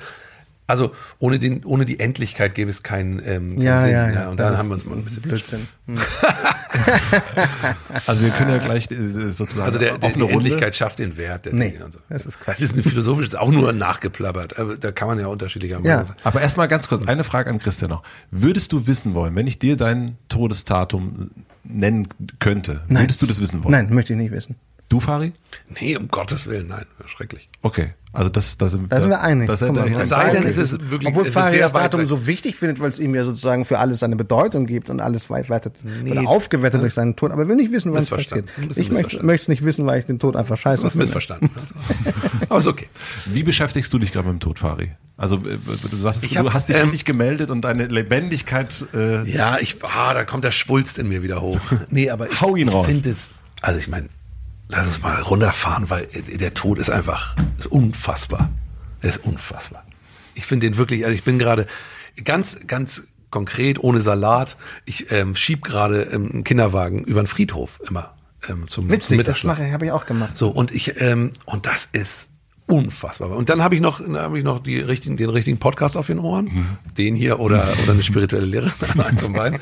also 0.67 0.93
ohne 1.19 1.39
den, 1.39 1.65
ohne 1.65 1.85
die 1.85 2.01
Endlichkeit 2.01 2.55
gäbe 2.55 2.71
es 2.71 2.83
keinen, 2.83 3.19
ähm, 3.25 3.51
keinen 3.57 3.63
ja, 3.63 3.81
Sinn. 3.83 3.91
ja, 3.93 4.11
ja. 4.11 4.29
Und 4.31 4.39
dann 4.39 4.57
haben 4.59 4.69
wir 4.69 4.75
uns 4.75 4.85
mal 4.85 4.97
ein 4.97 5.05
bisschen 5.05 5.23
Blödsinn. 5.23 5.69
Hm. 5.87 5.97
Also 8.07 8.23
wir 8.23 8.31
können 8.31 8.51
ja 8.51 8.59
gleich 8.59 8.91
äh, 8.91 9.33
sozusagen 9.33 9.67
Also 9.67 9.79
der, 9.79 9.99
der, 9.99 10.11
die 10.11 10.21
Runde. 10.21 10.35
Endlichkeit 10.35 10.77
schafft 10.77 10.99
den 10.99 11.17
Wert 11.17 11.47
der 11.47 11.55
Nee, 11.55 11.71
Dinge 11.71 11.85
und 11.87 11.93
so. 11.93 12.01
das 12.09 12.27
ist 12.27 12.41
Quatsch. 12.41 12.57
Das 12.57 12.63
ist 12.63 12.75
eine 12.75 12.83
philosophische, 12.83 13.31
das 13.31 13.35
ist 13.41 13.41
auch 13.47 13.51
nur 13.53 13.73
nachgeplappert. 13.73 14.59
Aber 14.59 14.77
da 14.77 14.93
kann 14.93 15.09
man 15.09 15.19
ja 15.19 15.27
unterschiedlicher 15.29 15.77
Meinung 15.81 15.89
Ja. 15.99 16.05
sein. 16.05 16.17
Aber 16.25 16.41
erstmal 16.41 16.69
ganz 16.69 16.89
kurz, 16.89 17.07
eine 17.07 17.25
Frage 17.25 17.51
an 17.51 17.59
Christian 17.59 17.91
noch. 17.91 18.03
Würdest 18.31 18.73
du 18.73 18.87
wissen 18.87 19.15
wollen, 19.15 19.35
wenn 19.35 19.47
ich 19.47 19.59
dir 19.59 19.77
dein 19.77 20.17
Todesdatum 20.29 21.31
nennen 21.65 22.09
könnte, 22.39 22.83
Nein. 22.89 23.05
würdest 23.05 23.23
du 23.23 23.27
das 23.27 23.41
wissen 23.41 23.63
wollen? 23.65 23.73
Nein, 23.73 23.89
möchte 23.95 24.13
ich 24.13 24.19
nicht 24.19 24.33
wissen. 24.33 24.57
Du, 24.89 25.01
Fari? 25.01 25.33
Nee, 25.81 25.97
um 25.97 26.07
Gottes 26.09 26.47
Willen, 26.47 26.69
nein. 26.69 26.87
Schrecklich. 27.07 27.49
Okay, 27.63 27.95
also 28.13 28.31
das, 28.31 28.57
da 28.57 28.69
sind, 28.69 28.93
Da 28.93 29.01
sind 29.01 29.11
wir 29.11 29.21
einig. 29.21 29.49
Das 29.49 29.61
mal, 29.61 29.91
das 29.91 30.09
sei 30.11 30.31
denn, 30.31 30.45
es 30.45 30.57
ist 30.57 30.91
wirklich 30.91 31.09
Obwohl 31.09 31.23
es 31.25 31.29
ist 31.31 31.35
Fari 31.35 31.51
sehr 31.51 31.61
das 31.63 31.73
Datum 31.73 32.03
weg. 32.03 32.09
so 32.09 32.27
wichtig 32.29 32.55
findet, 32.55 32.79
weil 32.79 32.91
es 32.91 33.01
ihm 33.01 33.13
ja 33.15 33.25
sozusagen 33.25 33.65
für 33.65 33.81
alles 33.81 33.99
seine 33.99 34.15
Bedeutung 34.15 34.67
gibt 34.67 34.89
und 34.89 35.01
alles 35.01 35.29
weit 35.29 35.51
weiter 35.51 35.73
Nee, 36.05 36.13
oder 36.13 36.29
aufgewertet 36.29 36.83
durch 36.83 36.95
seinen 36.95 37.17
Tod. 37.17 37.33
Aber 37.33 37.43
er 37.43 37.49
will 37.49 37.57
nicht 37.57 37.73
wissen, 37.73 37.93
was 37.93 38.09
passiert. 38.09 38.45
Ich 38.77 38.89
möchte 38.91 39.43
es 39.43 39.49
nicht 39.49 39.65
wissen, 39.65 39.87
weil 39.87 39.99
ich 39.99 40.07
den 40.07 40.21
Tod 40.21 40.37
einfach 40.37 40.57
scheiße 40.57 40.83
Du 40.83 40.85
hast 40.87 40.93
finde. 40.93 41.05
missverstanden. 41.07 41.51
Aber 42.49 42.59
ist 42.59 42.69
okay. 42.69 42.87
Wie 43.27 43.43
beschäftigst 43.43 43.93
du 43.93 43.99
dich 43.99 44.13
gerade 44.13 44.29
mit 44.29 44.37
dem 44.37 44.41
Tod, 44.41 44.61
Fari? 44.61 44.93
Also 45.17 45.37
äh, 45.39 45.59
du 45.91 45.97
sagst, 45.97 46.23
Ich 46.23 46.35
du 46.35 46.39
hab, 46.39 46.53
hast 46.55 46.69
dich 46.69 46.77
ähm, 46.77 46.83
richtig 46.85 47.07
gemeldet 47.07 47.51
und 47.51 47.63
deine 47.63 47.87
Lebendigkeit 47.87 48.85
äh, 48.95 49.29
Ja, 49.29 49.59
ich, 49.59 49.77
ah, 49.83 50.15
da 50.15 50.25
kommt 50.25 50.45
der 50.45 50.53
Schwulst 50.53 50.99
in 50.99 51.09
mir 51.09 51.23
wieder 51.25 51.41
hoch. 51.41 51.59
Nee, 51.91 52.11
aber 52.11 52.31
ich, 52.31 52.41
Hau 52.41 52.55
ihn 52.55 52.69
ich 52.69 52.75
raus. 52.75 52.87
finde 52.87 53.11
es, 53.11 53.31
also 53.63 53.79
ich 53.81 53.89
meine, 53.89 54.09
lass 54.69 54.87
es 54.87 55.03
mal 55.03 55.21
runterfahren, 55.23 55.91
weil 55.91 56.07
der 56.07 56.55
Tod 56.55 56.79
ist 56.79 56.91
einfach 56.91 57.37
ist 57.59 57.67
unfassbar. 57.67 58.51
Er 59.01 59.11
ist 59.11 59.25
unfassbar. 59.25 59.85
Ich 60.35 60.47
finde 60.47 60.67
den 60.67 60.77
wirklich, 60.77 61.05
also 61.05 61.15
ich 61.15 61.25
bin 61.25 61.39
gerade 61.39 61.67
ganz, 62.25 62.59
ganz 62.67 63.05
konkret, 63.31 63.83
ohne 63.83 64.01
Salat. 64.01 64.57
Ich 64.85 65.11
ähm, 65.11 65.35
schieb 65.35 65.65
gerade 65.65 66.03
ähm, 66.03 66.31
einen 66.33 66.45
Kinderwagen 66.45 67.05
über 67.05 67.23
den 67.23 67.27
Friedhof 67.27 67.81
immer 67.87 68.15
ähm, 68.49 68.69
zum, 68.69 68.89
Witzig, 68.89 69.09
zum 69.09 69.17
das 69.19 69.19
Mittagsschlaf. 69.19 69.59
mache 69.59 69.73
habe 69.73 69.87
ich 69.87 69.93
auch 69.93 70.07
gemacht. 70.07 70.37
So, 70.37 70.49
und 70.49 70.73
ich, 70.73 71.01
ähm, 71.01 71.33
und 71.45 71.67
das 71.67 71.89
ist 71.93 72.29
unfassbar. 72.67 73.31
Und 73.31 73.49
dann 73.49 73.63
habe 73.63 73.75
ich 73.75 73.81
noch, 73.81 74.01
dann 74.01 74.17
habe 74.17 74.39
ich 74.39 74.45
noch 74.45 74.61
die 74.61 74.79
richtigen, 74.79 75.17
den 75.17 75.31
richtigen 75.31 75.59
Podcast 75.59 75.97
auf 75.97 76.09
den 76.09 76.19
Ohren. 76.19 76.79
Den 76.97 77.15
hier 77.15 77.39
oder, 77.39 77.67
oder 77.85 77.93
eine 77.93 78.03
spirituelle 78.03 78.47
Lehre. 78.47 78.71
Von 78.71 79.33
beiden. 79.33 79.61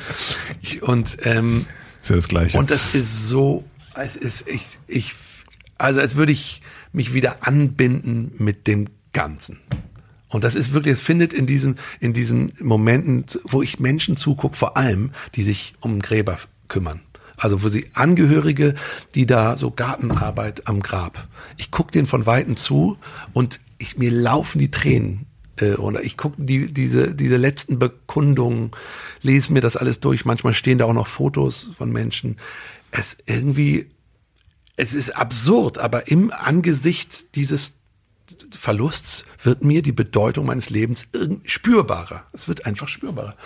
Ich, 0.62 0.82
und, 0.82 1.18
ähm, 1.22 1.66
Ist 2.01 2.10
ja 2.10 2.16
das 2.16 2.28
Gleiche. 2.28 2.59
und 2.59 2.70
das 2.70 2.94
ist 2.94 3.28
so, 3.28 3.64
es 3.94 4.16
ist, 4.16 4.48
ich, 4.48 4.78
ich, 4.86 5.14
also 5.78 6.00
als 6.00 6.16
würde 6.16 6.32
ich 6.32 6.62
mich 6.92 7.12
wieder 7.12 7.46
anbinden 7.46 8.32
mit 8.38 8.66
dem 8.66 8.88
Ganzen. 9.12 9.60
Und 10.28 10.42
das 10.42 10.56
ist 10.56 10.72
wirklich, 10.72 10.94
es 10.94 11.00
findet 11.00 11.32
in 11.32 11.46
diesen, 11.46 11.76
in 12.00 12.12
diesen 12.12 12.52
Momenten, 12.60 13.24
wo 13.44 13.62
ich 13.62 13.78
Menschen 13.78 14.16
zugucke, 14.16 14.56
vor 14.56 14.76
allem, 14.76 15.12
die 15.36 15.42
sich 15.42 15.74
um 15.80 16.00
Gräber 16.00 16.38
kümmern. 16.68 17.00
Also 17.36 17.62
wo 17.62 17.68
sie 17.68 17.86
Angehörige, 17.94 18.74
die 19.14 19.26
da 19.26 19.56
so 19.56 19.70
Gartenarbeit 19.70 20.66
am 20.66 20.80
Grab. 20.80 21.28
Ich 21.56 21.70
gucke 21.70 21.92
denen 21.92 22.06
von 22.06 22.26
Weitem 22.26 22.56
zu 22.56 22.98
und 23.32 23.60
ich, 23.78 23.98
mir 23.98 24.10
laufen 24.10 24.58
die 24.58 24.70
Tränen. 24.70 25.26
Äh, 25.56 25.74
oder 25.74 26.02
ich 26.02 26.16
gucke 26.16 26.36
die, 26.38 26.72
diese, 26.72 27.14
diese 27.14 27.36
letzten 27.36 27.78
Bekundungen, 27.78 28.70
lese 29.22 29.52
mir 29.52 29.60
das 29.60 29.76
alles 29.76 30.00
durch. 30.00 30.24
Manchmal 30.24 30.54
stehen 30.54 30.78
da 30.78 30.86
auch 30.86 30.92
noch 30.92 31.06
Fotos 31.06 31.70
von 31.76 31.92
Menschen. 31.92 32.36
Es 32.96 33.16
irgendwie, 33.26 33.90
es 34.76 34.94
ist 34.94 35.10
absurd, 35.10 35.78
aber 35.78 36.06
im 36.06 36.30
Angesicht 36.30 37.34
dieses 37.34 37.74
Verlusts 38.56 39.24
wird 39.42 39.64
mir 39.64 39.82
die 39.82 39.92
Bedeutung 39.92 40.46
meines 40.46 40.70
Lebens 40.70 41.08
spürbarer. 41.44 42.24
Es 42.32 42.46
wird 42.46 42.66
einfach 42.66 42.86
spürbarer. 42.86 43.36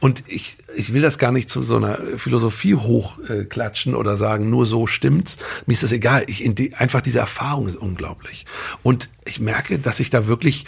Und 0.00 0.24
ich, 0.26 0.58
ich 0.74 0.92
will 0.92 1.02
das 1.02 1.18
gar 1.18 1.30
nicht 1.30 1.48
zu 1.48 1.62
so 1.62 1.76
einer 1.76 1.98
Philosophie 2.16 2.74
hochklatschen 2.74 3.94
oder 3.94 4.16
sagen, 4.16 4.50
nur 4.50 4.66
so 4.66 4.88
stimmt's. 4.88 5.38
Mir 5.66 5.74
ist 5.74 5.84
das 5.84 5.92
egal. 5.92 6.24
Ich, 6.26 6.42
die, 6.54 6.74
einfach 6.74 7.00
diese 7.00 7.20
Erfahrung 7.20 7.68
ist 7.68 7.76
unglaublich. 7.76 8.44
Und 8.82 9.08
ich 9.24 9.38
merke, 9.38 9.78
dass 9.78 10.00
ich 10.00 10.10
da 10.10 10.26
wirklich 10.26 10.64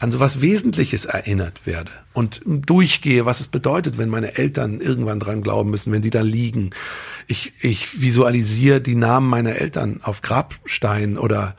an 0.00 0.10
sowas 0.10 0.40
Wesentliches 0.40 1.04
erinnert 1.04 1.66
werde 1.66 1.90
und 2.14 2.40
durchgehe, 2.44 3.26
was 3.26 3.40
es 3.40 3.46
bedeutet, 3.46 3.98
wenn 3.98 4.08
meine 4.08 4.36
Eltern 4.36 4.80
irgendwann 4.80 5.20
dran 5.20 5.42
glauben 5.42 5.70
müssen, 5.70 5.92
wenn 5.92 6.02
die 6.02 6.10
da 6.10 6.22
liegen. 6.22 6.70
Ich, 7.26 7.52
ich 7.60 8.00
visualisiere 8.00 8.80
die 8.80 8.96
Namen 8.96 9.28
meiner 9.28 9.56
Eltern 9.56 10.00
auf 10.02 10.22
Grabsteinen 10.22 11.18
oder 11.18 11.54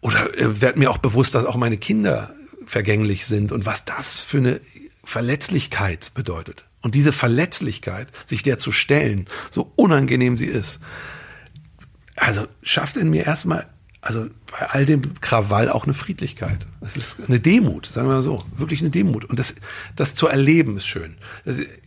oder 0.00 0.38
äh, 0.38 0.60
werd 0.60 0.76
mir 0.76 0.90
auch 0.90 0.98
bewusst, 0.98 1.34
dass 1.34 1.44
auch 1.44 1.56
meine 1.56 1.76
Kinder 1.76 2.34
vergänglich 2.66 3.26
sind 3.26 3.52
und 3.52 3.66
was 3.66 3.84
das 3.84 4.20
für 4.20 4.38
eine 4.38 4.60
Verletzlichkeit 5.04 6.12
bedeutet. 6.14 6.64
Und 6.82 6.94
diese 6.94 7.12
Verletzlichkeit, 7.12 8.08
sich 8.26 8.42
der 8.42 8.58
zu 8.58 8.72
stellen, 8.72 9.26
so 9.50 9.72
unangenehm 9.76 10.36
sie 10.36 10.46
ist, 10.46 10.80
also 12.16 12.46
schafft 12.62 12.96
in 12.96 13.10
mir 13.10 13.26
erstmal, 13.26 13.66
also 14.02 14.26
bei 14.50 14.66
all 14.70 14.86
dem 14.86 15.20
Krawall 15.20 15.68
auch 15.68 15.84
eine 15.84 15.94
Friedlichkeit. 15.94 16.66
Das 16.80 16.96
ist 16.96 17.18
eine 17.28 17.38
Demut, 17.40 17.86
sagen 17.86 18.08
wir 18.08 18.14
mal 18.14 18.22
so, 18.22 18.42
wirklich 18.56 18.80
eine 18.80 18.90
Demut. 18.90 19.24
Und 19.26 19.38
das, 19.38 19.54
das 19.96 20.14
zu 20.14 20.26
erleben 20.26 20.76
ist 20.76 20.86
schön. 20.86 21.16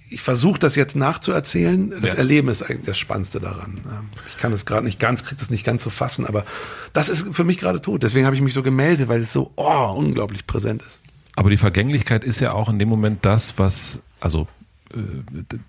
Ich 0.10 0.22
versuche 0.22 0.60
das 0.60 0.76
jetzt 0.76 0.95
nachzuerzählen. 0.95 1.91
Das 2.02 2.11
Ja. 2.14 2.19
Erleben 2.19 2.49
ist 2.49 2.61
eigentlich 2.61 2.85
das 2.85 2.99
Spannendste 2.99 3.40
daran. 3.40 3.81
Ähm, 3.85 4.10
Ich 4.30 4.38
kann 4.38 4.53
es 4.53 4.65
gerade 4.65 4.85
nicht 4.85 4.99
ganz, 4.99 5.23
kriege 5.23 5.40
das 5.40 5.49
nicht 5.49 5.64
ganz 5.64 5.81
zu 5.81 5.90
fassen, 5.90 6.27
aber 6.27 6.45
das 6.94 7.10
ist 7.10 7.34
für 7.34 7.44
mich 7.44 7.57
gerade 7.57 7.81
tot. 7.81 8.03
Deswegen 8.03 8.26
habe 8.27 8.35
ich 8.35 8.41
mich 8.44 8.53
so 8.53 8.61
gemeldet, 8.61 9.07
weil 9.07 9.22
es 9.22 9.34
so 9.34 9.52
oh, 9.56 9.94
unglaublich 9.95 10.45
präsent 10.45 10.84
ist. 10.84 11.02
Aber 11.35 11.49
die 11.49 11.57
Vergänglichkeit 11.57 12.23
ist 12.23 12.40
ja 12.41 12.52
auch 12.52 12.69
in 12.69 12.77
dem 12.77 12.90
Moment 12.90 13.26
das, 13.26 13.57
was, 13.57 13.98
also 14.19 14.48
äh, 14.94 14.99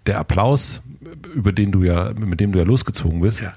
der 0.05 0.19
Applaus, 0.19 0.83
über 1.35 1.53
den 1.53 1.73
du 1.73 1.85
ja, 1.85 2.12
mit 2.12 2.39
dem 2.39 2.53
du 2.53 2.59
ja 2.59 2.66
losgezogen 2.66 3.23
bist, 3.23 3.41
Ja. 3.41 3.55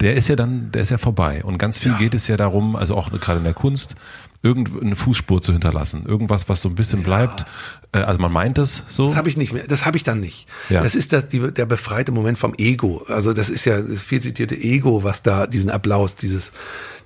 Der 0.00 0.14
ist 0.16 0.28
ja 0.28 0.36
dann, 0.36 0.70
der 0.72 0.82
ist 0.82 0.90
ja 0.90 0.98
vorbei. 0.98 1.42
Und 1.44 1.58
ganz 1.58 1.78
viel 1.78 1.92
Ja. 1.92 1.98
geht 1.98 2.14
es 2.14 2.28
ja 2.28 2.36
darum, 2.36 2.76
also 2.76 2.96
auch 2.96 3.10
gerade 3.10 3.38
in 3.38 3.44
der 3.44 3.54
Kunst, 3.54 3.94
irgendeine 4.42 4.94
Fußspur 4.94 5.42
zu 5.42 5.52
hinterlassen. 5.52 6.04
Irgendwas, 6.06 6.48
was 6.48 6.62
so 6.62 6.68
ein 6.68 6.74
bisschen 6.76 7.02
bleibt. 7.02 7.44
Äh, 7.92 7.98
Also 7.98 8.20
man 8.20 8.32
meint 8.32 8.58
es 8.58 8.84
so. 8.88 9.06
Das 9.06 9.16
habe 9.16 9.28
ich 9.28 9.36
nicht 9.36 9.52
mehr. 9.52 9.64
Das 9.66 9.84
habe 9.84 9.96
ich 9.96 10.04
dann 10.04 10.20
nicht. 10.20 10.46
Ja. 10.68 10.82
Das 10.82 10.94
ist 10.94 11.12
das, 11.12 11.26
die, 11.26 11.40
der 11.52 11.66
befreite 11.66 12.12
Moment 12.12 12.38
vom 12.38 12.54
Ego. 12.56 13.04
Also 13.08 13.32
das 13.32 13.50
ist 13.50 13.64
ja 13.64 13.80
das 13.80 14.00
viel 14.02 14.20
zitierte 14.22 14.54
Ego, 14.54 15.02
was 15.02 15.22
da 15.22 15.46
diesen 15.48 15.70
Applaus, 15.70 16.14
dieses 16.14 16.52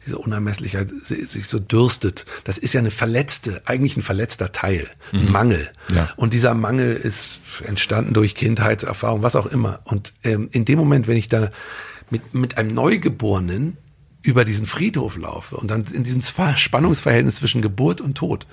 diese 0.04 0.18
Unermesslichkeit 0.18 0.90
si- 1.04 1.24
sich 1.24 1.46
so 1.46 1.60
dürstet. 1.60 2.26
Das 2.42 2.58
ist 2.58 2.74
ja 2.74 2.80
eine 2.80 2.90
verletzte, 2.90 3.62
eigentlich 3.66 3.96
ein 3.96 4.02
verletzter 4.02 4.50
Teil, 4.50 4.88
ein 5.12 5.30
Mangel. 5.30 5.70
Ja. 5.94 6.10
Und 6.16 6.34
dieser 6.34 6.54
Mangel 6.54 6.96
ist 6.96 7.38
entstanden 7.64 8.12
durch 8.12 8.34
Kindheitserfahrung, 8.34 9.22
was 9.22 9.36
auch 9.36 9.46
immer. 9.46 9.78
Und 9.84 10.12
ähm, 10.24 10.48
in 10.50 10.64
dem 10.64 10.76
Moment, 10.80 11.06
wenn 11.06 11.16
ich 11.16 11.28
da 11.28 11.50
mit 12.12 12.32
mit 12.34 12.56
einem 12.58 12.72
Neugeborenen 12.74 13.76
über 14.22 14.44
diesen 14.44 14.66
Friedhof 14.66 15.16
laufe 15.16 15.56
und 15.56 15.68
dann 15.68 15.82
in 15.92 16.04
diesem 16.04 16.22
Spannungsverhältnis 16.22 17.34
zwischen 17.36 17.60
Geburt 17.60 18.00
und 18.00 18.14
Tod 18.16 18.46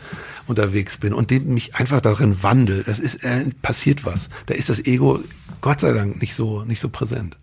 unterwegs 0.48 0.98
bin 0.98 1.14
und 1.14 1.30
dem 1.30 1.54
mich 1.54 1.76
einfach 1.76 2.02
darin 2.02 2.42
wandel, 2.42 2.84
das 2.84 2.98
ist 2.98 3.24
äh, 3.24 3.46
passiert 3.62 4.04
was. 4.04 4.32
Da 4.48 4.56
ist 4.56 4.70
das 4.72 4.84
Ego 4.84 5.20
Gott 5.62 5.82
sei 5.82 5.94
Dank 5.94 6.20
nicht 6.22 6.34
so 6.34 6.64
nicht 6.64 6.80
so 6.80 6.90
präsent. 6.90 7.38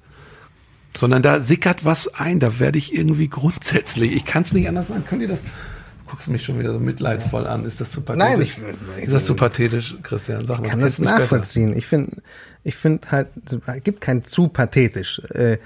Sondern 0.99 1.23
da 1.23 1.41
sickert 1.41 1.85
was 1.85 2.09
ein, 2.15 2.41
da 2.41 2.59
werde 2.59 2.79
ich 2.79 2.95
irgendwie 2.95 3.29
grundsätzlich, 3.29 4.13
ich 4.17 4.25
kann 4.25 4.43
es 4.43 4.53
nicht 4.53 4.67
anders 4.69 4.89
sagen. 4.89 5.05
Könnt 5.09 5.23
ihr 5.23 5.29
das? 5.29 5.43
Du 5.45 6.11
guckst 6.13 6.29
mich 6.29 6.43
schon 6.45 6.59
wieder 6.59 6.73
so 6.73 6.81
mitleidsvoll 6.81 7.47
an. 7.47 7.65
Ist 7.65 7.81
das 7.81 7.91
zu 7.91 8.01
pathetisch? 8.01 8.57
Nein, 8.59 8.77
ich- 8.99 9.05
ist 9.05 9.13
das 9.13 9.27
zu 9.27 9.35
pathetisch, 9.35 9.97
Christian? 10.03 10.47
Sag 10.47 10.59
mal, 10.61 10.65
Ich 10.65 10.71
kann 10.71 10.79
du 10.81 10.85
das 10.87 10.99
mich 10.99 11.07
besser. 11.09 11.21
nachvollziehen. 11.21 11.77
Ich 11.77 11.87
finde, 11.87 12.23
ich 12.67 12.75
finde 12.75 13.09
halt, 13.13 13.29
es 13.47 13.57
gibt 13.85 14.01
kein 14.01 14.25
zu 14.25 14.49
pathetisch. 14.49 15.21
Äh, 15.31 15.59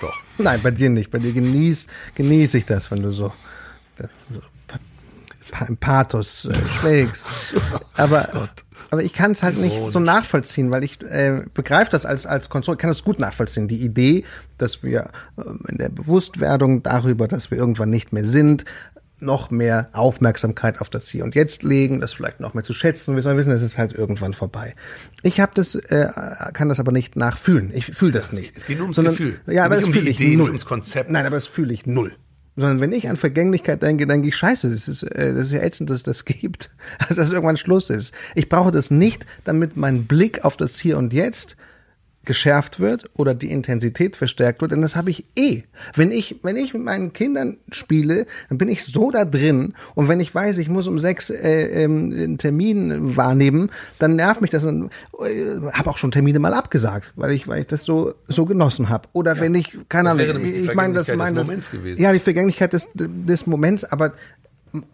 Doch. 0.00 0.12
Nein, 0.38 0.58
bei 0.62 0.72
dir 0.72 0.90
nicht. 0.90 1.10
Bei 1.12 1.18
dir 1.18 1.32
genieß, 1.32 1.86
genieße 2.16 2.58
ich 2.58 2.66
das, 2.66 2.90
wenn 2.90 3.00
du 3.02 3.12
so, 3.12 3.32
so 3.98 4.40
pa- 5.50 5.64
im 5.66 5.76
Pathos 5.76 6.46
äh, 6.46 6.54
schwelgst. 6.80 7.28
Aber, 7.96 8.48
aber 8.90 9.02
ich 9.04 9.12
kann 9.12 9.30
es 9.30 9.42
halt 9.44 9.56
nicht 9.58 9.92
so 9.92 10.00
nachvollziehen, 10.00 10.70
weil 10.72 10.82
ich 10.82 11.00
äh, 11.02 11.42
begreife 11.54 11.90
das 11.92 12.04
als, 12.04 12.26
als 12.26 12.48
Konstrukt, 12.48 12.80
kann 12.80 12.90
das 12.90 13.04
gut 13.04 13.20
nachvollziehen. 13.20 13.68
Die 13.68 13.80
Idee, 13.80 14.24
dass 14.58 14.82
wir 14.82 15.10
ähm, 15.38 15.60
in 15.68 15.78
der 15.78 15.88
Bewusstwerdung 15.88 16.82
darüber, 16.82 17.28
dass 17.28 17.50
wir 17.52 17.58
irgendwann 17.58 17.90
nicht 17.90 18.12
mehr 18.12 18.26
sind, 18.26 18.64
noch 19.24 19.50
mehr 19.50 19.88
Aufmerksamkeit 19.92 20.80
auf 20.80 20.90
das 20.90 21.08
Hier 21.08 21.24
und 21.24 21.34
Jetzt 21.34 21.62
legen, 21.62 22.00
das 22.00 22.12
vielleicht 22.12 22.40
noch 22.40 22.54
mehr 22.54 22.62
zu 22.64 22.72
schätzen. 22.74 23.14
Wir 23.14 23.22
sollen 23.22 23.36
wissen, 23.36 23.52
es 23.52 23.62
ist 23.62 23.78
halt 23.78 23.92
irgendwann 23.92 24.34
vorbei. 24.34 24.74
Ich 25.22 25.40
habe 25.40 25.52
das, 25.54 25.74
äh, 25.74 26.08
kann 26.52 26.68
das 26.68 26.78
aber 26.80 26.92
nicht 26.92 27.16
nachfühlen. 27.16 27.72
Ich 27.74 27.86
fühle 27.86 28.12
das 28.12 28.32
nicht. 28.32 28.56
es 28.56 28.66
geht 28.66 28.76
nur 28.78 28.84
ums 28.84 28.96
Sondern- 28.96 29.14
Gefühl. 29.14 29.40
Ja, 29.46 29.64
aber 29.64 29.76
Nicht 29.76 29.82
das 29.82 29.88
um 29.88 29.92
fühle 29.94 30.10
ich 30.10 30.20
Idee, 30.20 30.28
nicht 30.28 30.38
null. 30.38 30.48
ums 30.48 30.66
Konzept. 30.66 31.10
Nein, 31.10 31.26
aber 31.26 31.36
das 31.36 31.46
fühle 31.46 31.72
ich 31.72 31.86
null. 31.86 32.12
Sondern 32.56 32.80
wenn 32.80 32.92
ich 32.92 33.08
an 33.08 33.16
Vergänglichkeit 33.16 33.82
denke, 33.82 34.06
denke 34.06 34.28
ich, 34.28 34.36
scheiße, 34.36 34.70
das 34.70 34.86
ist, 34.86 35.02
äh, 35.02 35.34
das 35.34 35.46
ist 35.46 35.52
ja 35.52 35.60
ätzend, 35.60 35.90
dass 35.90 35.96
es 35.98 36.02
das 36.04 36.24
gibt. 36.24 36.70
Also, 36.98 37.14
dass 37.16 37.32
irgendwann 37.32 37.56
Schluss 37.56 37.90
ist. 37.90 38.14
Ich 38.36 38.48
brauche 38.48 38.70
das 38.70 38.90
nicht, 38.92 39.26
damit 39.44 39.76
mein 39.76 40.04
Blick 40.04 40.44
auf 40.44 40.56
das 40.56 40.78
Hier 40.78 40.96
und 40.98 41.12
Jetzt 41.12 41.56
geschärft 42.24 42.80
wird 42.80 43.10
oder 43.14 43.34
die 43.34 43.50
Intensität 43.50 44.16
verstärkt 44.16 44.60
wird, 44.60 44.72
denn 44.72 44.82
das 44.82 44.96
habe 44.96 45.10
ich 45.10 45.24
eh. 45.36 45.62
Wenn 45.94 46.10
ich, 46.10 46.36
wenn 46.42 46.56
ich 46.56 46.74
mit 46.74 46.82
meinen 46.82 47.12
Kindern 47.12 47.56
spiele, 47.70 48.26
dann 48.48 48.58
bin 48.58 48.68
ich 48.68 48.84
so 48.84 49.10
da 49.10 49.24
drin 49.24 49.74
und 49.94 50.08
wenn 50.08 50.20
ich 50.20 50.34
weiß, 50.34 50.58
ich 50.58 50.68
muss 50.68 50.86
um 50.86 50.98
sechs 50.98 51.30
äh, 51.30 51.84
ähm, 51.84 52.12
einen 52.12 52.38
Termin 52.38 53.16
wahrnehmen, 53.16 53.70
dann 53.98 54.16
nervt 54.16 54.40
mich 54.40 54.50
das 54.50 54.64
und 54.64 54.90
äh, 55.20 55.60
habe 55.72 55.90
auch 55.90 55.98
schon 55.98 56.10
Termine 56.10 56.38
mal 56.38 56.54
abgesagt, 56.54 57.12
weil 57.16 57.32
ich, 57.32 57.48
weil 57.48 57.62
ich 57.62 57.66
das 57.66 57.84
so 57.84 58.14
so 58.26 58.44
genossen 58.44 58.88
habe. 58.88 59.08
Oder 59.12 59.40
wenn 59.40 59.54
ich, 59.54 59.76
keine 59.88 60.10
Das 60.16 60.28
Ahnung, 60.28 60.44
ich 60.44 60.74
meine 60.74 60.94
das, 60.94 61.08
meine 61.14 61.36
das, 61.36 61.46
Moments 61.46 61.70
gewesen. 61.70 62.02
ja, 62.02 62.12
die 62.12 62.18
Vergänglichkeit 62.18 62.72
des, 62.72 62.88
des 62.94 63.46
Moments, 63.46 63.84
aber 63.84 64.12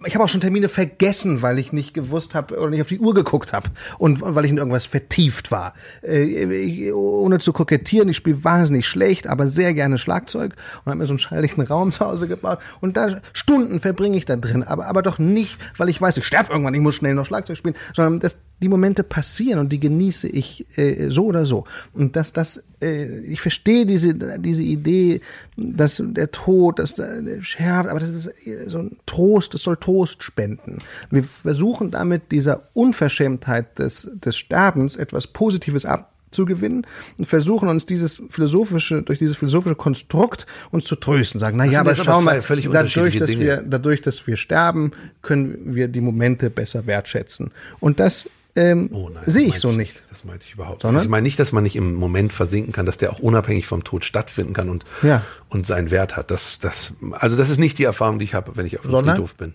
ich 0.05 0.15
habe 0.15 0.25
auch 0.25 0.29
schon 0.29 0.41
Termine 0.41 0.69
vergessen, 0.69 1.43
weil 1.43 1.59
ich 1.59 1.73
nicht 1.73 1.95
gewusst 1.95 2.35
habe 2.35 2.59
oder 2.59 2.71
nicht 2.71 2.83
auf 2.83 2.89
die 2.89 2.99
Uhr 2.99 3.15
geguckt 3.15 3.53
habe 3.53 3.71
und, 3.99 4.21
weil 4.21 4.45
ich 4.45 4.51
in 4.51 4.59
irgendwas 4.59 4.85
vertieft 4.85 5.51
war. 5.51 5.75
Äh, 6.03 6.93
ohne 6.93 7.39
zu 7.39 7.53
kokettieren, 7.53 8.09
ich 8.09 8.17
spiele 8.17 8.45
wahnsinnig 8.45 8.87
schlecht, 8.87 9.27
aber 9.27 9.49
sehr 9.49 9.73
gerne 9.73 9.99
Schlagzeug 9.99 10.55
und 10.85 10.91
habe 10.91 10.97
mir 10.97 11.07
so 11.07 11.13
einen 11.13 11.19
schalldichten 11.19 11.65
Raum 11.65 11.93
zu 11.93 12.05
Hause 12.05 12.29
gebaut 12.29 12.59
und 12.81 12.97
da 12.97 13.21
Stunden 13.33 13.81
verbringe 13.81 14.17
ich 14.17 14.27
da 14.27 14.37
drin, 14.37 14.63
aber 14.63 14.87
aber 14.87 15.03
doch 15.03 15.19
nicht, 15.19 15.57
weil 15.79 15.89
ich 15.89 16.01
weiß, 16.01 16.17
ich 16.19 16.27
sterbe 16.27 16.53
irgendwann, 16.53 16.75
ich 16.75 16.81
muss 16.81 16.97
schnell 16.97 17.15
noch 17.15 17.27
Schlagzeug 17.27 17.57
spielen, 17.57 17.77
sondern 17.95 18.21
dass 18.21 18.39
die 18.63 18.69
Momente 18.69 19.03
passieren 19.03 19.59
und 19.59 19.73
die 19.73 19.81
genieße 19.81 20.29
ich 20.29 20.67
äh, 20.77 21.11
so 21.11 21.27
oder 21.27 21.47
so 21.47 21.65
und 21.95 22.17
dass 22.17 22.33
das 22.33 22.63
äh, 22.83 23.21
ich 23.21 23.41
verstehe 23.41 23.87
diese 23.87 24.15
diese 24.15 24.63
Idee, 24.63 25.21
dass 25.57 26.03
der 26.05 26.31
Tod, 26.31 26.79
dass 26.79 26.95
der, 26.95 27.43
schärft, 27.43 27.89
aber 27.89 28.01
das 28.01 28.11
ist 28.11 28.27
äh, 28.47 28.69
so 28.69 28.79
ein 28.79 28.97
Trost, 29.07 29.55
es 29.55 29.63
soll 29.63 29.77
Trost 29.77 30.23
spenden. 30.23 30.79
Wir 31.11 31.23
versuchen 31.23 31.91
damit 31.91 32.33
dieser 32.33 32.69
Unverschämtheit 32.75 33.79
des 33.79 34.11
des 34.15 34.37
Sterbens 34.37 34.97
etwas 34.97 35.27
Positives 35.27 35.85
ab 35.85 36.13
zu 36.31 36.45
gewinnen 36.45 36.87
und 37.19 37.25
versuchen 37.25 37.69
uns 37.69 37.87
dieses 37.87 38.23
philosophische, 38.31 39.03
durch 39.03 39.19
dieses 39.19 39.37
philosophische 39.37 39.75
Konstrukt 39.75 40.47
uns 40.71 40.85
zu 40.85 40.97
trösten, 40.97 41.41
sagen, 41.41 41.57
na 41.57 41.65
ja, 41.65 41.81
aber 41.81 41.91
jetzt 41.91 42.01
aber 42.01 42.13
schau 42.13 42.21
zwei 42.21 42.35
mal, 42.35 42.43
völlig 42.43 42.69
dadurch, 42.71 43.17
dass 43.17 43.31
Dinge. 43.31 43.45
wir, 43.45 43.63
dadurch, 43.63 44.01
dass 44.01 44.27
wir 44.27 44.37
sterben, 44.37 44.93
können 45.23 45.75
wir 45.75 45.89
die 45.89 46.01
Momente 46.01 46.51
besser 46.51 46.87
wertschätzen. 46.87 47.51
Und 47.81 48.01
das 48.01 48.29
ähm, 48.57 48.91
Oh 48.93 49.09
nein, 49.09 49.23
sehe 49.27 49.47
ich 49.49 49.59
so 49.61 49.69
meinte 49.69 49.83
nicht. 49.83 50.03
Das 50.11 50.25
meinte 50.25 50.47
ich 50.47 50.55
überhaupt 50.55 50.77
nicht. 50.79 50.83
Sondern? 50.83 50.97
Also 50.97 51.07
ich 51.07 51.11
meine 51.11 51.23
nicht, 51.23 51.39
dass 51.39 51.53
man 51.53 51.63
nicht 51.63 51.77
im 51.77 51.95
Moment 51.95 52.33
versinken 52.33 52.73
kann, 52.73 52.87
dass 52.87 52.99
der 52.99 53.13
auch 53.13 53.19
unabhängig 53.21 53.67
vom 53.67 53.85
Tod 53.85 54.05
stattfinden 54.05 54.53
kann 54.53 54.69
und, 54.69 54.85
Ja. 55.03 55.25
und 55.49 55.67
seinen 55.67 55.91
Wert 55.91 56.17
hat. 56.17 56.31
Das, 56.31 56.59
das, 56.59 56.93
also 57.13 57.37
das 57.37 57.49
ist 57.49 57.59
nicht 57.59 57.79
die 57.79 57.85
Erfahrung, 57.85 58.19
die 58.19 58.25
ich 58.25 58.35
habe, 58.35 58.57
wenn 58.57 58.67
ich 58.67 58.77
auf 58.79 58.83
dem 58.83 58.91
Sondern? 58.91 59.17
Friedhof 59.17 59.35
bin. 59.35 59.55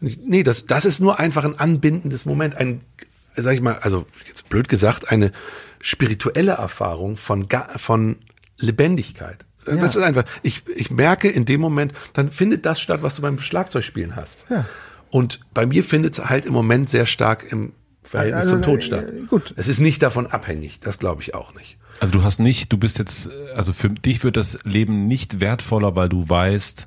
Ich- 0.00 0.18
Nee, 0.18 0.42
das, 0.42 0.66
das 0.66 0.84
ist 0.84 1.00
nur 1.00 1.18
einfach 1.20 1.44
ein 1.44 1.58
anbindendes 1.58 2.24
Moment, 2.26 2.56
ein, 2.56 2.80
sag 3.36 3.54
ich 3.54 3.60
mal, 3.60 3.78
also 3.80 4.06
jetzt 4.28 4.48
blöd 4.48 4.68
gesagt, 4.68 5.10
eine 5.10 5.32
spirituelle 5.80 6.52
Erfahrung 6.52 7.16
von, 7.16 7.46
von 7.76 8.16
Lebendigkeit. 8.58 9.44
Das 9.66 9.96
ist 9.96 10.02
einfach, 10.02 10.24
ich, 10.42 10.62
ich 10.76 10.90
merke 10.90 11.28
in 11.30 11.46
dem 11.46 11.60
Moment, 11.60 11.94
dann 12.12 12.30
findet 12.30 12.66
das 12.66 12.80
statt, 12.80 13.02
was 13.02 13.14
du 13.16 13.22
beim 13.22 13.38
Schlagzeugspielen 13.38 14.14
hast. 14.14 14.44
Ja. 14.50 14.66
Und 15.10 15.40
bei 15.54 15.64
mir 15.64 15.84
findet 15.84 16.18
es 16.18 16.24
halt 16.28 16.44
im 16.44 16.52
Moment 16.52 16.90
sehr 16.90 17.06
stark 17.06 17.50
im 17.50 17.72
Verhältnis 18.04 18.42
Also, 18.42 18.54
zum 18.54 18.62
Tod 18.62 18.84
statt. 18.84 19.06
äh, 19.08 19.22
gut. 19.26 19.52
Es 19.56 19.66
ist 19.68 19.80
nicht 19.80 20.02
davon 20.02 20.26
abhängig, 20.26 20.78
das 20.80 20.98
glaube 20.98 21.22
ich 21.22 21.34
auch 21.34 21.54
nicht. 21.54 21.76
Also 22.00 22.12
du 22.12 22.22
hast 22.22 22.38
nicht, 22.38 22.72
du 22.72 22.76
bist 22.78 22.98
jetzt, 22.98 23.30
also 23.56 23.72
für 23.72 23.88
dich 23.88 24.22
wird 24.24 24.36
das 24.36 24.58
Leben 24.64 25.06
nicht 25.06 25.40
wertvoller, 25.40 25.96
weil 25.96 26.08
du 26.08 26.28
weißt, 26.28 26.86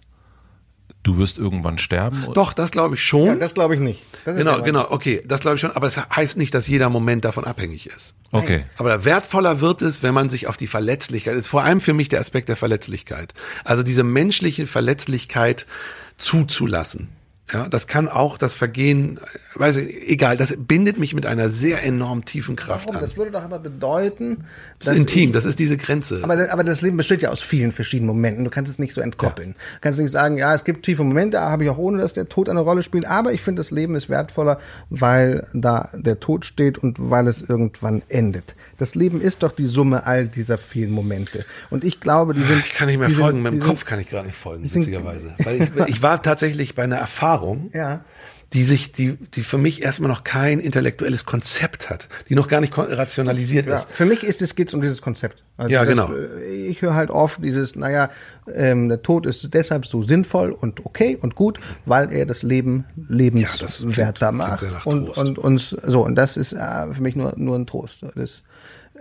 du 1.04 1.18
wirst 1.18 1.38
irgendwann 1.38 1.78
sterben. 1.78 2.26
Doch, 2.34 2.52
das 2.54 2.72
glaube 2.72 2.96
ich 2.96 3.04
schon. 3.04 3.26
Ja, 3.28 3.36
das 3.36 3.54
glaube 3.54 3.74
ich 3.76 3.80
nicht. 3.80 4.04
Das 4.26 4.36
ist 4.36 4.46
genau, 4.46 4.62
genau, 4.62 4.88
okay, 4.92 5.24
das 5.26 5.40
glaube 5.40 5.56
ich 5.56 5.62
schon, 5.62 5.72
aber 5.72 5.88
es 5.88 5.98
heißt 5.98 6.38
nicht, 6.38 6.54
dass 6.54 6.68
jeder 6.68 6.90
Moment 6.90 7.24
davon 7.26 7.46
abhängig 7.46 7.88
ist. 7.88 8.16
Okay. 8.32 8.66
Aber 8.78 9.06
wertvoller 9.06 9.62
wird 9.62 9.82
es, 9.82 10.04
wenn 10.04 10.14
man 10.14 10.28
sich 10.30 10.48
auf 10.48 10.58
die 10.58 10.68
Verletzlichkeit, 10.68 11.36
ist 11.38 11.48
vor 11.48 11.64
allem 11.64 11.80
für 11.80 11.94
mich 11.94 12.10
der 12.10 12.20
Aspekt 12.20 12.50
der 12.50 12.58
Verletzlichkeit. 12.58 13.34
Also 13.64 13.84
diese 13.84 14.04
menschliche 14.04 14.68
Verletzlichkeit 14.68 15.66
zuzulassen. 16.18 17.08
Ja, 17.52 17.70
das 17.70 17.88
kann 17.88 18.10
auch 18.10 18.38
das 18.38 18.54
Vergehen, 18.54 19.20
weiß 19.56 19.78
ich, 19.78 20.10
egal, 20.10 20.36
das 20.36 20.54
bindet 20.58 21.00
mich 21.00 21.14
mit 21.14 21.26
einer 21.26 21.50
sehr 21.50 21.82
enorm 21.82 22.26
tiefen 22.26 22.58
Kraft 22.58 22.86
Warum? 22.88 22.98
an. 22.98 23.02
Das 23.02 23.16
würde 23.16 23.32
doch 23.32 23.42
aber 23.42 23.60
bedeuten, 23.60 24.44
Das 24.80 24.90
ist 24.90 24.98
intim, 25.00 25.32
das 25.32 25.46
ist 25.46 25.58
diese 25.58 25.78
Grenze. 25.78 26.20
Aber, 26.24 26.52
aber 26.52 26.64
das 26.66 26.82
Leben 26.82 26.98
besteht 26.98 27.22
ja 27.22 27.30
aus 27.30 27.42
vielen 27.42 27.72
verschiedenen 27.72 28.08
Momenten. 28.08 28.44
Du 28.44 28.50
kannst 28.50 28.70
es 28.70 28.80
nicht 28.80 28.94
so 28.94 29.00
entkoppeln. 29.00 29.54
Du 29.54 29.80
kannst 29.82 29.98
nicht 30.00 30.12
sagen, 30.12 30.38
ja, 30.38 30.54
es 30.54 30.66
gibt 30.66 30.84
tiefe 30.86 31.06
Momente, 31.06 31.40
habe 31.40 31.64
ich 31.64 31.70
auch 31.70 31.78
ohne, 31.78 32.00
dass 32.00 32.14
der 32.14 32.28
Tod 32.28 32.50
eine 32.50 32.60
Rolle 32.60 32.84
spielt. 32.84 33.06
Aber 33.06 33.32
ich 33.32 33.42
finde, 33.42 33.62
das 33.62 33.72
Leben 33.72 33.96
ist 33.96 34.10
wertvoller, 34.10 34.60
weil 34.90 35.48
da 35.54 35.90
der 35.94 36.20
Tod 36.20 36.44
steht 36.44 36.78
und 36.78 36.98
weil 37.00 37.28
es 37.30 37.42
irgendwann 37.42 38.02
endet. 38.10 38.56
Das 38.78 38.94
Leben 38.94 39.22
ist 39.22 39.42
doch 39.42 39.54
die 39.54 39.68
Summe 39.68 40.06
all 40.06 40.28
dieser 40.28 40.58
vielen 40.58 40.92
Momente. 40.92 41.46
Und 41.70 41.84
ich 41.86 42.00
glaube, 42.02 42.34
die 42.34 42.44
sind. 42.44 42.60
Ich 42.60 42.74
kann 42.74 42.88
nicht 42.88 43.00
mehr 43.00 43.10
folgen, 43.10 43.42
sind, 43.42 43.44
mit 43.44 43.54
dem 43.54 43.60
Kopf 43.66 43.80
Sind, 43.80 43.88
kann 43.88 44.00
ich 44.02 44.10
gerade 44.10 44.28
nicht 44.28 44.38
folgen, 44.38 44.66
sind- 44.66 44.82
witzigerweise. 44.82 45.34
Weil 45.44 45.62
ich, 45.64 45.70
ich 45.88 46.02
war 46.04 46.22
tatsächlich 46.22 46.76
bei 46.76 46.84
einer 46.84 46.98
Erfahrung, 46.98 47.37
Ja. 47.74 48.04
die 48.54 48.64
sich, 48.64 48.94
die, 48.94 49.14
die 49.34 49.44
für 49.44 49.58
mich 49.58 49.84
erstmal 49.84 50.10
noch 50.10 50.24
kein 50.24 50.60
intellektuelles 50.62 51.26
Konzept 51.26 51.90
hat, 51.90 52.08
die 52.30 52.36
noch 52.36 52.48
gar 52.48 52.62
nicht 52.62 52.78
rationalisiert 52.78 53.66
ja, 53.68 53.76
ist. 53.76 53.90
für 53.92 54.06
mich 54.06 54.24
ist 54.24 54.42
es 54.42 54.56
geht's 54.56 54.74
um 54.74 54.82
dieses 54.82 55.02
Konzept. 55.02 55.44
Also 55.58 55.74
Ja, 55.74 55.84
das, 55.84 55.90
genau. 55.90 56.14
äh, 56.14 56.68
Ich 56.68 56.82
höre 56.82 56.96
halt 56.96 57.10
oft 57.10 57.44
dieses, 57.44 57.76
naja, 57.76 58.10
ähm, 58.54 58.88
der 58.88 59.02
Tod 59.02 59.26
ist 59.26 59.54
deshalb 59.54 59.86
so 59.86 60.02
sinnvoll 60.04 60.52
und 60.52 60.86
okay 60.86 61.18
und 61.20 61.36
gut, 61.36 61.60
weil 61.86 62.14
er 62.14 62.26
das 62.26 62.42
Leben 62.42 62.86
Ja, 62.96 63.04
lebenswerter 63.10 64.28
klingt- 64.30 64.38
macht. 64.38 64.86
und, 64.86 65.10
und 65.10 65.38
uns 65.38 65.70
so 65.70 66.06
und 66.06 66.16
das 66.16 66.38
ist 66.38 66.54
äh, 66.54 66.94
für 66.94 67.02
mich 67.02 67.16
nur 67.16 67.34
nur 67.38 67.56
ein 67.58 67.66
Trost. 67.66 68.06
Das 68.16 68.44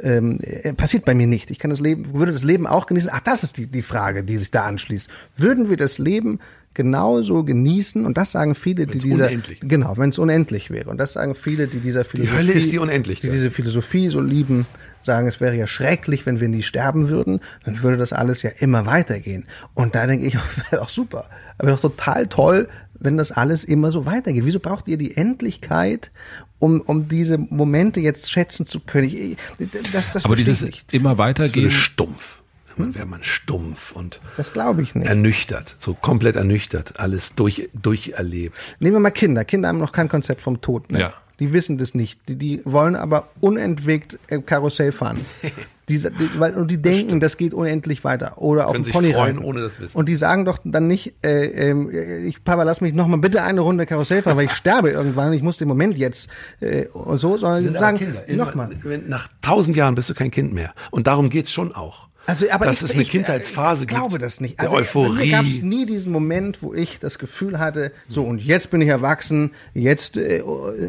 ähm, 0.03 0.41
äh, 0.43 0.73
passiert 0.75 1.05
bei 1.05 1.15
mir 1.15 1.27
nicht. 1.27 1.51
Ich 1.51 1.59
kann 1.59 1.71
das 1.71 1.81
Leben, 1.81 2.15
würde 2.15 2.33
das 2.33 2.43
Leben 2.45 2.67
auch 2.67 2.87
genießen. 2.87 3.11
Ach, 3.13 3.21
das 3.21 3.43
ist 3.45 3.57
die 3.57 3.67
die 3.67 3.83
Frage, 3.83 4.25
die 4.25 4.37
sich 4.39 4.51
da 4.51 4.65
anschließt. 4.65 5.09
Würden 5.37 5.71
wir 5.71 5.77
das 5.77 5.99
Leben 5.99 6.41
genauso 6.77 7.43
genießen? 7.43 8.07
Und 8.07 8.17
das 8.17 8.31
sagen 8.31 8.55
viele, 8.55 8.87
die 8.87 8.95
Wenn's 8.95 9.03
dieser 9.03 9.25
unendlich 9.27 9.63
ist. 9.63 9.69
genau, 9.69 9.97
wenn 9.97 10.11
es 10.11 10.19
unendlich 10.19 10.71
wäre. 10.71 10.89
Und 10.91 10.99
das 10.99 11.15
sagen 11.15 11.35
viele, 11.35 11.67
die 11.67 11.81
dieser 11.81 12.05
Philosophie, 12.05 12.37
Hölle 12.37 12.53
ist 12.53 12.71
die 12.71 12.79
Unendlichkeit. 12.79 13.31
die 13.31 13.35
diese 13.35 13.51
Philosophie 13.51 14.09
so 14.09 14.21
lieben, 14.21 14.67
sagen, 15.01 15.27
es 15.27 15.41
wäre 15.41 15.57
ja 15.57 15.67
schrecklich, 15.67 16.27
wenn 16.27 16.39
wir 16.39 16.49
nie 16.49 16.63
sterben 16.63 17.09
würden, 17.09 17.41
dann 17.65 17.83
würde 17.83 17.97
das 17.97 18.13
alles 18.13 18.43
ja 18.43 18.51
immer 18.59 18.87
weitergehen. 18.87 19.47
Und 19.75 19.95
da 19.95 20.07
denke 20.07 20.27
ich, 20.27 20.35
wäre 20.71 20.83
doch 20.83 20.91
super. 20.91 21.29
Aber 21.59 21.71
doch 21.71 21.81
total 21.81 22.27
toll, 22.27 22.69
wenn 22.99 23.17
das 23.17 23.33
alles 23.33 23.65
immer 23.65 23.91
so 23.91 24.07
weitergeht. 24.07 24.45
Wieso 24.45 24.61
braucht 24.61 24.87
ihr 24.87 24.99
die 24.99 25.17
Endlichkeit, 25.17 26.11
um, 26.59 26.81
um 26.83 27.09
diese 27.09 27.39
Momente 27.39 28.01
jetzt 28.01 28.31
schätzen 28.31 28.67
zu 28.67 28.81
können? 28.81 29.37
Ich, 29.59 29.69
das, 29.93 30.13
das 30.13 30.25
Aber 30.25 30.37
dieses 30.37 30.63
ich 30.63 30.67
nicht. 30.67 30.95
immer 30.95 31.19
weitergehen, 31.19 31.71
stumpf. 31.71 32.43
Dann 32.77 32.95
wäre 32.95 33.07
man 33.07 33.23
stumpf 33.23 33.93
und 33.93 34.21
Das 34.37 34.53
glaube 34.53 34.83
ich 34.83 34.95
nicht. 34.95 35.07
ernüchtert, 35.09 35.77
so 35.79 35.95
komplett 35.95 36.37
ernüchtert, 36.37 36.99
alles 37.01 37.35
durch, 37.35 37.69
durcherlebt. 37.75 38.57
Nehmen 38.81 38.97
wir 38.97 39.01
mal 39.01 39.11
Kinder. 39.11 39.45
Kinder 39.45 39.69
haben 39.69 39.79
noch 39.79 39.93
kein 39.93 40.09
Konzept 40.09 40.41
vom 40.43 40.61
Tod. 40.61 40.91
Ne? 40.93 41.01
Ja. 41.01 41.13
Die 41.39 41.53
wissen 41.53 41.77
das 41.79 41.95
nicht. 41.95 42.19
Die, 42.29 42.37
die 42.37 42.61
wollen 42.65 42.97
aber 42.97 43.29
unentwegt 43.41 44.19
äh, 44.29 44.41
Karussell 44.41 44.93
fahren. 44.93 45.19
Die, 45.89 45.99
die, 45.99 46.11
weil, 46.41 46.55
und 46.57 46.69
die 46.73 46.79
denken, 46.83 47.21
das 47.21 47.37
geht 47.37 47.55
unendlich 47.55 48.03
weiter. 48.03 48.39
Oder 48.43 48.67
auf 48.67 48.73
Können 48.73 48.83
dem 48.87 48.93
Pony 48.93 49.13
freuen, 49.13 49.39
ohne 49.39 49.61
das 49.61 49.79
Wissen. 49.79 49.97
Und 49.97 50.09
die 50.09 50.17
sagen 50.17 50.45
doch 50.45 50.59
dann 50.65 50.89
nicht, 50.89 51.15
äh, 51.25 51.45
ähm, 51.71 51.89
ich, 52.27 52.43
Papa, 52.43 52.65
lass 52.65 52.81
mich 52.81 52.93
noch 52.93 53.07
mal 53.07 53.19
bitte 53.19 53.45
eine 53.45 53.61
Runde 53.61 53.87
Karussell 53.87 54.21
fahren, 54.21 54.37
weil 54.37 54.47
ich 54.47 54.51
sterbe 54.57 54.91
irgendwann. 54.91 55.33
Ich 55.33 55.43
muss 55.43 55.59
den 55.59 55.69
Moment 55.69 55.97
jetzt 55.97 56.29
äh, 56.59 56.87
und 56.87 57.19
so, 57.19 57.37
sondern 57.39 57.73
die 57.73 57.79
sagen, 57.79 58.17
noch 58.31 58.57
mal. 58.57 58.69
Wenn- 58.83 59.09
Nach 59.09 59.29
tausend 59.43 59.77
Jahren 59.77 59.95
bist 59.95 60.11
du 60.11 60.15
kein 60.15 60.33
Kind 60.33 60.53
mehr. 60.53 60.75
Und 60.91 61.07
darum 61.07 61.31
geht's 61.31 61.53
schon 61.53 61.73
auch. 61.73 62.09
Also, 62.27 62.47
aber 62.51 62.67
dass 62.67 62.79
ich, 62.83 62.89
es 62.89 62.95
eine 62.95 63.03
ich, 63.03 63.11
Kindheitsphase 63.11 63.83
ich 63.85 63.89
glaube 63.89 64.19
das 64.19 64.41
nicht. 64.41 64.59
Der 64.59 64.67
Also, 64.67 64.77
Euphorie. 64.79 65.27
Mir 65.27 65.31
gab 65.31 65.45
es 65.47 65.63
nie 65.63 65.87
diesen 65.87 66.11
Moment, 66.13 66.63
wo 66.63 66.75
ich 66.75 66.99
das 66.99 67.19
Gefühl 67.19 67.59
hatte, 67.59 67.93
so 68.09 68.25
und 68.25 68.43
jetzt 68.43 68.71
bin 68.71 68.81
ich 68.81 68.89
erwachsen, 68.89 69.53
jetzt, 69.75 70.17
äh, 70.17 70.43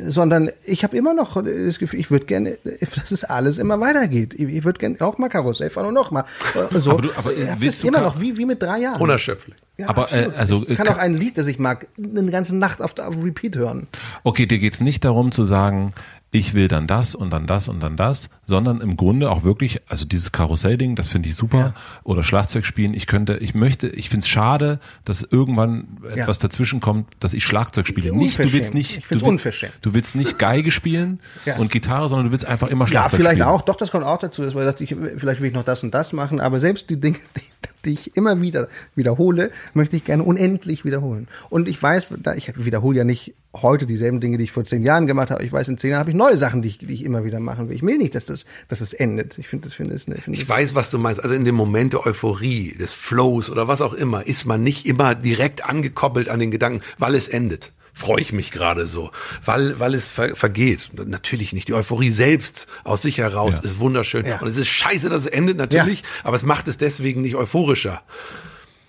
sondern 0.08 0.50
ich 0.66 0.84
habe 0.84 0.98
immer 0.98 1.14
noch 1.14 1.42
das 1.44 1.80
Gefühl, 1.80 2.00
ich 2.00 2.10
würde 2.12 2.26
gerne, 2.26 2.58
dass 2.96 3.12
es 3.12 3.24
alles 3.24 3.58
immer 3.58 3.80
weitergeht. 3.80 4.34
Ich, 4.34 4.48
ich 4.48 4.64
würde 4.64 4.80
gerne 4.80 5.00
auch 5.02 5.18
mal 5.18 5.30
Karussell 5.30 5.70
fahren 5.70 5.88
und 5.88 5.94
noch 5.94 6.12
mal. 6.12 6.26
Äh, 6.72 6.80
So. 6.80 6.92
Aber 6.92 7.02
du- 7.04 7.10
aber, 7.16 7.32
äh, 7.34 7.44
ich 7.44 7.60
willst 7.60 7.78
das 7.78 7.82
du 7.82 7.88
immer 7.90 8.02
noch 8.02 8.20
wie, 8.20 8.38
wie 8.38 8.46
mit 8.46 8.62
drei 8.62 8.80
Jahren. 8.80 9.00
Unerschöpflich. 9.02 9.56
Ja, 9.78 9.90
Aber, 9.90 10.12
äh, 10.12 10.30
also, 10.36 10.66
äh, 10.66 10.72
ich 10.72 10.78
kann 10.78 10.88
Ka- 10.88 10.94
auch 10.94 10.98
ein 10.98 11.14
Lied, 11.14 11.38
das 11.38 11.46
ich 11.46 11.60
mag, 11.60 11.88
eine 11.98 12.32
ganze 12.32 12.56
Nacht 12.58 12.82
auf, 12.82 12.98
auf 12.98 13.24
Repeat 13.24 13.56
hören. 13.58 13.88
okay, 14.24 14.48
dir 14.48 14.58
geht's 14.58 14.80
nicht 14.82 15.06
darum 15.06 15.32
zu 15.32 15.46
sagen, 15.46 15.94
ich 16.32 16.54
will 16.54 16.68
dann 16.68 16.88
das 16.88 17.16
und 17.16 17.32
dann 17.32 17.48
das 17.48 17.70
und 17.70 17.82
dann 17.82 17.96
das, 17.96 18.30
sondern 18.46 18.82
im 18.82 18.98
Grunde 18.98 19.32
auch 19.32 19.44
wirklich, 19.44 19.82
also 19.88 20.06
dieses 20.06 20.32
Karussellding, 20.34 20.96
das 20.96 21.08
finde 21.08 21.30
ich 21.30 21.36
super, 21.36 21.74
oder 22.04 22.24
Schlagzeug 22.24 22.66
spielen, 22.66 22.94
ich 22.94 23.08
könnte, 23.08 23.38
ich 23.38 23.56
möchte, 23.56 23.88
ich 23.88 24.10
finde 24.10 24.24
es 24.26 24.28
schade, 24.28 24.80
dass 25.06 25.24
irgendwann 25.24 26.00
etwas 26.14 26.40
dazwischen 26.40 26.82
kommt, 26.82 27.08
dass 27.22 27.34
ich 27.34 27.46
Schlagzeug 27.46 27.88
spiele. 27.88 28.14
Nicht, 28.16 28.40
du 28.40 28.52
willst 28.52 28.74
nicht, 28.74 28.98
Ich 28.98 29.08
du 29.08 29.22
willst, 29.26 29.66
du 29.82 29.94
willst 29.94 30.16
nicht 30.16 30.38
Geige 30.38 30.72
spielen 30.72 31.20
Ja. 31.46 31.56
und 31.58 31.72
Gitarre, 31.72 32.10
sondern 32.10 32.26
du 32.28 32.32
willst 32.34 32.46
einfach 32.46 32.68
immer 32.68 32.86
Ja, 32.86 32.90
Schlagzeug 32.90 33.20
vielleicht 33.22 33.38
spielen. 33.38 33.48
auch. 33.48 33.62
Doch, 33.62 33.76
das 33.78 33.90
kommt 33.92 34.06
auch 34.06 34.20
dazu, 34.20 34.42
dass 34.44 34.54
man 34.54 34.66
sagt, 34.66 34.82
ich, 34.82 34.96
vielleicht 35.18 35.40
will 35.42 35.48
ich 35.48 35.54
noch 35.56 35.64
das 35.64 35.82
und 35.84 35.92
das 35.94 36.12
machen. 36.12 36.42
Aber 36.42 36.60
selbst 36.60 36.90
die 36.90 37.00
Dinge, 37.00 37.18
die 37.38 37.42
ich 37.86 38.16
immer 38.16 38.42
wieder 38.42 38.68
wiederhole, 38.96 39.52
möchte 39.74 39.96
ich 39.96 40.04
gerne 40.04 40.24
unendlich 40.24 40.86
wiederholen. 40.86 41.28
Und 41.50 41.68
ich 41.68 41.82
weiß, 41.82 42.08
da 42.22 42.36
ich 42.36 42.54
wiederhole 42.58 42.98
ja 42.98 43.04
nicht 43.04 43.34
heute 43.62 43.86
dieselben 43.86 44.20
Dinge, 44.20 44.38
die 44.38 44.46
ich 44.46 44.52
vor 44.52 44.66
zehn 44.66 44.84
Jahren 44.84 45.08
gemacht 45.08 45.32
habe. 45.32 45.44
Ich 45.44 45.52
weiß, 45.52 45.68
in 45.68 45.78
zehn 45.78 45.92
Jahren 45.92 46.00
habe 46.02 46.12
ich 46.12 46.16
neue 46.16 46.38
Sachen, 46.38 46.62
die 46.62 46.70
ich, 46.70 46.78
die 46.80 46.94
ich 46.94 47.04
immer 47.04 47.24
wieder 47.24 47.40
machen 47.40 47.70
will. 47.70 47.76
Ich 47.76 47.82
will 47.82 47.98
nicht, 47.98 48.16
dass 48.16 48.26
das, 48.26 48.46
dass 48.68 48.82
es 48.82 48.94
endet. 48.94 49.38
Ich 49.38 49.48
finde, 49.48 49.66
das 49.66 49.74
finde 49.74 49.96
ich, 49.96 50.04
finde 50.04 50.20
Ich 50.32 50.40
das, 50.40 50.50
weiß, 50.50 50.76
was 50.76 50.90
du 50.90 50.98
meinst. 50.98 51.22
Also 51.22 51.34
in 51.36 51.46
dem 51.46 51.56
Moment 51.56 51.94
der 51.94 52.06
Euphorie, 52.06 52.76
des 52.78 52.94
Flows 52.94 53.50
oder 53.50 53.68
was 53.68 53.82
auch 53.82 53.94
immer, 53.94 54.26
ist 54.26 54.46
man 54.46 54.64
nicht 54.64 54.86
immer 54.86 55.16
direkt 55.16 55.66
angekoppelt 55.66 56.30
an 56.30 56.40
den 56.40 56.52
Gedanken, 56.52 56.82
weil 56.98 57.16
es 57.16 57.28
endet. 57.28 57.72
Freue 57.98 58.22
ich 58.22 58.32
mich 58.32 58.52
gerade 58.52 58.86
so, 58.86 59.12
weil, 59.44 59.80
weil 59.80 59.96
es 59.96 60.08
ver 60.10 60.36
vergeht. 60.36 60.92
Natürlich 60.94 61.52
nicht. 61.52 61.68
Die 61.68 61.74
Euphorie 61.74 62.12
selbst 62.12 62.68
aus 62.84 63.02
sich 63.02 63.18
heraus 63.18 63.56
Ja. 63.58 63.64
ist 63.64 63.80
wunderschön. 63.80 64.26
Ja. 64.28 64.40
Und 64.40 64.48
es 64.48 64.58
ist 64.58 64.68
scheiße, 64.68 65.10
dass 65.10 65.22
es 65.22 65.26
endet, 65.26 65.58
natürlich, 65.58 66.04
aber 66.24 66.36
es 66.36 66.44
macht 66.44 66.68
es 66.68 66.78
deswegen 66.78 67.22
nicht 67.22 67.36
euphorischer. 67.36 68.04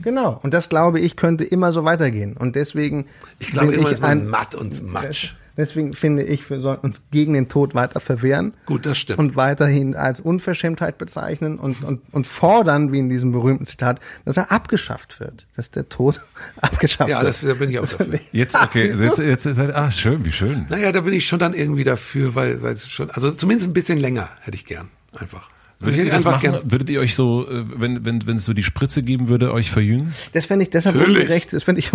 Genau. 0.00 0.38
Und 0.42 0.54
das 0.54 0.68
glaube 0.68 1.00
ich 1.00 1.16
könnte 1.16 1.44
immer 1.44 1.72
so 1.72 1.84
weitergehen. 1.84 2.36
Und 2.36 2.56
deswegen 2.56 3.06
Ich 3.38 3.50
glaube 3.50 3.74
immer, 3.74 3.90
ist 3.90 4.02
man 4.02 4.10
ein- 4.10 4.28
matt 4.28 4.54
und 4.54 4.82
matsch. 4.90 5.34
Deswegen 5.56 5.92
finde 5.92 6.22
ich, 6.22 6.48
wir 6.50 6.60
sollten 6.60 6.86
uns 6.86 7.02
gegen 7.10 7.32
den 7.32 7.48
Tod 7.48 7.74
weiter 7.74 7.98
verwehren. 7.98 8.54
Gut, 8.64 8.86
das 8.86 8.96
stimmt. 8.96 9.18
Und 9.18 9.34
weiterhin 9.34 9.96
als 9.96 10.20
Unverschämtheit 10.20 10.98
bezeichnen 10.98 11.58
und, 11.58 11.82
und, 11.82 12.00
und 12.12 12.28
fordern, 12.28 12.92
wie 12.92 13.00
in 13.00 13.08
diesem 13.08 13.32
berühmten 13.32 13.66
Zitat, 13.66 13.98
dass 14.24 14.36
er 14.36 14.52
abgeschafft 14.52 15.18
wird. 15.18 15.46
Dass 15.56 15.72
der 15.72 15.88
Tod 15.88 16.20
abgeschafft 16.60 17.10
Ja, 17.10 17.16
wird. 17.22 17.30
das, 17.30 17.40
da 17.40 17.54
bin 17.54 17.70
ich 17.70 17.80
auch 17.80 17.88
dafür. 17.88 18.20
Jetzt, 18.30 18.54
okay, 18.54 18.92
du? 18.92 19.02
jetzt, 19.02 19.18
jetzt 19.18 19.46
ist 19.46 19.58
halt, 19.58 19.74
ah, 19.74 19.90
schön, 19.90 20.24
wie 20.24 20.30
schön. 20.30 20.66
Naja, 20.68 20.92
da 20.92 21.00
bin 21.00 21.12
ich 21.12 21.26
schon 21.26 21.40
dann 21.40 21.54
irgendwie 21.54 21.82
dafür, 21.82 22.36
weil, 22.36 22.62
weil 22.62 22.74
es 22.74 22.88
schon, 22.88 23.10
also 23.10 23.32
zumindest 23.32 23.68
ein 23.68 23.72
bisschen 23.72 23.98
länger 23.98 24.28
hätte 24.42 24.54
ich 24.54 24.64
gern. 24.64 24.90
Einfach. 25.18 25.50
Würdet 25.80 26.04
ihr 26.06 26.10
das 26.10 26.24
machen? 26.24 26.58
Würdet 26.64 26.90
ihr 26.90 27.00
euch 27.00 27.14
so, 27.14 27.48
äh, 27.48 27.64
wenn, 27.76 28.04
wenn, 28.04 28.26
wenn 28.26 28.36
es 28.36 28.44
so 28.44 28.52
die 28.52 28.64
Spritze 28.64 29.02
geben 29.02 29.28
würde, 29.28 29.52
euch 29.52 29.70
verjüngen? 29.70 30.12
Das 30.32 30.46
fände 30.46 30.64
ich 30.64 30.70
deshalb 30.70 30.96
Natürlich. 30.96 31.20
ungerecht. 31.20 31.52
Das 31.52 31.62
fände 31.62 31.78
ich, 31.80 31.92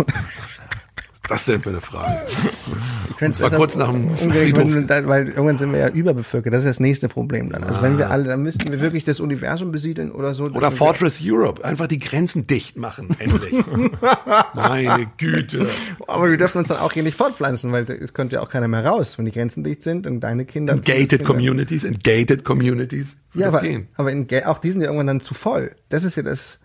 Was 1.28 1.46
denn 1.46 1.60
für 1.62 1.70
eine 1.70 1.80
Frage? 1.80 2.26
Ich 3.08 3.16
besser 3.16 3.50
kurz 3.50 3.76
nach 3.76 3.90
dem 3.90 4.14
Friedhof. 4.16 4.74
wenn 4.74 4.88
weil 5.08 5.28
irgendwann 5.28 5.56
sind 5.56 5.72
wir 5.72 5.78
ja 5.78 5.88
überbevölkert. 5.88 6.52
Das 6.52 6.62
ist 6.62 6.68
das 6.68 6.80
nächste 6.80 7.08
Problem 7.08 7.50
dann. 7.50 7.64
Also 7.64 7.80
wenn 7.80 7.96
wir 7.96 8.10
alle, 8.10 8.24
dann 8.24 8.42
müssten 8.42 8.70
wir 8.70 8.80
wirklich 8.80 9.04
das 9.04 9.20
Universum 9.20 9.72
besiedeln 9.72 10.10
oder 10.12 10.34
so. 10.34 10.44
Ah. 10.44 10.50
Oder 10.50 10.68
Das- 10.70 10.74
Fortress 10.78 11.20
Europe. 11.22 11.64
Einfach 11.64 11.86
die 11.86 11.98
Grenzen 11.98 12.46
dicht 12.46 12.76
machen, 12.76 13.16
endlich. 13.18 13.54
Meine 14.54 15.06
Güte. 15.16 15.66
Aber 16.06 16.28
wir 16.30 16.36
dürfen 16.36 16.58
uns 16.58 16.68
dann 16.68 16.78
auch 16.78 16.92
hier 16.92 17.02
nicht 17.02 17.16
fortpflanzen, 17.16 17.72
weil 17.72 17.88
es 17.90 18.12
könnte 18.12 18.34
ja 18.36 18.42
auch 18.42 18.48
keiner 18.50 18.68
mehr 18.68 18.84
raus, 18.84 19.16
wenn 19.16 19.24
die 19.24 19.32
Grenzen 19.32 19.64
dicht 19.64 19.82
sind 19.82 20.06
und 20.06 20.20
deine 20.20 20.44
Kinder. 20.44 20.74
Gated 20.74 21.08
Kinder- 21.10 21.24
Communities, 21.24 21.84
in 21.84 21.98
gated 22.00 22.44
Communities. 22.44 23.16
Ja, 23.34 23.46
das 23.46 23.54
aber, 23.54 23.62
gehen. 23.66 23.88
aber 23.96 24.12
in, 24.12 24.26
auch 24.44 24.58
die 24.58 24.70
sind 24.72 24.80
ja 24.82 24.88
irgendwann 24.88 25.06
dann 25.06 25.20
zu 25.20 25.34
voll. 25.34 25.70
Das 25.88 26.04
ist 26.04 26.16
ja 26.16 26.22
das. 26.22 26.58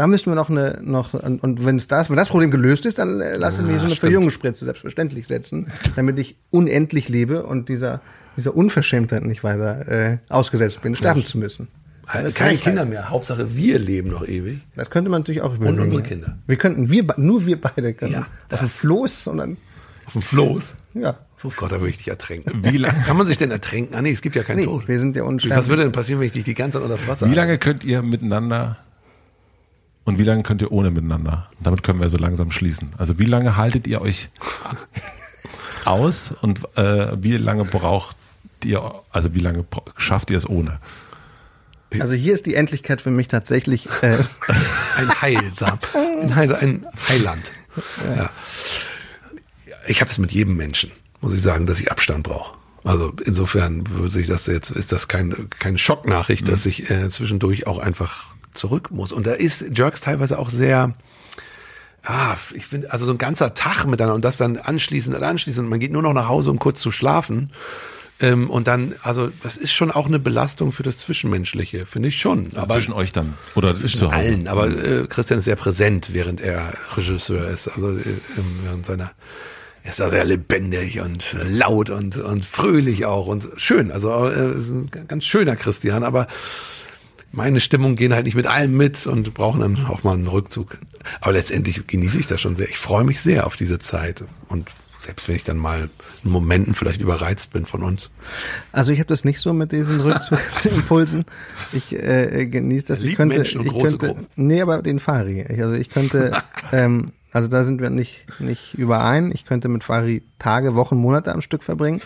Da 0.00 0.06
müssen 0.06 0.30
wir 0.30 0.34
noch 0.34 0.48
eine, 0.48 0.78
noch, 0.82 1.12
und, 1.12 1.42
und 1.42 1.66
wenn 1.66 1.76
es 1.76 1.86
das, 1.86 2.08
wenn 2.08 2.16
das 2.16 2.30
Problem 2.30 2.50
gelöst 2.50 2.86
ist, 2.86 2.98
dann 2.98 3.20
äh, 3.20 3.36
lass 3.36 3.60
mir 3.60 3.78
so 3.78 3.84
eine. 3.84 3.94
Verjüngungsspritze 3.94 4.64
selbstverständlich 4.64 5.26
setzen, 5.26 5.66
damit 5.94 6.18
ich 6.18 6.36
unendlich 6.48 7.10
lebe 7.10 7.42
und 7.42 7.68
dieser, 7.68 8.00
dieser 8.34 8.56
Unverschämtheit 8.56 9.26
nicht 9.26 9.44
weiter 9.44 9.86
äh, 9.88 10.16
ausgesetzt 10.30 10.80
bin, 10.80 10.96
sterben 10.96 11.26
zu 11.26 11.36
müssen. 11.36 11.68
Keine 12.06 12.30
Frechheit. 12.32 12.62
Kinder 12.62 12.86
mehr. 12.86 13.10
Hauptsache, 13.10 13.54
wir 13.54 13.78
leben 13.78 14.08
noch 14.08 14.26
ewig. 14.26 14.60
Das 14.74 14.88
könnte 14.88 15.10
man 15.10 15.20
natürlich 15.20 15.42
auch 15.42 15.54
überlegen. 15.54 15.80
unsere 15.82 16.02
Kinder. 16.02 16.38
Wir 16.46 16.56
könnten, 16.56 16.88
wir, 16.88 17.04
nur 17.18 17.44
wir 17.44 17.60
beide 17.60 17.92
können. 17.92 18.12
Ja, 18.12 18.26
auf 18.50 18.58
dem 18.60 18.68
Floß 18.70 19.26
und 19.26 19.36
dann, 19.36 19.58
Auf 20.06 20.14
dem 20.14 20.22
Floß. 20.22 20.76
ja. 20.94 21.18
Oh 21.44 21.52
Gott, 21.54 21.72
da 21.72 21.76
würde 21.76 21.90
ich 21.90 21.98
dich 21.98 22.08
ertränken. 22.08 22.64
Wie 22.64 22.78
lang- 22.78 23.02
Kann 23.04 23.18
man 23.18 23.26
sich 23.26 23.36
denn 23.36 23.50
ertränken? 23.50 23.94
Ah 23.94 24.00
nee, 24.02 24.12
es 24.12 24.22
gibt 24.22 24.34
ja 24.34 24.44
keinen 24.44 24.56
Nee, 24.60 24.64
Tod. 24.64 24.88
wir 24.88 24.98
sind 24.98 25.14
ja 25.14 25.24
unsterblich. 25.24 25.58
Was 25.58 25.68
würde 25.68 25.82
denn 25.82 25.92
passieren, 25.92 26.20
wenn 26.20 26.26
ich 26.26 26.32
dich 26.32 26.44
die 26.44 26.54
ganze 26.54 26.78
Zeit 26.78 26.82
unter 26.84 26.96
das 26.96 27.06
Wasser 27.06 27.30
Wie 27.30 27.34
lange 27.34 27.58
könnt 27.58 27.84
ihr 27.84 28.00
miteinander 28.02 28.78
und 30.04 30.18
wie 30.18 30.24
lange 30.24 30.42
könnt 30.42 30.62
ihr 30.62 30.72
ohne 30.72 30.90
miteinander? 30.90 31.50
Damit 31.60 31.82
können 31.82 32.00
wir 32.00 32.08
so 32.08 32.16
langsam 32.16 32.50
schließen. 32.50 32.90
Also 32.98 33.18
wie 33.18 33.26
lange 33.26 33.56
haltet 33.56 33.86
ihr 33.86 34.00
euch 34.00 34.30
aus 35.84 36.32
und 36.40 36.60
äh, 36.76 37.22
wie 37.22 37.36
lange 37.36 37.64
braucht 37.64 38.16
ihr, 38.64 38.82
also 39.10 39.34
wie 39.34 39.40
lange 39.40 39.64
schafft 39.96 40.30
ihr 40.30 40.38
es 40.38 40.48
ohne? 40.48 40.80
Also 41.98 42.14
hier 42.14 42.34
ist 42.34 42.46
die 42.46 42.54
Endlichkeit 42.54 43.02
für 43.02 43.10
mich 43.10 43.28
tatsächlich, 43.28 43.88
äh, 44.02 44.18
Ein 44.96 45.22
Heilsam. 45.22 45.78
Ein, 45.94 46.36
Heil, 46.36 46.54
ein 46.54 46.86
Heiland. 47.08 47.52
Ja. 48.04 48.30
Ich 49.88 50.00
habe 50.00 50.10
es 50.10 50.18
mit 50.18 50.30
jedem 50.30 50.56
Menschen, 50.56 50.92
muss 51.20 51.32
ich 51.32 51.42
sagen, 51.42 51.66
dass 51.66 51.80
ich 51.80 51.90
Abstand 51.90 52.22
brauche. 52.22 52.56
Also 52.84 53.12
insofern 53.24 53.88
würde 53.90 54.20
ich 54.20 54.26
das 54.26 54.46
jetzt, 54.46 54.70
ist 54.70 54.92
das 54.92 55.08
kein, 55.08 55.48
keine 55.50 55.78
Schocknachricht, 55.78 56.48
dass 56.48 56.64
ich 56.64 56.90
äh, 56.90 57.08
zwischendurch 57.08 57.66
auch 57.66 57.78
einfach 57.78 58.26
zurück 58.54 58.90
muss. 58.90 59.12
Und 59.12 59.26
da 59.26 59.32
ist 59.32 59.64
Jerks 59.76 60.00
teilweise 60.00 60.38
auch 60.38 60.50
sehr, 60.50 60.94
ah, 62.04 62.36
ich 62.54 62.66
finde, 62.66 62.92
also 62.92 63.04
so 63.04 63.12
ein 63.12 63.18
ganzer 63.18 63.54
Tag 63.54 63.86
miteinander 63.86 64.14
und 64.14 64.24
das 64.24 64.36
dann 64.36 64.56
anschließend 64.56 65.16
und 65.16 65.22
anschließend. 65.22 65.68
Man 65.68 65.80
geht 65.80 65.92
nur 65.92 66.02
noch 66.02 66.12
nach 66.12 66.28
Hause, 66.28 66.50
um 66.50 66.58
kurz 66.58 66.80
zu 66.80 66.90
schlafen. 66.90 67.50
Ähm, 68.22 68.50
und 68.50 68.66
dann, 68.66 68.94
also 69.02 69.30
das 69.42 69.56
ist 69.56 69.72
schon 69.72 69.90
auch 69.90 70.06
eine 70.06 70.18
Belastung 70.18 70.72
für 70.72 70.82
das 70.82 70.98
Zwischenmenschliche, 70.98 71.86
finde 71.86 72.08
ich 72.08 72.20
schon. 72.20 72.50
Also 72.54 72.74
zwischen 72.74 72.92
euch 72.92 73.12
dann 73.12 73.34
oder 73.54 73.74
Zwischen 73.74 73.96
zu 73.96 74.06
Hause? 74.06 74.16
allen, 74.16 74.48
aber 74.48 74.68
äh, 74.68 75.06
Christian 75.08 75.38
ist 75.38 75.46
sehr 75.46 75.56
präsent, 75.56 76.10
während 76.12 76.40
er 76.40 76.74
Regisseur 76.96 77.48
ist. 77.48 77.68
Also 77.68 77.96
äh, 77.96 78.04
während 78.62 78.84
seiner 78.84 79.12
er 79.82 79.92
ist 79.92 80.00
da 80.00 80.10
sehr 80.10 80.24
lebendig 80.24 81.00
und 81.00 81.34
laut 81.48 81.88
und, 81.88 82.18
und 82.18 82.44
fröhlich 82.44 83.06
auch 83.06 83.26
und 83.26 83.48
schön. 83.56 83.90
Also 83.90 84.28
äh, 84.28 84.58
ist 84.58 84.68
ein 84.68 84.90
ganz 85.08 85.24
schöner 85.24 85.56
Christian, 85.56 86.04
aber 86.04 86.26
meine 87.32 87.60
Stimmung 87.60 87.96
gehen 87.96 88.12
halt 88.12 88.24
nicht 88.24 88.34
mit 88.34 88.46
allem 88.46 88.76
mit 88.76 89.06
und 89.06 89.32
brauchen 89.34 89.60
dann 89.60 89.86
auch 89.86 90.02
mal 90.02 90.14
einen 90.14 90.26
Rückzug. 90.26 90.78
Aber 91.20 91.32
letztendlich 91.32 91.86
genieße 91.86 92.18
ich 92.18 92.26
das 92.26 92.40
schon 92.40 92.56
sehr. 92.56 92.68
Ich 92.68 92.78
freue 92.78 93.04
mich 93.04 93.20
sehr 93.20 93.46
auf 93.46 93.56
diese 93.56 93.78
Zeit. 93.78 94.24
Und 94.48 94.70
selbst 95.04 95.28
wenn 95.28 95.36
ich 95.36 95.44
dann 95.44 95.56
mal 95.56 95.88
in 96.24 96.30
Momenten 96.30 96.74
vielleicht 96.74 97.00
überreizt 97.00 97.52
bin 97.52 97.66
von 97.66 97.82
uns. 97.82 98.10
Also 98.72 98.92
ich 98.92 98.98
habe 98.98 99.08
das 99.08 99.24
nicht 99.24 99.40
so 99.40 99.52
mit 99.52 99.72
diesen 99.72 100.00
Rückzugsimpulsen. 100.00 101.24
Ich 101.72 101.92
äh, 101.92 102.46
genieße 102.46 102.86
das. 102.86 103.02
Er 103.02 103.08
Ich 103.10 103.14
könnte, 103.14 103.36
Menschen 103.36 103.60
und 103.60 103.66
ich 103.66 103.72
große 103.72 103.96
könnte, 103.96 104.14
Gruppen. 104.14 104.26
Nee, 104.34 104.60
aber 104.60 104.82
den 104.82 104.98
Fari. 104.98 105.42
Ich, 105.48 105.62
also 105.62 105.74
ich 105.74 105.88
könnte, 105.88 106.32
ähm, 106.72 107.12
also 107.32 107.48
da 107.48 107.64
sind 107.64 107.80
wir 107.80 107.90
nicht 107.90 108.26
nicht 108.40 108.74
überein. 108.74 109.30
Ich 109.32 109.44
könnte 109.44 109.68
mit 109.68 109.84
Fari 109.84 110.22
Tage, 110.38 110.74
Wochen, 110.74 110.96
Monate 110.96 111.32
am 111.32 111.40
Stück 111.42 111.62
verbringen 111.62 112.00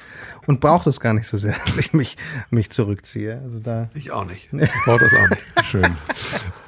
und 0.47 0.61
brauche 0.61 0.85
das 0.85 1.01
gar 1.01 1.13
nicht 1.15 1.27
so 1.29 1.39
sehr, 1.39 1.55
dass 1.67 1.77
ich 1.79 1.93
mich 1.93 2.17
mich 2.51 2.71
zurückziehe. 2.71 3.41
Also 3.45 3.59
da. 3.61 3.89
Ich 3.95 4.11
auch 4.11 4.25
nicht. 4.25 4.53
Ich 4.53 4.71
brauche 4.85 5.01
das 5.01 5.13
auch 5.15 5.31
nicht. 5.31 5.67
Schön. 5.71 5.97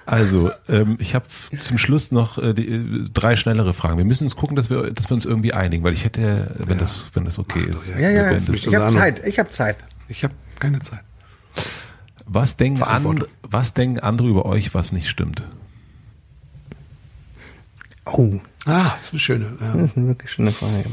Also, 0.08 0.52
ähm, 0.68 0.96
ich 1.00 1.16
habe 1.16 1.26
zum 1.58 1.78
Schluss 1.78 2.12
noch 2.12 2.38
äh, 2.38 2.54
die, 2.54 3.08
drei 3.12 3.34
schnellere 3.34 3.74
Fragen. 3.74 3.98
Wir 3.98 4.04
müssen 4.04 4.22
uns 4.22 4.36
gucken, 4.36 4.54
dass 4.54 4.70
wir, 4.70 4.92
dass 4.92 5.10
wir 5.10 5.14
uns 5.14 5.24
irgendwie 5.24 5.52
einigen, 5.52 5.82
weil 5.82 5.94
ich 5.94 6.04
hätte, 6.04 6.54
wenn 6.58 6.78
das, 6.78 7.06
wenn 7.14 7.24
das 7.24 7.40
okay 7.40 7.64
ist. 7.68 7.88
Ja, 7.88 8.10
ja. 8.10 8.30
wenn 8.30 8.46
das- 8.46 8.48
Ich 8.54 8.72
habe 8.72 8.88
Zeit. 8.94 9.26
Ich 9.26 9.38
habe 9.40 9.50
Zeit. 9.50 9.76
Ich 10.06 10.22
habe 10.22 10.34
keine 10.60 10.78
Zeit. 10.78 11.00
Was 12.24 12.56
denken, 12.56 12.82
and, 12.84 13.26
was 13.42 13.74
denken 13.74 13.98
andere 14.00 14.28
über 14.28 14.46
euch, 14.46 14.74
was 14.74 14.92
nicht 14.92 15.08
stimmt? 15.08 15.42
Oh, 18.06 18.40
Ah, 18.66 18.92
das 18.96 19.06
ist 19.06 19.12
eine 19.12 19.20
schöne. 19.20 19.44
Ja. 19.60 19.72
das 19.74 19.90
ist 19.90 19.96
eine 19.96 20.06
wirklich 20.08 20.30
schöne 20.32 20.52
Frage. 20.52 20.84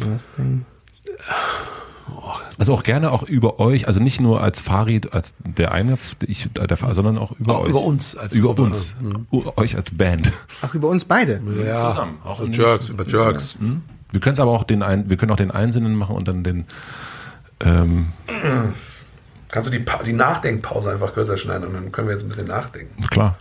Also 2.59 2.73
auch 2.73 2.83
gerne 2.83 3.11
auch 3.11 3.23
über 3.23 3.59
euch, 3.59 3.87
also 3.87 3.99
nicht 3.99 4.21
nur 4.21 4.41
als 4.41 4.59
Farid, 4.59 5.13
als 5.13 5.33
der 5.39 5.71
eine, 5.71 5.97
ich, 6.21 6.49
der, 6.53 6.77
sondern 6.93 7.17
auch 7.17 7.31
über 7.39 7.55
Auch 7.57 7.61
euch. 7.63 7.69
über 7.69 7.81
uns 7.81 8.15
als 8.15 8.37
über 8.37 8.49
Gruppe, 8.49 8.61
uns, 8.63 8.95
U- 9.31 9.43
euch 9.55 9.75
als 9.75 9.89
Band. 9.91 10.31
Auch 10.61 10.73
über 10.75 10.89
uns 10.89 11.05
beide. 11.05 11.41
Ja, 11.65 11.89
Zusammen, 11.91 12.17
auch 12.23 12.37
so 12.37 12.43
in- 12.45 12.53
Jerks, 12.53 12.89
über 12.89 13.07
Jerks. 13.07 13.55
Wir 14.11 14.19
können 14.21 14.33
es 14.33 14.39
aber 14.39 14.51
auch 14.51 14.63
den 14.63 14.83
ein, 14.83 15.09
wir 15.09 15.17
können 15.17 15.31
auch 15.31 15.35
den 15.37 15.49
Einzelnen 15.51 15.95
machen 15.95 16.15
und 16.15 16.27
dann 16.27 16.43
den 16.43 16.65
ähm, 17.61 18.07
Kannst 19.49 19.67
du 19.69 19.71
die, 19.71 19.79
Pa- 19.79 20.03
die 20.03 20.13
Nachdenkpause 20.13 20.91
einfach 20.91 21.13
kürzer 21.13 21.37
schneiden 21.37 21.65
und 21.67 21.73
dann 21.73 21.91
können 21.91 22.07
wir 22.07 22.13
jetzt 22.13 22.23
ein 22.23 22.29
bisschen 22.29 22.47
nachdenken. 22.47 23.01
klar. 23.07 23.37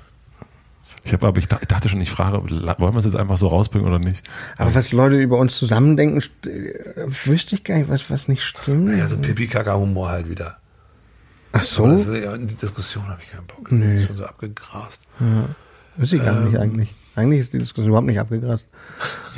Ich 1.05 1.13
habe 1.13 1.27
aber 1.27 1.39
ich, 1.39 1.49
dach- 1.49 1.59
ich 1.61 1.67
dachte 1.69 1.89
schon, 1.89 2.01
ich 2.01 2.11
frage, 2.11 2.43
wollen 2.45 2.95
wir 2.95 2.97
es 2.99 3.05
jetzt 3.05 3.17
einfach 3.17 3.37
so 3.37 3.49
rausbringen 3.49 3.89
oder 3.89 3.99
nicht? 3.99 4.29
Aber 4.57 4.75
was 4.75 4.93
Leute 4.93 5.17
über 5.17 5.39
uns 5.39 5.57
zusammendenken, 5.57 6.23
äh, 6.47 7.07
wüsste 7.25 7.57
ich 7.57 7.65
gar 7.65 7.77
nicht, 7.77 7.89
was, 7.89 8.09
was 8.11 8.29
nicht 8.29 8.43
stimmt. 8.45 8.97
Ja, 8.97 9.07
so 9.09 9.17
Pipi-Kaka-Humor 9.19 10.09
halt 10.11 10.29
wieder. 10.31 10.59
Ach 11.53 11.59
Aber 11.79 11.99
so, 11.99 12.15
ja, 12.15 12.35
in 12.35 12.47
die 12.47 12.55
Diskussion 12.55 13.07
habe 13.09 13.21
ich 13.25 13.31
keinen 13.31 13.47
Bock. 13.47 13.71
Nee. 13.73 14.01
Ist 14.03 14.07
schon 14.07 14.17
so 14.17 14.25
abgegrast. 14.25 15.03
wüsste 15.97 16.17
ich 16.17 16.25
gar 16.25 16.41
nicht 16.41 16.55
Ähm. 16.55 16.61
eigentlich. 16.61 16.95
Eigentlich 17.15 17.41
ist 17.41 17.53
die 17.53 17.59
Diskussion 17.59 17.89
überhaupt 17.89 18.07
nicht 18.07 18.19
abgegrast. 18.21 18.69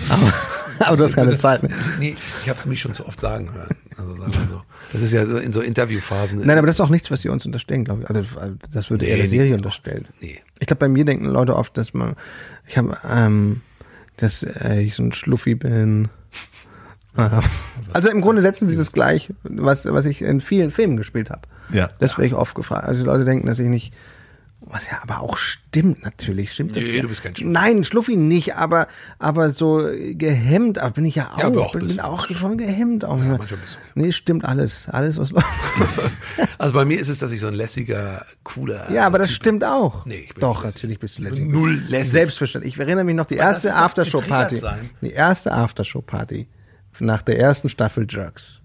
Aber, 0.08 0.32
aber 0.86 0.96
du 0.96 1.02
hast 1.04 1.14
keine 1.16 1.34
Zeit. 1.34 1.64
Ne? 1.64 1.70
Nee, 1.98 2.16
ich 2.44 2.48
habe 2.48 2.56
es 2.56 2.66
mich 2.66 2.80
schon 2.80 2.94
zu 2.94 3.04
oft 3.04 3.18
sagen 3.18 3.52
hören. 3.52 3.70
Also 3.96 4.14
sagen 4.14 4.32
wir 4.32 4.48
so. 4.48 4.62
Das 4.92 5.02
ist 5.02 5.12
ja 5.12 5.26
so 5.26 5.38
in 5.38 5.52
so 5.52 5.60
Interviewphasen. 5.60 6.46
Nein, 6.46 6.56
aber 6.58 6.68
das 6.68 6.76
ist 6.76 6.80
auch 6.80 6.88
nichts, 6.88 7.10
was 7.10 7.22
sie 7.22 7.30
uns 7.30 7.44
unterstellen, 7.46 7.82
glaube 7.84 8.02
ich. 8.02 8.10
Also, 8.10 8.54
das 8.72 8.90
würde 8.90 9.04
Nee, 9.06 9.10
eher 9.10 9.16
der 9.16 9.24
nee, 9.24 9.28
Serie 9.28 9.50
doch. 9.50 9.56
unterstellt. 9.56 10.06
Nee. 10.20 10.40
Ich 10.60 10.66
glaube, 10.66 10.80
bei 10.80 10.88
mir 10.88 11.04
denken 11.04 11.26
Leute 11.26 11.56
oft, 11.56 11.76
dass 11.76 11.94
man, 11.94 12.14
ich 12.66 12.78
habe, 12.78 12.96
ähm, 13.08 13.62
dass 14.16 14.42
äh, 14.42 14.80
ich 14.80 14.94
so 14.94 15.02
ein 15.02 15.12
Schluffi 15.12 15.54
bin. 15.54 16.08
Äh, 17.16 17.28
Also 17.92 18.10
im 18.10 18.20
Grunde 18.20 18.42
setzen 18.42 18.68
sie 18.68 18.76
das 18.76 18.90
gleich, 18.90 19.32
was, 19.44 19.84
was 19.84 20.04
ich 20.04 20.20
in 20.20 20.40
vielen 20.40 20.72
Filmen 20.72 20.96
gespielt 20.96 21.30
habe. 21.30 21.42
Ja. 21.72 21.90
Das 22.00 22.18
werde 22.18 22.26
ich 22.26 22.34
oft 22.34 22.56
gefragt. 22.56 22.88
Also 22.88 23.04
die 23.04 23.08
Leute 23.08 23.24
denken, 23.24 23.46
dass 23.46 23.60
ich 23.60 23.68
nicht, 23.68 23.94
was 24.66 24.86
ja 24.86 25.00
aber 25.02 25.20
auch 25.20 25.36
stimmt 25.36 26.02
natürlich, 26.02 26.52
stimmt 26.52 26.76
das? 26.76 26.84
Nee, 26.84 26.96
ja. 26.96 27.02
du 27.02 27.08
bist 27.08 27.22
kein 27.22 27.34
Schluffi. 27.34 27.52
Nein, 27.52 27.84
Schluffi 27.84 28.16
nicht, 28.16 28.54
aber, 28.54 28.88
aber 29.18 29.50
so 29.50 29.88
gehemmt, 30.12 30.78
aber 30.78 30.92
bin 30.92 31.04
ich 31.04 31.16
ja 31.16 31.32
auch. 31.32 31.38
Ja, 31.38 31.46
aber 31.46 31.66
auch 31.66 31.72
bin, 31.72 31.86
bin 31.86 32.00
auch 32.00 32.28
schon 32.28 32.56
gehemmt. 32.58 33.04
Auch. 33.04 33.16
manchmal 33.16 33.38
bist 33.38 33.78
du 33.94 34.00
nee, 34.00 34.12
stimmt 34.12 34.44
alles. 34.44 34.88
Alles, 34.88 35.18
was 35.18 35.32
Also 36.58 36.74
bei 36.74 36.84
mir 36.84 36.98
ist 36.98 37.08
es, 37.08 37.18
dass 37.18 37.32
ich 37.32 37.40
so 37.40 37.46
ein 37.46 37.54
lässiger, 37.54 38.24
cooler. 38.42 38.90
Ja, 38.90 39.06
aber 39.06 39.18
das 39.18 39.28
Typ 39.28 39.36
stimmt 39.36 39.64
auch. 39.64 40.06
Nee, 40.06 40.24
ich 40.26 40.34
bin 40.34 40.40
Doch, 40.40 40.62
lässig. 40.62 40.76
natürlich 40.76 40.98
bist 40.98 41.18
du 41.18 41.22
lässig. 41.22 41.46
null 41.46 41.82
lässig. 41.88 42.12
Selbstverständlich. 42.12 42.74
Ich 42.74 42.80
erinnere 42.80 43.04
mich 43.04 43.16
noch, 43.16 43.26
die 43.26 43.36
das 43.36 43.46
erste 43.46 43.74
Aftershow-Party. 43.74 44.60
Die 45.02 45.10
erste 45.10 45.52
Aftershow-Party 45.52 46.48
nach 47.00 47.22
der 47.22 47.38
ersten 47.38 47.68
Staffel 47.68 48.06
Jerks. 48.08 48.60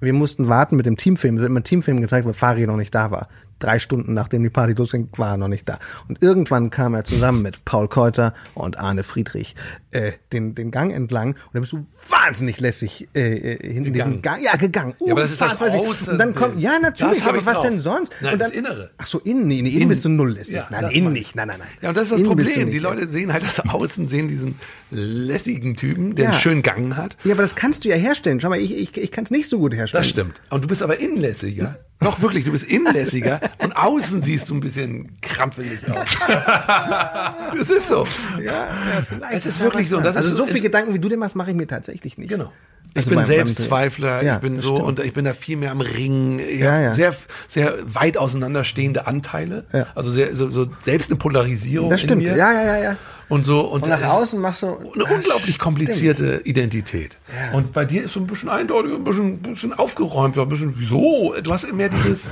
Wir 0.00 0.12
mussten 0.12 0.48
warten 0.48 0.76
mit 0.76 0.86
dem 0.86 0.96
Teamfilm. 0.96 1.36
Es 1.36 1.40
wird 1.40 1.50
immer 1.50 1.62
Teamfilm 1.62 2.00
gezeigt, 2.00 2.26
weil 2.26 2.34
Fari 2.34 2.66
noch 2.66 2.76
nicht 2.76 2.94
da 2.94 3.10
war. 3.10 3.28
Drei 3.58 3.78
Stunden 3.78 4.12
nachdem 4.14 4.42
die 4.42 4.50
Party 4.50 4.74
losging, 4.74 5.08
war 5.16 5.30
er 5.30 5.36
noch 5.36 5.48
nicht 5.48 5.68
da. 5.68 5.78
Und 6.08 6.22
irgendwann 6.22 6.70
kam 6.70 6.94
er 6.94 7.04
zusammen 7.04 7.42
mit 7.42 7.64
Paul 7.64 7.88
Keuter 7.88 8.34
und 8.54 8.78
Arne 8.78 9.02
Friedrich 9.02 9.54
äh, 9.92 10.12
den, 10.32 10.54
den 10.54 10.70
Gang 10.70 10.92
entlang. 10.92 11.30
Und 11.30 11.54
da 11.54 11.60
bist 11.60 11.72
du 11.72 11.86
wahnsinnig 12.08 12.60
lässig 12.60 13.08
äh, 13.14 13.54
äh, 13.54 13.72
hinten 13.72 13.92
diesen 13.92 14.22
Gang. 14.22 14.42
Ja, 14.42 14.56
gegangen. 14.56 14.94
Ja, 15.00 15.12
aber 15.12 15.22
das 15.22 15.32
ist 15.32 15.40
das 15.40 15.58
lässig. 15.58 16.08
Und 16.08 16.18
dann 16.18 16.34
kommt, 16.34 16.60
ja, 16.60 16.78
natürlich, 16.78 17.24
aber 17.24 17.38
ich 17.38 17.46
was 17.46 17.54
drauf. 17.54 17.64
denn 17.66 17.80
sonst? 17.80 18.12
Nein, 18.20 18.34
und 18.34 18.38
dann, 18.40 18.50
das 18.50 18.58
Innere. 18.58 18.90
Ach 18.98 19.06
so, 19.06 19.18
innen, 19.20 19.48
nee, 19.48 19.60
innen 19.60 19.88
bist 19.88 20.04
du 20.04 20.08
null 20.08 20.32
lässig. 20.32 20.56
Ja, 20.56 20.68
nein, 20.70 20.90
innen 20.90 21.12
nicht, 21.12 21.34
nein, 21.34 21.48
nein, 21.48 21.58
nein. 21.58 21.68
Ja, 21.80 21.88
und 21.88 21.96
das 21.96 22.04
ist 22.04 22.12
das 22.12 22.18
Innen 22.20 22.28
Problem. 22.28 22.70
Die 22.70 22.76
ja. 22.76 22.82
Leute 22.82 23.08
sehen 23.08 23.32
halt 23.32 23.42
das 23.42 23.60
Außen, 23.60 24.08
sehen 24.08 24.28
diesen 24.28 24.56
lässigen 24.90 25.76
Typen, 25.76 26.14
der 26.14 26.26
Ja. 26.26 26.30
einen 26.32 26.40
schönen 26.40 26.62
Gang 26.62 26.96
hat. 26.96 27.16
Ja, 27.24 27.32
aber 27.32 27.42
das 27.42 27.56
kannst 27.56 27.84
du 27.84 27.88
ja 27.88 27.96
herstellen. 27.96 28.40
Schau 28.40 28.48
mal, 28.48 28.58
ich, 28.58 28.76
ich, 28.76 28.96
ich 28.96 29.10
kann 29.10 29.24
es 29.24 29.30
nicht 29.30 29.48
so 29.48 29.58
gut 29.58 29.74
herstellen. 29.74 30.02
Das 30.02 30.08
stimmt. 30.10 30.40
Und 30.50 30.64
du 30.64 30.68
bist 30.68 30.82
aber 30.82 30.98
inlässiger. 31.00 31.78
Doch, 32.00 32.20
wirklich, 32.20 32.44
du 32.44 32.52
bist 32.52 32.66
innenlässiger 32.66 33.40
und 33.58 33.74
außen 33.74 34.22
siehst 34.22 34.50
du 34.50 34.54
ein 34.54 34.60
bisschen 34.60 35.18
krampfelig 35.22 35.80
aus. 35.90 36.08
das 37.58 37.70
ist 37.70 37.88
so. 37.88 38.06
Ja, 38.38 38.42
ja 38.42 39.02
vielleicht. 39.02 39.32
Es 39.32 39.46
ist 39.46 39.60
wirklich 39.60 39.88
so. 39.88 39.98
Also 39.98 40.18
ist 40.20 40.36
so 40.36 40.46
viele 40.46 40.60
Gedanken, 40.60 40.92
wie 40.92 40.98
du 40.98 41.08
dir 41.08 41.16
machst, 41.16 41.36
mache 41.36 41.50
ich 41.50 41.56
mir 41.56 41.66
tatsächlich 41.66 42.18
nicht. 42.18 42.28
Genau. 42.28 42.52
Ich 42.94 42.98
Also 42.98 43.10
bin 43.10 43.16
beim- 43.16 43.26
beim- 43.26 43.46
Selbstzweifler, 43.46 44.22
Ja, 44.22 44.34
ich 44.36 44.40
bin 44.40 44.58
so 44.60 44.76
stimmt. 44.76 44.88
und 44.88 45.00
ich 45.00 45.12
bin 45.12 45.24
da 45.26 45.34
viel 45.34 45.56
mehr 45.58 45.70
am 45.70 45.80
Ringen. 45.82 46.38
Ich 46.38 46.60
Ja, 46.60 46.72
habe 46.72 46.82
ja. 46.84 46.94
sehr, 46.94 47.14
sehr 47.48 47.74
weit 47.86 48.16
auseinanderstehende 48.16 49.06
Anteile. 49.06 49.64
Ja. 49.72 49.86
Also 49.94 50.10
sehr, 50.10 50.34
so, 50.34 50.48
so 50.48 50.66
selbst 50.80 51.10
eine 51.10 51.18
Polarisierung. 51.18 51.90
Das 51.90 52.00
stimmt. 52.00 52.22
In 52.22 52.28
mir. 52.30 52.36
Ja, 52.36 52.52
ja, 52.52 52.64
ja, 52.64 52.82
ja. 52.82 52.96
Und 53.28 53.44
so 53.44 53.62
und, 53.62 53.82
Und 53.82 53.88
nach 53.90 54.02
außen 54.04 54.40
machst 54.40 54.62
du 54.62 54.68
eine 54.94 55.04
unglaublich 55.04 55.58
komplizierte 55.58 56.42
Identität. 56.44 57.18
Ja. 57.28 57.56
Und 57.58 57.72
bei 57.72 57.84
dir 57.84 58.04
ist 58.04 58.12
so 58.14 58.20
ein 58.20 58.26
bisschen 58.28 58.48
eindeutiger, 58.48 58.94
ein 58.94 59.02
bisschen, 59.04 59.26
ein 59.26 59.38
bisschen 59.42 59.72
aufgeräumter, 59.72 60.42
ein 60.42 60.48
bisschen, 60.48 60.72
wieso? 60.76 61.34
Du 61.42 61.52
hast 61.52 61.70
mehr 61.72 61.88
dieses, 61.88 62.30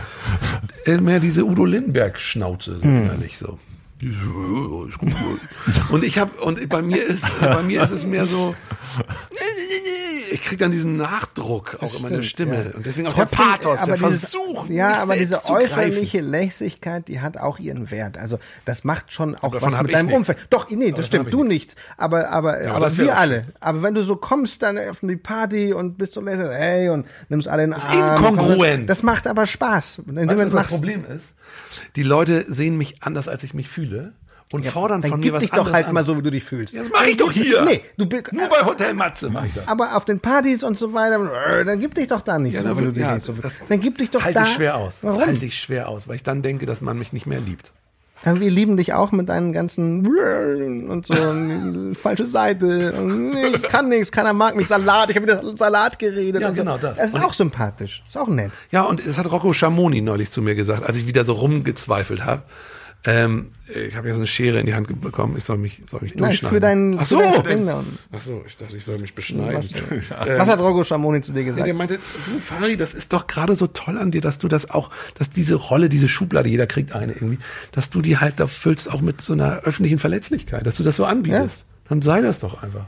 mehr 0.87 1.19
diese 1.21 1.45
Udo 1.45 1.65
Lindenberg-Schnauze, 1.65 2.79
so 2.79 2.85
Hm. 2.85 3.11
so. 3.39 3.59
Und 5.91 6.05
ich 6.05 6.19
habe, 6.19 6.31
und 6.43 6.69
bei 6.69 6.83
mir 6.83 7.05
ist, 7.05 7.27
bei 7.41 7.63
mir 7.63 7.83
ist 7.83 7.91
es 7.91 8.07
mehr 8.07 8.27
so, 8.27 8.55
ich 10.33 10.43
krieg 10.43 10.59
dann 10.59 10.71
diesen 10.71 10.97
Nachdruck 10.97 11.79
auch 11.81 11.95
in 11.97 12.03
meiner 12.03 12.23
Stimme. 12.23 12.65
ja. 12.71 12.77
Und 12.77 12.87
deswegen 12.87 13.07
auch 13.09 13.15
Trotzdem, 13.15 13.39
der 13.39 13.45
Pathos, 13.45 13.81
der 13.85 13.95
aber 13.95 14.09
dieses- 14.09 14.21
Versuch, 14.31 14.69
Ja, 14.69 15.03
aber 15.03 15.17
diese 15.17 15.43
zu 15.43 15.53
greifen. 15.53 15.79
äußerliche 15.81 16.21
Lässigkeit, 16.21 17.09
die 17.09 17.21
hat 17.21 17.37
auch 17.37 17.59
ihren 17.59 17.91
Wert. 17.91 18.19
Also 18.19 18.39
das 18.65 18.85
macht 18.85 19.13
schon 19.13 19.35
auch 19.37 19.53
was 19.61 19.81
mit 19.83 19.93
deinem 19.95 20.07
nichts. 20.07 20.17
Umfeld. 20.19 20.39
Doch, 20.51 20.69
nee, 20.71 20.93
das 20.93 21.07
stimmt, 21.07 21.33
du 21.33 21.45
nichts. 21.45 21.75
nicht. 21.75 21.85
Aber, 21.97 22.31
aber, 22.31 22.57
aber 22.59 22.71
aber 22.73 22.81
das 22.81 22.99
wir 22.99 23.17
alle. 23.17 23.47
Aber 23.61 23.83
wenn 23.83 23.95
du 23.95 24.03
so 24.03 24.17
kommst 24.17 24.63
dann 24.63 24.79
auf 24.79 25.01
die 25.03 25.17
Party 25.17 25.73
und 25.73 25.99
bist 25.99 26.15
so 26.15 26.21
lässig, 26.21 26.47
hey, 26.51 26.89
und 26.89 27.07
nimmst 27.29 27.49
alle 27.49 27.65
in 27.65 27.71
den 27.71 27.79
ist 27.79 27.87
Arm. 27.87 28.17
inkongruent. 28.25 28.89
Das 28.91 29.03
macht 29.03 29.27
aber 29.27 29.47
Spaß. 29.47 30.03
Weißt 30.07 30.31
das 30.31 30.39
was 30.39 30.53
das 30.53 30.67
Problem 30.69 31.05
ist? 31.05 31.35
Die 31.97 32.03
Leute 32.03 32.45
sehen 32.49 32.77
mich 32.79 33.03
anders, 33.03 33.29
als 33.29 33.43
ich 33.43 33.55
mich 33.55 33.69
fühle 33.69 34.13
und 34.55 34.67
fordern 34.67 35.03
dann 35.03 35.11
von 35.11 35.21
mir 35.21 35.25
gib 35.25 35.35
was 35.35 35.41
dich 35.43 35.51
doch 35.51 35.59
anderes 35.59 35.75
halt 35.75 35.87
an. 35.89 35.95
mal 35.95 36.05
so, 36.05 36.17
wie 36.17 36.23
du 36.23 36.31
dich 36.31 36.45
fühlst. 36.45 36.75
Ja, 36.75 36.83
das 36.83 36.91
mache 36.93 37.11
ich 37.11 37.17
doch 37.17 37.31
hier. 37.33 37.63
Nee, 37.65 37.83
du 37.99 38.07
Nur 38.33 38.49
bei 38.49 38.65
Hotel 38.65 38.95
Matze 38.95 39.29
mache 39.31 39.47
ich 39.49 39.55
das. 39.55 39.69
aber 39.69 39.97
auf 39.97 40.05
den 40.05 40.21
Partys 40.21 40.63
und 40.63 40.79
so 40.79 40.93
weiter, 40.93 41.61
äh, 41.61 41.65
dann 41.65 41.79
gib 41.81 41.95
dich 41.95 42.09
doch 42.09 42.21
da 42.23 42.39
nicht 42.39 42.55
Ja, 42.55 42.63
so, 42.63 42.69
da 42.69 42.77
wenn 42.77 42.85
du 42.87 42.93
dich 42.93 43.03
ja, 43.03 43.15
nicht 43.17 43.27
so 43.27 43.33
das 43.33 43.53
Dann 43.69 43.81
gib 43.81 43.99
dich 43.99 44.11
doch 44.11 44.23
halte 44.23 44.39
da. 44.41 44.45
ich 44.47 44.53
schwer 44.55 44.77
aus. 44.77 44.99
Warum? 45.03 45.21
halte 45.27 45.45
ich 45.47 45.59
schwer 45.59 45.89
aus, 45.89 46.09
weil 46.09 46.17
ich 46.17 46.23
dann 46.23 46.43
denke, 46.43 46.67
dass 46.67 46.81
man 46.81 46.99
mich 46.99 47.13
nicht 47.13 47.27
mehr 47.27 47.41
liebt. 47.41 47.73
Ja, 48.25 48.41
wir 48.41 48.51
lieben 48.51 48.79
dich 48.79 48.95
auch 48.95 49.13
mit 49.13 49.29
deinen 49.29 49.53
ganzen 49.53 50.07
und 50.89 51.05
so 51.07 51.15
falsche 52.01 52.25
Seite. 52.25 52.95
Ich 53.55 53.63
kann 53.63 53.91
nichts, 53.91 54.11
keiner 54.13 54.33
mag 54.33 54.57
mich. 54.57 54.67
Salat, 54.67 55.11
ich 55.11 55.17
habe 55.17 55.27
wieder 55.27 55.43
Salat 55.59 55.99
geredet. 55.99 56.41
Ja, 56.41 56.49
und 56.49 56.57
so. 56.57 56.63
genau 56.63 56.79
das. 56.79 56.97
Das 56.97 57.09
ist 57.09 57.15
Und 57.17 57.25
auch 57.25 57.35
sympathisch. 57.35 58.03
Ist 58.09 58.17
auch 58.17 58.29
nett. 58.29 58.51
Ja, 58.71 58.83
und 58.85 59.07
das 59.07 59.19
hat 59.19 59.31
Rocco 59.31 59.53
Schamoni 59.53 60.01
neulich 60.01 60.31
zu 60.31 60.41
mir 60.41 60.55
gesagt, 60.55 60.85
als 60.85 60.97
ich 60.97 61.07
wieder 61.07 61.27
so 61.27 61.35
rumgezweifelt 61.35 62.25
habe. 62.25 62.45
Ähm, 63.07 63.51
ich 63.69 63.95
habe 63.97 64.09
ja 64.09 64.15
so 64.15 64.21
eine 64.21 64.27
Schere 64.27 64.61
in 64.61 64.67
die 64.67 64.75
Hand 64.75 64.89
bekommen. 65.03 65.37
Ich 65.37 65.45
soll 65.45 65.59
mich, 65.59 65.83
soll 65.91 66.01
mich 66.01 66.15
Nein, 66.15 66.31
durchschneiden. 66.31 66.57
für 66.57 66.61
deinen- 66.61 66.95
Ach 66.99 67.03
für 67.03 67.07
so. 67.07 67.43
deinen. 67.43 67.69
Ach 68.13 68.21
so, 68.21 68.43
ich 68.47 68.57
dachte, 68.57 68.77
ich 68.79 68.85
soll 68.85 68.99
mich 68.99 69.15
beschneiden. 69.15 69.69
Was 70.19 70.49
hat 70.49 70.59
Rocco 70.61 70.85
Schamoni 70.85 71.21
zu 71.21 71.33
dir 71.33 71.41
Ja, 71.41 71.47
gesagt? 71.49 71.67
der 71.67 71.75
meinte, 71.75 71.99
du 72.33 72.39
Fari, 72.39 72.77
das 72.79 72.95
ist 72.95 73.13
doch 73.13 73.27
gerade 73.27 73.57
so 73.57 73.67
toll 73.67 73.99
an 73.99 74.11
dir, 74.11 74.23
dass 74.23 74.39
du 74.39 74.49
das 74.49 74.71
auch, 74.71 74.91
dass 75.19 75.29
diese 75.29 75.57
Rolle, 75.57 75.91
diese 75.91 76.09
Schublade, 76.09 76.49
jeder 76.49 76.67
kriegt 76.67 76.95
eine 76.95 77.13
irgendwie, 77.13 77.39
dass 77.73 77.91
du 77.91 78.01
die 78.01 78.17
halt 78.19 78.41
da 78.41 78.47
füllst 78.47 78.91
auch 78.91 79.03
mit 79.03 79.21
so 79.21 79.35
einer 79.35 79.61
öffentlichen 79.65 79.99
Verletzlichkeit, 79.99 80.67
dass 80.67 80.77
du 80.77 80.83
das 80.83 80.97
so 80.97 81.05
anbietest. 81.05 81.67
Dann 81.91 82.01
sei 82.01 82.23
das 82.23 82.41
doch 82.41 82.63
einfach. 82.63 82.87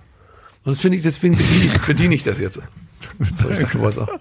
Und 0.65 0.73
das 0.73 0.81
finde 0.81 0.97
ich, 0.97 1.03
deswegen 1.03 1.37
bediene 1.37 1.75
ich, 1.75 1.81
bediene 1.83 2.15
ich 2.15 2.23
das 2.25 2.39
jetzt. 2.39 2.61
So, 3.37 3.51
ich 3.51 3.59
dachte, 3.59 3.77
du 3.77 3.83
wolltest 3.83 4.01
auch. 4.01 4.19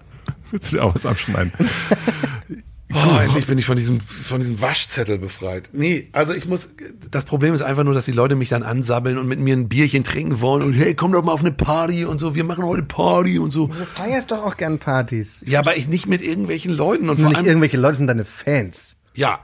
Willst 0.50 0.70
du 0.72 0.76
dir 0.76 0.84
auch 0.84 0.94
was 0.94 1.06
abschneiden? 1.06 1.52
Oh, 2.94 3.18
endlich 3.20 3.46
bin 3.46 3.58
ich 3.58 3.66
von 3.66 3.76
diesem, 3.76 4.00
von 4.00 4.38
diesem 4.40 4.60
Waschzettel 4.62 5.18
befreit. 5.18 5.70
Nee, 5.72 6.08
also 6.12 6.32
ich 6.32 6.46
muss, 6.46 6.68
das 7.10 7.24
Problem 7.24 7.52
ist 7.52 7.60
einfach 7.62 7.82
nur, 7.82 7.94
dass 7.94 8.04
die 8.04 8.12
Leute 8.12 8.36
mich 8.36 8.48
dann 8.48 8.62
ansabbeln 8.62 9.18
und 9.18 9.26
mit 9.26 9.40
mir 9.40 9.56
ein 9.56 9.68
Bierchen 9.68 10.04
trinken 10.04 10.40
wollen 10.40 10.62
und 10.62 10.72
hey, 10.72 10.94
komm 10.94 11.10
doch 11.12 11.24
mal 11.24 11.32
auf 11.32 11.40
eine 11.40 11.50
Party 11.52 12.04
und 12.04 12.18
so, 12.20 12.36
wir 12.36 12.44
machen 12.44 12.64
heute 12.64 12.84
Party 12.84 13.38
und 13.40 13.50
so. 13.50 13.66
Du 13.66 13.74
feierst 13.74 14.30
doch 14.30 14.44
auch 14.44 14.56
gern 14.56 14.78
Partys. 14.78 15.42
Ja, 15.46 15.58
aber 15.58 15.76
ich 15.76 15.88
nicht 15.88 16.06
mit 16.06 16.22
irgendwelchen 16.22 16.72
Leuten 16.72 17.02
und 17.04 17.08
Das 17.08 17.16
sind 17.16 17.24
vor 17.24 17.30
nicht 17.30 17.38
allem, 17.38 17.46
irgendwelche 17.48 17.76
Leute, 17.76 17.92
das 17.92 17.98
sind 17.98 18.06
deine 18.06 18.24
Fans. 18.24 18.96
ja, 19.14 19.40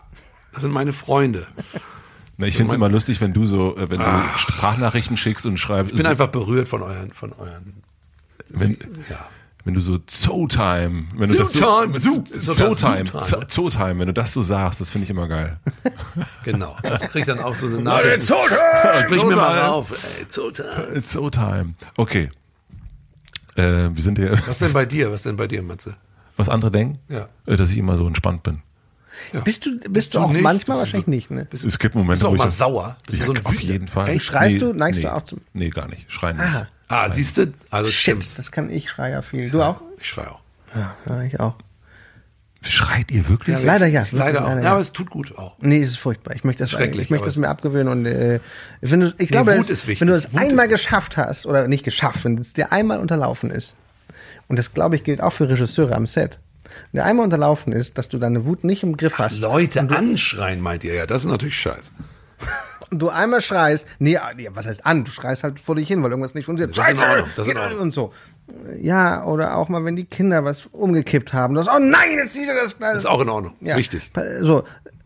das 0.52 0.62
sind 0.62 0.70
meine 0.70 0.93
Freunde. 0.93 1.47
Na, 2.36 2.47
ich 2.47 2.56
finde 2.56 2.70
es 2.70 2.77
immer 2.77 2.89
lustig, 2.89 3.20
wenn 3.20 3.32
du 3.32 3.47
so, 3.47 3.77
äh, 3.77 3.90
wenn 3.90 3.98
du 4.01 4.06
Sprachnachrichten 4.36 5.16
schickst 5.16 5.47
und 5.47 5.56
schreibst. 5.59 5.90
Ich 5.93 5.97
bin 5.97 6.05
so, 6.05 6.10
einfach 6.10 6.28
berührt 6.28 6.69
von 6.69 6.82
euren, 6.82 7.10
von 7.12 7.32
euren, 7.32 7.82
wenn, 8.51 8.77
ja. 9.10 9.28
Wenn 9.65 9.75
du 9.75 9.81
so 9.81 9.99
Zootime, 9.99 11.05
wenn 11.15 11.31
du 11.31 11.37
das 11.39 11.53
so, 11.53 11.61
Zootime, 11.61 11.93
Zootime, 12.01 12.75
Zootime. 12.75 13.05
Zo- 13.21 13.45
Zootime, 13.47 13.99
wenn 14.01 14.07
du 14.07 14.13
das 14.13 14.33
so 14.33 14.43
sagst, 14.43 14.81
das 14.81 14.91
finde 14.91 15.05
ich 15.05 15.11
immer 15.11 15.29
geil. 15.29 15.59
Genau. 16.45 16.77
Das 16.83 17.01
kriegt 17.03 17.29
dann 17.29 17.39
auch 17.39 17.55
so 17.55 17.67
eine 17.67 17.81
Nachricht. 17.81 18.25
Zootime! 18.25 18.59
Sprich 19.03 19.25
mir 19.25 19.37
mal 19.37 19.61
auf, 19.67 19.93
ey, 19.93 20.27
Zootime. 20.29 21.03
Zootime. 21.03 21.75
Okay. 21.97 22.31
Äh, 23.55 23.91
wir 23.95 24.03
sind 24.03 24.19
hier, 24.19 24.39
Was 24.47 24.59
denn 24.59 24.73
bei 24.73 24.85
dir? 24.87 25.13
Was 25.13 25.23
denn 25.23 25.37
bei 25.37 25.47
dir, 25.47 25.63
Matze? 25.63 25.95
was 26.37 26.49
andere 26.49 26.71
denken, 26.71 26.99
Ja. 27.09 27.29
äh, 27.47 27.57
dass 27.57 27.71
ich 27.71 27.77
immer 27.79 27.97
so 27.99 28.07
entspannt 28.07 28.43
bin. 28.43 28.59
Bist 29.45 29.67
du, 29.67 29.79
bist, 29.91 30.15
du 30.15 30.19
du 30.19 30.25
auch 30.25 30.33
nicht? 30.33 30.43
manchmal 30.43 30.79
Bist 30.79 30.93
du 30.93 30.97
wahrscheinlich 30.97 31.05
so- 31.05 31.11
nicht, 31.11 31.31
ne? 31.31 31.45
Bist 31.45 31.65
Es 31.65 31.79
gibt 31.79 31.95
Momente, 31.95 32.13
Bist 32.13 32.23
du 32.23 32.27
auch 32.29 32.31
wo 32.33 32.35
ich 32.35 32.39
mal 32.39 32.45
das- 32.47 32.59
sauer? 32.59 32.97
Bist 33.07 33.19
du 33.19 33.23
Ja, 33.23 33.27
so 33.27 33.33
ein 33.35 33.45
auf 33.47 33.61
jeden 33.61 33.87
Fall. 33.89 34.09
Echt? 34.09 34.25
Schreist 34.25 34.61
du? 34.63 34.73
Neigst 34.73 34.99
nee, 35.01 35.07
du 35.07 35.15
auch 35.15 35.25
zum- 35.25 35.41
Nee, 35.53 35.69
gar 35.71 35.87
nicht. 35.89 36.11
Schreien 36.11 36.41
Aha. 36.41 36.61
nicht. 36.61 36.71
Ah, 36.93 37.10
siehst 37.10 37.39
du? 37.39 37.52
Also 37.70 37.90
Shit, 37.90 38.23
stimmt. 38.23 38.39
das 38.39 38.51
kann 38.52 38.69
ich, 38.70 38.90
schreie 38.90 39.12
ja 39.12 39.23
viel. 39.23 39.48
Du 39.51 39.62
auch? 39.62 39.81
Ich 39.98 40.09
schreie 40.09 40.31
auch. 40.31 40.40
Ja, 40.74 40.94
ja, 41.09 41.23
ich 41.23 41.40
auch. 41.40 41.55
Schreit 42.64 43.10
ihr 43.10 43.28
wirklich? 43.28 43.60
Leider 43.62 43.86
ja. 43.86 44.05
Leider 44.12 44.43
auch. 44.44 44.48
Leider 44.51 44.59
Ja, 44.60 44.64
ja. 44.66 44.70
aber 44.73 44.81
es 44.81 44.93
tut 44.93 45.10
gut 45.10 45.36
auch. 45.36 45.56
Nee, 45.60 45.81
es 45.81 45.90
ist 45.90 45.97
furchtbar. 45.98 46.35
Ich 46.36 46.44
möchte 46.44 46.62
das, 46.62 46.70
Schrecklich, 46.70 47.05
ich 47.05 47.10
möchte 47.10 47.24
das 47.24 47.35
es- 47.35 47.40
mir 47.40 47.48
abgewöhnen 47.48 47.89
und 47.89 48.06
äh, 48.06 48.39
wenn 48.82 49.01
du, 49.01 49.14
ich 49.19 49.28
glaube, 49.28 49.52
Wut 49.52 49.60
das- 49.60 49.70
ist 49.70 49.86
wichtig. 49.89 50.02
wenn 50.02 50.09
du 50.09 50.14
das 50.14 50.32
Wut 50.32 50.40
ist 50.43 50.48
einmal 50.48 50.69
geschafft 50.69 51.16
hast 51.16 51.44
oder 51.47 51.66
nicht 51.66 51.82
geschafft, 51.82 52.24
wenn 52.24 52.39
es 52.39 52.52
dir 52.52 52.70
einmal 52.70 53.01
unterlaufen 53.01 53.51
ist 53.51 53.74
und 54.48 54.59
das 54.59 54.74
glaube 54.74 54.94
ich 54.97 55.02
gilt 55.02 55.20
auch 55.23 55.32
für 55.32 55.48
Regisseure 55.48 55.97
am 55.97 56.06
Set, 56.06 56.39
wenn 56.93 57.01
dir 57.01 57.05
einmal 57.05 57.24
unterlaufen 57.24 57.73
ist, 57.73 57.98
dass 57.98 58.09
du 58.09 58.19
deine 58.19 58.44
Wut 58.44 58.62
nicht 58.64 58.82
im 58.85 58.97
Griff 58.97 59.19
hast 59.19 59.39
Leute 59.40 59.81
anschreien, 59.81 60.60
meint 60.60 60.85
ihr 60.85 60.94
ja. 60.94 61.06
Das 61.06 61.24
ist 61.24 61.31
natürlich 61.31 61.59
scheiße. 61.59 61.90
Und 62.93 62.98
du 62.98 63.09
einmal 63.09 63.40
schreist, 63.40 63.86
nee, 63.98 64.19
ah, 64.19 64.32
nee, 64.36 64.48
was 64.52 64.66
heißt 64.66 64.86
an? 64.86 65.05
Du 65.05 65.10
schreist 65.10 65.43
halt 65.43 65.59
vor 65.59 65.74
dich 65.74 65.89
hin, 65.89 66.02
weil 66.02 66.10
irgendwas 66.10 66.35
nicht 66.35 66.44
funktioniert. 66.44 66.77
Das 66.77 66.90
ist 66.90 66.98
in! 66.98 67.02
Ordnung, 67.02 67.28
das 67.35 67.47
ist 67.47 67.52
in 67.52 67.59
Ordnung. 67.59 67.81
Und 67.81 67.94
so. 67.94 68.12
Ja, 68.81 69.24
oder 69.24 69.56
auch 69.56 69.69
mal, 69.69 69.85
wenn 69.85 69.97
die 69.97 70.05
Kinder 70.05 70.44
was 70.44 70.66
umgekippt 70.66 71.32
haben. 71.32 71.55
Das, 71.55 71.69
oh 71.69 71.78
nein, 71.78 72.12
jetzt 72.19 72.35
siehst 72.35 72.51
du 72.51 72.55
das. 72.55 72.77
Das 72.78 72.98
ist 72.98 73.06
auch 73.06 73.20
in 73.23 73.31
Ordnung. 73.31 73.55
Ist 73.60 73.77
wichtig. 73.77 74.10
So, 74.40 74.64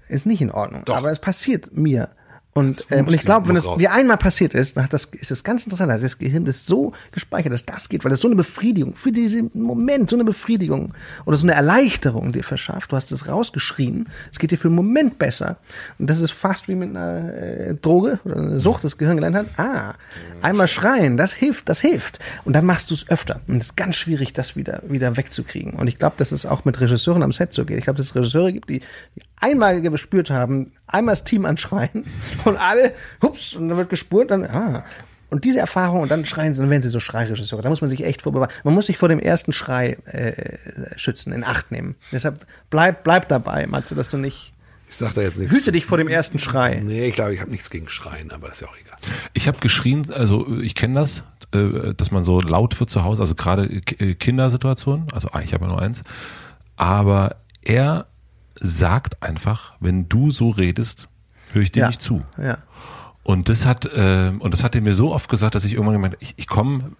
ist 0.09 0.27
nicht 0.27 0.41
in 0.41 0.51
Ordnung. 0.51 0.83
Doch. 0.85 0.97
Aber 0.97 1.11
es 1.11 1.21
passiert 1.21 1.77
mir. 1.77 2.11
Und, 2.57 2.79
Das 2.79 2.91
ähm, 2.91 3.07
und 3.07 3.13
ich 3.13 3.21
glaube, 3.21 3.49
wenn 3.49 3.57
raus. 3.59 3.77
dir 3.79 3.93
einmal 3.93 4.17
passiert 4.17 4.55
ist, 4.55 4.77
dann 4.77 4.85
hat 4.85 4.93
das, 4.93 5.05
ist 5.13 5.31
das 5.31 5.45
ganz 5.45 5.65
interessant, 5.65 6.03
das 6.03 6.19
Gehirn 6.19 6.47
das 6.47 6.65
so 6.65 6.93
gespeichert, 7.13 7.53
dass 7.53 7.67
das 7.67 7.89
geht, 7.91 8.03
weil 8.03 8.11
das 8.11 8.21
so 8.21 8.29
eine 8.29 8.35
Befriedigung, 8.35 8.95
für 8.95 9.13
diesen 9.13 9.51
Moment 9.55 10.09
so 10.09 10.17
eine 10.17 10.25
Befriedigung 10.25 10.95
oder 11.27 11.37
so 11.37 11.47
eine 11.47 11.55
Erleichterung 11.55 12.33
dir 12.33 12.43
verschafft. 12.43 12.93
Du 12.93 12.97
hast 12.97 13.13
es 13.13 13.29
rausgeschrien, 13.29 14.09
es 14.33 14.39
geht 14.39 14.53
dir 14.53 14.59
für 14.59 14.69
einen 14.69 14.77
Moment 14.77 15.19
besser. 15.19 15.59
Und 15.99 16.09
das 16.09 16.21
ist 16.21 16.31
fast 16.31 16.67
wie 16.67 16.75
mit 16.75 16.91
einer 16.91 17.35
äh, 17.35 17.75
Droge 17.75 18.21
oder 18.25 18.37
einer 18.37 18.59
Sucht, 18.59 18.85
das 18.85 18.97
Gehirn 18.97 19.17
gelernt 19.17 19.37
hat, 19.37 19.47
ah, 19.59 19.95
einmal 20.41 20.67
schreien, 20.67 21.19
das 21.19 21.35
hilft, 21.35 21.69
das 21.69 21.81
hilft. 21.81 22.21
Und 22.45 22.55
dann 22.55 22.65
machst 22.65 22.91
du 22.91 22.95
es 22.95 23.07
öfter. 23.11 23.41
Und 23.49 23.59
es 23.59 23.67
ist 23.67 23.77
ganz 23.77 23.97
schwierig, 23.97 24.33
das 24.33 24.57
wieder, 24.57 24.83
wieder 24.89 25.19
wegzukriegen. 25.19 25.75
Und 25.75 25.89
ich 25.89 25.99
glaube, 25.99 26.17
dass 26.17 26.33
es 26.33 26.47
auch 26.47 26.65
mit 26.65 26.81
Regisseuren 26.81 27.23
am 27.23 27.33
Set 27.33 27.53
so 27.53 27.67
geht. 27.67 27.77
Ich 27.77 27.85
glaube, 27.85 27.99
dass 27.99 28.07
es 28.07 28.15
Regisseure 28.15 28.53
gibt, 28.53 28.71
die 28.71 28.81
einmal 29.41 29.83
gespürt 29.83 30.31
haben, 30.31 30.73
einmal 30.87 31.13
das 31.13 31.25
Team 31.25 31.45
anschreien 31.45 32.05
und 32.47 32.57
alle, 32.57 32.95
hups, 33.23 33.55
und 33.55 33.69
dann 33.69 33.77
wird 33.77 33.91
gespurt, 33.91 34.31
dann, 34.31 34.45
ah. 34.45 34.85
Und 35.29 35.45
diese 35.45 35.59
Erfahrung, 35.59 36.03
und 36.03 36.11
dann 36.11 36.25
schreien 36.25 36.55
sie, 36.55 36.61
dann 36.61 36.71
werden 36.71 36.83
sie 36.83 36.89
so 36.89 37.01
Schreiregisseure. 37.01 37.61
Da 37.61 37.69
muss 37.69 37.81
man 37.81 37.91
sich 37.91 38.05
echt 38.05 38.23
vorbewahren. 38.23 38.53
Man 38.63 38.75
muss 38.75 38.87
sich 38.87 38.97
vor 38.97 39.09
dem 39.09 39.19
ersten 39.19 39.53
Schrei 39.53 39.99
äh, 40.05 40.57
schützen, 40.97 41.33
in 41.33 41.43
Acht 41.43 41.73
nehmen. 41.73 41.97
Deshalb 42.13 42.47
bleib, 42.71 43.03
bleib 43.03 43.29
dabei, 43.29 43.67
Matze, 43.67 43.97
dass 43.97 44.09
du 44.11 44.19
nicht. 44.19 44.53
Ich 44.89 44.97
sag 44.97 45.15
da 45.15 45.23
jetzt 45.23 45.39
nichts. 45.39 45.53
Hüte 45.53 45.73
dich 45.73 45.85
vor 45.85 45.99
dem 45.99 46.07
ersten 46.07 46.39
Schrei. 46.39 46.81
Nee, 46.83 47.09
ich 47.09 47.17
glaube, 47.17 47.35
ich 47.35 47.41
habe 47.41 47.51
nichts 47.51 47.71
gegen 47.71 47.89
Schreien, 47.89 48.31
aber 48.31 48.53
ist 48.53 48.61
ja 48.61 48.69
auch 48.69 48.77
egal. 48.81 48.97
Ich 49.33 49.49
habe 49.49 49.59
geschrien, 49.59 50.13
also 50.13 50.47
ich 50.61 50.77
kenne 50.77 51.01
das, 51.01 51.25
äh, 51.53 51.93
dass 51.95 52.13
man 52.13 52.23
so 52.23 52.41
laut 52.41 52.79
wird 52.79 52.89
zu 52.91 53.03
Hause, 53.03 53.23
also 53.23 53.35
gerade 53.35 53.65
äh, 53.65 54.15
Kindersituationen, 54.15 55.09
also 55.13 55.29
ah, 55.33 55.41
ich 55.41 55.53
habe 55.53 55.65
ja 55.65 55.71
nur 55.73 55.83
eins, 55.83 56.03
aber 56.77 57.37
er 57.63 58.07
sagt 58.55 59.23
einfach, 59.25 59.75
wenn 59.81 60.09
du 60.09 60.31
so 60.31 60.51
redest, 60.51 61.09
höre 61.53 61.63
ich 61.63 61.73
dir 61.73 61.81
Ja. 61.81 61.87
nicht 61.89 62.01
zu. 62.03 62.23
Ja. 62.43 62.59
Und 63.23 63.49
das 63.49 63.67
hat 63.67 63.85
äh, 63.87 64.33
und 64.39 64.53
das 64.53 64.63
hat 64.63 64.75
er 64.75 64.81
mir 64.81 64.95
so 64.95 65.13
oft 65.15 65.29
gesagt, 65.29 65.55
dass 65.55 65.65
ich 65.65 65.73
irgendwann 65.75 65.95
gemeint, 65.95 66.15
habe, 66.15 66.23
ich, 66.25 66.35
ich 66.37 66.47
komme 66.47 66.93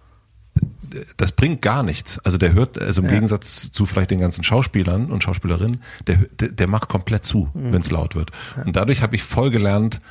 das 1.17 1.31
bringt 1.33 1.61
gar 1.61 1.83
nichts. 1.83 2.17
Also 2.19 2.37
der 2.37 2.53
hört, 2.53 2.81
also 2.81 3.01
im 3.01 3.09
Gegensatz 3.09 3.69
zu 3.71 3.85
vielleicht 3.85 4.09
den 4.09 4.19
ganzen 4.19 4.43
Schauspielern 4.43 5.11
und 5.11 5.21
Schauspielerinnen, 5.23 5.81
der, 6.07 6.17
der, 6.39 6.49
der 6.49 6.67
macht 6.67 6.89
komplett 6.89 7.25
zu, 7.25 7.49
Mhm. 7.53 7.73
wenn 7.73 7.81
es 7.81 7.91
laut 7.91 8.15
wird. 8.15 8.31
Und 8.65 8.75
dadurch 8.75 9.01
habe 9.03 9.15
ich 9.15 9.21
voll 9.23 9.51
gelernt, 9.51 10.01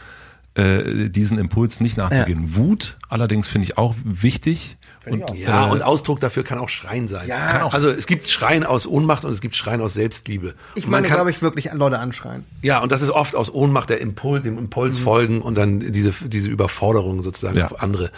äh, 0.55 1.09
diesen 1.11 1.39
Impuls 1.39 1.81
nicht 1.81 1.97
nachzugehen. 1.97 2.55
Wut 2.55 2.97
allerdings 3.09 3.49
finde 3.49 3.65
ich 3.65 3.79
auch 3.79 3.95
wichtig. 4.05 4.77
Auch. 5.07 5.35
Ja, 5.35 5.67
und 5.67 5.83
Ausdruck 5.83 6.21
dafür 6.21 6.43
kann 6.45 6.59
auch 6.59 6.69
Schreien 6.69 7.07
sein. 7.09 7.29
Ja. 7.29 7.39
Kann 7.53 7.63
auch. 7.63 7.75
Also 7.75 7.89
es 7.91 8.07
gibt 8.07 8.29
Schreien 8.29 8.65
aus 8.65 8.87
Ohnmacht 8.87 9.25
und 9.25 9.31
es 9.33 9.41
gibt 9.41 9.55
Schreien 9.57 9.81
aus 9.81 9.95
Selbstliebe. 9.95 10.55
Ich 10.75 10.85
Und 10.85 10.91
meine, 10.91 11.07
kann- 11.07 11.17
glaube 11.17 11.31
ich, 11.31 11.43
wirklich 11.43 11.71
Leute 11.73 11.99
anschreien. 11.99 12.45
Ja, 12.63 12.81
und 12.81 12.91
das 12.93 13.03
ist 13.03 13.11
oft 13.11 13.35
aus 13.37 13.53
Ohnmacht 13.55 13.91
der 13.91 14.01
Impuls, 14.01 14.43
dem 14.43 14.59
Impuls 14.59 14.99
folgen 14.99 15.43
und 15.43 15.55
dann 15.57 15.81
diese, 15.93 16.13
diese 16.25 16.49
Überforderung 16.49 17.23
sozusagen 17.23 17.59
Ja. 17.59 17.67
auf 17.67 17.81
andere 17.83 18.11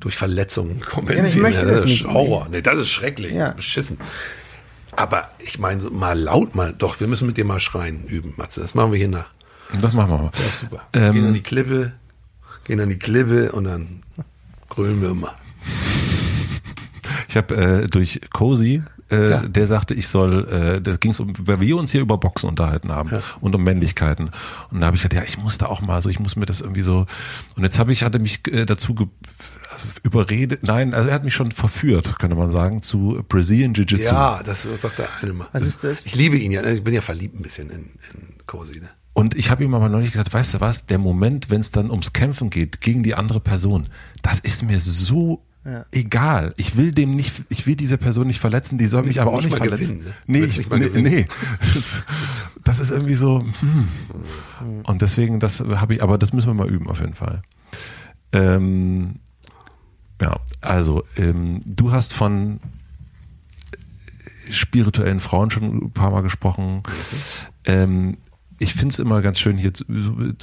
durch 0.00 0.16
Verletzungen 0.16 0.78
Ja, 0.78 0.86
kompensieren. 0.86 1.26
ich 1.26 1.36
möchte 1.36 1.66
das 1.66 1.80
ist 1.80 1.86
nicht. 1.86 2.06
Horror. 2.06 2.46
Nee, 2.50 2.62
das 2.62 2.78
ist 2.78 2.88
schrecklich. 2.90 3.32
Ja. 3.32 3.38
Das 3.40 3.48
ist 3.50 3.56
beschissen. 3.56 3.98
Aber 4.92 5.28
ich 5.38 5.58
meine, 5.58 5.80
so 5.80 5.90
mal 5.90 6.18
laut 6.18 6.54
mal, 6.54 6.72
doch, 6.76 6.98
wir 7.00 7.06
müssen 7.08 7.26
mit 7.26 7.36
dir 7.36 7.44
mal 7.44 7.60
schreien 7.60 8.04
üben, 8.06 8.34
Matze. 8.36 8.60
Das 8.60 8.74
machen 8.74 8.92
wir 8.92 8.98
hier 8.98 9.08
nach. 9.08 9.26
Das 9.80 9.92
machen 9.92 10.10
wir 10.10 10.18
mal. 10.18 10.30
Super. 10.60 10.82
Ähm, 10.92 11.12
gehen 11.14 11.26
an 11.26 11.34
die 11.34 11.42
Klippe, 11.42 11.92
gehen 12.64 12.80
an 12.80 12.88
die 12.88 12.98
Klippe 12.98 13.52
und 13.52 13.64
dann 13.64 14.02
grölen 14.68 15.02
wir 15.02 15.14
mal. 15.14 15.34
Ich 17.28 17.36
habe 17.36 17.54
äh, 17.56 17.86
durch 17.86 18.20
Cozy, 18.32 18.82
äh, 19.10 19.30
Ja. 19.30 19.38
der 19.46 19.66
sagte, 19.66 19.94
ich 19.94 20.08
soll, 20.08 20.48
äh, 20.48 20.80
da 20.80 20.96
ging 20.96 21.12
es 21.12 21.20
um, 21.20 21.32
weil 21.38 21.60
wir 21.60 21.76
uns 21.76 21.92
hier 21.92 22.00
über 22.00 22.18
Boxen 22.18 22.48
unterhalten 22.48 22.90
haben 22.90 23.10
Ja. 23.10 23.22
und 23.40 23.54
um 23.54 23.62
Männlichkeiten. 23.62 24.30
Und 24.70 24.80
da 24.80 24.86
habe 24.86 24.96
ich 24.96 25.02
gesagt, 25.02 25.14
ja, 25.14 25.22
ich 25.22 25.38
muss 25.38 25.58
da 25.58 25.66
auch 25.66 25.80
mal 25.80 26.00
so, 26.02 26.08
ich 26.08 26.18
muss 26.20 26.36
mir 26.36 26.46
das 26.46 26.60
irgendwie 26.60 26.82
so. 26.82 27.06
Und 27.56 27.62
jetzt 27.62 27.78
habe 27.78 27.92
ich, 27.92 28.02
hatte 28.02 28.18
mich 28.18 28.46
äh, 28.48 28.64
dazu 28.66 28.94
ge 28.94 29.06
überredet, 30.02 30.62
nein, 30.64 30.94
also 30.94 31.08
er 31.08 31.14
hat 31.14 31.24
mich 31.24 31.34
schon 31.34 31.52
verführt, 31.52 32.18
könnte 32.18 32.36
man 32.36 32.50
sagen, 32.50 32.82
zu 32.82 33.22
Brazilian 33.28 33.74
Jiu-Jitsu. 33.74 34.12
Ja, 34.12 34.42
das, 34.42 34.62
das 34.64 34.80
sagt 34.80 34.98
der 34.98 35.08
eine 35.22 35.32
mal. 35.32 35.46
Was 35.52 35.62
ist 35.62 35.84
das? 35.84 36.04
Ich 36.06 36.14
liebe 36.16 36.36
ihn 36.36 36.50
ja. 36.50 36.64
Ich 36.64 36.82
bin 36.82 36.94
ja 36.94 37.00
verliebt 37.00 37.36
ein 37.38 37.42
bisschen 37.42 37.70
in, 37.70 37.80
in 38.12 38.34
Cosi. 38.46 38.80
Ne? 38.80 38.88
Und 39.12 39.36
ich 39.36 39.50
habe 39.50 39.62
ihm 39.64 39.74
aber 39.74 39.88
neulich 39.88 40.10
gesagt, 40.12 40.32
weißt 40.32 40.54
du 40.54 40.60
was, 40.60 40.86
der 40.86 40.98
Moment, 40.98 41.50
wenn 41.50 41.60
es 41.60 41.70
dann 41.70 41.90
ums 41.90 42.12
Kämpfen 42.12 42.50
geht 42.50 42.80
gegen 42.80 43.02
die 43.02 43.14
andere 43.14 43.40
Person, 43.40 43.88
das 44.22 44.40
ist 44.40 44.62
mir 44.62 44.80
so 44.80 45.44
Ja. 45.68 45.84
egal. 45.92 46.54
Ich 46.56 46.76
will 46.76 46.92
dem 46.92 47.14
nicht, 47.14 47.42
ich 47.50 47.66
will 47.66 47.76
diese 47.76 47.98
Person 47.98 48.26
nicht 48.26 48.40
verletzen, 48.40 48.78
die 48.78 48.86
soll 48.86 49.02
mich 49.02 49.20
aber 49.20 49.32
auch 49.32 49.42
nicht 49.42 49.50
nicht, 49.50 49.56
verletzen. 49.58 49.98
gewinnen, 49.98 50.04
ne? 50.04 50.14
Nee, 50.26 50.40
Willst 50.40 50.56
nicht 50.56 50.70
nee, 50.70 51.02
nee. 51.02 51.26
Das, 51.74 52.02
das 52.64 52.80
ist 52.80 52.90
irgendwie 52.90 53.14
so. 53.14 53.40
Hm. 53.40 53.88
Und 54.84 55.02
deswegen, 55.02 55.40
das 55.40 55.60
habe 55.60 55.94
ich, 55.94 56.02
aber 56.02 56.16
das 56.16 56.32
müssen 56.32 56.46
wir 56.46 56.54
mal 56.54 56.70
üben 56.70 56.88
auf 56.88 57.00
jeden 57.00 57.14
Fall. 57.14 57.42
Ähm, 58.32 59.16
ja, 60.20 60.40
also 60.62 61.04
ähm, 61.16 61.60
du 61.66 61.92
hast 61.92 62.14
von 62.14 62.60
spirituellen 64.50 65.20
Frauen 65.20 65.50
schon 65.50 65.64
ein 65.64 65.90
paar 65.90 66.10
Mal 66.10 66.22
gesprochen. 66.22 66.82
Ähm, 67.64 68.16
ich 68.58 68.74
finde 68.74 68.88
es 68.92 68.98
immer 68.98 69.22
ganz 69.22 69.38
schön 69.38 69.56
hier, 69.56 69.72
zu- 69.72 69.84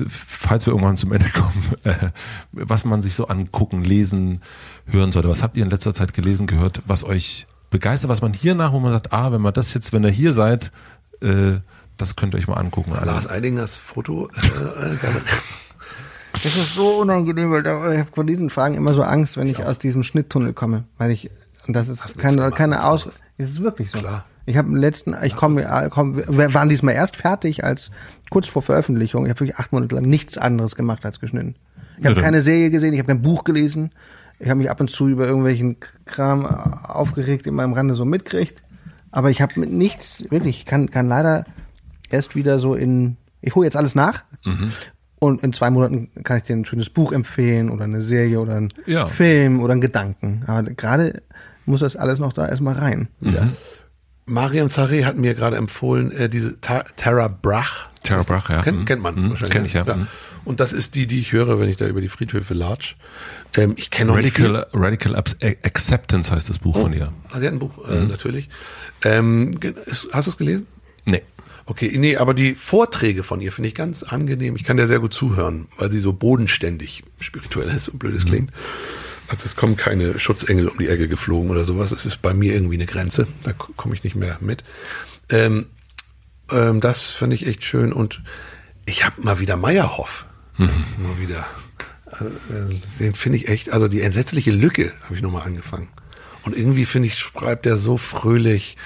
falls 0.08 0.66
wir 0.66 0.72
irgendwann 0.74 0.98
zum 0.98 1.11
Ende 1.11 1.30
kommen, 1.30 1.64
äh, 1.84 2.10
was 2.52 2.85
man 2.85 3.02
sich 3.02 3.14
so 3.14 3.27
angucken, 3.27 3.84
lesen, 3.84 4.42
hören 4.85 5.11
sollte. 5.11 5.30
Was 5.30 5.44
habt 5.44 5.58
ihr 5.58 5.64
in 5.64 5.69
letzter 5.69 5.94
Zeit 5.94 6.14
gelesen, 6.14 6.48
gehört, 6.48 6.82
was 6.88 7.03
euch 7.03 7.48
begeistert, 7.69 8.10
was 8.10 8.22
man 8.22 8.34
hier 8.34 8.56
nach, 8.56 8.72
wo 8.74 8.80
man 8.80 8.92
sagt, 8.92 9.11
ah, 9.14 9.32
wenn 9.32 9.42
man 9.42 9.53
das 9.53 9.74
jetzt, 9.74 9.92
wenn 9.94 10.03
ihr 10.03 10.10
hier 10.11 10.34
seid, 10.34 10.72
äh, 11.22 11.60
das 11.98 12.16
könnt 12.16 12.34
ihr 12.34 12.38
euch 12.38 12.48
mal 12.48 12.56
angucken. 12.56 12.92
Lars 13.03 13.27
Eidingers 13.30 13.77
Foto. 13.77 14.30
Äh. 14.30 14.98
Das 16.44 16.53
ist 16.58 16.74
so 16.76 16.98
unangenehm, 17.00 17.50
weil 17.50 17.61
ich 17.61 18.00
habe 18.00 18.08
vor 18.14 18.26
diesen 18.26 18.50
Fragen 18.50 18.76
immer 18.76 18.94
so 18.94 19.03
Angst, 19.03 19.38
wenn 19.38 19.48
ich 19.48 19.64
aus 19.64 19.80
diesem 19.80 20.03
Schnitttunnel 20.03 20.52
komme, 20.52 20.84
weil 20.98 21.11
ich 21.11 21.32
und 21.66 21.74
das 21.74 21.88
ist 21.88 22.03
nichts 22.03 22.18
keine, 22.22 22.52
keine 22.52 22.84
Aus. 22.84 23.03
anderes. 23.03 23.22
Es 23.38 23.50
ist 23.52 23.64
wirklich 23.64 23.90
so. 23.90 24.00
Klar. 24.00 24.26
Ich 24.46 24.58
habe 24.58 24.68
im 24.68 24.76
letzten, 24.76 25.16
ich 25.24 25.36
komme, 25.36 25.66
komm, 25.90 26.18
wir 26.18 26.54
waren 26.54 26.70
diesmal 26.70 26.94
erst 26.94 27.16
fertig 27.16 27.64
als 27.64 27.90
kurz 28.30 28.48
vor 28.48 28.62
Veröffentlichung. 28.62 29.26
Ich 29.26 29.30
habe 29.32 29.40
wirklich 29.40 29.58
acht 29.58 29.72
Monate 29.72 29.96
lang 29.96 30.06
nichts 30.06 30.38
anderes 30.38 30.76
gemacht 30.76 31.04
als 31.06 31.20
geschnitten. 31.20 31.56
Ich 32.00 32.06
habe 32.06 32.22
keine 32.22 32.42
Serie 32.42 32.70
gesehen, 32.72 32.94
ich 32.94 33.00
habe 33.00 33.08
kein 33.08 33.22
Buch 33.22 33.44
gelesen. 33.44 33.90
Ich 34.38 34.50
habe 34.50 34.58
mich 34.58 34.70
ab 34.70 34.80
und 34.82 34.90
zu 34.90 35.08
über 35.08 35.26
irgendwelchen 35.26 35.78
Kram 36.06 36.46
aufgeregt 36.46 37.48
in 37.48 37.56
meinem 37.56 37.74
Rande 37.74 37.96
so 37.96 38.06
mitkriegt. 38.06 38.64
Aber 39.12 39.30
ich 39.30 39.42
habe 39.42 39.58
mit 39.60 39.72
nichts, 39.72 40.26
wirklich, 40.30 40.60
ich 40.60 40.66
kann, 40.66 40.92
kann 40.92 41.08
leider 41.08 41.46
erst 42.10 42.36
wieder 42.36 42.60
so 42.60 42.76
in, 42.76 43.16
ich 43.42 43.56
hole 43.56 43.66
jetzt 43.66 43.78
alles 43.78 43.96
nach. 43.96 44.24
Und 45.20 45.42
in 45.42 45.54
zwei 45.54 45.70
Monaten 45.70 46.10
kann 46.24 46.38
ich 46.38 46.44
dir 46.44 46.56
ein 46.56 46.66
schönes 46.66 46.90
Buch 46.90 47.14
empfehlen 47.14 47.70
oder 47.72 47.86
eine 47.86 48.02
Serie 48.02 48.40
oder 48.42 48.56
einen 48.58 48.74
Ja. 48.86 49.08
Film 49.08 49.62
oder 49.62 49.72
einen 49.72 49.82
Gedanken. 49.82 50.44
Aber 50.48 50.64
gerade 50.64 51.24
muss 51.66 51.80
das 51.80 51.96
alles 51.96 52.20
noch 52.20 52.34
da 52.34 52.48
erstmal 52.48 52.76
rein. 52.76 53.08
wieder. 53.22 53.48
Mariam 54.28 54.70
Zareh 54.70 55.06
hat 55.06 55.18
mir 55.18 55.36
gerade 55.36 55.56
empfohlen, 55.58 56.12
äh, 56.12 56.30
diese 56.30 56.60
Ta 56.60 56.84
Tara 56.95 57.28
Brach. 57.28 57.90
Tara 58.04 58.24
Brach, 58.24 58.50
ja. 58.50 58.62
Kennt, 58.64 58.80
Mhm. 58.80 58.86
kennt 58.86 59.02
man 59.04 59.16
Mhm, 59.16 59.30
wahrscheinlich. 59.32 59.52
kenn 59.52 59.66
ich, 59.66 59.74
ja. 59.74 59.84
Mhm. 59.84 60.08
Und 60.45 60.60
das 60.60 60.74
ist 60.74 60.95
die, 60.95 61.08
die 61.08 61.20
ich 61.20 61.32
höre, 61.32 61.60
wenn 61.60 61.70
ich 61.70 61.78
da 61.78 61.88
über 61.88 62.02
die 62.02 62.08
Friedhöfe 62.08 62.54
latsch. 62.54 62.95
Ähm, 63.56 63.74
ich 63.78 63.90
kenne 63.92 64.10
noch. 64.12 64.18
Radical, 64.18 64.68
Radical 64.74 65.16
Acceptance 65.16 66.32
heißt 66.32 66.50
das 66.50 66.60
Buch 66.60 66.80
von 66.80 66.94
ihr. 66.94 67.12
Ah, 67.30 67.40
sie 67.40 67.45
hat 67.48 67.54
ein 67.54 67.60
Buch, 67.60 67.78
Mhm. 67.88 67.94
äh, 67.94 68.06
natürlich. 68.06 68.50
Ähm, 69.04 69.60
hast 70.12 70.28
du 70.28 70.32
es 70.32 70.38
gelesen? 70.38 70.68
Nee. 71.06 71.22
Okay, 71.68 71.92
nee, 71.98 72.16
aber 72.18 72.36
die 72.36 72.54
Vorträge 72.54 73.24
von 73.24 73.42
ihr 73.42 73.52
finde 73.52 73.70
ich 73.70 73.76
ganz 73.76 74.04
angenehm. 74.04 74.56
Ich 74.56 74.64
kann 74.64 74.78
der 74.78 74.86
sehr 74.86 75.00
gut 75.00 75.14
zuhören, 75.14 75.68
weil 75.80 75.90
sie 75.92 76.00
so 76.00 76.14
bodenständig 76.14 77.04
spirituell 77.20 77.70
ist, 77.70 77.86
so 77.86 77.98
blöd 77.98 78.16
es 78.16 78.26
klingt. 78.26 78.52
Also 79.28 79.45
es 79.45 79.56
kommen 79.56 79.76
keine 79.76 80.20
Schutzengel 80.20 80.68
um 80.68 80.78
die 80.78 80.88
Ecke 80.88 81.08
geflogen 81.08 81.50
oder 81.50 81.64
sowas. 81.66 81.92
Es 81.92 82.06
ist 82.06 82.22
bei 82.22 82.34
mir 82.34 82.54
irgendwie 82.54 82.76
eine 82.76 82.86
Grenze. 82.86 83.28
Da 83.44 83.54
komme 83.54 83.95
ich 83.95 84.04
nicht 84.04 84.16
mehr 84.16 84.38
mit. 84.40 84.64
Ähm, 85.30 85.68
ähm, 86.52 86.80
das 86.82 87.10
finde 87.10 87.36
ich 87.36 87.48
echt 87.48 87.64
schön. 87.64 87.92
Und 87.92 88.22
ich 88.86 89.04
habe 89.06 89.22
mal 89.22 89.40
wieder 89.40 89.58
Meyerhoff. 89.58 90.26
Mal 90.58 90.70
wieder. 91.20 91.45
Äh, 92.12 92.76
Den 93.00 93.14
finde 93.16 93.38
ich 93.40 93.48
echt, 93.48 93.72
also 93.72 93.88
die 93.88 94.02
entsetzliche 94.02 94.52
Lücke 94.52 94.94
habe 95.04 95.16
ich 95.16 95.22
nochmal 95.22 95.44
angefangen. 95.44 95.88
Und 96.44 96.56
irgendwie 96.56 96.86
finde 96.86 97.08
ich, 97.08 97.18
schreibt 97.18 97.66
er 97.66 97.76
so 97.78 97.98
fröhlich, 97.98 98.78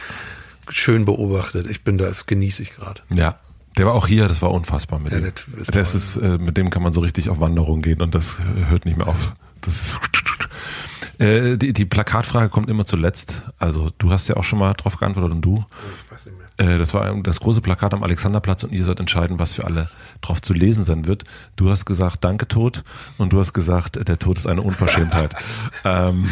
schön 0.69 1.03
beobachtet. 1.05 1.67
Ich 1.69 1.83
bin 1.83 1.97
da, 1.97 2.05
das 2.05 2.25
genieße 2.25 2.63
ich 2.63 2.75
gerade. 2.75 3.01
Ja. 3.13 3.39
Der 3.77 3.85
war 3.85 3.93
auch 3.93 4.07
hier, 4.07 4.27
das 4.27 4.41
war 4.41 4.51
unfassbar 4.51 4.99
mit 4.99 5.11
Ja, 5.13 5.19
dem. 5.19 5.23
der 5.25 5.61
ist 5.61 5.75
das 5.75 5.91
toll. 5.91 5.97
ist, 5.99 6.15
äh, 6.17 6.37
mit 6.37 6.57
dem 6.57 6.69
kann 6.69 6.81
man 6.81 6.91
so 6.91 7.01
richtig 7.01 7.29
auf 7.29 7.39
Wanderung 7.39 7.81
gehen 7.81 8.01
und 8.01 8.15
das 8.15 8.37
äh, 8.39 8.65
hört 8.69 8.85
nicht 8.85 8.97
mehr 8.97 9.07
auf. 9.07 9.33
Das 9.61 9.73
ist 9.75 9.95
äh, 11.19 11.57
die, 11.57 11.73
die 11.73 11.85
Plakatfrage 11.85 12.49
kommt 12.49 12.69
immer 12.69 12.85
zuletzt. 12.85 13.43
Also 13.57 13.91
du 13.97 14.11
hast 14.11 14.27
ja 14.29 14.37
auch 14.37 14.43
schon 14.43 14.59
mal 14.59 14.73
drauf 14.73 14.97
geantwortet 14.97 15.31
und 15.33 15.41
du. 15.41 15.65
Ich 16.05 16.11
weiß 16.11 16.25
nicht 16.25 16.37
mehr. 16.57 16.75
Äh, 16.75 16.77
das 16.77 16.93
war 16.93 17.13
das 17.21 17.39
große 17.39 17.61
Plakat 17.61 17.93
am 17.93 18.03
Alexanderplatz 18.03 18.63
und 18.63 18.71
ihr 18.71 18.83
sollt 18.83 18.99
entscheiden, 18.99 19.37
was 19.39 19.53
für 19.53 19.65
alle 19.65 19.89
drauf 20.21 20.41
zu 20.41 20.53
lesen 20.53 20.85
sein 20.85 21.05
wird. 21.07 21.25
Du 21.55 21.69
hast 21.69 21.85
gesagt, 21.85 22.23
danke 22.23 22.47
Tod 22.47 22.83
und 23.17 23.33
du 23.33 23.39
hast 23.39 23.53
gesagt, 23.53 24.07
der 24.07 24.17
Tod 24.19 24.37
ist 24.37 24.47
eine 24.47 24.61
Unverschämtheit. 24.61 25.35
ähm, 25.85 26.29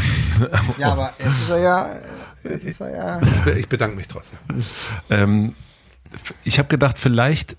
Ja, 0.77 0.93
aber 0.93 1.13
jetzt 1.19 1.41
ist 1.41 1.49
er 1.49 1.59
ja, 1.59 1.89
jetzt 2.43 2.63
ist 2.65 2.81
er 2.81 2.95
ja. 2.95 3.21
Ich 3.21 3.41
be- 3.43 3.59
Ich 3.59 3.67
bedanke 3.69 3.95
mich 3.97 4.07
trotzdem. 4.07 4.39
Ähm, 5.09 5.53
ich 6.45 6.57
habe 6.59 6.69
gedacht, 6.69 6.97
vielleicht, 6.97 7.57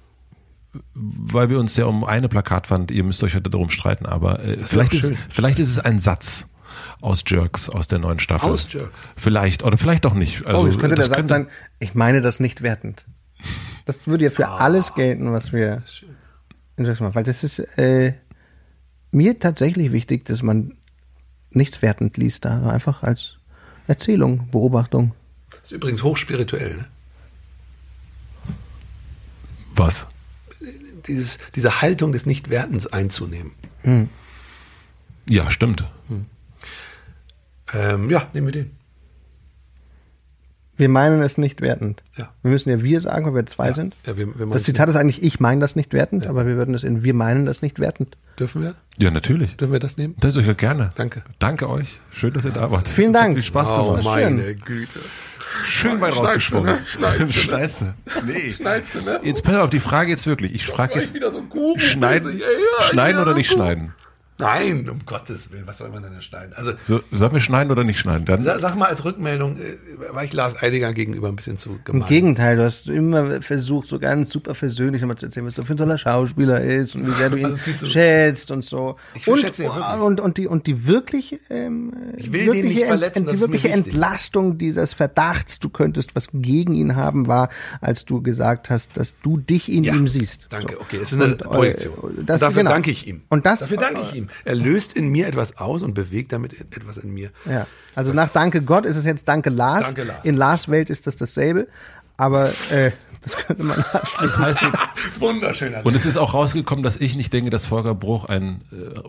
weil 0.94 1.50
wir 1.50 1.58
uns 1.58 1.76
ja 1.76 1.84
um 1.86 2.05
eine 2.05 2.28
Plakatwand, 2.28 2.90
ihr 2.90 3.05
müsst 3.05 3.23
euch 3.23 3.34
heute 3.34 3.50
darum 3.50 3.68
streiten, 3.70 4.07
aber 4.07 4.42
äh, 4.44 4.57
vielleicht, 4.57 4.94
ist, 4.94 5.12
vielleicht 5.28 5.58
ist 5.58 5.70
es 5.70 5.78
ein 5.78 5.98
Satz 6.00 6.47
aus 7.01 7.23
Jerks, 7.27 7.68
aus 7.68 7.89
der 7.89 7.99
neuen 7.99 8.18
Staffel. 8.18 8.51
Aus 8.51 8.73
Jerks. 8.73 9.07
Vielleicht, 9.17 9.62
oder 9.62 9.78
vielleicht 9.78 10.05
auch 10.07 10.15
nicht. 10.15 10.44
Also, 10.47 10.60
Oh, 10.62 10.67
das 10.67 10.78
könnte 10.78 10.97
der 10.97 11.09
Satz 11.09 11.28
sein, 11.28 11.49
ich 11.78 11.94
meine 11.94 12.20
das 12.20 12.41
nicht 12.41 12.62
wertend. 12.62 13.05
Das 13.85 14.07
würde 14.07 14.25
ja 14.25 14.31
für 14.31 14.49
alles 14.49 14.94
gelten, 14.94 15.33
was 15.33 15.52
wir 15.52 15.83
in 16.77 16.85
Jerks 16.85 17.01
machen. 17.01 17.15
Weil 17.15 17.25
das 17.25 17.44
ist 17.44 17.59
äh, 17.78 18.15
mir 19.10 19.39
tatsächlich 19.39 19.93
wichtig, 19.93 20.25
dass 20.27 20.43
man 20.43 20.75
nichts 21.51 21.81
wertend 21.83 22.17
liest 22.17 22.44
da. 22.44 22.68
Einfach 22.68 23.02
als 23.02 23.36
Erzählung, 23.86 24.49
Beobachtung. 24.51 25.15
Das 25.51 25.60
ist 25.65 25.73
übrigens 25.73 26.02
hochspirituell. 26.02 26.77
Ne? 26.77 26.85
Was? 29.77 30.07
Dieses, 31.07 31.39
diese 31.55 31.81
Haltung 31.81 32.12
des 32.12 32.27
Nichtwertens 32.27 32.86
einzunehmen. 32.89 33.52
Ja, 35.27 35.51
stimmt. 35.51 35.85
Ähm, 37.75 38.09
ja, 38.11 38.27
nehmen 38.33 38.47
wir 38.49 38.53
den. 38.53 38.71
Wir 40.77 40.89
meinen 40.89 41.21
es 41.23 41.39
nicht 41.39 41.61
wertend. 41.61 42.05
Ja. 42.17 42.29
Wir 42.43 42.53
müssen 42.53 42.71
ja 42.71 42.81
wir 42.83 43.01
sagen, 43.01 43.27
weil 43.27 43.35
wir 43.35 43.47
zwei 43.47 43.73
sind. 43.73 43.97
Ja, 44.07 44.17
wir, 44.17 44.39
wir 44.39 44.47
Das 44.47 44.63
Zitat 44.63 44.89
ist 44.89 44.95
eigentlich, 44.95 45.25
ich 45.25 45.41
meine 45.41 45.61
das 45.61 45.75
nicht 45.75 45.93
wertend, 45.93 46.29
aber 46.29 46.47
wir 46.47 46.57
würden 46.57 46.73
es 46.73 46.85
in 46.85 47.03
wir 47.03 47.15
meinen 47.15 47.47
das 47.47 47.63
nicht 47.63 47.81
wertend. 47.81 48.17
Dürfen 48.39 48.63
wir? 48.63 48.77
Ja, 48.97 49.11
natürlich. 49.11 49.57
Dürfen 49.57 49.73
wir 49.73 49.81
das 49.81 49.97
nehmen? 49.97 50.15
Das 50.21 50.37
ja 50.37 50.53
gerne. 50.53 50.93
Danke. 50.95 51.25
Danke 51.41 51.69
euch. 51.69 51.99
Schön, 52.13 52.33
dass 52.33 52.45
ihr 52.45 52.53
da 52.53 52.71
wart. 52.71 52.87
Vielen 52.87 53.13
Dank. 53.13 53.35
Viel 53.35 53.43
Spaß 53.43 53.73
Oh, 53.73 53.89
gemacht. 53.97 54.05
meine 54.05 54.55
Güte. 54.55 55.01
Schön 55.65 56.01
weit 56.01 56.17
rausgesprungen. 56.17 56.77
ne? 56.77 56.81
Schneidest 56.87 57.19
du, 57.19 57.25
ne? 57.27 57.33
Schneidest 57.33 57.81
du. 57.81 57.87
Nee. 58.27 58.53
Schneidest 58.53 58.95
du, 58.95 59.01
ne? 59.03 59.21
Jetzt 59.25 59.43
pass 59.43 59.57
auf 59.57 59.71
die 59.71 59.81
Frage 59.81 60.11
jetzt 60.11 60.27
wirklich. 60.29 60.55
Ich 60.55 60.67
frage 60.67 61.01
jetzt, 61.01 61.13
wieder 61.13 61.33
so 61.33 61.43
schneiden, 61.79 62.41
schneiden 62.91 63.21
oder 63.21 63.35
nicht 63.35 63.51
schneiden? 63.51 63.95
Nein, 64.41 64.89
um 64.89 65.05
Gottes 65.05 65.50
Willen, 65.50 65.67
was 65.67 65.78
soll 65.78 65.89
man 65.91 66.02
denn 66.02 66.12
da 66.15 66.20
schneiden? 66.20 66.52
Also 66.55 66.73
So, 66.78 67.00
sollen 67.10 67.33
wir 67.33 67.41
schneiden 67.41 67.73
oder 67.73 67.83
nicht 67.83 67.99
schneiden? 67.99 68.25
Dann 68.25 68.44
Sa- 68.44 68.58
Sag 68.58 68.76
mal 68.76 68.86
als 68.86 69.05
Rückmeldung, 69.05 69.57
äh, 69.57 70.15
war 70.15 70.23
ich 70.23 70.33
Lars 70.33 70.55
Eidinger 70.62 70.92
gegenüber 70.92 71.26
ein 71.28 71.34
bisschen 71.36 71.57
zu 71.57 71.70
Im 71.73 71.84
gemein? 71.84 72.08
Gegenteil, 72.08 72.57
du 72.57 72.65
hast 72.65 72.86
immer 72.89 73.42
versucht, 73.42 73.89
so 73.89 73.99
ganz 73.99 74.31
super 74.31 74.55
versöhnlich 74.55 75.02
nochmal 75.02 75.17
zu 75.18 75.26
erzählen, 75.26 75.44
was 75.47 75.55
du 75.57 75.62
für 75.65 75.75
ein 75.75 75.76
toller 75.76 75.99
Schauspieler 75.99 76.60
ist 76.62 76.94
und 76.94 77.07
wie 77.08 77.12
sehr 77.12 77.31
du 77.31 77.36
ihn 77.36 77.44
Also 77.47 77.57
viel 77.57 77.76
zu- 77.76 77.86
schätzt 77.89 78.50
und 78.52 78.65
so. 78.65 78.97
Ich 79.15 79.26
und, 79.26 79.39
schätze 79.41 79.65
ihn 79.65 79.70
wirklich. 79.75 80.00
und, 80.02 80.20
und 80.20 80.36
die, 80.39 80.47
und 80.47 80.67
die 80.68 80.86
wirklich, 80.86 81.41
ähm, 81.50 81.92
Ich 82.17 82.31
will 82.33 82.44
den 82.44 82.47
wirkliche, 82.55 82.68
nicht 82.78 82.86
verletzen, 82.86 83.25
das 83.26 83.34
die 83.34 83.41
mir 83.41 83.52
wirkliche. 83.55 83.68
Entlastung 83.70 84.57
dieses 84.58 84.92
Verdachts, 84.94 85.58
du 85.58 85.68
könntest 85.68 86.15
was 86.15 86.28
gegen 86.33 86.75
ihn 86.75 86.94
haben, 86.94 87.26
war, 87.26 87.49
als 87.81 88.05
du 88.05 88.23
gesagt 88.23 88.70
hast, 88.70 88.97
dass 88.97 89.15
du 89.20 89.36
dich 89.39 89.68
in 89.73 89.83
Ja, 89.83 89.94
ihm 89.94 90.07
siehst. 90.07 90.47
Danke, 90.50 90.75
So. 90.75 90.81
okay, 90.83 90.99
es 91.02 91.10
ist 91.12 91.20
eine 91.20 91.33
Und, 91.34 91.42
äh, 91.42 91.44
Projektion. 91.44 92.18
das- 92.25 92.39
Dafür 92.41 92.58
genau. 92.62 92.70
danke 92.70 92.91
ich 92.92 93.07
ihm. 93.08 93.23
Und 93.28 93.44
das, 93.44 93.60
Dafür 93.60 93.78
danke 93.78 94.00
ich 94.02 94.15
ihm. 94.15 94.27
Er 94.44 94.55
löst 94.55 94.92
in 94.92 95.08
mir 95.08 95.26
etwas 95.26 95.57
aus 95.58 95.82
und 95.82 95.94
bewegt 95.94 96.32
damit 96.32 96.60
etwas 96.74 96.98
in 96.98 97.12
mir. 97.12 97.31
Ja, 97.44 97.66
also 97.94 98.12
nach 98.12 98.31
Danke 98.32 98.62
Gott 98.62 98.86
ist 98.86 98.97
es 98.97 99.05
jetzt 99.05 99.28
Danke 99.28 99.50
Lars. 99.50 99.86
Danke 99.86 100.05
Lars. 100.05 100.24
In 100.24 100.36
Lars 100.36 100.68
Welt 100.68 100.90
ist 100.90 101.07
das 101.07 101.16
dasselbe, 101.16 101.68
aber 102.16 102.50
äh, 102.70 102.92
das 103.23 103.36
könnte 103.36 103.62
man 103.62 103.78
abschließen. 103.81 104.42
das 104.42 104.62
heißt, 104.62 104.73
Wunderschöner. 105.18 105.84
und 105.84 105.94
es 105.94 106.07
ist 106.07 106.16
auch 106.16 106.34
rausgekommen, 106.34 106.82
dass 106.82 106.97
ich 106.97 107.16
nicht 107.16 107.32
denke, 107.32 107.50
dass 107.50 107.66
Volker 107.66 107.94
Bruch 107.94 108.26
ein 108.26 108.62
äh, 108.73 109.00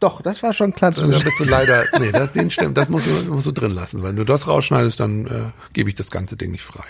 Doch, 0.00 0.22
das 0.22 0.42
war 0.42 0.52
schon 0.52 0.74
klar 0.74 0.92
zu 0.92 1.06
da 1.06 1.18
bist 1.18 1.38
du 1.38 1.44
leider, 1.44 1.84
nee, 1.98 2.12
das, 2.12 2.32
den 2.32 2.50
stimmt, 2.50 2.76
das 2.76 2.88
musst 2.88 3.06
du, 3.06 3.32
musst 3.32 3.46
du 3.46 3.52
drin 3.52 3.72
lassen. 3.72 4.02
Wenn 4.02 4.16
du 4.16 4.24
das 4.24 4.46
rausschneidest, 4.46 4.98
dann 5.00 5.26
äh, 5.26 5.30
gebe 5.72 5.90
ich 5.90 5.94
das 5.96 6.10
ganze 6.10 6.36
Ding 6.36 6.50
nicht 6.50 6.64
frei. 6.64 6.84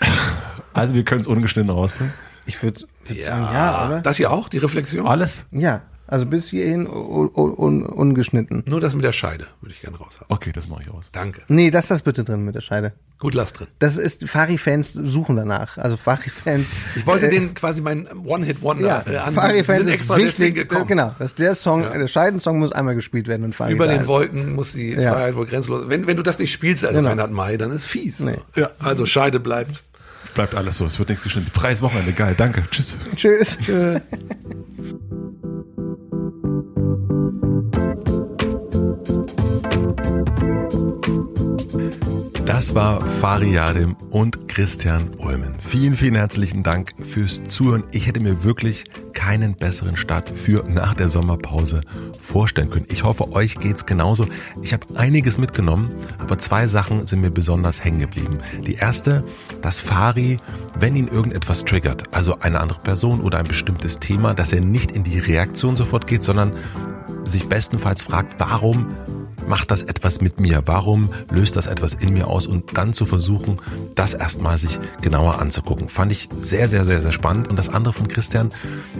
Also 0.73 0.93
wir 0.93 1.03
können 1.03 1.21
es 1.21 1.27
ungeschnitten 1.27 1.69
rausbringen. 1.69 2.13
Ich 2.45 2.61
würde 2.63 2.85
ja, 3.07 3.87
oder? 3.87 4.01
Das 4.01 4.17
hier 4.17 4.31
auch, 4.31 4.49
die 4.49 4.57
Reflexion? 4.57 5.07
Alles? 5.07 5.45
Ja, 5.51 5.81
also 6.11 6.25
bis 6.27 6.49
hierhin 6.49 6.85
un, 6.87 7.29
un, 7.33 7.83
ungeschnitten. 7.83 8.63
Nur 8.67 8.81
das 8.81 8.93
mit 8.93 9.03
der 9.03 9.13
Scheide 9.13 9.47
würde 9.61 9.73
ich 9.73 9.81
gerne 9.81 9.97
raushaben. 9.97 10.27
Okay, 10.29 10.51
das 10.53 10.67
mache 10.67 10.83
ich 10.83 10.89
aus. 10.91 11.09
Danke. 11.11 11.41
Nee, 11.47 11.71
das 11.71 11.87
das 11.87 12.01
bitte 12.01 12.23
drin 12.23 12.43
mit 12.45 12.53
der 12.53 12.61
Scheide. 12.61 12.91
Gut, 13.17 13.33
lass 13.33 13.53
drin. 13.53 13.67
Das 13.79 13.97
ist, 13.97 14.27
Fari-Fans 14.27 14.93
suchen 14.93 15.35
danach. 15.37 15.77
Also 15.77 15.95
Fari-Fans. 15.95 16.75
Ich 16.95 17.07
wollte 17.07 17.27
äh, 17.27 17.29
den 17.29 17.53
quasi 17.53 17.81
meinen 17.81 18.07
One-Hit-Wonder 18.25 19.05
ja, 19.09 19.27
äh, 19.27 19.31
Fari-Fans 19.31 19.79
sind 19.85 19.89
extra 19.89 20.17
deswegen 20.17 20.55
wichtig. 20.55 20.69
gekommen. 20.69 20.87
Genau, 20.87 21.15
dass 21.17 21.33
der 21.33 21.55
Song, 21.55 21.83
Ja. 21.83 21.97
der 21.97 22.07
Scheidensong 22.07 22.59
muss 22.59 22.71
einmal 22.71 22.95
gespielt 22.95 23.27
werden 23.27 23.43
und 23.45 23.55
Fari 23.55 23.71
Über 23.73 23.87
den 23.87 24.01
ist. 24.01 24.07
Wolken 24.07 24.53
muss 24.53 24.73
die 24.73 24.91
Ja. 24.91 25.13
Freiheit 25.13 25.35
wohl 25.35 25.45
grenzenlos. 25.45 25.87
Wenn, 25.87 26.07
wenn 26.07 26.17
du 26.17 26.23
das 26.23 26.39
nicht 26.39 26.51
spielst 26.51 26.83
als 26.83 26.97
Genau. 26.97 27.09
Reinhard 27.09 27.31
May, 27.31 27.57
dann 27.57 27.71
ist 27.71 27.85
fies. 27.85 28.19
Nee. 28.19 28.37
Ja. 28.55 28.69
Also 28.79 29.05
Scheide 29.05 29.39
bleibt. 29.39 29.81
Bleibt 30.33 30.55
alles 30.55 30.77
so, 30.77 30.85
es 30.85 30.97
wird 30.99 31.09
nichts 31.09 31.23
geschnitten. 31.23 31.51
Freies 31.53 31.81
Wochenende, 31.81 32.13
geil, 32.13 32.33
danke, 32.37 32.63
tschüss. 32.71 32.97
Tschüss. 33.15 33.57
Das 42.51 42.75
war 42.75 42.99
Fari 43.21 43.53
Yadim 43.53 43.95
und 44.09 44.49
Christian 44.49 45.11
Ulmen. 45.19 45.55
Vielen, 45.65 45.95
vielen 45.95 46.15
herzlichen 46.15 46.63
Dank 46.63 46.91
fürs 47.01 47.41
Zuhören. 47.47 47.85
Ich 47.93 48.07
hätte 48.07 48.19
mir 48.19 48.43
wirklich 48.43 48.83
keinen 49.13 49.55
besseren 49.55 49.95
Start 49.95 50.29
für 50.29 50.65
nach 50.67 50.93
der 50.93 51.07
Sommerpause 51.07 51.79
vorstellen 52.19 52.69
können. 52.69 52.87
Ich 52.89 53.05
hoffe, 53.05 53.31
euch 53.31 53.55
geht's 53.55 53.85
genauso. 53.85 54.27
Ich 54.61 54.73
habe 54.73 54.85
einiges 54.95 55.37
mitgenommen, 55.37 55.95
aber 56.19 56.39
zwei 56.39 56.67
Sachen 56.67 57.05
sind 57.05 57.21
mir 57.21 57.31
besonders 57.31 57.85
hängen 57.85 58.01
geblieben. 58.01 58.39
Die 58.67 58.75
erste, 58.75 59.23
dass 59.61 59.79
Fari, 59.79 60.37
wenn 60.77 60.97
ihn 60.97 61.07
irgendetwas 61.07 61.63
triggert, 61.63 62.13
also 62.13 62.39
eine 62.41 62.59
andere 62.59 62.81
Person 62.81 63.21
oder 63.21 63.37
ein 63.37 63.47
bestimmtes 63.47 63.99
Thema, 63.99 64.33
dass 64.33 64.51
er 64.51 64.59
nicht 64.59 64.91
in 64.91 65.05
die 65.05 65.19
Reaktion 65.19 65.77
sofort 65.77 66.05
geht, 66.05 66.23
sondern 66.23 66.51
sich 67.23 67.47
bestenfalls 67.47 68.03
fragt, 68.03 68.35
warum 68.39 68.93
macht 69.47 69.71
das 69.71 69.81
etwas 69.81 70.21
mit 70.21 70.39
mir? 70.39 70.63
Warum 70.65 71.13
löst 71.29 71.55
das 71.55 71.67
etwas 71.67 71.93
in 71.93 72.13
mir 72.13 72.27
aus? 72.27 72.47
Und 72.47 72.77
dann 72.77 72.93
zu 72.93 73.05
versuchen, 73.05 73.57
das 73.95 74.13
erstmal 74.13 74.57
sich 74.57 74.79
genauer 75.01 75.39
anzugucken. 75.39 75.89
Fand 75.89 76.11
ich 76.11 76.29
sehr, 76.37 76.69
sehr, 76.69 76.85
sehr, 76.85 77.01
sehr 77.01 77.11
spannend. 77.11 77.47
Und 77.47 77.57
das 77.57 77.69
andere 77.69 77.93
von 77.93 78.07
Christian, 78.07 78.49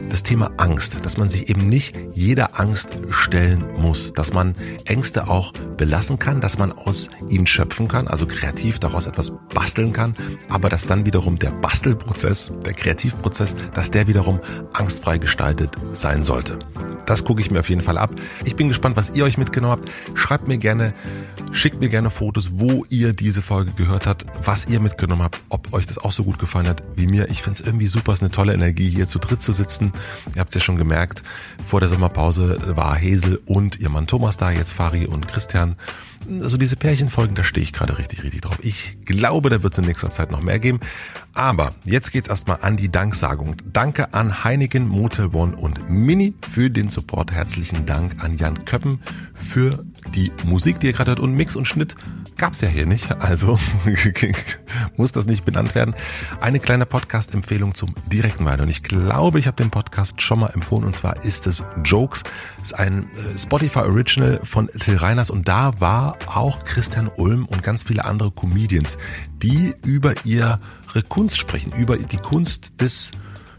das 0.10 0.24
Thema 0.24 0.52
Angst, 0.58 0.98
dass 1.04 1.18
man 1.18 1.30
sich 1.30 1.50
eben 1.50 1.68
nicht 1.68 1.96
jeder 2.14 2.60
Angst 2.60 2.90
stellen 3.10 3.64
muss, 3.78 4.14
dass 4.14 4.34
man 4.34 4.56
Ängste 4.86 5.28
auch 5.28 5.54
belassen 5.78 6.20
kann, 6.20 6.42
dass 6.42 6.58
man 6.58 6.72
aus 6.72 7.10
ihnen 7.30 7.48
schöpfen 7.48 7.88
kann, 7.88 8.08
also 8.08 8.26
kreativ 8.26 8.80
daraus 8.80 9.08
etwas 9.08 9.32
basteln 9.54 9.94
kann, 9.94 10.16
aber 10.50 10.70
dass 10.70 10.86
dann 10.86 11.06
wiederum 11.06 11.40
der 11.40 11.52
Bastelprozess, 11.52 12.52
der 12.66 12.74
Kreativprozess, 12.74 13.56
dass 13.74 13.92
der 13.92 14.08
wiederum 14.08 14.40
angstfrei 14.74 15.18
gestaltet 15.18 15.76
sein 15.92 16.24
sollte. 16.24 16.60
Das 17.06 17.24
gucke 17.24 17.42
ich 17.42 17.52
mir 17.52 17.60
auf 17.60 17.70
jeden 17.70 17.82
Fall 17.82 17.98
ab. 17.98 18.12
Ich 18.46 18.56
bin 18.56 18.68
gespannt, 18.68 18.96
was 18.96 19.12
ihr 19.12 19.26
euch 19.26 19.38
mitgenommen 19.38 19.74
habt. 19.74 19.92
Schreibt 20.32 20.48
mir 20.48 20.60
gerne, 20.60 20.94
schickt 21.52 21.82
mir 21.82 21.90
gerne 21.90 22.10
Fotos, 22.10 22.52
wo 22.54 22.86
ihr 22.88 23.12
diese 23.12 23.42
Folge 23.42 23.72
gehört 23.72 24.06
habt, 24.06 24.26
was 24.46 24.66
ihr 24.66 24.80
mitgenommen 24.80 25.24
habt, 25.24 25.44
ob 25.50 25.74
euch 25.74 25.86
das 25.86 25.98
auch 25.98 26.14
so 26.14 26.24
gut 26.24 26.40
gefallen 26.40 26.70
hat 26.70 26.84
wie 26.96 27.06
mir. 27.06 27.30
Ich 27.30 27.42
finde 27.42 27.60
es 27.60 27.68
irgendwie 27.68 27.88
super, 27.88 28.14
es 28.14 28.20
ist 28.20 28.24
eine 28.24 28.32
tolle 28.32 28.54
Energie, 28.54 28.90
hier 28.90 29.10
zu 29.10 29.20
dritt 29.20 29.42
zu 29.42 29.52
sitzen. 29.52 29.92
Ihr 30.34 30.40
habt 30.40 30.52
es 30.52 30.56
ja 30.56 30.62
schon 30.62 30.78
gemerkt, 30.78 31.22
vor 31.68 31.82
der 31.82 31.90
Sommerpause 31.90 32.56
war 32.78 32.96
Hesel 32.96 33.42
und 33.46 33.82
ihr 33.82 33.90
Mann 33.90 34.08
Thomas 34.08 34.38
da, 34.38 34.52
jetzt 34.52 34.72
Fari 34.72 35.06
und 35.06 35.28
Christian. 35.28 35.76
Also 36.42 36.58
diese 36.58 36.76
Pärchenfolgen, 36.76 37.36
da 37.36 37.44
stehe 37.44 37.64
ich 37.64 37.74
gerade 37.74 37.98
richtig, 37.98 38.24
richtig 38.24 38.42
drauf. 38.42 38.58
Ich 38.62 38.98
glaube, 39.06 39.50
da 39.50 39.64
wird 39.64 39.74
es 39.74 39.80
in 39.80 39.86
nächster 39.86 40.10
Zeit 40.10 40.32
noch 40.32 40.42
mehr 40.42 40.60
geben. 40.60 40.80
Aber 41.34 41.74
jetzt 41.86 42.12
geht's 42.12 42.30
erstmal 42.30 42.60
an 42.62 42.78
die 42.78 42.90
Danksagung. 42.90 43.56
Danke 43.72 44.14
an 44.14 44.44
Heineken, 44.44 44.88
Motel 44.88 45.28
One 45.34 45.56
und 45.56 45.90
Mini 45.90 46.34
für 46.50 46.70
den 46.70 46.90
Support. 46.90 47.32
Herzlichen 47.32 47.86
Dank 47.86 48.24
an 48.24 48.38
Jan 48.38 48.66
Köppen 48.66 49.02
für 49.34 49.86
die 50.14 50.32
Musik, 50.44 50.80
die 50.80 50.88
ihr 50.88 50.94
gerade 50.94 51.12
hört. 51.12 51.20
Und 51.20 51.36
Mix 51.36 51.56
und 51.56 51.66
Schnitt 51.66 51.96
gab's 52.38 52.62
ja 52.62 52.68
hier 52.68 52.86
nicht. 52.86 53.12
Also 53.22 53.60
muss 54.98 55.12
das 55.12 55.26
nicht 55.26 55.46
benannt 55.46 55.76
werden. 55.76 55.96
Eine 56.40 56.60
kleine 56.60 56.86
Podcast-Empfehlung 56.86 57.76
zum 57.76 57.96
direkten 58.12 58.46
Weiter. 58.46 58.64
Und 58.64 58.70
ich 58.70 58.84
glaube, 58.84 59.40
ich 59.40 59.48
habe 59.48 59.58
den 59.58 59.72
Podcast 59.72 60.22
schon 60.22 60.40
mal 60.40 60.50
empfohlen. 60.50 60.86
Und 60.86 60.96
zwar 60.96 61.24
ist 61.24 61.48
es 61.48 61.64
Jokes. 61.84 62.24
Ist 62.62 62.74
ein 62.74 63.04
äh, 63.04 63.40
Spotify 63.40 63.80
Original 63.80 64.42
von 64.44 64.68
Till 64.68 64.98
Reiners. 64.98 65.30
Und 65.30 65.48
da 65.48 65.80
war 65.80 66.11
auch 66.28 66.64
Christian 66.64 67.08
Ulm 67.08 67.46
und 67.46 67.64
ganz 67.64 67.84
viele 67.84 68.06
andere 68.06 68.32
Comedians, 68.32 68.98
die 69.42 69.74
über 69.86 70.14
ihre 70.26 70.60
Kunst 71.10 71.38
sprechen, 71.38 71.74
über 71.74 71.98
die 71.98 72.18
Kunst 72.18 72.80
des 72.82 73.12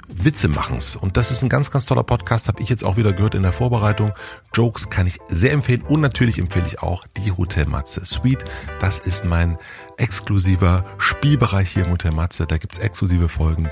Witzemachens. 0.09 0.97
Und 0.97 1.17
das 1.17 1.31
ist 1.31 1.43
ein 1.43 1.49
ganz, 1.49 1.71
ganz 1.71 1.87
toller 1.87 2.03
Podcast, 2.03 2.49
habe 2.49 2.63
ich 2.63 2.69
jetzt 2.69 2.85
auch 2.85 2.97
wieder 2.97 3.13
gehört 3.13 3.35
in 3.35 3.43
der 3.43 3.53
Vorbereitung. 3.53 4.13
Jokes 4.55 4.91
kann 4.91 5.07
ich 5.07 5.19
sehr 5.29 5.53
empfehlen 5.53 5.83
und 5.83 6.01
natürlich 6.01 6.39
empfehle 6.39 6.67
ich 6.67 6.81
auch 6.81 7.07
die 7.17 7.33
Hotel 7.33 7.67
Matze 7.67 8.05
Suite. 8.05 8.45
Das 8.81 8.99
ist 8.99 9.25
mein 9.25 9.59
exklusiver 9.97 10.85
Spielbereich 10.99 11.71
hier 11.71 11.87
im 11.87 11.93
Hotel 11.93 12.13
Matze. 12.13 12.47
Da 12.47 12.59
gibt's 12.59 12.79
exklusive 12.79 13.29
Folgen 13.29 13.71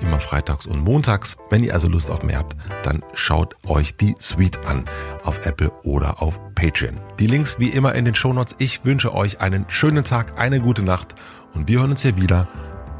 immer 0.00 0.20
freitags 0.20 0.66
und 0.66 0.80
montags. 0.80 1.36
Wenn 1.50 1.64
ihr 1.64 1.74
also 1.74 1.88
Lust 1.88 2.10
auf 2.10 2.22
mehr 2.22 2.38
habt, 2.38 2.56
dann 2.82 3.02
schaut 3.14 3.56
euch 3.66 3.96
die 3.96 4.14
Suite 4.18 4.58
an 4.66 4.84
auf 5.24 5.44
Apple 5.46 5.70
oder 5.82 6.22
auf 6.22 6.40
Patreon. 6.54 6.98
Die 7.18 7.26
Links 7.26 7.58
wie 7.58 7.68
immer 7.68 7.94
in 7.94 8.04
den 8.04 8.14
Shownotes. 8.14 8.56
Ich 8.58 8.84
wünsche 8.84 9.14
euch 9.14 9.40
einen 9.40 9.66
schönen 9.68 10.04
Tag, 10.04 10.38
eine 10.38 10.60
gute 10.60 10.82
Nacht 10.82 11.14
und 11.54 11.68
wir 11.68 11.80
hören 11.80 11.90
uns 11.90 12.02
hier 12.02 12.16
wieder, 12.16 12.48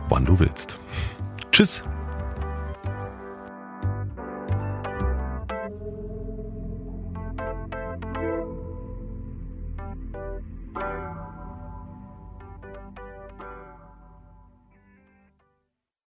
wann 0.09 0.25
du 0.25 0.39
willst. 0.39 0.81
Tschüss! 1.53 1.83